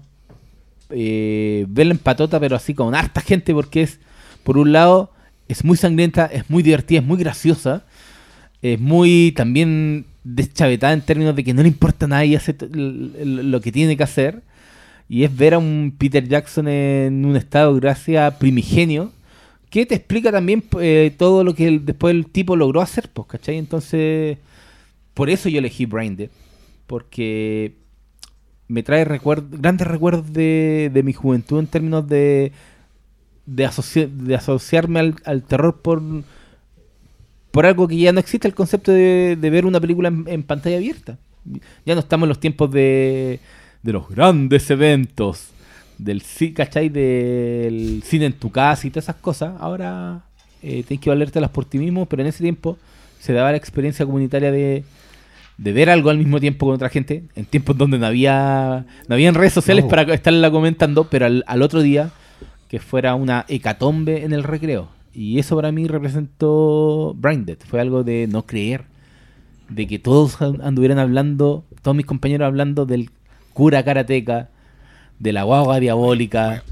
eh, 0.90 1.66
verla 1.68 1.92
en 1.92 1.98
patota, 1.98 2.40
pero 2.40 2.56
así 2.56 2.74
con 2.74 2.94
harta 2.94 3.20
gente, 3.20 3.52
porque 3.52 3.82
es, 3.82 4.00
por 4.42 4.58
un 4.58 4.72
lado, 4.72 5.10
es 5.48 5.64
muy 5.64 5.76
sangrienta, 5.76 6.26
es 6.26 6.48
muy 6.50 6.62
divertida, 6.62 7.00
es 7.00 7.06
muy 7.06 7.18
graciosa, 7.18 7.84
es 8.72 8.80
muy 8.80 9.32
también 9.36 10.06
deschavetada 10.24 10.94
en 10.94 11.02
términos 11.02 11.36
de 11.36 11.44
que 11.44 11.52
no 11.52 11.60
le 11.62 11.68
importa 11.68 12.06
nada 12.06 12.24
y 12.24 12.34
hace 12.34 12.54
t- 12.54 12.64
l- 12.72 13.10
l- 13.20 13.42
lo 13.42 13.60
que 13.60 13.70
tiene 13.72 13.96
que 13.96 14.02
hacer. 14.02 14.42
Y 15.08 15.24
es 15.24 15.36
ver 15.36 15.52
a 15.54 15.58
un 15.58 15.94
Peter 15.98 16.26
Jackson 16.26 16.66
en 16.68 17.26
un 17.26 17.36
estado 17.36 17.74
de 17.74 17.80
gracia 17.80 18.38
primigenio, 18.38 19.12
que 19.68 19.84
te 19.84 19.94
explica 19.96 20.32
también 20.32 20.64
eh, 20.80 21.14
todo 21.18 21.44
lo 21.44 21.54
que 21.54 21.78
después 21.78 22.14
el 22.14 22.26
tipo 22.26 22.56
logró 22.56 22.80
hacer, 22.80 23.10
pues, 23.12 23.28
¿cachai? 23.28 23.58
Entonces, 23.58 24.38
por 25.12 25.28
eso 25.28 25.48
yo 25.50 25.58
elegí 25.58 25.84
Brain 25.84 26.16
Dead, 26.16 26.30
porque 26.86 27.74
me 28.68 28.82
trae 28.82 29.04
recuerd- 29.04 29.50
grandes 29.50 29.86
recuerdos 29.86 30.32
de, 30.32 30.90
de 30.92 31.02
mi 31.02 31.12
juventud 31.12 31.58
en 31.58 31.66
términos 31.66 32.08
de, 32.08 32.52
de, 33.46 33.66
asoci- 33.68 34.08
de 34.08 34.34
asociarme 34.36 35.00
al, 35.00 35.16
al 35.26 35.42
terror 35.42 35.82
por, 35.82 36.02
por 37.54 37.66
algo 37.66 37.86
que 37.86 37.96
ya 37.96 38.12
no 38.12 38.18
existe, 38.18 38.48
el 38.48 38.54
concepto 38.54 38.90
de, 38.90 39.38
de 39.40 39.50
ver 39.50 39.64
una 39.64 39.80
película 39.80 40.08
en, 40.08 40.24
en 40.26 40.42
pantalla 40.42 40.76
abierta. 40.76 41.18
Ya 41.86 41.94
no 41.94 42.00
estamos 42.00 42.24
en 42.24 42.30
los 42.30 42.40
tiempos 42.40 42.68
de, 42.72 43.38
de 43.80 43.92
los 43.92 44.08
grandes 44.08 44.68
eventos, 44.70 45.50
del 45.96 46.20
¿cachai? 46.52 46.88
Del 46.88 48.02
cine 48.04 48.26
en 48.26 48.32
tu 48.32 48.50
casa 48.50 48.88
y 48.88 48.90
todas 48.90 49.04
esas 49.04 49.16
cosas. 49.16 49.54
Ahora 49.60 50.24
eh, 50.64 50.82
tienes 50.82 51.00
que 51.00 51.10
valértelas 51.10 51.50
por 51.50 51.64
ti 51.64 51.78
mismo, 51.78 52.06
pero 52.06 52.22
en 52.22 52.28
ese 52.28 52.42
tiempo 52.42 52.76
se 53.20 53.32
daba 53.32 53.52
la 53.52 53.56
experiencia 53.56 54.04
comunitaria 54.04 54.50
de, 54.50 54.82
de 55.56 55.72
ver 55.72 55.90
algo 55.90 56.10
al 56.10 56.18
mismo 56.18 56.40
tiempo 56.40 56.66
con 56.66 56.74
otra 56.74 56.88
gente, 56.88 57.22
en 57.36 57.44
tiempos 57.44 57.78
donde 57.78 58.00
no 58.00 58.06
había 58.06 58.84
no 59.06 59.14
habían 59.14 59.34
redes 59.36 59.52
sociales 59.52 59.84
No. 59.84 59.90
para 59.90 60.12
estarla 60.12 60.50
comentando, 60.50 61.04
pero 61.08 61.26
al, 61.26 61.44
al 61.46 61.62
otro 61.62 61.82
día 61.82 62.10
que 62.68 62.80
fuera 62.80 63.14
una 63.14 63.44
hecatombe 63.46 64.24
en 64.24 64.32
el 64.32 64.42
recreo. 64.42 64.88
Y 65.14 65.38
eso 65.38 65.54
para 65.56 65.70
mí 65.72 65.86
representó 65.86 67.14
Brain 67.16 67.44
Dead. 67.44 67.58
Fue 67.68 67.80
algo 67.80 68.02
de 68.04 68.26
no 68.30 68.44
creer. 68.46 68.84
De 69.68 69.86
que 69.86 69.98
todos 69.98 70.40
an- 70.42 70.60
anduvieran 70.62 70.98
hablando, 70.98 71.64
todos 71.82 71.96
mis 71.96 72.06
compañeros 72.06 72.46
hablando 72.46 72.84
del 72.86 73.10
cura 73.52 73.82
karateca, 73.84 74.48
de 75.18 75.32
la 75.32 75.44
guagua 75.44 75.80
diabólica, 75.80 76.64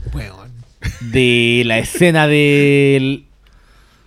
de 1.12 1.62
la 1.64 1.78
escena 1.78 2.26
del 2.26 3.24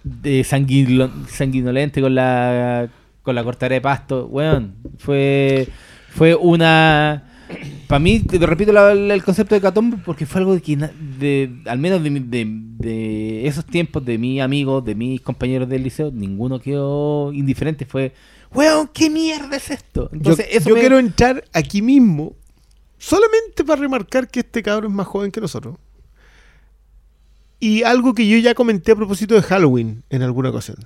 de 0.03 0.43
sanguino- 0.43 1.09
sanguinolente 1.27 2.01
con 2.01 2.13
la 2.15 2.89
con 3.23 3.33
la 3.33 3.43
cortadera 3.43 3.75
de 3.75 3.81
pasto, 3.81 4.27
weón, 4.27 4.75
fue 4.99 5.67
fue 6.09 6.35
una 6.35 7.23
para 7.87 7.99
mí 7.99 8.19
te 8.19 8.37
repito 8.39 8.71
la- 8.73 8.93
la- 8.95 9.13
el 9.13 9.23
concepto 9.23 9.53
de 9.55 9.61
Catombe 9.61 9.97
porque 10.03 10.25
fue 10.25 10.41
algo 10.41 10.53
de 10.55 10.61
que 10.61 10.75
de 10.75 11.61
al 11.65 11.77
menos 11.79 12.03
de, 12.03 12.09
de, 12.09 12.45
de 12.47 13.47
esos 13.47 13.65
tiempos 13.65 14.03
de 14.03 14.17
mis 14.17 14.41
amigos, 14.41 14.83
de 14.83 14.95
mis 14.95 15.21
compañeros 15.21 15.69
del 15.69 15.83
liceo, 15.83 16.11
ninguno 16.11 16.59
quedó 16.59 17.31
indiferente, 17.33 17.85
fue 17.85 18.13
weón, 18.53 18.89
¿qué 18.93 19.09
mierda 19.09 19.55
es 19.57 19.69
esto? 19.69 20.09
Yo, 20.11 20.17
Entonces, 20.17 20.47
eso 20.51 20.69
yo 20.69 20.75
me- 20.75 20.81
quiero 20.81 20.97
entrar 20.99 21.43
aquí 21.53 21.81
mismo 21.81 22.33
solamente 22.97 23.63
para 23.63 23.81
remarcar 23.81 24.27
que 24.29 24.39
este 24.39 24.63
cabrón 24.63 24.91
es 24.91 24.95
más 24.95 25.07
joven 25.07 25.31
que 25.31 25.41
nosotros. 25.41 25.75
Y 27.59 27.83
algo 27.83 28.13
que 28.13 28.27
yo 28.27 28.37
ya 28.37 28.53
comenté 28.53 28.91
a 28.91 28.95
propósito 28.95 29.35
de 29.35 29.41
Halloween 29.41 30.03
en 30.09 30.21
alguna 30.21 30.49
ocasión. 30.49 30.77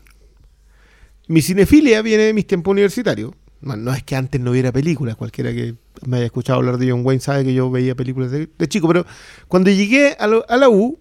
Mi 1.28 1.42
cinefilia 1.42 2.02
viene 2.02 2.24
de 2.24 2.34
mis 2.34 2.48
tiempos 2.48 2.72
universitarios. 2.72 3.32
No, 3.62 3.76
no 3.76 3.94
es 3.94 4.04
que 4.04 4.16
antes 4.16 4.40
no 4.40 4.52
viera 4.52 4.72
películas, 4.72 5.16
cualquiera 5.18 5.52
que 5.52 5.76
me 6.06 6.16
haya 6.18 6.28
escuchado 6.28 6.60
hablar 6.60 6.78
de 6.78 6.92
John 6.92 7.02
Wayne 7.06 7.20
sabe 7.22 7.44
que 7.44 7.54
yo 7.54 7.70
veía 7.70 7.94
películas 7.96 8.32
de, 8.32 8.48
de 8.58 8.68
chico, 8.70 8.88
pero 8.88 9.06
cuando 9.50 9.70
llegué 9.70 10.16
a, 10.20 10.28
lo- 10.28 10.46
a 10.50 10.56
la 10.58 10.70
U 10.70 10.98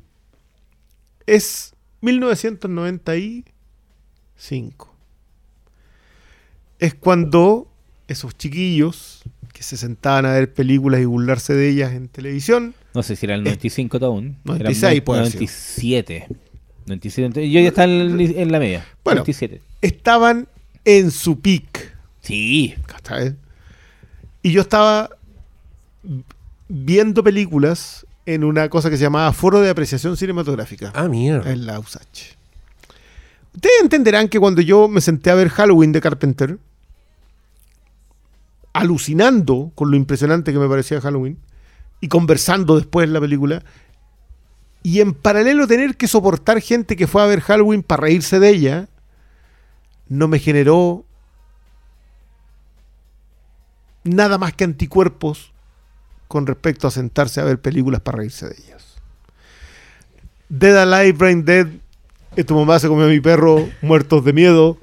es 1.26 1.74
1995. 2.01 4.94
Es 6.78 6.94
cuando 6.94 7.70
esos 8.06 8.36
chiquillos 8.36 9.22
que 9.52 9.62
se 9.62 9.76
sentaban 9.76 10.24
a 10.26 10.32
ver 10.32 10.52
películas 10.52 11.01
y 11.01 11.05
burlarse 11.05 11.55
de 11.55 11.68
ellas 11.68 11.93
en 11.93 12.09
televisión, 12.09 12.74
No 12.94 13.02
sé 13.02 13.16
si 13.16 13.26
era 13.26 13.35
el 13.35 13.43
95 13.44 13.98
aún. 14.05 14.36
96 14.44 14.93
Era 14.94 15.05
puede 15.05 15.20
haber 15.20 15.32
sido. 15.32 15.40
97. 15.43 16.26
97. 16.86 17.51
Yo 17.51 17.60
ya 17.60 17.68
estaba 17.68 17.90
en, 17.93 18.20
en 18.20 18.52
la 18.52 18.59
media. 18.60 18.86
Bueno. 19.05 19.20
97. 19.22 19.60
estaban 19.82 20.48
en 20.85 21.10
su 21.10 21.40
peak. 21.40 21.97
Sí. 22.20 22.74
¿cachai? 22.86 23.36
Y 24.43 24.53
yo 24.53 24.62
estaba 24.62 25.11
viendo 26.69 27.24
películas 27.24 28.07
en 28.27 28.45
una 28.45 28.69
cosa 28.69 28.90
que 28.90 28.97
se 28.97 29.05
llamaba 29.05 29.32
Foro 29.32 29.61
de 29.61 29.70
Apreciación 29.70 30.16
Cinematográfica. 30.16 30.93
Ah, 30.95 31.09
mierda. 31.09 31.51
en 31.51 31.66
la 31.66 31.78
USACH. 31.78 32.36
Ustedes 33.55 33.82
entenderán 33.82 34.28
que 34.28 34.39
cuando 34.39 34.61
yo 34.61 34.86
me 34.86 35.01
senté 35.01 35.31
a 35.31 35.35
ver 35.35 35.49
Halloween 35.49 35.93
de 35.93 36.01
Carpenter, 36.01 36.59
alucinando 38.73 39.73
con 39.74 39.90
lo 39.90 39.97
impresionante 39.97 40.53
que 40.53 40.59
me 40.59 40.69
parecía 40.69 41.01
Halloween, 41.01 41.39
y 42.01 42.09
conversando 42.09 42.77
después 42.77 43.09
la 43.09 43.20
película, 43.20 43.65
y 44.82 45.01
en 45.01 45.15
paralelo 45.15 45.66
tener 45.66 45.97
que 45.97 46.07
soportar 46.07 46.61
gente 46.61 46.97
que 46.97 47.07
fue 47.07 47.23
a 47.23 47.27
ver 47.27 47.40
Halloween 47.40 47.82
para 47.82 48.03
reírse 48.03 48.39
de 48.39 48.51
ella, 48.51 48.89
no 50.09 50.28
me 50.28 50.39
generó 50.39 51.05
nada 54.09 54.39
más 54.39 54.52
que 54.55 54.64
anticuerpos 54.64 55.52
con 56.28 56.47
respecto 56.47 56.86
a 56.86 56.90
sentarse 56.90 57.40
a 57.40 57.44
ver 57.44 57.60
películas 57.60 58.01
para 58.01 58.18
reírse 58.18 58.47
de 58.48 58.56
ellas. 58.64 58.97
Dead 60.48 60.76
Alive, 60.76 61.12
Brain 61.18 61.44
Dead, 61.44 61.66
tu 62.47 62.55
mamá 62.55 62.78
se 62.78 62.89
comió 62.89 63.06
a 63.06 63.09
mi 63.09 63.20
perro, 63.20 63.68
muertos 63.82 64.24
de 64.24 64.32
miedo, 64.32 64.78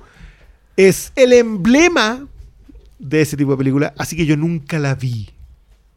es 0.77 1.11
el 1.15 1.33
emblema 1.33 2.27
de 2.99 3.21
ese 3.21 3.37
tipo 3.37 3.51
de 3.51 3.57
película, 3.57 3.93
así 3.97 4.15
que 4.15 4.25
yo 4.25 4.37
nunca 4.37 4.79
la 4.79 4.95
vi 4.95 5.29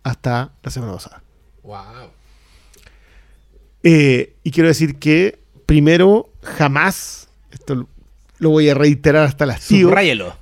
hasta 0.03 0.53
la 0.63 0.71
semana 0.71 0.93
pasada. 0.95 1.23
Wow. 1.63 2.11
Eh, 3.83 4.35
y 4.43 4.51
quiero 4.51 4.69
decir 4.69 4.99
que, 4.99 5.39
primero, 5.67 6.29
jamás, 6.43 7.29
esto 7.51 7.87
lo- 8.39 8.51
voy 8.51 8.69
a 8.69 8.75
reiterar 8.75 9.25
hasta 9.25 9.47
las 9.47 9.67
tío, 9.67 9.89
Subrayelo. 9.89 10.37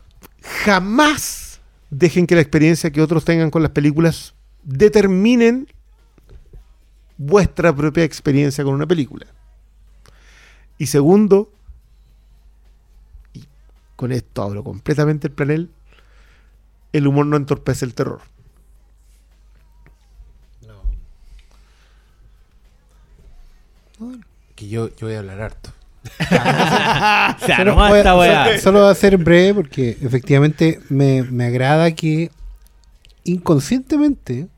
jamás 0.64 1.45
dejen 1.90 2.26
que 2.26 2.34
la 2.34 2.40
experiencia 2.40 2.90
que 2.90 3.02
otros 3.02 3.24
tengan 3.24 3.50
con 3.50 3.62
las 3.62 3.72
películas 3.72 4.34
determinen 4.62 5.68
vuestra 7.16 7.74
propia 7.74 8.04
experiencia 8.04 8.64
con 8.64 8.74
una 8.74 8.86
película. 8.86 9.26
Y 10.78 10.86
segundo, 10.86 11.52
y 13.32 13.44
con 13.94 14.12
esto 14.12 14.42
abro 14.42 14.62
completamente 14.62 15.28
el 15.28 15.32
planel, 15.32 15.70
el 16.92 17.06
humor 17.06 17.26
no 17.26 17.36
entorpece 17.36 17.84
el 17.84 17.94
terror. 17.94 18.20
Que 24.54 24.68
yo, 24.68 24.88
yo 24.96 25.06
voy 25.06 25.16
a 25.16 25.20
hablar 25.20 25.40
harto. 25.40 25.76
Se 27.41 27.55
Solo 27.57 27.73
armó 27.81 27.95
esta 27.95 28.16
weá. 28.16 28.45
solo- 28.47 28.59
Solo 28.61 28.81
va 28.83 28.91
a 28.91 28.95
ser 28.95 29.16
breve 29.19 29.55
porque 29.55 29.97
efectivamente 30.03 30.81
me, 30.89 31.23
me 31.23 31.45
agrada 31.47 31.91
que 31.93 32.31
inconscientemente 33.24 34.49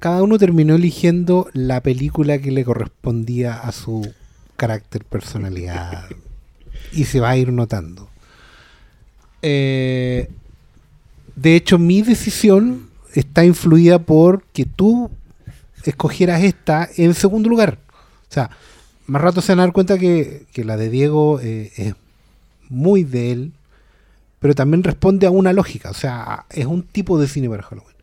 cada 0.00 0.22
uno 0.22 0.38
terminó 0.38 0.74
eligiendo 0.76 1.48
la 1.52 1.80
película 1.82 2.38
que 2.38 2.52
le 2.52 2.64
correspondía 2.64 3.54
a 3.54 3.72
su 3.72 4.12
carácter, 4.56 5.04
personalidad 5.04 6.06
y 6.92 7.04
se 7.04 7.20
va 7.20 7.30
a 7.30 7.36
ir 7.36 7.52
notando. 7.52 8.08
Eh, 9.42 10.28
de 11.36 11.56
hecho, 11.56 11.78
mi 11.78 12.02
decisión 12.02 12.90
está 13.14 13.44
influida 13.44 13.98
por 14.00 14.42
que 14.52 14.64
tú 14.64 15.10
escogieras 15.84 16.42
esta 16.42 16.88
en 16.96 17.14
segundo 17.14 17.48
lugar. 17.48 17.78
O 18.28 18.32
sea, 18.32 18.50
más 19.08 19.22
rato 19.22 19.40
se 19.40 19.52
van 19.52 19.60
a 19.60 19.62
dar 19.62 19.72
cuenta 19.72 19.98
que, 19.98 20.46
la 20.54 20.76
de 20.76 20.90
Diego 20.90 21.40
eh, 21.40 21.72
es 21.76 21.94
muy 22.68 23.04
de 23.04 23.32
él, 23.32 23.52
pero 24.38 24.54
también 24.54 24.84
responde 24.84 25.26
a 25.26 25.30
una 25.30 25.54
lógica. 25.54 25.90
O 25.90 25.94
sea, 25.94 26.44
es 26.50 26.66
un 26.66 26.82
tipo 26.82 27.18
de 27.18 27.26
cine 27.26 27.48
para 27.48 27.62
Halloween. 27.62 27.96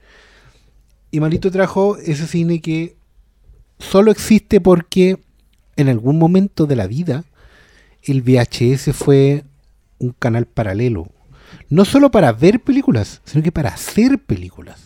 Y 1.12 1.20
Malito 1.20 1.52
trajo 1.52 1.98
ese 1.98 2.26
cine 2.26 2.60
que 2.60 2.96
solo 3.78 4.12
existe 4.12 4.60
porque 4.60 5.20
en 5.76 5.90
algún 5.90 6.18
momento 6.18 6.66
de 6.66 6.76
la 6.76 6.88
vida 6.88 7.24
el 8.02 8.24
VHS 8.24 8.92
fue 8.96 9.44
un 10.00 10.12
canal 10.18 10.48
paralelo. 10.48 11.08
No 11.70 11.86
solo 11.86 12.10
para 12.10 12.32
ver 12.32 12.62
películas, 12.62 13.22
sino 13.26 13.44
que 13.44 13.52
para 13.52 13.70
hacer 13.70 14.18
películas. 14.18 14.85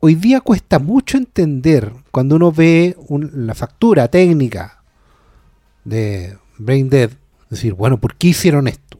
Hoy 0.00 0.14
día 0.14 0.40
cuesta 0.40 0.78
mucho 0.78 1.16
entender 1.16 1.92
cuando 2.10 2.36
uno 2.36 2.52
ve 2.52 2.94
un- 3.08 3.30
la 3.46 3.54
factura 3.54 4.08
técnica 4.08 4.82
de 5.84 6.36
Brain 6.58 6.88
Dead, 6.90 7.10
decir, 7.50 7.72
bueno, 7.74 7.98
¿por 7.98 8.14
qué 8.16 8.28
hicieron 8.28 8.68
esto? 8.68 8.98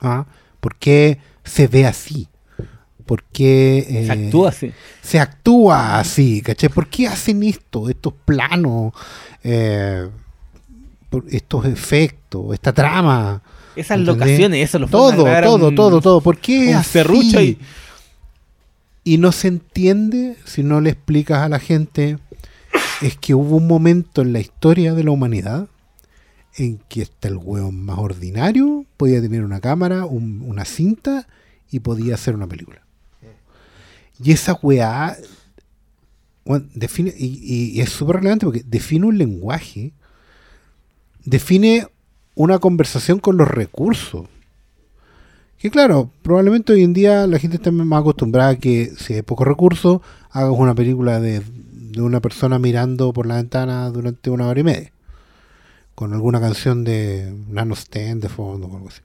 ¿Ah? 0.00 0.26
¿Por 0.60 0.76
qué 0.76 1.18
se 1.44 1.66
ve 1.66 1.86
así? 1.86 2.28
¿Por 3.04 3.24
qué 3.24 3.78
eh, 3.88 4.06
Se 4.06 4.12
actúa 4.12 4.48
así. 4.50 4.72
se 5.02 5.18
actúa 5.18 5.98
así? 5.98 6.42
¿Cachai? 6.42 6.68
¿Por 6.68 6.88
qué 6.88 7.08
hacen 7.08 7.42
esto? 7.42 7.88
Estos 7.88 8.12
planos, 8.24 8.92
eh, 9.42 10.08
estos 11.30 11.64
efectos, 11.64 12.52
esta 12.52 12.72
trama. 12.72 13.42
Esas 13.74 13.98
¿entendés? 13.98 14.14
locaciones, 14.26 14.68
eso 14.68 14.78
lo 14.78 14.88
Todo, 14.88 15.24
todo, 15.42 15.72
todo, 15.74 16.00
todo. 16.00 16.20
¿Por 16.20 16.36
qué 16.38 16.68
un 16.68 16.74
así? 16.74 16.90
serrucho 16.90 17.40
y- 17.40 17.58
Y 19.04 19.18
no 19.18 19.32
se 19.32 19.48
entiende 19.48 20.36
si 20.44 20.62
no 20.62 20.80
le 20.80 20.90
explicas 20.90 21.38
a 21.42 21.48
la 21.48 21.58
gente 21.58 22.18
es 23.00 23.16
que 23.16 23.34
hubo 23.34 23.56
un 23.56 23.66
momento 23.66 24.22
en 24.22 24.32
la 24.32 24.40
historia 24.40 24.92
de 24.94 25.04
la 25.04 25.10
humanidad 25.12 25.68
en 26.56 26.78
que 26.88 27.02
hasta 27.02 27.28
el 27.28 27.36
hueón 27.36 27.84
más 27.84 27.98
ordinario 27.98 28.84
podía 28.96 29.20
tener 29.22 29.44
una 29.44 29.60
cámara, 29.60 30.04
un- 30.04 30.42
una 30.42 30.64
cinta 30.64 31.28
y 31.70 31.80
podía 31.80 32.14
hacer 32.14 32.34
una 32.34 32.48
película. 32.48 32.82
Y 34.22 34.32
esa 34.32 34.54
weá 34.54 35.16
define, 36.74 37.14
y 37.16 37.80
es 37.80 37.90
súper 37.90 38.16
relevante 38.16 38.46
porque 38.46 38.64
define 38.66 39.06
un 39.06 39.16
lenguaje, 39.18 39.92
define 41.24 41.86
una 42.34 42.58
conversación 42.58 43.20
con 43.20 43.36
los 43.36 43.46
recursos. 43.48 44.26
Que 45.58 45.70
claro, 45.70 46.12
probablemente 46.22 46.72
hoy 46.72 46.84
en 46.84 46.92
día 46.92 47.26
la 47.26 47.40
gente 47.40 47.56
está 47.56 47.72
más 47.72 48.00
acostumbrada 48.00 48.50
a 48.50 48.56
que 48.56 48.92
si 48.96 49.14
hay 49.14 49.22
pocos 49.22 49.46
recursos, 49.46 50.00
hagas 50.30 50.54
una 50.56 50.72
película 50.72 51.18
de, 51.18 51.42
una 51.98 52.20
persona 52.20 52.60
mirando 52.60 53.12
por 53.12 53.26
la 53.26 53.36
ventana 53.36 53.90
durante 53.90 54.30
una 54.30 54.46
hora 54.46 54.60
y 54.60 54.62
media. 54.62 54.92
Con 55.96 56.14
alguna 56.14 56.40
canción 56.40 56.84
de 56.84 57.34
Nano 57.48 57.74
Stand 57.74 58.22
de 58.22 58.28
fondo 58.28 58.68
o 58.68 58.76
algo 58.76 58.88
así. 58.88 59.00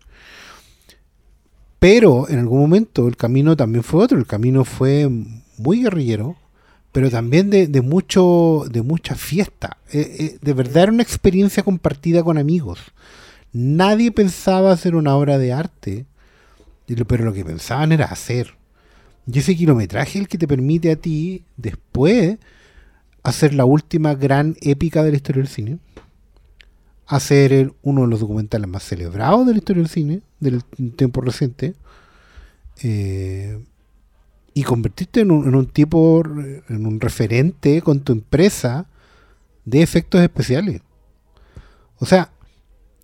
Pero 1.80 2.30
en 2.30 2.38
algún 2.38 2.60
momento 2.60 3.08
el 3.08 3.18
camino 3.18 3.58
también 3.58 3.84
fue 3.84 4.04
otro. 4.04 4.20
El 4.20 4.28
camino 4.28 4.64
fue 4.64 5.10
muy 5.58 5.82
guerrillero, 5.82 6.36
pero 6.92 7.10
también 7.10 7.50
de, 7.50 7.82
mucho, 7.82 8.66
de 8.70 8.84
mucha 8.84 9.16
fiesta. 9.16 9.78
Eh, 9.92 10.18
eh, 10.20 10.38
de 10.40 10.54
verdad 10.54 10.84
era 10.84 10.92
una 10.92 11.02
experiencia 11.02 11.64
compartida 11.64 12.22
con 12.24 12.38
amigos. 12.38 12.80
Nadie 13.54 14.12
pensaba 14.12 14.72
hacer 14.72 14.96
una 14.96 15.16
obra 15.16 15.40
de 15.40 15.52
arte, 15.52 16.06
pero 17.08 17.26
lo 17.26 17.34
que 17.34 17.46
pensaban 17.46 17.92
era 17.92 18.06
hacer. 18.06 18.56
Y 19.26 19.40
ese 19.40 19.56
kilometraje 19.56 20.12
es 20.20 20.24
el 20.24 20.28
que 20.28 20.38
te 20.38 20.48
permite 20.48 20.92
a 20.92 20.96
ti 20.96 21.46
después 21.58 22.38
hacer 23.24 23.54
la 23.54 23.66
última 23.66 24.16
gran 24.16 24.56
épica 24.62 25.02
de 25.04 25.12
la 25.12 25.18
historia 25.18 25.42
del 25.42 25.48
cine. 25.52 25.78
Hacer 27.06 27.54
el- 27.54 27.74
uno 27.84 28.02
de 28.02 28.08
los 28.08 28.20
documentales 28.20 28.68
más 28.68 28.84
celebrados 28.84 29.46
de 29.46 29.54
la 29.54 29.58
historia 29.60 29.82
del 29.84 29.90
cine, 29.92 30.22
del 30.40 30.64
tiempo 30.96 31.22
reciente. 31.22 31.76
eh, 32.82 33.64
y 34.56 34.64
convertirte 34.64 35.22
en 35.22 35.32
un, 35.32 35.48
en 35.48 35.56
un 35.56 35.68
tipo, 35.68 36.22
en 36.26 36.86
un 36.86 37.00
referente 37.00 37.82
con 37.82 38.02
tu 38.02 38.12
empresa 38.14 38.88
de 39.66 39.82
efectos 39.82 40.22
especiales. 40.22 40.82
O 42.00 42.06
sea, 42.06 42.33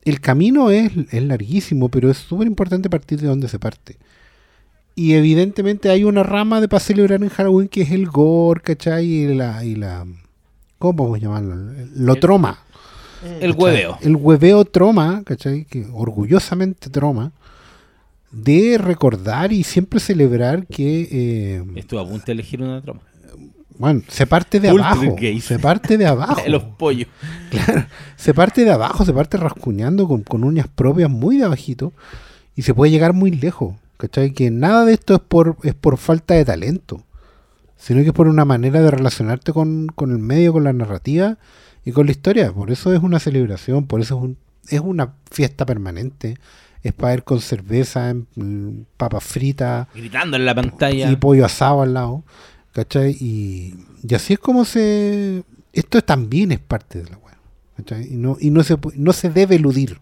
el 0.10 0.20
camino 0.20 0.70
es, 0.72 0.92
es 1.12 1.24
larguísimo, 1.24 1.90
pero 1.90 2.10
es 2.10 2.18
súper 2.18 2.48
importante 2.48 2.90
partir 2.90 3.20
de 3.22 3.28
donde 3.28 3.48
se 3.48 3.60
parte. 3.60 3.98
Y 4.96 5.14
evidentemente 5.14 5.90
hay 5.90 6.04
una 6.04 6.24
rama 6.24 6.60
de 6.60 6.68
para 6.68 6.82
celebrar 6.82 7.22
en 7.24 7.30
Halloween 7.30 7.70
que 7.70 7.84
es 7.84 7.92
el 7.92 8.08
gore, 8.08 8.62
¿cachai? 8.62 9.06
Y 9.06 9.34
la, 9.34 9.64
y 9.64 9.76
la 9.76 10.06
¿cómo 10.78 10.96
podemos 10.96 11.22
llamarlo? 11.22 11.56
Lo 11.96 12.14
El- 12.14 12.20
troma. 12.20 12.60
El 13.40 13.52
¿cachai? 13.52 13.64
hueveo. 13.64 13.98
El 14.02 14.16
hueveo 14.16 14.66
troma, 14.66 15.24
¿cachai? 15.26 15.66
Que 15.66 15.86
orgullosamente 15.94 16.90
troma. 16.90 17.32
De 18.32 18.78
recordar 18.78 19.52
y 19.54 19.64
siempre 19.64 20.00
celebrar 20.00 20.68
que, 20.68 21.08
eh, 21.12 21.64
Estuve 21.76 22.02
a 22.02 22.06
punto 22.06 22.26
de 22.28 22.32
elegir 22.34 22.62
una 22.62 22.80
trama. 22.82 23.02
Bueno, 23.80 24.02
se 24.10 24.28
parte 24.28 24.60
de 24.60 24.70
abajo. 24.70 25.16
Se 25.42 25.58
parte 25.58 25.98
de 25.98 26.06
abajo. 26.06 26.42
Los 26.48 26.64
pollos. 26.64 27.08
se 28.18 28.34
parte 28.34 28.66
de 28.66 28.72
abajo, 28.72 29.06
se 29.06 29.14
parte 29.14 29.38
rascuñando 29.38 30.06
con, 30.06 30.24
con 30.24 30.44
uñas 30.44 30.68
propias 30.68 31.10
muy 31.10 31.38
de 31.38 31.46
abajito 31.46 31.94
y 32.58 32.64
se 32.64 32.74
puede 32.74 32.92
llegar 32.92 33.14
muy 33.14 33.32
lejos. 33.32 33.76
¿Cachai? 33.96 34.32
Que 34.32 34.52
nada 34.52 34.84
de 34.84 34.94
esto 34.94 35.16
es 35.16 35.22
por, 35.22 35.56
es 35.64 35.76
por 35.76 35.98
falta 35.98 36.34
de 36.34 36.44
talento, 36.44 37.04
sino 37.78 38.02
que 38.02 38.08
es 38.08 38.14
por 38.14 38.28
una 38.28 38.44
manera 38.44 38.82
de 38.82 38.92
relacionarte 38.92 39.54
con, 39.54 39.88
con 39.88 40.12
el 40.12 40.20
medio, 40.20 40.52
con 40.52 40.66
la 40.66 40.74
narrativa 40.74 41.38
y 41.86 41.94
con 41.94 42.06
la 42.06 42.12
historia. 42.12 42.52
Por 42.52 42.72
eso 42.72 42.94
es 42.94 43.02
una 43.02 43.20
celebración, 43.20 43.88
por 43.88 44.02
eso 44.02 44.18
es, 44.18 44.24
un, 44.24 44.38
es 44.68 44.82
una 44.82 45.14
fiesta 45.32 45.66
permanente. 45.66 46.36
Es 46.84 46.92
para 46.94 47.14
ir 47.14 47.24
con 47.24 47.40
cerveza, 47.40 48.14
papas 48.98 49.24
fritas, 49.24 49.88
Gritando 49.96 50.36
en 50.36 50.46
la 50.46 50.56
pantalla. 50.56 51.10
y 51.10 51.16
pollo 51.16 51.46
asado 51.46 51.82
al 51.82 51.94
lado, 51.94 52.24
Y, 53.10 53.74
así 54.16 54.34
es 54.34 54.40
como 54.40 54.66
se... 54.66 55.44
Esto 55.74 56.02
también 56.02 56.52
es 56.52 56.60
parte 56.60 57.04
de 57.04 57.10
la 57.10 57.18
web. 57.18 57.36
Y 58.10 58.16
no, 58.18 58.38
y 58.40 58.52
no, 58.52 58.64
se, 58.64 58.76
no 58.96 59.14
se 59.14 59.30
debe 59.30 59.56
eludir, 59.56 60.00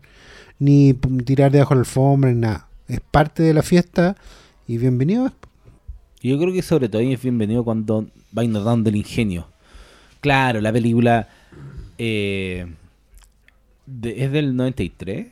ni 0.58 0.94
tirar 0.94 1.52
debajo 1.52 1.72
de 1.72 1.76
la 1.76 1.82
alfombra, 1.82 2.32
ni 2.32 2.40
nada. 2.40 2.68
Es 2.88 3.00
parte 3.02 3.44
de 3.44 3.54
la 3.54 3.62
fiesta 3.62 4.16
y 4.68 4.78
bienvenido. 4.78 5.32
Yo 6.22 6.40
creo 6.40 6.52
que 6.54 6.62
sobre 6.64 6.90
todo 6.90 7.02
es 7.02 7.22
bienvenido 7.22 7.64
cuando 7.64 8.08
vais 8.32 8.50
notando 8.50 8.90
el 8.90 8.96
ingenio. 8.96 9.48
Claro, 10.22 10.60
la 10.62 10.74
película 10.74 11.28
eh, 12.00 12.66
de- 13.86 14.24
es 14.24 14.32
del 14.32 14.56
93. 14.56 15.28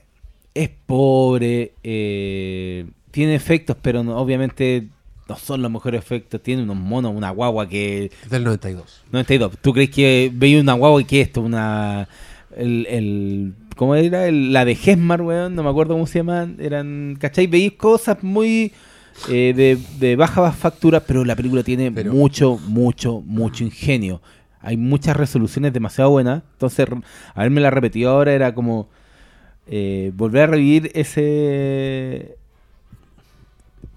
Es 0.54 0.70
pobre. 0.86 1.74
eh, 1.84 2.86
tiene 3.12 3.34
efectos, 3.36 3.78
pero 3.82 4.04
no- 4.04 4.18
obviamente 4.18 4.88
no 5.28 5.36
son 5.38 5.62
los 5.62 5.72
mejores 5.72 6.00
efectos. 6.02 6.42
Tiene 6.42 6.64
unos 6.64 6.78
monos, 6.78 7.14
una 7.16 7.30
guagua 7.32 7.68
que... 7.68 8.12
Del 8.30 8.44
92. 8.44 9.04
92. 9.12 9.58
¿Tú 9.62 9.74
crees 9.74 9.90
que 9.90 10.32
veía 10.34 10.60
una 10.62 10.74
guagua 10.74 11.02
y 11.02 11.06
que 11.06 11.22
esto? 11.22 11.42
Una... 11.42 12.08
El, 12.56 12.86
el- 12.90 13.54
¿Cómo 13.76 13.96
era? 13.96 14.28
El- 14.28 14.54
la 14.54 14.64
de 14.66 14.74
Hesmar, 14.74 15.22
weón. 15.22 15.56
No 15.56 15.64
me 15.64 15.70
acuerdo 15.70 15.94
cómo 15.96 16.08
se 16.08 16.20
llaman. 16.20 16.58
Eran... 16.60 17.18
¿Cachai? 17.20 17.48
Veis 17.48 17.74
cosas 17.74 18.24
muy... 18.24 18.72
eh, 19.30 19.54
de, 19.56 19.78
de 20.00 20.16
baja 20.16 20.52
factura, 20.52 21.00
pero 21.00 21.26
la 21.26 21.36
película 21.36 21.64
tiene 21.64 21.92
Pero- 21.92 22.14
mucho, 22.14 22.60
mucho, 22.68 23.22
mucho 23.26 23.64
ingenio. 23.64 24.22
Hay 24.62 24.78
muchas 24.78 25.16
resoluciones 25.18 25.74
demasiado 25.74 26.10
buenas. 26.12 26.44
Entonces, 26.54 26.88
haberme 27.34 27.62
la 27.62 27.70
repetido 27.70 28.12
ahora 28.12 28.34
era 28.34 28.54
como 28.56 28.90
eh, 29.68 30.12
volver 30.16 30.44
a 30.44 30.48
revivir 30.48 30.92
ese. 30.96 32.38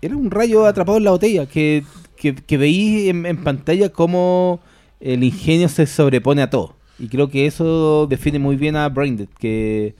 Era 0.01 0.17
un 0.17 0.31
rayo 0.31 0.67
atrapado 0.67 0.99
en 0.99 1.05
la 1.05 1.11
botella 1.11 1.47
que, 1.47 1.85
que, 2.17 2.35
que 2.35 2.57
veí 2.57 3.09
en, 3.09 3.27
en 3.27 3.43
pantalla 3.43 3.89
cómo 3.91 4.61
el 5.01 5.25
ingenio 5.25 5.69
se 5.69 5.87
sobrepone 5.87 6.43
a 6.43 6.51
todo. 6.51 6.75
Y 6.99 7.09
creo 7.09 7.29
que 7.31 7.47
eso 7.47 8.07
define 8.09 8.39
muy 8.39 8.57
bien 8.57 8.75
a 8.77 8.89
Braindead, 8.89 9.29
que, 9.39 9.95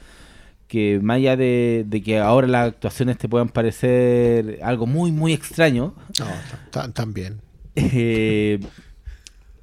que 0.67 0.99
más 1.03 1.17
allá 1.17 1.37
de, 1.37 1.85
de 1.87 2.03
que 2.03 2.19
ahora 2.19 2.47
las 2.49 2.69
actuaciones 2.69 3.19
te 3.19 3.29
puedan 3.29 3.49
parecer 3.49 4.59
algo 4.63 4.87
muy, 4.87 5.13
muy 5.13 5.33
extraño, 5.33 5.95
No, 6.19 6.25
ta- 6.27 6.69
ta- 6.71 6.93
también. 6.93 7.41
eh, 7.77 8.59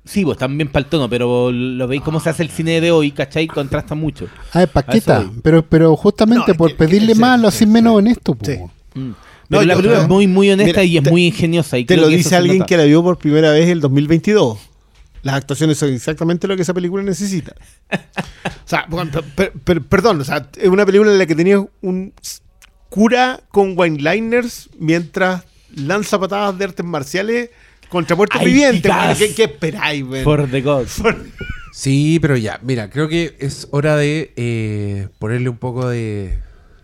sí, 0.05 0.23
pues 0.23 0.37
también 0.37 0.69
para 0.71 0.85
el 0.85 0.89
tono, 0.89 1.09
pero 1.09 1.51
lo 1.51 1.87
veis 1.87 2.01
cómo 2.01 2.19
se 2.21 2.29
hace 2.29 2.43
el 2.43 2.49
cine 2.49 2.79
de 2.79 2.91
hoy, 2.91 3.11
¿cachai? 3.11 3.47
Contrasta 3.47 3.95
mucho. 3.95 4.27
Ah, 4.53 4.63
es 4.63 4.69
paqueta, 4.69 5.29
pero, 5.43 5.65
pero 5.67 5.95
justamente 5.97 6.51
No, 6.53 6.57
por 6.57 6.69
que- 6.71 6.75
que- 6.77 6.85
pedirle 6.85 7.15
sí, 7.15 7.19
más 7.19 7.39
lo 7.39 7.51
sí. 7.51 7.65
menos 7.65 7.95
honesto. 7.95 8.35
po. 8.35 8.45
Sí. 8.45 8.57
Mm. 8.99 9.11
No, 9.49 9.59
Pero 9.59 9.61
la 9.67 9.73
película 9.75 9.93
creo- 9.95 10.03
es 10.03 10.09
muy, 10.09 10.27
muy 10.27 10.49
honesta 10.51 10.81
Mira, 10.81 10.83
y 10.83 10.97
es 10.97 11.03
te- 11.03 11.09
muy 11.11 11.25
ingeniosa. 11.27 11.77
Y 11.77 11.85
Te 11.85 11.93
creo 11.95 12.05
lo 12.05 12.09
que 12.09 12.17
dice 12.17 12.35
alguien 12.35 12.57
nota. 12.59 12.67
que 12.67 12.77
la 12.77 12.83
vio 12.85 13.03
por 13.03 13.17
primera 13.17 13.51
vez 13.51 13.69
el 13.69 13.79
2022. 13.79 14.57
Las 15.21 15.35
actuaciones 15.35 15.77
son 15.77 15.91
exactamente 15.93 16.47
lo 16.47 16.55
que 16.55 16.61
esa 16.63 16.73
película 16.73 17.01
necesita. 17.03 17.55
o 17.91 17.97
sea, 18.67 18.85
bueno, 18.89 19.11
per- 19.35 19.51
per- 19.53 19.81
perdón, 19.81 20.21
o 20.21 20.23
sea, 20.23 20.47
es 20.57 20.67
una 20.69 20.85
película 20.85 21.11
en 21.11 21.17
la 21.17 21.25
que 21.25 21.35
tenías 21.35 21.61
un 21.81 22.13
cura 22.89 23.41
con 23.49 23.77
wineliners 23.77 24.69
mientras 24.79 25.43
lanza 25.75 26.19
patadas 26.19 26.57
de 26.57 26.65
artes 26.65 26.85
marciales 26.85 27.49
contra 27.89 28.15
muertos 28.15 28.41
vivientes. 28.43 28.91
¿Qué, 29.17 29.33
qué 29.35 29.43
esperáis, 29.43 30.03
weón? 30.03 30.23
For 30.23 30.49
the 30.49 30.61
God. 30.61 30.87
Sí, 31.73 32.19
pero 32.21 32.37
ya, 32.37 32.57
mira, 32.63 32.89
creo 32.89 33.09
que 33.09 33.35
es 33.37 33.67
hora 33.71 33.97
de 33.97 34.31
eh, 34.37 35.09
ponerle 35.19 35.49
un 35.49 35.57
poco 35.57 35.89
de, 35.89 36.39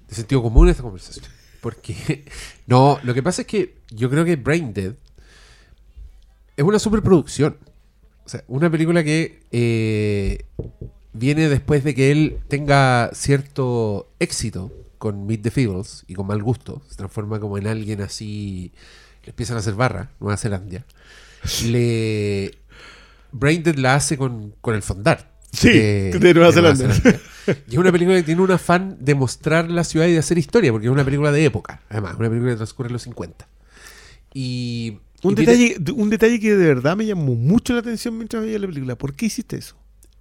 de 0.09 0.15
sentido 0.15 0.41
común 0.43 0.67
a 0.67 0.71
esta 0.71 0.83
conversación. 0.83 1.23
Porque, 1.61 2.25
no, 2.67 2.99
lo 3.03 3.13
que 3.13 3.23
pasa 3.23 3.43
es 3.43 3.47
que 3.47 3.75
yo 3.91 4.09
creo 4.09 4.25
que 4.25 4.35
Brain 4.35 4.73
Dead 4.73 4.93
es 6.57 6.65
una 6.65 6.79
superproducción. 6.79 7.57
O 8.25 8.29
sea, 8.29 8.43
una 8.47 8.69
película 8.69 9.03
que 9.03 9.43
eh, 9.51 10.45
viene 11.13 11.49
después 11.49 11.83
de 11.83 11.95
que 11.95 12.11
él 12.11 12.39
tenga 12.47 13.09
cierto 13.13 14.11
éxito 14.19 14.71
con 14.97 15.25
Meet 15.25 15.41
the 15.41 15.51
Feebles 15.51 16.03
y 16.07 16.13
con 16.13 16.27
mal 16.27 16.41
gusto. 16.43 16.81
Se 16.89 16.95
transforma 16.95 17.39
como 17.39 17.57
en 17.57 17.67
alguien 17.67 18.01
así. 18.01 18.71
Le 19.23 19.29
empiezan 19.29 19.57
a 19.57 19.59
hacer 19.59 19.75
barra, 19.75 20.11
Nueva 20.19 20.38
Zelanda. 20.38 20.85
Le. 21.65 22.55
Braindead 23.31 23.75
la 23.75 23.95
hace 23.95 24.17
con, 24.17 24.53
con 24.61 24.75
el 24.75 24.81
fondar. 24.81 25.31
Sí, 25.51 25.69
de 25.69 26.33
Nueva 26.33 26.51
Zelanda. 26.51 26.93
Y 27.47 27.72
es 27.73 27.77
una 27.77 27.91
película 27.91 28.18
que 28.18 28.23
tiene 28.23 28.41
un 28.41 28.51
afán 28.51 28.97
de 28.99 29.15
mostrar 29.15 29.69
la 29.72 29.84
ciudad 29.84 30.07
y 30.07 30.13
de 30.13 30.19
hacer 30.19 30.38
historia, 30.38 30.72
porque 30.72 30.88
es 30.88 30.91
una 30.91 31.03
película 31.05 31.31
de 31.31 31.45
época, 31.45 31.81
además, 31.89 32.15
una 32.19 32.30
película 32.30 32.51
que 32.51 32.57
transcurre 32.57 32.88
en 32.88 32.93
los 32.93 33.01
50. 33.03 33.47
Y. 34.34 34.99
Un 35.23 35.34
y 35.34 35.35
detalle, 35.35 35.77
un 35.95 36.09
detalle 36.09 36.39
que 36.39 36.55
de 36.55 36.65
verdad 36.68 36.95
me 36.97 37.05
llamó 37.05 37.35
mucho 37.35 37.73
la 37.73 37.80
atención 37.80 38.18
mientras 38.18 38.41
veía 38.43 38.57
la 38.57 38.68
película. 38.68 38.95
¿Por 38.97 39.13
qué 39.13 39.27
hiciste 39.27 39.55
eso? 39.57 39.76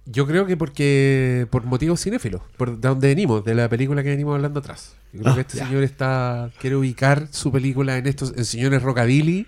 Yo 0.05 0.27
creo 0.27 0.45
que 0.45 0.57
porque 0.57 1.47
por 1.49 1.63
motivos 1.65 2.01
cinéfilos, 2.01 2.41
por 2.57 2.79
de 2.79 2.87
donde 2.87 3.07
venimos, 3.07 3.43
de 3.43 3.53
la 3.55 3.69
película 3.69 4.03
que 4.03 4.09
venimos 4.09 4.35
hablando 4.35 4.59
atrás. 4.59 4.95
Yo 5.13 5.21
creo 5.21 5.31
Ah, 5.31 5.35
que 5.35 5.41
este 5.41 5.57
ya. 5.57 5.67
señor 5.67 5.83
está 5.83 6.51
quiere 6.59 6.75
ubicar 6.75 7.27
su 7.31 7.51
película 7.51 7.97
en 7.97 8.07
estos 8.07 8.33
en 8.35 8.45
señores 8.45 8.81
rockabilly, 8.83 9.47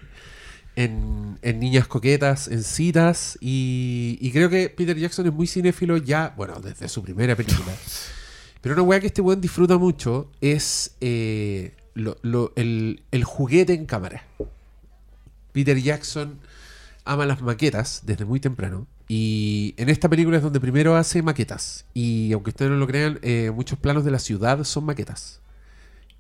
en, 0.76 1.38
en 1.42 1.60
niñas 1.60 1.88
coquetas, 1.88 2.48
en 2.48 2.64
citas 2.64 3.38
y, 3.42 4.18
y 4.22 4.32
creo 4.32 4.50
que 4.50 4.70
Peter 4.70 4.98
Jackson 4.98 5.28
es 5.28 5.34
muy 5.34 5.48
cinéfilo 5.48 5.98
ya, 5.98 6.34
bueno, 6.36 6.60
desde 6.60 6.88
su 6.90 7.04
primera 7.04 7.36
película. 7.36 7.74
Pero 8.62 8.76
una 8.76 8.84
weá 8.84 9.00
que 9.00 9.08
este 9.08 9.22
weón 9.22 9.42
disfruta 9.42 9.78
mucho 9.78 10.32
es 10.42 10.96
eh, 11.02 11.76
lo- 11.96 12.18
lo- 12.22 12.54
el, 12.56 13.04
el 13.12 13.24
juguete 13.26 13.74
en 13.74 13.86
cámara. 13.86 14.26
Peter 15.52 15.78
Jackson 15.80 16.40
ama 17.06 17.26
las 17.26 17.42
maquetas 17.42 18.02
desde 18.06 18.26
muy 18.26 18.40
temprano. 18.40 18.88
Y 19.10 19.74
en 19.78 19.90
esta 19.90 20.08
película 20.10 20.38
es 20.38 20.44
donde 20.44 20.62
primero 20.62 20.96
hace 20.96 21.22
maquetas. 21.22 21.86
Y 21.94 22.32
aunque 22.32 22.52
ustedes 22.52 22.72
no 22.72 22.78
lo 22.78 22.88
crean, 22.88 23.20
eh, 23.22 23.52
muchos 23.54 23.78
planos 23.78 24.06
de 24.06 24.12
la 24.12 24.20
ciudad 24.20 24.64
son 24.64 24.86
maquetas. 24.86 25.42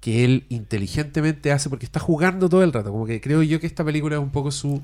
Que 0.04 0.26
él 0.26 0.46
inteligentemente 0.50 1.54
hace 1.54 1.70
porque 1.70 1.86
está 1.86 2.02
jugando 2.02 2.50
todo 2.50 2.62
el 2.62 2.74
rato. 2.74 2.92
Como 2.92 3.06
que 3.06 3.22
creo 3.22 3.42
yo 3.42 3.62
que 3.62 3.68
esta 3.68 3.86
película 3.86 4.18
es 4.18 4.22
un 4.22 4.32
poco 4.32 4.52
su, 4.52 4.82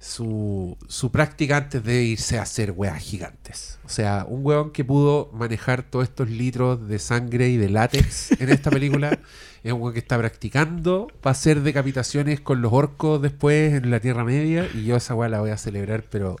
su, 0.00 0.78
su 0.88 1.10
práctica 1.10 1.58
antes 1.58 1.84
de 1.84 2.02
irse 2.02 2.38
a 2.38 2.42
hacer 2.42 2.72
weas 2.72 3.02
gigantes. 3.02 3.78
O 3.84 3.90
sea, 3.90 4.24
un 4.26 4.40
weón 4.46 4.70
que 4.70 4.86
pudo 4.86 5.30
manejar 5.34 5.82
todos 5.82 6.04
estos 6.04 6.30
litros 6.30 6.88
de 6.88 6.98
sangre 6.98 7.50
y 7.50 7.58
de 7.58 7.68
látex 7.68 8.40
en 8.40 8.48
esta 8.48 8.70
película 8.70 9.18
es 9.62 9.72
un 9.72 9.82
weón 9.82 9.92
que 9.92 9.98
está 9.98 10.16
practicando 10.16 11.08
para 11.20 11.32
hacer 11.32 11.60
decapitaciones 11.60 12.40
con 12.40 12.62
los 12.62 12.72
orcos 12.72 13.20
después 13.20 13.74
en 13.74 13.90
la 13.90 14.00
Tierra 14.00 14.24
Media. 14.24 14.66
Y 14.74 14.86
yo 14.86 14.96
esa 14.96 15.14
wea 15.14 15.28
la 15.28 15.40
voy 15.40 15.50
a 15.50 15.58
celebrar, 15.58 16.04
pero 16.08 16.36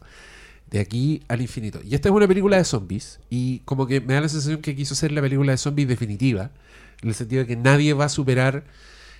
de 0.70 0.80
aquí 0.80 1.22
al 1.28 1.40
infinito. 1.40 1.80
Y 1.84 1.94
esta 1.94 2.08
es 2.08 2.14
una 2.14 2.28
película 2.28 2.56
de 2.56 2.64
zombies. 2.64 3.20
Y 3.28 3.60
como 3.60 3.86
que 3.86 4.00
me 4.00 4.14
da 4.14 4.20
la 4.22 4.28
sensación 4.28 4.60
que 4.60 4.74
quiso 4.74 4.94
ser 4.94 5.12
la 5.12 5.20
película 5.20 5.52
de 5.52 5.58
zombies 5.58 5.88
definitiva. 5.88 6.50
En 7.02 7.08
el 7.10 7.14
sentido 7.14 7.42
de 7.42 7.46
que 7.46 7.56
nadie 7.56 7.92
va 7.94 8.06
a 8.06 8.08
superar 8.08 8.64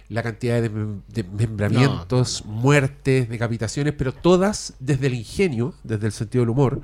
la 0.09 0.22
cantidad 0.22 0.60
de 0.62 0.70
mem- 0.72 1.02
desmembramientos, 1.09 2.44
muertes, 2.46 3.28
decapitaciones, 3.28 3.94
pero 3.96 4.12
todas 4.12 4.74
desde 4.80 5.06
el 5.09 5.14
ingenio, 5.14 5.74
desde 5.84 6.06
el 6.06 6.12
sentido 6.12 6.42
del 6.42 6.50
humor, 6.50 6.80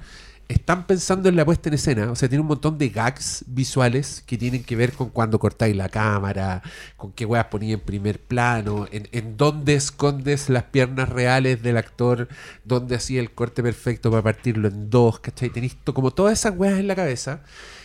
están 0.47 0.87
pensando 0.87 1.31
en 1.31 1.37
la 1.37 1.45
puesta 1.47 1.71
en 1.71 1.75
escena. 1.75 2.11
O 2.11 2.17
sea, 2.17 2.29
tiene 2.29 2.43
un 2.43 2.49
montón 2.49 2.77
de 2.77 2.91
gags 2.91 3.45
visuales 3.47 4.23
que 4.27 4.37
tienen 4.37 4.63
que 4.63 4.77
ver 4.77 4.93
con 4.93 5.09
cuando 5.09 5.39
cortáis 5.39 5.75
la 5.75 5.89
cámara, 5.89 6.61
con 6.99 7.13
qué 7.13 7.25
weas 7.25 7.47
ponía 7.47 7.73
en 7.73 7.81
primer 7.81 8.21
plano, 8.21 8.87
en, 8.93 9.09
en 9.13 9.39
dónde 9.39 9.75
escondes 9.75 10.51
las 10.51 10.65
piernas 10.65 11.09
reales 11.09 11.63
del 11.63 11.79
actor, 11.79 12.29
dónde 12.63 12.95
hacía 12.97 13.21
el 13.21 13.31
corte 13.31 13.63
perfecto 13.63 14.11
para 14.11 14.23
partirlo 14.23 14.69
en 14.69 14.91
dos, 14.91 15.19
¿cachai? 15.21 15.49
Tenéis 15.49 15.77
como 15.83 16.11
todas 16.11 16.39
esas 16.39 16.55
weas 16.59 16.79
en 16.79 16.89
la 16.89 16.95
cabeza. 16.95 17.41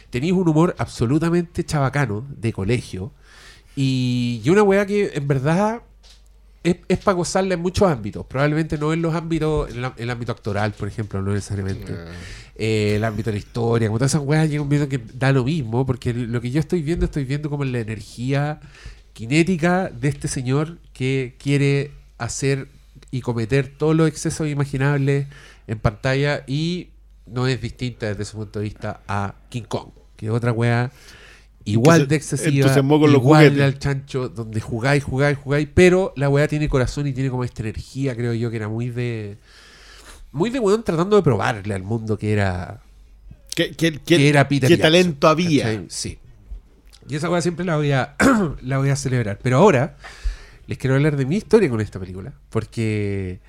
Tenéis 0.10 0.34
un 0.34 0.48
humor 0.48 0.76
absolutamente 0.77 1.64
chabacano 1.64 2.26
de 2.30 2.52
colegio. 2.53 3.11
Y, 3.76 4.41
y 4.44 4.49
una 4.49 4.64
weá 4.64 4.86
que 4.86 5.11
en 5.14 5.27
verdad 5.27 5.81
es, 6.64 6.77
es 6.88 6.98
para 6.99 7.15
gozarla 7.15 7.53
en 7.53 7.61
muchos 7.61 7.90
ámbitos. 7.90 8.26
Probablemente 8.26 8.77
no 8.77 8.91
en 8.91 9.02
los 9.02 9.15
ámbitos, 9.15 9.69
en 9.69 9.81
la- 9.81 9.94
el 9.98 10.10
ámbito 10.10 10.31
actoral, 10.31 10.73
por 10.73 10.88
ejemplo, 10.88 11.22
no 11.22 11.34
necesariamente. 11.34 11.94
Eh, 12.56 12.95
el 12.98 13.03
ámbito 13.06 13.30
de 13.30 13.34
la 13.36 13.40
historia, 13.40 13.88
como 13.88 13.98
todas 13.99 14.11
esas 14.11 14.26
weas, 14.26 14.49
llega 14.49 14.61
un 14.61 14.68
momento 14.68 14.90
que 14.90 14.99
da 15.14 15.31
lo 15.31 15.45
mismo, 15.45 15.86
porque 15.86 16.14
lo 16.14 16.41
que 16.41 16.52
yo 16.52 16.60
estoy 16.60 16.81
viendo, 16.81 17.06
estoy 17.06 17.23
viendo 17.23 17.49
como 17.49 17.64
la 17.64 17.80
energía 17.80 18.60
cinética 19.15 19.90
de 19.90 20.07
este 20.07 20.27
señor 20.27 20.77
que 20.94 21.36
quiere 21.40 21.91
hacer 22.18 22.68
y 23.11 23.19
cometer 23.22 23.68
todos 23.77 23.95
los 23.95 24.07
excesos 24.07 24.48
imaginables 24.48 25.27
en 25.68 25.80
pantalla 25.80 26.44
y 26.48 26.90
no 27.26 27.45
es 27.48 27.61
distinta 27.61 28.06
desde 28.07 28.23
su 28.26 28.38
punto 28.38 28.60
de 28.60 28.64
vista 28.65 29.02
a 29.07 29.36
King 29.49 29.64
Kong, 29.64 29.90
que 30.20 30.30
otra 30.30 30.52
wea 30.52 30.91
igual 31.64 32.08
de 32.08 32.16
excesiva, 32.18 32.68
igual 33.18 33.48
juguetes. 33.48 33.62
al 33.64 33.80
chancho, 33.80 34.28
donde 34.28 34.60
jugáis, 34.60 35.04
jugáis, 35.04 35.38
jugáis, 35.38 35.68
pero 35.74 36.12
la 36.18 36.28
weá 36.28 36.48
tiene 36.48 36.68
corazón 36.68 37.08
y 37.08 37.14
tiene 37.14 37.30
como 37.30 37.44
esta 37.46 37.62
energía, 37.62 38.16
creo 38.16 38.34
yo, 38.34 38.50
que 38.50 38.58
era 38.58 38.68
muy 38.68 38.90
de... 38.90 39.38
Muy 40.32 40.50
de 40.50 40.60
weón 40.60 40.84
tratando 40.84 41.16
de 41.16 41.24
probarle 41.24 41.74
al 41.74 41.84
mundo 41.84 42.18
que 42.18 42.34
era 42.34 42.82
¿Qué, 43.56 43.72
qué- 43.72 43.94
qué- 43.94 44.18
que 44.18 44.30
era 44.30 44.48
Peter 44.48 44.68
qué 44.68 44.76
Jackson, 44.78 44.91
talento 44.91 45.28
había? 45.28 45.64
¿cachai? 45.64 45.86
Sí. 45.90 46.20
Y 47.08 47.16
esa 47.16 47.30
weá 47.30 47.41
siempre 47.41 47.66
la 47.66 47.78
voy 47.78 47.91
a 47.94 48.16
la 48.62 48.78
voy 48.78 48.90
a 48.90 48.96
celebrar. 48.96 49.40
Pero 49.41 49.58
ahora 49.58 49.96
les 50.68 50.78
quiero 50.78 50.96
hablar 50.96 51.16
de 51.18 51.26
mi 51.26 51.38
historia 51.38 51.68
con 51.70 51.82
esta 51.82 52.00
película. 52.00 52.34
Porque. 52.52 53.40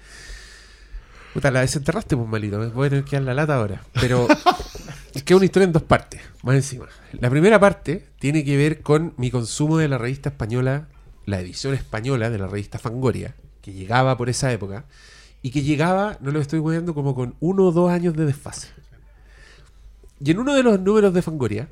Puta, 1.34 1.50
la 1.50 1.60
desenterraste, 1.60 2.16
pues 2.16 2.28
malito. 2.28 2.70
Voy 2.70 2.86
a 2.86 2.90
tener 2.90 3.04
que 3.04 3.16
dar 3.16 3.24
la 3.24 3.34
lata 3.34 3.56
ahora. 3.56 3.82
Pero. 4.00 4.26
es 5.14 5.22
que 5.22 5.32
es 5.34 5.36
una 5.36 5.44
historia 5.46 5.64
en 5.66 5.72
dos 5.72 5.82
partes, 5.82 6.20
más 6.42 6.54
encima. 6.54 6.86
La 7.12 7.30
primera 7.30 7.58
parte 7.58 8.06
tiene 8.18 8.44
que 8.44 8.56
ver 8.56 8.82
con 8.82 9.14
mi 9.16 9.30
consumo 9.30 9.78
de 9.78 9.88
la 9.88 9.98
revista 9.98 10.28
española, 10.28 10.88
la 11.26 11.40
edición 11.40 11.74
española 11.74 12.30
de 12.30 12.38
la 12.38 12.46
revista 12.46 12.78
Fangoria, 12.78 13.34
que 13.62 13.72
llegaba 13.72 14.16
por 14.16 14.28
esa 14.28 14.52
época. 14.52 14.84
Y 15.42 15.50
que 15.52 15.62
llegaba, 15.62 16.18
no 16.20 16.32
lo 16.32 16.40
estoy 16.40 16.58
weando, 16.58 16.94
como 16.94 17.14
con 17.14 17.34
uno 17.40 17.64
o 17.64 17.72
dos 17.72 17.90
años 17.90 18.14
de 18.14 18.26
desfase. 18.26 18.68
Y 20.22 20.30
en 20.30 20.38
uno 20.38 20.54
de 20.54 20.62
los 20.62 20.78
números 20.78 21.14
de 21.14 21.22
Fangoria 21.22 21.68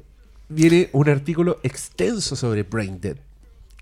viene 0.49 0.89
un 0.93 1.09
artículo 1.11 1.59
extenso 1.63 2.35
sobre 2.35 2.63
Brain 2.63 2.99
Dead, 3.01 3.19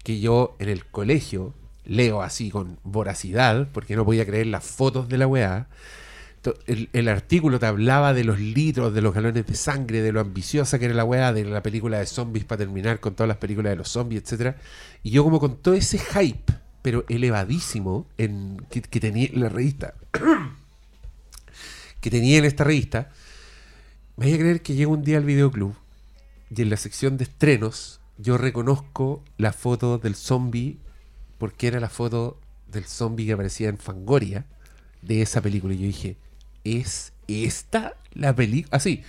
que 0.03 0.19
yo 0.19 0.57
en 0.59 0.69
el 0.69 0.87
colegio 0.87 1.55
leo 1.85 2.21
así 2.21 2.51
con 2.51 2.81
voracidad, 2.83 3.69
porque 3.73 3.95
no 3.95 4.05
podía 4.05 4.27
creer 4.27 4.49
las 4.49 4.65
fotos 4.65 5.09
de 5.09 5.19
la 5.19 5.29
weá. 5.29 5.69
El, 6.67 7.09
artículo 7.09 7.59
te 7.59 7.67
hablaba 7.67 8.15
de 8.15 8.25
los 8.25 8.39
litros, 8.39 8.95
de 8.95 9.01
los 9.01 9.15
galones 9.15 9.47
de 9.47 9.55
sangre, 9.55 10.03
de 10.03 10.13
lo 10.13 10.21
ambiciosa 10.21 10.79
que 10.79 10.87
era 10.87 10.95
la 10.95 11.05
weá, 11.05 11.33
de 11.33 11.45
la 11.45 11.63
película 11.63 11.99
de 11.99 12.07
zombies 12.07 12.45
para 12.45 12.59
terminar 12.59 13.01
con 13.01 13.15
todas 13.15 13.29
las 13.29 13.39
películas 13.39 13.71
de 13.71 13.77
los 13.77 13.89
zombies, 13.89 14.23
etcétera 14.23 14.57
Y 15.03 15.11
yo 15.11 15.25
como 15.25 15.41
con 15.41 15.57
todo 15.57 15.75
ese 15.75 15.99
hype, 15.99 16.53
pero 16.83 17.05
elevadísimo, 17.09 18.07
en, 18.19 18.65
que, 18.71 18.83
que 18.83 19.01
tenía 19.01 19.29
en 19.33 19.41
la 19.41 19.49
revista, 19.49 19.95
que 22.01 22.11
tenía 22.11 22.39
en 22.39 22.45
esta 22.45 22.65
revista, 22.65 23.11
me 24.17 24.27
voy 24.27 24.35
a 24.35 24.39
creer 24.39 24.63
que 24.63 24.75
llego 24.75 24.93
un 24.93 25.03
día 25.03 25.19
al 25.19 25.25
videoclub 25.25 25.75
y 26.55 26.63
en 26.63 26.71
la 26.71 26.77
sección 26.77 27.17
de 27.17 27.25
estrenos 27.25 28.01
yo 28.19 28.39
reconozco 28.39 29.23
la 29.37 29.53
foto 29.53 29.99
del 29.99 30.15
zombie 30.15 30.79
porque 31.39 31.67
era 31.67 31.81
la 31.81 31.89
foto 31.89 32.39
del 32.71 32.85
zombie 32.85 33.27
que 33.27 33.33
aparecía 33.33 33.69
en 33.69 33.79
Fangoria 33.79 34.47
de 35.03 35.23
esa 35.23 35.41
película. 35.41 35.75
Y 35.75 35.79
yo 35.79 35.87
dije, 35.87 36.17
¿es 36.67 37.13
esta 37.29 37.95
la 38.15 38.35
película? 38.35 38.77
Así. 38.77 39.03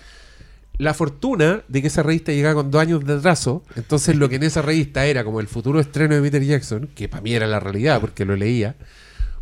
La 0.77 0.93
fortuna 0.93 1.63
de 1.67 1.81
que 1.81 1.87
esa 1.87 2.03
revista 2.03 2.31
llegaba 2.31 2.61
con 2.61 2.69
dos 2.69 2.79
años 2.79 3.03
de 3.03 3.13
atraso, 3.13 3.63
entonces 3.75 4.15
lo 4.15 4.29
que 4.29 4.35
en 4.35 4.43
esa 4.43 4.61
revista 4.61 5.05
era 5.07 5.23
como 5.23 5.39
el 5.39 5.47
futuro 5.47 5.79
estreno 5.79 6.13
de 6.13 6.21
Peter 6.21 6.43
Jackson, 6.43 6.87
que 6.93 7.09
para 7.09 7.23
mí 7.23 7.33
era 7.33 7.47
la 7.47 7.59
realidad 7.59 7.99
porque 7.99 8.25
lo 8.25 8.35
leía, 8.35 8.75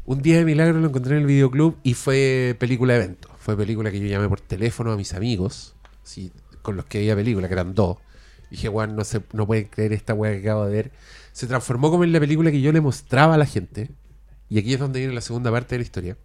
un 0.06 0.22
día 0.22 0.38
de 0.38 0.46
milagro 0.46 0.80
lo 0.80 0.88
encontré 0.88 1.16
en 1.16 1.22
el 1.22 1.28
videoclub 1.28 1.78
y 1.84 1.96
fue 1.96 2.56
película 2.60 2.94
de 2.94 3.04
evento. 3.04 3.28
Fue 3.40 3.58
película 3.58 3.92
que 3.92 4.00
yo 4.00 4.08
llamé 4.08 4.30
por 4.30 4.40
teléfono 4.40 4.92
a 4.92 4.98
mis 4.98 5.14
amigos, 5.14 5.76
así, 6.04 6.32
con 6.62 6.76
los 6.76 6.86
que 6.86 7.00
veía 7.00 7.16
película, 7.16 7.48
que 7.48 7.54
eran 7.54 7.74
dos. 7.74 7.98
Dije, 8.52 8.70
Juan, 8.70 8.96
no, 8.96 9.04
no 9.34 9.48
pueden 9.48 9.66
creer 9.66 9.94
esta 9.94 10.14
weá 10.14 10.32
que 10.32 10.40
acabo 10.40 10.66
de 10.66 10.72
ver. 10.72 10.92
Se 11.32 11.48
transformó 11.48 11.90
como 11.90 12.04
en 12.04 12.12
la 12.12 12.20
película 12.20 12.52
que 12.52 12.62
yo 12.62 12.72
le 12.72 12.82
mostraba 12.82 13.34
a 13.34 13.38
la 13.38 13.46
gente. 13.46 13.90
Y 14.48 14.60
aquí 14.60 14.74
es 14.74 14.80
donde 14.80 15.00
viene 15.00 15.14
la 15.14 15.22
segunda 15.22 15.52
parte 15.52 15.76
de 15.76 15.80
la 15.80 15.84
historia. 15.84 16.18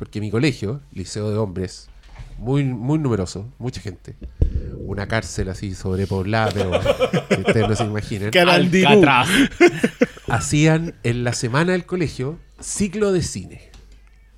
Porque 0.00 0.18
mi 0.18 0.30
colegio, 0.30 0.80
liceo 0.92 1.30
de 1.30 1.36
hombres, 1.36 1.90
muy, 2.38 2.64
muy 2.64 2.98
numeroso, 2.98 3.52
mucha 3.58 3.82
gente. 3.82 4.16
Una 4.86 5.06
cárcel 5.06 5.50
así 5.50 5.74
sobrepoblada, 5.74 6.52
pero 6.52 6.70
que 7.28 7.34
ustedes 7.42 7.68
no 7.68 7.76
se 7.76 7.84
imaginan 7.84 8.30
Carandinú. 8.30 8.88
Alcatraz. 8.88 9.28
hacían 10.26 10.94
en 11.02 11.22
la 11.22 11.34
semana 11.34 11.72
del 11.72 11.84
colegio 11.84 12.38
ciclo 12.60 13.12
de 13.12 13.20
cine. 13.20 13.60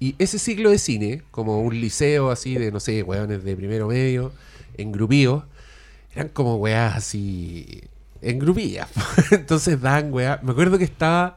Y 0.00 0.16
ese 0.18 0.40
ciclo 0.40 0.68
de 0.68 0.78
cine, 0.78 1.22
como 1.30 1.60
un 1.62 1.80
liceo 1.80 2.32
así 2.32 2.56
de, 2.56 2.72
no 2.72 2.80
sé, 2.80 3.04
weones 3.04 3.44
de 3.44 3.54
primero 3.54 3.86
medio, 3.86 4.32
en 4.76 4.90
grupillos, 4.90 5.44
eran 6.12 6.30
como 6.30 6.56
weas 6.56 6.96
así, 6.96 7.82
en 8.20 8.40
grupillas. 8.40 8.88
Entonces 9.30 9.80
dan 9.80 10.12
weas. 10.12 10.42
Me 10.42 10.50
acuerdo 10.50 10.76
que 10.76 10.82
estaba 10.82 11.36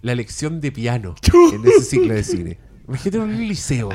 la 0.00 0.14
lección 0.14 0.60
de 0.60 0.70
piano 0.70 1.16
en 1.52 1.66
ese 1.66 1.82
ciclo 1.82 2.14
de 2.14 2.22
cine. 2.22 2.63
Imagínate 2.88 3.16
en 3.18 3.22
un 3.24 3.48
liceo. 3.48 3.88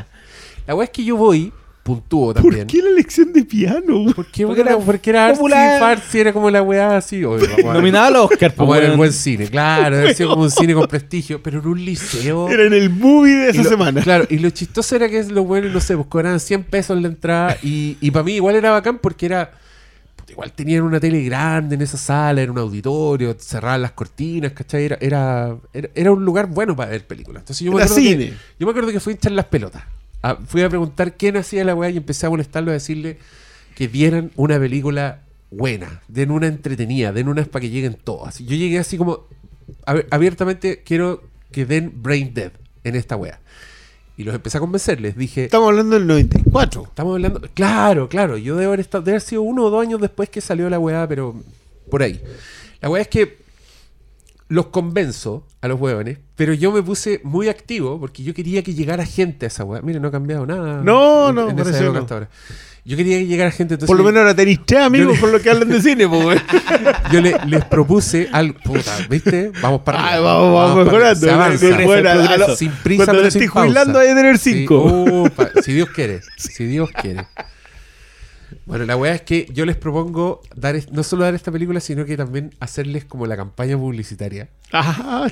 La 0.68 0.76
wea 0.76 0.84
es 0.86 0.90
que 0.92 1.04
yo 1.04 1.16
voy, 1.16 1.52
puntúo 1.84 2.34
¿Por 2.34 2.44
también. 2.44 2.68
qué 2.68 2.82
la 2.82 2.92
lección 2.92 3.34
de 3.34 3.44
piano? 3.44 4.06
¿Por 4.16 4.26
qué? 4.28 4.46
Porque 4.46 4.62
era, 4.62 4.72
era 4.72 4.80
porque 4.80 5.10
era 5.10 5.26
artsy, 5.28 5.38
popular. 5.38 5.80
farsi, 5.80 6.20
era 6.20 6.34
como 6.34 6.50
la 6.52 6.62
weá 6.62 6.98
así. 6.98 7.22
Nominada 7.64 8.08
al 8.08 8.16
Oscar. 8.18 8.54
Vamos 8.56 8.76
a 8.76 8.80
ver 8.80 8.84
el 8.86 8.90
pues, 8.92 8.98
buen 8.98 9.14
cine, 9.14 9.48
claro, 9.48 10.14
ser 10.14 10.28
como 10.28 10.44
un 10.44 10.52
cine 10.52 10.74
con 10.74 10.88
prestigio, 10.88 11.42
pero 11.42 11.60
en 11.60 11.68
un 11.68 11.84
liceo. 11.84 12.50
Era 12.50 12.64
en 12.66 12.74
el 12.74 12.90
movie 12.90 13.36
de 13.36 13.50
esa 13.50 13.64
lo- 13.64 13.70
semana. 13.70 14.02
Claro, 14.02 14.26
y 14.30 14.38
lo 14.40 14.50
chistoso 14.52 14.96
era 14.96 15.10
que 15.10 15.24
los 15.24 15.46
buenos, 15.46 15.72
no 15.72 15.80
sé, 15.80 15.96
pues 15.96 16.08
cobraban 16.08 16.40
100 16.40 16.64
pesos 16.66 17.00
la 17.02 17.08
entrada 17.08 17.58
y, 17.64 17.98
y 18.02 18.12
para 18.12 18.24
mí 18.24 18.34
igual 18.34 18.56
era 18.56 18.72
bacán 18.72 19.00
porque 19.00 19.26
era. 19.28 19.52
Igual 20.30 20.52
tenían 20.54 20.84
una 20.84 21.00
tele 21.00 21.22
grande 21.24 21.76
en 21.76 21.82
esa 21.82 21.98
sala, 21.98 22.42
era 22.42 22.52
un 22.52 22.58
auditorio, 22.60 23.36
cerraban 23.40 23.82
las 23.82 23.92
cortinas, 23.94 24.52
¿cachai? 24.54 24.86
Era, 24.86 24.98
era, 25.02 25.58
era, 25.74 25.90
era 25.96 26.12
un 26.12 26.24
lugar 26.24 26.48
bueno 26.48 26.76
para 26.76 26.92
ver 26.92 27.06
películas. 27.08 27.42
Entonces 27.42 27.66
yo 27.66 27.72
me 27.72 27.82
acuerdo 27.82 27.96
que- 27.96 28.02
cine. 28.02 28.34
yo 28.60 28.66
me 28.68 28.72
acuerdo 28.72 28.92
que 28.92 29.00
fui 29.00 29.14
a 29.14 29.16
echar 29.16 29.32
las 29.32 29.46
pelotas. 29.46 29.84
Ah, 30.22 30.38
fui 30.46 30.62
a 30.62 30.70
preguntar 30.70 31.16
quién 31.16 31.38
hacía 31.38 31.64
la 31.64 31.74
weá 31.76 31.90
y 31.90 31.98
empecé 31.98 32.26
a 32.26 32.30
molestarlo 32.30 32.72
a 32.72 32.74
decirle 32.74 33.18
que 33.76 33.88
dieran 33.88 34.32
una 34.36 34.60
película 34.60 35.22
buena, 35.52 36.02
den 36.08 36.32
una 36.32 36.48
entretenida, 36.48 37.12
den 37.14 37.28
unas 37.30 37.48
para 37.48 37.62
que 37.62 37.70
lleguen 37.70 37.94
todas. 37.96 38.40
Yo 38.40 38.56
llegué 38.56 38.80
así 38.80 38.98
como 38.98 39.26
a 39.86 39.96
abiertamente 40.12 40.84
quiero 40.86 41.24
que 41.52 41.66
den 41.66 41.94
Brain 42.04 42.34
Dead 42.34 42.52
en 42.84 42.96
esta 42.96 43.16
weá. 43.16 43.40
Y 44.20 44.24
los 44.26 44.36
empecé 44.36 44.58
a 44.58 44.60
convencer, 44.60 45.00
les 45.00 45.16
dije, 45.16 45.46
Estamos 45.46 45.70
hablando 45.70 45.96
del 45.96 46.06
94. 46.06 46.84
estamos 46.84 47.14
hablando, 47.16 47.40
claro, 47.54 48.10
claro, 48.10 48.36
yo 48.36 48.58
debo 48.58 48.72
haber, 48.74 48.82
estado, 48.82 49.02
debe 49.02 49.14
haber 49.16 49.22
sido 49.22 49.44
uno 49.44 49.64
o 49.64 49.70
dos 49.70 49.82
años 49.82 50.02
después 50.02 50.28
que 50.30 50.42
salió 50.42 50.70
la 50.70 50.78
weá, 50.78 51.08
pero 51.08 51.36
por 51.90 52.04
ahí. 52.04 52.22
La 52.82 52.90
weá 52.90 53.02
es 53.02 53.08
que 53.08 53.38
los 54.50 54.66
convenzo 54.68 55.48
a 55.62 55.70
los 55.70 55.80
huevones, 55.80 56.18
pero 56.36 56.54
yo 56.54 56.70
me 56.74 56.84
puse 56.84 57.22
muy 57.24 57.48
activo 57.48 57.98
porque 57.98 58.22
yo 58.24 58.34
quería 58.34 58.62
que 58.62 58.74
llegara 58.74 59.06
gente 59.06 59.46
a 59.46 59.48
esa 59.48 59.64
weá. 59.64 59.82
Mire, 59.82 60.02
no 60.02 60.10
ha 60.10 60.12
cambiado 60.12 60.46
nada. 60.46 60.82
No, 60.84 61.30
en- 61.30 61.36
no, 61.36 61.50
en 61.52 61.60
esa 61.60 61.78
época 61.80 61.94
no. 61.94 62.00
hasta 62.00 62.14
ahora. 62.16 62.30
Yo 62.90 62.98
quería 62.98 63.20
que 63.20 63.28
llegara 63.28 63.52
gente. 63.52 63.76
Entonces 63.76 63.88
Por 63.88 63.98
lo 63.98 64.04
menos 64.04 64.22
ahora 64.22 64.36
tenéis 64.36 64.62
tres 64.66 64.82
amigos 64.82 65.14
le- 65.14 65.22
con 65.22 65.32
los 65.32 65.42
que 65.42 65.50
hablan 65.52 65.70
de 65.70 65.80
cine, 65.80 66.08
pues, 66.08 66.42
yo 67.12 67.22
le- 67.22 67.38
les 67.46 67.64
propuse 67.66 68.28
al. 68.32 68.56
Puta, 68.56 68.98
¿viste? 69.08 69.52
Vamos 69.62 69.82
para 69.82 70.16
Ah, 70.16 70.20
vamos, 70.20 70.54
vamos 70.56 70.72
para 70.74 70.84
mejorando. 70.86 71.20
Se 71.20 71.32
avanza. 71.32 71.68
A- 71.68 72.34
a 72.34 72.38
lo- 72.38 72.56
sin 72.56 72.72
prisa, 72.72 73.06
Cuando 73.06 73.22
pero 73.22 73.32
te 73.32 73.38
estés 73.38 73.50
jubilando, 73.52 74.00
hay 74.00 74.08
de 74.08 74.16
tener 74.16 74.38
Sí, 74.40 74.54
cinco. 74.62 75.30
si 75.64 75.74
Dios 75.74 75.90
quiere. 75.90 76.22
Si 76.38 76.66
Dios 76.66 76.90
quiere. 77.00 77.28
Bueno, 78.66 78.86
la 78.86 78.98
weá 78.98 79.14
es 79.14 79.22
que 79.22 79.48
yo 79.52 79.66
les 79.66 79.76
propongo 79.76 80.42
dar 80.56 80.76
es- 80.76 80.92
no 80.92 81.04
solo 81.04 81.24
dar 81.24 81.36
esta 81.36 81.52
película, 81.52 81.80
sino 81.80 82.06
que 82.06 82.18
también 82.18 82.56
hacerles 82.60 83.06
como 83.06 83.28
la 83.28 83.38
campaña 83.38 83.78
publicitaria. 83.78 84.50
Ah. 84.74 85.28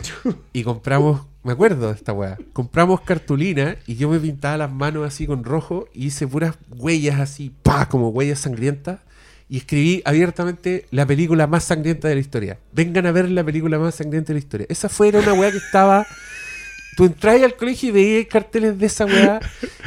Y 0.54 0.64
compramos, 0.64 1.22
me 1.48 1.54
acuerdo 1.54 1.88
de 1.88 1.94
esta 1.94 2.12
weá, 2.12 2.38
compramos 2.52 3.00
cartulina 3.00 3.78
y 3.88 3.96
yo 3.96 4.10
me 4.10 4.20
pintaba 4.20 4.58
las 4.58 4.70
manos 4.70 5.08
así 5.08 5.26
con 5.26 5.46
rojo 5.46 5.88
y 5.94 6.08
hice 6.08 6.28
puras 6.28 6.58
huellas 6.70 7.22
así, 7.22 7.54
pa, 7.64 7.88
como 7.88 8.10
huellas 8.10 8.40
sangrientas. 8.40 9.00
Y 9.48 9.60
escribí 9.60 10.02
abiertamente 10.04 10.88
la 10.92 11.06
película 11.06 11.48
más 11.48 11.64
sangrienta 11.64 12.10
de 12.10 12.16
la 12.16 12.20
historia. 12.20 12.60
Vengan 12.74 13.06
a 13.06 13.14
ver 13.14 13.32
la 13.32 13.46
película 13.46 13.80
más 13.80 13.96
sangrienta 13.96 14.28
de 14.28 14.34
la 14.34 14.40
historia. 14.40 14.68
Esa 14.70 14.90
fue 14.90 15.08
era 15.08 15.20
una 15.20 15.32
weá 15.36 15.50
que 15.50 15.58
estaba. 15.58 16.06
Tú 16.98 17.06
entras 17.06 17.42
al 17.42 17.56
colegio 17.56 17.90
y 17.90 17.92
veías 17.94 18.28
carteles 18.28 18.78
de 18.78 18.86
esa 18.88 19.06
weá. 19.06 19.40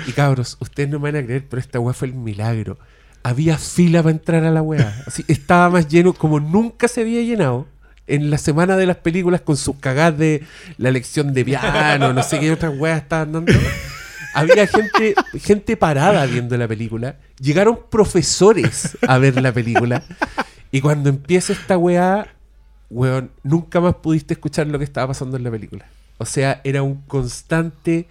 Y 0.07 0.13
cabros, 0.13 0.57
ustedes 0.61 0.89
no 0.89 0.99
me 0.99 1.13
van 1.13 1.23
a 1.23 1.27
creer, 1.27 1.45
pero 1.47 1.61
esta 1.61 1.79
weá 1.79 1.93
fue 1.93 2.09
el 2.09 2.15
milagro. 2.15 2.79
Había 3.23 3.59
fila 3.59 4.03
para 4.03 4.13
entrar 4.13 4.45
a 4.45 4.51
la 4.51 4.63
weá. 4.63 5.05
Así, 5.07 5.27
estaba 5.29 5.69
más 5.69 5.89
lleno 5.89 6.15
como 6.15 6.41
nunca 6.41 6.89
se 6.89 7.03
había 7.03 7.21
llenado. 7.21 7.67
En 8.15 8.31
la 8.31 8.39
semana 8.39 8.77
de 8.77 8.87
las 8.87 8.97
películas 8.97 9.41
con 9.41 9.57
sus 9.57 9.77
cagadas 9.77 10.19
de 10.19 10.43
la 10.79 10.91
lección 10.91 11.33
de 11.33 11.45
piano, 11.45 12.13
no 12.13 12.23
sé 12.23 12.39
qué 12.41 12.51
otras 12.53 12.73
weas 12.79 13.03
estaban 13.03 13.33
dando. 13.33 13.53
había 14.35 14.67
gente, 14.67 15.15
gente 15.41 15.77
parada 15.77 16.25
viendo 16.27 16.57
la 16.57 16.69
película. 16.69 17.17
Llegaron 17.41 17.79
profesores 17.91 18.97
a 19.07 19.19
ver 19.19 19.41
la 19.41 19.53
película. 19.53 20.03
Y 20.73 20.81
cuando 20.81 21.09
empieza 21.09 21.53
esta 21.53 21.77
weá, 21.79 22.29
weón, 22.91 23.31
nunca 23.43 23.81
más 23.81 23.95
pudiste 23.97 24.35
escuchar 24.35 24.67
lo 24.67 24.79
que 24.79 24.85
estaba 24.85 25.09
pasando 25.09 25.37
en 25.37 25.45
la 25.45 25.51
película. 25.51 25.87
O 26.19 26.25
sea, 26.27 26.61
era 26.65 26.83
un 26.83 26.97
constante 27.09 28.07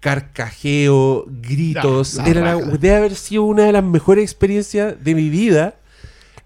carcajeo, 0.00 1.24
gritos. 1.28 2.18
Era 2.18 2.40
la- 2.40 2.56
debe 2.56 2.94
haber 2.96 3.14
sido 3.14 3.44
una 3.44 3.64
de 3.64 3.72
las 3.72 3.84
mejores 3.84 4.22
experiencias 4.24 4.94
de 5.02 5.14
mi 5.14 5.28
vida. 5.28 5.74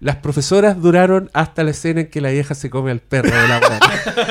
Las 0.01 0.15
profesoras 0.17 0.81
duraron 0.81 1.29
hasta 1.33 1.63
la 1.65 1.71
escena 1.71 2.01
en 2.01 2.09
que 2.09 2.21
la 2.21 2.29
vieja 2.29 2.55
se 2.55 2.69
come 2.69 2.91
al 2.91 3.01
perro 3.01 3.29
de 3.29 3.47
la 3.49 3.59
weá. 3.59 3.79
¡Tu 3.79 4.21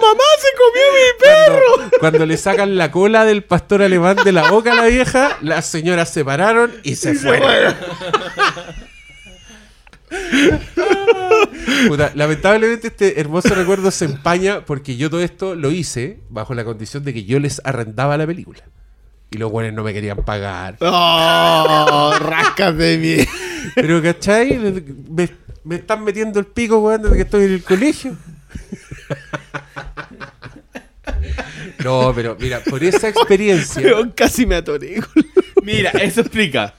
mamá 0.00 0.24
se 0.38 0.50
comió 0.58 0.86
mi 0.94 1.12
perro! 1.20 1.62
Cuando, 1.76 1.98
cuando 2.00 2.26
le 2.26 2.36
sacan 2.36 2.76
la 2.76 2.90
cola 2.90 3.24
del 3.24 3.44
pastor 3.44 3.82
alemán 3.82 4.16
de 4.24 4.32
la 4.32 4.50
boca 4.50 4.72
a 4.72 4.74
la 4.74 4.86
vieja, 4.86 5.38
las 5.42 5.66
señoras 5.66 6.12
se 6.12 6.24
pararon 6.24 6.72
y 6.82 6.96
se 6.96 7.14
fueron. 7.14 7.76
Puta, 11.88 12.10
lamentablemente 12.16 12.88
este 12.88 13.20
hermoso 13.20 13.54
recuerdo 13.54 13.92
se 13.92 14.06
empaña 14.06 14.64
porque 14.64 14.96
yo 14.96 15.08
todo 15.08 15.20
esto 15.20 15.54
lo 15.54 15.70
hice 15.70 16.18
bajo 16.30 16.54
la 16.54 16.64
condición 16.64 17.04
de 17.04 17.14
que 17.14 17.24
yo 17.24 17.38
les 17.38 17.60
arrendaba 17.64 18.16
la 18.16 18.26
película. 18.26 18.64
Y 19.30 19.36
los 19.38 19.50
buenos 19.50 19.74
no 19.74 19.82
me 19.84 19.92
querían 19.92 20.18
pagar. 20.24 20.76
¡Oh! 20.80 22.14
¡Rascas 22.20 22.76
de 22.76 22.98
mí! 22.98 23.26
Pero, 23.74 24.02
¿cachai? 24.02 24.58
Me, 25.10 25.28
me 25.64 25.74
están 25.76 26.02
metiendo 26.04 26.38
el 26.40 26.46
pico, 26.46 26.78
weón, 26.78 27.02
desde 27.02 27.16
que 27.16 27.22
estoy 27.22 27.44
en 27.44 27.52
el 27.52 27.62
colegio. 27.62 28.16
No, 31.84 32.12
pero 32.14 32.36
mira, 32.40 32.60
por 32.60 32.82
esa 32.82 33.08
experiencia. 33.08 33.82
Casi 34.14 34.46
me 34.46 34.56
atoré. 34.56 35.00
Mira, 35.62 35.90
eso 35.90 36.20
explica. 36.22 36.64
Eso 36.64 36.74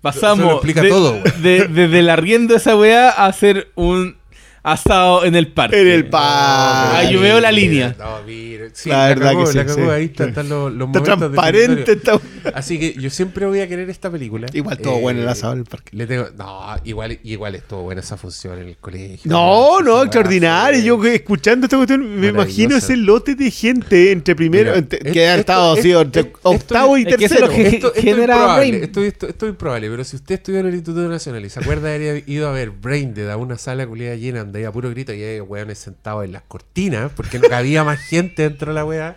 Pasamos 0.00 0.46
lo 0.46 0.52
explica 0.54 0.82
de- 0.82 0.88
todo, 0.88 1.22
de- 1.42 1.68
desde 1.68 1.98
el 2.00 2.10
arriendo 2.10 2.54
de 2.54 2.58
esa 2.58 2.76
weá 2.76 3.10
a 3.10 3.26
hacer 3.26 3.70
un 3.76 4.16
asado 4.62 5.24
en 5.24 5.34
el 5.34 5.48
parque. 5.48 5.80
En 5.80 5.88
el 5.88 6.08
parque. 6.08 6.96
Ah, 7.06 7.10
yo 7.10 7.20
veo 7.20 7.40
la 7.40 7.50
línea. 7.52 7.94
No, 7.98 8.22
mira. 8.26 8.66
Sí, 8.72 8.88
La 8.88 8.98
la, 8.98 9.08
verdad 9.08 9.26
cagó, 9.32 9.44
que 9.44 9.50
sí, 9.52 9.58
la 9.58 9.66
cagó. 9.66 9.84
sí. 9.84 9.90
Ahí 9.90 10.04
está- 10.04 10.24
están 10.28 10.48
los, 10.48 10.72
los 10.72 10.88
Está 10.88 11.00
momentos 11.00 11.18
transparente. 11.18 11.92
Está... 11.92 12.20
Así 12.54 12.78
que 12.78 12.94
yo 12.94 13.10
siempre 13.10 13.46
voy 13.46 13.60
a 13.60 13.68
querer 13.68 13.90
esta 13.90 14.10
película. 14.10 14.46
Igual 14.52 14.78
todo 14.78 14.98
Eh, 14.98 15.00
bueno 15.00 15.20
el 15.22 15.28
asado 15.28 15.54
en 15.54 15.58
el 15.60 15.64
parque. 15.64 15.96
Le 15.96 16.06
tengo, 16.06 16.26
no, 16.36 16.60
igual, 16.84 17.18
igual 17.24 17.54
estuvo 17.56 17.82
buena 17.82 18.00
esa 18.00 18.16
función 18.16 18.58
en 18.58 18.68
el 18.68 18.76
colegio. 18.76 19.30
No, 19.30 19.80
no, 19.80 20.02
extraordinario. 20.02 20.80
Yo 20.82 21.04
escuchando 21.04 21.66
esta 21.66 21.76
cuestión 21.76 22.20
me 22.20 22.28
imagino 22.28 22.76
ese 22.76 22.96
lote 22.96 23.34
de 23.34 23.50
gente 23.50 24.12
entre 24.12 24.34
primero, 24.36 24.70
Mira, 24.70 24.78
entre- 24.78 24.98
esto- 25.00 25.12
que 25.12 25.26
ha 25.28 25.34
estado 25.36 25.72
así, 25.72 25.90
esto- 25.90 26.00
entre 26.02 26.22
esto- 26.22 26.38
octavo 26.42 26.96
y 26.98 27.02
es 27.02 27.08
es 27.08 27.16
tercero. 27.18 27.48
que- 27.48 27.62
Esto, 27.62 27.86
esto 27.88 27.92
es 27.94 28.04
genera 28.04 28.34
improbable, 28.34 28.68
Brain. 28.70 28.84
esto, 28.84 29.00
esto- 29.02 29.28
esto 29.28 29.46
es 29.46 29.50
improbable, 29.50 29.90
pero 29.90 30.04
si 30.04 30.16
usted 30.16 30.34
estudió 30.36 30.60
en 30.60 30.66
el 30.66 30.74
Instituto 30.74 31.08
Nacional 31.08 31.44
y 31.44 31.50
se 31.50 31.60
acuerda 31.60 31.88
de 31.88 31.94
haber 32.10 32.24
ido 32.28 32.48
a 32.48 32.52
ver 32.52 32.70
Brain 32.70 33.14
a 33.30 33.36
una 33.36 33.58
sala 33.58 33.86
culiada 33.86 34.16
llena 34.16 34.40
donde 34.52 34.66
había 34.66 34.72
puro 34.72 34.90
grito 34.90 35.12
y 35.14 35.22
hay 35.22 35.40
weones 35.40 35.78
sentados 35.78 36.24
en 36.24 36.32
las 36.32 36.42
cortinas 36.42 37.10
porque 37.16 37.38
no 37.38 37.48
cabía 37.48 37.84
más 37.84 38.00
gente 38.08 38.42
dentro 38.42 38.72
de 38.72 38.74
la 38.74 38.84
weá, 38.84 39.16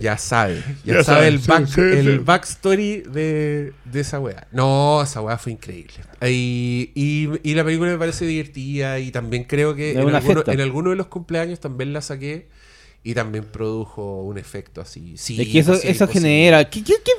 ya 0.00 0.18
sabe, 0.18 0.62
ya, 0.84 0.94
Ya 0.96 1.04
sabe 1.04 1.04
sabe, 1.04 1.28
el, 1.28 1.40
sí, 1.40 1.48
back, 1.48 1.66
sí, 1.66 1.80
el 1.80 2.04
sí. 2.18 2.18
backstory 2.24 3.02
de, 3.02 3.72
de 3.84 4.00
esa 4.00 4.18
weá. 4.20 4.46
No, 4.52 5.02
esa 5.02 5.20
weá 5.22 5.38
fue 5.38 5.52
increíble. 5.52 5.94
Y, 6.22 6.90
y, 6.94 7.28
y 7.42 7.54
la 7.54 7.64
película 7.64 7.90
me 7.90 7.98
parece 7.98 8.26
divertida 8.26 8.98
y 8.98 9.10
también 9.12 9.44
creo 9.44 9.74
que 9.74 9.92
en 9.92 9.98
alguno, 10.14 10.42
en 10.46 10.60
alguno 10.60 10.90
de 10.90 10.96
los 10.96 11.06
cumpleaños 11.06 11.60
también 11.60 11.92
la 11.92 12.00
saqué. 12.02 12.48
Y 13.04 13.14
también 13.14 13.44
produjo 13.44 14.24
un 14.24 14.36
efecto 14.36 14.80
así. 14.80 15.16
Sí, 15.16 15.40
es 15.40 15.46
que 15.48 15.60
eso, 15.60 15.74
eso 15.74 16.08
genera. 16.08 16.68
¿Qué, 16.68 16.82
qué, 16.82 16.94
qué- 17.04 17.12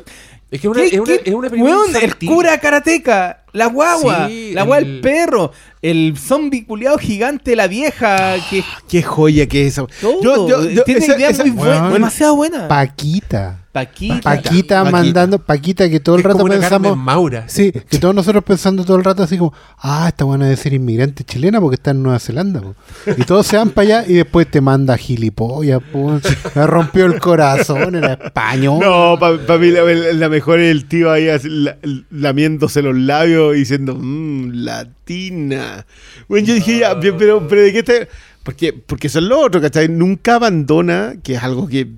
Es 0.51 0.59
que 0.59 0.67
es 0.67 0.71
una, 0.73 0.81
qué- 0.81 0.87
es 0.87 0.99
una, 0.99 1.05
qué- 1.17 1.21
es 1.29 1.33
una 1.33 1.49
película 1.49 1.77
weón, 1.77 1.95
el 1.95 2.17
cura 2.17 2.59
karateca, 2.59 3.45
la 3.53 3.67
guagua, 3.67 4.27
Sí, 4.27 4.51
la 4.53 4.61
guagua 4.63 4.77
del 4.83 4.95
el- 4.95 5.01
perro, 5.01 5.51
el 5.81 6.15
zombie 6.17 6.65
culiado 6.65 6.97
gigante, 6.97 7.55
la 7.55 7.67
vieja, 7.67 8.35
que 8.49 8.63
Qué 8.87 9.01
joya 9.03 9.47
que 9.47 9.65
es 9.67 9.73
esa. 9.73 9.85
todo. 10.01 10.21
Yo- 10.21 10.47
yo- 10.47 10.69
yo- 10.69 10.83
tiene 10.83 11.05
esa- 11.05 11.15
esa- 11.29 11.45
muy 11.45 11.93
demasiado 11.93 12.35
buenas. 12.35 12.63
Paquita. 12.67 13.61
Paquita. 13.71 14.21
Paquita 14.21 14.81
Paquita. 14.81 14.83
mandando, 14.85 15.37
Paquita 15.37 15.87
que 15.87 15.99
todo 15.99 16.15
el 16.15 16.21
Es 16.21 16.25
rato 16.25 16.39
como 16.39 16.45
una 16.51 16.55
pensamos. 16.59 16.87
Carmen 16.89 17.05
Maura. 17.05 17.43
Sí, 17.47 17.71
que 17.71 17.99
todos 17.99 18.15
nosotros 18.15 18.43
pensando 18.43 18.83
todo 18.83 18.97
el 18.97 19.03
rato 19.03 19.21
así 19.21 19.37
como, 19.37 19.53
ah, 19.77 20.05
esta 20.07 20.23
buena 20.25 20.47
de 20.47 20.57
ser 20.57 20.73
inmigrante 20.73 21.23
chilena 21.23 21.61
porque 21.61 21.75
está 21.75 21.91
en 21.91 22.01
Nueva 22.01 22.17
Zelanda. 22.17 22.59
po". 22.61 22.73
Y 23.15 23.23
todos 23.23 23.45
se 23.45 23.55
van 23.55 23.69
para 23.69 23.99
allá 23.99 24.05
y 24.07 24.13
después 24.15 24.49
te 24.49 24.61
manda 24.61 24.97
gilipollas. 24.97 25.79
po. 25.91 26.19
Me 26.55 26.65
rompió 26.65 27.05
el 27.05 27.19
corazón, 27.19 27.93
era 27.95 28.13
español. 28.13 28.79
No, 28.81 29.15
para 29.19 29.59
mí 29.59 29.69
la, 29.69 29.83
la 29.83 30.27
mejor 30.29 30.59
es 30.59 30.71
el 30.71 30.85
tío 30.87 31.11
ahí 31.11 31.29
así, 31.29 31.47
la- 31.47 31.77
lamiéndose 32.09 32.81
los 32.81 32.95
labios 32.95 33.36
diciendo, 33.51 33.95
mmm, 33.95 34.51
latina. 34.53 35.85
Bueno, 36.27 36.47
yo 36.47 36.53
dije, 36.53 36.79
ya, 36.79 36.99
pero, 36.99 37.47
pero 37.47 37.61
¿de 37.61 37.73
qué 37.73 37.83
te...? 37.83 38.07
Porque, 38.43 38.71
porque 38.73 39.07
eso 39.07 39.19
es 39.19 39.25
lo 39.25 39.39
otro, 39.39 39.59
¿cachai? 39.59 39.89
Nunca 39.89 40.35
abandona, 40.35 41.15
que 41.21 41.33
es 41.35 41.43
algo 41.43 41.67
que 41.67 41.89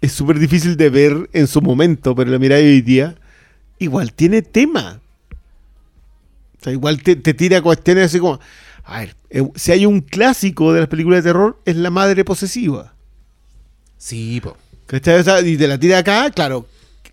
es 0.00 0.12
súper 0.12 0.38
difícil 0.38 0.76
de 0.76 0.88
ver 0.88 1.28
en 1.32 1.46
su 1.46 1.60
momento, 1.60 2.14
pero 2.14 2.30
la 2.30 2.38
mirada 2.38 2.62
hoy 2.62 2.80
día, 2.80 3.16
igual 3.78 4.12
tiene 4.12 4.40
tema. 4.42 5.00
O 6.58 6.64
sea, 6.64 6.72
igual 6.72 7.02
te, 7.02 7.16
te 7.16 7.34
tira 7.34 7.60
cuestiones 7.60 8.06
así 8.06 8.18
como, 8.18 8.40
a 8.84 9.00
ver, 9.00 9.16
eh, 9.30 9.46
si 9.54 9.72
hay 9.72 9.84
un 9.84 10.00
clásico 10.00 10.72
de 10.72 10.80
las 10.80 10.88
películas 10.88 11.22
de 11.22 11.30
terror, 11.30 11.60
es 11.64 11.76
la 11.76 11.90
madre 11.90 12.24
posesiva. 12.24 12.94
Sí, 13.98 14.40
po. 14.40 14.56
¿Cachai? 14.86 15.20
O 15.20 15.24
sea, 15.24 15.40
y 15.40 15.56
de 15.56 15.68
la 15.68 15.78
tira 15.78 15.98
acá, 15.98 16.30
claro, 16.30 16.66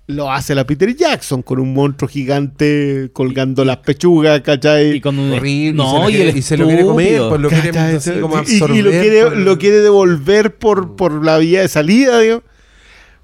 lo 0.07 0.29
hace 0.31 0.53
la 0.53 0.65
Peter 0.65 0.93
Jackson 0.95 1.41
con 1.43 1.59
un 1.59 1.73
monstruo 1.73 2.09
gigante 2.09 3.09
colgando 3.13 3.63
las 3.63 3.77
pechugas, 3.77 4.41
¿cachai? 4.41 4.97
Y 4.97 5.01
con 5.01 5.17
un 5.17 5.31
Horrible. 5.33 5.73
No, 5.77 6.09
y, 6.09 6.13
se 6.13 6.17
lo, 6.19 6.23
quiere- 6.23 6.37
y 6.37 6.41
se 6.41 6.57
lo 6.57 6.65
quiere 6.67 6.83
comer, 6.83 7.05
estúpido. 7.07 7.29
pues 7.29 7.41
lo 7.41 7.49
quiere 7.49 7.67
¿Cachai? 7.71 7.95
así 7.95 8.11
como 8.19 8.35
Y- 8.35 8.39
absorber. 8.39 8.77
y, 8.77 8.81
lo 8.81 8.91
quiere, 8.91 9.23
por- 9.23 9.37
lo 9.37 9.57
quiere 9.57 9.77
devolver 9.77 10.55
por, 10.57 10.95
por 10.97 11.23
la 11.23 11.37
vía 11.37 11.61
de 11.61 11.67
salida, 11.69 12.19
digo. 12.19 12.43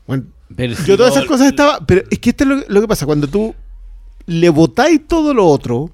Bueno, 0.08 0.24
Pero 0.56 0.76
si 0.76 0.86
yo 0.86 0.96
todas 0.98 1.12
no- 1.14 1.18
esas 1.20 1.28
cosas 1.30 1.48
estaba. 1.48 1.86
Pero 1.86 2.04
es 2.10 2.18
que 2.20 2.30
esto 2.30 2.44
es 2.46 2.50
lo, 2.50 2.64
lo 2.68 2.82
que 2.82 2.88
pasa. 2.88 3.06
Cuando 3.06 3.28
tú 3.28 3.54
le 4.26 4.50
botáis 4.50 5.06
todo 5.06 5.34
lo 5.34 5.46
otro, 5.48 5.92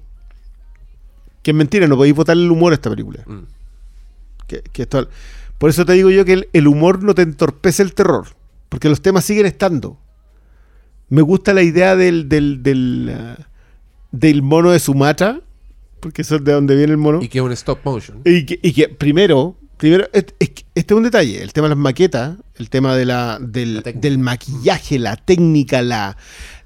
que 1.42 1.50
es 1.50 1.54
mentira, 1.56 1.86
no 1.88 1.96
podéis 1.96 2.14
botar 2.14 2.36
el 2.36 2.50
humor 2.50 2.72
a 2.72 2.76
esta 2.76 2.90
película. 2.90 3.22
Mm. 3.26 3.40
Que, 4.46 4.62
que 4.72 4.82
esto- 4.82 5.08
por 5.58 5.70
eso 5.70 5.84
te 5.84 5.94
digo 5.94 6.10
yo 6.10 6.24
que 6.24 6.32
el, 6.34 6.48
el 6.52 6.68
humor 6.68 7.02
no 7.02 7.12
te 7.14 7.22
entorpece 7.22 7.82
el 7.82 7.92
terror. 7.92 8.28
Porque 8.68 8.88
los 8.88 9.00
temas 9.02 9.24
siguen 9.24 9.46
estando. 9.46 9.98
Me 11.08 11.22
gusta 11.22 11.54
la 11.54 11.62
idea 11.62 11.94
del, 11.96 12.28
del, 12.28 12.62
del, 12.62 13.12
ah, 13.16 13.36
del 14.12 14.42
mono 14.42 14.70
de 14.70 14.78
Sumatra. 14.80 15.40
Porque 16.00 16.22
eso 16.22 16.36
es 16.36 16.44
de 16.44 16.52
donde 16.52 16.76
viene 16.76 16.92
el 16.92 16.98
mono. 16.98 17.22
Y 17.22 17.28
que 17.28 17.38
es 17.38 17.44
un 17.44 17.52
stop 17.52 17.78
motion. 17.84 18.20
Y 18.24 18.44
que, 18.44 18.58
y 18.62 18.72
que 18.72 18.88
primero, 18.88 19.56
primero 19.76 20.08
este 20.12 20.64
es 20.74 20.90
un 20.92 21.02
detalle, 21.02 21.42
el 21.42 21.52
tema 21.52 21.66
de 21.68 21.74
las 21.74 21.78
maquetas, 21.78 22.36
el 22.56 22.70
tema 22.70 22.94
de 22.96 23.04
la, 23.06 23.38
del, 23.40 23.76
La 23.76 23.92
del 23.92 24.18
maquillaje, 24.18 24.98
la 24.98 25.16
técnica, 25.16 25.82
la, 25.82 26.16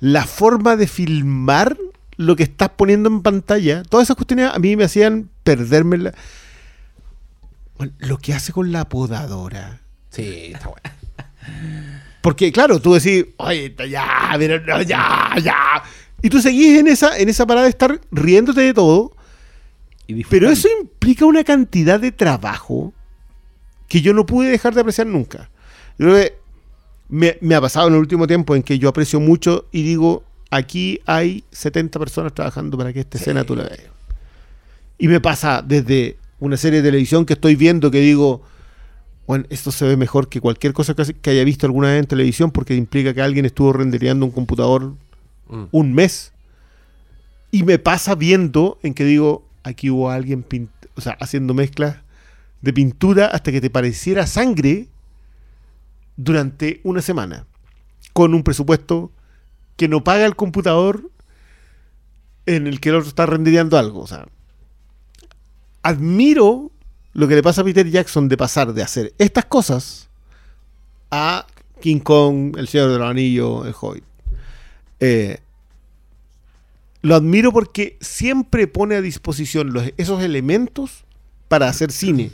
la 0.00 0.24
forma 0.26 0.76
de 0.76 0.86
filmar 0.86 1.76
lo 2.16 2.36
que 2.36 2.42
estás 2.42 2.70
poniendo 2.76 3.08
en 3.08 3.22
pantalla, 3.22 3.82
todas 3.84 4.06
esas 4.06 4.16
cuestiones 4.16 4.50
a 4.52 4.58
mí 4.58 4.76
me 4.76 4.84
hacían 4.84 5.30
perderme 5.42 5.96
la- 5.98 6.14
Bueno, 7.78 7.92
lo 8.00 8.18
que 8.18 8.34
hace 8.34 8.52
con 8.52 8.72
la 8.72 8.88
podadora. 8.88 9.80
Sí, 10.10 10.50
está 10.52 10.68
bueno. 10.68 10.90
Porque, 12.20 12.52
claro, 12.52 12.80
tú 12.80 12.94
decís, 12.94 13.26
oye, 13.38 13.74
ya, 13.88 14.36
no, 14.66 14.82
ya, 14.82 15.34
ya. 15.42 15.82
Y 16.22 16.28
tú 16.28 16.40
seguís 16.40 16.78
en 16.78 16.88
esa, 16.88 17.18
en 17.18 17.28
esa 17.28 17.46
parada 17.46 17.64
de 17.64 17.70
estar 17.70 18.00
riéndote 18.10 18.60
de 18.60 18.74
todo. 18.74 19.12
y. 20.06 20.24
Pero 20.24 20.50
eso 20.50 20.68
implica 20.80 21.24
una 21.24 21.44
cantidad 21.44 21.98
de 21.98 22.12
trabajo 22.12 22.92
que 23.88 24.02
yo 24.02 24.12
no 24.12 24.26
pude 24.26 24.50
dejar 24.50 24.74
de 24.74 24.82
apreciar 24.82 25.06
nunca. 25.06 25.50
Yo 25.98 26.06
creo 26.06 26.16
que 26.16 26.34
me, 27.08 27.38
me 27.40 27.54
ha 27.54 27.60
pasado 27.60 27.88
en 27.88 27.94
el 27.94 28.00
último 28.00 28.26
tiempo 28.26 28.54
en 28.54 28.62
que 28.62 28.78
yo 28.78 28.88
aprecio 28.88 29.18
mucho 29.18 29.66
y 29.72 29.82
digo, 29.82 30.22
aquí 30.50 31.00
hay 31.06 31.44
70 31.50 31.98
personas 31.98 32.34
trabajando 32.34 32.76
para 32.76 32.92
que 32.92 33.00
esta 33.00 33.18
escena 33.18 33.44
tú 33.44 33.56
la 33.56 33.64
veas. 33.64 33.90
Y 34.98 35.08
me 35.08 35.20
pasa 35.20 35.62
desde 35.66 36.18
una 36.38 36.56
serie 36.56 36.82
de 36.82 36.88
televisión 36.88 37.24
que 37.24 37.32
estoy 37.32 37.56
viendo 37.56 37.90
que 37.90 38.00
digo, 38.00 38.42
bueno, 39.26 39.44
esto 39.50 39.70
se 39.70 39.86
ve 39.86 39.96
mejor 39.96 40.28
que 40.28 40.40
cualquier 40.40 40.72
cosa 40.72 40.94
que, 40.94 41.30
haya 41.30 41.44
visto 41.44 41.66
alguna 41.66 41.88
vez 41.88 42.00
en 42.00 42.06
televisión 42.06 42.50
porque 42.50 42.74
implica 42.74 43.14
que 43.14 43.22
alguien 43.22 43.44
estuvo 43.44 43.72
rendereando 43.72 44.26
un 44.26 44.32
computador 44.32 44.94
Mm. 45.48 45.64
un 45.72 45.92
mes. 45.94 46.32
Y 47.50 47.64
me 47.64 47.78
pasa 47.80 48.14
viendo 48.14 48.78
en 48.84 48.94
que 48.94 49.04
digo, 49.04 49.44
aquí 49.64 49.90
hubo 49.90 50.08
alguien 50.10 50.44
pint- 50.48 50.68
o 50.94 51.00
sea, 51.00 51.16
haciendo 51.20 51.54
mezclas 51.54 51.96
de 52.60 52.72
pintura 52.72 53.26
hasta 53.26 53.50
que 53.50 53.60
te 53.60 53.68
pareciera 53.70 54.26
sangre 54.28 54.86
durante 56.16 56.80
una 56.84 57.02
semana. 57.02 57.46
Con 58.12 58.34
un 58.34 58.44
presupuesto 58.44 59.10
que 59.76 59.88
no 59.88 60.04
paga 60.04 60.24
el 60.26 60.36
computador 60.36 61.10
en 62.46 62.66
el 62.68 62.78
que 62.80 62.90
el 62.90 62.96
otro 62.96 63.08
está 63.08 63.26
rendereando 63.26 63.76
algo. 63.78 64.00
O 64.02 64.06
sea, 64.06 64.26
admiro 65.82 66.70
lo 67.20 67.28
que 67.28 67.34
le 67.34 67.42
pasa 67.42 67.60
a 67.60 67.64
Peter 67.64 67.86
Jackson 67.86 68.28
de 68.28 68.36
pasar 68.38 68.72
de 68.72 68.82
hacer 68.82 69.12
estas 69.18 69.44
cosas 69.44 70.08
a 71.10 71.46
King 71.78 71.98
Kong, 71.98 72.56
El 72.56 72.66
Señor 72.66 72.90
de 72.90 72.98
los 72.98 73.10
Anillos, 73.10 73.66
El 73.66 73.74
Hobbit. 73.78 74.04
Eh, 75.00 75.38
lo 77.02 77.14
admiro 77.14 77.52
porque 77.52 77.98
siempre 78.00 78.66
pone 78.66 78.94
a 78.94 79.02
disposición 79.02 79.70
esos 79.98 80.22
elementos 80.22 81.04
para 81.48 81.68
hacer 81.68 81.92
cine. 81.92 82.30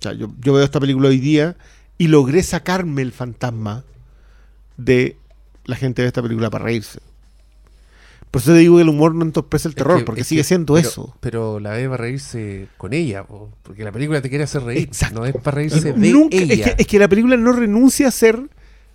O 0.00 0.02
sea, 0.02 0.12
yo, 0.12 0.32
yo 0.40 0.54
veo 0.54 0.64
esta 0.64 0.80
película 0.80 1.10
hoy 1.10 1.20
día 1.20 1.56
y 1.98 2.08
logré 2.08 2.42
sacarme 2.42 3.02
el 3.02 3.12
fantasma 3.12 3.84
de 4.76 5.16
la 5.66 5.76
gente 5.76 6.02
de 6.02 6.08
esta 6.08 6.20
película 6.20 6.50
para 6.50 6.64
reírse. 6.64 6.98
Por 8.32 8.42
eso 8.42 8.52
te 8.52 8.58
digo 8.58 8.76
que 8.76 8.82
el 8.82 8.88
humor 8.88 9.14
no 9.14 9.24
entorpece 9.24 9.68
el 9.68 9.72
Es 9.72 9.76
terror, 9.76 9.98
que- 9.98 10.04
porque 10.04 10.24
sigue 10.24 10.40
que- 10.40 10.44
siendo 10.48 10.74
pero- 10.74 10.88
eso. 10.88 11.16
Pero 11.20 11.60
la 11.60 11.70
ve 11.70 11.84
para 11.88 11.98
reírse 12.02 12.66
con 12.78 12.92
ella, 12.94 13.22
po, 13.24 13.50
porque 13.62 13.84
la 13.84 13.92
película 13.92 14.20
te 14.20 14.28
quiere 14.28 14.42
hacer 14.44 14.62
reír. 14.64 14.82
Exacto. 14.88 15.20
No 15.20 15.26
es 15.26 15.34
para 15.36 15.54
reírse 15.56 15.80
de 15.92 15.92
Nunca- 16.12 16.36
es, 16.36 16.50
ella. 16.50 16.74
que, 16.74 16.82
es 16.82 16.86
que 16.88 16.98
la 16.98 17.06
película 17.08 17.36
no 17.36 17.52
renuncia 17.52 18.08
a 18.08 18.10
ser. 18.10 18.40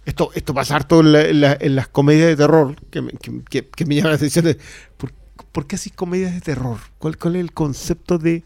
Esto, 0.06 0.32
esto 0.36 0.54
pasa 0.54 0.76
harto 0.76 1.00
en, 1.02 1.12
la- 1.14 1.22
en 1.26 1.42
la- 1.42 1.58
en 1.60 1.76
las 1.76 1.88
comedias 1.88 2.28
de 2.28 2.36
terror, 2.36 2.76
que 2.90 3.02
me, 3.02 3.12
que, 3.12 3.86
me 3.86 3.96
llama 3.96 4.10
la 4.10 4.16
atención. 4.16 4.44
de, 4.46 4.58
¿por, 4.98 5.12
por 5.52 5.68
qué 5.68 5.76
así 5.76 5.92
comedias 5.92 6.34
de 6.34 6.42
terror? 6.42 6.78
¿Cuál, 6.98 7.18
¿Cuál 7.18 7.36
es 7.36 7.42
el 7.42 7.54
concepto 7.54 8.18
de 8.18 8.44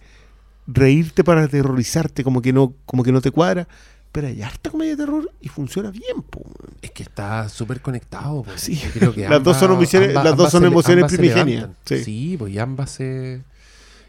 reírte 0.67 1.23
para 1.23 1.43
aterrorizarte? 1.43 2.23
Como 2.23 2.41
que 2.41 2.51
no, 2.53 2.73
como 2.85 3.03
que 3.03 3.11
no 3.11 3.21
te 3.21 3.31
cuadra. 3.31 3.67
Pero 4.11 4.27
hay 4.27 4.41
harta 4.41 4.69
comedia 4.69 4.91
de 4.95 4.97
terror 5.05 5.31
y 5.39 5.47
funciona 5.47 5.89
bien, 5.89 6.21
po. 6.29 6.41
Es 6.81 6.91
que 6.91 7.03
está 7.03 7.47
súper 7.47 7.81
conectado. 7.81 8.43
po. 8.43 8.51
Sí. 8.57 8.75
Yo 8.75 8.89
creo 8.91 9.13
que 9.13 9.21
Las 9.29 9.41
dos 9.43 9.57
son 9.57 9.71
emociones- 9.71 10.13
las 10.13 10.35
dos 10.35 10.51
son 10.51 10.63
primigenias. 11.07 11.69
Sí. 11.85 12.03
Sí. 12.03 12.35
pues 12.37 12.53
y 12.53 12.59
ambas 12.59 12.91
se... 12.91 13.41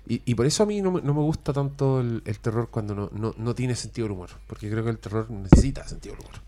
Y, 0.09 0.20
y 0.24 0.35
por 0.35 0.47
eso 0.47 0.65
a 0.65 0.66
mí 0.66 0.83
no, 0.83 0.91
me- 0.91 1.03
no 1.03 1.15
me 1.15 1.20
gusta 1.20 1.53
tanto 1.53 2.01
el, 2.01 2.23
el 2.24 2.39
terror 2.41 2.69
cuando 2.70 2.95
no, 2.97 3.11
no, 3.12 3.33
no 3.39 3.55
tiene 3.55 3.77
sentido 3.77 4.07
del 4.07 4.12
humor. 4.12 4.31
Porque 4.49 4.69
creo 4.69 4.83
que 4.83 4.91
el 4.91 4.99
terror 4.99 5.31
necesita 5.31 5.87
sentido 5.87 6.16
del 6.16 6.24
humor. 6.27 6.41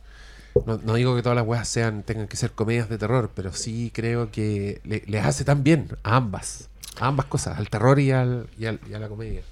No, 0.66 0.80
no 0.84 0.94
digo 0.94 1.14
que 1.14 1.22
todas 1.22 1.36
las 1.36 1.46
weas 1.46 1.68
sean, 1.68 2.02
tengan 2.02 2.26
que 2.26 2.36
ser 2.36 2.50
comedias 2.52 2.88
de 2.88 2.98
terror, 2.98 3.30
pero 3.34 3.52
sí 3.52 3.92
creo 3.94 4.32
que 4.32 4.80
le- 4.84 5.04
les 5.06 5.24
hace 5.24 5.44
tan 5.44 5.62
bien 5.62 5.88
a 6.02 6.16
ambas. 6.16 6.68
A 6.98 7.06
ambas 7.06 7.26
cosas, 7.26 7.56
al 7.58 7.68
terror 7.70 8.00
y, 8.00 8.10
al, 8.10 8.48
y, 8.58 8.66
al- 8.66 8.80
y 8.90 8.94
a 8.94 8.98
la 8.98 9.08
comedia. 9.08 9.42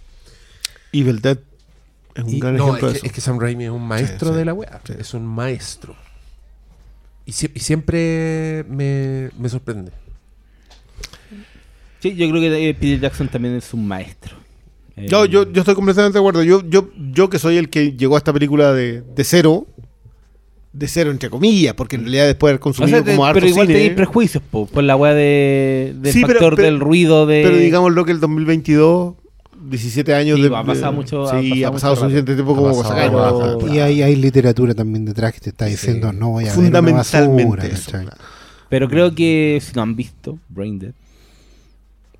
Evil 0.93 1.21
Dead 1.21 1.39
es 2.15 2.25
un 2.25 2.31
Y- 2.31 2.41
gran 2.41 2.57
no, 2.57 2.69
ejemplo 2.69 2.89
es 2.89 2.95
de 2.95 3.01
que, 3.01 3.07
eso. 3.07 3.07
es 3.07 3.13
que 3.13 3.21
Sam 3.21 3.39
Raimi 3.41 3.65
es 3.65 3.71
un 3.71 3.87
maestro 3.87 4.29
Sí, 4.29 4.35
sí, 4.35 4.39
de 4.39 4.45
la 4.45 4.55
wea. 4.55 4.81
sí. 4.85 4.93
Es 4.99 5.15
un 5.15 5.27
maestro. 5.27 5.95
Y, 7.27 7.33
sie- 7.33 7.51
y 7.55 7.61
siempre 7.61 8.65
me, 8.69 9.31
me 9.39 9.49
sorprende. 9.49 9.93
Sí, 12.01 12.15
yo 12.17 12.29
creo 12.31 12.41
que 12.41 12.69
eh, 12.69 12.75
Peter 12.75 13.01
Jackson 13.01 13.29
también 13.29 13.55
es 13.55 13.73
un 13.73 13.87
maestro. 13.87 14.37
Eh, 14.97 15.07
Yo, 15.09 15.25
yo, 15.25 15.51
yo 15.51 15.61
estoy 15.61 15.75
completamente 15.75 16.15
de 16.15 16.19
acuerdo. 16.21 16.43
Yo, 16.43 16.63
yo, 16.69 16.91
yo 17.13 17.31
que 17.31 17.39
soy 17.39 17.57
el 17.57 17.69
que 17.71 17.93
llegó 17.93 18.17
a 18.17 18.19
esta 18.19 18.33
película 18.33 18.73
de, 18.73 19.03
de 19.03 19.25
cero, 19.25 19.67
de 20.73 20.89
cero 20.89 21.11
entre 21.13 21.31
comillas, 21.31 21.75
porque 21.75 21.97
en 21.97 22.03
realidad 22.03 22.27
después 22.27 22.49
de 22.49 22.53
haber 22.55 22.61
o 22.61 22.63
consumido 22.65 22.99
sea, 22.99 23.05
te- 23.05 23.13
como 23.13 23.25
harto 23.25 23.37
pero 23.41 23.47
igual 23.47 23.67
tenéis 23.69 23.93
prejuicios 23.93 24.43
po, 24.51 24.67
por 24.67 24.83
la 24.83 24.97
weá 24.97 25.15
de, 25.15 25.95
del 25.97 26.13
Sí, 26.13 26.23
pero- 26.27 26.41
factor 26.41 26.57
pero- 26.57 26.67
del 26.67 26.81
ruido 26.81 27.25
de. 27.27 27.43
pero 27.45 27.57
digámoslo 27.57 28.05
que 28.05 28.13
el 28.13 28.21
2022, 28.21 29.15
17 29.63 30.15
años 30.15 30.37
Sí, 30.37 30.49
de... 30.49 30.57
ha 30.57 30.65
pasado 30.65 30.91
de- 30.93 30.97
mucho- 30.97 31.25
ha 31.29 31.41
Sí, 31.41 31.51
pasado 31.51 31.67
ha 31.67 31.73
pasado 31.73 31.97
suficiente 31.97 32.35
tiempo 32.35 32.53
Ha 32.53 32.57
como 32.57 32.83
sacarlo. 32.85 33.69
Y 33.75 33.79
hay, 33.79 34.03
hay 34.03 34.17
literatura 34.17 34.75
también 34.75 35.05
detrás 35.05 35.33
que 35.33 35.41
te 35.41 35.51
está 35.51 35.67
Sí. 35.67 35.73
diciendo 35.73 36.13
no 36.13 36.31
voy 36.31 36.45
a 36.45 36.47
ver 36.49 36.55
Fundamentalmente 36.55 37.45
basura, 37.45 37.65
eso. 37.67 37.85
¿cachai? 37.91 38.03
claro. 38.07 38.17
Pero 38.69 38.89
creo 38.89 39.15
que 39.15 39.63
si 39.65 39.73
no 39.75 39.83
han 39.83 39.95
visto 39.97 40.39
Brain 40.49 40.79
Dead. 40.79 40.93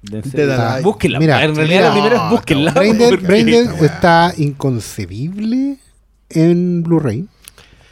deben 0.03 0.31
ser- 0.31 0.47
Dead 0.47 0.51
Alive. 0.61 0.83
Búsquenla. 0.83 1.19
Mira, 1.19 1.45
en 1.45 1.55
realidad 1.57 1.79
mira, 1.81 1.89
lo 1.89 1.93
primero 2.03 2.25
es 2.27 2.31
búsquenla. 2.31 2.73
Brain 2.73 2.99
Dead- 2.99 3.09
porque- 3.11 3.27
Brain 3.27 3.47
Dead 3.47 3.63
esta 3.63 3.75
weá. 3.75 3.87
está 3.87 4.35
inconcebible 4.37 5.79
en 6.31 6.83
Blu-ray. 6.83 7.27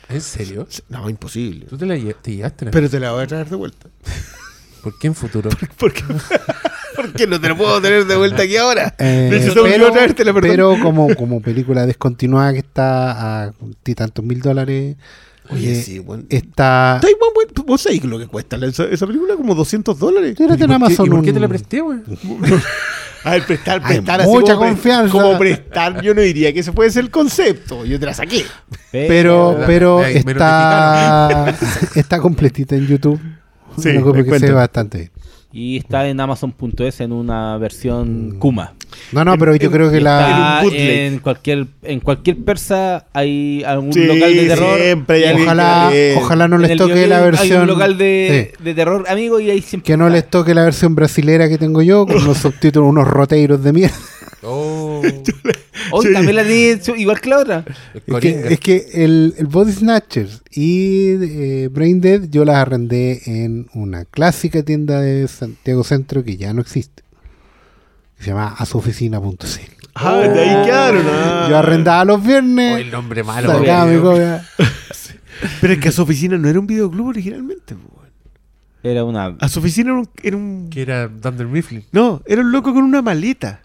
¿En 0.09 0.21
serio? 0.21 0.67
No, 0.89 1.09
imposible. 1.09 1.67
¿Tú 1.67 1.79
te 1.79 1.87
la 1.87 1.95
lle- 1.97 2.17
te 2.21 2.35
llevaste? 2.35 2.65
la- 2.65 2.71
Pero 2.73 2.91
te 2.91 2.99
la 2.99 3.13
voy 3.13 3.23
a 3.23 3.27
traer 3.29 3.49
de 3.49 3.57
vuelta. 3.57 3.89
¿Por 4.83 4.99
qué 4.99 5.07
en 5.09 5.15
futuro? 5.15 5.51
Porque, 5.79 6.03
porque 6.97 7.27
no 7.27 7.41
te 7.41 7.49
lo 7.49 7.57
puedo 7.57 7.81
tener 7.81 8.05
de 8.07 8.17
vuelta 8.17 8.43
aquí 8.43 8.57
ahora. 8.57 8.95
Eh, 8.99 9.29
pero, 9.65 9.91
traértela, 9.93 10.33
pero 10.35 10.77
como, 10.81 11.15
como 11.15 11.41
película 11.41 11.87
descontinuada 11.87 12.53
que 12.53 12.59
está 12.61 13.45
a 13.47 13.53
ti 13.83 13.95
tantos 13.95 14.25
mil 14.25 14.41
dólares, 14.41 14.97
Oye, 15.51 15.73
eh, 15.73 15.83
sí, 15.83 15.99
bueno. 15.99 16.25
está... 16.29 16.97
Está 16.97 17.11
igual, 17.11 17.31
bueno, 17.35 17.51
¿Vos 17.67 17.81
sabés 17.81 18.05
lo 18.05 18.19
que 18.19 18.27
cuesta 18.29 18.57
esa, 18.65 18.85
esa 18.85 19.07
película? 19.07 19.35
Como 19.37 19.55
200 19.55 19.99
dólares. 19.99 20.37
Tírate 20.37 20.55
en 20.55 20.59
¿Y 20.59 20.61
por 20.61 20.69
qué- 20.69 20.75
Amazon 20.75 21.07
¿Y 21.07 21.11
por 21.11 21.23
qué 21.23 21.33
te 21.33 21.41
la 21.41 21.49
presté, 21.49 21.81
güey? 21.81 21.99
A 23.25 23.33
ver, 23.33 23.45
prestar, 23.45 23.81
Hay 23.85 23.97
prestar. 23.97 24.21
así 24.23 24.31
mucha 24.31 24.55
como 24.55 24.61
pre- 24.67 24.69
confianza. 24.71 25.13
Como 25.13 25.39
prestar, 25.39 26.01
yo 26.03 26.15
no 26.15 26.21
diría 26.23 26.53
que 26.53 26.61
ese 26.61 26.73
puede 26.73 26.91
ser 26.91 27.05
el 27.05 27.11
concepto. 27.11 27.85
Yo 27.85 27.99
te 28.01 28.07
la 28.07 28.15
saqué. 28.15 28.45
Pero, 28.93 29.59
pero 29.67 29.99
me 29.99 30.33
está, 30.33 31.55
está 31.97 32.19
completita 32.21 32.77
en 32.77 32.87
YouTube. 32.87 33.21
Sí, 33.79 33.89
Una 33.91 34.01
cosa 34.03 34.23
que 34.25 34.39
se 34.39 34.47
ve 34.47 34.53
bastante 34.53 34.99
bien. 34.99 35.11
Y 35.53 35.79
está 35.79 36.07
en 36.09 36.21
Amazon.es 36.21 37.01
en 37.01 37.11
una 37.11 37.59
versión 37.59 38.37
Kuma. 38.39 38.75
No, 39.11 39.25
no, 39.25 39.37
pero 39.37 39.57
yo 39.57 39.67
en- 39.67 39.73
creo 39.73 39.91
que 39.91 40.01
la... 40.01 40.61
Está 40.63 40.83
en 41.05 41.19
cualquier 41.19 41.67
en 41.83 41.99
cualquier 41.99 42.37
persa 42.45 43.07
hay 43.13 43.65
algún 43.67 43.93
Sí, 43.93 44.05
local 44.05 44.33
de 44.33 44.47
terror. 44.47 44.79
siempre 44.79 45.27
hay 45.29 45.43
Ojalá, 45.43 45.91
ojalá 46.19 46.47
no 46.47 46.57
les 46.59 46.77
toque 46.77 47.07
la 47.09 47.17
Hay 47.19 47.23
versión... 47.25 47.63
un 47.63 47.67
local 47.67 47.99
de, 47.99 48.53
Sí. 48.57 48.63
de 48.63 48.75
terror, 48.75 49.05
amigo, 49.09 49.41
y 49.41 49.51
ahí 49.51 49.61
siempre. 49.61 49.87
Que 49.93 49.97
no 49.97 50.07
está. 50.07 50.17
les 50.19 50.31
toque 50.31 50.55
la 50.55 50.63
versión 50.63 50.95
brasilera 50.95 51.49
que 51.49 51.59
tengo 51.59 51.83
yo, 51.83 52.07
con 52.07 52.25
los 52.25 52.39
subtítulos, 52.43 52.89
unos 52.89 53.09
roteiros 53.09 53.65
de 53.65 53.73
mierda. 53.73 53.97
Oh, 54.43 55.03
Hoy 55.93 56.07
Sí. 56.07 56.13
también 56.13 56.37
la 56.37 56.45
tiene 56.45 56.81
igual 56.97 57.21
que 57.21 57.29
la 57.31 57.39
otra. 57.39 57.65
Es 58.07 58.21
que, 58.21 58.53
es 58.55 58.61
que 58.61 58.87
el, 58.95 59.35
el 59.39 59.47
Body 59.47 59.73
Snatchers 59.73 60.43
y 60.51 61.09
eh, 61.21 61.69
Brain 61.71 62.01
Dead 62.01 62.23
yo 62.31 62.45
las 62.45 62.57
arrendé 62.57 63.21
en 63.27 63.67
una 63.75 64.05
clásica 64.05 64.63
tienda 64.63 65.01
de 65.01 65.27
Santiago 65.29 65.85
Centro 65.85 66.25
que 66.25 66.37
ya 66.37 66.53
no 66.55 66.61
existe. 66.63 67.03
Que 68.17 68.25
se 68.25 68.31
llama 68.31 68.55
asuoficina.cl. 68.59 69.37
Ah, 69.95 70.17
de 70.19 70.41
ahí 70.41 70.65
quedaron. 70.67 71.03
ah. 71.09 71.47
Yo 71.51 71.57
arrendaba 71.59 72.05
los 72.05 72.19
Oh, 72.19 72.23
viernes, 72.23 72.81
el 72.81 72.91
nombre 72.91 73.23
malo. 73.25 73.49
sacaba 73.59 73.87
mi 73.87 74.01
copia. 74.01 74.47
Pero 75.61 75.73
es 75.73 75.79
que 75.81 75.89
a 75.89 75.93
su 75.93 76.03
oficina 76.03 76.37
no 76.39 76.49
era 76.49 76.61
un 76.61 76.67
videoclub 76.67 77.07
originalmente. 77.09 77.75
weón. 77.75 78.11
Era 78.83 79.05
una. 79.05 79.37
A 79.41 79.49
su 79.49 79.59
oficina 79.59 79.91
era 79.91 79.99
un, 80.01 80.09
era 80.23 80.37
un- 80.37 80.69
Que 80.71 80.83
era 80.83 81.09
Dunder 81.09 81.47
Mifflin. 81.47 81.85
No, 81.93 82.23
era 82.27 82.41
un 82.43 82.53
loco 82.53 82.73
con 82.73 82.83
una 82.85 83.03
maleta. 83.03 83.63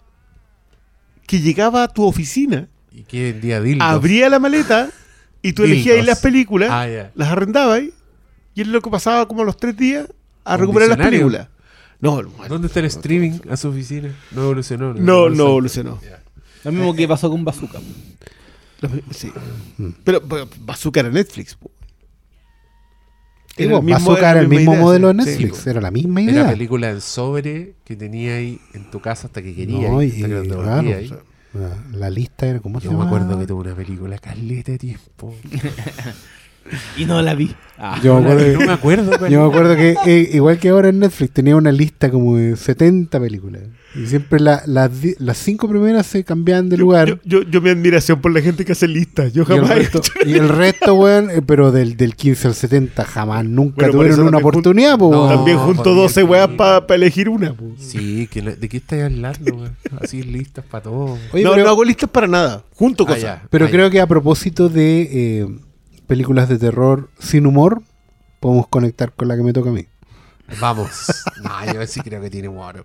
Que 1.26 1.40
llegaba 1.40 1.82
a 1.84 1.88
tu 1.88 2.04
oficina, 2.04 2.68
Y 2.92 3.02
que 3.02 3.32
vendía 3.32 3.60
dildos. 3.60 3.86
abría 3.88 4.28
la 4.28 4.38
maleta 4.38 4.90
y 5.42 5.52
tú 5.52 5.62
Dildos. 5.62 5.76
elegías 5.76 5.96
ahí 5.98 6.02
las 6.06 6.20
películas, 6.20 6.70
Ah, 6.70 6.88
ya. 6.88 7.10
las 7.14 7.28
arrendabas 7.28 7.78
ahí, 7.78 7.92
y 8.54 8.60
el 8.62 8.72
loco 8.72 8.90
pasaba 8.90 9.26
como 9.28 9.42
a 9.42 9.44
los 9.44 9.56
tres 9.56 9.76
días 9.76 10.06
a 10.44 10.54
Un 10.54 10.60
recuperar 10.60 10.88
las 10.90 10.98
visionario. 10.98 11.26
películas. 11.28 11.48
No, 12.00 12.20
el- 12.20 12.28
¿Dónde 12.48 12.66
está 12.68 12.80
el 12.80 12.86
streaming 12.86 13.40
a 13.50 13.56
su 13.56 13.68
oficina? 13.68 14.14
No 14.32 14.42
evolucionó. 14.44 14.94
no, 14.94 15.28
no 15.30 15.46
evolucionó. 15.48 15.98
Ya. 16.02 16.20
Lo 16.64 16.72
mismo 16.72 16.94
que 16.94 17.06
pasó 17.08 17.30
con 17.30 17.44
Bazooka. 17.44 17.78
Lo- 18.80 18.90
Sí. 19.12 19.32
Pero, 20.04 20.22
pero 20.22 20.48
Bazooka 20.60 21.00
era 21.00 21.10
Netflix. 21.10 21.54
po. 21.54 21.70
Era 23.56 23.76
el 23.76 23.82
mismo- 23.82 23.98
Bazooka 24.10 24.18
era 24.30 24.34
la 24.34 24.40
el 24.40 24.48
mismo 24.48 24.72
idea, 24.72 24.82
modelo 24.82 25.12
de 25.12 25.22
sí. 25.24 25.30
Netflix, 25.30 25.56
Sí, 25.58 25.70
era 25.70 25.80
la 25.80 25.90
misma 25.90 26.20
Era 26.22 26.32
idea. 26.32 26.48
película 26.50 26.90
en 26.90 27.00
sobre 27.00 27.74
que 27.84 27.96
tenía 27.96 28.34
ahí 28.36 28.60
en 28.74 28.90
tu 28.90 29.00
casa 29.00 29.26
hasta 29.28 29.42
que 29.42 29.54
querías. 29.54 29.90
No, 29.90 30.02
y, 30.02 30.08
hasta 30.10 30.28
que 30.28 30.48
claro, 30.48 30.72
ahí. 30.96 31.04
o 31.54 31.58
sea, 31.58 31.84
la, 31.92 32.10
lista 32.10 32.46
era 32.46 32.60
como 32.60 32.80
Yo 32.80 32.92
me 32.92 33.04
acuerdo 33.06 33.38
que 33.38 33.46
tuve 33.46 33.60
una 33.68 33.74
película 33.74 34.18
caleta 34.18 34.72
de 34.72 34.78
tiempo. 34.78 35.34
Y 36.96 37.04
no 37.04 37.22
la 37.22 37.34
vi. 37.36 37.54
Ah. 37.78 38.00
Yo 38.02 38.20
me 38.20 38.24
acuerdo 38.28 38.44
que- 38.44 38.52
no 38.58 38.66
me 38.66 38.72
acuerdo. 38.72 39.12
Yo 39.12 39.20
me 39.20 39.34
era. 39.36 39.46
acuerdo 39.46 39.76
que, 39.76 39.94
eh, 40.06 40.30
igual 40.32 40.58
que 40.58 40.68
ahora 40.70 40.88
en 40.88 40.98
Netflix, 40.98 41.30
tenía 41.32 41.54
una 41.54 41.70
lista 41.70 42.10
como 42.10 42.36
de 42.36 42.56
70 42.56 43.20
películas. 43.20 43.62
Y 43.98 44.06
siempre 44.06 44.40
la- 44.40 44.62
las 44.66 45.38
cinco 45.38 45.68
primeras 45.68 46.06
se 46.06 46.22
cambiaban 46.24 46.68
de 46.68 46.76
lugar. 46.76 47.08
Yo, 47.08 47.16
yo, 47.24 47.42
yo 47.50 47.60
mi 47.60 47.70
admiración 47.70 48.20
por 48.20 48.32
la 48.32 48.40
gente 48.40 48.64
que 48.64 48.72
hace 48.72 48.86
listas. 48.88 49.32
Yo 49.32 49.44
y, 49.48 49.52
el 49.52 49.60
jamás. 49.66 50.10
he 50.24 50.28
y 50.28 50.34
el 50.34 50.48
resto, 50.48 50.94
weón, 50.94 51.30
eh, 51.30 51.40
pero 51.46 51.72
del, 51.72 51.96
del 51.96 52.14
15 52.14 52.48
al 52.48 52.54
70 52.54 53.04
jamás, 53.04 53.44
nunca 53.44 53.86
Bueno, 53.86 53.92
tuvieron 53.92 54.20
una 54.28 54.38
oportunidad, 54.38 54.98
po, 54.98 55.10
No, 55.10 55.22
weón. 55.24 55.36
También 55.36 55.58
junto 55.58 55.82
Dios, 55.94 55.96
12 56.14 56.22
weas 56.24 56.48
para 56.50 56.84
elegir 56.94 57.28
una. 57.28 57.52
po. 57.54 57.64
Sí, 57.78 58.28
que 58.30 58.42
¿de 58.42 58.68
qué 58.68 58.76
estáis 58.76 59.04
hablando? 59.04 59.54
güey? 59.56 59.70
Así 60.00 60.22
listas 60.22 60.64
para 60.64 60.82
todo. 60.84 61.18
Oye, 61.32 61.42
no, 61.44 61.52
pero, 61.52 61.64
no 61.64 61.70
hago 61.70 61.84
listas 61.84 62.10
para 62.10 62.26
nada. 62.26 62.64
Junto 62.74 63.04
Ah, 63.04 63.06
cosas. 63.06 63.22
ya. 63.22 63.42
pero 63.50 63.66
Ah, 63.66 63.68
creo 63.70 63.86
ya. 63.86 63.90
que 63.92 64.00
a 64.00 64.06
propósito 64.06 64.68
de 64.68 65.08
eh, 65.12 65.48
películas 66.06 66.48
de 66.48 66.58
terror 66.58 67.08
sin 67.18 67.46
humor, 67.46 67.82
podemos 68.40 68.68
conectar 68.68 69.12
con 69.14 69.28
la 69.28 69.36
que 69.36 69.42
me 69.42 69.52
toca 69.52 69.70
a 69.70 69.72
mí. 69.72 69.86
Vamos. 70.60 70.90
No, 71.42 71.72
yo 71.74 71.86
sí 71.86 72.00
creo 72.00 72.20
que 72.22 72.30
tiene 72.30 72.48
humor. 72.48 72.84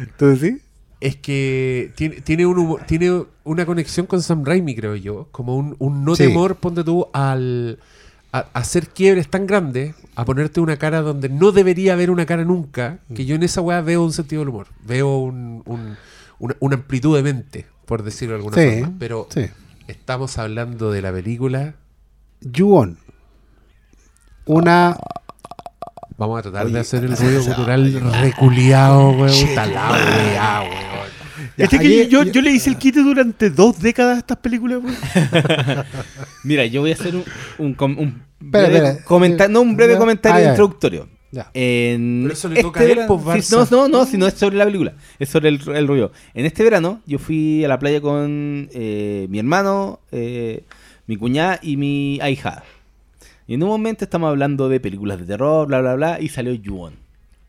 Entonces, 0.00 0.40
¿sí? 0.40 0.62
Es 1.00 1.16
que 1.16 1.92
tiene, 1.96 2.20
tiene, 2.20 2.46
un 2.46 2.58
humor- 2.58 2.86
tiene 2.86 3.24
una 3.44 3.66
conexión 3.66 4.06
con 4.06 4.22
Sam 4.22 4.44
Raimi, 4.44 4.74
creo 4.76 4.94
yo. 4.96 5.28
Como 5.32 5.56
un, 5.56 5.74
un 5.78 6.04
no 6.04 6.14
Sí. 6.14 6.24
temor, 6.28 6.56
ponte 6.56 6.84
tú, 6.84 7.08
al 7.12 7.78
a, 8.32 8.38
a 8.38 8.58
hacer 8.60 8.88
quiebres 8.88 9.28
tan 9.28 9.46
grandes, 9.46 9.94
a 10.14 10.24
ponerte 10.24 10.60
una 10.60 10.76
cara 10.76 11.02
donde 11.02 11.28
no 11.28 11.50
debería 11.52 11.92
haber 11.94 12.10
una 12.10 12.24
cara 12.24 12.44
nunca, 12.44 12.98
que 13.14 13.26
yo 13.26 13.34
en 13.34 13.42
esa 13.42 13.60
weá 13.60 13.80
veo 13.80 14.02
un 14.04 14.12
sentido 14.12 14.40
del 14.42 14.48
humor. 14.50 14.68
Veo 14.86 15.18
un- 15.18 15.62
un- 15.66 15.96
una, 16.38 16.56
una 16.60 16.76
amplitud 16.76 17.14
de 17.16 17.22
mente, 17.22 17.66
por 17.84 18.02
decirlo 18.02 18.34
de 18.34 18.44
alguna 18.44 18.56
Sí, 18.56 18.80
forma. 18.80 18.96
Pero 18.98 19.26
sí. 19.30 19.46
estamos 19.88 20.38
hablando 20.38 20.90
de 20.92 21.02
la 21.02 21.12
película 21.12 21.74
You 22.40 22.74
On. 22.74 22.96
una. 24.46 24.96
Vamos 26.18 26.38
a 26.38 26.42
tratar 26.42 26.68
de 26.68 26.80
hacer 26.80 27.04
el 27.04 27.16
ruido 27.16 27.44
cultural 27.44 28.12
reculiado, 28.20 29.10
weón. 29.18 29.54
Talado, 29.54 29.94
weá, 29.94 30.60
weón. 30.62 30.92
Este 31.56 31.78
que 31.78 31.86
ayer- 31.86 32.08
yo, 32.08 32.22
yo 32.24 32.40
le 32.40 32.50
hice 32.52 32.70
el 32.70 32.76
quite 32.78 33.00
durante 33.02 33.50
dos 33.50 33.78
décadas 33.80 34.16
a 34.16 34.18
estas 34.20 34.36
películas, 34.38 34.80
weón. 34.82 34.96
Mira, 36.44 36.64
yo 36.66 36.80
voy 36.82 36.90
a 36.92 36.94
hacer 36.94 37.14
un, 37.16 37.24
un, 37.58 37.74
com- 37.74 37.98
un 37.98 38.22
breve, 38.40 38.76
espera. 38.76 39.04
comenta- 39.04 39.48
no, 39.48 39.60
un 39.62 39.76
breve 39.76 39.94
Ya. 39.94 39.98
comentario 39.98 40.38
Ah, 40.38 40.42
ya. 40.44 40.50
introductorio. 40.50 41.08
Ya. 41.30 41.50
En 41.54 42.20
Pero 42.24 42.34
eso 42.34 42.48
le 42.48 42.60
toca 42.62 42.80
a 42.80 42.82
él, 42.82 42.88
verano- 42.90 43.20
pues, 43.22 43.46
sí, 43.46 43.54
no, 43.54 43.66
no, 43.70 43.88
no, 43.88 44.04
si 44.04 44.18
no 44.18 44.26
es 44.26 44.34
sobre 44.34 44.56
la 44.56 44.66
película, 44.66 44.92
es 45.18 45.30
sobre 45.30 45.48
el, 45.48 45.60
el 45.74 45.88
ruido. 45.88 46.12
En 46.34 46.44
este 46.44 46.62
verano 46.62 47.00
yo 47.06 47.18
fui 47.18 47.64
a 47.64 47.68
la 47.68 47.78
playa 47.78 48.00
con 48.02 48.68
eh, 48.72 49.26
mi 49.30 49.38
hermano, 49.38 50.00
eh, 50.12 50.64
mi 51.06 51.16
cuñada 51.16 51.58
y 51.62 51.76
mi 51.78 52.18
ahijada. 52.20 52.64
Y 53.46 53.54
en 53.54 53.62
un 53.62 53.68
momento 53.68 54.04
estamos 54.04 54.28
hablando 54.28 54.68
de 54.68 54.80
películas 54.80 55.18
de 55.18 55.26
terror, 55.26 55.66
bla, 55.66 55.80
bla, 55.80 55.94
bla, 55.94 56.20
y 56.20 56.28
salió 56.28 56.52
Yuon. 56.52 56.94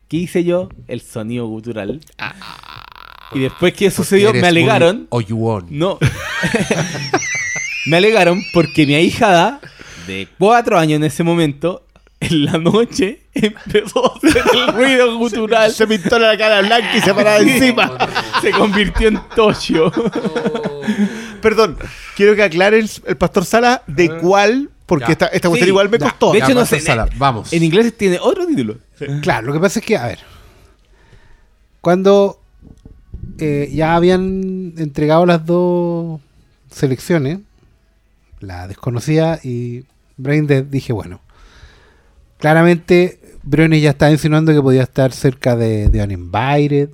¿Qué 0.08 0.18
hice 0.18 0.44
yo? 0.44 0.68
El 0.88 1.00
sonido 1.00 1.46
gutural. 1.46 2.00
Y 3.32 3.38
después 3.40 3.72
que 3.74 3.90
sucedió, 3.90 4.32
me 4.32 4.46
alegaron. 4.46 4.96
muy 4.98 5.06
oyuón. 5.10 5.66
No. 5.70 5.98
me 7.86 7.96
alegaron 7.96 8.42
porque 8.52 8.86
mi 8.86 8.94
ahijada, 8.94 9.60
de 10.06 10.28
cuatro 10.38 10.78
años 10.78 10.96
en 10.96 11.04
ese 11.04 11.22
momento, 11.22 11.86
en 12.20 12.44
la 12.44 12.58
noche 12.58 13.22
empezó 13.34 14.12
a 14.12 14.16
hacer 14.16 14.42
el 14.52 14.74
ruido 14.74 15.18
gutural. 15.18 15.72
Se 15.72 15.86
pintó 15.86 16.18
la 16.18 16.36
cara 16.36 16.60
blanca 16.60 16.96
y 16.96 17.00
se 17.00 17.14
paraba 17.14 17.38
encima. 17.38 17.96
Se 18.40 18.50
convirtió 18.50 19.08
en 19.08 19.20
Tocho. 19.34 19.92
Perdón, 21.40 21.76
quiero 22.16 22.34
que 22.34 22.42
aclare 22.42 22.78
el, 22.78 22.90
el 23.06 23.16
pastor 23.16 23.44
Sala 23.44 23.82
de 23.86 24.18
cuál, 24.18 24.70
porque 24.86 25.06
Ya. 25.06 25.12
esta, 25.12 25.26
esta 25.28 25.48
cuestión 25.48 25.66
Sí, 25.66 25.70
igual 25.70 25.88
me 25.88 25.98
ya. 25.98 26.10
costó. 26.10 26.32
De 26.32 26.38
Ya, 26.40 26.44
hecho, 26.44 26.54
no 26.54 26.60
Pastor 26.60 26.78
sé. 26.80 26.84
Sala, 26.86 27.08
vamos. 27.16 27.52
En 27.52 27.62
inglés 27.62 27.96
tiene 27.96 28.18
otro 28.20 28.46
título. 28.46 28.78
Claro, 29.22 29.46
lo 29.46 29.52
que 29.52 29.60
pasa 29.60 29.78
es 29.80 29.84
que, 29.86 29.96
a 29.96 30.06
ver, 30.06 30.18
cuando 31.80 32.40
eh, 33.38 33.70
ya 33.72 33.94
habían 33.96 34.74
entregado 34.76 35.26
las 35.26 35.44
dos 35.46 36.20
selecciones, 36.70 37.38
la 38.40 38.68
desconocida 38.68 39.40
y 39.42 39.84
Brain 40.16 40.46
Dead, 40.46 40.64
dije, 40.64 40.92
bueno, 40.92 41.20
claramente 42.38 43.20
Briones 43.42 43.82
ya 43.82 43.90
estaba 43.90 44.10
insinuando 44.12 44.52
que 44.52 44.62
podía 44.62 44.82
estar 44.82 45.12
cerca 45.12 45.56
de, 45.56 45.88
de 45.90 46.02
Uninvited, 46.02 46.90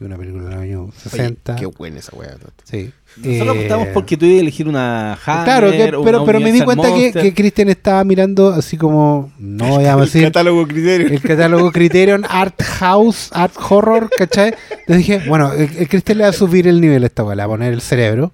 que 0.00 0.06
una 0.06 0.16
película 0.16 0.44
del 0.48 0.58
año 0.58 0.90
60. 0.96 1.54
Qué 1.56 1.66
buena 1.66 1.98
esa 2.00 2.16
weá. 2.16 2.34
sí. 2.64 2.90
Nosotros 3.16 3.56
Eh, 3.56 3.60
optamos 3.62 3.88
porque 3.92 4.16
tú 4.16 4.24
ibas 4.24 4.38
a 4.38 4.40
elegir 4.40 4.66
una 4.68 5.12
Hammer, 5.26 5.44
Claro, 5.44 5.70
que- 5.72 5.76
una 5.94 6.04
pero, 6.04 6.24
pero 6.24 6.40
me 6.40 6.52
di 6.52 6.60
cuenta 6.62 6.88
que, 6.88 7.00
Monster. 7.02 7.22
que 7.22 7.34
Christian 7.34 7.68
estaba 7.68 8.02
mirando 8.04 8.48
así 8.50 8.76
como, 8.76 9.32
no 9.38 9.68
voy 9.68 9.84
a 9.84 9.92
El 9.94 10.00
decir, 10.00 10.22
catálogo 10.24 10.66
criterio. 10.66 11.08
el 11.08 11.20
catálogo 11.20 11.70
Criterion 11.72 12.24
Art 12.28 12.62
House, 12.62 13.28
Art 13.32 13.52
Horror, 13.68 14.08
¿cachai? 14.16 14.54
Entonces 14.70 14.96
dije, 14.98 15.22
bueno, 15.28 15.52
el, 15.52 15.68
el 15.76 15.88
Cristian 15.88 16.18
le 16.18 16.24
va 16.24 16.30
a 16.30 16.32
subir 16.32 16.66
el 16.68 16.80
nivel 16.80 17.02
a 17.02 17.06
esta 17.06 17.22
weá, 17.24 17.34
le 17.36 17.40
va 17.42 17.46
a 17.46 17.48
poner 17.48 17.72
el 17.74 17.80
cerebro. 17.80 18.32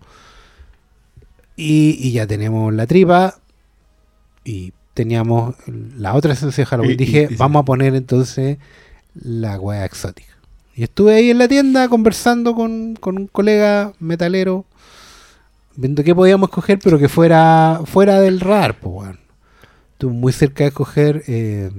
Y, 1.57 1.97
y 2.01 2.13
ya 2.13 2.27
tenemos 2.27 2.73
la 2.73 2.87
tripa. 2.87 3.35
Y 4.45 4.73
teníamos 4.95 5.55
la 5.97 6.15
otra 6.15 6.35
esencia 6.35 6.63
de 6.63 6.67
Halloween. 6.67 6.93
Y- 6.93 6.97
dije, 6.97 7.29
y- 7.31 7.35
y- 7.35 7.37
vamos 7.37 7.63
a 7.63 7.65
poner 7.65 7.95
entonces 7.95 8.59
la 9.15 9.59
weá 9.59 9.85
exótica. 9.85 10.36
Y 10.77 10.83
estuve 10.83 11.15
ahí 11.15 11.31
en 11.31 11.39
la 11.39 11.49
tienda 11.49 11.89
conversando 11.89 12.55
con, 12.55 12.95
con 12.97 13.17
un 13.17 13.27
colega 13.29 13.93
metalero, 13.99 14.67
viendo 15.75 16.05
qué 16.05 16.15
podíamos 16.15 16.51
escoger, 16.51 16.79
pero 16.83 16.99
que 16.99 17.09
fuera 17.09 17.81
fuera 17.87 18.21
del 18.21 18.41
radar, 18.41 18.79
pues, 18.79 18.95
weón. 18.95 19.19
Estuve 19.93 20.13
muy 20.13 20.33
cerca 20.35 20.65
de 20.65 20.69
escoger 20.69 21.23
eh, 21.27 21.71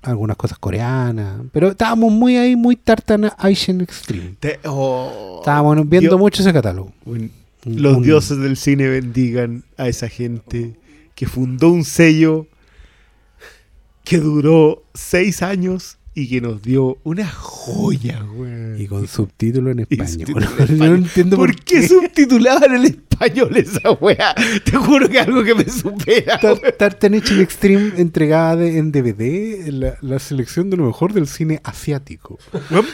algunas 0.00 0.36
cosas 0.38 0.58
coreanas, 0.58 1.42
pero 1.52 1.68
estábamos 1.68 2.10
muy 2.10 2.36
ahí, 2.36 2.56
muy 2.56 2.76
Tartana 2.76 3.28
Asian 3.38 3.82
Extreme. 3.82 4.34
Te- 4.40 4.58
oh, 4.64 5.36
Estábamos 5.40 5.76
viendo 5.88 6.08
Dios- 6.10 6.18
mucho 6.20 6.42
ese 6.42 6.52
catálogo. 6.52 6.92
un- 7.04 7.30
Un- 7.64 7.80
Los 7.80 7.98
un- 7.98 8.02
dioses 8.02 8.38
del 8.38 8.56
cine 8.56 8.88
bendigan 8.88 9.62
a 9.76 9.86
esa 9.86 10.08
gente 10.08 10.74
que 11.14 11.26
fundó 11.28 11.68
un 11.68 11.84
sello 11.84 12.46
que 14.02 14.18
duró 14.18 14.82
seis 14.94 15.42
años 15.42 15.96
y 16.14 16.28
que 16.28 16.40
nos 16.42 16.60
dio 16.60 16.98
una 17.04 17.26
joya, 17.28 18.22
güey. 18.34 18.82
Y 18.82 18.86
con 18.86 19.06
subtítulo 19.08 19.70
en 19.70 19.80
español. 19.80 20.08
subtítulo 20.08 20.46
en 20.46 20.56
Yo 20.58 20.64
español. 20.64 20.90
no 21.00 21.06
entiendo 21.06 21.36
¿Por 21.36 21.54
qué 21.56 21.88
subtitulaban 21.88 22.74
en 22.76 22.84
español 22.84 23.56
esa 23.56 23.92
weá? 23.92 24.34
Te 24.64 24.72
juro 24.76 25.08
que 25.08 25.18
es 25.18 25.26
algo 25.26 25.42
que 25.42 25.54
me 25.54 25.64
supera. 25.68 26.38
Tar-. 26.38 26.72
Tartan 26.78 27.14
Extreme 27.14 27.92
entregada 27.96 28.56
de- 28.56 28.76
en 28.78 28.92
DVD, 28.92 29.68
la, 29.72 29.96
la 30.02 30.18
selección 30.18 30.68
de 30.68 30.76
lo 30.76 30.84
mejor 30.86 31.12
del 31.14 31.26
cine 31.26 31.60
asiático. 31.64 32.38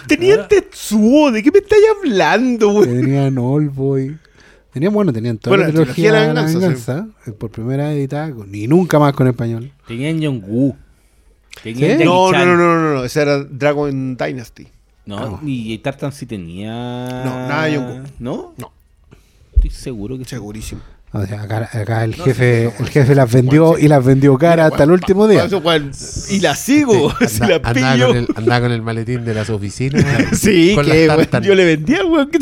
Tenían 0.06 0.46
Tetsuo, 0.48 1.32
¿de 1.32 1.42
qué 1.42 1.50
me 1.50 1.58
estáis 1.58 1.82
hablando, 1.98 2.68
güey? 2.70 2.88
tenían 2.88 3.36
Oldboy. 3.38 4.16
Tenían, 4.72 4.92
bueno, 4.92 5.12
tenían 5.12 5.38
toda 5.38 5.56
Bueno, 5.56 5.64
la 5.64 5.70
trilogía 5.72 5.94
trilogía 5.94 6.12
de 6.12 6.28
de 6.28 6.34
la 6.34 6.40
la 6.42 6.46
venganza, 6.46 7.08
eh, 7.26 7.32
por 7.32 7.50
primera 7.50 7.88
vez 7.88 7.96
editada, 7.96 8.32
y 8.52 8.68
nunca 8.68 8.98
más 9.00 9.12
con 9.14 9.26
español. 9.26 9.72
Tenían 9.88 10.20
Jong-Woo. 10.22 10.76
¿Sí? 11.62 11.74
No, 12.04 12.30
no, 12.32 12.44
no, 12.46 12.56
no, 12.56 12.80
no, 12.80 12.94
no, 12.94 13.04
ese 13.04 13.22
era 13.22 13.38
Dragon 13.44 14.16
Dynasty. 14.16 14.68
No, 15.06 15.18
Ah. 15.18 15.40
y 15.44 15.78
Tartan 15.78 16.12
sí 16.12 16.26
tenía. 16.26 16.70
No, 17.24 17.48
nada 17.48 17.64
de 17.64 17.76
Jong-Woo. 17.78 18.02
¿No? 18.18 18.54
No. 18.58 18.72
Estoy 19.56 19.70
seguro 19.70 20.18
que 20.18 20.24
sí. 20.24 20.30
Segurísimo. 20.30 20.80
O 21.10 21.24
sea, 21.24 21.40
acá, 21.42 21.70
acá 21.72 22.04
el 22.04 22.14
jefe 22.14 22.64
el 22.78 22.88
jefe 22.90 23.14
las 23.14 23.32
vendió 23.32 23.78
y 23.78 23.88
las 23.88 24.04
vendió 24.04 24.36
cara 24.36 24.66
hasta 24.66 24.84
el 24.84 24.90
último 24.90 25.26
día. 25.26 25.48
Y 26.28 26.40
la 26.40 26.54
sigo, 26.54 27.10
si 27.26 27.40
la 27.40 27.56
Anda- 27.56 27.70
andaba, 27.70 27.92
pillo. 27.94 28.06
con 28.08 28.16
el, 28.18 28.28
andaba 28.36 28.60
con 28.60 28.72
el 28.72 28.82
maletín 28.82 29.24
de 29.24 29.32
las 29.32 29.48
oficinas. 29.48 30.04
Sí, 30.38 30.76
que 30.84 31.06
las 31.06 31.30
yo 31.42 31.54
le 31.54 31.64
vendía, 31.64 32.04
weón. 32.04 32.30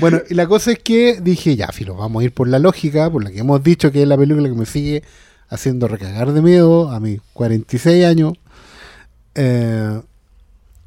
Bueno, 0.00 0.20
y 0.30 0.34
la 0.34 0.46
cosa 0.46 0.70
es 0.72 0.78
que 0.78 1.18
dije, 1.20 1.56
ya, 1.56 1.68
filo, 1.68 1.96
vamos 1.96 2.20
a 2.20 2.24
ir 2.24 2.32
por 2.32 2.46
la 2.46 2.60
lógica, 2.60 3.10
por 3.10 3.24
la 3.24 3.32
que 3.32 3.40
hemos 3.40 3.60
dicho 3.62 3.90
que 3.90 4.02
es 4.02 4.08
la 4.08 4.16
película 4.16 4.48
que 4.48 4.54
me 4.54 4.64
sigue 4.66 5.02
haciendo 5.48 5.88
recagar 5.88 6.32
de 6.32 6.42
miedo 6.42 6.90
a 6.90 7.00
mis 7.00 7.20
46 7.32 8.04
años. 8.04 8.34
Eh, 9.34 10.00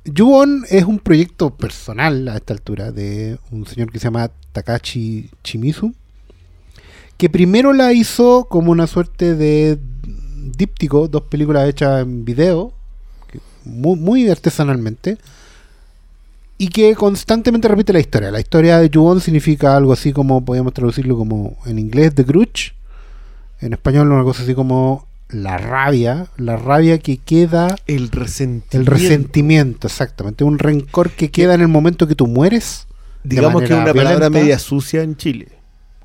es 0.03 0.83
un 0.85 0.99
proyecto 0.99 1.51
personal 1.51 2.27
a 2.27 2.37
esta 2.37 2.53
altura 2.53 2.91
de 2.91 3.37
un 3.51 3.65
señor 3.65 3.91
que 3.91 3.99
se 3.99 4.05
llama 4.05 4.31
Takashi 4.51 5.29
Shimizu, 5.43 5.93
que 7.17 7.29
primero 7.29 7.71
la 7.73 7.93
hizo 7.93 8.45
como 8.49 8.71
una 8.71 8.87
suerte 8.87 9.35
de 9.35 9.77
díptico, 10.57 11.07
dos 11.07 11.23
películas 11.23 11.69
hechas 11.69 12.01
en 12.01 12.25
video, 12.25 12.73
muy, 13.63 14.29
artesanalmente, 14.29 15.17
y 16.57 16.69
que 16.69 16.95
constantemente 16.95 17.67
repite 17.67 17.93
la 17.93 17.99
historia. 17.99 18.31
La 18.31 18.39
historia 18.39 18.79
de 18.79 18.89
Ju-On 18.91 19.21
significa 19.21 19.75
algo 19.75 19.93
así 19.93 20.11
como, 20.13 20.43
podríamos 20.43 20.73
traducirlo 20.73 21.15
como 21.17 21.57
en 21.65 21.79
inglés, 21.79 22.13
The 22.15 22.23
Grudge, 22.23 22.73
en 23.61 23.73
español 23.73 24.11
una 24.11 24.23
cosa 24.23 24.43
así 24.43 24.53
como 24.55 25.07
la 25.29 25.57
rabia, 25.57 26.27
la 26.37 26.57
rabia 26.57 26.99
que 26.99 27.17
queda 27.17 27.75
El 27.87 28.09
resentimiento. 28.09 28.77
el 28.77 28.85
resentimiento, 28.85 29.87
exactamente. 29.87 30.43
Un 30.43 30.59
rencor 30.59 31.11
que 31.11 31.31
queda 31.31 31.53
en 31.53 31.61
el 31.61 31.67
momento 31.69 32.07
que 32.07 32.15
tú 32.15 32.27
mueres. 32.27 32.87
Digamos 33.23 33.61
que 33.61 33.65
es 33.65 33.71
una 33.71 33.85
palabra 33.93 34.29
violenta. 34.29 34.29
media 34.39 34.59
sucia 34.59 35.03
en 35.03 35.15
Chile. 35.15 35.47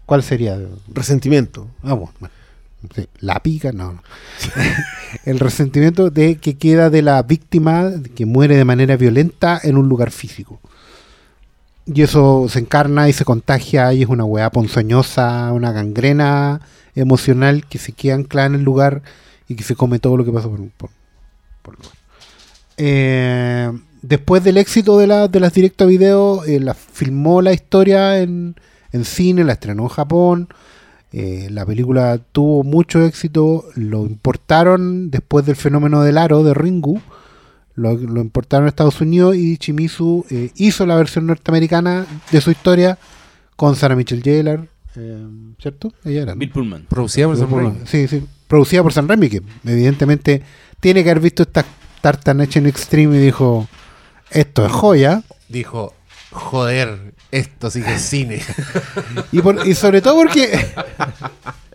¿Cuál 0.05 0.23
sería? 0.23 0.59
Resentimiento. 0.93 1.69
Ah, 1.83 1.95
bueno, 1.95 2.13
bueno. 2.21 2.35
Sí, 2.95 3.09
La 3.19 3.43
pica, 3.43 3.73
no. 3.73 3.95
no. 3.95 4.03
el 5.25 5.41
resentimiento 5.41 6.11
de 6.11 6.37
que 6.37 6.57
queda 6.57 6.89
de 6.91 7.03
la 7.03 7.21
víctima 7.23 7.91
que 8.15 8.27
muere 8.27 8.57
de 8.57 8.65
manera 8.65 8.97
violenta 8.97 9.59
en 9.63 9.77
un 9.77 9.89
lugar 9.89 10.13
físico. 10.13 10.61
Y 11.87 12.03
eso 12.03 12.47
se 12.49 12.59
encarna 12.59 13.09
y 13.09 13.13
se 13.13 13.25
contagia 13.25 13.93
y 13.93 14.03
es 14.03 14.09
una 14.09 14.25
weá 14.25 14.51
ponzoñosa, 14.51 15.53
una 15.53 15.71
gangrena 15.73 16.61
emocional 16.97 17.65
que 17.67 17.79
se 17.79 17.93
queda 17.93 18.15
anclada 18.17 18.49
en 18.49 18.55
el 18.57 18.63
lugar 18.65 19.03
y 19.49 19.55
que 19.55 19.63
se 19.63 19.77
come 19.77 19.99
todo 20.01 20.17
lo 20.17 20.25
que 20.25 20.33
pasa 20.33 20.49
por, 20.49 20.61
por- 20.71 20.91
por 21.63 21.77
lugar. 21.79 21.93
Eh, 22.77 23.71
después 24.03 24.43
del 24.43 24.57
éxito 24.59 24.99
de, 24.99 25.07
la- 25.07 25.29
de 25.29 25.41
las 25.41 25.53
directo 25.55 25.85
a 25.85 25.87
video, 25.87 26.45
eh, 26.45 26.59
la, 26.61 26.75
filmó 26.75 27.41
la 27.41 27.53
historia 27.53 28.19
en, 28.21 28.57
en 28.93 29.05
cine, 29.05 29.45
la 29.45 29.53
estrenó 29.53 29.85
en 29.85 29.89
Japón. 29.89 30.49
Eh, 31.13 31.49
la 31.51 31.65
película 31.65 32.19
tuvo 32.33 32.65
mucho 32.65 33.01
éxito, 33.03 33.65
lo 33.77 34.03
importaron 34.07 35.11
después 35.11 35.47
del 35.47 35.57
fenómeno 35.57 36.03
del 36.03 36.19
aro 36.19 36.43
de 36.43 36.53
Ringu, 36.53 37.01
lo, 37.77 37.95
lo 37.95 38.21
importaron 38.21 38.67
a 38.67 38.69
Estados 38.69 39.01
Unidos 39.01 39.37
y 39.37 39.57
Shimizu 39.57 40.25
eh, 40.31 40.51
hizo 40.57 40.85
la 40.87 40.97
versión 40.97 41.27
norteamericana 41.27 42.05
de 42.33 42.41
su 42.41 42.51
historia 42.51 42.99
con 43.55 43.77
Sarah 43.77 43.95
Michelle 43.97 44.23
Gellar, 44.23 44.67
eh, 44.97 45.27
¿cierto? 45.61 45.93
Ella 46.05 46.23
era. 46.23 46.35
Bill 46.35 46.51
Pullman. 46.51 46.87
Producida 46.89 47.27
por 47.27 47.37
Sam 47.37 47.51
Raimi. 47.55 47.79
Sí, 47.87 48.09
sí, 48.09 48.25
producida 48.49 48.83
por 48.83 48.93
San 48.93 49.07
Raimi, 49.09 49.29
que 49.29 49.43
evidentemente 49.65 50.43
tiene 50.81 51.05
que 51.05 51.11
haber 51.11 51.23
visto 51.23 51.43
esta 51.43 51.65
Tartan 52.01 52.41
en 52.41 52.67
Extreme 52.67 53.17
y 53.17 53.21
dijo, 53.21 53.69
esto 54.31 54.65
es 54.67 54.73
joya. 54.73 55.23
Dijo, 55.49 55.95
joder, 56.31 57.15
esto 57.31 57.71
sí 57.71 57.83
que 57.83 57.95
es 57.95 58.03
cine. 58.03 58.43
Y, 59.33 59.41
por- 59.41 59.67
y 59.67 59.75
sobre 59.75 60.01
todo 60.03 60.17
porque 60.17 60.51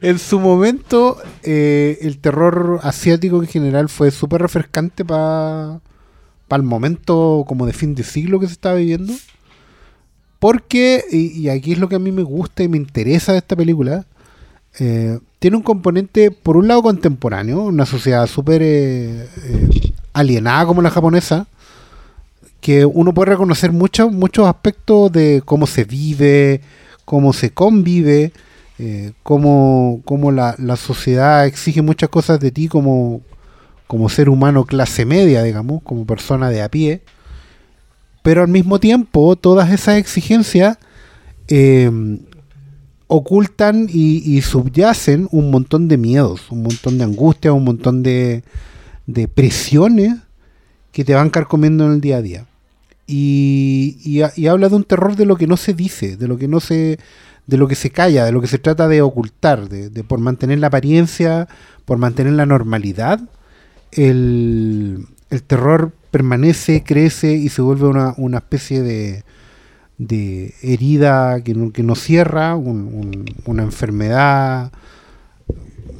en 0.00 0.18
su 0.18 0.38
momento, 0.40 1.18
eh, 1.42 1.98
el 2.02 2.18
terror 2.18 2.80
asiático 2.82 3.42
en 3.42 3.48
general 3.48 3.88
fue 3.88 4.10
súper 4.10 4.42
refrescante 4.42 5.04
para 5.04 5.80
el 6.50 6.62
momento 6.62 7.44
como 7.46 7.66
de 7.66 7.72
fin 7.72 7.94
de 7.94 8.02
siglo 8.02 8.40
que 8.40 8.46
se 8.46 8.52
estaba 8.52 8.76
viviendo. 8.76 9.12
Porque, 10.38 11.04
y, 11.10 11.48
aquí 11.48 11.72
es 11.72 11.78
lo 11.78 11.88
que 11.88 11.96
a 11.96 12.00
mí 12.00 12.12
me 12.12 12.22
gusta 12.22 12.62
y 12.62 12.68
me 12.68 12.76
interesa 12.76 13.32
de 13.32 13.38
esta 13.38 13.56
película, 13.56 14.06
eh, 14.78 15.18
tiene 15.38 15.56
un 15.56 15.62
componente, 15.62 16.30
por 16.30 16.56
un 16.56 16.68
lado, 16.68 16.82
contemporáneo, 16.82 17.62
una 17.62 17.86
sociedad 17.86 18.26
súper 18.26 18.60
eh, 18.62 19.26
alienada 20.12 20.66
como 20.66 20.82
la 20.82 20.90
japonesa, 20.90 21.46
que 22.60 22.84
uno 22.84 23.14
puede 23.14 23.30
reconocer 23.30 23.72
muchos 23.72 24.12
muchos 24.12 24.46
aspectos 24.46 25.10
de 25.12 25.42
cómo 25.44 25.66
se 25.66 25.84
vive, 25.84 26.60
cómo 27.04 27.32
se 27.32 27.50
convive, 27.50 28.32
eh, 28.78 29.12
cómo, 29.22 30.02
cómo 30.04 30.32
la, 30.32 30.54
la 30.58 30.76
sociedad 30.76 31.46
exige 31.46 31.80
muchas 31.80 32.10
cosas 32.10 32.40
de 32.40 32.50
ti 32.50 32.68
como, 32.68 33.22
como 33.86 34.08
ser 34.08 34.28
humano 34.28 34.64
clase 34.64 35.06
media, 35.06 35.42
digamos, 35.42 35.82
como 35.82 36.04
persona 36.04 36.50
de 36.50 36.62
a 36.62 36.70
pie. 36.70 37.02
Pero 38.22 38.42
al 38.42 38.48
mismo 38.48 38.78
tiempo, 38.78 39.36
todas 39.36 39.70
esas 39.72 39.96
exigencias 39.96 40.78
eh, 41.48 41.90
ocultan 43.06 43.88
y, 43.88 44.40
subyacen 44.42 45.28
un 45.30 45.50
montón 45.50 45.88
de 45.88 45.96
miedos, 45.96 46.50
un 46.50 46.62
montón 46.62 46.98
de 46.98 47.04
angustias, 47.04 47.54
un 47.54 47.64
montón 47.64 48.02
de, 48.02 48.42
de 49.06 49.28
presiones 49.28 50.16
que 50.92 51.04
te 51.04 51.14
van 51.14 51.30
carcomiendo 51.30 51.86
en 51.86 51.92
el 51.92 52.00
día 52.00 52.16
a 52.16 52.22
día. 52.22 52.46
Y, 53.06 53.98
y 54.02 54.46
habla 54.48 54.68
de 54.68 54.74
un 54.74 54.82
terror 54.82 55.14
de 55.14 55.26
lo 55.26 55.36
que 55.36 55.46
no 55.46 55.56
se 55.56 55.72
dice, 55.72 56.16
de 56.16 56.26
lo 56.26 56.36
que 56.36 56.48
no 56.48 56.58
se, 56.58 56.98
de 57.46 57.56
lo 57.56 57.68
que 57.68 57.74
se 57.76 57.90
calla, 57.90 58.24
de 58.24 58.32
lo 58.32 58.40
que 58.40 58.46
se 58.48 58.58
trata 58.58 58.88
de 58.88 59.02
ocultar, 59.02 59.68
de, 59.68 59.88
de 59.90 60.02
por 60.04 60.18
mantener 60.18 60.58
la 60.58 60.66
apariencia, 60.68 61.46
por 61.84 61.98
mantener 61.98 62.32
la 62.32 62.46
normalidad, 62.46 63.20
el, 63.92 65.06
el 65.30 65.42
terror 65.42 65.92
permanece, 66.10 66.82
crece 66.84 67.32
y 67.34 67.48
se 67.48 67.62
vuelve 67.62 67.86
una, 67.86 68.14
una 68.16 68.38
especie 68.38 68.82
de, 68.82 69.22
de 69.98 70.54
herida 70.62 71.40
que 71.42 71.54
no, 71.54 71.72
que 71.72 71.82
no 71.82 71.94
cierra, 71.94 72.56
un- 72.56 72.88
un- 72.92 73.24
una 73.44 73.62
enfermedad, 73.62 74.72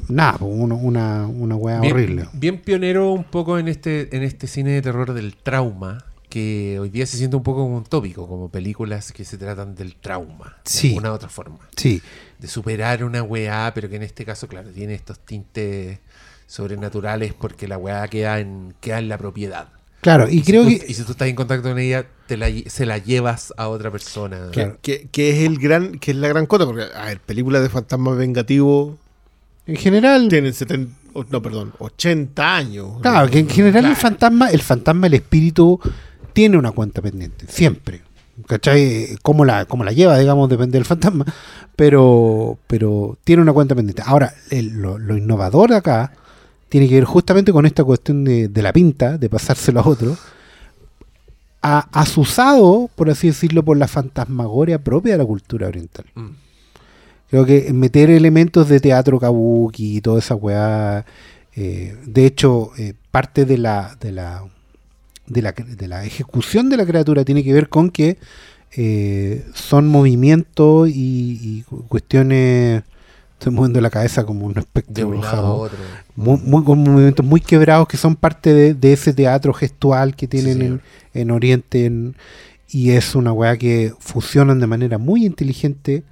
nada, 0.09 0.37
una, 0.41 1.27
una 1.27 1.55
weá 1.55 1.79
bien, 1.81 1.93
horrible. 1.93 2.25
bien 2.33 2.59
pionero 2.61 3.11
un 3.11 3.23
poco 3.23 3.57
en 3.59 3.67
este, 3.67 4.15
en 4.15 4.23
este 4.23 4.47
cine 4.47 4.71
de 4.71 4.81
terror 4.81 5.13
del 5.13 5.35
trauma, 5.35 6.03
que 6.29 6.77
hoy 6.79 6.89
día 6.89 7.05
se 7.05 7.17
siente 7.17 7.35
un 7.37 7.43
poco 7.43 7.63
como 7.63 7.77
un 7.77 7.83
tópico, 7.85 8.27
como 8.27 8.49
películas 8.49 9.11
que 9.11 9.23
se 9.25 9.37
tratan 9.37 9.75
del 9.75 9.95
trauma, 9.95 10.57
Sí. 10.65 10.89
de 10.89 10.93
alguna 10.95 11.13
otra 11.13 11.29
forma. 11.29 11.59
Sí, 11.75 12.01
De 12.39 12.47
superar 12.47 13.03
una 13.03 13.23
weá, 13.23 13.71
pero 13.73 13.89
que 13.89 13.95
en 13.95 14.03
este 14.03 14.25
caso, 14.25 14.47
claro, 14.47 14.69
tiene 14.69 14.93
estos 14.93 15.19
tintes 15.19 15.99
sobrenaturales 16.45 17.33
porque 17.33 17.67
la 17.67 17.77
weá 17.77 18.07
queda 18.07 18.39
en, 18.39 18.73
queda 18.79 18.99
en 18.99 19.09
la 19.09 19.17
propiedad. 19.17 19.69
claro, 20.01 20.29
y 20.29 20.39
si 20.39 20.43
creo 20.51 20.63
tú- 20.63 20.69
que... 20.69 20.85
y 20.87 20.93
si 20.93 21.03
tú 21.03 21.11
estás 21.11 21.27
en 21.27 21.35
contacto 21.35 21.69
con 21.69 21.79
ella, 21.79 22.05
te 22.27 22.37
la 22.37 22.47
se 22.67 22.85
la 22.85 22.97
llevas 22.97 23.53
a 23.57 23.67
otra 23.69 23.89
persona. 23.91 24.49
Claro. 24.51 24.77
Que, 24.81 25.07
que 25.11 25.31
es 25.31 25.45
el 25.47 25.57
gran, 25.59 25.97
que 25.99 26.11
es 26.11 26.17
la 26.17 26.27
gran 26.27 26.45
cota, 26.45 26.65
porque, 26.65 26.83
a 26.95 27.05
ver, 27.05 27.19
películas 27.21 27.61
de 27.63 27.69
fantasmas 27.69 28.17
vengativos 28.17 28.95
En 29.65 29.75
general, 29.77 30.27
tienen 30.29 30.53
70, 30.53 30.93
o- 31.13 31.25
no, 31.29 31.41
perdón, 31.41 31.73
80 31.79 32.55
años. 32.55 33.01
claro, 33.01 33.29
que 33.29 33.39
en 33.39 33.49
general 33.49 33.85
el 33.85 33.95
fantasma, 33.95 34.49
el 34.49 34.61
fantasma, 34.61 35.07
el 35.07 35.15
espíritu, 35.15 35.79
tiene 36.37 36.55
una 36.55 36.69
cuenta 36.71 37.01
pendiente, 37.01 37.47
siempre. 37.49 38.01
¿Cachai? 38.45 39.17
Cómo 39.23 39.43
la, 39.43 39.65
cómo 39.65 39.83
la 39.83 39.91
lleva, 39.91 40.19
digamos, 40.19 40.47
depende 40.47 40.77
del 40.77 40.85
fantasma. 40.85 41.25
Pero, 41.75 42.59
pero 42.67 43.17
tiene 43.23 43.41
una 43.41 43.53
cuenta 43.53 43.73
pendiente. 43.73 44.03
Ahora, 44.05 44.31
el- 44.51 44.73
lo, 44.79 44.99
lo 44.99 45.17
innovador 45.17 45.73
acá 45.73 46.11
tiene 46.69 46.87
que 46.87 46.93
ver 46.93 47.05
justamente 47.05 47.51
con 47.51 47.65
esta 47.65 47.83
cuestión 47.83 48.23
de, 48.23 48.49
de 48.49 48.61
la 48.61 48.71
pinta, 48.71 49.17
de 49.17 49.29
pasárselo 49.29 49.79
a 49.79 49.87
otro. 49.87 50.15
A, 51.63 51.87
asusado, 51.91 52.87
por 52.95 53.09
así 53.09 53.27
decirlo, 53.29 53.63
por 53.63 53.75
la 53.77 53.87
fantasmagoria 53.87 54.77
propia 54.83 55.13
de 55.13 55.17
la 55.17 55.25
cultura 55.25 55.67
oriental. 55.67 56.05
Mm. 56.13 56.27
Creo 57.31 57.45
que 57.47 57.73
meter 57.73 58.11
elementos 58.11 58.69
de 58.69 58.79
teatro 58.79 59.19
kabuki 59.19 59.97
y 59.97 60.01
toda 60.01 60.19
esa 60.19 60.35
weá. 60.35 61.03
eh, 61.55 61.97
de 62.05 62.25
hecho, 62.27 62.69
eh, 62.77 62.93
parte 63.09 63.45
de 63.45 63.57
la, 63.57 63.97
de 63.99 64.11
la 64.11 64.43
de 65.27 65.41
la 65.41 65.51
de 65.51 65.87
la 65.87 66.05
ejecución 66.05 66.69
de 66.69 66.77
la 66.77 66.85
criatura 66.85 67.23
tiene 67.25 67.43
que 67.43 67.53
ver 67.53 67.69
con 67.69 67.89
que 67.89 68.17
eh, 68.75 69.45
son 69.53 69.87
movimientos 69.87 70.89
y, 70.89 71.39
y 71.41 71.61
cu- 71.63 71.85
cuestiones. 71.87 72.83
Estoy 73.33 73.53
moviendo 73.53 73.79
la 73.81 73.89
cabeza 73.91 74.25
como 74.25 74.45
un 74.47 74.57
espectro. 74.57 74.93
Muy, 76.15 76.39
muy- 76.43 76.63
con 76.63 76.79
movimientos 76.79 77.23
muy 77.25 77.39
quebrados 77.39 77.87
que 77.87 77.95
son 77.97 78.15
parte 78.15 78.51
de, 78.53 78.73
de 78.73 78.93
ese 78.93 79.13
teatro 79.13 79.53
gestual 79.53 80.15
que 80.15 80.27
tienen 80.27 80.57
Sí, 80.57 80.65
en, 80.65 80.81
en 81.13 81.31
Oriente 81.31 81.85
en- 81.85 82.15
y 82.69 82.91
es 82.91 83.13
una 83.15 83.31
weá 83.31 83.55
que 83.57 83.93
fusionan 83.99 84.59
de 84.59 84.67
manera 84.67 84.97
muy 84.97 85.25
inteligente 85.25 86.03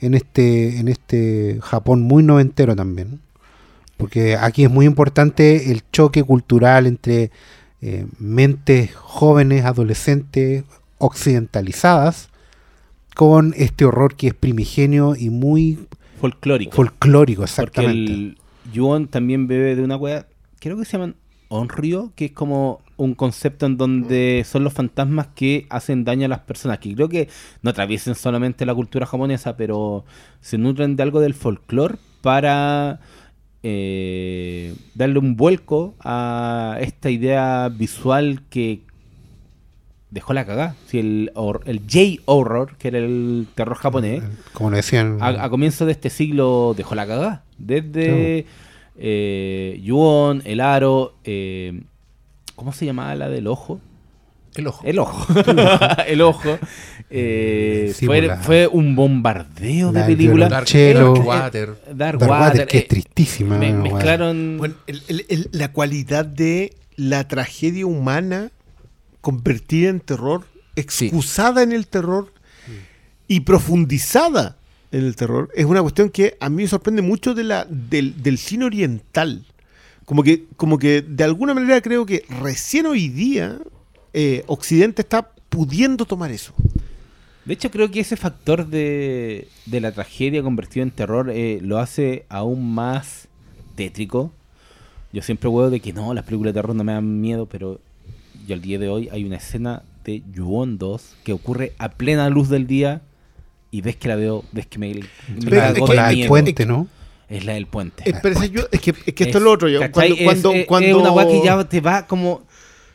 en 0.00 0.14
este 0.14 0.78
en 0.78 0.88
este 0.88 1.58
Japón 1.60 2.00
muy 2.02 2.22
noventero 2.22 2.74
también 2.74 3.20
porque 3.98 4.34
aquí 4.36 4.64
es 4.64 4.70
muy 4.70 4.86
importante 4.86 5.70
el 5.72 5.82
choque 5.92 6.22
cultural 6.22 6.86
entre 6.86 7.30
eh, 7.82 8.06
mentes 8.18 8.94
jóvenes 8.94 9.64
adolescentes 9.64 10.64
occidentalizadas 10.98 12.28
con 13.14 13.54
este 13.56 13.84
horror 13.84 14.16
que 14.16 14.28
es 14.28 14.34
primigenio 14.34 15.14
y 15.16 15.30
muy 15.30 15.78
Folclórico. 16.20 16.72
folclórico 16.72 17.40
Porque 17.40 17.50
exactamente 17.50 18.12
el 18.12 18.38
Yuon 18.72 19.08
también 19.08 19.46
bebe 19.46 19.74
de 19.74 19.82
una 19.82 19.96
wea, 19.96 20.26
creo 20.58 20.76
que 20.76 20.84
se 20.84 20.92
llaman 20.92 21.16
Onryo, 21.48 22.12
que 22.14 22.26
es 22.26 22.32
como 22.32 22.80
un 22.96 23.14
concepto 23.14 23.66
en 23.66 23.78
donde 23.78 24.44
son 24.46 24.62
los 24.62 24.72
fantasmas 24.72 25.28
que 25.34 25.66
hacen 25.70 26.04
daño 26.04 26.26
a 26.26 26.28
las 26.28 26.40
personas, 26.40 26.78
que 26.78 26.94
creo 26.94 27.08
que 27.08 27.28
no 27.62 27.70
atraviesen 27.70 28.14
solamente 28.14 28.66
la 28.66 28.74
cultura 28.74 29.06
japonesa, 29.06 29.56
pero 29.56 30.04
se 30.40 30.58
nutren 30.58 30.96
de 30.96 31.02
algo 31.02 31.20
del 31.20 31.34
folclore 31.34 31.96
para 32.20 33.00
eh, 33.62 34.74
darle 34.94 35.18
un 35.18 35.36
vuelco 35.36 35.94
a 36.00 36.78
esta 36.80 37.10
idea 37.10 37.68
visual 37.68 38.42
que 38.48 38.80
dejó 40.10 40.32
la 40.32 40.44
cagada. 40.44 40.76
Si 40.86 40.98
el, 40.98 41.32
el 41.66 41.80
J-horror, 41.88 42.76
que 42.76 42.88
era 42.88 42.98
el 42.98 43.46
terror 43.54 43.76
japonés, 43.76 44.22
como 44.52 44.70
lo 44.70 44.76
decían 44.76 45.18
a, 45.20 45.44
a 45.44 45.50
comienzos 45.50 45.86
de 45.86 45.92
este 45.92 46.10
siglo 46.10 46.74
dejó 46.76 46.94
la 46.94 47.06
cagada. 47.06 47.44
Desde 47.58 48.46
eh, 48.96 49.80
Yuon, 49.82 50.42
El 50.44 50.60
Aro, 50.60 51.14
eh, 51.24 51.82
¿cómo 52.56 52.72
se 52.72 52.86
llamaba 52.86 53.14
la 53.14 53.28
del 53.28 53.46
ojo? 53.46 53.80
El 54.54 54.66
ojo. 54.66 54.84
El 54.84 54.98
ojo. 54.98 55.26
el 56.06 56.20
ojo. 56.22 56.58
eh, 57.10 57.92
Sí, 57.94 58.06
fue, 58.42 58.66
un 58.68 58.94
bombardeo 58.94 59.92
de 59.92 60.00
la 60.00 60.06
películas. 60.06 60.50
Dark, 60.50 60.66
Chelo. 60.66 61.14
Dark 61.14 61.26
Water. 61.26 61.68
Dark 61.94 62.18
Dark 62.18 62.30
Water, 62.30 62.30
Water, 62.48 62.66
que 62.68 62.78
es 62.78 62.84
eh, 62.84 62.86
tristísima 62.88 63.58
me- 63.58 63.72
mezclaron. 63.72 64.56
Bueno, 64.58 64.74
el- 64.86 65.02
el- 65.08 65.26
el- 65.28 65.48
la 65.52 65.72
cualidad 65.72 66.24
de 66.24 66.74
la 66.96 67.26
tragedia 67.26 67.86
humana 67.86 68.50
convertida 69.20 69.88
en 69.90 70.00
terror, 70.00 70.44
excusada 70.76 71.62
en 71.62 71.72
el 71.72 71.86
terror 71.86 72.32
y 73.28 73.40
profundizada 73.40 74.56
en 74.92 75.04
el 75.04 75.14
terror, 75.16 75.50
es 75.54 75.64
una 75.66 75.82
cuestión 75.82 76.10
que 76.10 76.36
a 76.40 76.48
mí 76.48 76.62
me 76.62 76.68
sorprende 76.68 77.02
mucho 77.02 77.34
de 77.34 77.44
la, 77.44 77.66
del, 77.68 78.22
del 78.22 78.38
cine 78.38 78.64
oriental. 78.64 79.44
Como 80.04 80.22
que, 80.24 80.46
como 80.56 80.78
que 80.78 81.02
de 81.02 81.22
alguna 81.24 81.54
manera 81.54 81.80
creo 81.80 82.04
que 82.06 82.24
recién 82.42 82.86
hoy 82.86 83.08
día 83.08 83.58
eh, 84.12 84.42
Occidente 84.48 85.02
está 85.02 85.30
pudiendo 85.48 86.04
tomar 86.04 86.32
eso. 86.32 86.52
De 87.44 87.54
hecho, 87.54 87.70
creo 87.70 87.90
que 87.90 88.00
ese 88.00 88.16
factor 88.16 88.66
de, 88.66 89.48
de 89.66 89.80
la 89.80 89.92
tragedia 89.92 90.42
convertido 90.42 90.82
en 90.82 90.90
terror 90.90 91.30
eh, 91.30 91.58
lo 91.62 91.78
hace 91.78 92.24
aún 92.28 92.72
más 92.74 93.28
tétrico. 93.76 94.32
Yo 95.12 95.22
siempre 95.22 95.48
huevo 95.48 95.70
de 95.70 95.80
que 95.80 95.92
no, 95.92 96.14
las 96.14 96.24
películas 96.24 96.54
de 96.54 96.60
terror 96.60 96.76
no 96.76 96.84
me 96.84 96.92
dan 96.92 97.20
miedo, 97.20 97.46
pero 97.46 97.80
yo 98.46 98.54
al 98.54 98.60
día 98.60 98.78
de 98.78 98.88
hoy 98.88 99.08
hay 99.10 99.24
una 99.24 99.36
escena 99.36 99.82
de 100.04 100.22
Yuon 100.32 100.78
2 100.78 101.16
que 101.24 101.32
ocurre 101.32 101.72
a 101.78 101.88
plena 101.90 102.28
luz 102.30 102.48
del 102.48 102.66
día 102.66 103.02
y 103.70 103.80
ves 103.80 103.96
que 103.96 104.08
la 104.08 104.16
veo, 104.16 104.44
ves 104.52 104.66
que 104.66 104.78
me, 104.78 104.94
me 104.94 105.00
Pero 105.44 105.62
es 105.62 105.74
de 105.74 105.80
la 105.94 106.08
del 106.08 106.28
puente, 106.28 106.66
¿no? 106.66 106.88
Es 107.28 107.44
la 107.44 107.52
del 107.54 107.66
puente. 107.66 108.02
Eh, 108.08 108.50
yo- 108.52 108.66
es 108.72 108.80
que, 108.80 108.90
es 108.90 109.14
que 109.14 109.24
esto 109.24 109.24
es, 109.24 109.36
Es- 109.36 109.42
lo 109.42 109.52
otro. 109.52 109.68
Cuando, 109.92 110.16
cuando, 110.24 110.52
es, 110.52 110.56
es- 110.60 110.66
cuando- 110.66 110.88
es 110.88 110.94
una 110.94 111.10
weá 111.12 111.26
que 111.28 111.44
ya 111.44 111.64
te 111.64 111.80
va 111.80 112.06
como. 112.06 112.42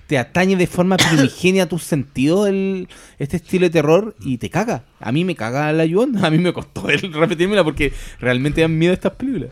Te 0.08 0.18
atañe 0.18 0.56
de 0.56 0.68
forma 0.68 0.98
primigenia 1.10 1.64
a 1.64 1.70
tus 1.70 1.84
sentidos 1.84 2.48
el, 2.48 2.88
este 3.20 3.38
estilo 3.38 3.66
de 3.66 3.70
terror 3.72 4.16
y 4.22 4.38
te 4.38 4.50
caga. 4.50 4.86
A 5.00 5.12
mí 5.12 5.24
me 5.26 5.36
caga 5.36 5.72
la 5.74 5.86
Yuon. 5.86 6.24
A 6.24 6.30
mí 6.30 6.38
me 6.38 6.54
costó 6.54 6.90
el 6.90 7.12
repetírmela 7.14 7.64
porque 7.64 7.92
realmente 8.20 8.62
dan 8.62 8.78
miedo 8.78 8.94
estas 8.94 9.14
películas. 9.14 9.52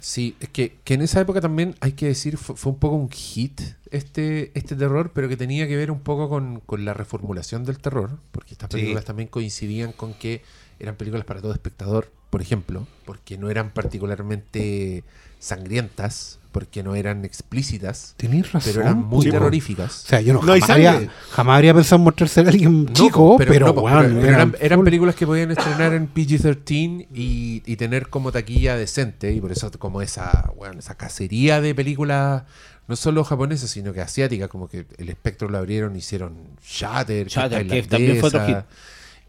Sí, 0.00 0.36
es 0.40 0.50
que, 0.50 0.76
que 0.84 0.94
en 0.94 1.00
esa 1.02 1.20
época 1.20 1.40
también, 1.40 1.76
hay 1.80 1.92
que 1.92 2.06
decir, 2.06 2.36
fue, 2.36 2.56
fue 2.56 2.72
un 2.72 2.78
poco 2.78 2.94
un 2.96 3.08
hit 3.10 3.58
este, 3.90 4.50
este 4.58 4.76
terror, 4.76 5.12
pero 5.14 5.30
que 5.30 5.36
tenía 5.38 5.66
que 5.66 5.76
ver 5.76 5.90
un 5.90 6.00
poco 6.00 6.28
con, 6.28 6.60
con 6.60 6.84
la 6.84 6.92
reformulación 6.92 7.64
del 7.64 7.78
terror, 7.78 8.18
porque 8.30 8.52
estas 8.52 8.68
Sí. 8.70 8.76
películas 8.76 9.06
también 9.06 9.30
coincidían 9.30 9.92
con 9.92 10.12
que 10.12 10.42
eran 10.78 10.96
películas 10.96 11.24
para 11.24 11.40
todo 11.40 11.52
espectador, 11.54 12.12
por 12.28 12.42
ejemplo, 12.42 12.86
porque 13.06 13.38
no 13.38 13.48
eran 13.48 13.70
particularmente 13.70 15.04
sangrientas, 15.38 16.38
porque 16.54 16.84
no 16.84 16.94
eran 16.94 17.24
explícitas, 17.24 18.14
Tenés 18.16 18.52
razón. 18.52 18.70
pero 18.72 18.84
eran 18.86 18.98
muy 19.04 19.28
terroríficas. 19.28 20.04
O 20.04 20.06
sea, 20.06 20.20
yo 20.20 20.34
no, 20.34 20.40
No 20.42 20.52
jamás, 20.52 20.70
habría, 20.70 21.08
jamás 21.32 21.56
habría 21.56 21.74
pensado 21.74 21.96
en 21.96 22.04
mostrarse 22.04 22.40
a 22.40 22.44
alguien 22.44 22.84
No, 22.84 22.92
chico, 22.92 23.36
pero, 23.36 23.66
no, 23.66 23.72
weón, 23.72 24.04
pero- 24.04 24.20
pero 24.20 24.32
eran, 24.34 24.56
eran 24.60 24.84
películas 24.84 25.16
que 25.16 25.26
podían 25.26 25.50
estrenar 25.50 25.92
en 25.94 26.08
PG-13 26.14 27.08
y, 27.12 27.62
y 27.66 27.76
tener 27.76 28.08
como 28.08 28.30
taquilla 28.30 28.76
decente, 28.76 29.32
y 29.32 29.40
por 29.40 29.50
eso 29.50 29.68
como 29.80 30.00
esa, 30.00 30.52
bueno, 30.56 30.78
esa 30.78 30.94
cacería 30.94 31.60
de 31.60 31.74
películas, 31.74 32.44
no 32.86 32.94
solo 32.94 33.24
japonesas, 33.24 33.68
sino 33.70 33.92
que 33.92 34.00
asiáticas, 34.00 34.48
como 34.48 34.68
que 34.68 34.86
el 34.96 35.08
espectro 35.08 35.48
lo 35.48 35.58
abrieron, 35.58 35.96
hicieron 35.96 36.34
Shatter, 36.64 37.26
Shatter, 37.26 37.66
que, 37.66 37.82
también 37.82 38.18
fue 38.20 38.28
otro 38.28 38.38
tailandesa, 38.38 38.66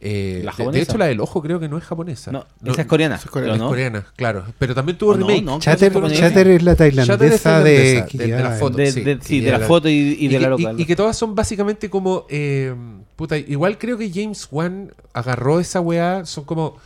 eh, 0.07 0.41
La 0.43 0.53
de- 0.71 0.81
hecho, 0.81 0.97
la 0.99 1.05
del 1.07 1.19
ojo 1.19 1.41
creo 1.41 1.59
que 1.59 1.67
no 1.67 1.77
es 1.79 1.83
japonesa. 1.83 2.31
No, 2.31 2.45
esa 2.63 2.81
es 2.81 2.87
coreana. 2.87 3.15
esa 3.15 3.25
es 3.25 3.31
coreana. 3.31 3.97
Es 3.99 4.05
claro. 4.15 4.45
Pero 4.59 4.75
también 4.75 4.97
tuvo 4.97 5.15
no, 5.15 5.25
remake. 5.27 5.43
no, 5.43 5.59
Chatter, 5.59 5.91
Chatter 6.13 6.47
es 6.47 6.61
la 6.63 6.75
tailandesa 6.75 7.63
de, 7.63 8.05
de- 8.13 8.27
de 8.27 8.43
la 8.43 8.51
foto. 8.51 8.77
De, 8.77 8.91
sí, 8.91 9.01
de- 9.01 9.19
sí, 9.21 9.41
la 9.41 9.57
la- 9.57 9.65
foto 9.67 9.89
y, 9.89 10.15
y 10.19 10.27
de 10.27 10.39
la 10.39 10.49
local. 10.49 10.79
y 10.79 10.85
que 10.85 10.95
todas 10.95 11.17
son 11.17 11.33
básicamente 11.33 11.89
como. 11.89 12.25
eh, 12.29 12.75
puta, 13.15 13.37
igual 13.37 13.77
creo 13.77 13.97
que 13.97 14.11
James 14.13 14.47
Wan 14.51 14.93
agarró 15.13 15.59
esa 15.59 15.81
weá. 15.81 16.23
Son 16.25 16.43
como 16.45 16.77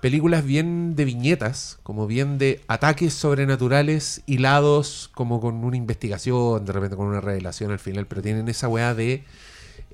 películas 0.00 0.44
bien 0.44 0.96
de 0.96 1.04
viñetas, 1.04 1.78
como 1.82 2.06
bien 2.06 2.36
de 2.38 2.60
ataques 2.68 3.14
sobrenaturales 3.14 4.22
hilados, 4.26 5.10
como 5.14 5.40
con 5.40 5.64
una 5.64 5.76
investigación, 5.76 6.64
de 6.64 6.72
repente 6.72 6.96
con 6.96 7.06
una 7.06 7.20
revelación 7.20 7.70
al 7.70 7.78
final, 7.78 8.06
pero 8.06 8.20
tienen 8.20 8.48
esa 8.48 8.68
weá 8.68 8.94
de. 8.94 9.24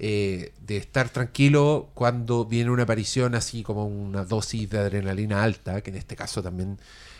Eh, 0.02 0.54
de 0.66 0.78
estar 0.78 1.10
tranquilo 1.10 1.90
cuando 1.92 2.46
viene 2.46 2.70
una 2.70 2.84
aparición 2.84 3.34
así 3.34 3.62
como 3.62 3.84
una 3.84 4.24
dosis 4.24 4.70
de 4.70 4.78
adrenalina 4.78 5.42
alta, 5.42 5.82
que 5.82 5.90
en 5.90 5.96
este 5.96 6.16
caso 6.16 6.42
también 6.42 6.78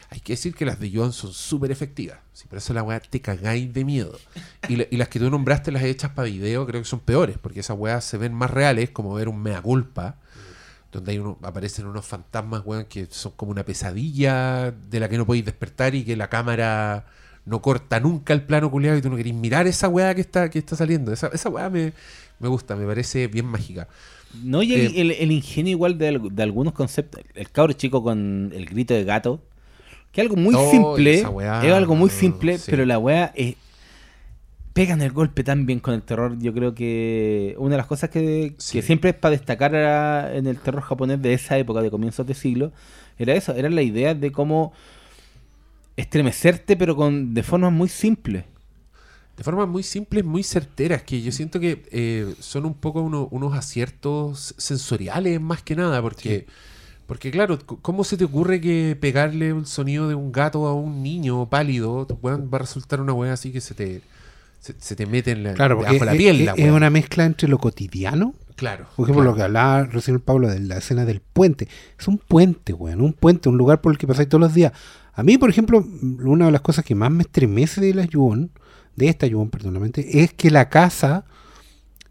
hay 0.09 0.20
que 0.20 0.32
decir 0.32 0.55
que 0.55 0.65
las 0.65 0.81
de 0.81 0.90
Joan 0.90 1.12
son 1.12 1.35
súper 1.35 1.70
efectivas. 1.73 2.20
Sí, 2.32 2.48
por 2.48 2.57
eso 2.57 2.73
la 2.73 2.82
weá 2.82 2.98
te 2.98 3.20
cagáis 3.20 3.74
de 3.74 3.85
miedo. 3.85 4.19
Y 4.66 4.97
las 4.97 5.09
que 5.09 5.19
tú 5.19 5.31
nombraste, 5.31 5.70
las 5.73 5.82
hechas 5.82 6.12
para 6.12 6.24
video, 6.28 6.66
creo 6.66 6.81
que 6.81 6.89
son 6.89 7.01
peores, 7.01 7.36
porque 7.36 7.61
esas 7.61 7.77
weas 7.77 8.02
se 8.02 8.16
ven 8.16 8.32
más 8.32 8.51
reales, 8.51 8.89
como 8.89 9.12
ver 9.12 9.28
un 9.28 9.43
mea 9.43 9.61
culpa, 9.61 10.16
donde 10.90 11.12
hay 11.12 11.19
uno, 11.19 11.39
aparecen 11.43 11.85
unos 11.86 12.07
fantasmas, 12.07 12.62
weón, 12.65 12.86
que 12.86 13.07
son 13.11 13.32
como 13.36 13.51
una 13.51 13.66
pesadilla 13.66 14.70
de 14.70 15.01
la 15.01 15.11
que 15.11 15.19
no 15.19 15.27
podéis 15.27 15.44
despertar 15.44 15.94
y 15.94 16.02
que 16.02 16.16
la 16.16 16.31
cámara 16.31 17.05
no 17.44 17.61
corta 17.61 18.01
nunca 18.01 18.32
el 18.32 18.43
plano 18.43 18.70
culiado 18.70 18.97
y 18.97 19.02
tú 19.02 19.11
no 19.11 19.16
querés 19.16 19.35
mirar 19.35 19.66
esa 19.66 19.89
weá 19.89 20.15
que 20.15 20.23
está, 20.23 20.48
que 20.48 20.59
está 20.59 20.77
saliendo. 20.77 21.12
Esa, 21.12 21.28
esa 21.28 21.51
weá 21.51 21.69
me, 21.69 21.93
me 22.41 22.49
gusta, 22.49 22.75
me 22.75 22.87
parece 22.87 23.29
bien 23.29 23.47
mágica. 23.47 23.87
No, 24.43 24.62
y 24.62 24.73
el, 24.75 24.81
Eh, 24.81 25.01
el- 25.01 25.11
el 25.12 25.31
ingenio 25.33 25.71
igual 25.73 25.97
de, 25.99 26.09
al- 26.09 26.35
de 26.35 26.43
algunos 26.43 26.73
conceptos. 26.73 27.23
El 27.35 27.51
cabro 27.51 27.73
chico 27.75 28.03
con 28.03 28.51
el 28.55 28.67
grito 28.67 28.95
de 28.95 29.05
gato. 29.05 29.41
Que 30.12 30.21
es 30.21 30.25
algo 30.25 30.37
muy 30.37 30.55
Oh, 30.57 30.71
simple. 30.71 31.25
weá, 31.27 31.65
es 31.65 31.73
algo 31.73 31.95
muy 31.95 32.11
simple, 32.11 32.59
sí. 32.59 32.69
pero 32.71 32.85
la 32.85 32.99
weá 32.99 33.33
es. 33.37 33.55
Pegan 34.73 35.03
el 35.03 35.11
golpe 35.12 35.43
tan 35.45 35.67
bien 35.67 35.81
con 35.81 35.95
el 35.95 36.03
terror. 36.03 36.37
Yo 36.39 36.53
creo 36.55 36.75
que 36.75 37.55
una 37.59 37.73
de 37.73 37.77
las 37.77 37.87
cosas 37.87 38.09
que, 38.11 38.55
Sí. 38.59 38.79
que 38.79 38.83
siempre 38.83 39.11
es 39.11 39.17
para 39.17 39.33
destacar 39.33 39.75
en 40.35 40.47
el 40.47 40.59
terror 40.59 40.83
japonés 40.83 41.21
de 41.21 41.35
esa 41.35 41.59
época, 41.59 41.83
de 41.83 41.91
comienzos 41.91 42.27
de 42.27 42.35
siglo, 42.35 42.73
era 43.19 43.35
eso, 43.35 43.53
era 43.55 43.69
la 43.69 43.83
idea 43.83 44.15
de 44.15 44.31
cómo 44.33 44.73
estremecerte, 45.97 46.77
pero 46.77 46.97
con 46.97 47.35
de 47.35 47.43
formas 47.43 47.73
muy 47.73 47.89
simples. 47.89 48.45
De 49.41 49.45
formas 49.45 49.67
muy 49.69 49.83
simples, 49.83 50.23
muy 50.23 50.43
certeras, 50.43 51.03
que 51.03 51.23
yo 51.23 51.33
siento 51.33 51.59
que 51.61 51.83
eh, 51.93 52.35
son 52.41 52.67
un 52.67 52.75
poco 52.75 53.01
uno- 53.01 53.27
unos 53.31 53.55
aciertos 53.55 54.55
sensoriales 54.59 55.41
más 55.41 55.62
que 55.62 55.75
nada, 55.75 56.03
porque, 56.03 56.45
porque 57.07 57.31
claro, 57.31 57.59
¿cómo 57.81 58.05
se 58.05 58.19
te 58.19 58.25
ocurre 58.27 58.61
que 58.61 58.99
pegarle 59.01 59.49
el 59.49 59.65
sonido 59.65 60.09
de 60.09 60.15
un 60.15 60.31
gato 60.31 60.67
a 60.67 60.75
un 60.75 61.03
niño 61.03 61.49
pálido 61.49 62.07
va 62.23 62.35
a 62.53 62.59
resultar 62.59 63.01
una 63.01 63.15
weá 63.15 63.33
así 63.33 63.51
que 63.51 63.62
se 63.62 63.73
te, 63.73 64.03
se, 64.59 64.75
se 64.79 64.95
te 64.95 65.07
mete 65.07 65.31
en 65.31 65.43
la, 65.43 65.55
Claro, 65.55 65.79
porque 65.79 65.99
de 65.99 66.05
la 66.05 66.12
es, 66.12 66.19
piel? 66.19 66.41
es- 66.41 66.45
la 66.47 66.53
es 66.53 66.71
una 66.71 66.91
mezcla 66.91 67.25
entre 67.25 67.49
lo 67.49 67.57
cotidiano, 67.57 68.35
Claro. 68.57 68.89
por 68.95 69.07
ejemplo, 69.07 69.23
claro. 69.23 69.31
lo 69.31 69.37
que 69.37 69.43
hablaba 69.45 69.85
recién 69.85 70.17
el 70.17 70.21
Pablo 70.21 70.49
de 70.49 70.61
la 70.61 70.77
escena 70.77 71.07
del 71.07 71.21
puente. 71.23 71.67
Es 71.99 72.07
un 72.09 72.19
puente, 72.19 72.75
weón, 72.75 73.01
un 73.01 73.15
puente, 73.15 73.49
un 73.49 73.57
lugar 73.57 73.81
por 73.81 73.91
el 73.93 73.97
que 73.97 74.07
pasáis 74.07 74.29
todos 74.29 74.43
los 74.43 74.53
días. 74.53 74.75
A 75.15 75.23
mí, 75.23 75.39
por 75.39 75.49
ejemplo, 75.49 75.83
una 76.03 76.45
de 76.45 76.53
las 76.53 76.61
cosas 76.61 76.85
que 76.85 76.95
más 76.95 77.11
me 77.11 77.23
estremece 77.23 77.81
de 77.81 77.95
la 77.95 78.05
Yuon, 78.05 78.51
de 79.05 79.09
esta 79.10 79.27
Yuon, 79.27 79.51
perdónamente, 79.51 80.22
es 80.22 80.32
que 80.32 80.51
la 80.51 80.68
casa 80.68 81.24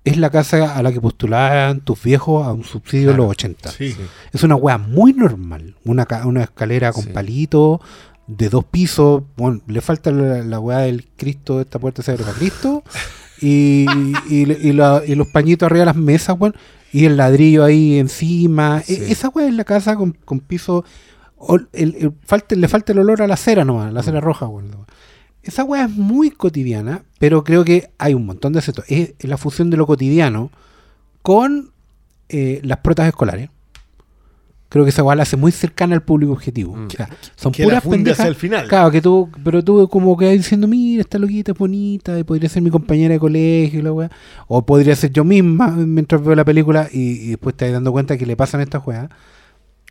es 0.06 0.18
la 0.18 0.30
casa 0.30 0.76
a 0.76 0.82
la 0.82 0.92
que 0.92 1.02
postulaban 1.02 1.82
tus 1.82 2.02
viejos 2.02 2.46
a 2.48 2.54
un 2.54 2.64
subsidio 2.64 3.10
de 3.10 3.14
Claro. 3.14 3.24
los 3.24 3.32
80. 3.32 3.72
Sí. 3.72 3.96
Es 4.32 4.44
una 4.44 4.56
weá 4.56 4.78
muy 4.78 5.14
normal. 5.14 5.76
Una, 5.86 6.08
una 6.26 6.44
escalera 6.44 6.92
con 6.94 7.04
Sí. 7.04 7.10
palito, 7.12 7.80
de 8.28 8.50
dos 8.50 8.64
pisos. 8.66 9.24
Bueno, 9.38 9.62
le 9.68 9.82
falta 9.82 10.12
la, 10.12 10.44
la 10.44 10.60
weá 10.60 10.80
del 10.80 11.08
Cristo, 11.18 11.58
de 11.58 11.64
esta 11.64 11.80
puerta 11.80 12.02
se 12.02 12.12
abre 12.12 12.24
para 12.24 12.36
Cristo. 12.38 12.84
Y, 13.42 13.86
y, 14.30 14.52
y 14.52 14.74
la- 14.74 15.02
y 15.08 15.16
los 15.16 15.28
pañitos 15.30 15.66
arriba 15.68 15.80
de 15.82 15.86
las 15.86 15.96
mesas, 15.96 16.36
weón. 16.38 16.56
Y 16.92 17.06
el 17.06 17.16
ladrillo 17.16 17.64
ahí 17.64 17.98
encima. 17.98 18.80
E- 18.86 18.96
Sí. 18.96 19.12
esa 19.14 19.30
weá 19.30 19.48
es 19.48 19.54
la 19.54 19.64
casa 19.64 19.96
con, 19.96 20.12
con 20.26 20.40
piso. 20.42 20.84
o- 21.38 21.56
el- 21.72 21.96
el- 21.98 22.12
falta- 22.26 22.56
le 22.58 22.68
falta 22.68 22.92
el 22.92 23.00
olor 23.00 23.22
a 23.22 23.28
la 23.28 23.38
cera 23.38 23.64
nomás, 23.64 23.94
la 23.94 24.02
Mm. 24.02 24.04
cera 24.04 24.20
roja, 24.20 24.46
weón. 24.48 24.72
Esa 25.44 25.64
weá 25.64 25.86
es 25.86 25.92
muy 25.92 26.32
cotidiana, 26.32 27.04
pero 27.18 27.44
creo 27.44 27.64
que 27.64 27.90
hay 27.98 28.14
un 28.14 28.26
montón 28.26 28.54
de 28.54 28.60
acentos. 28.60 28.86
Es 28.88 29.14
la 29.22 29.38
fusión 29.38 29.70
de 29.70 29.78
lo 29.78 29.88
cotidiano 29.88 30.52
con 31.22 31.72
eh, 32.30 32.60
las 32.64 32.80
protas 32.80 33.08
escolares. 33.08 33.50
Creo 34.68 34.84
que 34.84 34.90
esa 34.92 35.02
weá 35.02 35.16
la 35.16 35.24
hace 35.24 35.36
muy 35.36 35.52
cercana 35.52 35.96
al 35.96 36.04
público 36.04 36.32
objetivo. 36.34 36.76
Mm. 36.76 36.86
O 36.86 36.90
sea, 36.92 37.10
son 37.36 37.52
Que 37.52 37.64
puras 37.64 37.84
pendejas. 37.84 38.28
el 38.28 38.36
final. 38.36 38.68
Claro, 38.68 38.92
que 38.92 39.02
tú, 39.02 39.28
pero 39.44 39.64
tú 39.64 39.88
como 39.90 40.16
que 40.16 40.30
diciendo, 40.32 40.68
mira, 40.68 41.02
esta 41.02 41.18
loquita 41.18 41.54
es 41.54 41.58
bonita, 41.58 42.20
y 42.20 42.24
podría 42.24 42.50
ser 42.50 42.62
mi 42.62 42.70
compañera 42.70 43.14
de 43.16 43.20
colegio, 43.20 43.82
la 43.82 43.92
weá. 43.94 44.12
O 44.48 44.64
podría 44.66 44.96
ser 44.96 45.12
yo 45.12 45.24
misma 45.24 45.70
mientras 45.72 46.24
veo 46.24 46.36
la 46.36 46.46
película 46.46 46.88
y, 46.92 47.00
y 47.14 47.28
después 47.30 47.56
te 47.56 47.66
vas 47.66 47.74
dando 47.74 47.92
cuenta 47.92 48.16
que 48.18 48.28
le 48.28 48.36
pasan 48.36 48.62
estas 48.62 48.86
weas. 48.86 49.10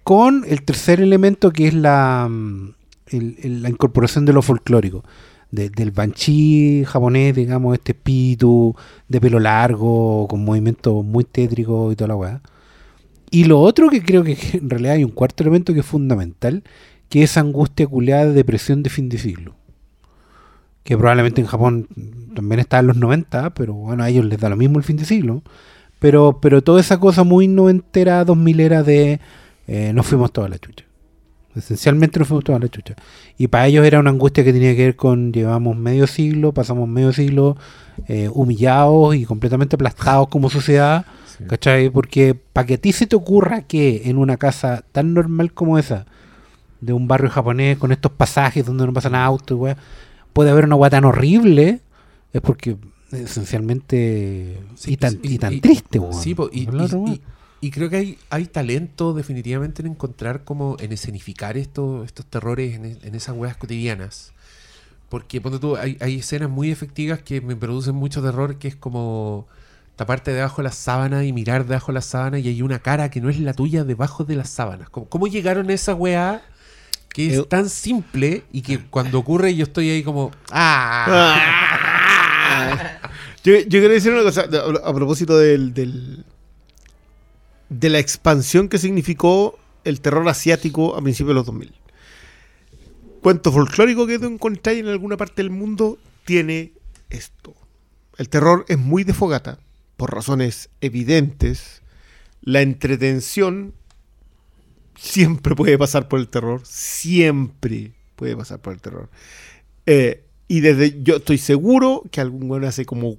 Con 0.04 0.44
el 0.46 0.62
tercer 0.62 1.00
elemento 1.00 1.50
que 1.50 1.66
es 1.68 1.74
la, 1.74 2.28
mm, 2.30 2.74
el- 3.08 3.36
el- 3.42 3.62
la 3.62 3.70
incorporación 3.70 4.26
de 4.26 4.32
lo 4.32 4.42
folclórico. 4.42 5.02
De- 5.50 5.70
del 5.70 5.90
banshee 5.90 6.84
japonés, 6.86 7.34
digamos, 7.34 7.74
este 7.74 7.92
espíritu 7.92 8.74
de 9.08 9.20
pelo 9.20 9.40
largo, 9.40 10.26
con 10.28 10.44
movimientos 10.44 11.04
muy 11.04 11.24
tétricos 11.24 11.92
y 11.92 11.96
toda 11.96 12.08
la 12.08 12.16
weá. 12.16 12.40
Y 13.30 13.44
lo 13.44 13.60
otro 13.60 13.88
que 13.90 14.02
creo 14.02 14.24
que 14.24 14.36
en 14.54 14.70
realidad 14.70 14.94
hay 14.94 15.04
un 15.04 15.10
cuarto 15.10 15.42
elemento 15.42 15.72
que 15.74 15.80
es 15.80 15.86
fundamental, 15.86 16.62
que 17.08 17.22
es 17.22 17.36
angustia 17.36 17.86
culeada 17.86 18.26
de 18.26 18.32
depresión 18.32 18.82
de 18.82 18.90
fin 18.90 19.08
de 19.08 19.18
siglo. 19.18 19.54
Que 20.84 20.96
probablemente 20.96 21.40
en 21.40 21.46
Japón 21.46 21.86
también 22.34 22.60
está 22.60 22.78
en 22.78 22.86
los 22.86 22.96
90, 22.96 23.50
pero 23.54 23.74
bueno, 23.74 24.02
a 24.04 24.08
ellos 24.08 24.24
les 24.24 24.38
da 24.40 24.48
lo 24.48 24.56
mismo 24.56 24.78
el 24.78 24.84
fin 24.84 24.96
de 24.96 25.04
siglo. 25.04 25.42
Pero, 25.98 26.38
pero 26.40 26.62
toda 26.62 26.80
esa 26.80 26.98
cosa 27.00 27.24
muy 27.24 27.48
noventera, 27.48 28.24
dos 28.24 28.36
milera 28.36 28.82
de 28.82 29.20
eh, 29.66 29.92
nos 29.94 30.06
fuimos 30.06 30.32
toda 30.32 30.48
la 30.48 30.58
chucha. 30.58 30.84
Esencialmente 31.56 32.18
nos 32.18 32.28
fuimos 32.28 32.44
toda 32.44 32.58
la 32.58 32.68
chucha. 32.68 32.94
Y 33.36 33.48
para 33.48 33.66
ellos 33.66 33.84
era 33.86 33.98
una 33.98 34.10
angustia 34.10 34.44
que 34.44 34.52
tenía 34.52 34.76
que 34.76 34.84
ver 34.84 34.96
con 34.96 35.32
llevamos 35.32 35.76
medio 35.76 36.06
siglo, 36.06 36.52
pasamos 36.52 36.88
medio 36.88 37.12
siglo 37.12 37.56
eh, 38.06 38.28
humillados 38.32 39.16
y 39.16 39.24
completamente 39.24 39.74
aplastados 39.76 40.28
como 40.28 40.50
sociedad. 40.50 41.04
Sí. 41.36 41.44
¿Cachai? 41.48 41.90
Porque 41.90 42.34
para 42.34 42.66
que 42.66 42.74
a 42.74 42.78
ti 42.78 42.92
se 42.92 43.06
te 43.06 43.16
ocurra 43.16 43.62
que 43.62 44.02
en 44.04 44.18
una 44.18 44.36
casa 44.36 44.84
tan 44.92 45.14
normal 45.14 45.52
como 45.52 45.78
esa, 45.78 46.06
de 46.80 46.92
un 46.92 47.08
barrio 47.08 47.30
japonés, 47.30 47.76
con 47.78 47.90
estos 47.92 48.12
pasajes 48.12 48.64
donde 48.64 48.86
no 48.86 48.92
pasan 48.92 49.14
autos, 49.16 49.58
weá, 49.58 49.76
puede 50.32 50.50
haber 50.50 50.64
una 50.64 50.76
weá 50.76 50.90
tan 50.90 51.04
horrible, 51.04 51.80
es 52.32 52.40
porque 52.40 52.76
esencialmente. 53.10 54.58
Sí, 54.76 54.92
y 54.92 54.96
tan, 54.96 55.18
y- 55.22 55.34
y 55.34 55.38
tan 55.38 55.60
triste, 55.60 55.98
weón. 55.98 56.14
Sí, 56.14 56.34
po, 56.34 56.48
y, 56.52 56.66
weá. 56.66 57.18
Y- 57.60 57.70
creo 57.70 57.90
que 57.90 57.96
hay, 57.96 58.18
hay 58.30 58.46
talento 58.46 59.12
definitivamente 59.14 59.82
en 59.82 59.88
encontrar 59.88 60.44
como 60.44 60.76
en 60.80 60.92
escenificar 60.92 61.56
estos, 61.56 62.04
estos 62.06 62.26
terrores 62.26 62.74
en, 62.74 62.98
en 63.02 63.14
esas 63.14 63.36
weas 63.36 63.56
cotidianas. 63.56 64.32
Porque 65.08 65.40
ponte 65.40 65.58
tú, 65.58 65.76
hay, 65.76 65.96
hay 66.00 66.16
escenas 66.18 66.50
muy 66.50 66.70
efectivas 66.70 67.20
que 67.20 67.40
me 67.40 67.56
producen 67.56 67.94
mucho 67.94 68.22
terror, 68.22 68.56
que 68.56 68.68
es 68.68 68.76
como 68.76 69.46
taparte 69.96 70.32
debajo 70.32 70.58
de 70.58 70.64
las 70.64 70.76
sábanas 70.76 71.24
y 71.24 71.32
mirar 71.32 71.66
debajo 71.66 71.92
de 71.92 71.94
las 71.94 72.04
sábanas 72.04 72.40
y 72.42 72.48
hay 72.48 72.62
una 72.62 72.78
cara 72.78 73.10
que 73.10 73.20
no 73.20 73.30
es 73.30 73.40
la 73.40 73.54
tuya 73.54 73.84
debajo 73.84 74.24
de 74.24 74.36
las 74.36 74.50
sábanas. 74.50 74.90
¿Cómo, 74.90 75.08
cómo 75.08 75.26
llegaron 75.26 75.70
a 75.70 75.72
esa 75.72 75.94
weá 75.94 76.42
que 77.12 77.28
es 77.32 77.38
Eh, 77.38 77.44
tan 77.48 77.68
simple 77.70 78.44
y 78.52 78.60
que 78.62 78.78
cuando 78.80 79.18
ocurre 79.18 79.54
yo 79.56 79.64
estoy 79.64 79.88
ahí 79.90 80.02
como... 80.02 80.30
¡Ah! 80.52 81.40
Yo, 83.44 83.54
yo 83.60 83.68
quiero 83.68 83.88
decir 83.94 84.12
una 84.12 84.24
cosa 84.24 84.42
a, 84.42 84.88
a 84.90 84.94
propósito 84.94 85.38
del, 85.38 85.72
del- 85.72 86.24
de 87.68 87.88
la 87.88 87.98
expansión 87.98 88.68
que 88.68 88.78
significó 88.78 89.58
el 89.84 90.00
terror 90.00 90.28
asiático 90.28 90.96
a 90.96 91.02
principios 91.02 91.28
de 91.28 91.34
los 91.34 91.46
2000. 91.46 91.72
Cuento 93.22 93.52
folclórico 93.52 94.06
que 94.06 94.18
tú 94.18 94.26
encontráis 94.26 94.80
en 94.80 94.88
alguna 94.88 95.16
parte 95.16 95.42
del 95.42 95.50
mundo 95.50 95.98
tiene 96.24 96.72
esto. 97.10 97.54
El 98.16 98.28
terror 98.28 98.64
es 98.68 98.78
muy 98.78 99.04
de 99.04 99.14
fogata, 99.14 99.58
por 99.96 100.14
razones 100.14 100.70
evidentes. 100.80 101.82
La 102.40 102.62
entretención 102.62 103.74
siempre 104.96 105.54
puede 105.54 105.78
pasar 105.78 106.08
por 106.08 106.20
el 106.20 106.28
terror. 106.28 106.60
Siempre 106.64 107.92
puede 108.16 108.36
pasar 108.36 108.60
por 108.60 108.72
el 108.72 108.80
terror. 108.80 109.08
Eh, 109.86 110.24
y 110.48 110.60
desde 110.60 111.02
yo 111.02 111.16
estoy 111.16 111.38
seguro 111.38 112.02
que 112.10 112.20
algún 112.20 112.50
weón 112.50 112.64
hace 112.64 112.84
como 112.86 113.16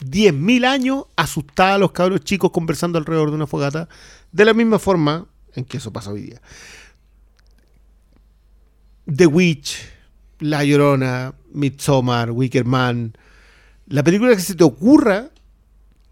10.000 0.00 0.64
años 0.66 1.04
asustaba 1.16 1.74
a 1.74 1.78
los 1.78 1.92
cabros 1.92 2.20
chicos 2.22 2.50
conversando 2.50 2.98
alrededor 2.98 3.30
de 3.30 3.36
una 3.36 3.46
fogata, 3.46 3.88
de 4.32 4.44
la 4.44 4.52
misma 4.54 4.78
forma 4.78 5.26
en 5.54 5.64
que 5.64 5.78
eso 5.78 5.92
pasa 5.92 6.10
hoy 6.10 6.22
día. 6.22 6.40
The 9.06 9.26
Witch, 9.26 9.78
La 10.40 10.64
Llorona, 10.64 11.34
Midsommar, 11.52 12.30
Wicker 12.32 12.64
Man, 12.64 13.16
la 13.86 14.02
película 14.02 14.34
que 14.34 14.42
se 14.42 14.54
te 14.54 14.64
ocurra 14.64 15.30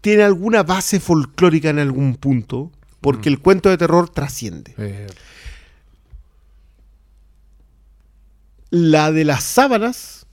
tiene 0.01 0.23
alguna 0.23 0.63
base 0.63 0.99
folclórica 0.99 1.69
en 1.69 1.79
algún 1.79 2.15
punto, 2.15 2.71
porque 3.01 3.29
Mm. 3.29 3.33
el 3.33 3.39
cuento 3.39 3.69
de 3.69 3.77
terror 3.77 4.09
trasciende. 4.09 4.73
Eh, 4.77 5.07
La 8.71 9.11
de 9.11 9.25
las 9.25 9.43
sábanas 9.43 10.24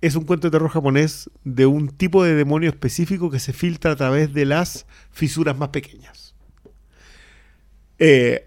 es 0.00 0.14
un 0.14 0.24
cuento 0.24 0.48
de 0.48 0.52
terror 0.52 0.70
japonés 0.70 1.30
de 1.44 1.66
un 1.66 1.88
tipo 1.88 2.22
de 2.24 2.34
demonio 2.34 2.68
específico 2.70 3.30
que 3.30 3.38
se 3.40 3.52
filtra 3.52 3.92
a 3.92 3.96
través 3.96 4.32
de 4.34 4.44
las 4.44 4.86
fisuras 5.10 5.56
más 5.56 5.70
pequeñas. 5.70 6.34
Eh, 7.98 8.46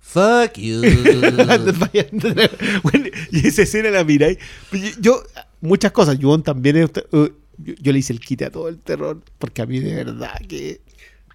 Fuck 0.00 0.54
you. 0.56 0.80
bueno, 2.82 3.06
y 3.32 3.46
esa 3.46 3.62
escena 3.62 3.90
la 3.90 4.04
miráis. 4.04 4.38
Yo, 4.72 4.78
yo- 5.00 5.22
muchas 5.60 5.92
cosas. 5.92 6.18
Yuon 6.18 6.42
también 6.42 6.76
es- 6.76 6.90
uh, 7.12 7.28
yo, 7.58 7.74
yo 7.80 7.92
le 7.92 7.98
hice 7.98 8.12
el 8.12 8.20
quite 8.20 8.44
a 8.46 8.50
todo 8.50 8.68
el 8.68 8.78
terror 8.78 9.20
porque 9.38 9.62
a 9.62 9.66
mí 9.66 9.80
de 9.80 9.96
verdad 10.04 10.38
que 10.48 10.80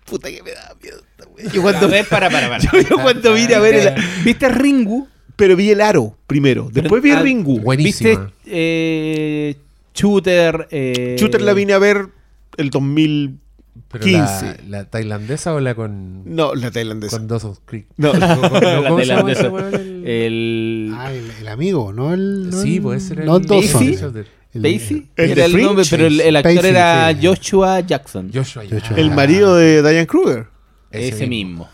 puta 0.06 0.30
que 0.32 0.42
me 0.42 0.52
da 0.52 0.76
miedo. 0.82 1.04
Yo 1.54 1.62
cuando, 1.62 1.86
A 1.86 1.90
ver, 1.90 2.08
para, 2.08 2.30
para, 2.30 2.50
para. 2.50 2.64
yo, 2.64 2.82
yo 2.82 2.96
cuando 3.02 3.34
vine 3.34 3.54
a 3.56 3.60
ver 3.60 3.76
el, 3.76 3.94
¿Viste 4.24 4.50
Ringu? 4.50 5.08
Pero 5.36 5.56
vi 5.56 5.70
el 5.72 5.82
aro 5.82 6.16
primero, 6.28 6.70
después 6.72 7.02
vi 7.04 7.12
Ah, 7.12 7.22
Ringu. 7.22 7.60
Buenísima. 7.60 8.10
¿Viste 8.10 8.34
eh, 8.48 9.56
Shooter? 9.94 10.68
Eh, 10.72 11.16
Shooter 11.20 11.42
la 11.42 11.54
vine 11.54 11.74
a 11.74 11.80
ver 11.80 12.08
el 12.58 12.70
2000. 12.70 13.38
Pero 13.90 14.04
15. 14.04 14.20
La, 14.46 14.58
¿La 14.80 14.86
tailandesa 14.86 15.54
o 15.54 15.60
la 15.60 15.76
con, 15.76 16.24
No, 16.36 16.56
la 16.56 16.72
tailandesa. 16.72 17.18
con 17.18 17.28
Dawson's 17.28 17.60
Creek? 17.66 17.88
No, 17.98 18.12
¿Cómo- 18.14 18.42
cómo- 18.42 18.60
La 18.60 18.96
tailandesa. 18.96 19.48
ese? 19.48 19.76
El- 19.82 20.08
El. 20.08 20.94
Ah, 20.96 21.12
el, 21.14 21.32
el 21.42 21.48
amigo, 21.48 21.92
¿no? 21.94 22.14
El, 22.14 22.50
no 22.50 22.62
Sí, 22.62 22.80
puede 22.80 23.00
ser 23.00 23.22
el 23.22 23.26
No 23.26 23.40
Dawson. 23.40 23.86
Daisy. 23.86 24.26
Daisy. 24.54 25.08
el 25.16 25.32
Era 25.32 25.46
el 25.46 25.62
nombre, 25.62 25.86
pero 25.90 26.08
el, 26.08 26.20
el 26.20 26.36
actor 26.36 26.56
Pacey, 26.56 26.70
era 26.70 27.14
sí. 27.14 27.26
Joshua 27.28 27.80
Jackson. 27.82 28.32
Joshua. 28.34 28.64
Joshua. 28.70 28.98
el 28.98 29.12
marido 29.12 29.56
de 29.56 29.82
Diane 29.82 30.08
Kruger. 30.08 30.48
Ese 30.92 31.28
mismo. 31.28 31.70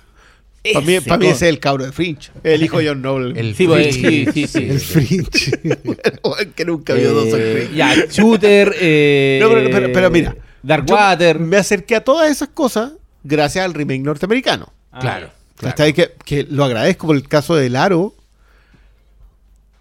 Para 0.73 0.85
mí, 0.85 0.94
Ese 0.95 1.10
pa' 1.10 1.18
mí 1.18 1.27
es 1.27 1.41
el 1.41 1.60
cabro 1.60 1.85
de 1.85 1.91
Fringe. 1.91 2.30
El 2.44 2.64
hijo 2.64 2.80
de 2.80 2.88
John 2.88 3.02
Noble. 3.02 3.39
El 3.39 3.56
Sí, 3.56 3.68
Fringe. 3.68 3.91
sí, 3.91 4.27
sí, 4.34 4.48
sí. 4.48 4.69
El 4.69 4.80
Fringe. 4.80 5.52
que 6.56 6.65
nunca 6.65 6.94
vio 6.94 7.14
dos 7.14 7.27
Eh, 7.34 7.69
ya, 7.76 7.94
Shooter. 8.10 8.76
Eh, 8.80 9.39
No, 9.41 9.49
pero- 9.49 9.69
pero- 9.69 9.94
pero 9.94 10.10
mira, 10.11 10.35
Dark 10.64 10.85
Yo 10.85 10.95
Water. 10.95 11.39
Me 11.39 11.57
acerqué 11.57 11.95
a 11.95 12.02
todas 12.03 12.30
esas 12.31 12.49
cosas 12.49 12.94
gracias 13.23 13.64
al 13.65 13.73
remake 13.73 14.02
norteamericano. 14.02 14.72
Ah, 14.91 14.99
Claro. 14.99 15.30
claro. 15.57 15.94
Que, 15.94 16.11
que 16.26 16.44
lo 16.49 16.64
agradezco 16.64 17.07
por 17.07 17.15
el 17.15 17.27
caso 17.27 17.56
del 17.56 17.76
aro. 17.76 18.14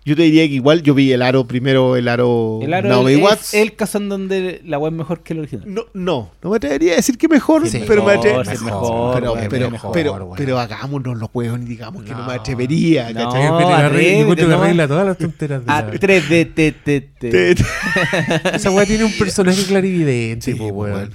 Yo 0.06 0.14
te 0.14 0.22
diría 0.22 0.46
que 0.46 0.54
igual 0.54 0.82
yo 0.84 0.94
vi 0.94 1.12
el 1.12 1.20
aro 1.20 1.48
primero, 1.48 1.96
el 1.96 2.06
aro, 2.06 2.60
El 2.62 2.72
aro 2.74 2.88
Naomi 2.88 3.14
es 3.14 3.18
Watts. 3.20 3.54
el 3.54 3.74
caso 3.74 3.98
en 3.98 4.08
donde 4.08 4.62
la 4.64 4.78
web 4.78 4.92
es 4.92 4.98
mejor 4.98 5.24
que 5.24 5.32
el 5.32 5.40
original. 5.40 5.64
No, 5.66 5.82
no, 5.94 6.30
no 6.44 6.50
me 6.50 6.56
atrevería 6.58 6.92
a 6.92 6.96
decir 6.96 7.18
que 7.18 7.26
mejor, 7.26 7.68
Sí, 7.68 7.82
pero 7.88 8.04
me 8.04 8.12
mejor, 8.12 8.28
atrevería. 8.28 8.54
sí, 8.56 8.64
mejor, 8.64 9.14
pero, 9.20 9.34
pero, 9.50 9.70
mejor, 9.72 10.36
pero, 10.36 10.58
hagámonos 10.60 11.18
los 11.18 11.28
juegos 11.30 11.58
y 11.60 11.64
digamos 11.64 12.04
que 12.04 12.12
no, 12.12 12.24
me 12.24 12.34
atrevería. 12.34 13.12
No. 13.12 13.32
arregla- 13.32 13.86
atrévete, 13.86 14.86
todas 14.86 15.06
las 15.06 15.18
tonteras 15.18 15.66
de 15.66 15.72
A 15.72 15.82
la- 15.82 15.92
3D, 15.92 16.54
te, 16.54 16.72
te, 16.72 17.00
te. 17.00 17.30
Te- 17.30 17.54
te- 17.56 17.64
Esa 18.54 18.70
weá 18.70 18.86
tiene 18.86 19.02
un 19.04 19.12
personaje 19.18 19.64
clarividente, 19.64 20.54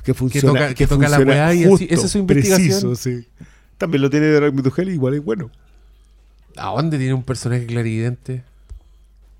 que 0.04 0.14
funciona, 0.14 0.52
que 0.54 0.60
toca, 0.60 0.74
que 0.74 0.88
toca 0.88 1.08
la 1.08 1.20
weá 1.20 1.54
y 1.54 1.64
esa 1.64 2.06
es 2.06 2.12
su 2.12 2.18
investigación. 2.18 2.68
preciso, 2.68 2.96
sí. 2.96 3.26
También 3.78 4.02
lo 4.02 4.10
tiene 4.10 4.26
de 4.26 4.34
Drag 4.36 4.54
Me 4.54 4.62
to 4.62 4.74
Hell 4.76 4.90
y 4.90 4.94
igual 4.96 5.14
es 5.14 5.24
bueno. 5.24 5.50
¿A 6.58 6.72
dónde 6.76 6.98
tiene 6.98 7.14
un 7.14 7.24
personaje 7.24 7.66
clarividente? 7.66 8.44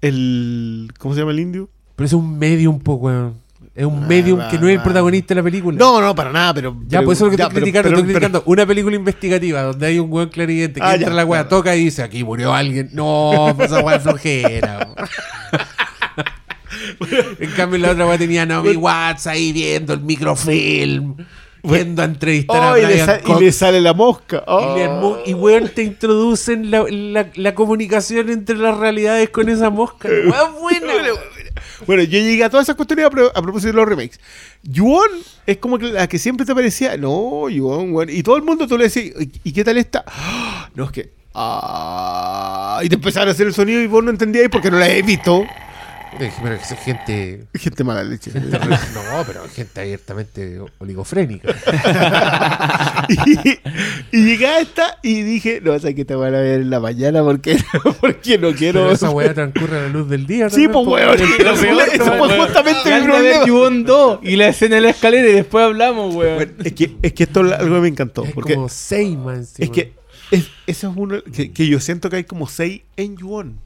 El. 0.02 0.92
¿Cómo 0.98 1.14
se 1.14 1.20
llama 1.22 1.32
el 1.32 1.40
indio? 1.40 1.70
Pero 1.96 2.06
es 2.08 2.14
un 2.14 2.38
medium, 2.40 2.80
po, 2.80 2.94
weón. 2.96 3.40
Es 3.74 3.86
un 3.86 4.04
Ah, 4.04 4.08
medium 4.08 4.40
va, 4.40 4.50
que 4.50 4.58
no 4.58 4.68
es 4.68 4.74
el 4.74 4.80
va. 4.80 4.84
protagonista 4.84 5.34
de 5.34 5.40
la 5.40 5.44
película. 5.44 5.78
No, 5.78 6.02
no, 6.02 6.14
para 6.14 6.32
nada, 6.32 6.54
pero. 6.54 6.76
Ya, 6.88 7.00
pero- 7.00 7.06
por 7.06 7.14
eso 7.14 7.26
es 7.26 7.28
lo 7.28 7.32
que 7.32 7.38
ya, 7.38 7.44
estoy 7.46 7.54
pero- 7.54 7.64
criticando. 7.66 7.90
pero- 7.90 7.98
estoy 8.00 8.14
pero- 8.14 8.20
criticando 8.20 8.44
una 8.52 8.66
película 8.66 8.96
investigativa 8.98 9.62
donde 9.64 9.88
hay 9.88 10.00
un 10.00 10.12
weón 10.12 10.30
clarividente 10.30 10.80
que 10.82 10.86
Ah, 10.86 10.96
entra 10.96 11.10
ya, 11.10 11.16
la 11.16 11.26
weá, 11.26 11.42
claro. 11.44 11.58
toca 11.58 11.76
y 11.76 11.86
dice, 11.86 12.04
aquí 12.04 12.24
murió 12.24 12.54
alguien. 12.54 12.90
No, 12.94 13.54
pues 13.56 13.72
esa 13.72 13.82
weá 13.82 13.96
es 13.98 14.04
flojera. 14.04 14.90
en 17.40 17.52
cambio, 17.52 17.80
la 17.80 17.92
otra 17.92 18.06
weá 18.08 18.18
tenía 18.18 18.44
a 18.44 18.46
Naomi 18.46 18.76
Watts 18.76 19.28
ahí 19.28 19.52
viendo 19.54 19.94
el 19.94 20.02
microfilm, 20.02 21.16
viendo 21.64 22.02
a 22.02 22.06
entrevistar 22.06 22.58
Oh, 22.58 22.74
a 22.74 22.80
y, 22.80 22.86
le 22.86 23.06
sa- 23.06 23.20
y 23.20 23.24
Cox. 23.24 23.42
le 23.42 23.52
sale 23.52 23.82
la 23.82 23.94
mosca. 23.94 24.44
Oh. 24.48 24.76
Y, 24.76 24.80
le 24.80 25.32
y 25.32 25.34
weón, 25.34 25.70
te 25.70 25.84
introducen 25.84 26.72
la, 26.72 26.86
la- 26.90 27.30
la 27.36 27.56
comunicación 27.56 28.30
entre 28.30 28.58
las 28.58 28.78
realidades 28.78 29.30
con 29.30 29.50
esa 29.50 29.70
mosca. 29.70 30.08
Weón, 30.10 30.56
buena. 30.60 30.94
Bueno, 31.86 32.04
yo 32.04 32.20
llegué 32.20 32.44
a 32.44 32.50
todas 32.50 32.66
esas 32.66 32.76
cuestiones 32.76 33.06
a, 33.06 33.10
pro- 33.10 33.32
a 33.34 33.42
propósito 33.42 33.68
de 33.68 33.74
los 33.74 33.88
remakes. 33.88 34.20
Yuon 34.64 35.10
es 35.48 35.58
como 35.58 35.78
que 35.80 35.86
la 35.88 36.08
que 36.08 36.20
siempre 36.20 36.46
te 36.46 36.54
parecía, 36.54 36.96
no, 36.98 37.50
Yuon, 37.50 37.94
weón. 37.94 38.10
Y 38.10 38.22
todo 38.24 38.38
el 38.38 38.44
mundo 38.44 38.68
tú 38.68 38.78
le 38.78 38.86
decías, 38.86 39.16
¿y 39.20 39.32
y 39.50 39.52
qué 39.52 39.64
tal 39.64 39.78
está? 39.78 40.04
No, 40.76 40.86
es 40.86 40.92
que. 40.92 41.10
Ah, 41.34 42.80
y 42.84 42.90
te 42.90 42.96
empezaron 42.96 43.30
a 43.30 43.32
hacer 43.32 43.48
el 43.48 43.54
sonido 43.54 43.82
y 43.82 43.88
vos 43.88 44.04
no 44.04 44.10
entendías 44.10 44.48
porque 44.50 44.72
no 44.72 44.78
la 44.78 44.86
habéis 44.86 45.06
visto. 45.06 45.44
Pero 46.20 46.58
que 46.58 46.74
es 46.74 46.80
gente. 46.84 47.46
Gente 47.54 47.84
mala 47.84 48.04
leche. 48.04 48.32
No, 48.42 49.24
pero 49.26 49.48
gente 49.50 49.82
abiertamente 49.82 50.60
oligofrénica. 50.80 51.50
y, 53.10 53.50
y 54.18 54.26
llegué 54.26 54.48
a 54.48 54.60
esta 54.60 54.98
y 55.02 55.22
dije, 55.24 55.62
no, 55.64 55.78
sé 55.80 55.96
que 55.96 56.06
te 56.06 56.16
van 56.16 56.36
a 56.36 56.40
ver 56.40 56.62
en 56.62 56.70
la 56.70 56.80
mañana 56.80 57.24
porque, 57.24 57.58
porque 58.02 58.38
no 58.38 58.52
quiero. 58.54 58.82
Pero 58.82 58.92
esa 58.94 59.10
weá 59.10 59.34
transcurre 59.34 59.78
a 59.78 59.82
la 59.84 59.88
luz 59.90 60.10
del 60.10 60.26
día. 60.28 60.50
Sí, 60.50 60.68
también, 60.68 60.86
pues, 60.86 60.88
weón. 60.88 61.20
Eso 61.92 62.18
fue- 62.18 62.28
no, 62.38 62.44
justamente 62.46 63.00
mi 63.00 63.06
problema. 63.08 63.46
Yuon 63.46 63.84
2 63.84 64.20
y 64.24 64.36
la 64.36 64.48
escena 64.50 64.78
en 64.78 64.84
la 64.84 64.90
escalera 64.90 65.28
y 65.30 65.34
después 65.34 65.66
hablamos, 65.66 66.14
weón. 66.16 66.36
Bueno, 66.36 66.52
es, 66.64 66.74
que, 66.74 66.96
es 67.02 67.14
que 67.14 67.24
esto 67.24 67.46
es 67.46 67.54
algo 67.54 67.76
que 67.76 67.82
me 67.82 67.88
encantó. 67.88 68.24
Es 68.24 68.34
Porque 68.34 68.56
como 68.56 68.70
Seima 68.70 69.36
encima. 69.36 69.66
es 69.66 69.72
que 69.72 69.94
es, 70.32 70.48
eso 70.68 70.90
es 70.92 70.98
uno 70.98 71.22
que, 71.24 71.52
que 71.52 71.68
yo 71.68 71.80
siento 71.80 72.10
que 72.10 72.18
hay 72.18 72.24
como 72.24 72.48
seis 72.48 72.82
en 72.98 73.18
Yuon. 73.18 73.58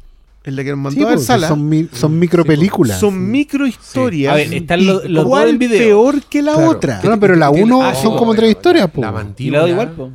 En 0.45 0.55
la 0.55 0.63
que 0.63 0.69
nos 0.69 0.77
mandó 0.79 0.91
Sí, 0.99 1.03
a 1.03 1.07
ver 1.07 1.15
porque 1.15 1.25
Sala. 1.25 1.47
son, 1.47 1.67
mi- 1.67 1.89
son 1.91 2.19
micropelículas. 2.19 2.99
Son 2.99 3.31
micro 3.31 3.65
historias. 3.65 4.31
A 4.33 4.35
ver, 4.35 4.53
están 4.53 4.85
los- 4.85 5.03
los 5.05 5.23
dos 5.23 5.25
¿cuál 5.27 5.49
en 5.49 5.57
video. 5.57 5.79
peor 5.79 6.21
que 6.23 6.41
la 6.41 6.53
Claro. 6.53 6.69
otra. 6.69 6.99
Claro, 7.01 7.19
pero 7.19 7.35
la 7.35 7.49
uno 7.49 7.81
ah, 7.83 7.95
son 7.95 8.13
sí, 8.13 8.17
como 8.19 8.31
tres 8.33 8.43
weón. 8.43 8.51
historias, 8.57 8.91
po. 8.91 9.01
La 9.01 9.11
mandíbula. 9.11 9.67
igual, 9.67 9.91
po. 9.93 10.11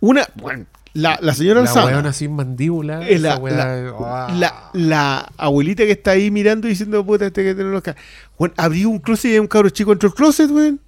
Una, 0.00 0.26
bueno, 0.36 0.66
la, 0.92 1.18
la 1.20 1.34
señora 1.34 1.62
La 1.62 1.68
Alzada. 1.68 1.86
weona 1.86 2.12
sin 2.12 2.36
mandíbula. 2.36 3.08
es 3.08 3.20
la, 3.20 3.38
la, 3.40 3.94
ah. 3.98 4.32
la- 4.38 4.70
la 4.74 5.32
abuelita 5.36 5.82
que 5.84 5.90
está 5.92 6.12
ahí 6.12 6.30
mirando 6.30 6.68
y 6.68 6.70
diciendo, 6.70 7.04
puta, 7.04 7.26
este 7.26 7.42
que 7.42 7.54
tiene 7.54 7.70
los 7.70 7.82
ca-". 7.82 7.96
Bueno, 8.38 8.54
abrió 8.56 8.88
un 8.90 9.00
closet 9.00 9.30
y 9.30 9.34
hay 9.34 9.40
un 9.40 9.48
cabro 9.48 9.70
chico 9.70 9.92
entre 9.92 10.08
el 10.08 10.14
closet, 10.14 10.50
weón. 10.50 10.78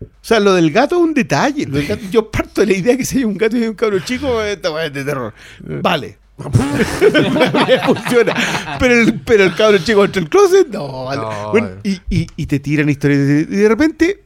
O 0.00 0.06
sea, 0.22 0.38
lo 0.38 0.54
del 0.54 0.70
gato 0.70 0.94
es 0.94 1.02
un 1.02 1.14
detalle. 1.14 1.66
Lo 1.66 1.78
del 1.78 1.86
gato- 1.88 2.04
yo 2.12 2.30
parto 2.30 2.60
de 2.60 2.68
la 2.68 2.72
idea 2.74 2.96
que 2.96 3.04
si 3.04 3.18
hay 3.18 3.24
un 3.24 3.36
gato 3.36 3.56
y 3.56 3.62
hay 3.62 3.68
un 3.68 3.74
cabro 3.74 3.98
chico, 3.98 4.40
esta 4.42 4.70
weá 4.70 4.86
es 4.86 4.92
de 4.92 5.04
terror. 5.04 5.34
Vale. 5.60 6.18
Funciona. 7.86 8.34
Pero 8.78 8.94
el, 8.94 9.20
pero 9.20 9.44
el 9.44 9.54
cabro 9.54 9.78
chico 9.78 10.04
entre 10.04 10.22
el 10.22 10.28
closet, 10.28 10.68
no. 10.68 11.04
vale. 11.04 11.22
No, 11.22 11.50
Bueno, 11.50 11.68
y, 11.82 12.00
y, 12.08 12.26
y 12.36 12.46
te 12.46 12.60
tiran 12.60 12.88
historias. 12.88 13.18
Y 13.20 13.44
de 13.44 13.68
repente, 13.68 14.22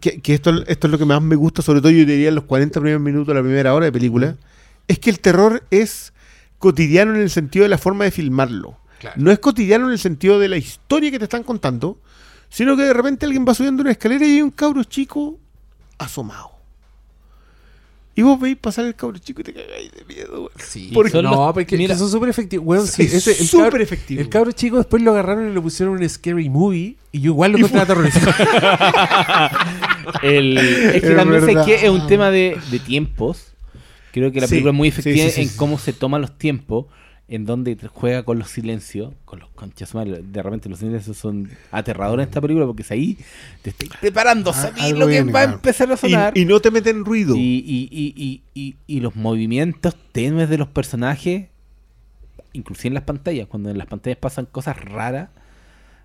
que, 0.00 0.20
que 0.20 0.34
esto, 0.34 0.64
esto 0.66 0.86
es 0.86 0.90
lo 0.90 0.98
que 0.98 1.04
más 1.04 1.20
me 1.20 1.36
gusta, 1.36 1.62
sobre 1.62 1.80
todo 1.80 1.90
yo 1.90 2.06
diría 2.06 2.28
en 2.28 2.34
los 2.34 2.44
40 2.44 2.80
primeros 2.80 3.02
minutos, 3.02 3.34
la 3.34 3.42
primera 3.42 3.74
hora 3.74 3.86
de 3.86 3.92
película, 3.92 4.36
es 4.88 4.98
que 4.98 5.10
el 5.10 5.20
terror 5.20 5.62
es 5.70 6.12
cotidiano 6.58 7.14
en 7.14 7.20
el 7.20 7.30
sentido 7.30 7.64
de 7.64 7.68
la 7.68 7.78
forma 7.78 8.04
de 8.04 8.10
filmarlo. 8.10 8.78
Claro. 8.98 9.16
No 9.18 9.30
es 9.30 9.38
cotidiano 9.38 9.86
en 9.86 9.92
el 9.92 9.98
sentido 9.98 10.38
de 10.38 10.48
la 10.48 10.56
historia 10.56 11.10
que 11.10 11.18
te 11.18 11.24
están 11.24 11.42
contando, 11.42 11.98
sino 12.48 12.76
que 12.76 12.82
de 12.82 12.92
repente 12.92 13.26
alguien 13.26 13.44
va 13.48 13.54
subiendo 13.54 13.82
una 13.82 13.92
escalera 13.92 14.26
y 14.26 14.32
hay 14.36 14.42
un 14.42 14.50
cabro 14.50 14.84
chico 14.84 15.38
asomado. 15.98 16.59
Y 18.16 18.22
vos 18.22 18.38
veis 18.40 18.56
pasar 18.56 18.84
el 18.86 18.94
cabro 18.96 19.16
chico 19.18 19.40
y 19.40 19.44
te 19.44 19.54
cagáis 19.54 19.90
de 19.92 20.04
miedo, 20.04 20.32
weón. 20.40 20.50
Sí, 20.58 20.90
Porque- 20.92 21.22
no, 21.22 21.30
los- 21.30 21.52
porque 21.54 21.76
mira. 21.76 21.96
son 21.96 22.10
súper 22.10 22.28
efectivos. 22.28 22.66
Weón, 22.66 22.86
sí, 22.86 23.02
Es 23.04 23.14
ese- 23.14 23.40
el 23.40 23.46
súper 23.48 23.70
cabro- 23.70 23.82
efectivo. 23.82 24.20
El 24.20 24.28
cabro 24.28 24.52
chico 24.52 24.76
después 24.78 25.02
lo 25.02 25.12
agarraron 25.12 25.48
y 25.48 25.54
lo 25.54 25.62
pusieron 25.62 25.96
en 25.96 26.02
un 26.02 26.08
scary 26.08 26.50
movie 26.50 26.96
y 27.12 27.20
yo 27.20 27.30
igual 27.30 27.52
lo 27.52 27.58
encontré 27.58 27.80
aterrorizado. 27.80 28.32
El- 30.22 30.58
es 30.58 31.02
que 31.02 31.08
Es 31.10 31.16
también 31.16 31.44
sé 31.44 31.54
que 31.64 31.74
es 31.76 31.88
un 31.90 32.06
tema 32.06 32.30
de, 32.30 32.58
de 32.70 32.78
tiempos. 32.78 33.46
Creo 34.12 34.32
que 34.32 34.40
la 34.40 34.46
Sí, 34.48 34.50
película 34.56 34.72
es 34.72 34.76
muy 34.76 34.90
sí, 34.90 35.00
efectiva 35.00 35.26
sí, 35.28 35.32
sí, 35.34 35.42
en 35.42 35.48
sí. 35.48 35.56
cómo 35.56 35.78
se 35.78 35.92
toman 35.92 36.20
los 36.20 36.36
tiempos. 36.36 36.86
En 37.32 37.46
donde 37.46 37.78
juega 37.94 38.24
con 38.24 38.38
los 38.40 38.50
silencios, 38.50 39.14
con 39.24 39.38
los 39.38 39.48
conchas 39.50 39.94
madre, 39.94 40.20
de 40.22 40.42
repente 40.42 40.68
los 40.68 40.80
silencios 40.80 41.16
son 41.16 41.48
aterradores 41.70 42.24
en 42.24 42.28
esta 42.28 42.40
película 42.40 42.66
porque 42.66 42.82
es 42.82 42.90
ahí 42.90 43.16
te 43.62 43.70
estoy 43.70 43.88
preparando, 44.00 44.50
Ah, 44.50 44.54
sabes 44.54 44.82
algo 44.82 44.98
lo 45.00 45.06
que 45.06 45.22
va 45.32 45.40
a 45.40 45.44
empezar 45.54 45.92
a 45.92 45.96
sonar. 45.96 46.36
Y, 46.36 46.42
y 46.42 46.44
no 46.44 46.58
te 46.60 46.70
meten 46.72 47.04
ruido. 47.04 47.36
Y, 47.36 47.38
y- 47.40 47.88
y- 47.92 48.14
y- 48.16 48.42
y- 48.52 48.76
y 48.86 49.00
los 49.00 49.14
movimientos 49.14 49.94
tenues 50.12 50.48
de 50.50 50.58
los 50.58 50.66
personajes, 50.68 51.46
inclusive 52.52 52.88
en 52.88 52.94
las 52.94 53.04
pantallas, 53.04 53.46
cuando 53.46 53.70
en 53.70 53.78
las 53.78 53.86
pantallas 53.86 54.18
pasan 54.18 54.46
cosas 54.46 54.76
raras 54.82 55.28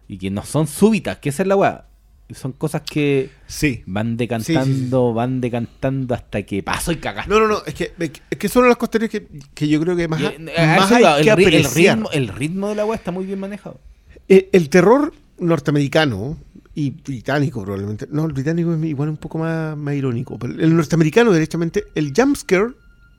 y 0.07 0.19
que 0.19 0.29
no 0.29 0.43
son 0.45 0.67
súbitas, 0.67 1.17
que 1.17 1.29
esa 1.29 1.41
es 1.41 1.47
la 1.47 1.55
weá. 1.55 1.85
Son 2.33 2.53
cosas 2.53 2.81
que 2.81 3.29
Sí. 3.45 3.83
van 3.85 4.17
decantando, 4.17 5.13
van 5.13 5.41
decantando 5.41 6.15
hasta 6.15 6.41
que 6.43 6.63
paso 6.63 6.91
y 6.91 6.95
cagaste. 6.95 7.29
No, 7.29 7.39
no, 7.39 7.47
no. 7.47 7.57
Es 7.67 7.75
que, 7.75 7.91
es 7.99 8.37
que 8.37 8.49
son 8.49 8.67
las 8.67 8.77
cuestiones 8.77 9.09
que, 9.11 9.27
que 9.53 9.67
yo 9.67 9.79
creo 9.79 9.95
que 9.95 10.07
más, 10.07 10.19
Y, 10.19 10.23
más 10.23 10.33
eh, 10.39 10.77
eso 10.85 10.95
hay 11.07 11.23
que 11.23 11.29
el, 11.31 11.53
el 11.53 11.65
ritmo, 11.65 12.09
el 12.11 12.27
ritmo 12.29 12.69
de 12.69 12.75
la 12.75 12.85
weá 12.85 12.95
está 12.95 13.11
muy 13.11 13.25
bien 13.25 13.39
manejado. 13.39 13.79
Eh, 14.27 14.49
el 14.53 14.69
terror 14.69 15.13
norteamericano 15.37 16.37
y 16.73 16.89
británico 16.91 17.61
probablemente. 17.63 18.07
No, 18.11 18.25
el 18.25 18.33
británico 18.33 18.73
es 18.73 18.83
igual 18.83 19.09
un 19.09 19.17
poco 19.17 19.37
más, 19.37 19.77
más 19.77 19.93
irónico. 19.95 20.37
Pero 20.39 20.53
el 20.53 20.75
norteamericano, 20.75 21.31
derechamente, 21.31 21.85
el 21.95 22.11
jumpscare 22.15 22.73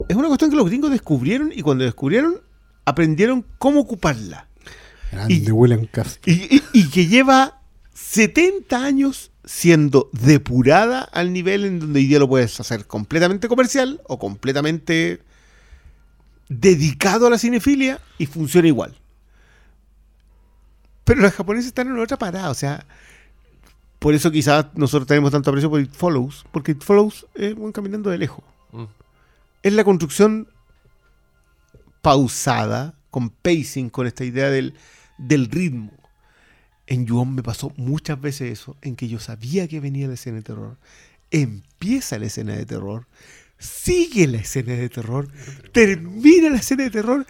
es 0.09 0.17
una 0.17 0.29
cuestión 0.29 0.51
que 0.51 0.57
los 0.57 0.67
gringos 0.67 0.91
descubrieron 0.91 1.53
y 1.55 1.63
cuando 1.63 1.85
descubrieron, 1.85 2.41
aprendieron 2.85 3.45
cómo 3.59 3.81
ocuparla. 3.81 4.49
Grande 5.13 5.35
Y- 5.35 5.51
William. 5.51 5.87
Y, 6.27 6.33
y- 6.57 6.63
y 6.73 6.89
que 6.91 7.07
lleva 7.07 7.56
70 8.17 8.83
años 8.83 9.31
siendo 9.45 10.09
depurada 10.13 11.03
al 11.03 11.35
nivel 11.35 11.67
en 11.67 11.81
donde 11.81 12.01
hoy 12.01 12.07
día 12.07 12.19
lo 12.19 12.27
puedes 12.27 12.59
hacer 12.59 12.87
completamente 12.87 13.47
comercial 13.47 14.01
o 14.07 14.19
completamente 14.19 15.21
dedicado 16.49 17.27
a 17.27 17.31
la 17.31 17.37
cinefilia 17.37 18.01
y 18.17 18.25
funciona 18.25 18.69
igual. 18.69 18.97
Pero 21.05 21.21
los 21.21 21.35
japoneses 21.35 21.67
están 21.67 21.89
en 21.89 21.99
otra 21.99 22.17
parada, 22.17 22.49
o 22.49 22.55
sea, 22.55 22.87
por 23.99 24.15
eso 24.15 24.31
quizás 24.31 24.65
nosotros 24.75 25.07
tenemos 25.07 25.31
tanto 25.31 25.51
aprecio 25.51 25.69
por 25.69 25.83
It 25.83 25.93
Follows, 25.93 26.47
porque 26.53 26.73
It 26.73 26.83
Follows 26.83 27.27
es 27.35 27.55
un 27.55 27.71
caminando 27.71 28.09
de 28.09 28.17
lejos. 28.17 28.43
Mm. 28.73 28.85
Es 29.63 29.73
la 29.75 29.85
construcción 29.85 30.49
pausada, 32.01 32.95
con 33.11 33.29
pacing, 33.29 33.91
con 33.91 34.07
esta 34.07 34.25
idea 34.25 34.49
del, 34.49 34.73
del 35.19 35.51
ritmo. 35.51 35.93
En 36.87 37.07
Yuon 37.07 37.35
me 37.35 37.43
pasó 37.43 37.73
muchas 37.77 38.21
veces 38.21 38.53
eso, 38.53 38.77
en 38.83 38.97
que 38.97 39.09
yo 39.09 39.19
sabía 39.19 39.67
que 39.69 39.81
venía 39.81 40.09
la 40.09 40.15
escena 40.15 40.37
de 40.37 40.43
terror. 40.43 40.79
Empieza 41.31 42.19
la 42.19 42.27
escena 42.27 42.55
de 42.55 42.65
terror, 42.65 43.07
sigue 43.59 44.27
la 44.29 44.39
escena 44.39 44.75
de 44.75 44.89
terror, 44.89 45.29
termina 45.73 46.51
la 46.51 46.59
escena 46.59 46.85
de 46.85 46.91
terror 46.91 47.27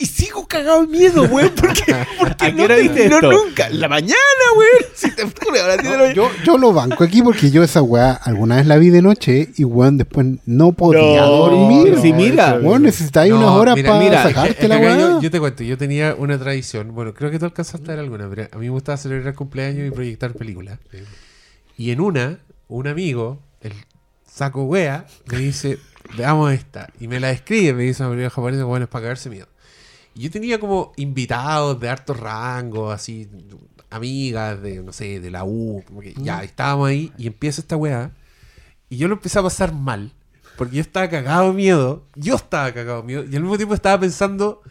y 0.00 0.06
sigo 0.06 0.48
cagado 0.48 0.80
de 0.80 0.86
miedo, 0.88 1.22
weón. 1.24 1.52
Porque, 1.54 1.94
porque 2.18 2.44
¿A 2.46 2.54
qué 2.54 2.62
no 2.62 2.66
terminó 2.66 3.20
nunca. 3.20 3.68
La 3.70 3.88
mañana. 3.88 4.16
Si 4.94 5.10
te 5.14 5.22
la- 5.24 6.12
Yo, 6.12 6.28
yo 6.44 6.58
lo 6.58 6.72
banco 6.72 7.04
aquí 7.04 7.22
porque 7.22 7.50
yo 7.50 7.62
esa 7.62 7.80
weá 7.82 8.12
alguna 8.12 8.56
vez 8.56 8.66
la 8.66 8.76
vi 8.76 8.90
de 8.90 9.00
noche 9.02 9.50
y 9.56 9.64
weón 9.64 9.96
después 9.96 10.26
no 10.46 10.72
podía 10.72 11.20
No, 11.22 11.26
dormir. 11.30 11.98
si 12.02 12.12
mira, 12.12 12.58
weón, 12.62 12.82
necesitáis 12.82 13.32
No, 13.32 13.38
unas 13.38 13.50
horas 13.50 13.78
para 13.82 14.22
sacarte 14.24 14.68
la 14.68 14.78
weá. 14.78 14.98
yo, 14.98 15.20
yo 15.22 15.30
te 15.30 15.38
cuento, 15.40 15.62
yo 15.62 15.78
tenía 15.78 16.14
una 16.18 16.38
tradición, 16.38 16.94
bueno, 16.94 17.14
creo 17.14 17.30
que 17.30 17.38
tú 17.38 17.44
alcanzaste 17.46 17.86
a 17.90 17.94
ver 17.94 18.00
alguna, 18.00 18.28
pero 18.28 18.48
a 18.52 18.56
mí 18.58 18.66
me 18.66 18.70
gustaba 18.72 18.98
celebrar 18.98 19.34
cumpleaños 19.34 19.86
y 19.86 19.90
proyectar 19.90 20.32
películas. 20.34 20.78
Y 21.78 21.90
en 21.92 22.00
una, 22.00 22.38
un 22.68 22.86
amigo, 22.88 23.40
el 23.60 23.72
saco 24.30 24.64
wea, 24.64 25.06
me 25.30 25.38
dice, 25.38 25.78
veamos 26.16 26.52
esta. 26.52 26.90
Y 27.00 27.08
me 27.08 27.20
la 27.20 27.28
describe, 27.28 27.72
me 27.74 27.82
dice 27.84 28.02
una 28.02 28.10
película 28.10 28.30
japonesa, 28.30 28.64
bueno, 28.64 28.84
es 28.84 28.90
para 28.90 29.02
cagarse 29.04 29.30
miedo. 29.30 29.46
Y 30.14 30.22
yo 30.22 30.30
tenía 30.30 30.58
como 30.58 30.92
invitados 30.96 31.78
de 31.80 31.88
hartos 31.88 32.18
rangos, 32.18 32.92
así, 32.94 33.28
amigas 33.90 34.60
de, 34.62 34.82
no 34.82 34.92
sé, 34.92 35.20
de 35.20 35.30
la 35.30 35.44
U, 35.44 35.82
como 35.86 36.00
que 36.00 36.14
ya, 36.14 36.42
estábamos 36.42 36.88
ahí 36.88 37.12
y 37.16 37.26
empieza 37.26 37.60
esta 37.60 37.76
weá. 37.76 38.12
Y 38.88 38.96
yo 38.96 39.08
lo 39.08 39.14
empecé 39.14 39.38
a 39.38 39.42
pasar 39.42 39.72
mal, 39.72 40.12
porque 40.56 40.76
yo 40.76 40.80
estaba 40.82 41.08
cagado 41.08 41.48
de 41.48 41.54
miedo, 41.54 42.04
yo 42.16 42.34
estaba 42.36 42.72
cagado 42.72 43.00
de 43.02 43.06
miedo, 43.06 43.24
y 43.24 43.36
al 43.36 43.42
mismo 43.42 43.56
tiempo 43.56 43.74
estaba 43.74 44.00
pensando, 44.00 44.62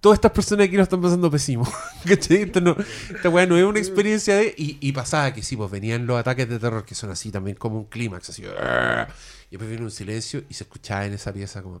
todas 0.00 0.18
estas 0.18 0.32
personas 0.32 0.66
aquí 0.66 0.76
lo 0.76 0.82
están 0.82 1.00
pasando 1.00 1.30
pésimo. 1.30 1.66
¿Cachai? 2.06 2.42
Esto 2.42 2.60
no- 2.60 2.76
esta 3.14 3.28
weá 3.30 3.46
no 3.46 3.56
es 3.56 3.64
una 3.64 3.78
experiencia 3.78 4.36
de. 4.36 4.54
Y, 4.56 4.76
y 4.80 4.92
pasaba 4.92 5.32
que 5.32 5.42
sí, 5.42 5.56
pues 5.56 5.70
venían 5.70 6.06
los 6.06 6.18
ataques 6.18 6.48
de 6.48 6.58
terror 6.58 6.84
que 6.84 6.94
son 6.94 7.10
así 7.10 7.30
también 7.30 7.56
como 7.56 7.78
un 7.78 7.84
clímax, 7.86 8.28
así. 8.30 8.42
Y 8.42 9.50
después 9.52 9.68
viene 9.70 9.84
un 9.84 9.90
silencio 9.90 10.44
y 10.48 10.54
se 10.54 10.64
escuchaba 10.64 11.06
en 11.06 11.14
esa 11.14 11.32
pieza 11.32 11.62
como. 11.62 11.80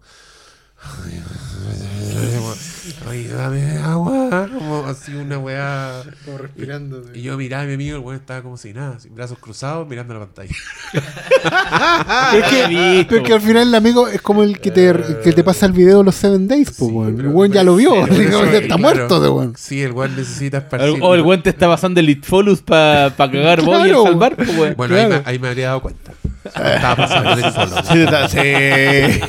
Ay, 3.08 3.24
dame 3.28 3.78
agua. 3.78 4.48
Como 4.52 4.84
así 4.86 5.12
una 5.14 5.38
weá. 5.38 6.02
respirando. 6.38 7.02
Y 7.14 7.22
yo 7.22 7.36
miraba 7.36 7.62
a 7.64 7.66
mi 7.66 7.74
amigo, 7.74 7.96
el 7.96 8.02
weón 8.02 8.20
estaba 8.20 8.42
como 8.42 8.56
si 8.56 8.72
nada, 8.72 8.96
así, 8.96 9.08
brazos 9.08 9.38
cruzados, 9.38 9.86
mirando 9.88 10.14
la 10.14 10.20
pantalla. 10.20 10.50
Es 12.36 13.06
que, 13.06 13.22
que 13.22 13.32
al 13.32 13.40
final 13.40 13.68
el 13.68 13.74
amigo 13.74 14.08
es 14.08 14.20
como 14.20 14.42
el 14.42 14.58
que 14.60 14.70
te, 14.70 14.88
el 14.88 15.20
que 15.22 15.32
te 15.32 15.44
pasa 15.44 15.66
el 15.66 15.72
video 15.72 15.98
de 15.98 16.04
los 16.04 16.14
Seven 16.14 16.48
Days, 16.48 16.72
pues, 16.78 16.90
Sí. 16.90 17.20
El 17.20 17.28
weón 17.28 17.52
ya 17.52 17.62
lo 17.62 17.76
vio, 17.76 18.06
Sí, 18.10 18.22
está 18.22 18.60
claro. 18.66 18.78
muerto 18.78 19.20
de 19.20 19.28
weón. 19.28 19.54
Sí, 19.56 19.82
el 19.82 19.92
weón 19.92 20.16
necesita 20.16 20.58
O 20.58 20.60
esparcir. 20.60 20.98
o 21.02 21.14
el 21.14 21.22
weón 21.22 21.42
te 21.42 21.50
está 21.50 21.68
pasando 21.68 22.00
el 22.00 22.06
Litfolus 22.06 22.62
para 22.62 23.14
cagar 23.16 23.62
vos 23.62 23.78
y 23.80 23.82
el 23.82 23.88
Claro. 23.88 24.02
salvar, 24.04 24.36
pues. 24.36 24.76
Bueno, 24.76 24.94
ahí, 24.94 25.06
Claro. 25.06 25.22
me, 25.24 25.30
ahí 25.30 25.38
me 25.38 25.48
habría 25.48 25.66
dado 25.68 25.82
cuenta. 25.82 26.12
Estaba 26.46 26.96
pasando 26.96 27.32
el 27.32 27.52
follow. 27.52 27.78
Sí, 27.90 27.98
está- 28.02 28.28
sí. 28.28 29.20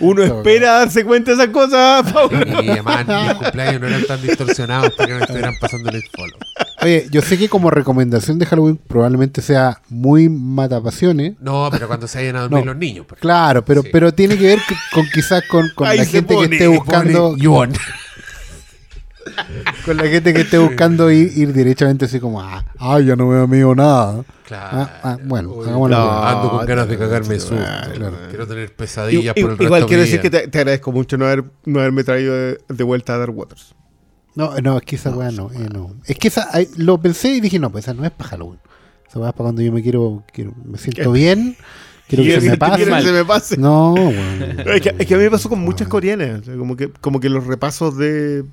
Uno 0.00 0.22
espera 0.22 0.72
darse 0.80 1.04
cuenta 1.04 1.30
de 1.30 1.36
esas 1.42 1.48
cosas, 1.52 2.12
Pablo. 2.12 2.38
Y 2.62 2.70
además 2.70 3.06
mis 3.06 3.34
cumpleaños 3.34 3.80
no 3.80 3.86
eran 3.88 4.04
tan 4.04 4.20
distorsionados 4.22 4.92
para 4.94 5.06
que 5.06 5.12
no 5.14 5.20
estuvieran 5.20 5.54
pasando 5.60 5.90
el 5.90 6.02
follow. 6.14 6.38
Oye, 6.82 7.06
yo 7.10 7.22
sé 7.22 7.38
que 7.38 7.48
como 7.48 7.70
recomendación 7.70 8.38
de 8.38 8.44
Halloween 8.46 8.76
probablemente 8.76 9.40
sea 9.40 9.80
muy 9.88 10.28
matapasiones. 10.28 11.34
No, 11.40 11.68
pero 11.70 11.86
cuando 11.86 12.06
se 12.06 12.18
vayan 12.18 12.36
a 12.36 12.40
dormir 12.42 12.60
No. 12.60 12.72
los 12.72 12.76
niños. 12.76 13.06
por 13.06 13.16
Claro, 13.18 13.64
pero, 13.64 13.82
Sí. 13.82 13.88
pero 13.92 14.12
tiene 14.12 14.36
que 14.36 14.44
ver 14.44 14.58
c- 14.58 14.74
con 14.92 15.06
quizás 15.12 15.42
con, 15.48 15.70
con 15.74 15.86
Ahí 15.88 15.98
la 15.98 16.04
se 16.04 16.10
gente 16.10 16.34
pone, 16.34 16.48
que 16.50 16.54
esté 16.56 16.66
buscando 16.68 17.28
Pobre 17.30 17.42
Yuon. 17.42 17.72
Con 19.84 19.96
la 19.96 20.04
gente 20.06 20.32
que 20.34 20.42
esté 20.42 20.58
buscando 20.58 21.10
ir, 21.10 21.32
ir 21.36 21.52
directamente 21.52 22.04
así 22.06 22.20
como 22.20 22.40
ah, 22.40 22.64
ah, 22.78 23.00
ya 23.00 23.16
no 23.16 23.28
veo 23.28 23.42
amigo 23.44 23.74
nada. 23.74 24.24
Claro. 24.46 24.68
Ah, 24.78 25.00
ah, 25.02 25.18
bueno, 25.24 25.50
Uy, 25.52 25.66
hagámoslo 25.68 25.96
no, 25.96 26.22
ando 26.24 26.50
con 26.50 26.66
ganas 26.66 26.88
de 26.88 26.98
cagarme 26.98 27.40
su. 27.40 27.54
claro. 27.54 28.12
Quiero 28.28 28.46
tener 28.46 28.74
pesadillas 28.74 29.36
i- 29.36 29.42
por 29.42 29.52
el 29.52 29.62
igual 29.62 29.80
resto 29.82 29.88
quiero 29.88 30.02
decir 30.02 30.20
que 30.20 30.30
te, 30.30 30.48
te 30.48 30.58
agradezco 30.58 30.92
mucho 30.92 31.16
no, 31.16 31.24
haber, 31.26 31.44
no 31.64 31.80
haberme 31.80 32.04
traído 32.04 32.34
de, 32.34 32.58
de 32.68 32.84
vuelta 32.84 33.14
a 33.14 33.18
Dark 33.18 33.36
Waters. 33.36 33.74
No, 34.34 34.52
no, 34.60 34.78
es 34.78 34.82
que 34.84 34.96
esa 34.96 35.10
weá 35.10 35.30
no, 35.30 35.50
eh, 35.52 35.68
no. 35.72 35.94
Es 36.06 36.18
que 36.18 36.28
esa, 36.28 36.48
lo 36.76 37.00
pensé 37.00 37.28
y 37.28 37.40
dije, 37.40 37.58
no, 37.58 37.70
pues 37.70 37.84
esa 37.84 37.94
no 37.94 38.04
es 38.04 38.10
para 38.10 38.30
Halloween. 38.30 38.58
Esa 39.08 39.18
weá 39.20 39.28
es 39.30 39.34
para 39.34 39.44
cuando 39.44 39.62
yo 39.62 39.72
me 39.72 39.80
quiero, 39.82 40.24
quiero 40.32 40.52
me 40.64 40.76
siento 40.76 41.12
bien, 41.12 41.56
quiero 42.08 42.24
que 42.24 42.40
se 42.40 42.46
me 42.46 42.52
que- 42.52 42.58
pase. 42.58 42.84
que 42.84 43.02
se 43.02 43.12
me 43.12 43.24
pase. 43.24 43.56
No, 43.56 43.94
weón. 43.94 44.60
Es 44.74 44.80
que, 44.82 44.94
es 44.98 45.06
que 45.06 45.14
a 45.14 45.18
mí 45.18 45.22
me 45.24 45.30
pasó 45.30 45.48
con 45.48 45.60
muchas 45.60 45.86
coreanas. 45.88 46.42
como, 46.58 46.76
que, 46.76 46.90
como 47.00 47.20
que 47.20 47.28
los 47.28 47.46
repasos 47.46 47.96
de, 47.96 48.44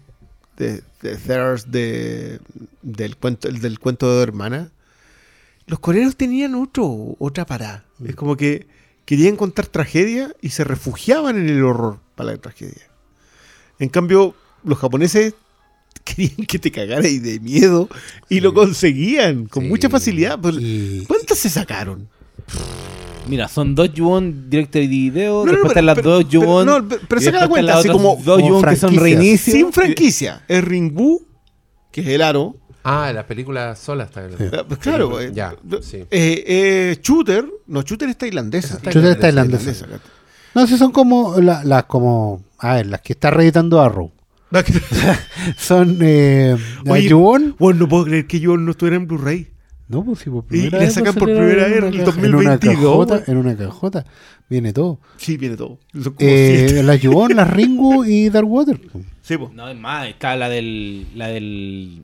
de, 0.62 0.84
de 1.02 1.62
de, 1.68 2.40
del, 2.82 3.16
cuento, 3.18 3.48
el 3.48 3.60
del 3.62 3.80
cuento 3.80 4.16
de 4.16 4.24
hermana, 4.24 4.72
los 5.68 5.80
coreanos 5.80 6.16
tenían 6.16 6.56
otro, 6.56 7.16
otra 7.20 7.46
parada. 7.46 7.86
Es 8.06 8.16
como 8.16 8.36
que 8.38 8.68
querían 9.06 9.36
contar 9.36 9.66
tragedia 9.68 10.34
y 10.42 10.50
se 10.50 10.64
refugiaban 10.64 11.38
en 11.38 11.50
el 11.50 11.64
horror 11.64 12.00
para 12.16 12.32
la 12.32 12.38
tragedia. 12.38 12.88
En 13.80 13.90
cambio, 13.90 14.36
los 14.64 14.78
japoneses 14.78 15.34
querían 16.04 16.46
que 16.48 16.60
te 16.60 16.72
cagaras 16.72 17.08
y 17.12 17.20
de 17.20 17.40
miedo 17.40 17.90
y 18.30 18.40
lo 18.42 18.54
conseguían 18.54 19.46
con 19.48 19.64
Sí. 19.64 19.70
mucha 19.70 19.90
facilidad. 19.90 20.40
Pues, 20.40 20.56
Y- 20.60 21.06
¿Cuántas 21.08 21.40
se 21.40 21.50
sacaron? 21.50 22.08
Mira, 23.27 23.48
son 23.48 23.76
dos 23.76 23.93
Yuon 23.93 24.49
directo 24.49 24.80
de 24.80 24.88
video, 24.88 25.45
No, 25.45 25.52
después 25.52 25.72
están 25.72 25.85
las 25.85 25.95
pero- 25.95 26.10
dos 26.11 26.30
Yuon. 26.30 26.65
no, 26.65 26.88
pero- 26.88 27.02
la 27.02 27.19
después 27.19 27.48
cuenta, 27.49 27.72
las 27.72 27.80
así 27.80 27.89
como- 27.89 28.18
dos 28.23 28.41
Yuon 28.41 28.64
que 28.64 28.76
son 28.76 28.95
reinicio. 28.95 29.53
Sin 29.53 29.72
franquicia. 29.72 30.41
Es 30.48 30.64
Ringbu, 30.64 31.22
que 31.91 32.02
es 32.02 32.07
el 32.07 32.22
aro. 32.22 32.56
Ah, 32.84 33.11
la 33.14 33.27
película 33.27 33.76
sola 33.76 34.06
está 34.06 34.26
bien. 34.26 34.38
Eh, 34.52 34.64
pues 34.68 34.80
claro, 34.80 35.19
eh, 35.22 35.31
Ya, 35.34 35.53
eh, 35.72 35.77
sí. 35.81 35.98
eh, 35.98 36.07
eh, 36.10 36.98
Shooter, 37.02 37.45
no, 37.68 37.84
Shooter 37.84 38.10
es 38.10 38.18
tailandesa. 38.18 38.77
Esa 38.80 38.89
es 38.89 38.95
Shooter 38.95 39.11
es 39.11 39.19
tailandesa. 39.19 39.85
No, 40.56 40.65
si 40.68 40.77
son 40.77 40.91
como 40.91 41.39
la- 41.39 41.64
las 41.64 41.84
como, 41.85 42.43
a 42.57 42.73
ver, 42.76 42.88
las 42.88 43.02
que 43.02 43.14
está 43.14 43.30
reeditando 43.30 43.80
Arrow. 43.81 44.11
Son 45.57 45.99
eh, 46.02 46.57
la 46.84 46.91
Oye, 46.93 47.07
Yuon. 47.07 47.56
Bueno, 47.57 47.81
no 47.81 47.88
puedo 47.88 48.06
creer 48.06 48.27
que 48.27 48.39
yo 48.39 48.57
no 48.57 48.72
estuviera 48.72 48.98
en 48.98 49.07
Blu-ray. 49.07 49.48
No, 49.91 50.03
pues 50.05 50.19
sí, 50.19 50.30
por 50.30 50.43
Y 50.45 50.47
primera 50.47 50.77
la 50.77 50.84
vez 50.85 50.93
sacan 50.93 51.13
por 51.15 51.26
primera 51.26 51.65
en 51.68 51.72
vez 51.72 51.77
una 51.80 51.88
en 51.88 51.93
el 51.93 52.05
caja- 52.05 52.19
En 52.22 52.26
una 52.35 52.57
2022, 52.57 52.84
cajota, 52.85 53.23
en 53.31 53.38
una 53.38 53.57
cajota. 53.57 54.05
Viene 54.49 54.73
todo. 54.73 54.99
Sí, 55.18 55.38
viene 55.38 55.55
todo. 55.57 55.77
Eh, 56.19 56.81
la 56.84 56.95
Yuon, 56.97 57.35
la 57.35 57.45
Ringu 57.45 58.03
y 58.05 58.30
Dark 58.30 58.49
Water. 58.49 58.80
Sí. 59.22 59.35
No, 59.53 59.69
es 59.69 59.77
más, 59.77 60.07
está 60.07 60.35
la 60.35 60.49
del. 60.49 61.07
La 61.15 61.27
del. 61.27 62.03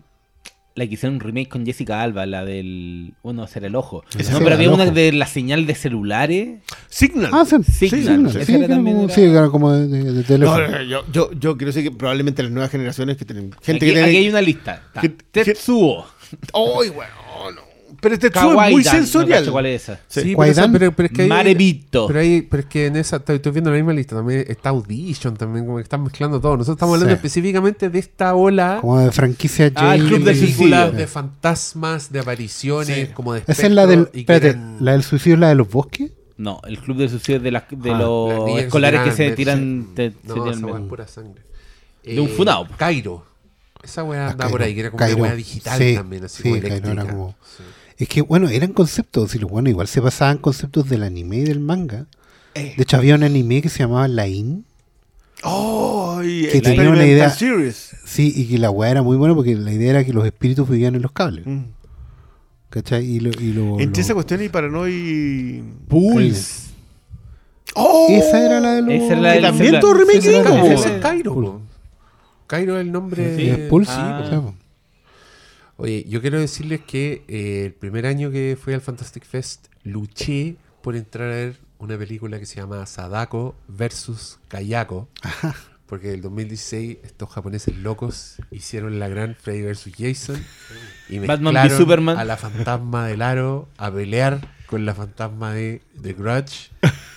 la 0.76 0.85
que 0.88 0.93
hicieron 0.93 1.15
un 1.15 1.19
remake 1.22 1.49
con 1.49 1.65
Jessica 1.65 2.01
Alba, 2.01 2.26
la 2.26 2.45
del. 2.45 3.14
Bueno, 3.23 3.43
hacer 3.43 3.64
el 3.65 3.76
ojo. 3.76 4.03
Esa 4.18 4.34
No, 4.34 4.39
pero 4.39 4.55
había 4.55 4.69
una 4.72 4.85
de 4.85 5.11
la 5.11 5.26
señal 5.27 5.65
de 5.65 5.76
celulares. 5.76 6.59
Signal. 6.89 7.31
Ah, 7.34 7.43
sí, 7.45 7.61
Signal, 7.89 8.30
Signal, 8.30 8.31
sí, 8.45 8.53
era 8.53 8.65
era- 8.65 8.76
era- 8.80 9.09
sí, 9.09 9.22
que 9.22 9.31
era 9.31 9.49
como 9.49 9.72
de, 9.73 9.88
de- 9.88 10.03
de 10.03 10.14
No, 10.14 10.23
teléfono. 10.23 10.68
no, 10.68 10.72
no, 10.77 10.84
yo, 10.84 11.03
yo, 11.11 11.31
yo 11.34 11.57
quiero 11.57 11.73
decir 11.73 11.84
que 11.84 11.91
probablemente 11.95 12.43
las 12.43 12.51
nuevas 12.51 12.69
generaciones 12.72 13.18
que 13.18 13.26
tienen 13.26 13.51
gente 13.61 13.72
aquí, 13.72 13.80
que 13.80 13.85
tiene. 13.93 14.01
aquí 14.03 14.18
hay 14.18 14.30
una 14.30 14.41
lista. 14.41 14.84
Está 14.93 15.01
Tetsuo. 15.31 16.05
¡Ay, 16.53 16.89
bueno! 16.89 17.11
No. 17.55 17.66
Pero 17.99 18.14
este 18.15 18.28
es 18.28 18.34
Kawaii 18.34 18.74
muy 18.74 18.84
no 18.84 18.91
sensorial. 18.91 19.49
¿Cuál 19.52 19.65
es 19.68 19.84
esa? 19.84 19.99
Sí. 20.07 20.22
Sí, 20.22 20.36
pero, 20.38 20.44
esa- 20.52 20.72
pero, 20.72 20.91
pero 20.91 21.07
es 21.07 21.14
que 21.14 21.22
hay- 21.24 21.28
Marebito. 21.30 22.07
Pero, 22.07 22.19
hay- 22.19 22.41
pero 22.44 22.61
es 22.61 22.68
que 22.69 22.86
en 22.88 22.95
esa, 22.95 23.18
estoy, 23.18 23.38
estoy 23.38 23.52
viendo 23.52 23.72
la 23.72 23.78
misma 23.78 23.94
lista, 23.94 24.15
también 24.15 24.45
está 24.48 24.69
Audition, 24.69 25.36
también 25.36 25.65
como 25.65 25.78
que 25.78 25.84
están 25.84 26.03
mezclando 26.03 26.40
todo. 26.40 26.57
Nosotros 26.57 26.76
estamos 26.78 26.94
hablando 26.95 27.14
Sí. 27.14 27.18
específicamente 27.18 27.90
de 27.90 27.99
esta 27.99 28.36
ola 28.36 28.78
Como 28.82 28.99
de 28.99 29.11
franquicia 29.11 29.72
Ah, 29.76 29.95
el 29.95 30.07
Club 30.07 30.19
de 30.24 30.34
películas 30.34 30.82
Suicidio. 30.86 30.91
de 30.91 31.07
fantasmas, 31.07 32.11
de 32.11 32.19
apariciones, 32.19 33.07
Sí. 33.10 33.14
como 33.14 33.34
de 33.34 33.44
Esa 33.48 33.65
es 33.68 33.72
la 33.72 33.86
del. 33.88 34.10
Espérate, 34.14 34.49
eran- 34.49 34.78
¿la 34.80 34.91
del 34.94 35.03
suicidio 35.03 35.34
es 35.36 35.40
la 35.40 35.49
de 35.49 35.56
los 35.56 35.69
bosques? 35.69 36.11
No, 36.38 36.61
el 36.68 36.78
club 36.78 36.98
del 36.98 37.10
suicidio 37.10 37.40
de, 37.40 37.49
las- 37.52 37.64
de 37.69 37.90
Ah, 37.90 37.94
las 37.94 38.02
los 38.02 38.45
que 38.45 38.60
escolares 38.61 39.02
que 39.02 39.11
se 39.11 39.32
tiran. 39.32 39.88
verse. 39.95 40.11
te- 40.11 40.22
se 40.22 40.28
No, 40.28 40.34
tiran 40.36 40.49
esa 40.72 40.78
es 40.80 40.88
pura 40.88 41.07
sangre. 41.07 41.41
De 42.03 42.19
un 42.19 42.30
funao. 42.30 42.68
Cairo. 42.78 43.26
Esa 43.84 44.03
weá 44.03 44.30
andaba 44.32 44.49
por 44.52 44.61
ahí, 44.61 44.74
que 44.74 44.82
era 44.82 44.90
como 44.91 44.99
Cairo. 44.99 45.18
una 45.18 45.28
weá 45.28 45.36
digital 45.36 45.78
Sí, 45.80 45.94
también, 45.95 46.26
así 46.26 46.38
sí, 46.38 46.44
como 46.44 46.56
Cairo 46.61 46.68
era 46.68 46.76
eléctrica. 46.91 47.11
como- 47.14 47.36
Sí. 47.57 47.64
Es 47.98 48.07
que, 48.07 48.22
bueno, 48.22 48.48
eran 48.49 48.74
conceptos. 48.74 49.34
Y 49.36 49.40
los 49.40 49.49
bueno, 49.49 49.69
igual 49.69 49.88
se 49.88 50.02
pasaban 50.02 50.38
conceptos 50.38 50.88
del 50.90 51.03
anime 51.03 51.38
y 51.38 51.44
del 51.44 51.60
manga. 51.60 52.06
Eh. 52.53 52.74
De 52.78 52.84
hecho, 52.84 52.98
había 52.98 53.15
un 53.15 53.24
anime 53.24 53.61
que 53.61 53.69
se 53.69 53.80
llamaba 53.80 54.07
Lain. 54.07 54.65
¡Ay! 55.44 56.48
Que 56.52 56.57
el 56.57 56.64
tenía 56.64 56.90
una 56.90 57.06
idea- 57.06 57.30
Series. 57.30 57.95
Sí, 58.06 58.34
y 58.36 58.45
que 58.48 58.57
la 58.57 58.72
weá 58.72 58.90
era 58.91 59.02
muy 59.03 59.18
buena 59.18 59.36
porque 59.36 59.56
la 59.56 59.72
idea 59.72 59.91
era 59.91 60.03
que 60.03 60.14
los 60.14 60.26
espíritus 60.26 60.68
vivían 60.69 60.95
en 60.95 61.02
los 61.02 61.11
cables. 61.11 61.45
Mm. 61.45 61.64
¿Cachai? 62.69 63.06
Y 63.06 63.19
lo. 63.19 63.30
Y 63.40 63.53
lo, 63.53 63.80
Entre 63.80 64.02
lo- 64.02 64.06
esa 64.06 64.14
cuestión 64.14 64.44
y 64.44 64.49
Paranoid. 64.49 65.61
Pulse. 65.88 66.68
¡Oh! 67.76 68.07
Esa 68.10 68.44
era 68.44 68.60
la 68.60 68.74
de 68.76 68.82
los. 68.82 68.94
Esa 68.94 69.06
era 69.14 69.22
la 69.22 69.30
Que 69.30 69.34
del 69.36 69.44
también 69.44 69.80
todo 69.80 69.94
remake 69.94 70.18
Ese 70.18 70.40
es 70.95 71.02
Cairo. 71.02 71.61
Cairo 72.48 72.76
es 72.78 72.82
el 72.82 72.91
nombre. 72.91 73.36
Sí. 73.36 73.49
Eh, 73.49 73.68
Pulse. 73.69 73.91
Ah. 73.94 74.52
Oye, 75.78 76.06
yo 76.08 76.22
quiero 76.22 76.40
decirles 76.40 76.82
que 76.82 77.24
eh, 77.28 77.66
el 77.66 77.74
primer 77.74 78.08
año 78.08 78.32
que 78.32 78.58
fui 78.60 78.74
al 78.74 78.82
Fantastic 78.82 79.24
Fest 79.26 79.68
luché 79.84 80.56
por 80.82 80.95
entrar 80.95 81.30
a 81.30 81.36
ver 81.36 81.60
una 81.78 81.98
película 81.98 82.40
que 82.40 82.48
se 82.48 82.56
llama 82.56 82.84
Sadako 82.88 83.56
versus 83.68 84.40
Kayako. 84.48 85.08
Porque 85.86 86.10
en 86.10 86.16
el 86.16 86.22
2016 86.22 86.98
estos 87.04 87.30
japoneses 87.30 87.78
locos 87.78 88.38
hicieron 88.52 88.99
la 88.99 89.08
gran 89.08 89.36
Freddy 89.36 89.62
versus 89.62 89.94
Jason 89.98 90.44
y 91.08 91.20
Batman 91.20 91.54
v 91.54 91.62
mezclaron 91.62 91.78
Superman. 91.78 92.18
a 92.18 92.26
la 92.26 92.38
fantasma 92.38 93.08
del 93.08 93.22
aro 93.22 93.70
a 93.78 93.91
pelear 93.91 94.56
con 94.66 94.86
la 94.86 94.94
fantasma 94.95 95.54
de 95.54 95.82
The 96.02 96.14
Grudge 96.14 96.72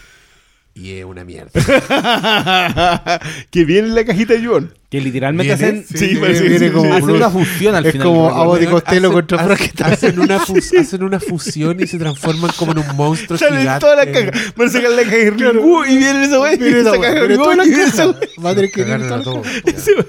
y 0.74 0.92
es 0.92 1.04
una 1.04 1.24
mierda. 1.24 1.50
que 3.50 3.64
viene 3.64 3.88
en 3.88 3.94
la 3.94 4.04
cajita 4.04 4.34
de 4.34 4.46
John. 4.46 4.74
Que 4.90 5.00
literalmente 5.00 5.54
Viene, 5.54 5.78
hacen, 5.78 5.84
Sí, 5.86 6.06
viene- 6.06 6.20
parece 6.20 6.42
que 6.42 6.48
viene 6.48 6.66
sí, 6.66 6.72
como 6.72 6.84
sí, 6.86 6.90
hacen 6.90 7.06
sí. 7.06 7.12
una 7.12 7.30
fusión 7.30 7.74
al 7.76 7.86
Es 7.86 7.92
final. 7.92 8.06
como. 8.08 8.28
Abbott 8.28 8.62
y 8.62 8.66
Costello 8.66 9.12
contra 9.12 9.38
hacen- 9.38 9.46
Frankenstein. 9.46 9.92
hacen 9.92 10.18
una 10.18 10.38
fus- 10.46 10.72
hacen 10.80 11.02
una 11.04 11.20
fusión 11.20 11.80
y 11.80 11.86
se 11.86 11.96
transforman 11.98 12.50
como 12.58 12.72
en 12.72 12.78
un 12.78 12.96
monstruo 12.96 13.38
Sale 13.38 13.60
gigante. 13.60 13.80
toda 13.80 13.94
la 14.04 14.10
caja. 14.10 14.30
Van 14.56 14.66
a 14.66 14.70
sacar 14.70 14.90
la 14.90 15.02
caja 15.04 15.16
de 15.16 15.30
Ringu 15.30 15.84
y 15.84 15.96
viene 15.96 16.24
esa 16.24 16.40
wey. 16.40 16.56
Viene 16.58 16.80
esa 16.80 16.90
viene 16.98 17.36
toda 17.36 17.54
la 17.56 17.64
y 17.64 17.68
viene 17.68 17.84
esa 17.84 17.96
caja. 18.06 18.18
wey. 18.18 18.44
Va 18.44 18.50
a 18.50 18.54
tener 18.56 18.70
que 18.72 18.80
ir 18.80 18.86
Cagaron 18.88 19.12
a 19.12 19.22
todos. 19.22 19.46
caja. 19.46 20.06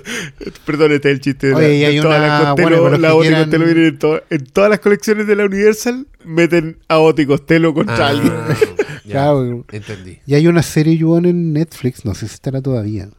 Perdón, 0.65 0.91
este 0.93 1.09
es 1.09 1.13
el 1.13 1.21
chiste 1.21 1.47
de, 1.47 1.53
Oye, 1.53 1.67
la, 1.67 1.73
y 1.75 1.79
de 1.79 1.85
hay 1.85 1.99
todas 2.01 2.17
una- 2.17 2.27
las 2.27 2.39
bueno, 2.39 2.55
Costello. 2.55 2.81
para 2.83 2.91
los 2.97 3.01
la 3.01 3.07
que 3.09 3.19
quieran- 3.19 3.41
Costello 3.43 3.65
vienen 3.65 3.85
en, 3.85 3.99
to- 3.99 4.23
en 4.31 4.45
todas 4.47 4.69
las 4.71 4.79
colecciones 4.79 5.27
de 5.27 5.35
la 5.35 5.45
Universal. 5.45 6.07
Meten 6.25 6.77
a 6.87 6.97
Bot 6.97 7.19
y 7.19 7.25
Costello 7.27 7.73
contra 7.75 8.07
Ah, 8.07 8.09
alguien. 8.09 8.33
Ya, 9.11 9.23
Claro. 9.23 9.65
entendí. 9.71 10.19
Y 10.25 10.33
hay 10.35 10.47
una 10.47 10.63
serie 10.63 10.97
Yuon 10.97 11.25
en 11.25 11.53
Netflix, 11.53 12.05
no 12.05 12.13
sé 12.13 12.27
si 12.27 12.33
estará 12.35 12.61
todavía. 12.61 13.09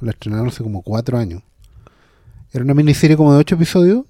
La 0.00 0.10
estrenaron 0.10 0.48
hace 0.48 0.62
como 0.62 0.82
cuatro 0.82 1.16
años. 1.18 1.42
Era 2.52 2.64
una 2.64 2.74
miniserie 2.74 3.16
como 3.16 3.32
de 3.32 3.38
ocho 3.38 3.54
episodios. 3.54 4.04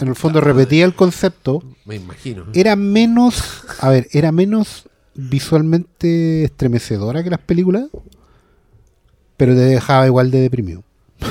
En 0.00 0.08
el 0.08 0.14
fondo 0.14 0.40
repetía 0.40 0.84
el 0.84 0.94
concepto. 0.94 1.62
Me 1.84 1.96
imagino. 1.96 2.46
Era 2.54 2.74
menos, 2.76 3.62
a 3.80 3.90
ver, 3.90 4.08
era 4.12 4.32
menos 4.32 4.88
visualmente 5.14 6.44
estremecedora 6.44 7.22
que 7.22 7.30
las 7.30 7.38
películas, 7.40 7.86
pero 9.36 9.54
te 9.54 9.60
dejaba 9.60 10.06
igual 10.06 10.30
de 10.30 10.40
deprimido. 10.40 10.82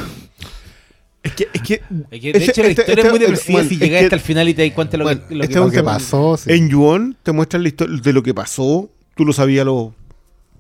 Es 1.24 1.32
que, 1.36 1.48
es 1.54 1.62
que, 1.62 1.82
Es 2.12 2.20
que, 2.22 2.34
de 2.34 2.44
hecho, 2.44 2.62
la 2.64 2.68
este- 2.68 2.82
historia 2.82 2.94
este- 2.96 3.02
es 3.02 3.10
muy 3.10 3.20
depresiva 3.20 3.60
bueno, 3.60 3.70
si 3.70 3.78
llegas 3.78 4.04
hasta 4.04 4.16
el 4.16 4.22
final 4.22 4.50
y 4.50 4.54
te 4.54 4.66
das 4.68 4.76
cuenta 4.76 4.92
de 4.92 4.98
lo 4.98 5.04
bueno, 5.06 5.22
que, 5.26 5.36
lo 5.36 5.44
este 5.44 5.54
que 5.54 5.60
Lo 5.62 5.72
que 5.72 5.84
pasó, 5.84 6.36
sí. 6.38 6.52
en 6.52 6.70
Yuon 6.70 7.18
te 7.24 7.32
muestran 7.32 7.64
la 7.64 7.70
historia 7.70 7.98
de 8.02 8.14
lo 8.14 8.22
que 8.22 8.34
pasó. 8.34 8.90
Tú 9.16 9.26
lo 9.26 9.34
sabías 9.34 9.62
a 9.62 9.66
los 9.66 9.90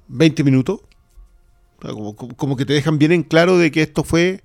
20 0.08 0.44
minutos. 0.44 0.82
O 1.80 1.82
sea, 1.82 1.92
como, 1.92 2.16
como- 2.16 2.56
que 2.56 2.66
te 2.66 2.74
dejan 2.74 2.98
bien 2.98 3.12
en 3.12 3.24
claro 3.24 3.58
de 3.58 3.72
que 3.72 3.82
esto 3.82 4.04
fue 4.04 4.44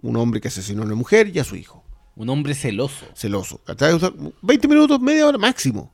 un 0.00 0.16
hombre 0.16 0.40
que 0.40 0.48
asesinó 0.48 0.82
a 0.82 0.86
una 0.86 0.94
mujer 0.94 1.30
y 1.34 1.38
a 1.38 1.44
su 1.44 1.56
hijo. 1.56 1.84
Un 2.16 2.28
hombre 2.30 2.54
celoso. 2.54 3.06
celoso. 3.14 3.60
¿cachai? 3.64 3.92
O 3.92 3.98
sea, 3.98 4.12
20 4.42 4.68
minutos, 4.68 5.00
media 5.00 5.26
hora 5.26 5.38
máximo. 5.38 5.92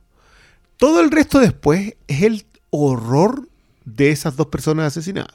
Todo 0.77 1.01
el 1.01 1.11
resto 1.11 1.39
después 1.39 1.95
es 2.07 2.21
el 2.23 2.45
horror 2.69 3.47
de 3.85 4.09
esas 4.11 4.35
dos 4.35 4.47
personas 4.47 4.87
asesinadas. 4.87 5.33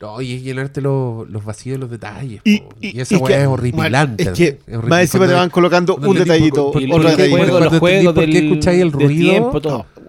No, 0.00 0.20
y 0.22 0.32
es 0.34 0.42
llenarte 0.42 0.80
los, 0.80 1.28
los 1.28 1.44
vacíos, 1.44 1.78
los 1.78 1.90
detalles. 1.90 2.40
Y, 2.44 2.54
y- 2.80 2.96
Y, 2.96 3.00
esa 3.00 3.18
weá 3.18 3.36
que- 3.36 3.42
es 3.42 3.48
horripilante. 3.48 4.22
Es 4.24 4.30
que 4.30 4.58
Es 4.66 4.82
más 4.84 5.02
encima 5.02 5.26
te 5.26 5.34
van 5.34 5.50
colocando 5.50 5.96
un 5.96 6.14
detallito, 6.16 6.72
Y 6.80 6.84
Otro 6.90 7.02
los 7.02 7.16
detallito. 7.16 7.36
juegos, 7.36 7.60
los 7.60 8.12
por 8.14 8.24
qué 8.26 8.38
escucháis 8.38 8.80
el 8.80 8.92
ruido, 8.92 9.30
tiempo, 9.30 9.60
todo. 9.60 9.86
No, 9.98 9.99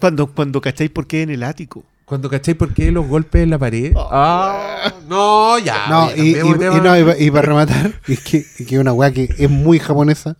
Cuando, 0.00 0.26
cuando 0.28 0.60
cacháis 0.60 0.90
por 0.90 1.06
qué 1.06 1.22
en 1.22 1.30
el 1.30 1.42
ático. 1.42 1.84
Cuando 2.04 2.30
cacháis 2.30 2.56
por 2.56 2.72
qué 2.72 2.90
los 2.90 3.06
golpes 3.06 3.42
en 3.42 3.50
la 3.50 3.58
pared. 3.58 3.92
Ah, 3.96 4.92
no, 5.08 5.58
ya. 5.58 5.88
No, 5.88 6.10
y, 6.16 6.32
no, 6.34 6.98
y 6.98 7.04
pa- 7.04 7.18
y 7.18 7.30
para 7.30 7.42
rematar, 7.48 8.00
es 8.08 8.20
que, 8.20 8.38
es 8.38 8.66
que 8.66 8.78
una 8.78 8.92
weá 8.92 9.12
que 9.12 9.28
es 9.36 9.50
muy 9.50 9.78
japonesa, 9.78 10.36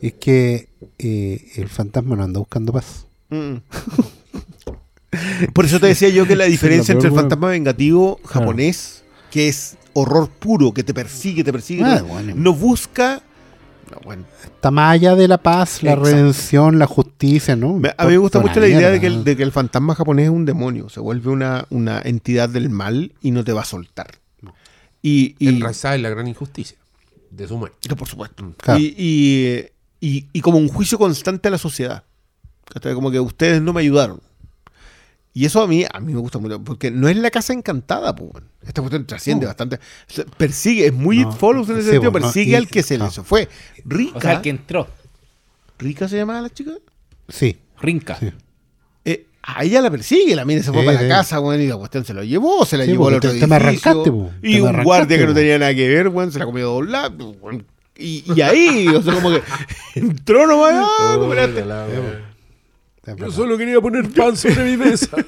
es 0.00 0.14
que 0.14 0.68
eh, 0.98 1.44
el 1.56 1.68
fantasma 1.68 2.16
no 2.16 2.24
anda 2.24 2.38
buscando 2.40 2.72
paz. 2.72 3.06
Mm. 3.30 3.56
Por 5.54 5.64
eso 5.64 5.80
te 5.80 5.86
decía 5.86 6.08
yo 6.10 6.26
que 6.26 6.36
la 6.36 6.44
diferencia 6.46 6.94
la 6.94 6.98
entre 6.98 7.08
el 7.10 7.14
fantasma 7.14 7.48
vengativo 7.48 8.20
japonés, 8.24 9.04
que 9.30 9.48
es 9.48 9.76
horror 9.94 10.28
puro, 10.28 10.72
que 10.72 10.84
te 10.84 10.94
persigue, 10.94 11.42
te 11.44 11.52
persigue, 11.52 11.82
Ah, 11.84 12.02
bueno. 12.06 12.34
no 12.36 12.52
busca. 12.52 13.22
No, 14.00 14.04
bueno, 14.04 14.24
Está 14.44 14.70
más 14.70 14.94
allá 14.94 15.14
de 15.14 15.28
la 15.28 15.38
paz, 15.38 15.82
la 15.82 15.92
Exacto. 15.92 16.10
redención, 16.10 16.78
la 16.78 16.86
justicia, 16.86 17.56
¿no? 17.56 17.80
A 17.96 18.04
mí 18.04 18.10
me 18.12 18.18
gusta 18.18 18.40
mucho 18.40 18.60
la 18.60 18.68
idea 18.68 18.90
de 18.90 19.00
que, 19.00 19.06
el, 19.06 19.24
de 19.24 19.36
que 19.36 19.42
el 19.42 19.52
fantasma 19.52 19.94
japonés 19.94 20.24
es 20.26 20.30
un 20.30 20.44
demonio, 20.44 20.88
se 20.88 21.00
vuelve 21.00 21.30
una, 21.30 21.66
una 21.70 22.00
entidad 22.04 22.48
del 22.48 22.70
mal 22.70 23.12
y 23.22 23.30
no 23.30 23.44
te 23.44 23.52
va 23.52 23.62
a 23.62 23.64
soltar. 23.64 24.08
Y, 25.02 25.36
y- 25.38 25.48
Enraizada 25.48 25.94
en 25.94 26.02
la 26.02 26.10
gran 26.10 26.26
injusticia 26.26 26.76
de 27.30 27.46
su 27.46 27.56
muerte. 27.56 27.88
No, 27.88 27.96
por 27.96 28.08
supuesto. 28.08 28.52
Claro. 28.58 28.80
Y, 28.80 28.94
y- 28.98 29.66
y- 30.00 30.26
y 30.32 30.40
como 30.40 30.58
un 30.58 30.68
juicio 30.68 30.98
constante 30.98 31.48
a 31.48 31.50
la 31.52 31.58
sociedad. 31.58 32.02
Como 32.94 33.10
que 33.10 33.20
ustedes 33.20 33.62
no 33.62 33.72
me 33.72 33.80
ayudaron. 33.80 34.20
Y 35.38 35.44
eso 35.44 35.62
a 35.62 35.68
mí, 35.68 35.84
a 35.88 36.00
mí 36.00 36.12
me 36.12 36.18
gusta 36.18 36.40
mucho, 36.40 36.60
porque 36.64 36.90
no 36.90 37.08
es 37.08 37.16
la 37.16 37.30
casa 37.30 37.52
encantada, 37.52 38.12
pues. 38.16 38.28
weón. 38.34 38.48
Esta 38.66 38.80
cuestión 38.82 39.06
trasciende 39.06 39.44
No. 39.44 39.50
bastante. 39.50 39.78
Persigue, 40.36 40.86
es 40.86 40.92
muy 40.92 41.18
No, 41.18 41.30
It 41.30 41.36
Follows 41.38 41.68
en 41.68 41.76
ese 41.76 41.84
sí, 41.84 41.90
sentido, 41.92 42.10
no, 42.10 42.18
persigue 42.20 42.50
y- 42.50 42.54
al 42.56 42.66
que 42.66 42.82
se 42.82 42.98
no. 42.98 43.04
le 43.04 43.10
hizo. 43.12 43.22
Fue 43.22 43.48
Rica. 43.84 44.18
O 44.18 44.20
sea, 44.20 44.32
el 44.32 44.40
que 44.40 44.50
entró. 44.50 44.88
¿Rica 45.78 46.08
se 46.08 46.16
llamaba 46.16 46.40
la 46.40 46.50
chica? 46.50 46.72
Sí, 47.28 47.56
Rinca. 47.80 48.16
Sí. 48.18 48.32
Eh, 49.04 49.26
a 49.44 49.62
ella 49.62 49.80
la 49.80 49.92
persigue, 49.92 50.34
la 50.34 50.44
mina 50.44 50.60
se 50.60 50.72
fue 50.72 50.84
para 50.84 51.00
la 51.00 51.08
casa, 51.08 51.38
weón, 51.38 51.60
y 51.62 51.68
la 51.68 51.76
cuestión 51.76 52.04
se 52.04 52.14
lo 52.14 52.24
llevó, 52.24 52.66
se 52.66 52.76
la 52.76 52.84
Sí, 52.84 52.90
llevó 52.90 53.06
al 53.06 53.14
otro 53.14 53.30
te- 53.30 53.38
te 53.38 53.46
me 53.46 53.56
edificio, 53.58 53.90
arrancaste, 53.92 54.10
po. 54.10 54.30
Te 54.40 54.48
Y 54.50 54.54
un 54.60 54.66
arrancaste, 54.66 54.84
guardia 54.84 55.18
que 55.18 55.26
no 55.28 55.34
tenía 55.34 55.58
nada 55.60 55.72
que 55.74 55.88
ver, 55.88 56.08
weón, 56.08 56.32
se 56.32 56.40
la 56.40 56.46
comió 56.46 56.66
doblada, 56.66 57.10
weón. 57.40 57.64
Y, 57.96 58.24
y 58.34 58.40
ahí, 58.40 58.88
o 58.88 59.00
sea, 59.02 59.14
como 59.14 59.30
que 59.30 59.40
entró 59.94 60.48
nomás, 60.48 60.72
ah, 60.74 61.16
verdad. 63.14 63.30
solo 63.34 63.56
quería 63.58 63.80
poner 63.80 64.08
pan 64.10 64.36
sobre 64.36 64.64
mi 64.70 64.76
mesa. 64.76 65.08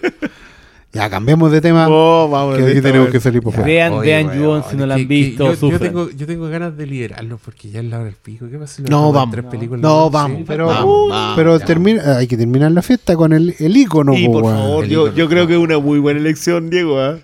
Ya, 0.93 1.09
cambiemos 1.09 1.53
de 1.53 1.61
tema. 1.61 1.87
Oh, 1.89 2.29
vamos, 2.29 2.57
que 2.59 2.65
aquí 2.65 2.81
tenemos 2.81 3.11
que 3.11 3.21
salir 3.21 3.41
por 3.41 3.53
fuera. 3.53 3.65
Vean, 3.65 3.93
Oye, 3.93 4.11
vean 4.11 4.65
si 4.69 4.77
no 4.77 4.87
la 4.87 4.95
han 4.97 5.01
que 5.03 5.07
visto, 5.07 5.55
yo, 5.55 5.71
yo 5.71 5.79
tengo, 5.79 6.11
yo 6.11 6.27
tengo 6.27 6.49
ganas 6.49 6.77
de 6.77 6.85
liderarlo 6.85 7.39
porque 7.45 7.71
ya 7.71 7.79
es 7.79 7.87
la 7.87 7.99
hora 7.99 8.07
del 8.07 8.17
pico. 8.17 8.47
¿Qué 8.51 8.59
pasa 8.59 8.75
si 8.75 8.83
lo 8.83 8.89
No, 8.89 9.13
vamos. 9.13 9.33
tres 9.37 9.45
películas? 9.45 9.83
No, 9.83 10.07
Sí. 10.07 10.11
vamos. 10.13 10.43
Pero, 10.49 10.67
Vamos, 10.67 10.85
uh, 10.85 11.09
vamos, 11.09 11.37
pero 11.37 11.61
termina, 11.61 12.17
hay 12.19 12.27
que 12.27 12.37
terminar 12.37 12.73
la 12.73 12.83
fiesta 12.83 13.15
con 13.15 13.33
el, 13.33 13.55
el 13.61 13.77
icono. 13.77 14.15
Y 14.15 14.27
po, 14.27 14.33
por 14.41 14.45
favor, 14.53 14.83
El 14.85 14.91
yo, 14.91 15.01
ícono. 15.07 15.17
yo 15.17 15.29
creo 15.29 15.47
que 15.47 15.53
es 15.53 15.59
una 15.61 15.79
muy 15.79 16.01
buena 16.01 16.19
elección, 16.19 16.71
Diego, 16.71 16.99
¿ah? 17.01 17.19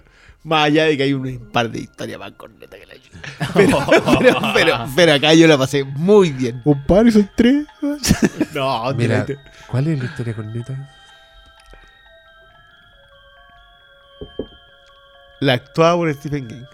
Más 0.44 0.66
allá 0.66 0.84
de 0.84 0.96
que 0.96 1.02
hay 1.02 1.12
un 1.14 1.40
par 1.50 1.68
de 1.68 1.80
historias 1.80 2.20
más 2.20 2.30
cornetas 2.36 2.78
que. 2.78 2.85
Pero, 3.54 3.78
pero, 4.18 4.40
pero, 4.54 4.86
pero 4.94 5.12
acá 5.14 5.34
yo 5.34 5.46
la 5.46 5.56
pasé 5.58 5.84
muy 5.84 6.30
bien. 6.32 6.60
Un 6.64 6.82
par 6.84 7.06
y 7.06 7.12
son 7.12 7.28
tres. 7.34 7.66
No, 8.54 8.92
Mira, 8.94 9.24
te- 9.26 9.38
¿cuál 9.66 9.86
es 9.88 9.98
la 9.98 10.04
historia 10.06 10.34
con 10.34 10.52
neta? 10.52 10.74
la 15.40 15.52
actuaba 15.54 15.96
por 15.96 16.14
Stephen 16.14 16.48
King. 16.48 16.64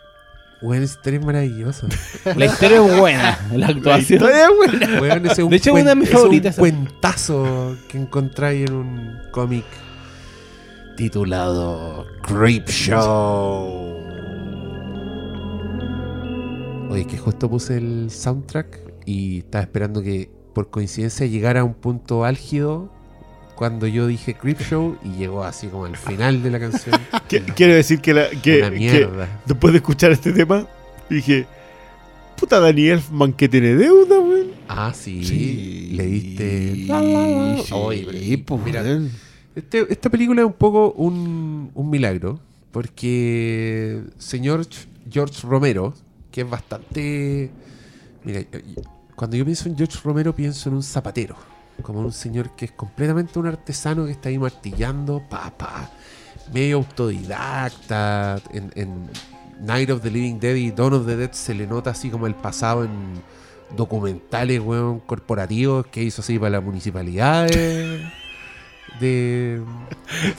Weón, 0.61 0.85
esa 0.85 0.95
historia 0.95 1.19
es 1.19 1.27
maravillosa. 1.27 1.87
La 2.37 2.45
historia 2.45 2.77
es 2.87 2.97
buena, 2.97 3.39
la 3.53 3.67
actuación. 3.67 4.23
Historia 4.23 4.49
buena. 4.51 5.01
Weón, 5.01 5.27
ese 5.27 5.33
es 5.33 5.39
un 5.41 5.51
De 5.51 5.57
hecho, 5.57 5.73
una 5.73 5.83
de 5.91 5.95
mis 5.97 6.09
es 6.11 6.15
un 6.15 6.53
cuentazo 6.53 7.77
que 7.89 7.99
encontráis 7.99 8.69
en 8.69 8.75
un 8.77 9.23
cómic 9.33 9.65
titulado 10.97 12.07
Creep 12.23 12.69
Show. 12.69 14.02
Oye, 16.93 17.07
que 17.07 17.17
justo 17.19 17.49
puse 17.49 17.77
el 17.79 18.11
soundtrack 18.11 18.79
y 19.07 19.39
estaba 19.39 19.63
esperando 19.63 20.03
que 20.03 20.31
por 20.55 20.71
coincidencia 20.71 21.27
llegara 21.27 21.61
a 21.61 21.65
un 21.65 21.75
punto 21.75 22.25
álgido 22.25 22.91
cuando 23.55 23.87
yo 23.87 24.07
dije 24.07 24.35
Creep 24.35 24.61
Show 24.61 24.97
y 25.05 25.17
llegó 25.19 25.45
así 25.45 25.69
como 25.69 25.87
al 25.87 25.97
final 25.97 26.43
de 26.43 26.51
la 26.51 26.61
canción. 26.61 27.01
Qui- 27.29 27.55
Quiero 27.55 27.75
decir 27.75 28.01
que, 28.01 28.13
la- 28.15 28.29
que, 28.31 28.59
Una 28.59 28.71
que 28.71 29.09
después 29.47 29.73
de 29.73 29.79
escuchar 29.79 30.13
este 30.13 30.33
tema, 30.33 30.67
dije, 31.09 31.47
puta 32.39 32.61
Danny 32.61 32.89
Elfman 32.89 33.33
que 33.33 33.49
tiene 33.49 33.75
deuda, 33.75 34.21
weón. 34.21 34.49
Ah, 34.69 34.93
sí. 34.95 35.25
Sí. 35.25 35.91
Leíste. 35.93 36.75
Sí, 36.75 36.89
Oye, 37.73 38.39
pues, 38.47 38.61
mira. 38.65 38.83
Este- 39.55 39.87
esta 39.91 40.11
película 40.11 40.43
es 40.43 40.47
un 40.47 40.55
poco 40.55 40.93
un, 40.93 41.71
un 41.75 41.91
milagro, 41.91 42.39
porque 42.71 44.03
señor 44.19 44.67
George 45.11 45.47
Romero, 45.47 45.95
que 46.33 46.41
es 46.41 46.51
bastante... 46.51 47.51
Mira, 48.25 48.41
cuando 49.15 49.37
yo 49.37 49.45
pienso 49.45 49.69
en 49.69 49.77
George 49.77 49.99
Romero 50.03 50.35
pienso 50.35 50.69
en 50.69 50.75
un 50.77 50.83
zapatero, 50.83 51.37
como 51.83 52.01
un 52.01 52.13
señor 52.13 52.57
que 52.57 52.65
es 52.65 52.73
completamente 52.73 53.39
un 53.39 53.47
artesano 53.47 54.07
que 54.07 54.13
está 54.13 54.29
ahí 54.29 54.39
martillando, 54.39 55.23
pa, 55.29 55.51
pa, 55.57 55.91
medio 56.53 56.79
autodidacta, 56.79 58.41
en, 58.53 58.73
en 58.75 59.11
Night 59.61 59.91
of 59.91 60.03
the 60.03 60.11
Living 60.11 60.39
Dead 60.41 60.55
y 60.57 60.71
Dawn 60.71 60.95
of 60.95 61.07
the 61.07 61.17
Dead 61.17 61.33
se 61.33 61.55
le 61.55 61.67
nota 61.67 61.91
así 61.91 62.11
como 62.11 62.27
el 62.27 62.35
pasado 62.35 62.85
en 62.85 62.91
documentales, 63.77 64.61
weón, 64.61 65.01
corporativos 65.01 65.87
que 65.87 66.03
hizo 66.03 66.23
así 66.23 66.39
para 66.39 66.51
la 66.51 66.61
municipalidad 66.61 67.49
de... 67.49 68.09
de- 69.01 69.63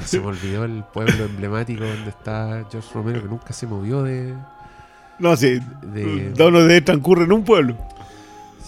se 0.06 0.20
me 0.20 0.28
olvidó 0.28 0.66
el 0.66 0.84
pueblo 0.94 1.26
emblemático 1.26 1.84
donde 1.84 2.10
está 2.10 2.66
George 2.72 2.90
Romero 2.94 3.22
que 3.22 3.28
nunca 3.30 3.54
se 3.54 3.68
movió 3.68 4.04
de... 4.04 4.34
No, 5.24 5.36
sí. 5.38 5.60
de 5.94 6.32
Dono 6.34 6.62
de 6.64 6.82
transcurre 6.82 7.24
en 7.24 7.32
un 7.32 7.44
pueblo. 7.44 7.76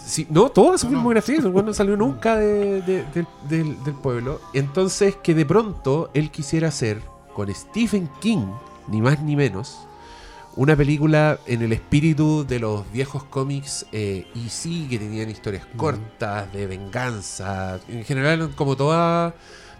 Sí, 0.05 0.25
no, 0.29 0.49
toda 0.49 0.77
su 0.77 0.87
filmografía, 0.87 1.37
el 1.37 1.47
weón 1.47 1.65
no 1.65 1.73
salió 1.73 1.97
nunca 1.97 2.35
de- 2.37 2.81
de- 2.83 3.03
del- 3.13 3.27
del, 3.49 3.83
del 3.83 3.93
pueblo. 3.95 4.39
Entonces, 4.53 5.15
que 5.21 5.33
de 5.33 5.45
pronto 5.45 6.09
él 6.13 6.29
quisiera 6.31 6.67
hacer 6.67 7.01
con 7.33 7.53
Stephen 7.53 8.07
King, 8.21 8.45
ni 8.87 9.01
más 9.01 9.21
ni 9.21 9.35
menos, 9.35 9.79
una 10.55 10.75
película 10.75 11.39
en 11.47 11.63
el 11.63 11.73
espíritu 11.73 12.45
de 12.47 12.59
los 12.59 12.89
viejos 12.93 13.23
cómics 13.25 13.85
eh, 13.91 14.27
y 14.35 14.47
sí, 14.49 14.87
que 14.89 14.97
tenían 14.99 15.29
historias 15.29 15.65
cortas, 15.75 16.53
de 16.53 16.67
venganza. 16.67 17.79
En 17.89 18.05
general, 18.05 18.51
como 18.55 18.75
todas 18.77 19.33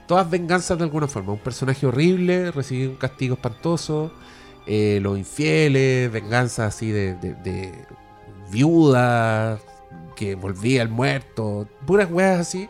todas 0.07 0.30
venganzas 0.30 0.77
de 0.77 0.84
alguna 0.84 1.07
forma. 1.07 1.31
Un 1.34 1.39
personaje 1.39 1.85
horrible, 1.88 2.52
recibir 2.52 2.89
un 2.89 2.95
castigo 2.95 3.35
espantoso. 3.35 4.11
Eh, 4.67 4.99
los 5.01 5.17
infieles, 5.17 6.11
venganza 6.11 6.65
así 6.65 6.91
de, 6.91 7.15
de, 7.15 7.71
viudas, 8.51 9.61
que 10.15 10.35
volvía 10.35 10.81
el 10.81 10.89
muerto, 10.89 11.67
puras 11.85 12.09
weas 12.11 12.39
así. 12.39 12.69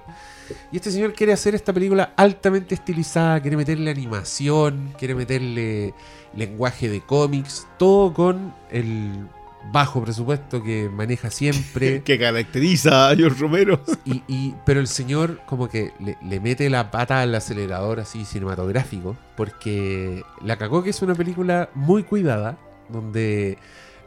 Y 0.71 0.77
este 0.77 0.91
señor 0.91 1.13
quiere 1.13 1.33
hacer 1.33 1.55
esta 1.55 1.73
película 1.73 2.13
altamente 2.15 2.75
estilizada, 2.75 3.39
quiere 3.41 3.57
meterle 3.57 3.89
animación, 3.89 4.93
quiere 4.97 5.15
meterle 5.15 5.93
lenguaje 6.35 6.89
de 6.89 7.01
cómics, 7.01 7.67
todo 7.77 8.13
con 8.13 8.53
el 8.71 9.27
bajo 9.71 10.01
presupuesto 10.03 10.63
que 10.63 10.89
maneja 10.89 11.29
siempre. 11.31 12.01
Que 12.05 12.17
caracteriza 12.19 13.09
a 13.09 13.15
George 13.15 13.39
Romero. 13.39 13.81
Y, 14.05 14.23
y- 14.27 14.55
pero 14.65 14.79
el 14.79 14.87
señor 14.87 15.39
como 15.45 15.67
que 15.69 15.91
le, 15.99 16.17
le 16.23 16.39
mete 16.39 16.69
la 16.69 16.91
pata 16.91 17.21
al 17.21 17.33
acelerador 17.35 17.99
así 17.99 18.25
cinematográfico, 18.25 19.17
porque 19.35 20.23
la 20.41 20.57
cagó 20.57 20.83
que 20.83 20.91
es 20.91 21.01
una 21.01 21.15
película 21.15 21.69
muy 21.73 22.03
cuidada, 22.03 22.57
donde 22.89 23.57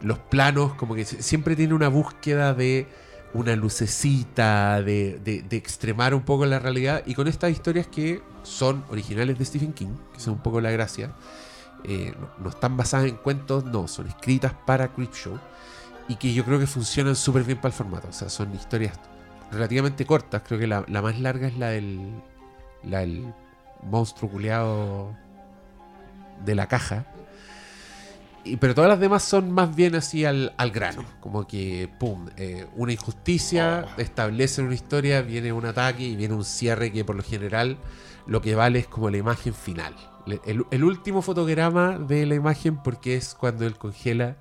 los 0.01 0.19
planos 0.19 0.75
como 0.75 0.95
que 0.95 1.05
si- 1.05 1.23
siempre 1.23 1.57
tiene 1.57 1.75
una 1.75 1.89
búsqueda 1.89 2.55
de 2.55 2.87
una 3.35 3.57
lucecita, 3.57 4.81
de, 4.83 5.19
de- 5.25 5.43
de 5.43 5.57
extremar 5.57 6.15
un 6.15 6.23
poco 6.23 6.47
la 6.47 6.59
realidad, 6.59 7.03
y 7.07 7.15
con 7.15 7.29
estas 7.29 7.51
historias 7.51 7.87
que 7.87 8.23
son 8.43 8.85
originales 8.91 9.39
de 9.39 9.45
Stephen 9.45 9.73
King, 9.73 9.95
que 10.15 10.21
son 10.21 10.35
un 10.35 10.43
poco 10.43 10.61
la 10.61 10.71
gracia, 10.71 11.13
eh, 11.85 12.15
no, 12.19 12.29
no 12.43 12.51
están 12.51 12.77
basadas 12.77 13.07
en 13.07 13.17
cuentos, 13.17 13.65
no, 13.65 13.89
son 13.89 14.09
escritas 14.09 14.53
para 14.67 14.89
Creepshow, 14.89 15.39
y 16.09 16.17
que 16.17 16.33
yo 16.33 16.45
creo 16.45 16.59
que 16.59 16.67
funcionan 16.67 17.17
súper 17.17 17.45
bien 17.45 17.59
para 17.59 17.69
el 17.69 17.75
formato, 17.75 18.09
o 18.09 18.13
sea, 18.13 18.29
son 18.29 18.55
historias 18.55 18.99
relativamente 19.51 20.07
cortas. 20.07 20.43
Creo 20.47 20.59
que 20.59 20.67
la, 20.67 20.85
la 20.89 21.03
más 21.03 21.19
larga 21.19 21.49
es 21.49 21.57
la 21.57 21.69
del, 21.69 22.23
la 22.83 23.01
del 23.01 23.33
monstruo 23.83 24.31
culeado 24.31 25.15
de 26.45 26.55
la 26.55 26.67
caja. 26.67 27.07
Y, 28.45 28.57
pero 28.57 28.75
todas 28.75 28.89
las 28.89 29.01
demás 29.01 29.23
son 29.23 29.51
más 29.51 29.75
bien 29.75 29.95
así 29.95 30.25
al, 30.25 30.55
al 30.57 30.71
grano. 30.71 31.05
Como 31.21 31.47
que, 31.47 31.91
pum, 31.99 32.29
eh, 32.37 32.67
una 32.77 32.93
injusticia, 32.93 33.87
establecen 33.99 34.67
una 34.67 34.75
historia, 34.75 35.23
viene 35.23 35.53
un 35.53 35.67
ataque 35.67 36.05
y 36.05 36.17
viene 36.17 36.35
un 36.35 36.45
cierre 36.45 36.93
que 36.93 37.05
por 37.05 37.17
lo 37.17 37.23
general 37.23 37.77
lo 38.27 38.41
que 38.41 38.55
vale 38.55 38.79
es 38.81 38.87
como 38.87 39.11
la 39.11 39.17
imagen 39.17 39.55
final. 39.55 39.95
El, 40.45 40.65
el 40.71 40.85
último 40.85 41.23
fotograma 41.23 41.99
de 41.99 42.27
la 42.27 42.35
imagen 42.35 42.83
porque 42.83 43.17
es 43.17 43.35
cuando 43.35 43.67
él 43.67 43.77
congela 43.77 44.37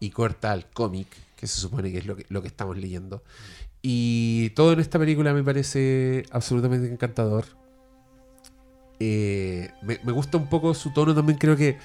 y 0.00 0.10
corta 0.10 0.52
al 0.52 0.68
cómic, 0.70 1.08
que 1.36 1.46
se 1.46 1.60
supone 1.60 1.90
que 1.90 1.98
es 1.98 2.06
lo 2.06 2.16
que, 2.16 2.26
lo 2.28 2.42
que 2.42 2.48
estamos 2.48 2.76
leyendo. 2.76 3.22
Y 3.82 4.50
todo 4.50 4.72
en 4.72 4.80
esta 4.80 4.98
película 4.98 5.32
me 5.32 5.42
parece 5.42 6.24
absolutamente 6.30 6.90
encantador. 6.92 7.44
Eh, 8.98 9.70
me, 9.82 9.98
me 10.04 10.12
gusta 10.12 10.38
un 10.38 10.48
poco 10.48 10.74
su 10.74 10.90
tono 10.92 11.14
también, 11.14 11.38
creo 11.38 11.56
que 11.56 11.78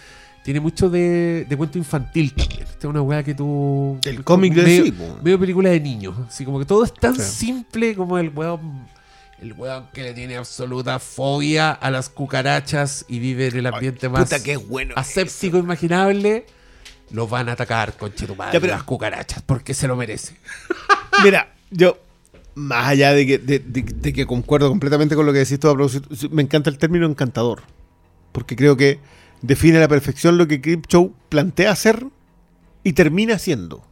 tiene 0.44 0.60
mucho 0.60 0.90
de, 0.90 1.46
de 1.48 1.58
cuento 1.58 1.78
infantil 1.78 2.34
también. 2.34 2.62
Esta 2.64 2.80
es 2.80 2.86
una 2.86 3.02
weá 3.02 3.24
que 3.24 3.36
tú... 3.36 4.00
El 4.04 4.24
cómic 4.24 4.56
de 4.56 4.64
medio, 4.64 4.86
sí, 4.86 4.94
medio 5.22 5.40
película 5.40 5.70
de 5.70 5.80
niños. 5.80 6.16
Así 6.28 6.44
como 6.44 6.58
que 6.58 6.66
todo 6.66 6.84
es 6.84 6.94
tan 6.94 7.16
simple 7.16 7.96
como 7.96 8.18
el 8.18 8.30
weón... 8.30 8.88
El 9.42 9.54
weón 9.54 9.88
que 9.92 10.04
le 10.04 10.14
tiene 10.14 10.38
absoluta 10.38 11.00
fobia 11.00 11.72
a 11.72 11.90
las 11.90 12.10
cucarachas 12.10 13.06
y 13.08 13.18
vive 13.18 13.48
en 13.48 13.58
el 13.58 13.66
ambiente 13.68 14.08
más 14.08 14.26
Puta, 14.26 14.44
qué 14.44 14.56
bueno. 14.58 14.94
aséptico 14.96 15.58
imaginable. 15.58 16.46
Los 17.10 17.28
van 17.30 17.50
a 17.50 17.54
atacar, 17.54 17.98
conchetumadre, 17.98 18.62
pero- 18.62 18.74
las 18.74 18.84
cucarachas, 18.84 19.42
porque 19.42 19.74
se 19.74 19.88
lo 19.88 19.96
merece. 19.96 20.36
Mira, 21.24 21.54
yo, 21.72 21.98
más 22.56 22.88
allá 22.88 23.14
de 23.14 23.26
que, 23.26 23.38
de, 23.40 23.60
de- 23.60 23.82
de 23.82 24.14
que 24.14 24.26
concuerdo 24.28 24.70
completamente 24.70 25.16
con 25.16 25.26
lo 25.26 25.34
que 25.34 25.40
decís 25.40 25.60
tú, 25.60 25.76
me 26.30 26.44
encanta 26.44 26.70
el 26.70 26.78
término 26.78 27.08
encantador. 27.08 27.64
Porque 28.32 28.56
creo 28.56 28.78
que 28.78 29.00
define 29.42 29.78
a 29.78 29.82
la 29.82 29.88
perfección 29.88 30.38
lo 30.38 30.48
que 30.48 30.62
Show 30.88 31.14
plantea 31.30 31.72
hacer 31.72 32.06
y 32.84 32.94
termina 32.94 33.36
haciendo. 33.36 33.84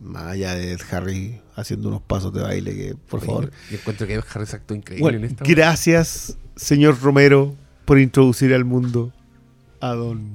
Más 0.00 0.24
allá 0.24 0.54
de 0.54 0.72
Ed 0.72 0.80
Harry 0.92 1.40
haciendo 1.56 1.88
unos 1.88 2.00
pasos 2.02 2.32
de 2.32 2.40
baile 2.40 2.74
que, 2.74 2.94
por 2.94 3.20
favor. 3.20 3.50
Yo 3.70 3.76
encuentro 3.76 4.06
que 4.06 4.14
Ed 4.14 4.24
Harris 4.32 4.54
actuó 4.54 4.76
increíble 4.76 5.02
Bueno, 5.02 5.18
en 5.18 5.24
esta. 5.24 5.44
gracias, 5.44 6.38
señor 6.56 7.00
Romero, 7.00 7.54
por 7.84 7.98
introducir 7.98 8.54
al 8.54 8.64
mundo 8.64 9.12
a 9.80 9.92
don 9.94 10.30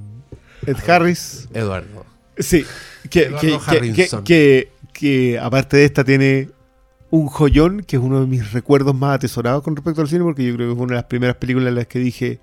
Ed 0.67 0.77
Harris. 0.87 1.47
Eduardo. 1.53 2.05
Sí, 2.37 2.65
que, 3.09 3.23
Eduardo 3.23 3.59
que, 3.93 4.09
que, 4.23 4.71
que, 4.93 5.39
aparte 5.39 5.77
de 5.77 5.85
esta 5.85 6.03
tiene 6.03 6.49
un 7.09 7.27
joyón 7.27 7.81
que 7.83 7.95
es 7.95 8.01
uno 8.01 8.21
de 8.21 8.27
mis 8.27 8.51
recuerdos 8.51 8.93
más 8.93 9.15
atesorados 9.15 9.63
con 9.63 9.75
respecto 9.75 10.01
al 10.01 10.09
cine, 10.09 10.23
porque 10.23 10.45
yo 10.45 10.55
creo 10.55 10.69
que 10.69 10.75
fue 10.75 10.83
una 10.83 10.93
de 10.93 11.01
las 11.01 11.05
primeras 11.05 11.37
películas 11.37 11.69
en 11.69 11.75
las 11.75 11.87
que 11.87 11.99
dije, 11.99 12.39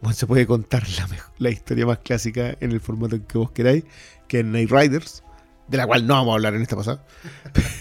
bueno, 0.00 0.14
se 0.14 0.26
puede 0.26 0.46
contar 0.46 0.84
la, 0.88 1.08
la 1.38 1.50
historia 1.50 1.86
más 1.86 1.98
clásica 1.98 2.56
en 2.60 2.70
el 2.72 2.80
formato 2.80 3.18
que 3.26 3.38
vos 3.38 3.50
queráis, 3.50 3.84
que 4.28 4.40
es 4.40 4.44
Night 4.44 4.70
Riders, 4.70 5.22
de 5.68 5.76
la 5.76 5.86
cual 5.86 6.06
no 6.06 6.14
vamos 6.14 6.32
a 6.32 6.34
hablar 6.34 6.54
en 6.54 6.62
esta 6.62 6.76
pasada. 6.76 7.04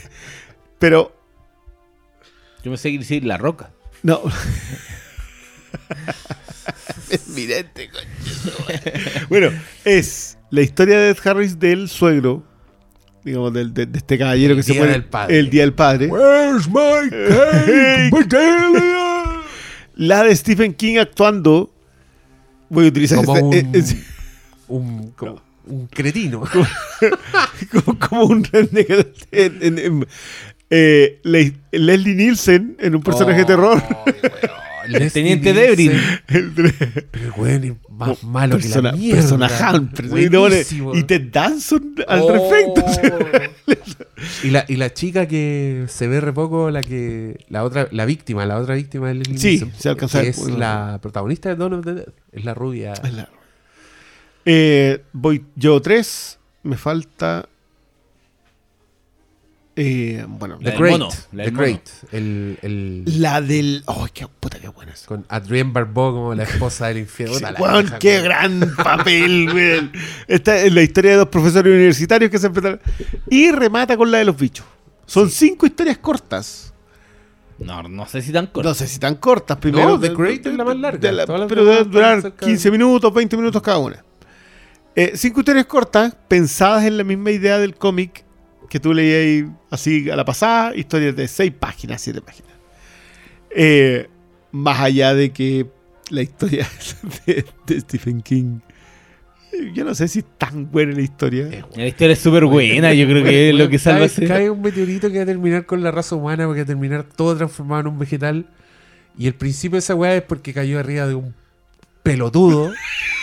Pero, 0.80 1.16
Yo 2.64 2.72
me 2.72 2.78
sé 2.78 2.91
que 2.91 2.99
decir 2.99 3.24
La 3.26 3.38
Roca. 3.38 3.72
no. 4.03 4.22
es 7.10 7.30
evidente, 7.30 7.90
coño. 7.90 8.07
Bueno, 9.30 9.49
es 9.84 10.38
la 10.49 10.62
historia 10.62 10.98
de 10.99 11.10
Ed 11.10 11.18
Harris 11.24 11.60
del 11.60 11.90
suegro, 11.90 12.44
digamos, 13.24 13.53
del- 13.53 13.74
de, 13.74 13.86
de 13.86 13.98
este 13.99 14.18
caballero 14.18 14.53
El 14.53 14.57
que 14.60 14.64
se 14.64 14.72
Día 14.74 14.82
muere 14.82 14.94
del 14.94 15.06
Padre. 15.06 15.40
el 15.40 15.49
día 15.49 15.62
del 15.62 15.74
padre. 15.74 16.07
Where's 16.07 16.68
my 16.68 17.10
cake? 17.10 18.36
La 19.95 20.24
de 20.24 20.36
Stephen 20.36 20.74
King 20.74 20.98
actuando. 20.98 21.72
Voy 22.70 22.86
a 22.86 22.88
utilizar 22.90 23.24
Como 23.24 23.53
este- 23.53 23.66
un, 23.68 23.76
eh, 23.76 24.03
un, 24.68 25.12
como 25.12 25.41
un 25.67 25.87
cretino. 25.87 26.41
como, 27.71 27.99
como 27.99 28.23
un 28.25 28.43
renegado. 28.43 29.05
en- 29.31 29.57
en- 29.61 29.79
en- 29.79 30.07
eh, 30.69 31.19
Le- 31.23 31.53
Leslie 31.71 32.15
Nielsen 32.15 32.77
en 32.79 32.95
un 32.95 33.03
personaje 33.03 33.39
de 33.39 33.45
terror. 33.45 33.81
Leslie 34.87 35.09
Teniente 35.09 35.53
Debrin. 35.53 35.91
Pero 36.27 37.47
es 37.47 37.73
más 37.89 38.23
malo 38.23 38.55
persona, 38.57 38.91
que 38.91 38.97
la 38.97 39.01
mierda. 39.01 39.21
persona 39.21 39.47
Hamper. 39.69 40.05
Y, 40.95 41.03
Ted 41.03 41.21
Danson 41.31 41.95
al 42.07 42.21
Oh. 42.21 42.31
respecto. 42.33 42.85
Y 44.43 44.49
la, 44.49 44.65
y 44.67 44.75
la 44.77 44.91
chica 44.93 45.27
que 45.27 45.85
se 45.87 46.07
ve 46.07 46.19
re 46.21 46.33
poco, 46.33 46.71
la 46.71 46.81
que. 46.81 47.37
La 47.49 47.63
otra, 47.63 47.87
la 47.91 48.05
víctima, 48.05 48.45
la 48.45 48.57
otra 48.57 48.75
víctima 48.75 49.09
de 49.09 49.15
Leslie 49.15 49.37
Sí, 49.37 49.47
Nielsen, 49.57 49.71
se 49.77 49.89
alcanza 49.89 50.21
Es 50.23 50.37
bueno. 50.37 50.57
la 50.57 50.99
protagonista 51.01 51.49
de 51.49 51.55
Dawn 51.55 51.73
of 51.73 51.85
the 51.85 51.93
Dead. 51.95 52.07
Es 52.31 52.45
la 52.45 52.53
rubia. 52.53 52.93
Claro. 52.93 53.29
Eh, 54.45 55.03
voy 55.13 55.43
yo 55.55 55.81
tres. 55.81 56.38
Me 56.63 56.77
falta. 56.77 57.47
eh, 59.77 60.23
bueno, 60.27 60.55
La 60.61 60.65
The 60.65 60.69
del 60.72 60.80
Great. 60.80 60.91
mono, 60.99 61.09
la 61.34 61.43
The 61.43 61.51
del 61.51 61.57
Great. 61.59 61.89
El, 62.11 62.59
el- 62.61 63.22
la 63.22 63.41
del. 63.41 63.84
¡Oh, 63.88 64.07
qué 64.13 64.26
puta, 64.27 64.57
qué 64.59 64.69
buena 64.69 64.93
es! 64.93 65.03
con 65.03 65.26
Adrienne 65.30 65.72
Barbeau 65.73 66.11
como 66.13 66.34
la 66.35 66.43
esposa 66.43 66.88
del 66.88 66.99
infierno. 66.99 67.35
Sí, 67.35 67.43
weón, 67.59 67.91
qué 67.99 68.11
weón. 68.19 68.23
gran 68.23 68.76
papel, 68.77 69.49
weón. 69.53 69.91
Esta 70.27 70.57
es 70.57 70.72
la 70.72 70.81
historia 70.81 71.11
de 71.11 71.17
dos 71.17 71.27
profesores 71.27 71.72
universitarios 71.73 72.31
que 72.31 72.39
se 72.39 72.47
enfrentaron. 72.47 72.80
Y 73.30 73.51
remata 73.51 73.97
con 73.97 74.09
la 74.09 74.19
de 74.19 74.26
los 74.26 74.38
bichos. 74.38 74.65
Son 75.05 75.30
cinco 75.30 75.65
historias 75.65 75.97
cortas. 75.97 76.72
No, 77.59 77.84
no 77.84 78.05
sé 78.07 78.22
si 78.22 78.31
tan 78.31 78.47
corto. 78.47 78.67
No 78.69 78.73
sé 78.76 78.88
si 78.88 78.97
tan 78.99 79.15
cortas. 79.15 79.57
Primero, 79.57 79.89
No, 79.89 79.99
The 79.99 80.09
Great 80.15 80.45
es 80.45 80.55
la 80.55 80.63
más 80.65 80.77
larga. 80.77 81.11
la- 81.11 81.26
pero 81.47 81.63
deben 81.65 81.91
durar 81.91 82.17
están 82.17 82.31
cerca 82.31 82.45
15 82.45 82.72
minutos, 82.72 83.13
20 83.13 83.38
minutos 83.38 83.61
cada 83.61 83.77
una. 83.77 84.03
Eh, 84.95 85.11
cinco 85.15 85.41
historias 85.41 85.65
cortas, 85.65 86.15
pensadas 86.27 86.85
en 86.85 86.97
la 86.97 87.03
misma 87.03 87.31
idea 87.31 87.57
del 87.59 87.76
cómic 87.76 88.23
que 88.69 88.80
tú 88.80 88.93
leías 88.93 89.49
así 89.69 90.09
a 90.09 90.15
la 90.15 90.26
pasada. 90.26 90.76
Historias 90.76 91.15
de 91.15 91.27
6 91.27 91.51
páginas, 91.59 92.01
7 92.01 92.22
páginas. 92.22 92.51
Eh, 93.49 94.07
más 94.51 94.80
allá 94.80 95.13
de 95.13 95.31
que 95.31 95.67
la 96.09 96.22
historia 96.22 96.67
de, 97.26 97.45
de 97.67 97.80
Stephen 97.81 98.22
King. 98.22 98.59
eh, 99.51 99.72
Yo 99.73 99.84
no 99.84 99.93
sé 99.95 100.07
si 100.07 100.19
es 100.19 100.26
tan 100.38 100.72
buena 100.72 100.93
la 100.93 101.01
historia. 101.01 101.65
La 101.76 101.88
historia 101.88 102.13
es 102.13 102.19
súper 102.19 102.45
buena, 102.45 102.93
yo 102.93 103.05
creo 103.07 103.23
que 103.23 103.49
es 103.49 103.55
lo 103.55 103.69
que 103.69 103.80
salva 103.80 104.07
cae, 104.07 104.27
cae 104.27 104.49
un 104.49 104.61
meteorito 104.61 105.09
que 105.11 105.17
va 105.17 105.23
a 105.23 105.27
terminar 105.27 105.65
con 105.65 105.84
la 105.84 105.91
raza 105.91 106.15
humana, 106.15 106.45
porque 106.45 106.61
va 106.61 106.63
a 106.63 106.67
terminar 106.67 107.03
todo 107.03 107.35
transformado 107.35 107.81
en 107.81 107.88
un 107.88 107.99
vegetal. 107.99 108.47
Y 109.17 109.27
el 109.27 109.35
principio 109.35 109.76
de 109.76 109.80
esa 109.80 109.95
weá 109.95 110.15
es 110.15 110.23
porque 110.23 110.53
cayó 110.53 110.80
arriba 110.80 111.07
de 111.07 111.15
un 111.15 111.34
pelotudo 112.03 112.72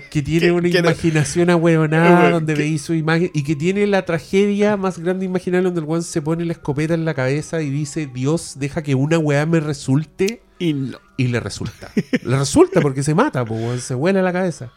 que 0.00 0.22
tiene 0.22 0.52
una 0.52 0.68
imaginación 0.68 1.50
ahueonada 1.50 2.30
donde 2.30 2.54
veis 2.54 2.82
su 2.82 2.94
imagen 2.94 3.30
y 3.34 3.42
que 3.42 3.56
tiene 3.56 3.86
la 3.86 4.04
tragedia 4.04 4.76
más 4.76 4.98
grande 4.98 5.24
imaginable 5.24 5.66
donde 5.66 5.80
el 5.80 5.86
weón 5.86 6.02
se 6.02 6.22
pone 6.22 6.44
la 6.44 6.52
escopeta 6.52 6.94
en 6.94 7.04
la 7.04 7.14
cabeza 7.14 7.62
y 7.62 7.70
dice, 7.70 8.06
Dios, 8.06 8.54
deja 8.58 8.82
que 8.82 8.94
una 8.94 9.18
weá 9.18 9.46
me 9.46 9.60
resulte. 9.60 10.42
Y 10.58 10.72
no. 10.72 10.98
Y 11.18 11.28
le 11.28 11.40
resulta. 11.40 11.90
le 11.94 12.38
resulta 12.38 12.80
porque 12.80 13.02
se 13.02 13.14
mata, 13.14 13.42
weón, 13.42 13.80
se 13.80 13.94
vuela 13.94 14.22
la 14.22 14.32
cabeza. 14.32 14.72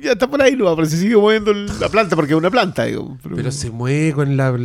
Ya 0.00 0.12
está 0.12 0.26
por 0.28 0.40
ahí, 0.40 0.56
no, 0.56 0.74
pero 0.74 0.88
se 0.88 0.96
sigue 0.96 1.16
moviendo 1.16 1.52
la 1.52 1.88
planta 1.88 2.16
porque 2.16 2.32
es 2.32 2.38
una 2.38 2.50
planta. 2.50 2.84
Digo, 2.84 3.18
Pero 3.34 3.52
se 3.52 3.70
mueve 3.70 4.14
con 4.14 4.36
la, 4.36 4.56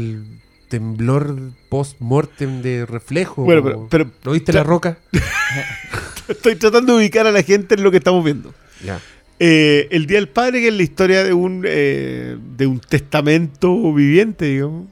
temblor 0.71 1.51
post-mortem 1.69 2.61
de 2.61 2.85
reflejo. 2.85 3.43
Bueno, 3.43 3.61
pero- 3.61 3.87
pero- 3.89 4.11
¿No 4.23 4.31
viste 4.31 4.53
la 4.53 4.63
roca? 4.63 4.97
Estoy 6.29 6.55
tratando 6.55 6.93
de 6.93 6.99
ubicar 6.99 7.27
a 7.27 7.31
la 7.31 7.43
gente 7.43 7.75
en 7.75 7.83
lo 7.83 7.91
que 7.91 7.97
estamos 7.97 8.23
viendo. 8.23 8.53
Ya. 8.83 9.01
Eh, 9.37 9.89
el 9.91 10.05
Día 10.07 10.17
del 10.19 10.29
Padre, 10.29 10.61
que 10.61 10.69
es 10.69 10.73
la 10.73 10.83
historia 10.83 11.23
de 11.25 11.33
un, 11.33 11.63
eh, 11.67 12.37
de 12.55 12.67
un 12.67 12.79
testamento 12.79 13.93
viviente, 13.93 14.45
digamos, 14.45 14.85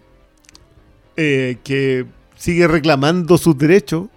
eh, 1.15 1.57
que 1.63 2.05
sigue 2.35 2.67
reclamando 2.67 3.37
sus 3.37 3.57
derechos, 3.57 4.07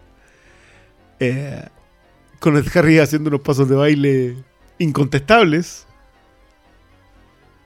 con 2.40 2.56
el 2.56 2.64
Harry 2.74 2.98
haciendo 2.98 3.28
unos 3.28 3.42
pasos 3.42 3.68
de 3.68 3.76
baile 3.76 4.34
incontestables. 4.78 5.86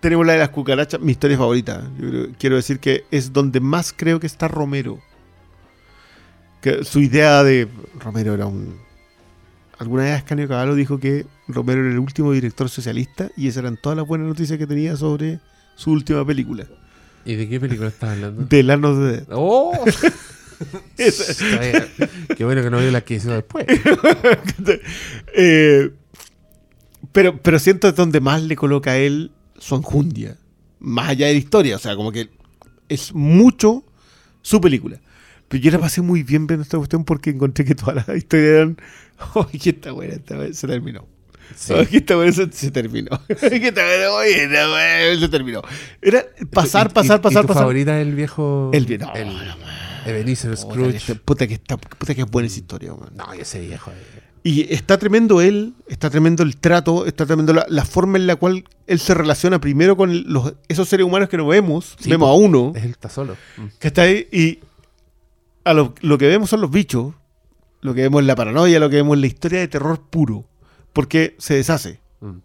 Tenemos 0.01 0.27
la 0.27 0.35
de 0.35 0.39
las 0.41 0.51
cucarachas, 0.51 1.01
mi 1.01 1.13
historia 1.13 1.37
favorita. 1.39 1.83
Yo 1.99 2.09
creo- 2.11 2.29
quiero 2.39 2.57
decir 2.57 2.79
que 2.79 3.05
es 3.11 3.33
donde 3.33 3.61
más 3.61 3.93
creo 3.97 4.21
que 4.21 4.27
está 4.27 4.47
Romero. 4.49 5.01
Que 6.61 6.85
su 6.85 7.01
idea 7.01 7.43
de 7.45 7.69
Romero 8.01 8.35
era 8.35 8.47
un 8.47 8.85
Alguna 9.79 10.05
vez 10.05 10.13
Ascanio 10.15 10.49
Caballo 10.49 10.75
dijo 10.75 10.99
que 10.99 11.27
Romero 11.49 11.83
era 11.83 11.91
el 11.91 11.99
último 11.99 12.33
director 12.33 12.71
socialista 12.71 13.29
y 13.37 13.49
esas 13.49 13.59
eran 13.63 13.77
todas 13.77 13.95
las 13.99 14.07
buenas 14.07 14.27
noticias 14.27 14.59
que 14.59 14.67
tenía 14.67 14.97
sobre 14.97 15.39
su 15.75 15.91
última 15.91 16.25
película. 16.27 16.65
¿Y 17.27 17.35
de 17.35 17.47
qué 17.47 17.61
película 17.61 17.89
estás 17.89 18.11
hablando? 18.13 18.45
De 18.45 18.63
Lanos 18.63 18.99
de. 18.99 19.27
¡Oh! 19.33 19.79
Qué 22.37 22.45
bueno 22.45 22.63
que 22.63 22.71
no 22.71 22.79
vio 22.79 22.91
la 22.91 23.03
que 23.03 23.15
hizo 23.15 23.31
después. 23.33 23.67
Eh, 25.39 25.91
pero, 27.13 27.37
pero 27.43 27.59
siento 27.59 27.89
es 27.89 27.95
donde 27.95 28.21
más 28.21 28.43
le 28.43 28.57
coloca 28.57 28.93
a 28.93 28.97
él 28.97 29.33
su 29.59 29.75
enjundia. 29.77 30.37
Más 30.79 31.09
allá 31.11 31.27
de 31.29 31.33
la 31.35 31.39
historia. 31.39 31.77
O 31.77 31.79
sea, 31.79 31.97
como 31.97 32.13
que 32.13 32.29
es 32.89 33.15
mucho 33.15 33.85
su 34.43 34.61
película. 34.61 35.01
Pero 35.49 35.63
yo 35.63 35.71
la 35.71 35.79
pasé 35.79 36.03
muy 36.03 36.23
bien 36.23 36.47
viendo 36.47 36.63
esta 36.63 36.77
cuestión 36.77 37.05
porque 37.05 37.31
encontré 37.31 37.65
que 37.65 37.75
todas 37.75 38.07
las 38.07 38.17
historias 38.17 38.49
eran. 38.51 38.77
¡Ay, 39.53 39.59
que 39.59 39.71
está 39.71 39.93
buena! 39.93 40.15
Esta 40.15 40.37
vez 40.37 40.59
se 40.59 40.67
terminó. 40.67 41.07
Sí. 41.55 41.73
Que 41.89 41.99
esta 41.99 42.17
buena 42.17 42.33
se, 42.33 42.51
se 42.53 42.71
terminó. 42.73 43.11
que 43.29 43.35
está 43.69 43.85
buena, 43.85 44.11
oye, 44.11 44.45
esta 44.45 44.69
buena 44.69 45.21
se 45.21 45.29
terminó. 45.29 45.63
Era 46.03 46.25
pasar, 46.51 46.89
¿Y- 46.91 46.95
pasar, 46.95 47.21
y- 47.21 47.23
pasar, 47.23 47.39
y 47.39 47.43
tu 47.43 47.49
pasar. 47.49 47.63
favorita 47.63 48.01
es 48.01 48.07
el 48.07 48.15
viejo. 48.17 48.71
El 48.75 48.87
vie- 48.87 48.99
no, 48.99 49.15
el 49.15 49.29
no, 49.29 49.57
Ebenezer 50.07 50.57
Scrooge. 50.57 51.15
puta 51.17 51.47
que 51.47 51.55
está, 51.55 51.77
puta 51.77 52.15
que 52.15 52.23
es 52.23 52.31
buena 52.31 52.49
esa 52.49 52.59
historia, 52.59 52.93
man. 52.95 53.11
No, 53.15 53.33
ese 53.33 53.61
viejo. 53.61 53.93
eh. 53.93 54.23
Y 54.47 54.73
está 54.73 54.97
tremendo 54.97 55.41
él, 55.41 55.75
está 55.89 56.09
tremendo 56.09 56.45
el 56.45 56.57
trato, 56.57 57.05
está 57.05 57.27
tremendo 57.27 57.53
la, 57.53 57.67
la 57.69 57.85
forma 57.85 58.17
en 58.17 58.29
la 58.29 58.37
cual 58.37 58.63
él 58.87 59.01
se 59.01 59.13
relaciona 59.13 59.61
primero 59.61 59.97
con 59.97 60.33
los, 60.33 60.55
esos 60.69 60.89
seres 60.89 61.05
humanos 61.05 61.29
que 61.29 61.37
no 61.37 61.49
vemos. 61.49 61.97
Sí, 61.99 62.09
vemos 62.11 62.29
a 62.29 62.33
uno, 62.35 62.73
Es 62.77 62.85
él 62.85 62.91
está 62.91 63.09
solo. 63.09 63.37
Mm. 63.57 63.65
que 63.81 63.89
está 63.89 64.03
ahí, 64.03 64.29
y 64.31 64.61
a 65.65 65.75
lo, 65.75 65.97
lo 66.01 66.17
que 66.17 66.29
vemos 66.29 66.49
son 66.49 66.61
los 66.61 66.71
bichos, 66.71 67.13
lo 67.81 67.93
que 67.93 68.03
vemos 68.03 68.21
es 68.21 68.27
la 68.29 68.37
paranoia, 68.37 68.79
lo 68.79 68.89
que 68.89 68.95
vemos 68.95 69.17
es 69.17 69.21
la 69.23 69.27
historia 69.27 69.59
de 69.59 69.67
terror 69.67 70.01
puro, 70.01 70.45
porque 70.93 71.35
se 71.39 71.55
deshace. 71.55 71.99
Mm. 72.21 72.37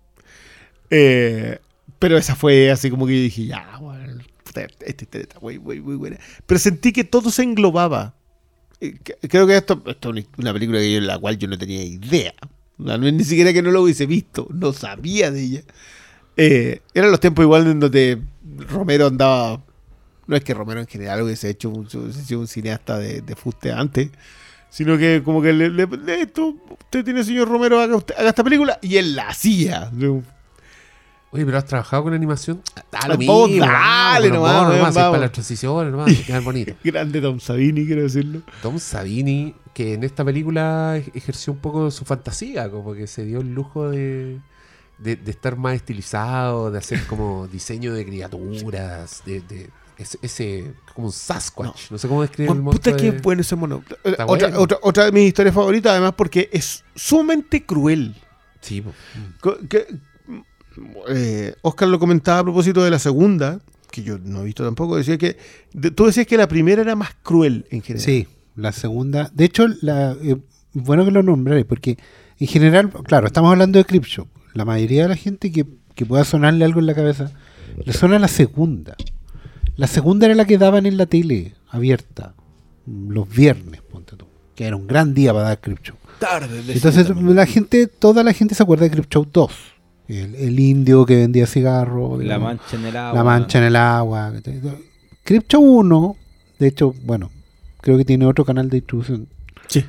Eh, 0.90 1.60
pero 2.00 2.18
esa 2.18 2.36
fue 2.36 2.72
así 2.72 2.90
como 2.90 3.06
que 3.06 3.16
yo 3.16 3.22
dije, 3.22 3.46
ya, 3.46 3.78
bueno, 3.80 4.24
puta, 4.44 4.62
esta 4.62 5.04
historia 5.04 5.28
está 5.30 5.40
muy, 5.40 5.60
muy, 5.60 5.80
muy 5.80 5.98
buena. 5.98 6.18
Pero 6.48 6.60
sentí 6.60 6.94
que 6.94 7.04
todo 7.04 7.30
se 7.30 7.44
englobaba. 7.44 8.16
Creo 9.30 9.46
que 9.46 9.58
esto, 9.58 9.82
esto 9.86 10.14
es 10.16 10.26
una 10.38 10.54
película 10.54 10.80
que 10.80 10.98
en 10.98 11.08
la 11.08 11.20
cual 11.20 11.38
yo 11.38 11.48
no 11.48 11.58
tenía 11.58 11.84
idea. 11.84 12.34
Ni 12.78 13.24
siquiera 13.24 13.54
que 13.54 13.62
no 13.62 13.70
lo 13.72 13.84
hubiese 13.84 14.08
visto, 14.08 14.48
no 14.52 14.74
sabía 14.74 15.30
de 15.30 15.42
ella. 15.42 15.62
Eh, 16.36 16.82
eran 16.94 17.12
los 17.12 17.20
tiempos 17.20 17.44
igual 17.44 17.68
en 17.68 17.80
donde 17.80 18.20
Romero 18.70 19.08
andaba. 19.08 19.62
No 20.26 20.36
es 20.36 20.44
que 20.44 20.54
Romero 20.54 20.80
en 20.80 20.88
general 20.88 21.22
hubiese 21.22 21.50
hecho 21.50 21.70
un, 21.70 21.88
cineasta 22.48 22.98
de, 22.98 23.22
de 23.22 23.36
fuste 23.36 23.72
antes, 23.72 24.10
sino 24.70 24.98
que 24.98 25.22
como 25.24 25.42
que 25.42 25.54
le, 25.54 25.70
le- 25.70 26.22
esto, 26.22 26.56
usted 26.70 27.04
tiene 27.04 27.24
señor 27.24 27.50
Romero, 27.50 27.80
haga 27.82 28.04
esta 28.30 28.44
película, 28.44 28.80
y 28.82 28.96
él 28.98 29.16
la 29.16 29.28
hacía. 29.30 29.92
Oye, 31.34 31.46
pero 31.46 31.58
has 31.58 31.66
trabajado 31.66 32.04
con 32.04 32.14
animación. 32.14 32.62
Da 32.92 33.08
lo 33.08 33.18
Vos 33.26 33.50
mismo, 33.50 33.66
dale 33.66 34.30
vamos, 34.32 34.74
nomás, 34.76 34.90
es 34.90 34.96
para 35.04 35.18
las 35.18 35.32
transiciones, 35.32 35.92
nomás, 35.92 36.08
que 36.14 36.24
quedan 36.24 36.44
bonitos. 36.44 36.76
Grande 36.84 37.22
Tom 37.22 37.40
Savini, 37.40 37.86
quiero 37.86 38.02
decirlo. 38.04 38.42
Tom 38.62 38.80
Savini, 38.80 39.56
que 39.74 39.94
en 39.94 40.04
esta 40.04 40.26
película 40.26 40.98
ej- 40.98 41.10
ejerció 41.14 41.54
un 41.54 41.60
poco 41.60 41.90
su 41.90 42.04
fantasía, 42.04 42.70
como 42.70 42.94
que 42.94 43.08
se 43.08 43.24
dio 43.24 43.40
el 43.40 43.54
lujo 43.54 43.90
de, 43.90 44.40
de, 44.98 45.16
de 45.16 45.32
estar 45.32 45.56
más 45.56 45.76
estilizado, 45.76 46.70
de 46.70 46.78
hacer 46.80 47.06
como 47.08 47.48
diseño 47.48 47.94
de 47.94 48.06
criaturas, 48.06 49.22
de, 49.26 49.40
de 49.40 49.70
ese, 49.98 50.18
ese- 50.22 50.74
como 50.94 51.08
un 51.08 51.14
Sasquatch, 51.14 51.92
no, 51.92 51.98
sé 51.98 52.08
cómo 52.10 52.24
describir 52.24 52.50
el 52.52 52.58
Puta 52.58 52.64
monstruo. 52.64 52.98
que 52.98 53.12
de- 53.14 53.20
bueno 53.22 53.42
ese 53.42 53.56
mono. 53.56 53.84
Otra, 54.04 54.26
bueno. 54.26 54.60
otra, 54.60 54.78
otra 54.82 55.06
de 55.06 55.14
mis 55.14 55.28
historias 55.28 55.56
favoritas, 55.56 55.92
además, 55.94 56.14
porque 56.18 56.50
es 56.52 56.84
sumamente 56.94 57.66
cruel. 57.66 58.16
Sí, 58.60 58.84
que- 59.70 59.88
eh, 61.10 61.54
Oscar 61.62 61.88
lo 61.88 62.00
comentaba 62.00 62.40
a 62.40 62.44
propósito 62.44 62.84
de 62.84 62.92
la 62.92 63.00
segunda, 63.00 63.60
que 63.92 64.04
yo 64.04 64.18
no 64.20 64.42
he 64.42 64.46
visto 64.46 64.64
tampoco, 64.64 64.96
decía 64.98 65.18
que 65.18 65.38
de- 65.74 65.92
tú 65.92 66.06
decías 66.06 66.26
que 66.28 66.38
la 66.38 66.48
primera 66.48 66.82
era 66.82 66.96
más 66.96 67.10
cruel 67.24 67.66
en 67.72 67.82
general. 67.82 68.06
Sí, 68.06 68.28
la 68.56 68.72
segunda. 68.72 69.30
De 69.34 69.46
hecho, 69.46 69.68
la, 69.82 70.16
eh, 70.22 70.38
bueno 70.74 71.04
que 71.06 71.12
lo 71.12 71.24
nombraré, 71.24 71.66
porque 71.66 71.98
en 72.40 72.48
general, 72.48 72.90
claro, 73.04 73.28
estamos 73.28 73.52
hablando 73.52 73.78
de 73.80 73.86
Creepshow. 73.86 74.28
La 74.54 74.66
mayoría 74.66 75.04
de 75.04 75.10
la 75.10 75.16
gente 75.16 75.52
que, 75.52 75.66
que 75.96 76.06
pueda 76.06 76.24
sonarle 76.26 76.66
algo 76.66 76.80
en 76.80 76.86
la 76.88 76.96
cabeza, 76.96 77.32
le 77.86 77.94
suena 77.94 78.20
la 78.20 78.28
segunda. 78.28 78.96
La 79.78 79.88
segunda 79.88 80.26
era 80.26 80.36
la 80.36 80.46
que 80.46 80.58
daban 80.58 80.86
en 80.86 80.98
la 80.98 81.06
tele 81.06 81.56
abierta, 81.70 82.34
los 82.86 83.30
viernes, 83.30 83.82
ponte 83.82 84.16
tú, 84.16 84.26
que 84.56 84.66
era 84.66 84.76
un 84.76 84.88
gran 84.88 85.14
día 85.14 85.34
para 85.34 85.46
dar 85.46 85.60
Creepshow. 85.62 85.96
Tarde. 86.20 86.62
de 86.64 86.74
Entonces, 86.74 87.10
la 87.16 87.46
gente, 87.46 87.88
toda 87.88 88.24
la 88.24 88.34
gente 88.34 88.54
se 88.56 88.62
acuerda 88.62 88.84
de 88.86 88.92
Creepshow 88.92 89.26
2. 89.32 89.52
El, 90.20 90.36
el 90.36 90.60
indio 90.60 91.06
que 91.06 91.16
vendía 91.16 91.48
cigarros. 91.48 92.18
La 92.18 92.24
digamos. 92.24 92.48
mancha 92.48 92.78
en 92.78 92.86
el 92.86 92.98
agua. 92.98 93.18
La 93.18 93.24
mancha 93.24 93.58
en 93.60 93.64
el 93.64 93.76
agua. 93.76 94.34
Crypto 95.24 95.60
1, 95.60 96.16
de 96.60 96.68
hecho, 96.68 96.94
bueno, 97.04 97.30
creo 97.80 97.98
que 97.98 98.06
tiene 98.06 98.26
otro 98.26 98.44
canal 98.44 98.70
de 98.70 98.78
distribución. 98.78 99.28
Sí. 99.68 99.86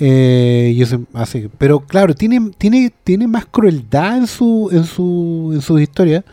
Eh, 0.00 0.72
y 0.76 0.82
eso 0.82 1.02
hace, 1.12 1.50
pero 1.58 1.80
claro, 1.80 2.14
tiene, 2.14 2.52
tiene, 2.56 2.92
tiene 3.02 3.26
más 3.26 3.46
crueldad 3.46 4.18
en 4.18 4.26
su, 4.28 4.68
en 4.70 4.84
su, 4.84 5.50
en 5.52 5.60
sus 5.60 5.80
historias 5.80 6.24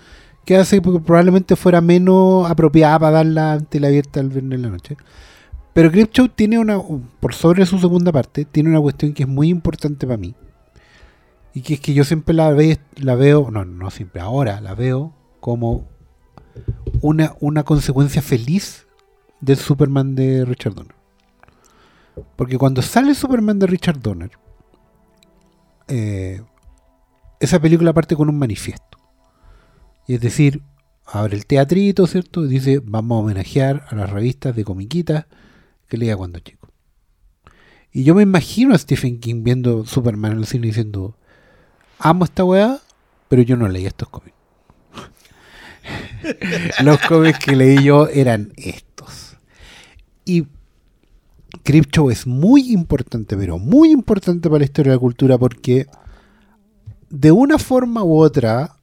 que 0.46 0.56
hace 0.56 0.80
que 0.80 1.00
probablemente 1.00 1.56
fuera 1.56 1.82
menos 1.82 2.50
apropiada 2.50 3.00
para 3.00 3.12
darla 3.12 3.54
ante 3.54 3.80
la 3.80 3.88
abierta 3.88 4.20
el 4.20 4.30
viernes 4.30 4.58
en 4.58 4.62
la 4.62 4.70
noche. 4.70 4.96
Pero 5.74 5.92
Creepshow 5.92 6.30
tiene 6.30 6.60
una, 6.60 6.80
por 7.20 7.34
sobre 7.34 7.66
su 7.66 7.80
segunda 7.80 8.12
parte, 8.12 8.46
tiene 8.46 8.70
una 8.70 8.80
cuestión 8.80 9.14
que 9.14 9.24
es 9.24 9.30
muy 9.30 9.50
importante 9.50 10.06
para 10.06 10.18
mí. 10.18 10.36
Y 11.56 11.62
que 11.62 11.76
es 11.76 11.80
que 11.80 11.94
yo 11.94 12.04
siempre 12.04 12.36
la, 12.36 12.52
ve, 12.52 12.80
la 12.98 13.16
veo, 13.16 13.50
no, 13.50 13.64
no 13.64 13.90
siempre, 13.90 14.22
ahora 14.22 14.60
la 14.60 14.76
veo 14.76 15.14
como 15.40 15.88
una, 17.02 17.34
una 17.40 17.64
consecuencia 17.64 18.22
feliz 18.22 18.86
del 19.40 19.56
Superman 19.56 20.16
de 20.16 20.44
Richard 20.44 20.76
Donner. 20.76 20.96
Porque 22.36 22.58
cuando 22.58 22.82
sale 22.82 23.16
Superman 23.16 23.58
de 23.60 23.68
Richard 23.68 24.02
Donner, 24.02 24.32
eh, 25.88 26.42
esa 27.40 27.60
película 27.62 27.94
parte 27.94 28.18
con 28.18 28.28
un 28.28 28.38
manifiesto. 28.38 28.98
Y 30.08 30.16
es 30.16 30.22
decir, 30.22 30.62
abre 31.06 31.38
el 31.38 31.46
teatrito, 31.46 32.06
¿cierto? 32.06 32.44
Y 32.44 32.50
dice, 32.50 32.82
vamos 32.84 33.16
a 33.16 33.20
homenajear 33.22 33.86
a 33.88 33.96
las 33.96 34.10
revistas 34.10 34.58
de 34.58 34.66
comiquitas 34.66 35.26
que 35.88 35.98
leía 35.98 36.18
cuando 36.18 36.40
chico. 36.40 36.70
Y 37.94 38.04
yo 38.04 38.14
me 38.14 38.24
imagino 38.24 38.76
a 38.76 38.78
Stephen 38.78 39.22
King 39.22 39.44
viendo 39.44 39.86
Superman 39.86 40.34
en 40.34 40.38
el 40.40 40.46
cine 40.46 40.68
diciendo, 40.68 41.18
amo 42.06 42.26
esta 42.26 42.44
weá, 42.44 42.80
pero 43.28 43.42
yo 43.42 43.58
no 43.58 43.68
leí 43.68 43.88
estos 43.88 44.08
cómics. 44.10 44.36
Los 46.84 47.00
cómics 47.02 47.40
que 47.40 47.56
leí 47.56 47.84
yo 47.84 48.08
eran 48.08 48.54
estos. 48.58 49.38
Y 50.24 50.46
Creepshow 51.64 52.12
es 52.12 52.28
muy 52.28 52.72
importante, 52.72 53.36
pero 53.36 53.58
muy 53.58 53.92
importante 53.92 54.50
para 54.50 54.60
la 54.60 54.66
historia 54.66 54.92
de 54.92 54.98
la 54.98 55.00
cultura 55.00 55.38
porque 55.40 55.88
de 57.10 57.32
una 57.32 57.58
forma 57.58 58.04
u 58.04 58.20
otra, 58.20 58.78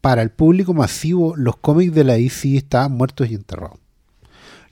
para 0.00 0.22
el 0.22 0.30
público 0.30 0.74
masivo, 0.74 1.36
los 1.36 1.56
cómics 1.56 1.94
de 1.94 2.02
la 2.02 2.14
DC 2.14 2.56
estaban 2.56 2.92
muertos 2.92 3.30
y 3.30 3.34
enterrados. 3.34 3.78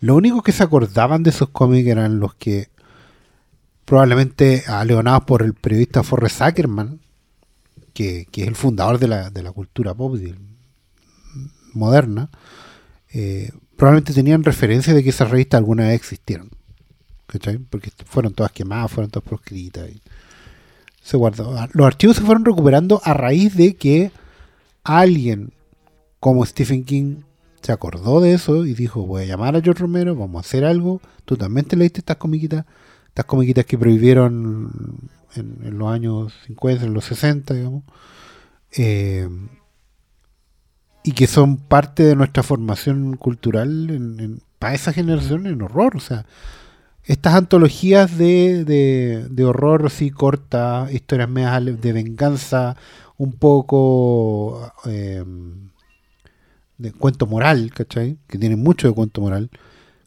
Lo 0.01 0.17
único 0.17 0.43
que 0.43 0.51
se 0.51 0.65
acordaban 0.65 1.23
de 1.23 1.31
esos 1.31 1.51
cómics 1.51 1.89
eran 1.89 2.19
los 2.19 2.35
que 2.35 2.71
probablemente 3.85 4.65
aleonados 4.67 5.25
por 5.25 5.43
el 5.43 5.55
periodista 5.55 6.03
Forrest 6.03 6.43
Ackerman, 6.43 7.01
que, 7.97 8.29
es 8.43 8.47
el 8.49 8.55
fundador 8.55 8.99
de 8.99 9.09
la, 9.09 9.31
de 9.31 9.43
la 9.43 9.51
cultura 9.53 9.95
pop 9.95 10.15
de- 10.17 10.35
moderna, 11.73 12.31
eh, 13.13 13.51
probablemente 13.77 14.13
tenían 14.13 14.45
referencia 14.45 14.95
de 14.95 15.03
que 15.03 15.11
esas 15.11 15.31
revistas 15.31 15.59
alguna 15.59 15.85
vez 15.89 15.95
existieron. 15.95 16.51
¿cachai? 17.27 17.59
Porque 17.59 17.91
fueron 18.05 18.35
todas 18.35 18.53
quemadas, 18.53 18.91
fueron 18.93 19.11
todas 19.11 19.29
proscritas. 19.29 19.89
y 19.91 20.01
se 21.03 21.17
guardó. 21.17 21.55
Los 21.73 21.87
archivos 21.87 22.17
se 22.17 22.23
fueron 22.23 22.45
recuperando 22.45 23.01
a 23.05 23.15
raíz 23.15 23.57
de 23.57 23.75
que 23.77 24.11
alguien 24.85 25.53
como 26.21 26.45
Stephen 26.45 26.85
King 26.85 27.23
se 27.63 27.73
acordó 27.73 28.21
de 28.21 28.35
eso 28.35 28.67
y 28.67 28.75
dijo, 28.75 29.07
voy 29.07 29.23
a 29.23 29.27
llamar 29.27 29.57
a 29.57 29.61
George 29.61 29.81
Romero, 29.83 30.15
vamos 30.15 30.37
a 30.45 30.47
hacer 30.47 30.65
algo. 30.65 31.01
Tú 31.25 31.37
también 31.37 31.67
te 31.67 31.77
leíste 31.77 32.01
estas 32.01 32.17
comiquitas, 32.17 32.65
estas 33.09 33.25
comiquitas 33.25 33.65
que 33.67 33.79
prohibieron 33.79 34.99
en, 35.39 35.79
los 35.79 35.89
años 35.89 36.33
50, 36.47 36.85
en 36.87 36.95
los 36.95 37.05
60, 37.05 37.55
digamos. 37.55 37.85
Eh, 38.77 39.29
y 41.03 41.13
que 41.13 41.27
son 41.27 41.57
parte 41.57 42.03
de 42.03 42.17
nuestra 42.17 42.43
formación 42.43 43.17
cultural 43.17 44.41
para 44.59 44.75
esa 44.75 44.93
generación 44.93 45.47
en 45.47 45.63
horror. 45.63 45.97
O 45.97 46.01
sea, 46.01 46.27
estas 47.05 47.35
antologías 47.35 48.19
de, 48.19 48.65
de, 48.65 49.27
de 49.31 49.45
horror 49.45 49.87
así 49.87 50.11
cortas, 50.11 50.93
historias 50.93 51.29
medias 51.29 51.81
de 51.81 51.93
venganza, 51.93 52.77
un 53.19 53.33
poco 53.33 54.73
eh, 54.87 55.25
de 56.79 56.93
cuento 56.93 57.27
moral, 57.27 57.71
¿cachai? 57.75 58.19
Que 58.27 58.39
tienen 58.39 58.63
mucho 58.63 58.89
de 58.89 58.95
cuento 58.95 59.21
moral. 59.21 59.51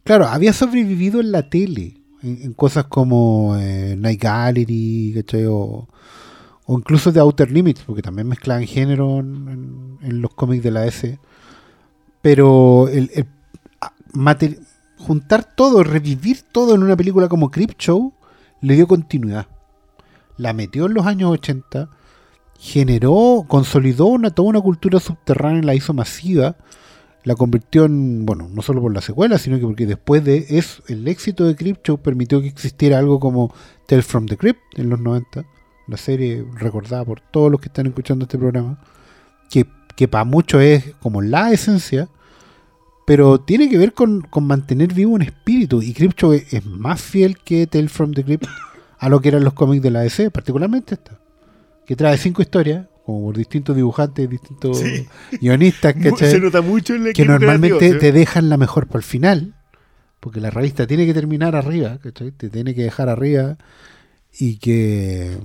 Claro, 0.04 0.28
había 0.28 0.54
sobrevivido 0.54 1.20
en 1.22 1.32
la 1.32 1.50
tele, 1.50 1.99
en, 2.24 2.54
cosas 2.54 2.86
como 2.86 3.56
eh, 3.58 3.96
Night 3.98 4.22
Gallery, 4.22 5.14
¿cachai? 5.16 5.46
O, 5.46 5.88
o 6.66 6.78
incluso 6.78 7.12
de 7.12 7.20
Outer 7.20 7.50
Limits, 7.52 7.82
porque 7.82 8.04
también 8.04 8.28
mezclaban 8.28 8.68
género 8.68 9.20
en, 9.20 10.22
los 10.22 10.34
cómics 10.36 10.64
de 10.64 10.72
la 10.72 10.86
S. 10.86 11.18
Pero 12.22 12.88
el, 12.90 13.10
juntar 15.00 15.56
todo, 15.56 15.84
revivir 15.84 16.44
todo 16.52 16.76
en 16.76 16.84
una 16.84 16.96
película 16.96 17.28
como 17.28 17.50
Creepshow, 17.50 18.14
le 18.62 18.76
dio 18.76 18.88
continuidad. 18.88 19.48
La 20.38 20.54
metió 20.54 20.86
en 20.86 20.94
los 20.94 21.08
años 21.08 21.32
80, 21.32 21.90
generó, 22.60 23.46
consolidó 23.48 24.06
una, 24.06 24.30
toda 24.30 24.50
una 24.50 24.62
cultura 24.62 25.00
subterránea, 25.00 25.64
la 25.64 25.74
hizo 25.74 25.94
masiva, 25.94 26.56
la 27.24 27.36
convirtió 27.36 27.86
en, 27.86 28.26
bueno, 28.26 28.50
no 28.52 28.62
solo 28.62 28.82
por 28.82 28.94
la 28.94 29.02
secuela, 29.02 29.38
sino 29.38 29.58
que 29.58 29.66
porque 29.66 29.86
después 29.86 30.24
de 30.24 30.46
eso, 30.50 30.82
el 30.88 31.08
éxito 31.08 31.46
de 31.46 31.56
Creepshow 31.56 31.98
permitió 31.98 32.42
que 32.42 32.48
existiera 32.48 32.98
algo 32.98 33.20
como 33.20 33.54
Tales 33.88 34.06
from 34.06 34.26
the 34.26 34.38
Crypt 34.38 34.60
en 34.78 34.90
los 34.90 35.00
90, 35.00 35.46
la 35.88 35.98
serie 35.98 36.46
recordada 36.56 37.04
por 37.04 37.20
todos 37.20 37.52
los 37.52 37.60
que 37.60 37.68
están 37.68 37.88
escuchando 37.88 38.24
este 38.24 38.38
programa, 38.38 38.80
que, 39.50 39.66
que 39.96 40.08
para 40.08 40.24
muchos 40.24 40.62
es 40.62 40.96
como 41.02 41.22
la 41.22 41.52
esencia, 41.52 42.08
pero 43.06 43.40
tiene 43.40 43.70
que 43.70 43.78
ver 43.78 43.94
con, 43.94 44.22
con 44.22 44.46
mantener 44.46 44.94
vivo 44.94 45.14
un 45.14 45.22
espíritu, 45.22 45.82
y 45.82 45.94
Creepshow 45.94 46.34
es, 46.34 46.54
es 46.54 46.66
más 46.66 47.02
fiel 47.02 47.38
que 47.38 47.68
Tales 47.68 47.92
from 47.92 48.14
the 48.14 48.24
Crypt 48.24 48.46
a 48.98 49.10
lo 49.10 49.20
que 49.20 49.30
eran 49.30 49.44
los 49.44 49.54
cómics 49.54 49.82
de 49.82 49.92
la 49.92 50.02
DC, 50.02 50.32
particularmente 50.32 50.96
esta, 50.96 51.20
que 51.86 51.96
trae 51.96 52.18
cinco 52.18 52.42
historias, 52.42 52.88
como 53.10 53.26
por 53.26 53.38
distintos 53.38 53.76
dibujantes, 53.76 54.30
distintos 54.30 54.78
Sí. 54.80 55.08
guionistas, 55.42 55.94
¿cachai? 56.04 56.32
Se 56.32 56.40
nota 56.40 56.62
mucho 56.62 56.94
el 56.96 57.14
que 57.14 57.26
normalmente 57.26 57.96
te 57.96 58.12
dejan 58.12 58.50
la 58.50 58.58
mejor 58.58 58.88
para 58.88 59.00
el 59.00 59.04
final, 59.04 59.56
porque 60.20 60.40
la 60.40 60.50
revista 60.50 60.86
tiene 60.88 61.06
que 61.06 61.14
terminar 61.14 61.56
arriba, 61.56 61.98
¿cachai? 62.02 62.32
Te 62.32 62.50
tiene 62.50 62.76
que 62.76 62.84
dejar 62.84 63.10
arriba 63.10 63.58
y 64.38 64.58
que 64.58 65.38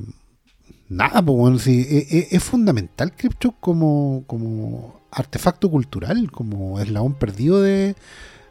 nada, 0.89 1.23
pues 1.23 1.37
bueno, 1.39 1.59
sí, 1.59 1.87
e- 1.89 2.07
e- 2.19 2.29
es, 2.33 2.43
fundamental 2.45 3.13
Crypto 3.17 3.55
como, 3.61 4.25
como 4.27 5.01
artefacto 5.11 5.71
cultural, 5.71 6.31
como 6.31 6.81
eslabón 6.81 7.15
perdido 7.15 7.63
de, 7.63 7.95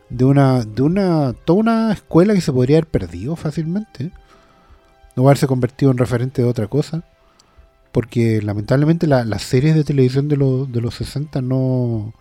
de 0.09 0.25
una, 0.25 0.63
de 0.63 0.81
una, 0.81 1.33
toda 1.45 1.59
una 1.59 1.93
escuela 1.93 2.33
que 2.33 2.41
se 2.41 2.51
podría 2.51 2.77
haber 2.77 2.87
perdido 2.87 3.35
fácilmente, 3.35 4.11
no 5.15 5.23
haberse 5.25 5.45
convertido 5.45 5.91
en 5.91 5.97
referente 5.97 6.41
de 6.41 6.47
otra 6.47 6.67
cosa. 6.67 7.03
Porque 7.93 8.41
lamentablemente 8.41 9.07
la- 9.07 9.23
las 9.23 9.43
series 9.43 9.75
de 9.75 9.83
televisión 9.85 10.27
de, 10.27 10.35
los 10.35 10.69
de 10.69 10.81
los 10.81 10.95
60 10.95 11.41
no, 11.41 12.13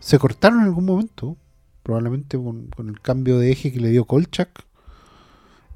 se 0.00 0.18
cortaron 0.18 0.58
en 0.60 0.64
algún 0.66 0.84
momento, 0.84 1.36
probablemente 1.82 2.36
con, 2.36 2.66
con 2.66 2.88
el 2.90 3.00
cambio 3.00 3.38
de 3.38 3.52
eje 3.52 3.72
que 3.72 3.80
le 3.80 3.88
dio 3.90 4.04
Kolchak 4.04 4.50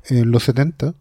en 0.08 0.30
los 0.30 0.42
70, 0.44 0.94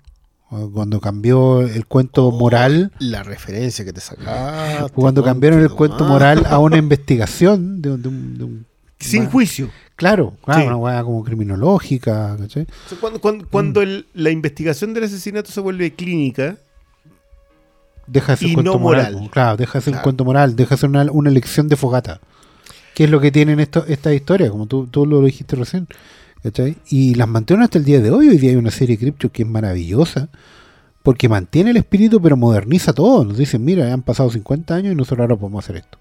o 0.52 0.70
cuando 0.72 1.02
cambió 1.02 1.62
el 1.62 1.88
cuento 1.88 2.32
moral, 2.32 2.92
La 3.00 3.24
referencia 3.24 3.84
que 3.84 3.92
te 3.94 4.00
sacaste. 4.02 4.92
cuando 4.94 5.24
cambiaron 5.24 5.60
el 5.60 5.70
cuento 5.72 6.06
moral 6.06 6.46
a 6.48 6.60
una 6.60 6.78
investigación 6.86 7.82
de, 7.82 7.92
un- 7.92 8.02
de 8.02 8.08
un, 8.08 8.38
de 8.38 8.44
un- 8.44 8.66
Sin 9.00 9.26
juicio. 9.26 9.70
Claro, 9.96 10.36
claro, 10.46 10.62
Sí. 10.62 10.68
una 10.68 10.78
weá 10.78 11.04
como 11.04 11.24
criminológica, 11.24 12.36
¿cachai? 12.38 12.64
O 12.86 12.90
sea, 12.90 12.98
cuando 13.00 13.20
cuando, 13.20 13.48
cuando 13.50 13.82
el- 13.82 14.06
la 14.14 14.30
investigación 14.30 14.94
del 14.94 15.04
asesinato 15.06 15.52
se 15.52 15.60
vuelve 15.62 15.94
clínica, 15.94 16.58
Deja 18.08 18.34
de 18.34 18.38
ser 18.38 18.50
Y 18.50 18.54
cuento 18.54 18.74
no 18.74 18.80
moral. 18.80 19.14
moral. 19.14 19.30
Claro, 19.32 19.58
deja 19.58 19.80
de 19.80 19.86
ser 19.86 19.94
un 19.96 20.00
cuento 20.02 20.26
moral, 20.26 20.56
deja 20.56 20.76
de 20.76 20.80
ser 20.80 20.90
una, 20.90 21.04
una 21.12 21.30
elección 21.30 21.68
de 21.70 21.76
fogata. 21.76 22.20
¿Qué 22.96 23.06
es 23.06 23.10
lo 23.10 23.20
que 23.20 23.32
tienen 23.32 23.60
esto, 23.60 23.86
esta 23.88 24.14
historia? 24.14 24.50
Como 24.50 24.66
tú, 24.68 24.88
tú 24.88 25.06
lo 25.06 25.22
dijiste 25.22 25.56
recién. 25.56 25.88
¿cachai? 26.44 26.76
Y 26.90 27.16
las 27.16 27.28
mantienen 27.30 27.64
hasta 27.64 27.78
el 27.78 27.86
día 27.86 28.02
de 28.02 28.12
hoy. 28.12 28.28
Hoy 28.28 28.38
día 28.38 28.50
hay 28.52 28.56
una 28.58 28.72
serie 28.72 28.98
Crypto 28.98 29.32
que 29.32 29.44
es 29.44 29.48
maravillosa. 29.48 30.30
Porque 31.02 31.28
mantiene 31.28 31.72
el 31.72 31.78
espíritu, 31.78 32.22
pero 32.22 32.38
moderniza 32.38 32.94
todo. 32.94 33.24
Nos 33.26 33.38
dicen, 33.38 33.64
mira, 33.64 33.92
han 33.94 34.02
pasado 34.04 34.30
50 34.30 34.76
años 34.76 34.94
y 34.94 34.96
nosotros 34.96 35.20
ahora 35.22 35.36
podemos 35.38 35.64
hacer 35.64 35.78
esto. 35.78 35.98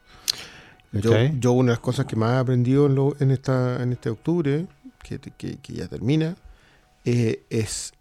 yo, 0.92 1.12
yo 1.40 1.52
una 1.52 1.68
de 1.70 1.72
las 1.76 1.80
cosas 1.80 2.06
que 2.06 2.16
más 2.16 2.34
he 2.34 2.38
aprendido 2.38 2.86
en, 2.86 2.94
lo- 2.94 3.16
en 3.18 3.30
esta, 3.30 3.82
en 3.82 3.92
este 3.92 4.10
octubre, 4.10 4.66
que, 5.02 5.18
que- 5.18 5.56
que 5.56 5.72
ya 5.72 5.88
termina, 5.88 6.36
eh, 7.04 7.42
es 7.50 7.92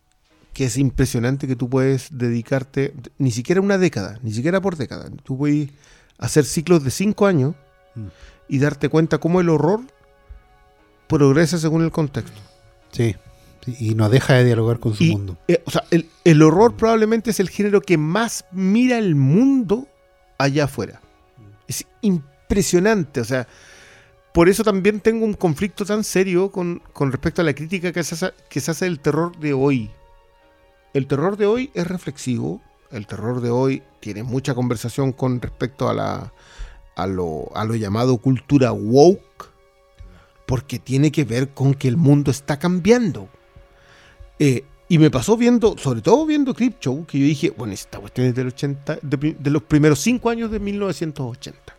que 0.53 0.65
es 0.65 0.77
impresionante 0.77 1.47
que 1.47 1.55
tú 1.55 1.69
puedes 1.69 2.09
dedicarte, 2.11 2.93
ni 3.17 3.31
siquiera 3.31 3.61
una 3.61 3.77
década, 3.77 4.19
ni 4.21 4.33
siquiera 4.33 4.59
por 4.61 4.75
década, 4.75 5.09
tú 5.23 5.37
puedes 5.37 5.69
hacer 6.17 6.45
ciclos 6.45 6.83
de 6.83 6.91
cinco 6.91 7.25
años 7.25 7.55
Mm. 7.95 8.07
y 8.47 8.59
darte 8.59 8.87
cuenta 8.87 9.17
cómo 9.17 9.41
el 9.41 9.49
horror 9.49 9.81
progresa 11.07 11.57
según 11.57 11.83
el 11.83 11.91
contexto. 11.91 12.39
Sí. 12.91 13.15
Y 13.79 13.95
no 13.95 14.09
deja 14.09 14.33
de 14.35 14.45
dialogar 14.45 14.79
con 14.79 14.95
su 14.95 15.03
Y, 15.03 15.11
mundo. 15.11 15.37
eh, 15.47 15.61
o 15.65 15.71
sea, 15.71 15.83
el, 15.91 16.09
el 16.23 16.41
horror 16.41 16.75
probablemente 16.77 17.29
es 17.31 17.39
el 17.39 17.49
género 17.49 17.81
que 17.81 17.97
más 17.97 18.45
mira 18.51 18.97
el 18.97 19.15
mundo 19.15 19.87
allá 20.37 20.63
afuera. 20.65 20.99
Es 21.67 21.85
impresionante, 22.01 23.21
o 23.21 23.25
sea, 23.25 23.47
por 24.33 24.49
eso 24.49 24.63
también 24.63 24.99
tengo 25.01 25.25
un 25.25 25.33
conflicto 25.33 25.85
tan 25.85 26.03
serio 26.03 26.51
con, 26.51 26.81
con 26.93 27.11
respecto 27.11 27.41
a 27.41 27.45
la 27.45 27.53
crítica 27.53 27.91
que 27.91 28.03
se 28.03 28.15
hace, 28.15 28.31
que 28.49 28.59
se 28.61 28.71
hace 28.71 28.85
del 28.85 28.99
terror 28.99 29.37
de 29.37 29.53
hoy. 29.53 29.91
El 30.93 31.07
terror 31.07 31.37
de 31.37 31.45
hoy 31.45 31.71
es 31.73 31.87
reflexivo. 31.87 32.61
El 32.91 33.07
terror 33.07 33.41
de 33.41 33.49
hoy 33.49 33.83
tiene 33.99 34.23
mucha 34.23 34.53
conversación 34.53 35.13
con 35.13 35.41
respecto 35.41 35.89
a 35.89 35.93
la 35.93 36.33
a 36.95 37.07
lo, 37.07 37.49
a 37.55 37.65
lo 37.65 37.75
llamado 37.75 38.17
cultura 38.17 38.71
woke, 38.71 39.49
porque 40.45 40.79
tiene 40.79 41.11
que 41.11 41.23
ver 41.23 41.49
con 41.49 41.73
que 41.73 41.87
el 41.87 41.97
mundo 41.97 42.31
está 42.31 42.59
cambiando. 42.59 43.29
Eh, 44.39 44.65
y 44.89 44.97
me 44.97 45.09
pasó 45.09 45.37
viendo, 45.37 45.77
sobre 45.77 46.01
todo 46.01 46.25
viendo 46.25 46.53
Clip 46.53 46.77
Show, 46.79 47.05
que 47.05 47.17
yo 47.17 47.25
dije, 47.25 47.49
bueno, 47.51 47.73
esta 47.73 47.99
cuestión 47.99 48.27
es 48.27 48.35
del 48.35 48.47
80, 48.47 48.99
de, 49.01 49.35
de 49.39 49.49
los 49.49 49.63
primeros 49.63 49.99
cinco 49.99 50.29
años 50.29 50.51
de 50.51 50.59
1980. 50.59 51.77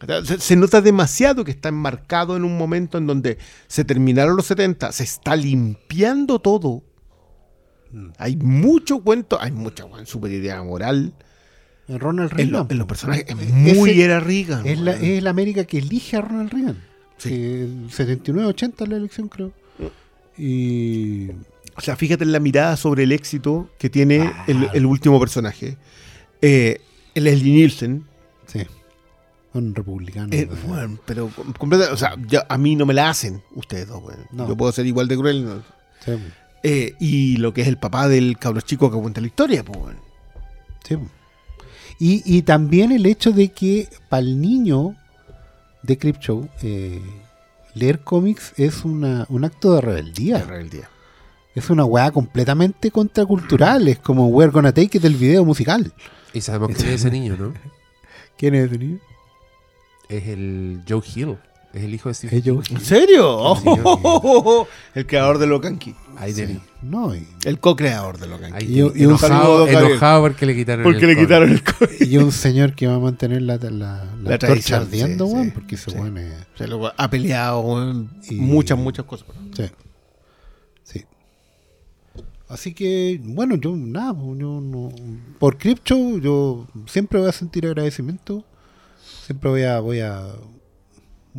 O 0.00 0.06
sea, 0.06 0.24
Se, 0.24 0.38
se 0.38 0.56
nota 0.56 0.80
demasiado 0.80 1.44
que 1.44 1.50
está 1.50 1.68
enmarcado 1.68 2.36
en 2.36 2.44
un 2.44 2.56
momento 2.56 2.96
en 2.96 3.06
donde 3.06 3.36
se 3.66 3.84
terminaron 3.84 4.36
los 4.36 4.46
70, 4.46 4.90
se 4.92 5.04
está 5.04 5.36
limpiando 5.36 6.38
todo. 6.38 6.82
Hay 8.18 8.36
mucho 8.36 9.00
cuento, 9.00 9.40
hay 9.40 9.50
mucha 9.52 9.84
weón, 9.84 10.06
superioridad 10.06 10.62
moral. 10.64 11.12
Ronald 11.88 12.32
En, 12.38 12.50
lo- 12.52 12.58
Reagan. 12.58 12.72
en 12.72 12.78
los 12.78 12.86
personajes 12.86 13.24
es 13.28 13.38
Ese- 13.38 13.74
muy 13.74 14.00
era 14.02 14.20
Reagan. 14.20 14.66
Es 14.66 14.78
la, 14.78 14.92
es 14.92 15.22
la 15.22 15.30
América 15.30 15.64
que 15.64 15.78
elige 15.78 16.16
a 16.18 16.20
Ronald 16.20 16.50
Reagan. 16.52 16.76
Sí. 17.16 17.32
El 17.34 17.88
79-80 17.90 18.82
es 18.82 18.88
la 18.88 18.96
elección, 18.96 19.28
creo. 19.28 19.52
Y. 20.36 21.30
O 21.76 21.80
sea, 21.80 21.96
fíjate 21.96 22.24
en 22.24 22.32
la 22.32 22.40
mirada 22.40 22.76
sobre 22.76 23.04
el 23.04 23.12
éxito 23.12 23.70
que 23.78 23.88
tiene 23.88 24.20
Ah. 24.22 24.44
el, 24.48 24.68
el 24.74 24.86
último 24.86 25.18
personaje. 25.20 25.76
Eh, 26.42 26.80
el 27.14 27.24
Leslie 27.24 27.52
Nielsen. 27.54 28.04
Sí. 28.46 28.60
Un 29.54 29.74
republicano. 29.74 30.28
eh, 30.32 30.48
bueno, 30.66 30.98
pero 31.06 31.28
com- 31.34 31.52
completa- 31.54 31.92
o 31.92 31.96
sea, 31.96 32.14
a 32.48 32.58
mí 32.58 32.76
no 32.76 32.84
me 32.84 32.94
la 32.94 33.08
hacen 33.10 33.42
ustedes 33.54 33.88
dos. 33.88 34.02
No. 34.32 34.46
Yo 34.46 34.56
puedo 34.56 34.70
ser 34.72 34.86
igual 34.86 35.08
de 35.08 35.16
cruel. 35.16 35.44
¿no? 35.44 35.62
Sí, 36.04 36.12
Eh, 36.62 36.94
y 36.98 37.36
lo 37.36 37.54
que 37.54 37.62
es 37.62 37.68
el 37.68 37.78
papá 37.78 38.08
del 38.08 38.36
cabro 38.38 38.60
chico 38.60 38.90
que 38.90 38.98
cuenta 38.98 39.20
la 39.20 39.28
historia, 39.28 39.64
pues, 39.64 39.96
sí. 40.86 40.96
Y, 42.00 42.22
y 42.24 42.42
también 42.42 42.92
el 42.92 43.06
hecho 43.06 43.32
de 43.32 43.48
que 43.48 43.88
para 44.08 44.20
el 44.20 44.40
niño 44.40 44.94
de 45.82 45.98
Crypto 45.98 46.48
eh, 46.62 47.02
leer 47.74 48.00
cómics 48.00 48.52
es 48.56 48.84
una, 48.84 49.26
un 49.28 49.44
acto 49.44 49.74
de 49.74 49.80
rebeldía. 49.80 50.38
La 50.38 50.44
rebeldía. 50.44 50.88
Es 51.54 51.70
una 51.70 51.84
weá 51.84 52.10
completamente 52.10 52.90
contracultural. 52.90 53.88
Es 53.88 53.98
como 53.98 54.28
We're 54.28 54.52
Gonna 54.52 54.72
Take 54.72 54.98
It 54.98 55.02
del 55.02 55.16
video 55.16 55.44
musical. 55.44 55.92
Y 56.32 56.40
sabemos 56.40 56.76
quién 56.76 56.88
es 56.90 56.94
ese 56.96 57.10
niño, 57.10 57.36
¿no? 57.36 57.54
¿Quién 58.38 58.54
es 58.54 58.66
ese 58.66 58.78
niño? 58.78 58.98
Es 60.08 60.28
el 60.28 60.82
Joe 60.88 61.02
Hill. 61.14 61.36
Es 61.72 61.84
el 61.84 61.94
hijo 61.94 62.08
de 62.08 62.14
Joe 62.44 62.62
¿En 62.70 62.80
serio? 62.80 63.54
Sí, 63.56 63.62
señor. 63.64 64.66
el 64.94 65.06
creador 65.06 65.38
de 65.38 65.46
Locanqui. 65.46 65.94
Ahí 66.16 66.32
tenía. 66.32 66.60
No, 66.82 67.14
y, 67.14 67.26
El 67.44 67.60
co-creador 67.60 68.18
de 68.18 68.26
Locanqui. 68.26 68.56
Ahí 68.56 68.78
Y- 68.78 68.82
un 68.82 68.96
enojado, 68.96 70.22
porque 70.22 70.46
le 70.46 70.56
quitaron 70.56 70.82
Porque 70.82 71.04
el 71.04 71.14
le 71.14 71.16
quitaron 71.16 71.50
el 71.50 71.62
y 72.08 72.16
un 72.16 72.32
señor 72.32 72.74
que 72.74 72.86
va 72.86 72.94
a 72.94 72.98
mantener 72.98 73.42
la, 73.42 73.56
la, 73.58 73.70
la, 73.70 74.04
La 74.22 74.38
tradición, 74.38 74.82
ardiendo, 74.82 75.26
sí, 75.26 75.44
sí, 75.44 75.50
porque 75.54 75.76
sí. 75.76 75.90
sea, 76.56 76.66
lo- 76.66 76.92
ha 76.96 77.10
peleado 77.10 77.60
weón, 77.60 78.10
Y- 78.28 78.36
muchas, 78.36 78.78
muchas 78.78 79.04
cosas. 79.04 79.26
Sí. 79.54 79.64
Sí. 80.84 81.04
Así 82.48 82.72
que, 82.72 83.20
bueno, 83.22 83.56
yo 83.56 83.76
nada, 83.76 84.14
yo 84.14 84.60
no. 84.60 84.90
Por 85.38 85.58
Crypto, 85.58 86.18
yo 86.18 86.66
siempre 86.86 87.18
voy 87.20 87.28
a 87.28 87.32
sentir 87.32 87.66
agradecimiento. 87.66 88.42
Siempre 89.26 89.50
voy 89.50 89.62
a, 89.64 89.80
voy 89.80 90.00
a, 90.00 90.24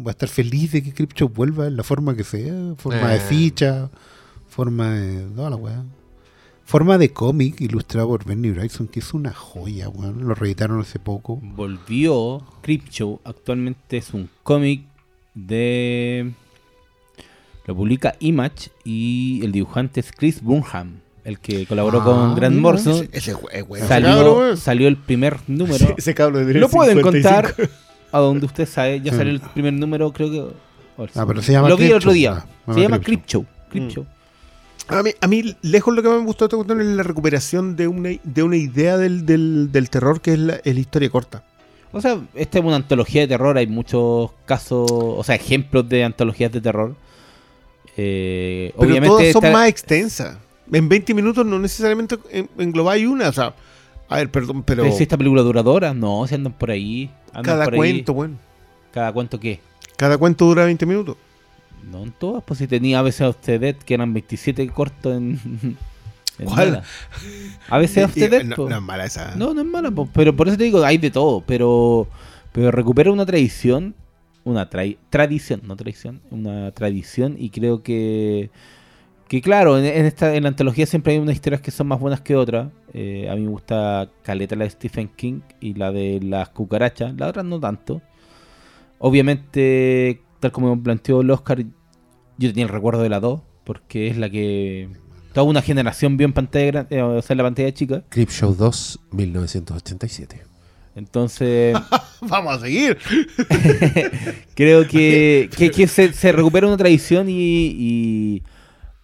voy 0.02 0.10
a 0.10 0.12
estar 0.12 0.30
feliz 0.30 0.72
de 0.72 0.84
que 0.84 0.94
Crypto 0.94 1.30
vuelva 1.30 1.68
en 1.68 1.78
la 1.78 1.84
forma 1.84 2.16
que 2.16 2.24
sea, 2.24 2.54
forma 2.78 3.10
de 3.10 3.18
Eh. 3.18 3.20
ficha, 3.22 3.90
forma 4.48 4.92
de. 4.96 5.22
toda 5.36 5.50
la 5.52 5.56
weá. 5.56 5.84
Forma 6.66 6.98
de 7.00 7.12
cómic 7.12 7.60
ilustrado 7.62 8.10
por 8.10 8.26
Bernie 8.26 8.52
Bryson, 8.52 8.88
que 8.88 9.00
es 9.00 9.14
una 9.16 9.34
joya, 9.34 9.90
weón. 9.90 10.28
Lo 10.28 10.36
reeditaron 10.36 10.80
hace 10.82 11.00
poco. 11.00 11.40
Volvió 11.42 12.44
Crypto. 12.62 13.20
Actualmente 13.24 13.98
es 13.98 14.14
un 14.14 14.30
cómic 14.44 14.84
de. 15.34 16.32
Lo 17.66 17.76
publica 17.76 18.16
Image 18.20 18.70
y 18.84 19.42
el 19.44 19.52
dibujante 19.52 20.00
es 20.00 20.12
Chris 20.12 20.42
Burnham, 20.42 21.02
el 21.24 21.40
que 21.40 21.66
colaboró 21.68 22.02
Ah, 22.02 22.06
con 22.06 22.36
Grant 22.36 22.56
mira, 22.56 22.62
Morrison. 22.62 23.08
Ese, 23.12 23.32
ese 23.32 23.36
ese 23.76 23.88
Salió, 23.88 24.56
salió 24.58 24.88
el 24.88 24.98
primer 24.98 25.38
número. 25.48 25.76
Ese- 25.76 25.96
ese 25.98 26.14
cabro 26.16 26.40
de 26.46 26.54
Lo 26.56 26.70
pueden 26.70 26.98
55. 26.98 27.48
contar 27.54 27.70
a 28.12 28.20
donde 28.20 28.46
usted 28.46 28.68
sabe. 28.68 29.02
Ya 29.02 29.14
salió 29.14 29.32
el 29.34 29.40
primer 29.40 29.74
número, 29.74 30.12
creo 30.14 30.32
que. 30.32 30.46
Ah, 31.16 31.26
pero 31.26 31.42
se 31.42 31.52
llama 31.54 31.70
Lo 31.70 31.78
vi 31.78 31.86
el 31.86 31.94
otro 31.94 32.12
día. 32.12 32.46
Ah, 32.68 32.74
se 32.74 32.82
llama 32.82 33.00
Clip 33.00 33.26
Show. 33.26 33.46
Clip 33.72 33.90
Show. 33.90 34.06
A 34.90 35.04
mí, 35.04 35.12
a 35.22 35.28
mí, 35.28 35.56
lejos 35.62 35.94
lo 35.96 36.02
que 36.02 36.10
me 36.10 36.18
gustó 36.18 36.46
de 36.46 36.48
esta 36.48 36.56
cuestión 36.58 36.82
es 36.82 36.88
la 36.88 37.04
recuperación 37.04 37.76
de 37.76 37.88
una, 37.88 38.10
de 38.24 38.44
una 38.44 38.56
idea 38.58 38.98
del, 38.98 39.24
del, 39.26 39.72
del 39.72 39.90
terror 39.90 40.20
que 40.20 40.34
es 40.34 40.40
la, 40.40 40.56
es 40.56 40.74
la 40.74 40.80
historia 40.80 41.10
corta. 41.12 41.44
O 41.92 42.02
sea, 42.02 42.20
esta 42.36 42.60
es 42.60 42.66
una 42.66 42.76
antología 42.76 43.22
de 43.22 43.28
terror. 43.28 43.58
Hay 43.58 43.68
muchos 43.68 44.32
casos, 44.46 44.90
o 44.92 45.24
sea, 45.24 45.36
ejemplos 45.36 45.88
de 45.88 46.04
antologías 46.04 46.52
de 46.52 46.62
terror. 46.62 46.96
Eh, 47.98 48.72
Pero 48.78 48.88
obviamente 48.90 49.08
todas 49.08 49.32
son 49.34 49.44
esta- 49.46 49.52
más 49.58 49.68
extensas. 49.70 50.38
En 50.72 50.88
20 50.88 51.14
minutos 51.14 51.46
no 51.46 51.58
necesariamente 51.60 52.18
en- 52.32 52.50
englobáis 52.58 53.08
una. 53.08 53.30
O 53.30 53.34
sea, 53.34 53.54
a 54.10 54.18
ver, 54.18 54.30
perdón, 54.32 54.64
pero 54.64 54.84
¿Es 54.86 55.00
esta 55.00 55.18
película 55.18 55.42
duradora? 55.44 55.94
No, 55.94 56.26
se 56.28 56.36
andan 56.36 56.54
por 56.54 56.72
ahí. 56.72 57.10
andan 57.28 57.44
cada 57.44 57.66
por 57.66 57.74
ahí. 57.76 57.80
cuento, 57.80 58.14
bueno. 58.14 58.36
¿Cada 58.92 59.14
cuento 59.14 59.40
qué? 59.40 59.60
Cada 59.98 60.18
cuento 60.18 60.46
dura 60.46 60.66
20 60.66 60.86
minutos. 60.86 61.16
No 61.90 62.04
en 62.04 62.12
todas, 62.12 62.44
pues 62.44 62.58
si 62.60 62.68
tenía 62.68 63.00
a 63.00 63.02
veces 63.04 63.22
of 63.22 63.38
the 63.38 63.58
Dead, 63.60 63.76
que 63.76 63.94
eran 63.94 64.14
27 64.14 64.68
cortos 64.70 65.16
en. 65.16 65.40
en 66.40 66.46
¿Cuál? 66.46 66.84
A 67.70 67.78
veces 67.78 68.14
Dead, 68.16 68.44
no, 68.44 68.56
no 68.68 68.76
es 68.76 68.82
mala 68.82 69.06
esa. 69.06 69.36
No, 69.36 69.54
no 69.54 69.62
es 69.62 69.68
mala, 69.68 69.92
po, 69.92 70.08
pero 70.14 70.36
por 70.36 70.48
eso 70.48 70.58
te 70.58 70.64
digo, 70.66 70.84
hay 70.84 70.98
de 70.98 71.12
todo, 71.12 71.42
pero 71.46 72.08
pero 72.52 72.72
recupera 72.72 73.12
una 73.12 73.26
tradición, 73.26 73.94
una 74.44 74.70
trai- 74.70 74.98
tradición, 75.10 75.62
no 75.64 75.76
tradición, 75.76 76.20
una 76.32 76.72
tradición 76.72 77.36
y 77.38 77.50
creo 77.52 77.84
que 77.84 78.50
que 79.30 79.42
claro, 79.42 79.78
en, 79.78 79.86
en 79.86 80.06
esta 80.06 80.36
en 80.36 80.44
la 80.44 80.50
antología 80.50 80.86
siempre 80.86 81.14
hay 81.14 81.20
unas 81.20 81.36
historias 81.36 81.62
que 81.62 81.72
son 81.72 81.88
más 81.88 82.00
buenas 82.00 82.20
que 82.22 82.36
otras. 82.36 82.70
Eh, 82.94 83.30
a 83.30 83.36
mí 83.36 83.44
me 83.44 83.50
gusta 83.50 84.10
Caleta 84.24 84.56
la 84.56 84.66
de 84.66 84.72
Stephen 84.72 85.08
King 85.16 85.42
y 85.62 85.76
la 85.76 85.92
de 85.92 86.20
las 86.22 86.50
cucarachas, 86.50 87.14
la 87.16 87.28
otra 87.28 87.44
no 87.44 87.60
tanto. 87.60 88.02
Obviamente, 88.98 90.22
tal 90.40 90.52
como 90.52 90.82
planteó 90.82 91.22
el 91.22 91.32
Oscar, 91.32 91.64
yo 92.38 92.50
tenía 92.50 92.66
el 92.66 92.70
recuerdo 92.70 93.02
de 93.02 93.10
la 93.10 93.20
2, 93.20 93.40
porque 93.64 94.08
es 94.08 94.18
la 94.18 94.30
que 94.30 94.90
toda 95.32 95.46
una 95.46 95.62
generación 95.62 96.18
vio 96.18 96.26
en 96.26 96.34
pantalla 96.34 96.66
grande, 96.66 96.98
eh, 96.98 97.02
o 97.04 97.22
sea, 97.22 97.36
en 97.36 97.38
la 97.38 97.44
pantalla 97.44 97.74
chica. 97.74 98.04
Clip 98.10 98.30
Show 98.30 98.56
2, 98.56 99.00
1987. 99.12 100.42
Entonces, 100.96 101.78
Vamos 102.22 102.58
a 102.58 102.60
seguir. 102.60 102.98
creo 104.56 104.88
que, 104.88 105.50
que, 105.58 105.72
que 105.72 105.88
se, 105.88 106.14
se 106.14 106.32
recupera 106.32 106.68
una 106.68 106.78
tradición 106.78 107.30
y, 107.30 107.34
y, 107.34 108.44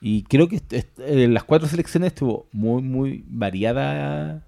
y 0.07 0.21
creo 0.21 0.47
que 0.47 0.61
eh, 0.69 1.27
las 1.27 1.45
cuatro 1.45 1.67
selecciones 1.67 2.09
estuvo 2.09 2.45
muy, 2.51 2.83
muy 2.83 3.25
variada. 3.27 4.45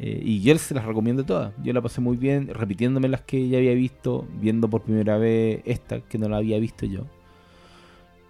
eh, 0.00 0.20
y 0.24 0.40
yo 0.42 0.58
se 0.58 0.74
las 0.74 0.84
recomiendo 0.84 1.24
todas. 1.24 1.52
Yo 1.62 1.72
la 1.72 1.80
pasé 1.80 2.00
muy 2.00 2.16
bien, 2.16 2.48
repitiéndome 2.48 3.06
las 3.08 3.20
que 3.20 3.48
ya 3.48 3.58
había 3.58 3.74
visto, 3.74 4.26
viendo 4.40 4.68
por 4.68 4.82
primera 4.82 5.16
vez 5.16 5.62
esta 5.64 6.00
que 6.00 6.18
no 6.18 6.28
la 6.28 6.38
había 6.38 6.58
visto 6.58 6.86
yo. 6.86 7.06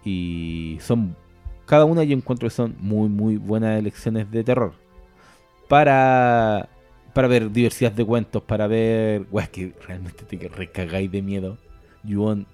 Y 0.05 0.77
son, 0.83 1.17
cada 1.65 1.87
una 1.87 2.05
yo 2.05 2.15
encuentro 2.15 2.47
que 2.51 2.55
son 2.55 2.77
muy, 2.79 3.09
muy 3.09 3.39
buenas 3.39 3.79
elecciones 3.79 4.31
de 4.31 4.45
terror. 4.45 4.75
Para, 5.67 6.69
para 7.15 7.27
ver 7.29 7.51
diversidad 7.51 7.93
de 7.93 8.05
cuentos, 8.05 8.43
para 8.43 8.67
ver, 8.67 9.27
weas 9.31 9.49
que 9.49 9.73
realmente 9.87 10.25
te 10.25 10.49
recagáis 10.49 11.11
de 11.11 11.23
miedo. 11.23 11.57
Yuon, 12.05 12.47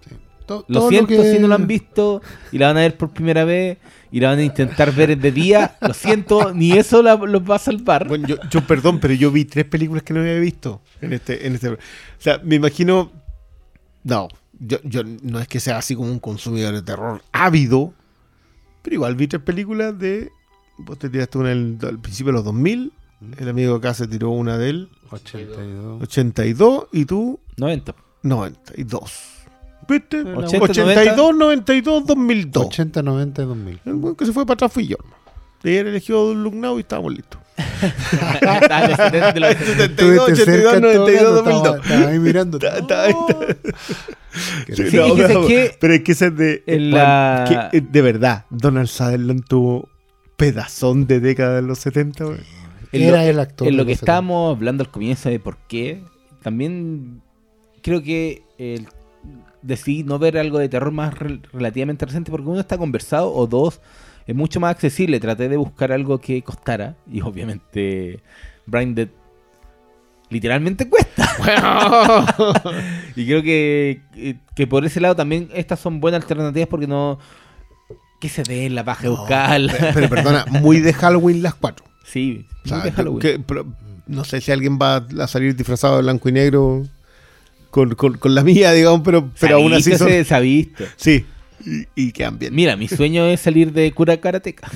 To- 0.47 0.65
lo 0.69 0.89
siento 0.89 1.09
que- 1.09 1.33
si 1.33 1.39
no 1.41 1.49
lo 1.49 1.55
han 1.57 1.67
visto 1.67 2.23
y 2.53 2.59
la 2.59 2.69
van 2.69 2.77
a 2.77 2.81
ver 2.81 2.97
por 2.97 3.11
primera 3.11 3.45
vez 3.45 3.79
y 4.13 4.21
la 4.21 4.29
van 4.31 4.39
a 4.39 4.43
intentar 4.45 4.93
ver 4.95 5.19
de 5.19 5.33
día. 5.33 5.77
Lo 5.81 5.93
siento, 5.93 6.53
ni 6.55 6.73
eso 6.73 7.03
la- 7.03 7.17
los 7.17 7.43
va 7.43 7.57
a 7.57 7.59
salvar. 7.59 8.07
Bueno, 8.07 8.29
yo, 8.29 8.37
yo 8.51 8.61
perdón, 8.67 9.01
pero 9.01 9.13
yo 9.15 9.31
vi 9.33 9.45
tres 9.45 9.65
películas 9.65 10.03
que 10.05 10.15
no 10.15 10.21
había 10.21 10.39
visto 10.39 10.81
en 11.01 11.13
este, 11.13 11.47
en 11.47 11.55
este. 11.55 11.71
O 11.71 11.79
sea, 12.19 12.41
me 12.45 12.55
imagino. 12.55 13.11
No, 14.05 14.29
yo, 14.61 14.79
yo 14.85 15.03
no 15.23 15.41
es 15.41 15.49
que 15.49 15.59
sea 15.59 15.79
así 15.79 15.97
como 15.97 16.11
un 16.11 16.21
consumidor 16.21 16.73
de 16.75 16.83
terror 16.83 17.23
ávido, 17.33 17.93
pero 18.83 18.95
igual 18.95 19.17
vi 19.17 19.27
tres 19.27 19.43
películas 19.43 19.99
de. 19.99 20.31
Vos 20.79 20.99
te 20.99 21.09
tiraste 21.11 21.39
una 21.39 21.51
el- 21.53 21.79
al 21.83 21.99
principio 21.99 22.33
de 22.33 22.37
los 22.37 22.45
2000, 22.45 22.93
el 23.39 23.49
amigo 23.49 23.75
acá 23.75 23.95
se 23.95 24.07
tiró 24.07 24.31
una 24.31 24.59
del 24.59 24.91
82. 25.11 26.03
82 26.03 26.87
y 26.93 27.05
tú 27.07 27.41
90. 27.57 27.95
92. 28.23 29.13
¿Viste? 29.89 30.21
80, 30.23 30.65
82, 30.65 31.35
92, 31.37 32.07
2002. 32.07 32.67
80, 32.67 33.03
90 33.03 33.43
y 33.43 33.45
2000. 33.47 33.81
El 33.85 33.95
weón 33.95 34.17
que 34.17 34.27
se 34.27 34.33
fue 34.33 34.45
para 34.45 34.55
atrás 34.55 34.73
fui 34.73 34.87
yo. 34.87 34.97
Ayer 35.65 35.87
eligió 35.87 36.33
Lugnau 36.33 36.77
y 36.79 36.81
estábamos 36.83 37.13
listos. 37.13 37.41
Está 37.57 38.85
en 38.85 38.91
el 38.91 38.97
70 38.97 39.33
de 39.33 39.41
los 39.41 39.49
60. 39.57 39.73
72, 39.73 40.31
82, 40.31 40.81
92, 40.81 41.35
2002. 41.45 41.77
Estaba 41.85 42.07
ahí 42.11 42.19
mirando. 42.21 42.59
Pero, 45.81 45.95
es 45.95 46.01
que 46.03 46.13
ese 46.13 46.27
es 46.27 46.37
de. 46.37 46.63
Juan, 46.67 46.91
la- 46.91 47.69
que, 47.71 47.79
eh, 47.79 47.81
de 47.91 48.03
verdad, 48.03 48.45
Donald 48.51 48.89
Sutherland 48.89 49.45
tuvo 49.47 49.89
pedazón 50.37 51.07
de 51.07 51.21
década 51.21 51.57
de 51.57 51.63
los 51.63 51.79
70, 51.79 52.25
güey. 52.25 52.39
En 52.93 53.03
Era 53.03 53.23
lo- 53.23 53.29
el 53.31 53.41
actor. 53.41 53.69
En 53.69 53.77
lo 53.77 53.85
que 53.87 53.93
estábamos 53.93 54.55
hablando 54.55 54.85
al 54.85 54.91
comienzo 54.91 55.29
de 55.31 55.41
por 55.41 55.57
qué, 55.69 56.03
también 56.43 57.23
creo 57.83 58.03
que 58.03 58.43
el- 58.59 58.87
decidí 59.63 60.03
no 60.05 60.19
ver 60.19 60.39
algo 60.39 60.59
de 60.59 60.69
terror 60.69 60.93
más 60.93 61.15
rel- 61.15 61.43
relativamente 61.53 62.05
reciente 62.07 62.31
porque 62.31 62.49
uno 62.49 62.61
está 62.61 62.79
conversado 62.79 63.33
o 63.33 63.47
dos 63.47 63.81
es 64.27 64.35
mucho 64.35 64.61
más 64.61 64.73
accesible. 64.73 65.21
Traté 65.21 65.49
de 65.49 65.57
buscar 65.57 65.93
algo 65.93 66.19
que 66.19 66.43
costara 66.43 66.97
y 67.11 67.21
obviamente 67.21 68.21
Brain 68.67 68.95
Dead 68.95 69.09
literalmente 70.31 70.89
cuesta. 70.89 71.27
y 73.17 73.27
creo 73.27 73.43
que, 73.43 74.03
que- 74.15 74.37
que 74.55 74.67
por 74.67 74.85
ese 74.85 75.01
lado 75.01 75.15
también 75.17 75.49
estas 75.55 75.81
son 75.81 76.01
buenas 76.01 76.23
alternativas 76.23 76.69
porque 76.69 76.87
no... 76.87 77.19
Que 78.21 78.29
se 78.31 78.43
dé 78.43 78.71
la 78.71 78.83
paja 78.83 79.03
de 79.05 79.09
buscarla. 79.11 79.73
Pero, 79.79 79.91
pero 79.95 80.09
perdona, 80.09 80.47
muy 80.51 80.81
de 80.81 80.93
Halloween 80.95 81.43
las 81.43 81.55
cuatro. 81.55 81.85
Sí, 82.05 82.47
O 82.65 82.69
sea, 82.69 82.79
muy 82.79 82.87
de 82.91 82.93
Halloween. 82.97 83.21
que- 83.21 83.39
pero 83.39 83.67
no 84.07 84.25
sé 84.25 84.41
si 84.41 84.51
alguien 84.53 84.79
va 84.81 84.97
a 85.21 85.27
salir 85.27 85.55
disfrazado 85.55 85.97
de 85.97 86.03
blanco 86.03 86.29
y 86.29 86.33
negro 86.33 86.85
con, 87.77 87.95
con- 87.95 88.17
con 88.17 88.35
la 88.35 88.43
mía, 88.43 88.73
digamos, 88.73 89.03
pero, 89.05 89.31
pero 89.39 89.57
aún 89.57 89.75
así 89.75 89.95
son- 89.99 90.09
se 90.25 90.35
ha 90.35 90.41
visto. 90.41 90.83
Sí, 90.97 91.27
y, 91.63 91.85
y 92.07 92.13
quedan 92.13 92.39
bien. 92.39 92.55
Mira, 92.55 92.75
mi 92.75 92.89
sueño 92.89 93.27
es 93.27 93.41
salir 93.41 93.71
de 93.75 93.93
cura 93.93 94.17
karateca. 94.17 94.71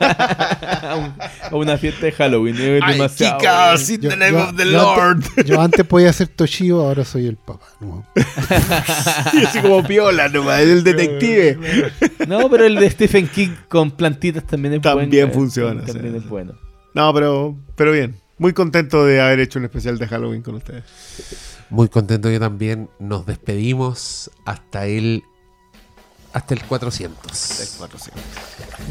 a, 0.00 0.96
un- 0.96 1.12
a 1.52 1.54
una 1.54 1.76
fiesta 1.76 2.06
de 2.06 2.12
Halloween. 2.12 2.54
Es 2.56 2.82
Ay, 2.82 2.92
demasiado 2.94 3.38
chicas, 3.38 3.90
bueno. 3.90 3.94
in 3.94 4.00
Yo- 4.00 4.08
the 4.08 4.16
name 4.16 4.32
yo- 4.32 4.44
of 4.48 4.56
the 4.56 4.64
yo 4.64 4.70
Lord. 4.70 5.00
Antes, 5.16 5.44
yo 5.44 5.60
antes 5.60 5.84
podía 5.86 6.12
ser 6.14 6.28
Toshio, 6.28 6.80
ahora 6.80 7.04
soy 7.04 7.26
el 7.26 7.36
papá. 7.36 7.66
¿no? 7.82 8.06
y 9.34 9.44
así 9.44 9.58
como 9.60 9.84
piola 9.86 10.30
nomás, 10.30 10.60
el 10.60 10.82
detective. 10.82 11.58
No, 12.26 12.48
pero 12.48 12.64
el 12.64 12.76
de 12.76 12.88
Stephen 12.90 13.28
King 13.28 13.50
con 13.68 13.90
plantitas 13.90 14.46
también 14.46 14.74
es 14.74 14.80
También 14.80 15.26
bueno. 15.26 15.32
funciona, 15.34 15.84
También 15.84 16.12
sí. 16.14 16.18
es 16.24 16.28
bueno. 16.28 16.54
No, 16.94 17.12
pero, 17.12 17.54
pero 17.76 17.92
bien. 17.92 18.14
Muy 18.44 18.52
contento 18.52 19.06
de 19.06 19.22
haber 19.22 19.40
hecho 19.40 19.58
un 19.58 19.64
especial 19.64 19.96
de 19.96 20.06
Halloween 20.06 20.42
con 20.42 20.56
ustedes. 20.56 20.84
Muy 21.70 21.88
contento 21.88 22.28
yo 22.28 22.38
también. 22.38 22.90
Nos 22.98 23.24
despedimos 23.24 24.30
hasta 24.44 24.84
el 24.84 25.24
hasta 26.34 26.52
el 26.52 26.62
400. 26.62 27.78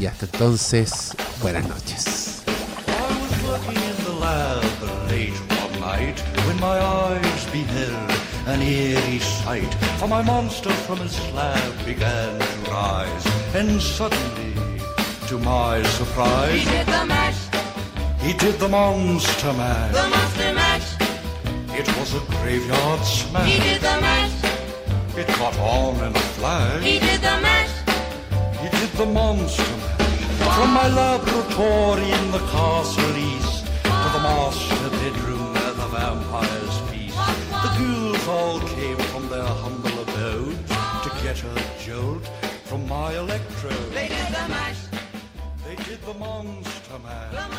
Y 0.00 0.06
hasta 0.06 0.26
entonces, 0.26 1.12
buenas 1.40 1.68
noches. 1.68 2.42
I 2.88 2.90
was 2.90 3.44
working 3.48 3.80
in 3.80 4.04
the 4.04 4.18
lab 4.18 4.64
late 5.08 5.38
one 5.62 5.78
night 5.78 6.20
when 6.48 6.58
my 6.58 6.76
eyes 6.76 7.46
beheld 7.52 8.10
an 8.48 8.60
eerie 8.60 9.20
sight. 9.20 9.72
For 10.00 10.08
my 10.08 10.24
monster 10.24 10.70
from 10.88 10.98
his 10.98 11.12
slab 11.12 11.86
began 11.86 12.40
to 12.40 12.70
rise, 12.72 13.24
and 13.54 13.80
suddenly, 13.80 14.52
to 15.28 15.38
my 15.38 15.80
surprise, 15.84 16.58
He 16.58 16.64
did 16.64 16.86
the 16.86 17.06
mash, 17.06 17.53
he 18.24 18.32
did 18.32 18.58
the 18.58 18.68
monster 18.68 19.52
the 19.52 19.54
monster 19.54 20.52
mash. 20.54 20.88
It 21.78 21.86
was 21.98 22.14
a 22.14 22.20
graveyard 22.36 23.04
smash. 23.04 23.52
He 23.52 23.58
did 23.60 23.80
the 23.82 24.00
mash, 24.00 24.32
It 25.20 25.26
caught 25.36 25.58
on 25.58 25.96
in 25.96 26.16
a 26.16 26.24
flash. 26.36 26.82
he 26.82 26.98
did 26.98 27.20
the 27.20 27.36
mash. 27.46 27.74
He 28.62 28.68
did 28.78 28.90
the 28.92 29.06
monster 29.06 29.76
mash. 29.76 30.56
From 30.56 30.70
my 30.72 30.88
laboratory 30.88 32.10
in 32.18 32.30
the 32.30 32.42
castle 32.54 33.16
east 33.16 33.66
to 33.82 34.08
the 34.16 34.22
master 34.28 34.88
bedroom 35.00 35.52
where 35.52 35.74
the 35.82 35.88
vampires 35.96 36.76
feast. 36.88 37.18
The 37.64 37.70
ghouls 37.78 38.28
all 38.28 38.60
came 38.60 39.00
from 39.12 39.28
their 39.28 39.50
humble 39.64 40.00
abode 40.00 40.58
to 41.04 41.10
get 41.22 41.36
a 41.44 41.54
jolt 41.84 42.24
from 42.64 42.88
my 42.88 43.12
electrode. 43.16 43.90
They 43.92 44.08
did 44.08 44.28
the 44.38 44.48
mash, 44.48 44.80
They 45.66 45.76
did 45.76 46.00
the 46.06 46.14
monster 46.14 46.84
the 46.94 46.98
monster 46.98 47.38
mash. 47.40 47.53